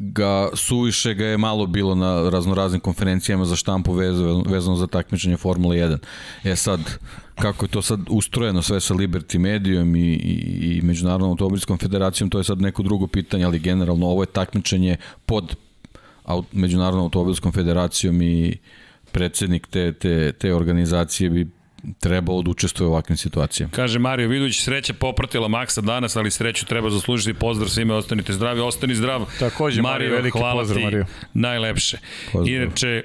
ga 0.00 0.48
suviše 0.54 1.14
ga 1.14 1.24
je 1.24 1.38
malo 1.38 1.66
bilo 1.66 1.94
na 1.94 2.30
raznoraznim 2.30 2.80
konferencijama 2.80 3.44
za 3.44 3.56
štampu 3.56 3.92
vezano, 3.92 4.42
vezano 4.46 4.76
za 4.76 4.86
takmičenje 4.86 5.36
Formule 5.36 5.76
1. 5.76 5.98
E 6.44 6.56
sad, 6.56 6.80
kako 7.34 7.64
je 7.64 7.68
to 7.68 7.82
sad 7.82 8.00
ustrojeno 8.08 8.62
sve 8.62 8.80
sa 8.80 8.94
Liberty 8.94 9.38
Medijom 9.38 9.96
i, 9.96 10.00
i, 10.00 10.78
i 10.78 10.82
Međunarodnom 10.82 11.30
automobilskom 11.30 11.78
federacijom, 11.78 12.30
to 12.30 12.38
je 12.38 12.44
sad 12.44 12.60
neko 12.60 12.82
drugo 12.82 13.06
pitanje, 13.06 13.44
ali 13.44 13.58
generalno 13.58 14.06
ovo 14.06 14.22
je 14.22 14.26
takmičenje 14.26 14.96
pod 15.26 15.56
Međunarodnom 16.52 17.04
automobilskom 17.04 17.52
federacijom 17.52 18.22
i 18.22 18.56
predsednik 19.12 19.66
te, 19.66 19.92
te, 19.92 20.32
te 20.32 20.54
organizacije 20.54 21.30
bi 21.30 21.46
trebao 22.00 22.42
da 22.42 22.50
učestvuje 22.50 22.88
u 22.88 22.90
ovakvim 22.90 23.16
situacijama. 23.16 23.72
Kaže 23.74 23.98
Mario 23.98 24.28
Vidović, 24.28 24.60
sreća 24.60 24.94
popratila 24.94 25.48
Maksa 25.48 25.80
danas, 25.80 26.16
ali 26.16 26.30
sreću 26.30 26.66
treba 26.66 26.90
zaslužiti. 26.90 27.38
Pozdrav 27.38 27.68
svima, 27.68 27.94
ostanite 27.94 28.32
zdravi, 28.32 28.60
ostani 28.60 28.94
zdrav. 28.94 29.26
Takođe, 29.38 29.82
Mario, 29.82 30.14
Mario 30.14 30.30
hvala 30.32 30.60
pozdrav, 30.60 30.78
ti 30.78 30.84
Mario. 30.84 31.06
najlepše. 31.34 31.98
Pozdrav. 32.32 32.56
Inače, 32.56 33.02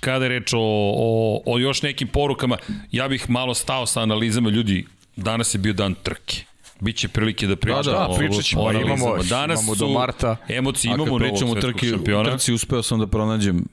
kada 0.00 0.24
je 0.24 0.28
reč 0.28 0.52
o, 0.52 0.58
o, 0.96 1.42
o 1.46 1.58
još 1.58 1.82
nekim 1.82 2.08
porukama, 2.08 2.56
ja 2.92 3.08
bih 3.08 3.30
malo 3.30 3.54
stao 3.54 3.86
sa 3.86 4.02
analizama 4.02 4.50
ljudi. 4.50 4.86
Danas 5.16 5.54
je 5.54 5.58
bio 5.58 5.72
dan 5.72 5.94
trke. 6.02 6.44
Biće 6.80 7.08
prilike 7.08 7.46
da 7.46 7.56
pričamo 7.56 7.82
da, 7.82 7.90
da, 7.90 8.14
pričat 8.18 8.44
ćemo, 8.44 8.62
o 8.62 8.72
imamo, 8.72 9.16
Danas 9.30 9.60
imamo 9.62 9.74
do 9.74 9.88
marta. 9.88 10.36
Emocije 10.48 10.94
imamo, 10.94 11.18
pričamo 11.18 11.52
o 11.52 11.54
trki, 11.54 11.88
šampiona. 11.88 12.30
trci, 12.30 12.52
uspeo 12.52 12.82
sam 12.82 12.98
da 12.98 13.06
pronađem 13.06 13.64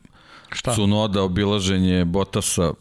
Šta? 0.51 0.73
Sunoda, 0.73 1.21
obilaženje 1.21 2.05
Botasa, 2.05 2.73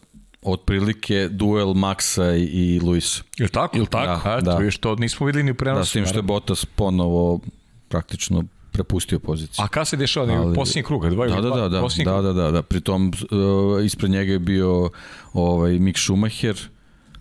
otprilike 0.44 1.28
duel 1.30 1.74
Maxa 1.74 2.34
i, 2.36 2.80
Luisa. 2.80 3.22
Je 3.38 3.48
tako? 3.48 3.78
Je 3.78 3.86
tako? 3.86 4.28
Da, 4.28 4.40
da. 4.40 4.56
Viš, 4.56 4.78
to 4.78 4.94
nismo 4.96 5.26
videli 5.26 5.44
ni 5.44 5.50
u 5.50 5.54
prenosu. 5.54 5.80
Da, 5.80 5.84
s 5.84 5.92
tim 5.92 6.06
što 6.06 6.18
je 6.18 6.22
Bottas 6.22 6.64
ponovo 6.64 7.40
praktično 7.88 8.44
prepustio 8.72 9.18
poziciju. 9.18 9.64
A 9.64 9.68
kada 9.68 9.84
se 9.84 9.96
dešava? 9.96 10.32
Ali, 10.32 10.54
posljednji 10.54 10.82
krug? 10.82 11.08
Dva, 11.10 11.26
da, 11.26 11.40
da, 11.40 11.50
da, 11.50 11.68
da, 11.68 11.80
da, 12.04 12.22
da, 12.22 12.32
da, 12.32 12.50
da, 12.50 12.62
pritom 12.62 13.12
uh, 13.30 13.84
ispred 13.84 14.10
njega 14.10 14.32
je 14.32 14.38
bio 14.38 14.90
ovaj, 15.32 15.78
Mick 15.78 15.98
Schumacher, 15.98 16.56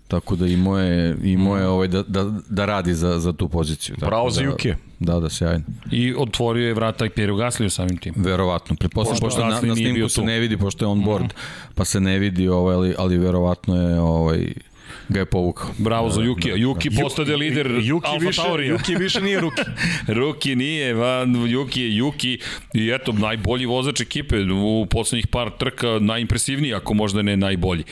tako 0.07 0.35
da 0.35 0.47
imao 0.47 0.79
je, 0.79 1.17
imao 1.23 1.57
je 1.57 1.63
mm. 1.63 1.69
ovaj, 1.69 1.87
da, 1.87 2.03
da, 2.03 2.31
da 2.49 2.65
radi 2.65 2.93
za, 2.93 3.19
za 3.19 3.33
tu 3.33 3.49
poziciju. 3.49 3.95
Tako 3.95 4.09
Bravo 4.09 4.25
da, 4.25 4.33
za 4.33 4.41
Juke. 4.41 4.75
Da, 4.99 5.19
da, 5.19 5.29
sjajno. 5.29 5.63
I 5.91 6.13
otvorio 6.17 6.67
je 6.67 6.73
vrata 6.73 7.05
i 7.05 7.09
Pierre 7.09 7.35
Gasliju 7.35 7.69
samim 7.69 7.97
tim. 7.97 8.13
Verovatno. 8.17 8.75
Pretpostavljam, 8.75 9.19
pošto, 9.21 9.41
pošto 9.41 9.65
na, 9.65 9.69
na 9.69 9.75
snimku 9.75 10.09
se 10.09 10.21
ne 10.21 10.39
vidi, 10.39 10.57
pošto 10.57 10.85
je 10.85 10.89
on 10.89 11.03
board, 11.03 11.25
mm 11.25 11.27
-hmm. 11.27 11.73
pa 11.75 11.85
se 11.85 11.99
ne 11.99 12.19
vidi, 12.19 12.47
ovaj, 12.47 12.75
ali, 12.75 12.95
ali 12.97 13.17
verovatno 13.17 13.75
je 13.75 13.99
ovaj, 13.99 14.53
ga 15.09 15.19
je 15.19 15.25
povukao. 15.25 15.69
Bravo 15.77 16.09
za 16.09 16.21
Juki. 16.21 16.49
Da, 16.49 16.55
Juki 16.55 16.89
da. 16.89 17.01
postade 17.01 17.35
lider 17.35 17.79
Juki 17.81 18.07
Alfa 18.07 18.25
više, 18.25 18.41
Taurija. 18.41 18.71
Juki 18.71 18.95
više 18.95 19.21
nije 19.21 19.39
Ruki. 19.39 19.61
Ruki 20.19 20.55
nije, 20.55 20.93
van, 20.93 21.49
Juki 21.49 21.81
je 21.81 21.95
Juki 21.95 22.39
i 22.73 22.89
eto, 22.89 23.11
najbolji 23.11 23.65
vozač 23.65 24.01
ekipe 24.01 24.35
u 24.53 24.85
poslednjih 24.89 25.27
par 25.27 25.51
trka, 25.59 25.87
najimpresivniji, 25.99 26.73
ako 26.73 26.93
možda 26.93 27.21
ne 27.21 27.37
najbolji. 27.37 27.83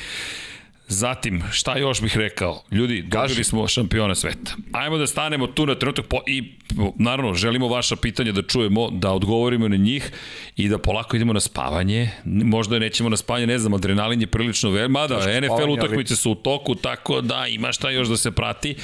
Zatim, 0.91 1.43
šta 1.51 1.77
još 1.77 2.01
bih 2.01 2.17
rekao? 2.17 2.63
Ljudi, 2.71 3.01
dobili 3.01 3.43
smo 3.43 3.67
šampiona 3.67 4.15
sveta. 4.15 4.51
Ajmo 4.71 4.97
da 4.97 5.07
stanemo 5.07 5.47
tu 5.47 5.65
na 5.65 5.75
trenutak 5.75 6.05
po, 6.05 6.19
i 6.27 6.53
naravno 6.95 7.33
želimo 7.33 7.67
vaša 7.67 7.95
pitanja 7.95 8.31
da 8.31 8.41
čujemo, 8.41 8.89
da 8.89 9.11
odgovorimo 9.11 9.67
na 9.67 9.75
njih 9.75 10.11
i 10.55 10.69
da 10.69 10.77
polako 10.77 11.15
idemo 11.15 11.33
na 11.33 11.39
spavanje. 11.39 12.09
Možda 12.25 12.79
nećemo 12.79 13.09
na 13.09 13.17
spavanje, 13.17 13.47
ne 13.47 13.59
znam, 13.59 13.73
adrenalin 13.73 14.21
je 14.21 14.27
prilično 14.27 14.69
ver, 14.69 14.89
mada 14.89 15.19
NFL 15.41 15.69
utakmice 15.69 16.15
su 16.15 16.31
u 16.31 16.35
toku, 16.35 16.75
tako 16.75 17.21
da 17.21 17.47
ima 17.47 17.71
šta 17.71 17.89
još 17.89 18.07
da 18.07 18.17
se 18.17 18.31
prati. 18.31 18.75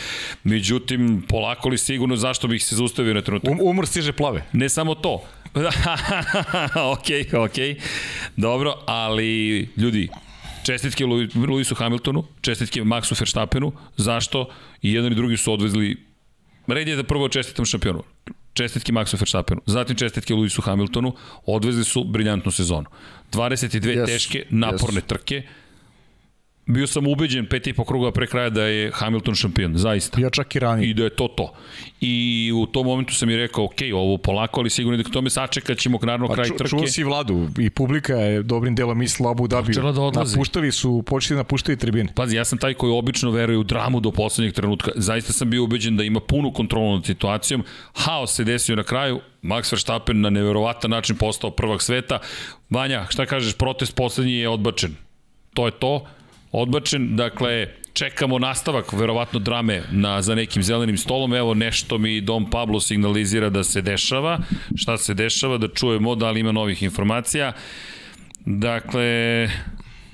Međutim, 0.44 1.24
polako 1.30 1.70
li 1.70 1.78
sigurno 1.78 2.16
zašto 2.16 2.48
bih 2.48 2.66
se 2.66 2.76
zaustavio 2.76 3.14
na 3.14 3.22
trenutak? 3.22 3.52
Um, 3.52 3.60
umor 3.62 3.88
stiže 3.88 4.12
plave. 4.12 4.44
Ne 4.54 4.70
samo 4.70 4.96
to. 4.96 5.24
ok, 6.94 7.08
ok. 7.46 7.58
Dobro, 8.36 8.74
ali 8.86 9.60
ljudi, 9.78 10.10
Čestitke 10.68 11.06
Luisu 11.36 11.76
Hamiltonu, 11.76 12.26
čestitke 12.42 12.82
Maxu 12.84 13.16
Verstappenu. 13.20 13.72
Zašto? 13.98 14.50
I 14.82 14.94
jedan 14.94 15.12
i 15.12 15.16
drugi 15.16 15.38
su 15.38 15.54
odvezli 15.54 15.96
Red 16.68 16.88
je 16.88 16.96
da 16.96 17.04
prvo 17.04 17.30
čestitam 17.30 17.66
šampionu. 17.66 18.04
Čestitke 18.54 18.92
Maxu 18.92 19.16
Verstappenu. 19.20 19.62
Zatim 19.66 19.96
čestitke 19.96 20.34
Luisu 20.34 20.62
Hamiltonu. 20.62 21.14
Odvezli 21.46 21.84
su 21.84 22.04
briljantnu 22.04 22.52
sezonu. 22.52 22.86
22 23.32 23.80
yes, 23.80 24.06
teške, 24.06 24.46
naporne 24.50 25.02
yes. 25.02 25.08
trke 25.08 25.44
bio 26.68 26.88
sam 26.88 27.08
ubeđen 27.08 27.46
pet 27.46 27.68
i 27.68 27.74
po 27.74 27.86
kruga 27.86 28.12
pre 28.12 28.28
kraja 28.28 28.50
da 28.50 28.64
je 28.64 28.92
Hamilton 28.94 29.36
šampion, 29.36 29.78
zaista. 29.78 30.22
Ja 30.22 30.30
čak 30.30 30.56
i 30.56 30.60
ranije. 30.60 30.90
I 30.90 30.94
da 30.94 31.04
je 31.04 31.10
to 31.10 31.28
to. 31.28 31.54
I 32.02 32.52
u 32.56 32.66
tom 32.66 32.86
momentu 32.86 33.16
sam 33.16 33.30
i 33.30 33.38
rekao, 33.38 33.64
ok, 33.64 33.78
ovo 33.94 34.18
polako, 34.18 34.60
ali 34.60 34.70
sigurno 34.70 34.98
da 34.98 35.04
k 35.04 35.14
tome 35.14 35.30
sačekat 35.30 35.78
ćemo 35.78 36.00
naravno 36.02 36.28
pa, 36.28 36.34
kraj 36.34 36.50
trke. 36.58 36.70
Čuo 36.70 36.88
si 36.88 37.04
vladu 37.04 37.50
i 37.60 37.70
publika 37.70 38.14
je 38.14 38.44
dobrim 38.44 38.76
delom 38.76 38.98
mislila 38.98 39.32
Abu 39.32 39.48
Dhabi. 39.48 39.74
Da 39.74 40.02
odlazi. 40.02 40.36
Napuštali 40.36 40.72
su, 40.72 41.04
počeli 41.06 41.36
da 41.36 41.40
napuštali 41.40 41.78
tribine. 41.78 42.14
Pazi, 42.16 42.36
ja 42.36 42.46
sam 42.46 42.60
taj 42.60 42.74
koji 42.74 42.92
obično 42.92 43.32
veruje 43.32 43.58
u 43.58 43.64
dramu 43.64 44.00
do 44.00 44.12
poslednjeg 44.12 44.54
trenutka. 44.54 44.92
Zaista 44.96 45.34
sam 45.34 45.50
bio 45.50 45.64
ubeđen 45.64 45.98
da 45.98 46.04
ima 46.04 46.20
punu 46.20 46.54
kontrolu 46.54 46.96
nad 46.96 47.06
situacijom. 47.06 47.64
Haos 47.94 48.36
se 48.36 48.44
desio 48.44 48.76
na 48.76 48.84
kraju, 48.84 49.20
Max 49.44 49.72
Verstappen 49.72 50.22
na 50.22 50.30
neverovatan 50.30 50.92
način 50.92 51.16
postao 51.16 51.52
prvak 51.52 51.82
sveta. 51.82 52.20
Vanja, 52.70 53.06
šta 53.10 53.26
kažeš, 53.26 53.54
protest 53.54 53.96
poslednji 53.96 54.34
je 54.34 54.50
odbačen. 54.50 54.96
To 55.54 55.66
je 55.66 55.72
to 55.72 56.06
odbačen, 56.52 57.16
dakle, 57.16 57.68
čekamo 57.94 58.40
nastavak, 58.40 58.94
verovatno 58.94 59.40
drame 59.40 59.84
na, 59.92 60.22
za 60.22 60.36
nekim 60.36 60.64
zelenim 60.64 60.98
stolom, 60.98 61.34
evo 61.34 61.54
nešto 61.54 61.98
mi 61.98 62.22
Dom 62.22 62.50
Pablo 62.50 62.80
signalizira 62.80 63.50
da 63.50 63.64
se 63.64 63.82
dešava, 63.82 64.40
šta 64.76 64.98
se 64.98 65.14
dešava, 65.14 65.58
da 65.58 65.68
čujemo 65.68 66.16
da 66.16 66.32
li 66.32 66.40
ima 66.40 66.52
novih 66.52 66.84
informacija. 66.84 67.54
Dakle, 68.46 69.50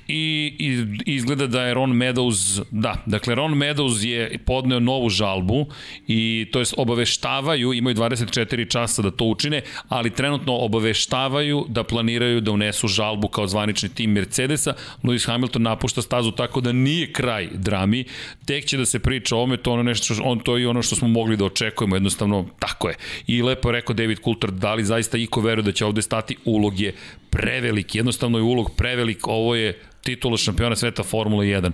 i, 0.08 0.54
i 0.58 1.14
izgleda 1.14 1.46
da 1.46 1.62
je 1.62 1.74
Ron 1.74 1.90
Meadows, 1.90 2.60
da, 2.70 3.02
dakle 3.06 3.34
Ron 3.34 3.54
Meadows 3.54 4.04
je 4.04 4.38
podneo 4.46 4.80
novu 4.80 5.08
žalbu 5.08 5.66
i 6.08 6.46
to 6.52 6.60
je 6.60 6.66
obaveštavaju, 6.76 7.72
imaju 7.72 7.96
24 7.96 8.70
časa 8.70 9.02
da 9.02 9.10
to 9.10 9.24
učine, 9.24 9.62
ali 9.88 10.10
trenutno 10.10 10.56
obaveštavaju 10.56 11.66
da 11.68 11.84
planiraju 11.84 12.40
da 12.40 12.50
unesu 12.50 12.88
žalbu 12.88 13.28
kao 13.28 13.46
zvanični 13.46 13.88
tim 13.88 14.10
Mercedesa. 14.10 14.74
Lewis 15.02 15.26
Hamilton 15.26 15.62
napušta 15.62 16.02
stazu 16.02 16.30
tako 16.30 16.60
da 16.60 16.72
nije 16.72 17.12
kraj 17.12 17.48
drami, 17.52 18.04
tek 18.46 18.64
će 18.64 18.76
da 18.76 18.86
se 18.86 18.98
priča 18.98 19.36
o 19.36 19.42
ome, 19.42 19.56
to 19.56 19.72
ono 19.72 19.82
nešto, 19.82 20.14
on 20.24 20.38
to 20.40 20.58
i 20.58 20.66
ono 20.66 20.82
što 20.82 20.96
smo 20.96 21.08
mogli 21.08 21.36
da 21.36 21.44
očekujemo, 21.44 21.96
jednostavno 21.96 22.46
tako 22.58 22.88
je. 22.88 22.94
I 23.26 23.42
lepo 23.42 23.68
je 23.68 23.72
rekao 23.72 23.94
David 23.94 24.18
Coulter, 24.24 24.50
da 24.50 24.74
li 24.74 24.84
zaista 24.84 25.18
iko 25.18 25.40
veruje 25.40 25.62
da 25.62 25.72
će 25.72 25.84
ovde 25.84 26.02
stati, 26.02 26.36
ulog 26.44 26.80
je 26.80 26.94
prevelik, 27.30 27.94
jednostavno 27.94 28.38
je 28.38 28.42
ulog 28.42 28.70
prevelik, 28.76 29.28
ovo 29.28 29.54
je 29.54 29.80
titula 30.04 30.36
šampiona 30.36 30.76
sveta 30.76 31.02
Formula 31.02 31.44
1. 31.44 31.70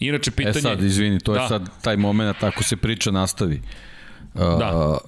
Inače, 0.00 0.30
pitanje... 0.30 0.58
E 0.58 0.62
sad, 0.62 0.82
izvini, 0.82 1.20
to 1.20 1.34
da. 1.34 1.40
je 1.40 1.48
sad 1.48 1.68
taj 1.82 1.96
moment, 1.96 2.42
ako 2.42 2.62
se 2.62 2.76
priča 2.76 3.10
nastavi. 3.10 3.62
Uh, 4.34 4.40
da. 4.40 4.98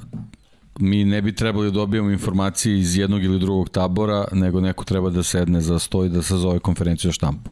mi 0.79 1.05
ne 1.05 1.23
bi 1.23 1.35
trebali 1.35 1.67
da 1.67 1.75
dobijemo 1.75 2.11
informacije 2.11 2.79
iz 2.79 2.97
jednog 2.97 3.25
ili 3.25 3.39
drugog 3.39 3.69
tabora, 3.69 4.25
nego 4.33 4.61
neko 4.61 4.85
treba 4.85 5.11
da 5.11 5.23
sedne 5.23 5.61
za 5.61 5.79
sto 5.79 6.05
i 6.05 6.09
da 6.09 6.23
sazove 6.23 6.59
konferenciju 6.59 7.09
za 7.09 7.13
štampu. 7.13 7.51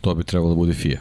To 0.00 0.14
bi 0.14 0.24
trebalo 0.24 0.50
da 0.50 0.56
bude 0.56 0.74
FIA. 0.74 1.00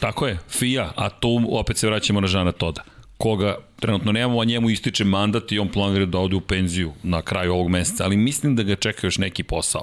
Tako 0.00 0.26
je, 0.26 0.38
FIA, 0.48 0.92
a 0.96 1.10
tu 1.10 1.46
opet 1.50 1.76
se 1.76 1.86
vraćamo 1.86 2.20
na 2.20 2.26
Žana 2.26 2.52
Toda 2.52 2.82
koga 3.16 3.56
trenutno 3.80 4.12
nemamo, 4.12 4.40
a 4.40 4.44
njemu 4.44 4.70
ističe 4.70 5.04
mandat 5.04 5.52
i 5.52 5.58
on 5.58 5.68
planira 5.68 6.06
da 6.06 6.18
ode 6.18 6.36
u 6.36 6.40
penziju 6.40 6.92
na 7.02 7.22
kraju 7.22 7.52
ovog 7.52 7.68
meseca, 7.68 8.04
ali 8.04 8.16
mislim 8.16 8.56
da 8.56 8.62
ga 8.62 8.76
čeka 8.76 9.06
još 9.06 9.18
neki 9.18 9.42
posao. 9.42 9.82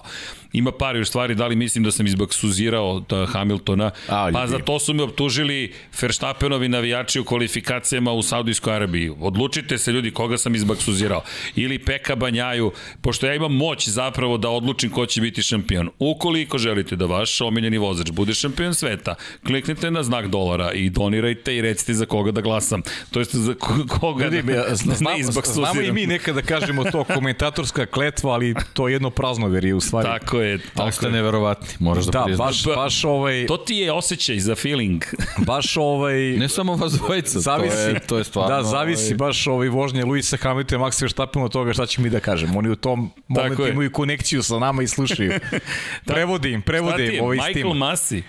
Ima 0.54 0.72
par 0.72 0.96
još 0.96 1.08
stvari, 1.08 1.36
da 1.36 1.48
li 1.48 1.56
mislim 1.56 1.84
da 1.84 1.92
sam 1.92 2.06
izbaksuzirao 2.06 3.00
da 3.10 3.26
Hamiltona, 3.26 3.92
A, 4.08 4.30
pa 4.34 4.48
za 4.48 4.60
to 4.60 4.80
su 4.80 4.94
me 4.94 5.04
optužili 5.04 5.74
Verstappenovi 6.02 6.70
navijači 6.70 7.20
u 7.20 7.26
kvalifikacijama 7.26 8.12
u 8.12 8.22
Saudijskoj 8.22 8.76
Arabiji. 8.76 9.12
Odlučite 9.20 9.78
se 9.78 9.92
ljudi 9.92 10.12
koga 10.12 10.38
sam 10.38 10.56
izbaksuzirao. 10.56 11.24
Ili 11.56 11.80
Peka 11.80 12.16
Banjaju, 12.16 12.72
pošto 13.02 13.28
ja 13.28 13.36
imam 13.36 13.56
moć 13.56 13.90
zapravo 13.90 14.38
da 14.38 14.50
odlučim 14.50 14.90
ko 14.90 15.06
će 15.06 15.22
biti 15.22 15.44
šampion. 15.44 15.90
Ukoliko 16.00 16.58
želite 16.58 16.96
da 16.96 17.06
vaš 17.06 17.42
omiljeni 17.42 17.78
vozač 17.78 18.12
bude 18.12 18.34
šampion 18.34 18.74
sveta, 18.74 19.16
kliknite 19.48 19.92
na 19.92 20.04
znak 20.04 20.28
dolara 20.28 20.72
i 20.72 20.90
donirajte 20.90 21.56
i 21.56 21.62
recite 21.62 21.94
za 21.94 22.06
koga 22.06 22.32
da 22.32 22.42
glasam. 22.42 22.82
To 23.12 23.20
jeste 23.20 23.38
za 23.38 23.56
koga 23.88 24.26
Ljudi, 24.26 24.42
da, 24.42 24.76
znam, 24.76 24.96
ne 25.18 25.24
Znamo 25.24 25.82
i 25.82 25.92
mi 25.92 26.08
nekada 26.08 26.42
kažemo 26.42 26.84
to 26.84 27.04
komentatorska 27.04 27.86
kletva, 27.86 28.34
ali 28.34 28.56
to 28.74 28.88
je 28.88 28.94
jedno 28.94 29.10
praznoverije 29.10 29.76
u 29.76 29.82
stvari. 29.82 30.08
Tako 30.08 30.42
je. 30.42 30.60
Tako 30.74 30.92
ste 30.92 31.10
neverovatni, 31.10 31.68
moraš 31.80 32.06
da, 32.06 32.12
da 32.12 32.24
priznaš. 32.24 32.66
baš, 32.66 32.76
baš 32.76 33.04
ovaj... 33.04 33.46
To 33.46 33.58
ti 33.58 33.76
je 33.76 33.92
osjećaj 33.92 34.40
za 34.40 34.56
feeling. 34.56 35.04
baš 35.48 35.78
ovaj... 35.78 36.20
Ne 36.20 36.50
samo 36.50 36.76
vas 36.76 36.94
dvojica, 36.94 37.40
zavisi, 37.40 37.76
to 37.76 37.90
je, 37.90 38.00
to 38.00 38.18
je 38.18 38.24
stvarno... 38.24 38.56
Da, 38.56 38.64
zavisi 38.64 39.04
ovaj... 39.04 39.18
baš 39.18 39.48
ovaj 39.48 39.70
vožnje 39.70 40.06
Luisa 40.06 40.38
Hamilton 40.38 40.82
i 40.82 40.84
Max 40.84 41.02
Verstappen 41.02 41.44
od 41.44 41.52
toga 41.52 41.74
šta 41.74 41.86
ćemo 41.86 42.04
mi 42.04 42.10
da 42.10 42.20
kažemo. 42.20 42.60
Oni 42.60 42.70
u 42.70 42.76
tom 42.76 43.12
momentu 43.28 43.68
imaju 43.68 43.92
konekciju 43.92 44.44
sa 44.44 44.60
nama 44.60 44.84
i 44.84 44.88
slušaju. 44.88 45.32
prevodim, 46.06 46.62
prevodim 46.62 47.24
ovaj 47.24 47.38
Michael 47.38 47.64
Michael 47.64 47.74
Masi. 47.74 48.24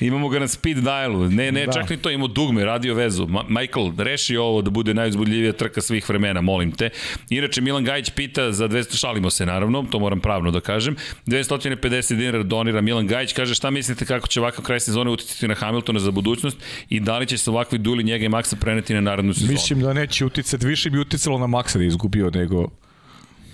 Imamo 0.00 0.28
ga 0.28 0.38
na 0.38 0.48
speed 0.48 0.78
dialu. 0.78 1.28
Ne, 1.28 1.52
ne, 1.52 1.66
da. 1.66 1.72
čak 1.72 1.90
ni 1.90 1.96
to, 1.96 2.10
imamo 2.10 2.28
dugme, 2.28 2.64
radio 2.64 2.94
vezu. 2.94 3.26
Ma 3.26 3.44
Michael, 3.48 3.92
reši 3.98 4.36
ovo 4.36 4.62
da 4.62 4.70
bude 4.70 4.94
najuzbudljivija 4.94 5.52
trka 5.52 5.80
svih 5.80 6.08
vremena, 6.08 6.40
molim 6.40 6.72
te. 6.72 6.90
Inače, 7.30 7.60
Milan 7.60 7.84
Gajić 7.84 8.10
pita 8.10 8.52
za 8.52 8.68
200, 8.68 8.98
šalimo 8.98 9.30
se 9.30 9.46
naravno, 9.46 9.84
to 9.90 9.98
moram 9.98 10.20
pravno 10.20 10.50
da 10.50 10.60
kažem. 10.60 10.96
250 11.26 12.16
dinara 12.16 12.42
donira 12.42 12.80
Milan 12.80 13.06
Gajić, 13.06 13.32
kaže 13.32 13.54
šta 13.54 13.70
mislite 13.70 14.04
kako 14.04 14.28
će 14.28 14.40
ovakav 14.40 14.64
kraj 14.64 14.80
sezone 14.80 15.10
uticati 15.10 15.48
na 15.48 15.54
Hamiltona 15.54 15.98
za 15.98 16.10
budućnost 16.10 16.56
i 16.88 17.00
da 17.00 17.18
li 17.18 17.26
će 17.26 17.38
se 17.38 17.50
ovakvi 17.50 17.78
duli 17.78 18.04
njega 18.04 18.24
i 18.24 18.28
Maxa 18.28 18.56
preneti 18.60 18.94
na 18.94 19.00
narednu 19.00 19.34
sezonu? 19.34 19.52
Mislim 19.52 19.80
da 19.80 19.92
neće 19.92 20.24
uticati, 20.24 20.66
više 20.66 20.90
bi 20.90 20.98
uticalo 20.98 21.38
na 21.38 21.46
Maxa 21.46 21.78
da 21.78 21.84
izgubio 21.84 22.30
nego, 22.30 22.68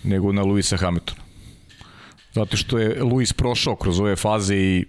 nego 0.04 0.32
na 0.32 0.42
Luisa 0.42 0.76
Hamiltona. 0.76 1.20
Zato 2.32 2.56
što 2.56 2.78
je 2.78 3.02
Luis 3.02 3.32
prošao 3.32 3.76
kroz 3.76 4.00
ove 4.00 4.16
faze 4.16 4.56
i 4.56 4.84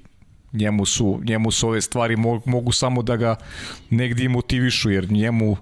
njemu 0.53 0.85
su, 0.85 1.21
njemu 1.23 1.51
su 1.51 1.67
ove 1.67 1.81
stvari 1.81 2.15
mogu 2.45 2.71
samo 2.71 3.03
da 3.03 3.15
ga 3.15 3.35
negdje 3.89 4.29
motivišu, 4.29 4.89
jer 4.89 5.11
njemu 5.11 5.57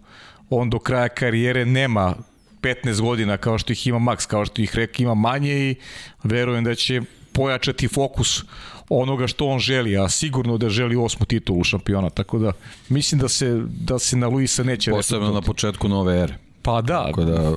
on 0.50 0.70
do 0.70 0.80
kraja 0.80 1.10
karijere 1.10 1.66
nema 1.66 2.16
15 2.62 3.02
godina 3.02 3.38
kao 3.38 3.58
što 3.58 3.74
ih 3.74 3.88
ima 3.88 4.00
Max, 4.00 4.28
kao 4.28 4.46
što 4.46 4.62
ih 4.62 4.76
reka 4.76 5.04
ima 5.04 5.14
manje 5.14 5.54
i 5.54 5.76
verujem 6.24 6.64
da 6.64 6.76
će 6.76 7.02
pojačati 7.32 7.88
fokus 7.88 8.44
onoga 8.90 9.28
što 9.28 9.48
on 9.48 9.60
želi, 9.60 9.98
a 9.98 10.10
sigurno 10.10 10.58
da 10.58 10.70
želi 10.70 10.96
osmu 10.96 11.26
titulu 11.26 11.64
šampiona, 11.64 12.10
tako 12.10 12.40
da 12.40 12.52
mislim 12.90 13.22
da 13.22 13.30
se, 13.30 13.62
da 13.68 14.00
se 14.00 14.18
na 14.18 14.28
Luisa 14.28 14.64
neće... 14.64 14.92
Posebno 14.92 15.32
na 15.32 15.42
početku 15.42 15.88
nove 15.88 16.20
ere. 16.20 16.36
Pa 16.62 16.82
da. 16.82 17.06
Tako 17.06 17.24
da 17.24 17.56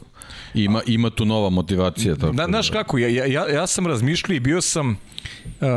ima, 0.54 0.82
ima 0.86 1.10
tu 1.10 1.24
nova 1.24 1.50
motivacija. 1.50 2.14
Tako 2.14 2.32
da, 2.32 2.44
znaš 2.44 2.70
kako, 2.70 2.98
ja, 2.98 3.26
ja, 3.26 3.48
ja 3.48 3.66
sam 3.66 3.86
razmišljao 3.86 4.36
i 4.36 4.40
bio 4.40 4.60
sam... 4.60 4.96
Uh, 5.60 5.68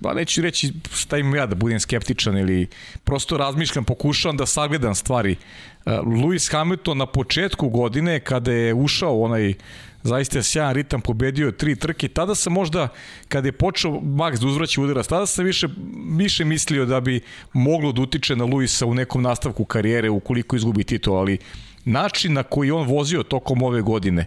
ba 0.00 0.14
neću 0.14 0.42
reći 0.42 0.72
šta 0.94 1.18
imam 1.18 1.34
ja 1.34 1.46
da 1.46 1.54
budem 1.54 1.80
skeptičan 1.80 2.38
ili 2.38 2.66
prosto 3.04 3.36
razmišljam, 3.36 3.84
pokušavam 3.84 4.36
da 4.36 4.46
sagledam 4.46 4.94
stvari. 4.94 5.36
Uh, 5.86 5.92
Lewis 5.92 6.52
Hamilton 6.52 6.98
na 6.98 7.06
početku 7.06 7.68
godine 7.68 8.20
kada 8.20 8.52
je 8.52 8.74
ušao 8.74 9.20
onaj 9.20 9.54
zaista 10.02 10.42
sjajan 10.42 10.74
ritam, 10.74 11.00
pobedio 11.00 11.50
tri 11.50 11.76
trke, 11.76 12.08
tada 12.08 12.34
sam 12.34 12.52
možda, 12.52 12.88
kada 13.28 13.48
je 13.48 13.52
počeo 13.52 13.90
Max 13.90 14.38
da 14.40 14.46
uzvraća 14.46 14.80
udarac, 14.80 15.06
tada 15.06 15.26
sam 15.26 15.44
više, 15.44 15.68
više 16.16 16.44
mislio 16.44 16.86
da 16.86 17.00
bi 17.00 17.20
moglo 17.52 17.92
da 17.92 18.02
utiče 18.02 18.36
na 18.36 18.44
Luisa 18.44 18.86
u 18.86 18.94
nekom 18.94 19.22
nastavku 19.22 19.64
karijere 19.64 20.10
ukoliko 20.10 20.56
izgubi 20.56 20.84
titul, 20.84 21.16
ali 21.16 21.38
način 21.84 22.32
na 22.32 22.42
koji 22.42 22.70
on 22.70 22.88
vozio 22.88 23.22
tokom 23.22 23.62
ove 23.62 23.82
godine, 23.82 24.26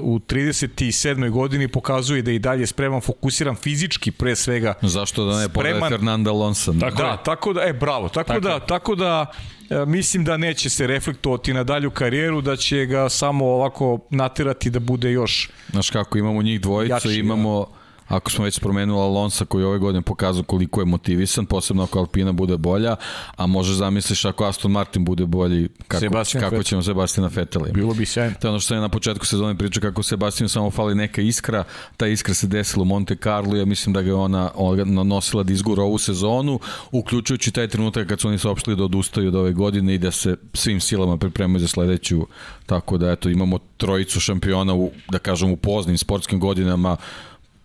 u 0.00 0.18
37. 0.18 1.30
godini 1.30 1.68
pokazuje 1.68 2.22
da 2.22 2.32
i 2.32 2.38
dalje 2.38 2.66
spreman, 2.66 3.00
fokusiran 3.00 3.56
fizički 3.56 4.10
pre 4.10 4.36
svega. 4.36 4.74
Zašto 4.82 5.24
da 5.24 5.38
ne 5.38 5.48
spreman... 5.48 5.80
pored 5.80 5.90
Fernanda 5.90 6.30
Alonso? 6.30 6.74
Tako 6.80 6.96
da, 6.96 7.08
je. 7.08 7.18
tako 7.24 7.52
da, 7.52 7.62
e, 7.62 7.72
bravo, 7.72 8.08
tako, 8.08 8.28
tako 8.28 8.40
da, 8.40 8.60
tako 8.60 8.94
da 8.94 9.26
e, 9.70 9.86
mislim 9.86 10.24
da 10.24 10.36
neće 10.36 10.70
se 10.70 10.86
reflektovati 10.86 11.52
na 11.52 11.64
dalju 11.64 11.90
karijeru, 11.90 12.40
da 12.40 12.56
će 12.56 12.86
ga 12.86 13.08
samo 13.08 13.46
ovako 13.46 13.98
naterati 14.10 14.70
da 14.70 14.80
bude 14.80 15.12
još 15.12 15.50
Znaš 15.70 15.90
kako, 15.90 16.18
imamo 16.18 16.42
njih 16.42 16.60
dvojicu, 16.60 16.92
jači, 16.92 17.18
imamo 17.18 17.60
da 17.60 17.81
Ako 18.12 18.30
smo 18.30 18.44
već 18.44 18.54
spomenuli 18.54 19.00
Alonsa 19.00 19.44
koji 19.44 19.64
ove 19.64 19.78
godine 19.78 20.02
pokazao 20.02 20.42
koliko 20.42 20.80
je 20.80 20.84
motivisan, 20.84 21.46
posebno 21.46 21.82
ako 21.82 21.98
Alpina 21.98 22.32
bude 22.32 22.56
bolja, 22.56 22.96
a 23.36 23.46
može 23.46 23.74
zamisliš 23.74 24.24
ako 24.24 24.44
Aston 24.44 24.70
Martin 24.70 25.04
bude 25.04 25.26
bolji, 25.26 25.68
kako, 25.88 26.00
Sebastian 26.00 26.42
kako 26.42 26.62
ćemo 26.62 26.82
Sebastina 26.82 27.30
Fetela. 27.30 27.68
Bilo 27.74 27.94
bi 27.94 28.06
sjajno. 28.06 28.34
To 28.40 28.46
je 28.46 28.50
ono 28.50 28.60
što 28.60 28.74
je 28.74 28.80
na 28.80 28.88
početku 28.88 29.26
sezone 29.26 29.58
priča 29.58 29.80
kako 29.80 30.02
Sebastian 30.02 30.48
samo 30.48 30.70
fali 30.70 30.94
neka 30.94 31.22
iskra, 31.22 31.64
ta 31.96 32.06
iskra 32.06 32.34
se 32.34 32.46
desila 32.46 32.82
u 32.82 32.84
Monte 32.84 33.16
Carlo, 33.16 33.56
ja 33.56 33.64
mislim 33.64 33.92
da 33.92 34.02
ga 34.02 34.16
ona, 34.16 34.50
ona 34.54 35.02
nosila 35.02 35.42
da 35.42 35.52
izgura 35.52 35.82
ovu 35.82 35.98
sezonu, 35.98 36.60
uključujući 36.90 37.50
taj 37.50 37.68
trenutak 37.68 38.08
kad 38.08 38.20
su 38.20 38.28
oni 38.28 38.38
saopštili 38.38 38.76
da 38.76 38.84
odustaju 38.84 39.28
od 39.28 39.34
ove 39.34 39.52
godine 39.52 39.94
i 39.94 39.98
da 39.98 40.10
se 40.10 40.36
svim 40.54 40.80
silama 40.80 41.16
pripremaju 41.16 41.60
za 41.60 41.68
sledeću, 41.68 42.26
tako 42.66 42.98
da 42.98 43.10
eto 43.10 43.28
imamo 43.28 43.58
trojicu 43.76 44.20
šampiona 44.20 44.74
u, 44.74 44.90
da 45.08 45.18
kažem, 45.18 45.50
u 45.50 45.56
poznim 45.56 45.98
sportskim 45.98 46.40
godinama 46.40 46.96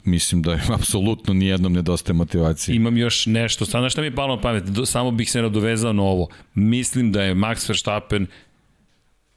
mislim 0.08 0.42
da 0.42 0.52
je 0.52 0.62
apsolutno 0.80 1.34
nijednom 1.34 1.74
nedostaje 1.74 2.14
motivacije. 2.14 2.76
Imam 2.76 2.98
još 2.98 3.26
nešto, 3.26 3.66
sad 3.66 3.92
šta 3.92 4.02
mi 4.02 4.08
je 4.08 4.16
palo 4.16 4.36
na 4.36 4.42
pamet, 4.42 4.64
samo 4.86 5.12
bih 5.12 5.32
se 5.32 5.42
nadovezao 5.42 5.94
na 5.94 6.04
ovo. 6.04 6.28
Mislim 6.54 7.12
da 7.12 7.24
je 7.24 7.36
Max 7.36 7.70
Verstappen 7.70 8.28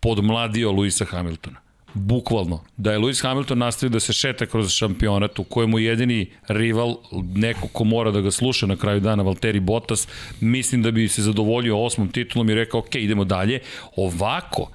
podmladio 0.01 0.73
Luisa 0.73 1.05
Hamiltona. 1.05 1.61
Bukvalno. 1.95 2.65
Da 2.77 2.93
je 2.93 2.99
Lewis 2.99 3.23
Hamilton 3.23 3.59
nastavio 3.59 3.93
da 3.93 4.01
se 4.01 4.13
šeta 4.13 4.47
kroz 4.47 4.71
šampionat 4.73 5.39
u 5.39 5.45
kojemu 5.45 5.79
jedini 5.79 6.31
rival, 6.49 6.97
neko 7.35 7.69
ko 7.69 7.85
mora 7.85 8.11
da 8.11 8.21
ga 8.21 8.31
sluša 8.31 8.67
na 8.67 8.77
kraju 8.77 9.01
dana, 9.01 9.23
Valtteri 9.23 9.61
Bottas, 9.61 10.09
mislim 10.41 10.83
da 10.83 10.91
bi 10.91 11.09
se 11.09 11.23
zadovoljio 11.23 11.85
osmom 11.85 12.09
titulom 12.09 12.51
i 12.51 12.55
rekao, 12.55 12.81
ok, 12.81 12.95
idemo 12.95 13.25
dalje. 13.25 13.61
Ovako, 13.97 14.71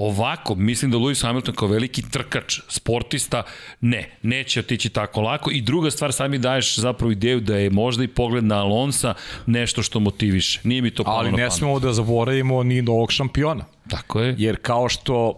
Ovako, 0.00 0.54
mislim 0.54 0.90
da 0.90 0.98
Lewis 0.98 1.22
Hamilton 1.22 1.54
kao 1.54 1.68
veliki 1.68 2.02
trkač, 2.10 2.60
sportista, 2.68 3.42
ne, 3.80 4.10
neće 4.22 4.60
otići 4.60 4.88
tako 4.88 5.20
lako. 5.20 5.50
I 5.50 5.60
druga 5.60 5.90
stvar, 5.90 6.12
sad 6.12 6.30
mi 6.30 6.38
daješ 6.38 6.78
zapravo 6.78 7.12
ideju 7.12 7.40
da 7.40 7.56
je 7.56 7.70
možda 7.70 8.04
i 8.04 8.08
pogled 8.08 8.44
na 8.44 8.60
Alonsa 8.60 9.14
nešto 9.46 9.82
što 9.82 10.00
motiviše. 10.00 10.60
Nije 10.64 10.82
mi 10.82 10.90
to 10.90 11.04
palo 11.04 11.18
Ali 11.18 11.32
ne 11.32 11.50
smemo 11.50 11.80
da 11.80 11.92
zaboravimo 11.92 12.62
ni 12.62 12.82
novog 12.82 13.12
šampiona. 13.12 13.64
Tako 13.90 14.20
je. 14.20 14.34
Jer 14.38 14.56
kao 14.62 14.88
što 14.88 15.28
uh, 15.28 15.34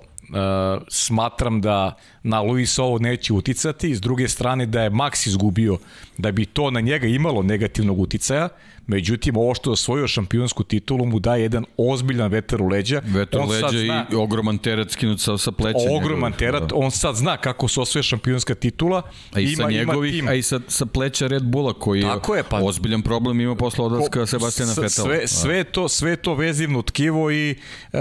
smatram 0.89 1.60
da 1.60 1.97
na 2.22 2.40
Luis 2.40 2.78
ovo 2.78 2.98
neće 2.98 3.32
uticati, 3.32 3.94
s 3.94 4.01
druge 4.01 4.28
strane 4.28 4.66
da 4.66 4.82
je 4.82 4.90
Max 4.90 5.28
izgubio, 5.28 5.78
da 6.18 6.32
bi 6.32 6.47
to 6.47 6.70
na 6.70 6.80
njega 6.80 7.06
imalo 7.06 7.43
negativnog 7.43 8.01
uticaja, 8.01 8.48
Međutim, 8.87 9.37
ovo 9.37 9.55
što 9.55 9.71
je 9.71 9.73
osvojio 9.73 10.09
šampionsku 10.09 10.65
titulu 10.65 11.07
mu 11.07 11.19
daje 11.19 11.43
jedan 11.43 11.65
ozbiljan 11.77 12.31
vetar 12.31 12.63
u 12.63 12.67
leđa. 12.67 13.03
Vetar 13.05 13.41
u 13.41 13.49
leđa 13.49 13.69
zna, 13.69 14.07
i 14.13 14.15
ogroman 14.15 14.59
teret 14.59 14.91
skinut 14.91 15.21
sa, 15.21 15.39
sa 15.39 15.53
pleća. 15.53 15.79
Ogroman 15.91 16.33
teret, 16.33 16.63
da. 16.63 16.75
on 16.75 16.91
sad 16.91 17.17
zna 17.17 17.37
kako 17.37 17.69
se 17.69 17.81
osvoja 17.81 18.03
šampionska 18.03 18.55
titula. 18.55 19.03
A 19.33 19.41
i 19.41 19.45
ima, 19.45 19.65
sa 19.65 19.71
njegovih, 19.71 20.19
ima 20.19 20.31
a 20.31 20.35
i 20.35 20.43
sa, 20.43 20.61
sa 20.69 20.87
pleća 20.87 21.27
Red 21.27 21.43
Bulla 21.43 21.73
koji 21.73 22.03
Tako 22.03 22.35
je, 22.35 22.43
pa, 22.43 22.59
ozbiljan 22.63 23.03
problem 23.03 23.41
ima 23.41 23.57
posle 23.57 23.85
odlaska 23.85 24.27
Sebastijana 24.27 24.75
Fetela. 24.75 24.89
Sve, 24.89 25.21
da. 25.21 25.27
sve, 25.27 25.65
to, 25.65 25.89
sve 25.89 26.17
to 26.17 26.35
vezivno 26.35 26.83
tkivo 26.83 27.31
i 27.31 27.51
e, 27.51 27.99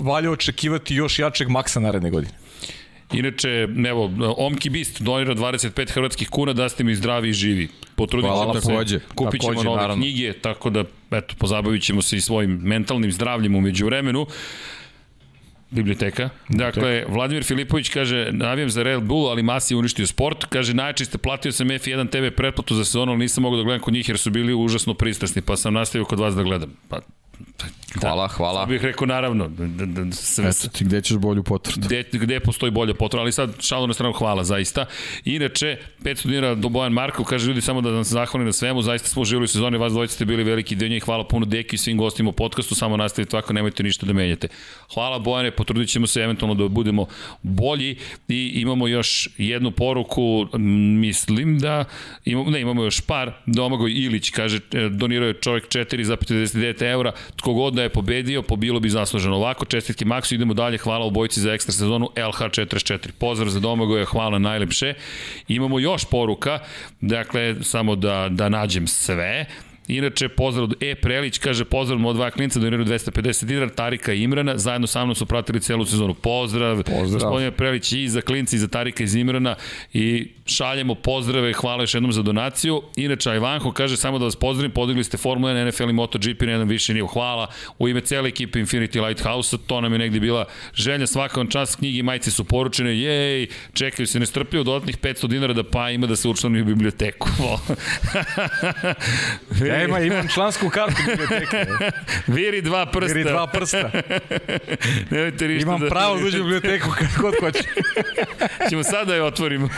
valja 0.00 0.30
očekivati 0.30 0.94
još 0.94 1.18
jačeg 1.18 1.48
maksa 1.48 1.80
naredne 1.80 2.10
godine. 2.10 2.41
Inače, 3.12 3.68
evo, 3.88 4.10
Omki 4.36 4.70
Bist 4.70 5.02
donira 5.02 5.34
25 5.34 5.92
hrvatskih 5.92 6.28
kuna 6.28 6.52
da 6.52 6.68
ste 6.68 6.84
mi 6.84 6.94
zdravi 6.94 7.28
i 7.28 7.32
živi. 7.32 7.68
Potrudit 7.96 8.30
ćemo 8.30 8.84
se, 8.84 9.00
kupit 9.14 9.40
ćemo 9.40 9.52
takođe, 9.52 9.64
nove 9.64 9.80
naravno. 9.80 10.02
knjige, 10.02 10.32
tako 10.32 10.70
da, 10.70 10.84
eto, 11.10 11.34
pozabavit 11.38 11.82
ćemo 11.82 12.02
se 12.02 12.16
i 12.16 12.20
svojim 12.20 12.50
mentalnim 12.62 13.12
zdravljem 13.12 13.54
umeđu 13.54 13.86
vremenu. 13.86 14.26
Biblioteka. 15.70 16.28
Dakle, 16.48 17.04
Vladimir 17.08 17.44
Filipović 17.44 17.88
kaže, 17.88 18.28
navijam 18.32 18.70
za 18.70 18.82
Red 18.82 19.02
Bull, 19.02 19.28
ali 19.28 19.42
Masi 19.42 19.74
je 19.74 19.78
uništio 19.78 20.06
sport. 20.06 20.44
Kaže, 20.44 20.74
najčešće 20.74 21.04
ste 21.04 21.18
platio 21.18 21.52
sam 21.52 21.68
F1 21.68 22.10
TV 22.10 22.36
pretplatu 22.36 22.74
za 22.74 22.84
sezonu, 22.84 23.12
ali 23.12 23.18
nisam 23.18 23.42
mogao 23.42 23.56
da 23.56 23.64
gledam 23.64 23.80
kod 23.80 23.94
njih 23.94 24.08
jer 24.08 24.18
su 24.18 24.30
bili 24.30 24.54
užasno 24.54 24.94
pristrasni, 24.94 25.42
pa 25.42 25.56
sam 25.56 25.74
nastavio 25.74 26.04
kod 26.04 26.20
vas 26.20 26.34
da 26.34 26.42
gledam. 26.42 26.76
Pa, 26.88 27.00
Hvala, 28.00 28.28
hvala. 28.28 28.60
Sad 28.60 28.68
bih 28.68 28.82
rekao 28.82 29.06
naravno. 29.06 29.48
Da, 29.48 29.86
da, 29.86 30.12
sve, 30.12 30.48
Eto 30.48 30.68
ti, 30.68 30.84
gde 30.84 31.00
ćeš 31.00 31.16
bolju 31.16 31.42
potvrdu? 31.42 31.86
Gde, 31.86 32.04
gde 32.12 32.40
postoji 32.40 32.70
bolja 32.70 32.94
potvrda, 32.94 33.22
ali 33.22 33.32
sad 33.32 33.50
šalu 33.60 33.86
na 33.86 33.94
stranu 33.94 34.12
hvala 34.12 34.44
zaista. 34.44 34.86
Inače, 35.24 35.76
500 36.02 36.26
dinara 36.26 36.54
do 36.54 36.68
Bojan 36.68 36.92
Markov, 36.92 37.24
kaže 37.24 37.48
ljudi 37.48 37.60
samo 37.60 37.80
da 37.80 37.90
nam 37.90 38.04
se 38.04 38.10
zahvali 38.10 38.44
na 38.44 38.52
svemu, 38.52 38.82
zaista 38.82 39.08
smo 39.08 39.22
uživali 39.22 39.44
u 39.44 39.48
sezoni, 39.48 39.78
vas 39.78 39.92
dvojice 39.92 40.14
ste 40.14 40.24
bili 40.24 40.44
veliki 40.44 40.74
dio 40.74 40.88
njih, 40.88 41.04
hvala 41.04 41.24
puno 41.28 41.46
Deki 41.46 41.74
i 41.74 41.78
svim 41.78 41.98
gostima 41.98 42.28
u 42.28 42.32
podcastu, 42.32 42.74
samo 42.74 42.96
nastavite 42.96 43.36
ovako, 43.36 43.52
nemojte 43.52 43.82
ništa 43.82 44.06
da 44.06 44.12
menjate. 44.12 44.48
Hvala 44.94 45.18
Bojane, 45.18 45.50
potrudit 45.50 45.88
ćemo 45.88 46.06
se 46.06 46.20
eventualno 46.20 46.54
da 46.54 46.68
budemo 46.68 47.06
bolji 47.42 47.96
i 48.28 48.52
imamo 48.54 48.88
još 48.88 49.28
jednu 49.38 49.70
poruku, 49.70 50.46
mislim 51.00 51.58
da 51.58 51.84
imamo, 52.24 52.50
ne, 52.50 52.60
imamo 52.60 52.84
još 52.84 53.00
par, 53.00 53.32
Domagoj 53.46 53.92
Ilić 53.92 54.30
kaže, 54.30 54.60
e, 54.72 54.88
donirao 54.88 55.28
je 55.28 55.40
čovjek 55.40 55.68
4,59 55.68 56.82
eura, 56.82 57.12
tko 57.36 57.52
god 57.52 57.74
da 57.74 57.82
je 57.82 57.88
pobedio, 57.88 58.42
pobilo 58.42 58.80
bi 58.80 58.90
zasluženo. 58.90 59.36
Ovako, 59.36 59.64
čestitke 59.64 60.04
Maksu, 60.04 60.34
idemo 60.34 60.54
dalje, 60.54 60.78
hvala 60.78 61.06
u 61.06 61.10
bojici 61.10 61.40
za 61.40 61.52
ekstra 61.52 61.72
sezonu 61.72 62.08
LH44. 62.16 63.10
Pozdrav 63.18 63.50
za 63.50 63.60
Domagoja, 63.60 64.04
hvala 64.04 64.38
najlepše. 64.38 64.94
Imamo 65.48 65.78
još 65.78 66.04
poruka, 66.04 66.58
dakle, 67.00 67.54
samo 67.62 67.96
da, 67.96 68.28
da 68.30 68.48
nađem 68.48 68.86
sve. 68.86 69.46
Inače, 69.88 70.28
pozdrav 70.28 70.64
od 70.64 70.74
E. 70.80 70.94
Prelić, 70.94 71.38
kaže 71.38 71.64
pozdrav 71.64 72.06
od 72.06 72.16
dva 72.16 72.30
klinca, 72.30 72.58
doniraju 72.58 72.84
250 72.84 73.44
dinara, 73.44 73.68
Tarika 73.68 74.12
i 74.12 74.22
Imrana, 74.22 74.58
zajedno 74.58 74.86
sa 74.86 75.04
mnom 75.04 75.14
su 75.14 75.26
pratili 75.26 75.60
celu 75.60 75.84
sezonu. 75.84 76.14
Pozdrav, 76.14 76.76
pozdrav. 76.76 77.10
gospodine 77.10 77.50
Prelić 77.50 77.92
i 77.92 78.08
za 78.08 78.20
klinca 78.20 78.56
i 78.56 78.58
za 78.58 78.68
Tarika 78.68 79.04
iz 79.04 79.14
Imrana 79.14 79.54
i 79.92 80.32
šaljemo 80.52 80.94
pozdrave, 80.94 81.52
hvala 81.52 81.82
još 81.82 81.94
jednom 81.94 82.12
za 82.12 82.22
donaciju. 82.22 82.82
Inače, 82.96 83.30
Ivanko 83.30 83.72
kaže 83.72 83.96
samo 83.96 84.18
da 84.18 84.24
vas 84.24 84.36
pozdravim, 84.36 84.70
podigli 84.70 85.04
ste 85.04 85.16
Formula 85.16 85.52
1, 85.52 85.68
NFL 85.68 85.90
i 85.90 85.92
MotoGP 85.92 86.40
na 86.40 86.50
jedan 86.50 86.68
više 86.68 86.94
nivo. 86.94 87.08
Hvala 87.08 87.46
u 87.78 87.88
ime 87.88 88.00
cele 88.00 88.28
ekipe 88.28 88.58
Infinity 88.58 89.06
Lighthouse, 89.06 89.56
to 89.66 89.80
nam 89.80 89.92
je 89.92 89.98
negde 89.98 90.20
bila 90.20 90.44
želja, 90.74 91.06
svaka 91.06 91.40
vam 91.40 91.50
čast, 91.50 91.76
knjigi 91.76 91.98
i 91.98 92.02
majice 92.02 92.30
su 92.30 92.44
poručene, 92.44 92.98
jej, 92.98 93.46
čekaju 93.72 94.06
se 94.06 94.20
nestrpljivo 94.20 94.64
dodatnih 94.64 94.98
500 94.98 95.26
dinara 95.26 95.52
da 95.52 95.64
pa 95.64 95.90
ima 95.90 96.06
da 96.06 96.16
se 96.16 96.28
učlani 96.28 96.60
u 96.60 96.64
biblioteku. 96.64 97.28
ja 99.68 99.84
ima, 99.84 100.00
imam 100.00 100.28
člansku 100.28 100.68
kartu 100.68 100.96
biblioteke. 101.06 101.66
Viri 102.26 102.62
dva 102.62 102.86
prsta. 102.86 103.14
Viri 103.14 103.30
dva 103.30 103.46
prsta. 103.46 103.90
Nemojte 105.10 105.48
ništa 105.48 105.62
imam 105.62 105.80
da... 105.80 105.88
pravo 105.88 106.16
da 106.16 106.26
uđem 106.26 106.40
u 106.40 106.44
biblioteku 106.44 106.88
kad 106.98 107.08
god 107.20 107.34
hoće. 107.40 107.62
Ćemo 108.70 108.82
sada 108.82 109.04
da 109.04 109.14
je 109.14 109.22
otvorimo. 109.22 109.68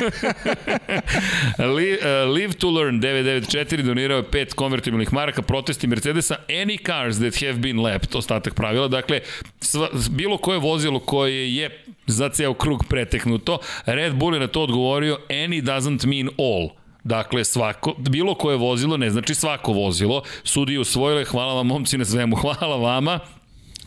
Live 2.34 2.52
to 2.58 2.70
Learn 2.70 3.00
994 3.00 3.82
donirao 3.82 4.16
je 4.16 4.30
pet 4.30 4.54
konvertibilnih 4.54 5.12
maraka 5.12 5.42
protesti 5.42 5.86
Mercedesa 5.86 6.36
Any 6.48 6.86
cars 6.86 7.18
that 7.18 7.40
have 7.40 7.58
been 7.58 7.80
lapped, 7.80 8.14
ostatak 8.14 8.54
pravila. 8.54 8.88
Dakle, 8.88 9.20
sva, 9.60 9.88
bilo 10.10 10.38
koje 10.38 10.58
vozilo 10.58 11.00
koje 11.00 11.56
je 11.56 11.84
za 12.06 12.28
ceo 12.28 12.54
krug 12.54 12.84
preteknuto, 12.88 13.58
Red 13.86 14.14
Bull 14.14 14.34
je 14.34 14.40
na 14.40 14.46
to 14.46 14.62
odgovorio 14.62 15.18
Any 15.28 15.62
doesn't 15.62 16.06
mean 16.06 16.28
all. 16.38 16.84
Dakle, 17.04 17.44
svako, 17.44 17.94
bilo 17.98 18.34
koje 18.34 18.56
vozilo, 18.56 18.96
ne 18.96 19.10
znači 19.10 19.34
svako 19.34 19.72
vozilo, 19.72 20.22
sudi 20.44 20.78
usvojile, 20.78 21.24
hvala 21.24 21.54
vam 21.54 21.66
momci 21.66 21.98
na 21.98 22.04
svemu, 22.04 22.36
hvala 22.42 22.76
vama, 22.76 23.20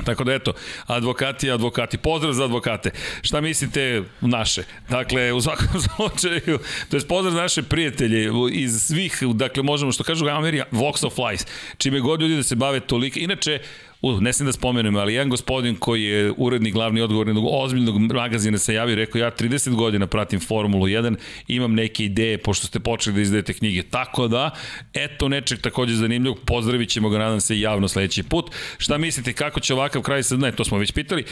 Tako 0.05 0.23
da 0.23 0.33
eto, 0.33 0.53
advokati, 0.85 1.51
advokati, 1.51 1.97
pozdrav 1.97 2.33
za 2.33 2.43
advokate. 2.43 2.91
Šta 3.21 3.41
mislite 3.41 4.03
naše? 4.21 4.63
Dakle, 4.89 5.33
u 5.33 5.41
svakom 5.41 5.81
slučaju, 5.95 6.59
to 6.89 6.97
je 6.97 7.07
pozdrav 7.07 7.33
za 7.33 7.41
naše 7.41 7.63
prijatelje 7.63 8.31
iz 8.51 8.81
svih, 8.81 9.23
dakle 9.33 9.63
možemo 9.63 9.91
što 9.91 10.03
kažu 10.03 10.27
Amerija, 10.27 10.65
Vox 10.71 11.05
of 11.05 11.17
Lies, 11.17 11.45
čime 11.77 11.99
god 11.99 12.21
ljudi 12.21 12.35
da 12.35 12.43
se 12.43 12.55
bave 12.55 12.79
toliko. 12.79 13.19
Inače, 13.19 13.59
U, 14.01 14.21
ne 14.21 14.33
sam 14.33 14.45
da 14.45 14.51
spomenem, 14.51 14.95
ali 14.95 15.13
jedan 15.13 15.29
gospodin 15.29 15.75
koji 15.75 16.03
je 16.03 16.33
urednik 16.37 16.73
glavni 16.73 17.01
odgovorni 17.01 17.29
jednog 17.29 17.45
ozbiljnog 17.51 18.13
magazina 18.13 18.57
se 18.57 18.73
javio 18.73 18.93
i 18.93 18.95
rekao 18.95 19.19
ja 19.19 19.31
30 19.31 19.75
godina 19.75 20.07
pratim 20.07 20.39
Formulu 20.39 20.85
1, 20.87 21.15
imam 21.47 21.73
neke 21.73 22.05
ideje 22.05 22.37
pošto 22.37 22.67
ste 22.67 22.79
počeli 22.79 23.15
da 23.15 23.21
izdajete 23.21 23.53
knjige. 23.53 23.83
Tako 23.83 24.27
da, 24.27 24.51
eto 24.93 25.29
nečeg 25.29 25.61
takođe 25.61 25.95
zanimljivog, 25.95 26.39
pozdravit 26.45 26.89
ćemo 26.89 27.09
ga, 27.09 27.17
nadam 27.17 27.41
se, 27.41 27.59
javno 27.59 27.87
sledeći 27.87 28.23
put. 28.23 28.51
Šta 28.77 28.97
mislite, 28.97 29.33
kako 29.33 29.59
će 29.59 29.73
ovakav 29.73 30.01
kraj 30.01 30.23
sad, 30.23 30.39
ne, 30.39 30.51
to 30.51 30.65
smo 30.65 30.77
već 30.77 30.91
pitali. 30.91 31.25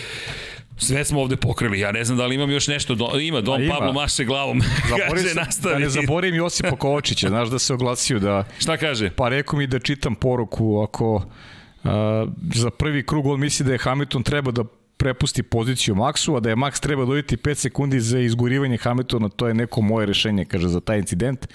Sve 0.77 1.05
smo 1.05 1.21
ovde 1.21 1.35
pokrili. 1.35 1.79
Ja 1.79 1.91
ne 1.91 2.03
znam 2.03 2.17
da 2.17 2.25
li 2.25 2.35
imam 2.35 2.51
još 2.51 2.67
nešto. 2.67 2.95
Do, 2.95 3.19
ima, 3.19 3.41
Dom 3.41 3.63
ima. 3.63 3.73
Pablo 3.73 3.93
maše 3.93 4.25
glavom. 4.25 4.61
kaže, 5.09 5.33
nastavi. 5.35 5.73
Da 5.73 5.79
ne 5.79 5.89
zaborim 5.89 6.35
Josipa 6.35 6.75
Kovačića. 6.75 7.27
Znaš 7.27 7.49
da 7.49 7.59
se 7.59 7.73
oglasio 7.73 8.19
da... 8.19 8.45
Šta 8.59 8.77
kaže? 8.77 9.09
Pa 9.09 9.29
rekao 9.29 9.59
mi 9.59 9.67
da 9.67 9.79
čitam 9.79 10.15
poruku 10.15 10.81
ako 10.81 11.25
za 12.53 12.69
prvi 12.69 13.05
krug 13.05 13.25
on 13.25 13.39
misli 13.39 13.65
da 13.65 13.71
je 13.71 13.77
Hamilton 13.77 14.23
treba 14.23 14.51
da 14.51 14.63
prepusti 14.97 15.43
poziciju 15.43 15.95
Maxu, 15.95 16.37
a 16.37 16.39
da 16.39 16.49
je 16.49 16.55
Max 16.55 16.79
treba 16.81 17.05
dojeti 17.05 17.37
5 17.37 17.53
sekundi 17.53 17.99
za 17.99 18.19
izgurivanje 18.19 18.77
Hamiltona, 18.77 19.29
to 19.29 19.47
je 19.47 19.53
neko 19.53 19.81
moje 19.81 20.05
rešenje, 20.05 20.45
kaže, 20.45 20.67
za 20.67 20.79
taj 20.79 20.97
incident 20.97 21.47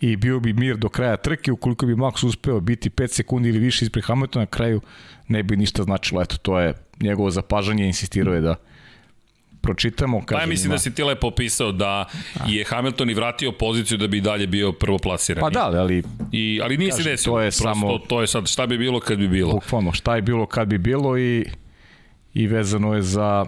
i 0.00 0.16
bio 0.16 0.40
bi 0.40 0.52
mir 0.52 0.76
do 0.76 0.88
kraja 0.88 1.16
trke, 1.16 1.52
ukoliko 1.52 1.86
bi 1.86 1.94
Max 1.94 2.26
uspeo 2.26 2.60
biti 2.60 2.90
5 2.90 3.06
sekundi 3.06 3.48
ili 3.48 3.58
više 3.58 3.84
ispred 3.84 4.04
Hamiltona, 4.04 4.42
na 4.42 4.46
kraju 4.46 4.80
ne 5.28 5.42
bi 5.42 5.56
ništa 5.56 5.82
značilo. 5.82 6.22
Eto, 6.22 6.36
to 6.36 6.60
je 6.60 6.74
njegovo 7.00 7.30
zapažanje, 7.30 7.86
insistirao 7.86 8.34
je 8.34 8.40
da 8.40 8.54
pročitamo. 9.60 10.22
Pa 10.30 10.40
ja 10.40 10.46
mislim 10.46 10.66
ima... 10.66 10.74
da 10.74 10.78
si 10.78 10.94
ti 10.94 11.02
lepo 11.02 11.26
opisao 11.26 11.72
da 11.72 12.04
je 12.46 12.64
Hamilton 12.64 13.10
i 13.10 13.14
vratio 13.14 13.52
poziciju 13.52 13.98
da 13.98 14.06
bi 14.06 14.20
dalje 14.20 14.46
bio 14.46 14.72
prvoplasiran. 14.72 15.40
Pa 15.40 15.50
da, 15.50 15.80
ali... 15.80 16.02
I, 16.32 16.60
ali 16.62 16.76
nisi 16.76 16.96
kažem, 16.96 17.12
desilo. 17.12 17.36
To 17.36 17.40
je 17.40 17.46
Prosto, 17.46 17.62
samo... 17.62 17.98
To 17.98 18.20
je 18.20 18.26
sad 18.26 18.48
šta 18.48 18.66
bi 18.66 18.78
bilo 18.78 19.00
kad 19.00 19.18
bi 19.18 19.28
bilo. 19.28 19.52
Bukvalno, 19.52 19.92
šta 19.92 20.16
je 20.16 20.22
bilo 20.22 20.46
kad 20.46 20.68
bi 20.68 20.78
bilo 20.78 21.18
i, 21.18 21.46
i 22.34 22.46
vezano 22.46 22.94
je 22.94 23.02
za 23.02 23.46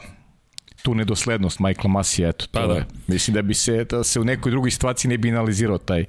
tu 0.82 0.95
nedoslednost 0.95 1.59
Michael 1.59 1.89
Masija, 1.89 2.28
eto, 2.28 2.47
to 2.47 2.61
pa 2.61 2.66
da. 2.66 2.74
je. 2.74 2.87
Mislim 3.07 3.35
da 3.35 3.43
bi 3.43 3.55
se, 3.55 3.85
da 3.85 4.05
se 4.05 4.20
u 4.20 4.24
nekoj 4.24 4.51
drugoj 4.51 4.70
situaciji 4.70 5.09
ne 5.09 5.19
bi 5.19 5.31
analizirao 5.31 5.78
taj 5.78 6.05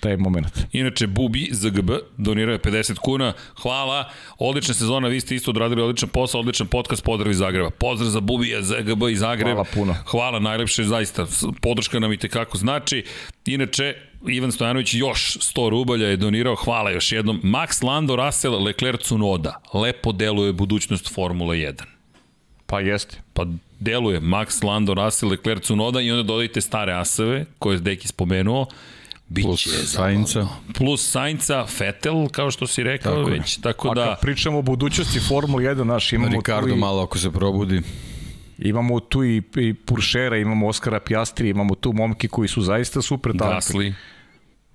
taj 0.00 0.16
moment. 0.16 0.58
Inače, 0.72 1.06
Bubi 1.06 1.48
ZGB 1.52 1.90
donirao 2.16 2.52
je 2.52 2.58
50 2.58 2.98
kuna. 2.98 3.32
Hvala. 3.62 4.10
Odlična 4.38 4.74
sezona, 4.74 5.08
vi 5.08 5.20
ste 5.20 5.34
isto 5.34 5.50
odradili 5.50 5.82
odličan 5.82 6.08
posao, 6.08 6.40
odličan 6.40 6.66
podcast, 6.66 7.04
pozdrav 7.04 7.30
iz 7.30 7.38
Zagreba. 7.38 7.70
Pozdrav 7.70 8.10
za 8.10 8.20
Bubija 8.20 8.62
ZGB 8.62 9.08
iz 9.10 9.18
Zagreba. 9.18 9.64
Hvala 9.64 9.66
puno. 9.74 9.94
Hvala, 10.06 10.38
najlepše, 10.38 10.84
zaista. 10.84 11.26
Podrška 11.62 11.98
nam 11.98 12.12
i 12.12 12.16
tekako 12.16 12.58
znači. 12.58 13.04
Inače, 13.46 13.94
Ivan 14.28 14.52
Stojanović 14.52 14.94
još 14.94 15.36
100 15.38 15.68
rubalja 15.68 16.08
je 16.08 16.16
donirao, 16.16 16.54
hvala 16.54 16.90
još 16.90 17.12
jednom. 17.12 17.40
Max 17.42 17.84
Lando, 17.84 18.16
Russell, 18.16 18.64
Leclerc, 18.64 19.02
Cunoda. 19.02 19.60
Lepo 19.74 20.12
deluje 20.12 20.52
budućnost 20.52 21.14
Formule 21.14 21.56
1. 21.56 21.82
Pa 22.66 22.80
jeste. 22.80 23.22
Pa 23.32 23.46
deluje 23.80 24.20
Max 24.20 24.64
Lando, 24.64 24.94
Russell, 24.94 25.30
Leclerc, 25.30 25.64
Cunoda 25.64 26.00
i 26.00 26.10
onda 26.10 26.22
dodajte 26.22 26.60
stare 26.60 26.92
asave 26.92 27.44
koje 27.58 27.74
je 27.74 27.80
Deki 27.80 28.08
spomenuo 28.08 28.66
Biće 29.28 29.48
plus 29.48 29.92
Sainca. 29.92 30.46
Plus 30.74 31.10
Sainca, 31.10 31.66
Fetel, 31.66 32.28
kao 32.28 32.50
što 32.50 32.66
si 32.66 32.82
rekao 32.82 33.16
tako 33.16 33.30
već. 33.30 33.56
Tako 33.60 33.94
da... 33.94 34.04
kad 34.04 34.20
pričamo 34.20 34.58
o 34.58 34.62
budućnosti 34.62 35.20
Formula 35.20 35.62
1, 35.62 35.84
naš 35.84 36.12
imamo 36.12 36.36
Ricardo 36.36 36.74
i... 36.74 36.76
malo 36.76 37.02
ako 37.02 37.18
se 37.18 37.30
probudi. 37.30 37.82
Imamo 38.58 39.00
tu 39.00 39.24
i, 39.24 39.42
i 39.56 39.74
Puršera, 39.74 40.36
imamo 40.36 40.68
Oskara 40.68 41.00
Pjastri, 41.00 41.48
imamo 41.48 41.74
tu 41.74 41.92
momke 41.92 42.28
koji 42.28 42.48
su 42.48 42.62
zaista 42.62 43.02
super 43.02 43.32
talenti. 43.38 43.54
Gasli. 43.54 43.94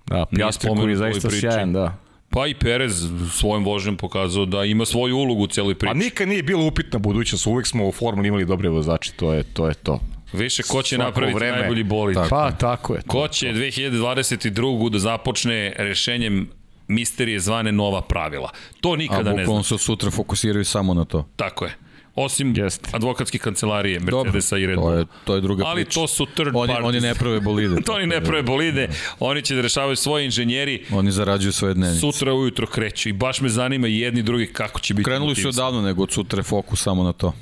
Da, 0.07 0.25
Pjastri 0.35 0.69
koji 0.75 0.89
je 0.89 0.97
zaista 0.97 1.29
sjajan, 1.29 1.73
da. 1.73 1.97
Pa 2.29 2.47
i 2.47 2.53
Perez 2.53 3.09
svojim 3.31 3.65
vožnjem 3.65 3.97
pokazao 3.97 4.45
da 4.45 4.63
ima 4.63 4.85
svoju 4.85 5.17
ulogu 5.17 5.43
u 5.43 5.47
celoj 5.47 5.75
priči. 5.75 5.91
A 5.91 5.93
nikad 5.93 6.27
nije 6.27 6.43
bilo 6.43 6.65
upitna 6.65 6.99
budućnost, 6.99 7.47
uvek 7.47 7.67
smo 7.67 7.87
u 7.87 7.91
formuli 7.91 8.27
imali 8.27 8.45
dobre 8.45 8.69
vozače, 8.69 9.11
to 9.11 9.33
je 9.33 9.43
to. 9.43 9.67
Je 9.67 9.73
to. 9.73 9.99
Više 10.33 10.63
ko 10.63 10.83
će 10.83 10.97
napraviti 10.97 11.35
vreme. 11.35 11.57
najbolji 11.57 11.83
bolid. 11.83 12.15
Tako. 12.15 12.29
Pa, 12.29 12.51
tako 12.51 12.95
je. 12.95 13.01
Ko 13.07 13.27
će 13.27 13.47
2022. 13.47 14.89
da 14.89 14.99
započne 14.99 15.73
rešenjem 15.77 16.49
misterije 16.87 17.39
zvane 17.39 17.71
nova 17.71 18.01
pravila. 18.01 18.49
To 18.81 18.95
nikada 18.95 19.33
ne 19.33 19.45
znam. 19.45 19.57
A 19.57 19.63
se 19.63 19.77
sutra 19.77 20.11
fokusiraju 20.11 20.65
samo 20.65 20.93
na 20.93 21.05
to. 21.05 21.27
Tako 21.35 21.65
je. 21.65 21.75
Osim 22.15 22.53
Jest. 22.57 22.87
advokatske 22.91 23.37
kancelarije 23.37 23.99
Mercedesa 23.99 24.55
Dobro, 24.55 24.63
i 24.63 24.67
Red 24.67 24.75
Bull. 24.75 24.91
To 24.91 24.97
je, 24.97 25.05
to 25.25 25.35
je 25.35 25.41
druga 25.41 25.63
Ali 25.65 25.83
priča. 25.83 25.99
to 25.99 26.07
su 26.07 26.25
third 26.25 26.55
oni, 26.55 26.73
parties. 26.73 26.87
Oni 26.87 26.99
ne 27.01 27.15
prave 27.15 27.39
bolide. 27.39 27.81
to 27.85 27.93
oni 27.93 28.07
ne 28.07 28.21
prave 28.23 28.43
bolide. 28.43 28.89
Oni 29.19 29.41
će 29.41 29.55
da 29.55 29.61
rešavaju 29.61 29.95
svoje 29.95 30.25
inženjeri. 30.25 30.85
Oni 30.91 31.11
zarađuju 31.11 31.51
svoje 31.51 31.73
dnevnice. 31.73 31.99
Sutra 31.99 32.33
ujutro 32.33 32.67
kreću 32.67 33.09
i 33.09 33.13
baš 33.13 33.41
me 33.41 33.49
zanima 33.49 33.87
i 33.87 33.99
jedni 33.99 34.19
i 34.19 34.23
drugi 34.23 34.47
kako 34.47 34.79
će 34.79 34.93
biti. 34.93 35.05
Krenuli 35.05 35.35
su 35.35 35.49
odavno 35.49 35.81
nego 35.81 36.03
od 36.03 36.11
sutra 36.11 36.43
fokus 36.43 36.81
samo 36.81 37.03
na 37.03 37.13
to 37.13 37.33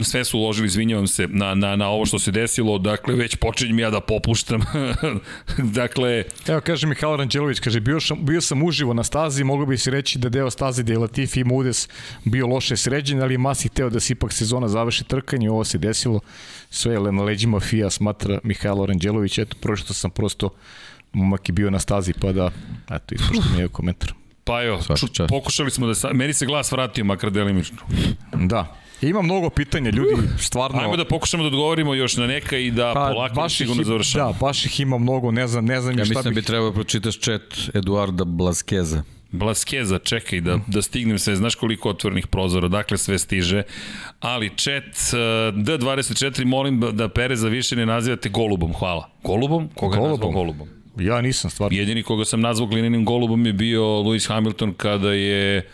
sve 0.00 0.24
su 0.24 0.38
uložili, 0.38 0.66
izvinjavam 0.66 1.06
se, 1.06 1.28
na, 1.30 1.54
na, 1.54 1.76
na 1.76 1.88
ovo 1.88 2.06
što 2.06 2.18
se 2.18 2.30
desilo, 2.30 2.78
dakle, 2.78 3.14
već 3.14 3.36
počinjem 3.36 3.78
ja 3.78 3.90
da 3.90 4.00
popuštam. 4.00 4.60
dakle... 5.78 6.24
Evo, 6.48 6.60
kaže 6.60 6.86
Mihajlo 6.86 7.16
Ranđelović, 7.16 7.60
kaže, 7.60 7.80
bio 7.80 8.00
sam, 8.00 8.24
bio 8.24 8.40
sam 8.40 8.62
uživo 8.62 8.94
na 8.94 9.04
stazi, 9.04 9.44
mogu 9.44 9.66
bi 9.66 9.78
se 9.78 9.90
reći 9.90 10.18
da 10.18 10.28
deo 10.28 10.50
staze 10.50 10.82
gde 10.82 10.92
je 10.92 10.98
Latifi 10.98 11.40
ima 11.40 11.54
udes 11.54 11.88
bio 12.24 12.46
loše 12.46 12.76
sređen, 12.76 13.22
ali 13.22 13.38
Masi 13.38 13.68
hteo 13.68 13.90
da 13.90 14.00
se 14.00 14.12
ipak 14.12 14.32
sezona 14.32 14.68
završi 14.68 15.04
trkanje, 15.04 15.50
ovo 15.50 15.64
se 15.64 15.78
desilo, 15.78 16.20
sve 16.70 16.94
je 16.94 17.12
na 17.12 17.22
leđima 17.22 17.60
FIA, 17.60 17.90
smatra 17.90 18.38
Mihajlo 18.42 18.86
Ranđelović, 18.86 19.38
eto, 19.38 19.56
prošto 19.60 19.94
sam 19.94 20.10
prosto 20.10 20.50
momak 21.12 21.48
je 21.48 21.52
bio 21.52 21.70
na 21.70 21.78
stazi, 21.78 22.12
pa 22.20 22.32
da, 22.32 22.50
eto, 22.90 23.14
ispošto 23.14 23.44
mi 23.54 23.60
je 23.60 23.68
komentar. 23.68 24.12
Pa 24.44 24.62
jo, 24.62 24.80
ču, 24.96 25.26
pokušali 25.28 25.70
smo 25.70 25.86
da... 25.86 25.94
Sa, 25.94 26.12
meni 26.12 26.32
se 26.32 26.46
glas 26.46 26.72
vratio, 26.72 27.04
makar 27.04 27.30
delimično. 27.30 27.78
Da. 28.34 28.76
Ima 29.02 29.22
mnogo 29.22 29.50
pitanja, 29.50 29.90
ljudi 29.90 30.28
stvarno... 30.38 30.80
Ajmo 30.80 30.96
da 30.96 31.04
pokušamo 31.04 31.42
da 31.42 31.46
odgovorimo 31.46 31.94
još 31.94 32.16
na 32.16 32.26
neka 32.26 32.56
i 32.58 32.70
da 32.70 32.92
pa, 32.94 33.10
polako 33.12 33.34
baš 33.34 33.56
sigurno 33.56 33.84
završamo. 33.84 34.32
Da, 34.32 34.38
baš 34.40 34.66
ih 34.66 34.80
ima 34.80 34.98
mnogo, 34.98 35.30
ne 35.30 35.46
znam, 35.46 35.64
ne 35.64 35.80
znam 35.80 35.98
ja 35.98 36.04
šta 36.04 36.14
mislim 36.14 36.34
bih... 36.34 36.42
bi 36.42 36.46
trebao 36.46 36.72
pročitaš 36.72 37.18
chat 37.18 37.42
Eduarda 37.74 38.24
Blaskeza. 38.24 39.02
Blaskeza, 39.30 39.98
čekaj 39.98 40.40
da, 40.40 40.58
da 40.66 40.82
stignem 40.82 41.18
sve, 41.18 41.36
znaš 41.36 41.54
koliko 41.54 41.90
otvornih 41.90 42.26
prozora, 42.26 42.68
dakle 42.68 42.98
sve 42.98 43.18
stiže, 43.18 43.62
ali 44.20 44.50
chat 44.56 44.84
uh, 44.84 45.18
D24 45.54 46.44
molim 46.44 46.80
da 46.92 47.08
Pereza 47.08 47.48
više 47.48 47.76
ne 47.76 47.86
nazivate 47.86 48.28
golubom, 48.28 48.72
hvala. 48.72 49.10
Golubom? 49.22 49.68
Koga 49.74 49.96
golubom. 49.96 50.10
nazvao 50.10 50.30
golubom? 50.30 50.68
Ja 50.98 51.20
nisam 51.20 51.50
stvarno. 51.50 51.78
Jedini 51.78 52.02
koga 52.02 52.24
sam 52.24 52.40
nazvao 52.40 52.68
glinenim 52.68 53.04
golubom 53.04 53.46
je 53.46 53.52
bio 53.52 53.82
Lewis 53.82 54.28
Hamilton 54.28 54.74
kada 54.74 55.12
je 55.12 55.68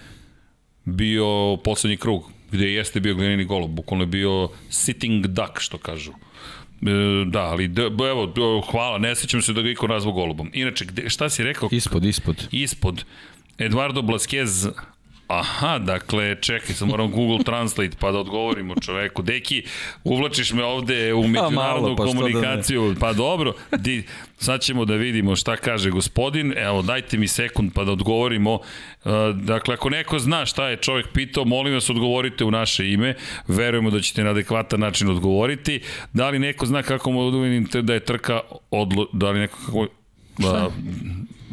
bio 0.84 1.56
poslednji 1.64 1.96
krug, 1.96 2.22
gde 2.52 2.72
jeste 2.72 3.00
bio 3.00 3.14
glineni 3.14 3.44
golub, 3.44 3.70
bukvalno 3.70 4.02
je 4.02 4.06
bio 4.06 4.48
sitting 4.70 5.26
duck, 5.26 5.60
što 5.60 5.78
kažu. 5.78 6.12
E, 6.12 7.24
da, 7.26 7.40
ali 7.40 7.68
da, 7.68 7.82
evo, 7.82 8.60
hvala, 8.70 8.98
ne 8.98 9.16
sećam 9.16 9.42
se 9.42 9.52
da 9.52 9.62
ga 9.62 9.70
iko 9.70 9.86
nazvao 9.86 10.12
golubom. 10.12 10.50
Inače, 10.54 10.84
gde, 10.84 11.10
šta 11.10 11.28
si 11.28 11.44
rekao? 11.44 11.68
Ispod, 11.72 12.04
ispod. 12.04 12.48
Ispod. 12.50 13.04
Eduardo 13.58 14.00
Blasquez 14.02 14.72
Aha, 15.32 15.78
dakle, 15.78 16.36
čekaj, 16.40 16.74
sam 16.74 16.88
moram 16.88 17.10
Google 17.10 17.44
Translate 17.44 17.96
pa 17.98 18.12
da 18.12 18.18
odgovorimo 18.18 18.74
čoveku. 18.80 19.22
Deki, 19.22 19.64
uvlačiš 20.04 20.52
me 20.52 20.64
ovde 20.64 21.14
u 21.14 21.22
međunarodnu 21.28 21.88
malo, 21.88 21.96
pa 21.96 22.04
komunikaciju. 22.04 22.92
Da 22.92 23.00
pa 23.00 23.12
dobro, 23.12 23.54
di, 23.78 24.04
sad 24.38 24.60
ćemo 24.60 24.84
da 24.84 24.94
vidimo 24.94 25.36
šta 25.36 25.56
kaže 25.56 25.90
gospodin. 25.90 26.54
Evo, 26.56 26.82
dajte 26.82 27.18
mi 27.18 27.28
sekund 27.28 27.72
pa 27.74 27.84
da 27.84 27.92
odgovorimo. 27.92 28.54
Uh, 28.54 29.12
dakle, 29.34 29.74
ako 29.74 29.90
neko 29.90 30.18
zna 30.18 30.46
šta 30.46 30.68
je 30.68 30.76
čovek 30.76 31.06
pitao, 31.12 31.44
molim 31.44 31.74
vas 31.74 31.90
odgovorite 31.90 32.44
u 32.44 32.50
naše 32.50 32.92
ime. 32.92 33.14
Verujemo 33.48 33.90
da 33.90 34.00
ćete 34.00 34.24
na 34.24 34.30
adekvatan 34.30 34.80
način 34.80 35.10
odgovoriti. 35.10 35.80
Da 36.12 36.30
li 36.30 36.38
neko 36.38 36.66
zna 36.66 36.82
kako 36.82 37.10
mu 37.10 37.30
da, 37.72 37.82
da 37.82 37.94
je 37.94 38.00
trka 38.00 38.40
odlo... 38.70 39.06
Da 39.12 39.30
li 39.30 39.40
neko 39.40 39.58
kako... 39.66 39.86
Da, 40.38 40.70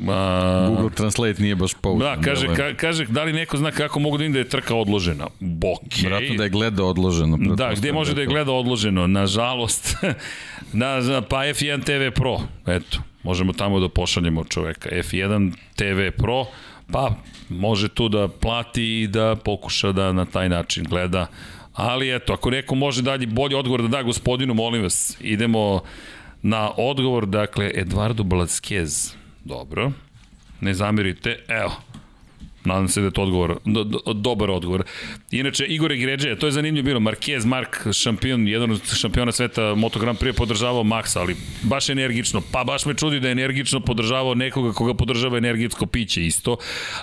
Ma... 0.02 0.66
Google 0.68 0.90
Translate 0.90 1.42
nije 1.42 1.56
baš 1.56 1.74
pouzdan. 1.74 2.22
Da, 2.22 2.22
kaže, 2.22 2.56
ka, 2.56 2.74
kaže, 2.74 3.06
da 3.06 3.24
li 3.24 3.34
neko 3.34 3.58
zna 3.58 3.72
kako 3.72 4.00
mogu 4.00 4.18
da 4.18 4.26
im 4.26 4.34
da 4.34 4.40
je 4.40 4.50
trka 4.50 4.76
odložena? 4.76 5.28
Bokej. 5.40 6.10
Vratno 6.10 6.36
da 6.36 6.44
je 6.44 6.50
gleda 6.50 6.84
odloženo. 6.84 7.38
Da, 7.56 7.74
gde 7.74 7.94
može 7.94 8.14
da 8.14 8.22
je 8.22 8.28
gleda 8.28 8.52
odloženo? 8.52 9.08
Nažalost, 9.08 9.96
na, 10.74 11.22
pa 11.30 11.38
F1 11.38 11.84
TV 11.84 12.16
Pro, 12.16 12.40
eto, 12.68 12.98
možemo 13.24 13.54
tamo 13.54 13.80
da 13.80 13.90
pošaljemo 13.90 14.44
čoveka. 14.44 14.90
F1 14.90 15.52
TV 15.76 16.22
Pro, 16.22 16.46
pa 16.92 17.12
može 17.50 17.88
tu 17.90 18.10
da 18.10 18.28
plati 18.28 19.02
i 19.02 19.08
da 19.08 19.36
pokuša 19.36 19.92
da 19.92 20.14
na 20.14 20.26
taj 20.26 20.50
način 20.50 20.84
gleda. 20.84 21.28
Ali 21.74 22.16
eto, 22.16 22.34
ako 22.34 22.50
neko 22.50 22.76
može 22.76 23.02
dalje 23.02 23.28
bolji 23.28 23.56
odgovor 23.56 23.82
da 23.82 23.88
da 23.88 24.04
gospodinu, 24.04 24.54
molim 24.54 24.82
vas, 24.82 25.18
idemo 25.22 25.82
na 26.42 26.72
odgovor, 26.78 27.26
dakle, 27.26 27.72
Eduardo 27.76 28.24
Blasquez 28.24 29.20
Dobro. 29.44 29.92
Ne 30.62 30.74
zamerite. 30.74 31.40
Evo. 31.48 31.72
Nadam 32.66 32.88
se 32.88 33.02
da 33.02 33.08
je 33.08 33.12
to 33.12 33.22
odgovor, 33.22 33.58
do, 33.66 33.84
do, 33.84 34.14
dobar 34.14 34.52
odgovor. 34.52 34.84
Inače, 35.32 35.66
Igor 35.66 35.92
Egređe, 35.92 36.36
to 36.36 36.46
je 36.46 36.52
zanimljivo 36.52 36.86
bilo, 36.86 37.00
Marquez, 37.00 37.46
Mark, 37.46 37.78
šampion, 37.94 38.48
jedan 38.48 38.72
od 38.72 38.96
šampiona 38.96 39.32
sveta 39.32 39.76
Moto 39.76 40.00
Grand 40.00 40.20
Prix 40.20 40.38
podržavao 40.38 40.84
Maxa, 40.84 41.20
ali 41.20 41.36
baš 41.62 41.90
energično, 41.90 42.42
pa 42.52 42.64
baš 42.64 42.86
me 42.86 42.94
čudi 42.94 43.20
da 43.20 43.28
je 43.28 43.32
energično 43.32 43.80
podržavao 43.80 44.36
nekoga 44.36 44.74
koga 44.74 44.94
podržava 44.94 45.38
energetsko 45.38 45.86
piće 45.86 46.26
isto, 46.26 46.58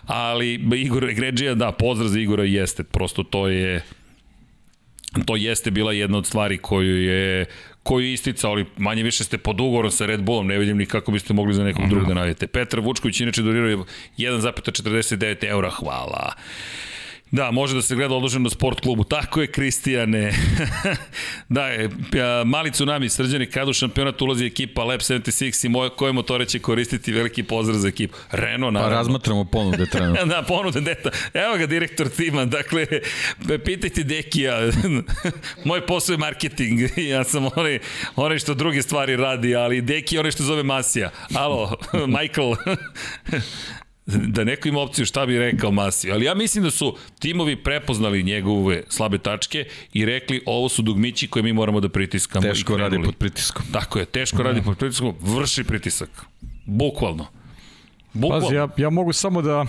ali 0.06 0.60
Igor 0.76 1.10
Egređe, 1.10 1.54
da, 1.54 1.72
pozdrav 1.72 2.08
za 2.08 2.20
Igora 2.20 2.44
jeste, 2.44 2.84
prosto 2.84 3.22
to 3.22 3.48
je 3.48 3.82
to 5.24 5.36
jeste 5.36 5.70
bila 5.70 5.92
jedna 5.92 6.18
od 6.18 6.26
stvari 6.26 6.58
koju 6.58 7.02
je 7.02 7.46
koju 7.82 8.06
je 8.06 8.12
isticao, 8.12 8.50
ali 8.50 8.66
manje 8.76 9.02
više 9.02 9.24
ste 9.24 9.38
pod 9.38 9.60
ugovorom 9.60 9.90
sa 9.90 10.06
Red 10.06 10.22
Bullom, 10.22 10.46
ne 10.46 10.58
vidim 10.58 10.76
ni 10.76 10.86
kako 10.86 11.12
biste 11.12 11.34
mogli 11.34 11.54
za 11.54 11.64
nekog 11.64 11.88
drugog 11.88 12.08
da 12.08 12.14
navedete. 12.14 12.46
Petar 12.46 12.80
Vučković 12.80 13.20
inače 13.20 13.42
donirao 13.42 13.84
1,49 14.18 15.44
eura, 15.48 15.70
hvala. 15.70 16.32
Da, 17.30 17.50
može 17.50 17.74
da 17.74 17.82
se 17.82 17.94
gleda 17.94 18.14
odloženo 18.14 18.42
na 18.42 18.50
sport 18.50 18.80
klubu. 18.80 19.04
Tako 19.04 19.40
je, 19.40 19.46
Kristijane. 19.46 20.32
da, 21.48 21.66
je, 21.66 21.90
mali 22.44 22.70
tsunami, 22.70 23.08
srđani, 23.08 23.46
kada 23.46 23.70
u 23.70 23.72
šampionat 23.72 24.22
ulazi 24.22 24.46
ekipa 24.46 24.84
Lab 24.84 25.00
76 25.00 25.66
i 25.66 25.68
moje, 25.68 25.90
koje 25.90 26.12
motore 26.12 26.44
će 26.46 26.58
koristiti, 26.58 27.12
veliki 27.12 27.42
pozdrav 27.42 27.78
za 27.78 27.88
ekipu. 27.88 28.16
Renault, 28.30 28.74
naravno. 28.74 28.94
Pa 28.94 28.98
razmatramo 28.98 29.44
ponude 29.44 29.86
trenutno. 29.92 30.24
da, 30.26 30.42
ponude, 30.42 30.80
deta. 30.80 31.10
Evo 31.34 31.56
ga, 31.58 31.66
direktor 31.66 32.08
tima. 32.08 32.44
Dakle, 32.44 32.86
pitajte 33.64 34.02
Dekija. 34.02 34.60
Moj 35.64 35.86
posao 35.86 36.14
je 36.14 36.18
marketing. 36.18 36.80
ja 36.96 37.24
sam 37.24 37.48
onaj, 37.56 37.78
onaj 38.16 38.38
što 38.38 38.54
druge 38.54 38.82
stvari 38.82 39.16
radi, 39.16 39.56
ali 39.56 39.80
Deki 39.80 40.14
je 40.14 40.20
onaj 40.20 40.32
što 40.32 40.42
zove 40.42 40.62
Masija. 40.62 41.10
Alo, 41.34 41.76
Michael 41.92 42.54
da 44.06 44.44
neko 44.44 44.68
ima 44.68 44.80
opciju 44.80 45.06
šta 45.06 45.26
bi 45.26 45.38
rekao 45.38 45.70
Masi, 45.70 46.12
ali 46.12 46.24
ja 46.24 46.34
mislim 46.34 46.64
da 46.64 46.70
su 46.70 46.96
timovi 47.18 47.56
prepoznali 47.56 48.22
njegove 48.22 48.82
slabe 48.88 49.18
tačke 49.18 49.64
i 49.92 50.04
rekli 50.04 50.42
ovo 50.46 50.68
su 50.68 50.82
dugmići 50.82 51.28
koje 51.28 51.42
mi 51.42 51.52
moramo 51.52 51.80
da 51.80 51.88
pritiskamo. 51.88 52.42
Teško 52.42 52.76
radi 52.76 53.02
pod 53.04 53.16
pritiskom. 53.16 53.64
Tako 53.72 53.98
je, 53.98 54.04
teško 54.04 54.42
radi 54.42 54.62
pod 54.62 54.78
pritiskom, 54.78 55.14
vrši 55.20 55.64
pritisak. 55.64 56.10
Bukvalno. 56.64 57.26
Bukvalno. 58.12 58.46
Pazi, 58.46 58.54
ja, 58.54 58.68
ja 58.76 58.90
mogu 58.90 59.12
samo 59.12 59.42
da 59.42 59.66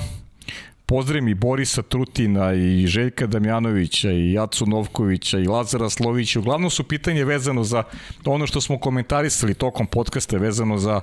pozdravim 0.85 1.27
i 1.27 1.33
Borisa 1.33 1.81
Trutina 1.81 2.53
i 2.53 2.87
Željka 2.87 3.27
Damjanovića 3.27 4.11
i 4.11 4.31
Jacu 4.31 4.65
Novkovića 4.65 5.39
i 5.39 5.47
Lazara 5.47 5.89
Slovića. 5.89 6.39
Uglavnom 6.39 6.69
su 6.69 6.83
pitanje 6.83 7.25
vezano 7.25 7.63
za 7.63 7.83
ono 8.25 8.47
što 8.47 8.61
smo 8.61 8.79
komentarisali 8.79 9.53
tokom 9.53 9.87
podcasta 9.87 10.37
vezano 10.37 10.77
za 10.77 11.01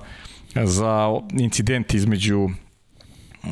za 0.64 1.08
incident 1.32 1.94
između 1.94 2.48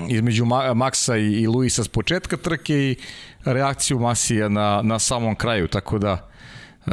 između 0.09 0.44
Maksa 0.74 1.16
i, 1.16 1.32
i 1.32 1.47
Luisa 1.47 1.85
s 1.85 1.89
početka 1.89 2.36
trke 2.36 2.74
i 2.74 2.97
reakciju 3.44 3.98
Masija 3.98 4.48
na, 4.48 4.81
na 4.85 4.98
samom 4.98 5.35
kraju, 5.35 5.69
tako 5.69 5.98
da 5.98 6.28
e, 6.86 6.90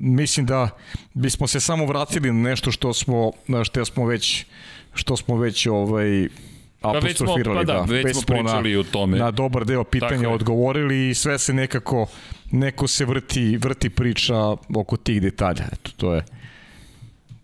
mislim 0.00 0.46
da 0.46 0.68
bismo 1.14 1.46
se 1.46 1.60
samo 1.60 1.86
vratili 1.86 2.32
na 2.32 2.48
nešto 2.48 2.72
što 2.72 2.92
smo, 2.94 3.32
što 3.64 3.84
smo 3.84 4.06
već 4.06 4.46
što 4.94 5.16
smo 5.16 5.36
već 5.36 5.66
ovaj 5.66 6.28
apostrofirali, 6.82 7.06
pa 7.06 7.08
već 7.08 7.16
smo, 7.16 7.54
pa 7.54 7.64
da, 7.64 7.72
da, 7.72 7.92
već, 7.92 8.04
već 8.04 8.16
smo 8.16 8.26
pričali 8.26 8.74
na, 8.74 8.80
o 8.80 8.82
tome. 8.82 9.18
Na 9.18 9.30
dobar 9.30 9.64
deo 9.64 9.84
pitanja 9.84 10.30
odgovorili 10.30 11.08
i 11.08 11.14
sve 11.14 11.38
se 11.38 11.52
nekako 11.52 12.06
neko 12.50 12.88
se 12.88 13.04
vrti 13.04 13.56
vrti 13.56 13.90
priča 13.90 14.34
oko 14.76 14.96
tih 14.96 15.22
detalja. 15.22 15.64
Eto, 15.72 15.90
to 15.96 16.14
je 16.14 16.24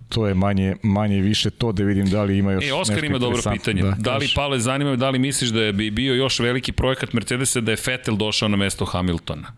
to 0.09 0.26
je 0.26 0.35
manje, 0.35 0.76
manje 0.82 1.20
više 1.20 1.51
to 1.51 1.72
da 1.72 1.85
vidim 1.85 2.06
da 2.06 2.22
li 2.22 2.39
ima 2.39 2.52
još 2.52 2.64
e, 2.68 2.72
Oskar 2.72 3.05
ima 3.05 3.18
dobro 3.18 3.43
pitanje. 3.52 3.82
Da, 3.82 3.94
da 3.98 4.16
li 4.16 4.28
Pale 4.35 4.59
zanima 4.59 4.97
da 4.97 5.10
li 5.10 5.18
misliš 5.18 5.51
da 5.51 5.62
je 5.62 5.72
bi 5.72 5.90
bio 5.90 6.14
još 6.14 6.39
veliki 6.39 6.72
projekat 6.72 7.12
Mercedesa 7.12 7.60
da 7.60 7.72
je 7.72 7.78
Vettel 7.86 8.16
došao 8.16 8.48
na 8.48 8.56
mesto 8.56 8.85
Hamiltona? 8.85 9.52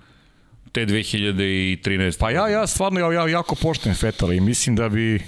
Te 0.72 0.86
2013. 0.86 2.18
Pa 2.18 2.30
ja, 2.30 2.48
ja 2.48 2.66
stvarno 2.66 3.00
ja, 3.00 3.12
ja 3.12 3.28
jako 3.28 3.54
poštujem 3.54 3.96
Vettela 4.02 4.34
i 4.34 4.40
mislim 4.40 4.76
da 4.76 4.88
bi 4.88 5.20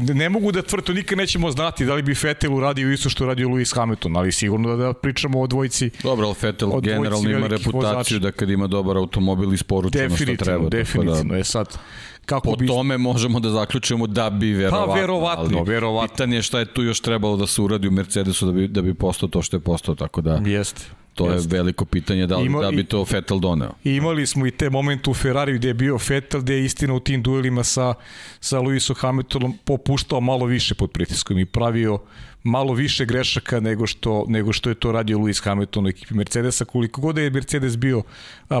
ne 0.00 0.28
mogu 0.28 0.52
da 0.52 0.62
tvrdo, 0.62 0.92
nikad 0.92 1.18
nećemo 1.18 1.50
znati 1.50 1.84
da 1.84 1.94
li 1.94 2.02
bi 2.02 2.14
Vettel 2.22 2.54
uradio 2.54 2.92
isto 2.92 3.08
što 3.08 3.26
radio 3.26 3.48
Lewis 3.48 3.74
Hamilton, 3.74 4.16
ali 4.16 4.32
sigurno 4.32 4.76
da, 4.76 4.86
da 4.86 4.92
pričamo 4.92 5.40
o 5.40 5.46
dvojici. 5.46 5.90
Dobro, 6.02 6.26
ali 6.26 6.36
Vettel 6.42 6.80
generalno 6.80 7.30
ima 7.30 7.46
reputaciju 7.46 7.80
vozača. 7.80 8.18
da 8.18 8.32
kad 8.32 8.50
ima 8.50 8.66
dobar 8.66 8.96
automobil 8.96 9.54
isporuči 9.54 9.98
ono 9.98 10.16
što 10.16 10.36
treba. 10.36 10.68
Definitivno, 10.68 11.24
da... 11.24 11.36
je 11.36 11.44
sad 11.44 11.78
kako 12.26 12.50
po 12.50 12.56
bi... 12.56 12.66
tome 12.66 12.98
možemo 12.98 13.40
da 13.40 13.50
zaključimo 13.50 14.06
da 14.06 14.30
bi 14.30 14.52
verovatno. 14.52 14.94
Pa 14.94 15.00
verovatno, 15.00 15.58
ali 15.58 15.70
verovatno. 15.70 16.14
Pitanje 16.14 16.36
je 16.36 16.42
šta 16.42 16.58
je 16.58 16.64
tu 16.64 16.82
još 16.82 17.00
trebalo 17.00 17.36
da 17.36 17.46
se 17.46 17.62
uradi 17.62 17.88
u 17.88 17.90
Mercedesu 17.90 18.46
da 18.46 18.52
bi, 18.52 18.68
da 18.68 18.82
bi 18.82 18.94
postao 18.94 19.28
to 19.28 19.42
što 19.42 19.56
je 19.56 19.60
postao, 19.60 19.94
tako 19.94 20.20
da... 20.20 20.40
Jeste. 20.44 20.82
To 21.14 21.30
Jeste. 21.30 21.56
je 21.56 21.58
veliko 21.58 21.84
pitanje 21.84 22.26
da 22.26 22.36
li 22.36 22.46
Ima, 22.46 22.60
da 22.60 22.70
bi 22.70 22.84
to 22.84 23.06
Vettel 23.10 23.38
doneo. 23.38 23.72
Imali 23.84 24.26
smo 24.26 24.46
i 24.46 24.50
te 24.50 24.70
momente 24.70 25.10
u 25.10 25.14
Ferrari 25.14 25.54
gde 25.54 25.68
je 25.68 25.74
bio 25.74 25.98
Vettel, 26.08 26.40
gde 26.40 26.54
je 26.54 26.64
istina 26.64 26.94
u 26.94 27.00
tim 27.00 27.22
duelima 27.22 27.64
sa, 27.64 27.94
sa 28.40 28.58
Lewisom 28.58 28.94
Hamiltonom 28.96 29.58
popuštao 29.64 30.20
malo 30.20 30.46
više 30.46 30.74
pod 30.74 30.90
pritiskom 30.90 31.38
i 31.38 31.46
pravio 31.46 31.98
malo 32.42 32.74
više 32.74 33.04
grešaka 33.04 33.60
nego 33.60 33.86
što, 33.86 34.24
nego 34.28 34.52
što 34.52 34.68
je 34.68 34.74
to 34.74 34.92
radio 34.92 35.18
Lewis 35.18 35.44
Hamilton 35.44 35.86
u 35.86 35.88
ekipi 35.88 36.14
Mercedesa, 36.14 36.64
koliko 36.64 37.00
god 37.00 37.18
je 37.18 37.30
Mercedes 37.30 37.76
bio 37.76 38.02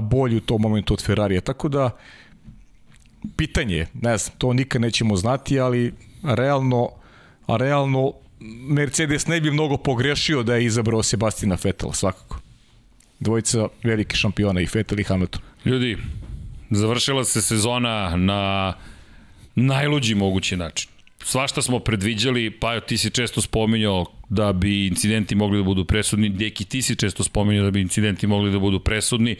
bolji 0.02 0.36
u 0.36 0.40
tom 0.40 0.62
momentu 0.62 0.94
od 0.94 1.04
Ferrarija. 1.04 1.40
Tako 1.40 1.68
da, 1.68 1.90
pitanje, 3.36 3.86
ne 3.94 4.18
znam, 4.18 4.36
to 4.38 4.52
nikad 4.52 4.80
nećemo 4.80 5.16
znati, 5.16 5.60
ali 5.60 5.92
realno, 6.22 6.88
a 7.46 7.56
realno 7.56 8.12
Mercedes 8.68 9.26
ne 9.26 9.40
bi 9.40 9.50
mnogo 9.50 9.76
pogrešio 9.76 10.42
da 10.42 10.56
je 10.56 10.64
izabrao 10.64 11.02
Sebastina 11.02 11.56
Fetela, 11.56 11.92
svakako. 11.92 12.40
Dvojica 13.20 13.68
velike 13.82 14.16
šampiona 14.16 14.60
i 14.60 14.66
Fetel 14.66 15.00
i 15.00 15.04
Hamilton. 15.04 15.42
Ljudi, 15.64 15.96
završila 16.70 17.24
se 17.24 17.42
sezona 17.42 18.16
na 18.16 18.74
najluđi 19.54 20.14
mogući 20.14 20.56
način. 20.56 20.90
Svašta 21.24 21.62
smo 21.62 21.78
predviđali, 21.78 22.50
pa 22.50 22.80
ti 22.80 22.98
si 22.98 23.10
često 23.10 23.40
spominjao 23.40 24.06
da 24.28 24.52
bi 24.52 24.86
incidenti 24.86 25.34
mogli 25.34 25.58
da 25.58 25.64
budu 25.64 25.84
presudni. 25.84 26.28
Deki, 26.28 26.64
ti 26.64 26.82
si 26.82 26.96
često 26.96 27.24
spomenuo 27.24 27.64
da 27.64 27.70
bi 27.70 27.80
incidenti 27.80 28.26
mogli 28.26 28.52
da 28.52 28.58
budu 28.58 28.80
presudni. 28.80 29.36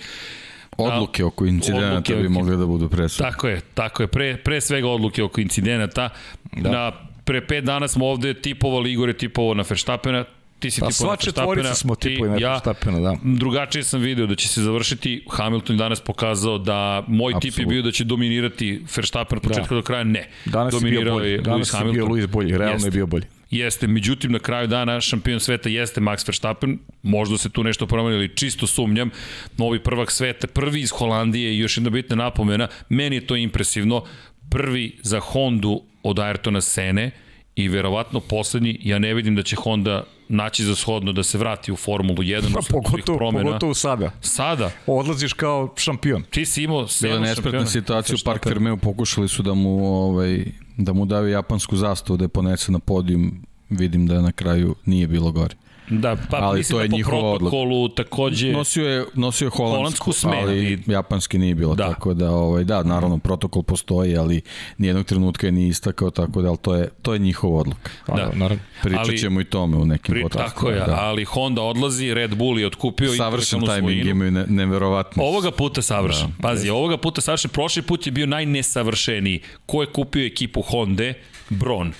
Odluke 0.78 1.24
oko 1.24 1.46
incidenata 1.46 2.14
bi 2.14 2.28
mogle 2.28 2.56
da 2.56 2.66
budu 2.66 2.88
presudne. 2.88 3.30
Tako 3.30 3.48
je, 3.48 3.60
tako 3.74 4.02
je. 4.02 4.06
Pre, 4.06 4.36
pre 4.36 4.60
svega 4.60 4.88
odluke 4.88 5.22
oko 5.22 5.40
incidenata. 5.40 6.08
Da. 6.52 6.70
Na, 6.70 6.92
pre 7.24 7.46
pet 7.46 7.64
dana 7.64 7.88
smo 7.88 8.06
ovde 8.06 8.34
tipovali, 8.34 8.92
Igor 8.92 9.08
je 9.08 9.16
tipovao 9.18 9.54
na 9.54 9.64
Verstappena, 9.68 10.24
ti 10.58 10.70
si 10.70 10.80
pa, 10.80 10.88
tipo 10.88 11.04
na 11.04 11.10
Verstappena. 11.10 11.74
smo 11.74 11.94
tipovali 11.94 12.40
na 12.40 12.50
Verstappena, 12.52 13.00
da. 13.00 13.16
Drugačije 13.22 13.84
sam 13.84 14.00
video 14.00 14.26
da 14.26 14.34
će 14.34 14.48
se 14.48 14.62
završiti, 14.62 15.24
Hamilton 15.30 15.76
danas 15.76 16.00
pokazao 16.00 16.58
da 16.58 17.04
moj 17.08 17.32
Absolut. 17.36 17.42
tip 17.42 17.58
je 17.58 17.66
bio 17.66 17.82
da 17.82 17.90
će 17.90 18.04
dominirati 18.04 18.84
Verstappen 18.96 19.38
od 19.38 19.42
početka 19.42 19.74
da. 19.74 19.80
do 19.80 19.82
kraja, 19.82 20.04
ne. 20.04 20.28
Danas 20.44 20.74
je 20.74 20.90
bio 20.90 21.12
bolji, 21.12 21.38
danas 21.38 21.72
je 21.72 21.92
bio 21.92 22.06
Lewis 22.06 22.26
bolji, 22.26 22.58
realno 22.58 22.74
Jeste. 22.74 22.86
je 22.86 22.90
bio 22.90 23.06
bolji. 23.06 23.24
Jeste, 23.54 23.86
međutim 23.86 24.32
na 24.32 24.38
kraju 24.38 24.66
dana 24.66 25.00
šampion 25.00 25.40
sveta 25.40 25.68
jeste 25.68 26.00
Max 26.00 26.28
Verstappen, 26.28 26.78
možda 27.02 27.38
se 27.38 27.50
tu 27.50 27.64
nešto 27.64 27.86
promeni, 27.86 28.16
ali 28.16 28.36
čisto 28.36 28.66
sumnjam, 28.66 29.10
novi 29.56 29.82
prvak 29.82 30.10
sveta, 30.10 30.46
prvi 30.46 30.80
iz 30.80 30.90
Holandije 30.90 31.54
i 31.54 31.58
još 31.58 31.76
jedna 31.76 31.90
bitna 31.90 32.16
napomena, 32.16 32.68
meni 32.88 33.16
je 33.16 33.26
to 33.26 33.36
impresivno, 33.36 34.04
prvi 34.50 34.98
za 35.02 35.20
Hondu 35.20 35.82
od 36.02 36.16
Ayrtona 36.16 36.60
Sene 36.60 37.10
i 37.56 37.68
verovatno 37.68 38.20
poslednji, 38.20 38.78
ja 38.82 38.98
ne 38.98 39.14
vidim 39.14 39.36
da 39.36 39.42
će 39.42 39.56
Honda 39.56 40.04
naći 40.28 40.64
za 40.64 40.74
shodno 40.74 41.12
da 41.12 41.22
se 41.22 41.38
vrati 41.38 41.72
u 41.72 41.76
Formulu 41.76 42.16
1 42.16 42.52
pa, 42.54 42.60
pogotovo, 42.70 43.18
promena. 43.18 43.44
Pogotovo 43.44 43.74
sada. 43.74 44.10
Sada. 44.20 44.70
Odlaziš 44.86 45.32
kao 45.32 45.74
šampion. 45.76 46.22
Ti 46.30 46.46
si 46.46 46.62
imao 46.62 46.86
Bila 47.02 47.20
nespretna 47.20 47.66
situacija 47.66 48.16
u 48.16 48.24
Park 48.24 48.44
Fermeu, 48.44 48.76
pokušali 48.76 49.28
su 49.28 49.42
da 49.42 49.54
mu, 49.54 49.86
ovaj, 49.86 50.44
da 50.76 50.92
mu 50.92 51.06
daju 51.06 51.28
japansku 51.28 51.76
zastavu 51.76 52.16
da 52.16 52.24
je 52.24 52.28
ponese 52.28 52.72
na 52.72 52.78
podijum, 52.78 53.42
vidim 53.70 54.06
da 54.06 54.20
na 54.20 54.32
kraju 54.32 54.74
nije 54.84 55.06
bilo 55.06 55.32
gori. 55.32 55.54
Da, 55.90 56.16
pa 56.30 56.36
ali 56.36 56.58
mislim 56.58 56.78
to 56.78 56.82
je 56.82 56.88
da 56.88 56.96
po 56.96 57.10
protokolu 57.10 57.84
odluka. 57.84 58.02
takođe... 58.02 58.52
Nosio 58.52 58.88
je, 58.88 59.04
nosio 59.14 59.46
je 59.46 59.50
holandsku, 59.50 59.76
holandsku 59.76 60.12
sme, 60.12 60.36
ali 60.42 60.82
japanski 60.86 61.38
nije 61.38 61.54
bilo, 61.54 61.74
da. 61.74 61.88
tako 61.88 62.14
da, 62.14 62.30
ovaj, 62.30 62.64
da, 62.64 62.82
naravno, 62.82 63.18
protokol 63.18 63.62
postoji, 63.62 64.16
ali 64.16 64.42
nijednog 64.78 65.06
trenutka 65.06 65.46
je 65.46 65.52
nije 65.52 65.68
istakao, 65.68 66.10
tako 66.10 66.42
da, 66.42 66.48
ali 66.48 66.58
to 66.58 66.74
je, 66.74 66.88
to 67.02 67.12
je 67.12 67.18
njihova 67.18 67.60
odluka. 67.60 67.90
Da, 68.06 68.14
da 68.14 68.30
naravno. 68.34 68.62
Pričat 68.82 69.06
ali, 69.08 69.18
ćemo 69.18 69.40
i 69.40 69.44
tome 69.44 69.76
u 69.76 69.84
nekim 69.84 70.12
pri, 70.14 70.24
Tako 70.30 70.70
je, 70.70 70.78
da. 70.78 70.98
ali 71.00 71.24
Honda 71.24 71.62
odlazi, 71.62 72.14
Red 72.14 72.34
Bull 72.34 72.58
je 72.58 72.66
otkupio 72.66 73.12
savršen 73.12 73.66
tajming, 73.66 74.06
imaju 74.06 74.30
ne, 74.30 74.46
neverovatno. 74.48 75.22
Ovoga 75.22 75.50
puta 75.50 75.82
savršen. 75.82 76.28
Da. 76.28 76.48
Pazi, 76.48 76.70
ovoga 76.70 76.96
puta 76.96 77.20
savršen. 77.20 77.50
Prošli 77.50 77.82
put 77.82 78.06
je 78.06 78.12
bio 78.12 78.26
najnesavršeniji. 78.26 79.40
Ko 79.66 79.82
je 79.82 79.86
kupio 79.86 80.26
ekipu 80.26 80.62
Honda? 80.62 81.12
Bron 81.50 81.92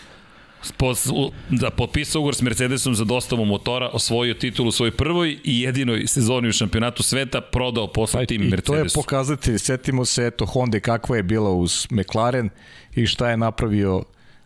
da 1.51 1.71
potpisao 1.71 2.21
ugovor 2.21 2.35
s 2.35 2.43
Mercedesom 2.43 2.95
za 2.95 3.05
dostavu 3.05 3.45
motora, 3.45 3.89
osvojio 3.89 4.35
titulu 4.35 4.69
u 4.69 4.73
svojoj 4.73 4.91
prvoj 4.91 5.39
i 5.45 5.61
jedinoj 5.61 6.07
sezoni 6.07 6.49
u 6.49 6.53
šampionatu 6.53 7.03
sveta, 7.03 7.41
prodao 7.41 7.87
posle 7.87 8.27
tim 8.27 8.43
Mercedesu. 8.43 8.73
I 8.73 8.77
to 8.77 8.85
je 8.85 9.03
pokazatelj, 9.03 9.59
setimo 9.59 10.05
se, 10.05 10.27
eto, 10.27 10.47
Honda 10.47 10.81
kakva 10.81 11.17
je 11.17 11.23
bila 11.23 11.51
uz 11.51 11.87
McLaren 11.91 12.51
i 12.95 13.07
šta 13.07 13.31
je 13.31 13.37
napravio 13.37 14.03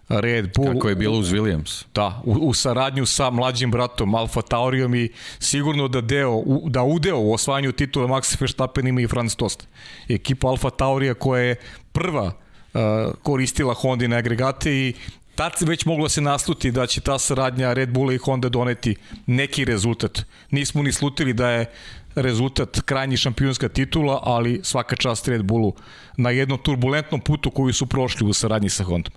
Red 0.08 0.50
Bull. 0.56 0.72
Kako 0.72 0.88
je 0.88 0.94
bilo 0.94 1.18
uz 1.18 1.32
Williams. 1.32 1.84
Da, 1.94 2.22
u, 2.24 2.32
u 2.32 2.54
saradnju 2.54 3.06
sa 3.06 3.30
mlađim 3.30 3.70
bratom 3.70 4.14
Alfa 4.14 4.42
Taurijom 4.42 4.94
i 4.94 5.08
sigurno 5.38 5.88
da, 5.88 6.00
deo, 6.00 6.34
u, 6.34 6.68
da 6.68 6.82
udeo 6.82 7.18
u 7.18 7.32
osvajanju 7.32 7.72
titula 7.72 8.06
Max 8.06 8.40
Verstappen 8.40 8.86
ima 8.86 9.00
i 9.00 9.06
Franz 9.06 9.36
Tost. 9.36 9.68
Ekipa 10.08 10.48
Alfa 10.48 10.70
Taurija 10.70 11.14
koja 11.14 11.42
je 11.42 11.56
prva 11.92 12.24
uh, 12.24 12.80
koristila 13.22 13.74
Honda 13.74 14.08
na 14.08 14.16
agregate 14.16 14.72
i 14.72 14.94
tad 15.38 15.58
se 15.58 15.64
već 15.64 15.84
moglo 15.84 16.08
se 16.08 16.20
nasluti 16.20 16.70
da 16.70 16.86
će 16.86 17.00
ta 17.00 17.18
saradnja 17.18 17.72
Red 17.72 17.90
Bulla 17.92 18.12
i 18.12 18.16
Honda 18.16 18.48
doneti 18.48 18.96
neki 19.26 19.64
rezultat. 19.64 20.20
Nismo 20.50 20.82
ni 20.82 20.92
slutili 20.92 21.32
da 21.32 21.50
je 21.50 21.70
rezultat 22.14 22.80
krajnji 22.80 23.16
šampionska 23.16 23.68
titula, 23.68 24.20
ali 24.22 24.60
svaka 24.62 24.96
čast 24.96 25.28
Red 25.28 25.44
Bullu 25.44 25.74
na 26.16 26.30
jednom 26.30 26.58
turbulentnom 26.58 27.20
putu 27.20 27.50
koju 27.50 27.72
su 27.72 27.86
prošli 27.86 28.26
u 28.26 28.32
saradnji 28.32 28.68
sa 28.68 28.84
Hondom 28.84 29.12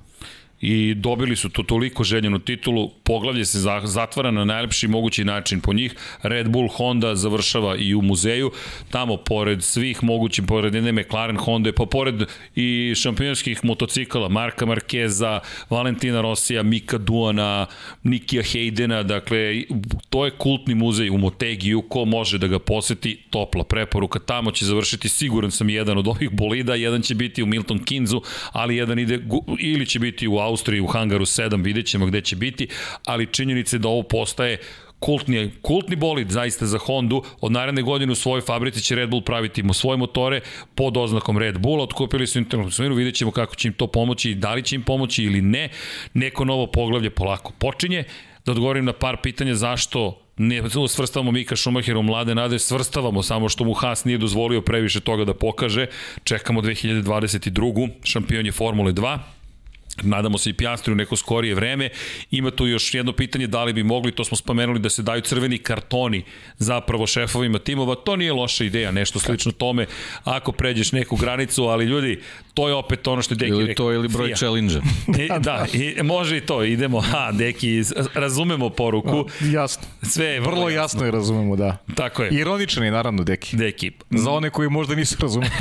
i 0.61 0.93
dobili 0.95 1.35
su 1.35 1.49
to 1.49 1.63
toliko 1.63 2.03
željenu 2.03 2.39
titulu, 2.39 2.89
poglavlje 3.03 3.45
se 3.45 3.59
zatvara 3.83 4.31
na 4.31 4.45
najlepši 4.45 4.87
mogući 4.87 5.23
način. 5.23 5.61
Po 5.61 5.73
njih, 5.73 5.95
Red 6.23 6.49
Bull 6.49 6.67
Honda 6.67 7.15
završava 7.15 7.75
i 7.75 7.95
u 7.95 8.01
muzeju, 8.01 8.51
tamo 8.89 9.17
pored 9.17 9.63
svih 9.63 10.03
mogućih, 10.03 10.45
pored 10.47 10.75
jedne 10.75 10.91
McLaren 10.91 11.37
Honda, 11.37 11.71
pa 11.73 11.85
pored 11.85 12.15
i 12.55 12.93
šampionskih 12.95 13.65
motocikala, 13.65 14.29
Marka 14.29 14.65
Markeza, 14.65 15.39
Valentina 15.69 16.21
Rosija, 16.21 16.63
Mika 16.63 16.97
Duana, 16.97 17.65
Nikija 18.03 18.43
Hejdena, 18.43 19.03
dakle, 19.03 19.63
to 20.09 20.25
je 20.25 20.31
kultni 20.31 20.75
muzej 20.75 21.09
u 21.09 21.17
Motegiju, 21.17 21.81
ko 21.81 22.05
može 22.05 22.37
da 22.37 22.47
ga 22.47 22.59
poseti, 22.59 23.19
topla 23.29 23.63
preporuka, 23.63 24.19
tamo 24.19 24.51
će 24.51 24.65
završiti, 24.65 25.09
siguran 25.09 25.51
sam, 25.51 25.69
jedan 25.69 25.97
od 25.97 26.07
ovih 26.07 26.29
bolida, 26.31 26.75
jedan 26.75 27.01
će 27.01 27.15
biti 27.15 27.43
u 27.43 27.45
Milton 27.45 27.79
Kinzu, 27.79 28.21
ali 28.51 28.75
jedan 28.75 28.99
ide, 28.99 29.19
ili 29.59 29.85
će 29.85 29.99
biti 29.99 30.27
u 30.27 30.39
Austriji 30.51 30.81
u 30.81 30.87
hangaru 30.87 31.25
7, 31.25 31.63
vidjet 31.63 31.85
ćemo 31.85 32.05
gde 32.05 32.21
će 32.21 32.35
biti, 32.35 32.67
ali 33.05 33.31
činjenice 33.31 33.77
da 33.77 33.87
ovo 33.87 34.03
postaje 34.03 34.57
kultni, 34.99 35.51
kultni 35.61 35.95
bolid 35.95 36.31
zaista 36.31 36.65
za 36.65 36.77
Hondu. 36.77 37.23
Od 37.41 37.51
naredne 37.51 37.81
godine 37.81 38.11
u 38.11 38.15
svojoj 38.15 38.41
fabrici 38.41 38.81
će 38.81 38.95
Red 38.95 39.09
Bull 39.09 39.23
praviti 39.23 39.63
mu 39.63 39.73
svoje 39.73 39.97
motore 39.97 40.41
pod 40.75 40.97
oznakom 40.97 41.37
Red 41.37 41.59
Bull. 41.59 41.81
Otkupili 41.81 42.27
su 42.27 42.43
smjeru, 42.71 42.95
vidjet 42.95 43.15
ćemo 43.15 43.31
kako 43.31 43.55
će 43.55 43.67
im 43.67 43.73
to 43.73 43.87
pomoći, 43.87 44.35
da 44.35 44.53
li 44.53 44.63
će 44.63 44.75
im 44.75 44.83
pomoći 44.83 45.23
ili 45.23 45.41
ne. 45.41 45.69
Neko 46.13 46.45
novo 46.45 46.67
poglavlje 46.67 47.09
polako 47.09 47.53
počinje. 47.57 48.03
Da 48.45 48.51
odgovorim 48.51 48.85
na 48.85 48.93
par 48.93 49.17
pitanja 49.23 49.55
zašto 49.55 50.21
ne 50.37 50.63
svrstavamo 50.89 51.31
Mika 51.31 51.55
Šumahira 51.55 51.99
u 51.99 52.03
mlade 52.03 52.35
nade, 52.35 52.59
svrstavamo 52.59 53.23
samo 53.23 53.49
što 53.49 53.63
mu 53.63 53.73
Haas 53.73 54.05
nije 54.05 54.17
dozvolio 54.17 54.61
previše 54.61 54.99
toga 54.99 55.25
da 55.25 55.33
pokaže. 55.33 55.85
Čekamo 56.23 56.61
2022. 56.61 57.89
Šampion 58.03 58.45
je 58.45 58.51
Formule 58.51 58.93
2, 58.93 59.19
Nadamo 60.01 60.37
se 60.37 60.49
i 60.49 60.53
Pjastri 60.53 60.91
u 60.91 60.95
neko 60.95 61.15
skorije 61.15 61.55
vreme. 61.55 61.89
Ima 62.31 62.51
tu 62.51 62.67
još 62.67 62.93
jedno 62.93 63.13
pitanje 63.13 63.47
da 63.47 63.63
li 63.63 63.73
bi 63.73 63.83
mogli, 63.83 64.11
to 64.11 64.23
smo 64.23 64.37
spomenuli 64.37 64.79
da 64.79 64.89
se 64.89 65.01
daju 65.01 65.21
crveni 65.21 65.57
kartoni 65.57 66.23
zapravo 66.57 67.07
šefovima 67.07 67.59
timova. 67.59 67.95
To 67.95 68.15
nije 68.15 68.33
loša 68.33 68.63
ideja, 68.63 68.91
nešto 68.91 69.19
slično 69.19 69.51
tome 69.51 69.85
ako 70.23 70.51
pređeš 70.51 70.91
neku 70.91 71.15
granicu, 71.15 71.63
ali 71.63 71.85
ljudi, 71.85 72.21
to 72.53 72.67
je 72.67 72.73
opet 72.73 73.07
ono 73.07 73.21
što 73.21 73.33
je 73.33 73.37
Deki 73.37 73.51
rekao. 73.51 73.61
Ili 73.61 73.75
to 73.75 73.91
ili 73.91 74.07
broj 74.07 74.27
Fija. 74.27 74.35
challenge 74.37 74.73
I, 75.23 75.29
da, 75.39 75.65
i, 75.99 76.03
može 76.03 76.37
i 76.37 76.41
to, 76.41 76.63
idemo, 76.63 77.01
ha, 77.01 77.31
Deki, 77.31 77.81
razumemo 78.13 78.69
poruku. 78.69 79.25
jasno. 79.41 79.83
Sve 80.01 80.25
je 80.25 80.39
vrlo, 80.39 80.51
vrlo 80.51 80.69
jasno. 80.69 80.81
jasno 80.81 81.05
je 81.05 81.11
razumemo, 81.11 81.55
da. 81.55 81.77
Tako 81.95 82.23
je. 82.23 82.29
Ironičan 82.31 82.83
je 82.83 82.91
naravno 82.91 83.23
Deki. 83.23 83.57
Deki. 83.57 83.91
Za 84.09 84.31
one 84.31 84.49
koji 84.49 84.69
možda 84.69 84.95
nisu 84.95 85.15
razumeli. 85.19 85.51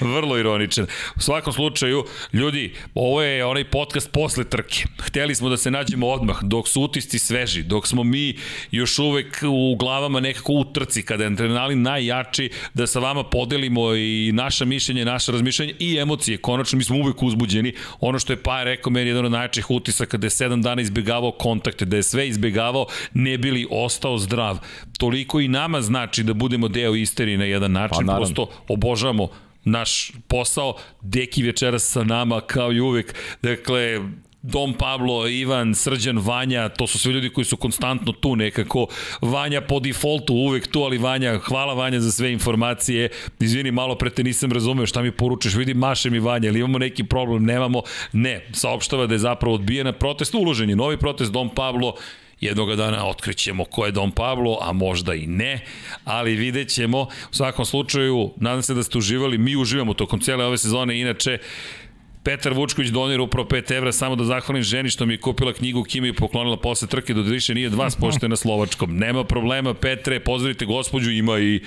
vrlo 0.14 0.38
ironičan. 0.38 0.86
U 1.16 1.20
svakom 1.20 1.52
slučaju, 1.52 1.97
ljudi, 2.32 2.74
ovo 2.94 3.22
je 3.22 3.44
onaj 3.44 3.64
podcast 3.64 4.12
posle 4.12 4.44
trke. 4.44 4.84
Hteli 5.00 5.34
smo 5.34 5.48
da 5.48 5.56
se 5.56 5.70
nađemo 5.70 6.08
odmah, 6.08 6.42
dok 6.42 6.68
su 6.68 6.82
utisci 6.82 7.18
sveži, 7.18 7.62
dok 7.62 7.86
smo 7.86 8.04
mi 8.04 8.36
još 8.70 8.98
uvek 8.98 9.42
u 9.48 9.76
glavama 9.76 10.20
nekako 10.20 10.52
u 10.52 10.64
trci, 10.64 11.02
kada 11.02 11.24
je 11.24 11.26
adrenalin 11.26 11.82
najjači, 11.82 12.50
da 12.74 12.86
sa 12.86 13.00
vama 13.00 13.24
podelimo 13.24 13.94
i 13.94 14.30
naša 14.34 14.64
mišljenja, 14.64 15.04
naša 15.04 15.32
razmišljanja 15.32 15.72
i 15.78 15.96
emocije. 15.96 16.36
Konačno, 16.36 16.76
mi 16.76 16.84
smo 16.84 16.96
uvek 16.96 17.22
uzbuđeni. 17.22 17.74
Ono 18.00 18.18
što 18.18 18.32
je 18.32 18.42
Paja 18.42 18.64
rekao, 18.64 18.90
meni 18.90 19.06
je 19.06 19.10
jedan 19.10 19.24
od 19.24 19.32
najjačih 19.32 19.70
utisaka 19.70 20.16
da 20.16 20.26
je 20.26 20.30
sedam 20.30 20.62
dana 20.62 20.82
izbegavao 20.82 21.30
kontakte, 21.30 21.84
da 21.84 21.96
je 21.96 22.02
sve 22.02 22.28
izbegavao, 22.28 22.86
ne 23.14 23.38
bili 23.38 23.66
ostao 23.70 24.18
zdrav. 24.18 24.58
Toliko 24.98 25.40
i 25.40 25.48
nama 25.48 25.80
znači 25.80 26.22
da 26.22 26.34
budemo 26.34 26.68
deo 26.68 26.94
isterije 26.94 27.38
na 27.38 27.44
jedan 27.44 27.72
način, 27.72 28.06
pa, 28.06 28.16
prosto 28.16 28.46
obožavamo 28.68 29.28
naš 29.64 30.12
posao. 30.28 30.74
Deki 31.02 31.42
večeras 31.42 31.82
sa 31.82 32.04
nama 32.04 32.40
kao 32.40 32.72
i 32.72 32.80
uvek. 32.80 33.14
Dakle, 33.42 34.00
Dom 34.42 34.74
Pablo, 34.74 35.28
Ivan, 35.28 35.74
Srđan, 35.74 36.18
Vanja, 36.18 36.68
to 36.68 36.86
su 36.86 36.98
sve 36.98 37.12
ljudi 37.12 37.30
koji 37.30 37.44
su 37.44 37.56
konstantno 37.56 38.12
tu 38.12 38.36
nekako. 38.36 38.86
Vanja 39.22 39.60
po 39.60 39.80
defaultu 39.80 40.34
uvek 40.34 40.66
tu, 40.66 40.82
ali 40.82 40.98
Vanja, 40.98 41.38
hvala 41.38 41.74
Vanja 41.74 42.00
za 42.00 42.12
sve 42.12 42.32
informacije. 42.32 43.08
Izvini, 43.40 43.70
malo 43.70 43.94
pre 43.94 44.10
te 44.10 44.22
nisam 44.22 44.52
razumeo 44.52 44.86
šta 44.86 45.02
mi 45.02 45.10
poručeš. 45.10 45.54
Vidi, 45.54 45.74
maše 45.74 46.10
mi 46.10 46.18
Vanja, 46.18 46.48
ili 46.48 46.58
imamo 46.58 46.78
neki 46.78 47.04
problem, 47.04 47.44
nemamo. 47.44 47.82
Ne, 48.12 48.46
saopštava 48.52 49.06
da 49.06 49.14
je 49.14 49.18
zapravo 49.18 49.54
odbijena 49.54 49.92
protest, 49.92 50.34
uložen 50.34 50.70
je 50.70 50.76
novi 50.76 50.96
protest, 50.96 51.32
Dom 51.32 51.50
Pablo, 51.54 51.94
Jednoga 52.40 52.76
dana 52.76 53.06
otkrićemo 53.06 53.64
ko 53.64 53.86
je 53.86 53.92
Don 53.92 54.10
Pablo, 54.10 54.58
a 54.62 54.72
možda 54.72 55.14
i 55.14 55.26
ne, 55.26 55.64
ali 56.04 56.34
vidjet 56.34 56.68
ćemo. 56.68 57.00
U 57.02 57.34
svakom 57.34 57.64
slučaju, 57.64 58.32
nadam 58.36 58.62
se 58.62 58.74
da 58.74 58.82
ste 58.82 58.98
uživali, 58.98 59.38
mi 59.38 59.56
uživamo 59.56 59.94
tokom 59.94 60.20
cijele 60.20 60.44
ove 60.44 60.58
sezone, 60.58 61.00
inače, 61.00 61.38
Petar 62.28 62.52
Vučković 62.52 62.90
donira 62.90 63.22
upravo 63.22 63.48
5 63.48 63.72
evra, 63.76 63.92
samo 63.92 64.16
da 64.16 64.24
zahvalim 64.24 64.62
ženi 64.62 64.90
što 64.90 65.06
mi 65.06 65.14
je 65.14 65.20
kupila 65.20 65.52
knjigu 65.52 65.82
Kimi 65.82 66.08
i 66.08 66.12
poklonila 66.12 66.56
posle 66.56 66.88
trke. 66.88 67.14
Do 67.14 67.22
više 67.22 67.54
nije 67.54 67.70
dva 67.70 67.90
spošte 67.96 68.28
na 68.28 68.36
slovačkom. 68.36 68.96
Nema 68.96 69.24
problema, 69.24 69.74
Petre, 69.74 70.20
pozdravite 70.20 70.64
gospođu, 70.64 71.10
ima 71.10 71.38
i 71.38 71.60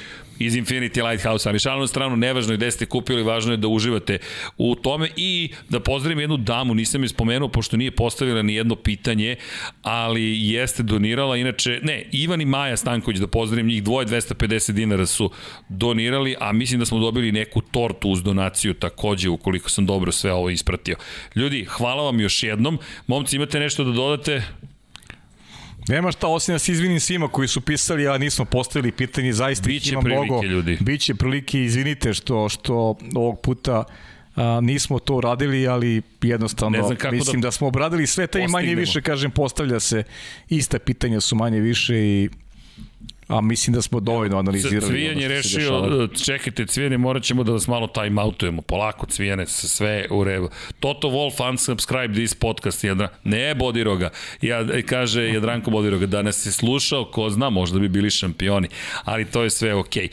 iz 0.46 0.56
Infinity 0.56 1.10
Lighthouse, 1.10 1.50
ali 1.50 1.60
šalno 1.60 1.88
stranu, 1.88 2.16
nevažno 2.16 2.54
je 2.54 2.58
gde 2.58 2.72
ste 2.72 2.86
kupili, 2.86 3.24
važno 3.24 3.54
je 3.54 3.58
da 3.58 3.68
uživate 3.68 4.18
u 4.58 4.76
tome. 4.76 5.10
I 5.16 5.50
da 5.70 5.80
pozdravim 5.80 6.20
jednu 6.20 6.38
damu, 6.38 6.74
nisam 6.74 7.04
je 7.04 7.10
spomenuo 7.10 7.48
pošto 7.48 7.78
nije 7.78 7.92
postavila 7.92 8.42
ni 8.42 8.54
jedno 8.54 8.76
pitanje, 8.76 9.36
ali 9.82 10.50
jeste 10.52 10.84
donirala, 10.84 11.38
inače, 11.38 11.80
ne, 11.84 12.06
Ivan 12.12 12.42
i 12.42 12.46
Maja 12.46 12.78
Stanković, 12.78 13.20
da 13.20 13.28
pozdravim 13.28 13.68
njih 13.68 13.84
dvoje, 13.84 14.08
250 14.08 14.72
dinara 14.72 15.06
su 15.06 15.32
donirali, 15.70 16.36
a 16.40 16.52
mislim 16.52 16.80
da 16.80 16.86
smo 16.86 17.00
dobili 17.00 17.32
neku 17.32 17.62
tortu 17.62 18.10
uz 18.10 18.24
donaciju 18.24 18.74
takođe, 18.74 19.30
ukoliko 19.30 19.70
sam 19.70 19.86
dobro 19.86 20.12
sve 20.12 20.34
ovo 20.34 20.51
ispratio. 20.54 20.96
Ljudi, 21.36 21.66
hvala 21.70 22.04
vam 22.04 22.20
još 22.20 22.44
jednom. 22.44 22.80
Momci, 23.08 23.36
imate 23.36 23.60
nešto 23.60 23.84
da 23.84 23.92
dodate? 23.92 24.44
Nema 25.88 26.12
šta, 26.12 26.28
osim 26.28 26.56
da 26.56 26.60
se 26.60 26.72
izvinim 26.72 27.00
svima 27.00 27.28
koji 27.28 27.48
su 27.48 27.62
pisali, 27.62 28.08
a 28.08 28.18
nismo 28.18 28.46
postavili 28.46 28.92
pitanje, 28.92 29.34
zaista 29.34 29.68
Biće 29.68 29.92
ima 29.92 30.02
prilike, 30.02 30.26
mnogo. 30.26 30.44
ljudi. 30.44 30.78
Biće 30.82 31.16
prilike, 31.16 31.64
izvinite 31.64 32.14
što, 32.14 32.50
što 32.50 32.96
ovog 33.16 33.42
puta 33.42 33.84
a, 34.36 34.60
nismo 34.62 35.00
to 35.00 35.22
radili, 35.22 35.68
ali 35.68 36.02
jednostavno 36.22 36.90
mislim 37.12 37.42
da, 37.42 37.48
da 37.48 37.52
smo 37.52 37.68
obradili 37.68 38.08
sve, 38.08 38.28
taj 38.28 38.48
manje 38.48 38.76
više, 38.76 39.02
kažem, 39.02 39.32
postavlja 39.32 39.80
se 39.80 40.04
ista 40.50 40.80
pitanja 40.80 41.22
su 41.22 41.36
manje 41.36 41.60
više 41.60 41.96
i 41.96 42.30
A 43.32 43.42
mislim 43.42 43.74
da 43.74 43.82
smo 43.82 44.00
dovoljno 44.00 44.40
analizirali. 44.40 44.88
Cvijan 44.88 45.20
je 45.20 45.28
rešio, 45.28 46.08
čekajte 46.26 46.66
Cvijane, 46.66 46.98
morat 46.98 47.24
ćemo 47.24 47.44
da 47.44 47.52
vas 47.52 47.68
malo 47.68 47.88
time 47.88 48.22
outujemo. 48.22 48.62
Polako 48.62 49.06
Cvijane, 49.06 49.48
sve 49.48 50.06
u 50.10 50.24
redu. 50.24 50.50
Toto 50.80 51.08
Wolf 51.08 51.50
unsubscribe 51.50 52.14
this 52.14 52.34
podcast. 52.34 52.84
Jadra, 52.84 53.10
ne 53.24 53.56
Bodiroga. 53.56 54.10
Ja, 54.42 54.66
kaže 54.86 55.30
Jadranko 55.30 55.72
Bodiroga, 55.72 56.06
da 56.06 56.22
nas 56.22 56.46
je 56.46 56.52
slušao, 56.52 57.06
ko 57.06 57.30
zna, 57.30 57.50
možda 57.50 57.80
bi 57.80 57.90
bili 57.90 58.10
šampioni. 58.10 58.68
Ali 59.04 59.26
to 59.26 59.44
je 59.44 59.50
sve 59.50 59.74
okej. 59.74 60.08
Okay. 60.08 60.12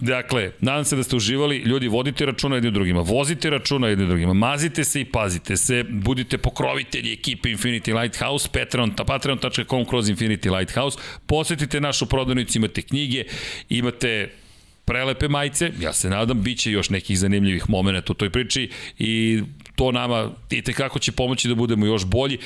Dakle, 0.00 0.50
nadam 0.60 0.84
se 0.84 0.96
da 0.96 1.02
ste 1.02 1.16
uživali. 1.16 1.56
Ljudi, 1.56 1.88
vodite 1.88 2.26
računa 2.26 2.56
jednim 2.56 2.74
drugima. 2.74 3.00
Vozite 3.00 3.50
računa 3.50 3.88
jednim 3.88 4.08
drugima. 4.08 4.32
Mazite 4.32 4.84
se 4.84 5.00
i 5.00 5.04
pazite 5.04 5.56
se. 5.56 5.84
Budite 5.88 6.38
pokrovitelji 6.38 7.12
ekipe 7.12 7.48
Infinity 7.48 8.00
Lighthouse, 8.00 8.48
Patreon, 8.52 8.94
patreon.com 9.06 9.84
kroz 9.84 10.10
Infinity 10.10 10.58
Lighthouse. 10.58 10.98
Posetite 11.26 11.80
našu 11.80 12.06
prodavnicu 12.06 12.59
imate 12.60 12.82
knjige, 12.82 13.24
imate 13.68 14.30
prelepe 14.84 15.28
majice, 15.28 15.70
ja 15.80 15.92
se 15.92 16.10
nadam, 16.10 16.42
bit 16.42 16.58
će 16.58 16.70
još 16.70 16.90
nekih 16.90 17.18
zanimljivih 17.18 17.70
momenta 17.70 18.12
u 18.12 18.14
toj 18.14 18.30
priči 18.30 18.70
i 18.98 19.42
to 19.76 19.92
nama 19.92 20.30
i 20.50 20.62
kako 20.62 20.98
će 20.98 21.12
pomoći 21.12 21.48
da 21.48 21.54
budemo 21.54 21.86
još 21.86 22.04
bolji. 22.04 22.38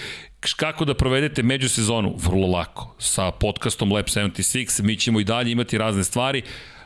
Kako 0.56 0.84
da 0.84 0.94
provedete 0.94 1.42
međusezonu? 1.42 2.14
Vrlo 2.18 2.46
lako. 2.46 2.94
Sa 2.98 3.30
podcastom 3.30 3.92
Lab 3.92 4.04
76 4.04 4.82
mi 4.82 4.96
ćemo 4.96 5.20
i 5.20 5.24
dalje 5.24 5.52
imati 5.52 5.78
razne 5.78 6.04
stvari. 6.04 6.42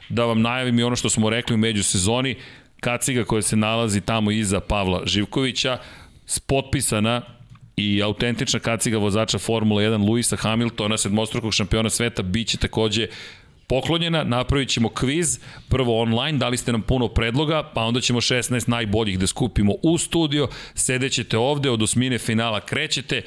Da 0.09 0.25
vam 0.25 0.41
najavim 0.41 0.79
i 0.79 0.83
ono 0.83 0.97
što 0.97 1.09
smo 1.09 1.31
rekli 1.31 1.55
u 1.55 1.59
međusezoni, 1.59 2.37
kaciga 2.81 3.25
koja 3.25 3.43
se 3.43 3.57
nalazi 3.57 4.01
tamo 4.01 4.31
iza 4.31 4.61
Pavla 4.61 5.03
Živkovića, 5.07 5.79
potpisana 6.47 7.38
i 7.79 8.03
autentična 8.03 8.61
kaciga 8.61 8.99
vozača 8.99 9.39
Formula 9.39 9.83
1 9.83 10.09
Luisa 10.09 10.37
Hamiltona, 10.37 10.97
sedmostrukog 10.99 11.55
šampiona 11.55 11.91
sveta, 11.91 12.23
bit 12.23 12.49
će 12.49 12.57
takođe 12.57 13.07
poklonjena, 13.67 14.25
napravit 14.25 14.69
ćemo 14.69 14.89
kviz, 14.89 15.39
prvo 15.69 16.01
online, 16.03 16.39
dali 16.39 16.57
ste 16.57 16.73
nam 16.73 16.83
puno 16.83 17.09
predloga, 17.09 17.63
pa 17.75 17.83
onda 17.83 18.01
ćemo 18.01 18.21
16 18.21 18.69
najboljih 18.69 19.19
da 19.19 19.27
skupimo 19.27 19.75
u 19.83 19.99
studio, 19.99 20.49
sedećete 20.75 21.39
ovde, 21.39 21.71
od 21.71 21.83
osmine 21.83 22.19
finala 22.19 22.61
krećete 22.61 23.23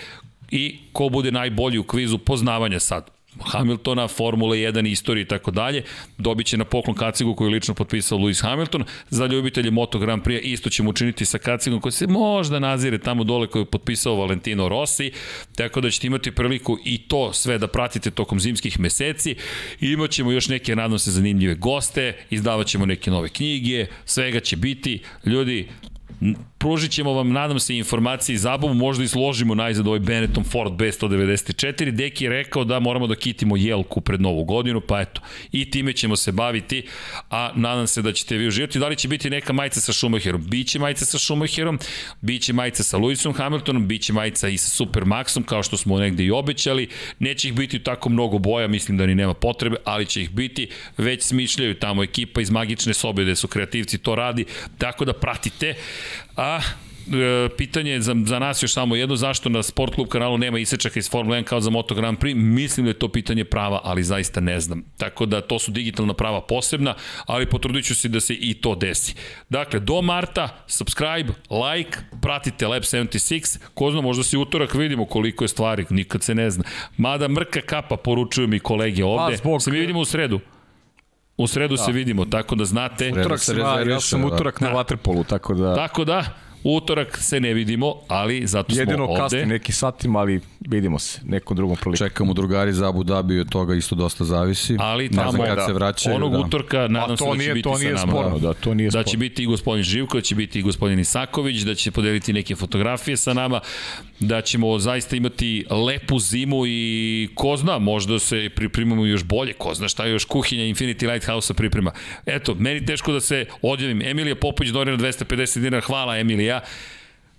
i 0.52 0.80
ko 0.94 1.10
bude 1.10 1.32
najbolji 1.32 1.78
u 1.78 1.84
kvizu 1.84 2.18
poznavanja 2.18 2.80
sad. 2.80 3.21
Hamiltona, 3.40 4.08
Formule 4.08 4.58
1, 4.58 4.88
istorije 4.92 5.22
i 5.22 5.28
tako 5.28 5.52
dalje, 5.52 5.84
dobit 6.18 6.48
će 6.48 6.58
na 6.58 6.66
poklon 6.66 6.96
kacigu 6.96 7.36
koju 7.36 7.48
je 7.48 7.54
lično 7.54 7.74
potpisao 7.74 8.18
Lewis 8.18 8.42
Hamilton. 8.42 8.84
Za 9.10 9.26
ljubitelje 9.26 9.72
Moto 9.72 10.00
Grand 10.00 10.24
Prix 10.24 10.40
isto 10.44 10.70
ćemo 10.70 10.90
učiniti 10.90 11.26
sa 11.26 11.38
kacigom 11.38 11.82
koji 11.82 11.92
se 11.92 12.08
možda 12.08 12.60
nazire 12.60 12.98
tamo 12.98 13.24
dole 13.24 13.48
koju 13.48 13.62
je 13.62 13.66
potpisao 13.66 14.16
Valentino 14.16 14.70
Rossi, 14.70 15.12
tako 15.56 15.82
da 15.82 15.90
ćete 15.90 16.08
imati 16.08 16.32
priliku 16.32 16.78
i 16.86 17.08
to 17.08 17.34
sve 17.34 17.58
da 17.58 17.68
pratite 17.68 18.12
tokom 18.12 18.40
zimskih 18.40 18.80
meseci. 18.80 19.36
Imaćemo 19.80 20.32
još 20.32 20.48
neke, 20.48 20.76
nadam 20.76 21.00
se, 21.00 21.12
zanimljive 21.12 21.56
goste, 21.56 22.18
izdavat 22.30 22.68
ćemo 22.68 22.86
neke 22.86 23.12
nove 23.12 23.30
knjige, 23.30 23.86
svega 24.06 24.40
će 24.40 24.56
biti. 24.56 25.02
Ljudi, 25.26 25.68
pružit 26.62 26.92
ćemo 26.92 27.14
vam, 27.14 27.32
nadam 27.32 27.60
se, 27.60 27.78
informacije 27.78 28.34
i 28.34 28.38
zabavu, 28.38 28.74
možda 28.74 29.04
i 29.04 29.08
složimo 29.08 29.56
najzad 29.56 29.88
ovaj 29.88 30.00
Benetton 30.00 30.44
Ford 30.44 30.74
B194. 30.74 31.92
Deki 31.92 32.24
je 32.24 32.30
rekao 32.30 32.64
da 32.64 32.80
moramo 32.80 33.08
da 33.08 33.16
kitimo 33.16 33.58
jelku 33.58 34.02
pred 34.02 34.22
novu 34.22 34.44
godinu, 34.44 34.82
pa 34.82 35.02
eto, 35.02 35.22
i 35.52 35.72
time 35.72 35.94
ćemo 35.94 36.16
se 36.16 36.32
baviti, 36.32 36.84
a 37.30 37.52
nadam 37.56 37.88
se 37.88 38.02
da 38.02 38.14
ćete 38.14 38.38
vi 38.38 38.48
uživati. 38.48 38.80
Da 38.80 38.88
li 38.88 38.96
će 38.96 39.08
biti 39.08 39.30
neka 39.30 39.54
majica 39.54 39.82
sa 39.82 39.94
Schumacherom? 39.94 40.44
Biće 40.48 40.80
majica 40.80 41.06
sa 41.06 41.20
Schumacherom, 41.20 41.80
biće 42.22 42.54
majica 42.54 42.84
sa 42.84 42.98
Lewisom 42.98 43.34
Hamiltonom, 43.38 43.88
biće 43.88 44.14
majica 44.14 44.48
i 44.48 44.58
sa 44.58 44.84
Supermaxom, 44.84 45.44
kao 45.44 45.64
što 45.64 45.78
smo 45.78 46.00
negde 46.00 46.24
i 46.24 46.32
obećali. 46.32 46.88
Neće 47.20 47.48
ih 47.48 47.54
biti 47.54 47.80
tako 47.80 48.10
mnogo 48.10 48.38
boja, 48.38 48.68
mislim 48.68 48.98
da 48.98 49.06
ni 49.06 49.16
nema 49.16 49.34
potrebe, 49.34 49.76
ali 49.86 50.06
će 50.06 50.22
ih 50.22 50.32
biti. 50.32 50.70
Već 50.98 51.24
smišljaju 51.24 51.80
tamo 51.80 52.04
ekipa 52.04 52.42
iz 52.42 52.50
magične 52.50 52.94
sobe 52.94 53.24
gde 53.24 53.36
su 53.36 53.48
kreativci 53.48 53.98
to 53.98 54.16
radi, 54.16 54.46
tako 54.78 55.06
da 55.06 55.14
pratite. 55.14 55.76
A 56.36 56.60
e, 57.14 57.50
pitanje 57.58 58.00
za, 58.02 58.16
za 58.26 58.40
nas 58.40 58.64
još 58.64 58.74
samo 58.74 58.96
jedno, 58.96 59.16
zašto 59.16 59.50
na 59.50 59.64
Sport 59.64 59.96
Klub 59.96 60.08
kanalu 60.08 60.38
nema 60.38 60.60
isečaka 60.60 61.00
iz 61.00 61.10
Formula 61.10 61.38
1 61.38 61.44
kao 61.44 61.62
za 61.62 61.70
Moto 61.70 61.96
Grand 61.96 62.20
Prix, 62.20 62.36
mislim 62.36 62.86
da 62.86 62.90
je 62.90 63.00
to 63.00 63.08
pitanje 63.08 63.46
prava, 63.46 63.82
ali 63.84 64.04
zaista 64.04 64.42
ne 64.42 64.60
znam. 64.60 64.84
Tako 64.98 65.26
da 65.26 65.42
to 65.42 65.60
su 65.60 65.72
digitalna 65.72 66.14
prava 66.14 66.42
posebna, 66.42 66.96
ali 67.26 67.46
potrudit 67.46 67.86
ću 67.86 67.96
se 67.96 68.08
da 68.08 68.20
se 68.20 68.34
i 68.34 68.54
to 68.54 68.76
desi. 68.76 69.16
Dakle, 69.50 69.80
do 69.80 70.02
marta, 70.02 70.64
subscribe, 70.68 71.34
like, 71.50 71.98
pratite 72.22 72.68
Lab 72.68 72.84
76, 72.84 73.60
ko 73.74 73.92
zna, 73.92 74.02
možda 74.02 74.24
se 74.24 74.38
utorak 74.38 74.74
vidimo 74.74 75.06
koliko 75.06 75.44
je 75.44 75.48
stvari, 75.48 75.86
nikad 75.90 76.24
se 76.24 76.36
ne 76.36 76.52
zna. 76.52 76.64
Mada 76.98 77.28
mrka 77.28 77.62
kapa, 77.62 77.98
poručuju 77.98 78.48
mi 78.48 78.60
kolege 78.60 79.06
ovde. 79.06 79.34
Pa, 79.34 79.38
zbog... 79.38 79.62
Se 79.62 79.72
mi 79.72 79.80
vidimo 79.80 80.00
u 80.00 80.06
sredu. 80.06 80.40
U 81.44 81.48
sredu 81.48 81.76
da. 81.76 81.84
se 81.84 81.92
vidimo, 81.92 82.26
tako 82.26 82.56
da 82.56 82.66
znate. 82.66 83.12
Utorak 83.12 83.40
se 83.40 83.56
ja 83.88 84.00
sam 84.00 84.26
utorak 84.26 84.60
da. 84.60 84.70
na 84.70 84.76
Waterpolu, 84.76 85.26
tako 85.26 85.54
da... 85.54 85.76
Tako 85.76 86.06
da, 86.06 86.26
Utorak 86.64 87.18
se 87.18 87.40
ne 87.40 87.54
vidimo, 87.54 87.94
ali 88.08 88.48
zato 88.48 88.76
Jedino 88.76 88.96
smo 88.96 89.04
ovde. 89.04 89.14
Jedino 89.14 89.24
kasni 89.24 89.46
neki 89.46 89.72
satima, 89.72 90.20
ali 90.20 90.40
vidimo 90.60 91.00
se 91.00 91.20
nekom 91.26 91.58
drugom 91.58 91.76
priliku. 91.76 91.98
Čekamo 91.98 92.34
drugari 92.34 92.74
za 92.74 92.90
Abu 92.90 93.04
Dhabi, 93.04 93.40
od 93.40 93.50
toga 93.50 93.76
isto 93.76 93.96
dosta 93.96 94.24
zavisi. 94.24 94.78
Ali 94.80 95.10
tamo, 95.10 95.44
kad 95.44 95.56
da. 95.56 95.66
se 95.66 95.74
vraćaju, 95.74 96.16
onog 96.16 96.32
da. 96.32 96.40
utorka, 96.40 96.88
nadam 96.88 97.18
se 97.18 97.26
da 97.26 97.32
će 97.32 97.38
nije, 97.38 97.54
biti 97.54 97.70
to 97.70 97.78
nije 97.78 97.98
sa 97.98 98.06
nama. 98.06 98.20
Sporno, 98.20 98.40
da, 98.40 98.54
to 98.54 98.74
nije 98.74 98.90
da 98.90 99.04
će 99.04 99.18
biti 99.18 99.44
i 99.44 99.46
gospodin 99.46 99.84
Živko, 99.84 100.18
da 100.18 100.22
će 100.22 100.36
biti 100.36 100.60
i 100.60 100.62
gospodin 100.62 101.00
Isaković, 101.00 101.62
da 101.62 101.76
će 101.76 101.92
podeliti 101.92 102.34
neke 102.34 102.56
fotografije 102.56 103.18
sa 103.18 103.34
nama, 103.34 103.60
da 104.20 104.42
ćemo 104.42 104.80
zaista 104.80 105.16
imati 105.16 105.66
lepu 105.88 106.20
zimu 106.20 106.64
i 106.68 107.30
ko 107.36 107.58
zna, 107.58 107.80
možda 107.80 108.20
se 108.20 108.50
pripremamo 108.56 109.06
još 109.06 109.24
bolje, 109.24 109.54
ko 109.54 109.74
zna 109.74 109.88
šta 109.88 110.06
još 110.06 110.26
kuhinja 110.26 110.64
Infinity 110.64 111.12
Lighthouse-a 111.12 111.54
priprema. 111.54 111.92
Eto, 112.26 112.56
meni 112.60 112.86
teško 112.86 113.12
da 113.12 113.20
se 113.20 113.46
odjavim. 113.62 114.02
Emilija 114.02 114.36
Popović 114.36 114.72
donira 114.72 114.98
250 114.98 115.60
dinara, 115.60 115.82
hvala 115.82 116.18
Emilija. 116.18 116.51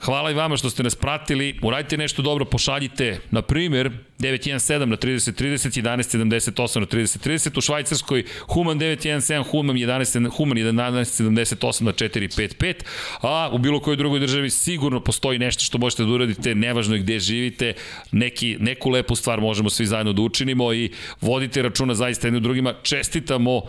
Hvala 0.05 0.31
i 0.31 0.35
vama 0.35 0.57
što 0.57 0.71
ste 0.71 0.83
nas 0.83 0.95
pratili. 0.95 1.59
Uradite 1.63 1.97
nešto 1.97 2.23
dobro, 2.23 2.45
pošaljite, 2.45 3.21
na 3.31 3.43
primjer, 3.43 3.91
917 4.19 4.85
na 4.85 4.97
3030, 4.97 5.83
1178 5.83 6.81
na 6.81 6.87
3030, 6.87 7.59
u 7.59 7.61
Švajcarskoj 7.61 8.25
Human 8.41 8.79
917, 8.79 9.51
Human 9.51 9.77
11, 9.77 10.37
Human 10.37 10.57
1178 10.59 11.83
na 11.83 11.93
455, 11.93 12.75
a 13.21 13.51
u 13.53 13.59
bilo 13.59 13.81
kojoj 13.81 13.97
drugoj 13.97 14.21
državi 14.21 14.51
sigurno 14.51 15.01
postoji 15.01 15.39
nešto 15.39 15.65
što 15.65 15.79
možete 15.79 16.05
da 16.05 16.09
uradite, 16.09 16.55
nevažno 16.55 16.95
je 16.95 17.01
gde 17.01 17.19
živite, 17.19 17.75
neki, 18.13 18.57
neku 18.61 18.91
lepu 18.91 19.17
stvar 19.17 19.41
možemo 19.41 19.71
svi 19.71 19.87
zajedno 19.87 20.13
da 20.13 20.23
učinimo 20.23 20.73
i 20.73 20.91
vodite 21.21 21.63
računa 21.63 21.95
zaista 21.95 22.27
jednim 22.27 22.43
drugima. 22.43 22.75
Čestitamo 22.83 23.63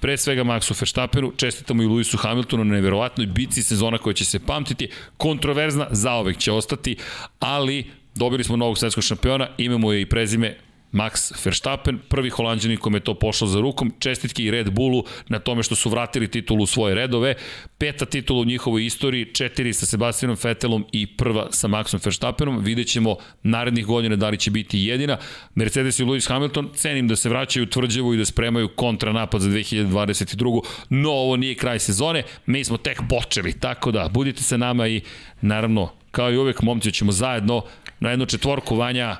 pre 0.00 0.16
svega 0.16 0.44
Maxu 0.44 0.74
Verstappenu, 0.80 1.32
čestitamo 1.36 1.82
i 1.82 1.86
Lewisu 1.86 2.16
Hamiltonu 2.16 2.64
na 2.64 2.74
neverovatnoj 2.74 3.26
bici 3.26 3.62
sezona 3.62 3.98
koja 3.98 4.14
će 4.14 4.24
se 4.24 4.38
pamtiti, 4.38 4.88
kontroverzna, 5.16 5.86
zaovek 5.90 6.38
će 6.38 6.52
ostati, 6.52 6.96
ali 7.38 7.90
dobili 8.14 8.44
smo 8.44 8.56
novog 8.56 8.78
svetskog 8.78 9.04
šampiona, 9.04 9.48
imamo 9.58 9.92
je 9.92 10.00
i 10.00 10.06
prezime 10.06 10.56
Max 10.92 11.32
Verstappen, 11.44 11.98
prvi 12.08 12.30
holandjanin 12.30 12.78
kome 12.78 12.98
je 12.98 13.04
to 13.04 13.14
pošlo 13.14 13.46
za 13.46 13.60
rukom, 13.60 13.92
čestitke 13.98 14.42
i 14.42 14.50
Red 14.50 14.70
Bullu 14.70 15.04
na 15.28 15.38
tome 15.38 15.62
što 15.62 15.74
su 15.74 15.90
vratili 15.90 16.28
titulu 16.28 16.62
u 16.62 16.66
svoje 16.66 16.94
redove, 16.94 17.34
peta 17.78 18.04
titula 18.04 18.40
u 18.40 18.44
njihovoj 18.44 18.86
istoriji, 18.86 19.34
četiri 19.34 19.72
sa 19.72 19.86
Sebastianom 19.86 20.36
Vettelom 20.42 20.86
i 20.92 21.06
prva 21.16 21.48
sa 21.52 21.68
Maxom 21.68 22.04
Verstappenom, 22.04 22.58
vidjet 22.64 22.88
ćemo 22.88 23.16
narednih 23.42 23.86
godina 23.86 24.16
da 24.16 24.28
li 24.28 24.38
će 24.38 24.50
biti 24.50 24.80
jedina. 24.80 25.18
Mercedes 25.54 25.98
i 25.98 26.04
Lewis 26.04 26.28
Hamilton, 26.28 26.70
cenim 26.74 27.08
da 27.08 27.16
se 27.16 27.28
vraćaju 27.28 27.66
tvrđevo 27.66 28.14
i 28.14 28.16
da 28.16 28.24
spremaju 28.24 28.68
kontranapad 28.68 29.40
za 29.40 29.50
2022. 29.50 30.62
No, 30.88 31.10
ovo 31.10 31.36
nije 31.36 31.54
kraj 31.54 31.78
sezone, 31.78 32.22
mi 32.46 32.64
smo 32.64 32.76
tek 32.76 33.00
počeli, 33.08 33.52
tako 33.52 33.90
da 33.90 34.08
budite 34.12 34.42
sa 34.42 34.56
nama 34.56 34.88
i 34.88 35.00
naravno, 35.40 35.92
kao 36.10 36.32
i 36.32 36.36
uvek, 36.36 36.62
momci, 36.62 36.92
ćemo 36.92 37.12
zajedno 37.12 37.64
na 38.00 38.10
jednu 38.10 38.26
četvorku 38.26 38.76
vanja 38.76 39.16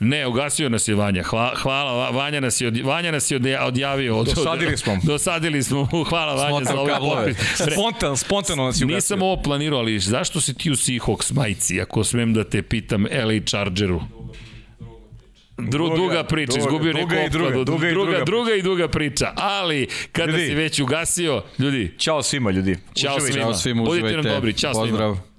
Ne, 0.00 0.26
ugasio 0.26 0.68
nas 0.68 0.88
je 0.88 0.94
Vanja. 0.94 1.22
Hvala, 1.22 1.54
hvala 1.56 2.10
Vanja 2.10 2.40
nas 2.40 2.60
je, 2.60 2.68
od, 2.68 2.78
Vanja 2.78 3.10
nas 3.10 3.30
je 3.30 3.36
od, 3.36 3.46
odjavio. 3.60 4.16
Od, 4.16 4.26
dosadili 4.26 4.76
smo. 4.76 4.98
Dosadili 5.12 5.62
smo. 5.62 5.88
Hvala 6.08 6.34
Vanja 6.34 6.64
za 6.64 6.80
ovaj 6.80 6.98
popis. 7.00 7.36
Spontan, 7.72 8.16
spontano 8.16 8.64
nas 8.64 8.80
je 8.80 8.84
ugasio. 8.84 8.96
Nisam 8.96 9.22
ovo 9.22 9.42
planirao, 9.42 9.78
ali 9.78 9.98
zašto 9.98 10.40
si 10.40 10.54
ti 10.54 10.70
u 10.70 10.74
Seahawks 10.74 11.34
majici, 11.34 11.80
ako 11.80 12.04
smem 12.04 12.34
da 12.34 12.44
te 12.44 12.62
pitam 12.62 13.02
LA 13.02 13.40
Chargeru? 13.46 14.00
Dru, 15.58 15.88
duga, 15.88 15.96
duga 15.96 16.24
priča, 16.24 16.52
duga, 16.52 16.60
izgubio 16.60 16.92
neku 16.92 17.06
opkladu. 17.06 17.30
Druga, 17.30 17.50
druga, 17.50 17.64
druga, 17.64 17.90
druga, 17.90 18.24
druga 18.24 18.54
i 18.54 18.62
druga 18.62 18.88
priča. 18.88 19.32
Ali, 19.36 19.88
kada 20.12 20.32
ljudi, 20.32 20.46
si 20.46 20.54
već 20.54 20.80
ugasio, 20.80 21.42
ljudi... 21.58 21.94
Ćao 21.98 22.22
svima, 22.22 22.50
ljudi. 22.50 22.76
Ćao 22.94 23.20
svima. 23.20 23.44
Ćao 23.44 23.54
svima, 23.54 23.84
Budite 23.84 24.12
nam 24.12 24.24
dobri. 24.24 24.52
Ćao 24.52 24.72
Pozdrav. 24.72 25.14
svima. 25.14 25.29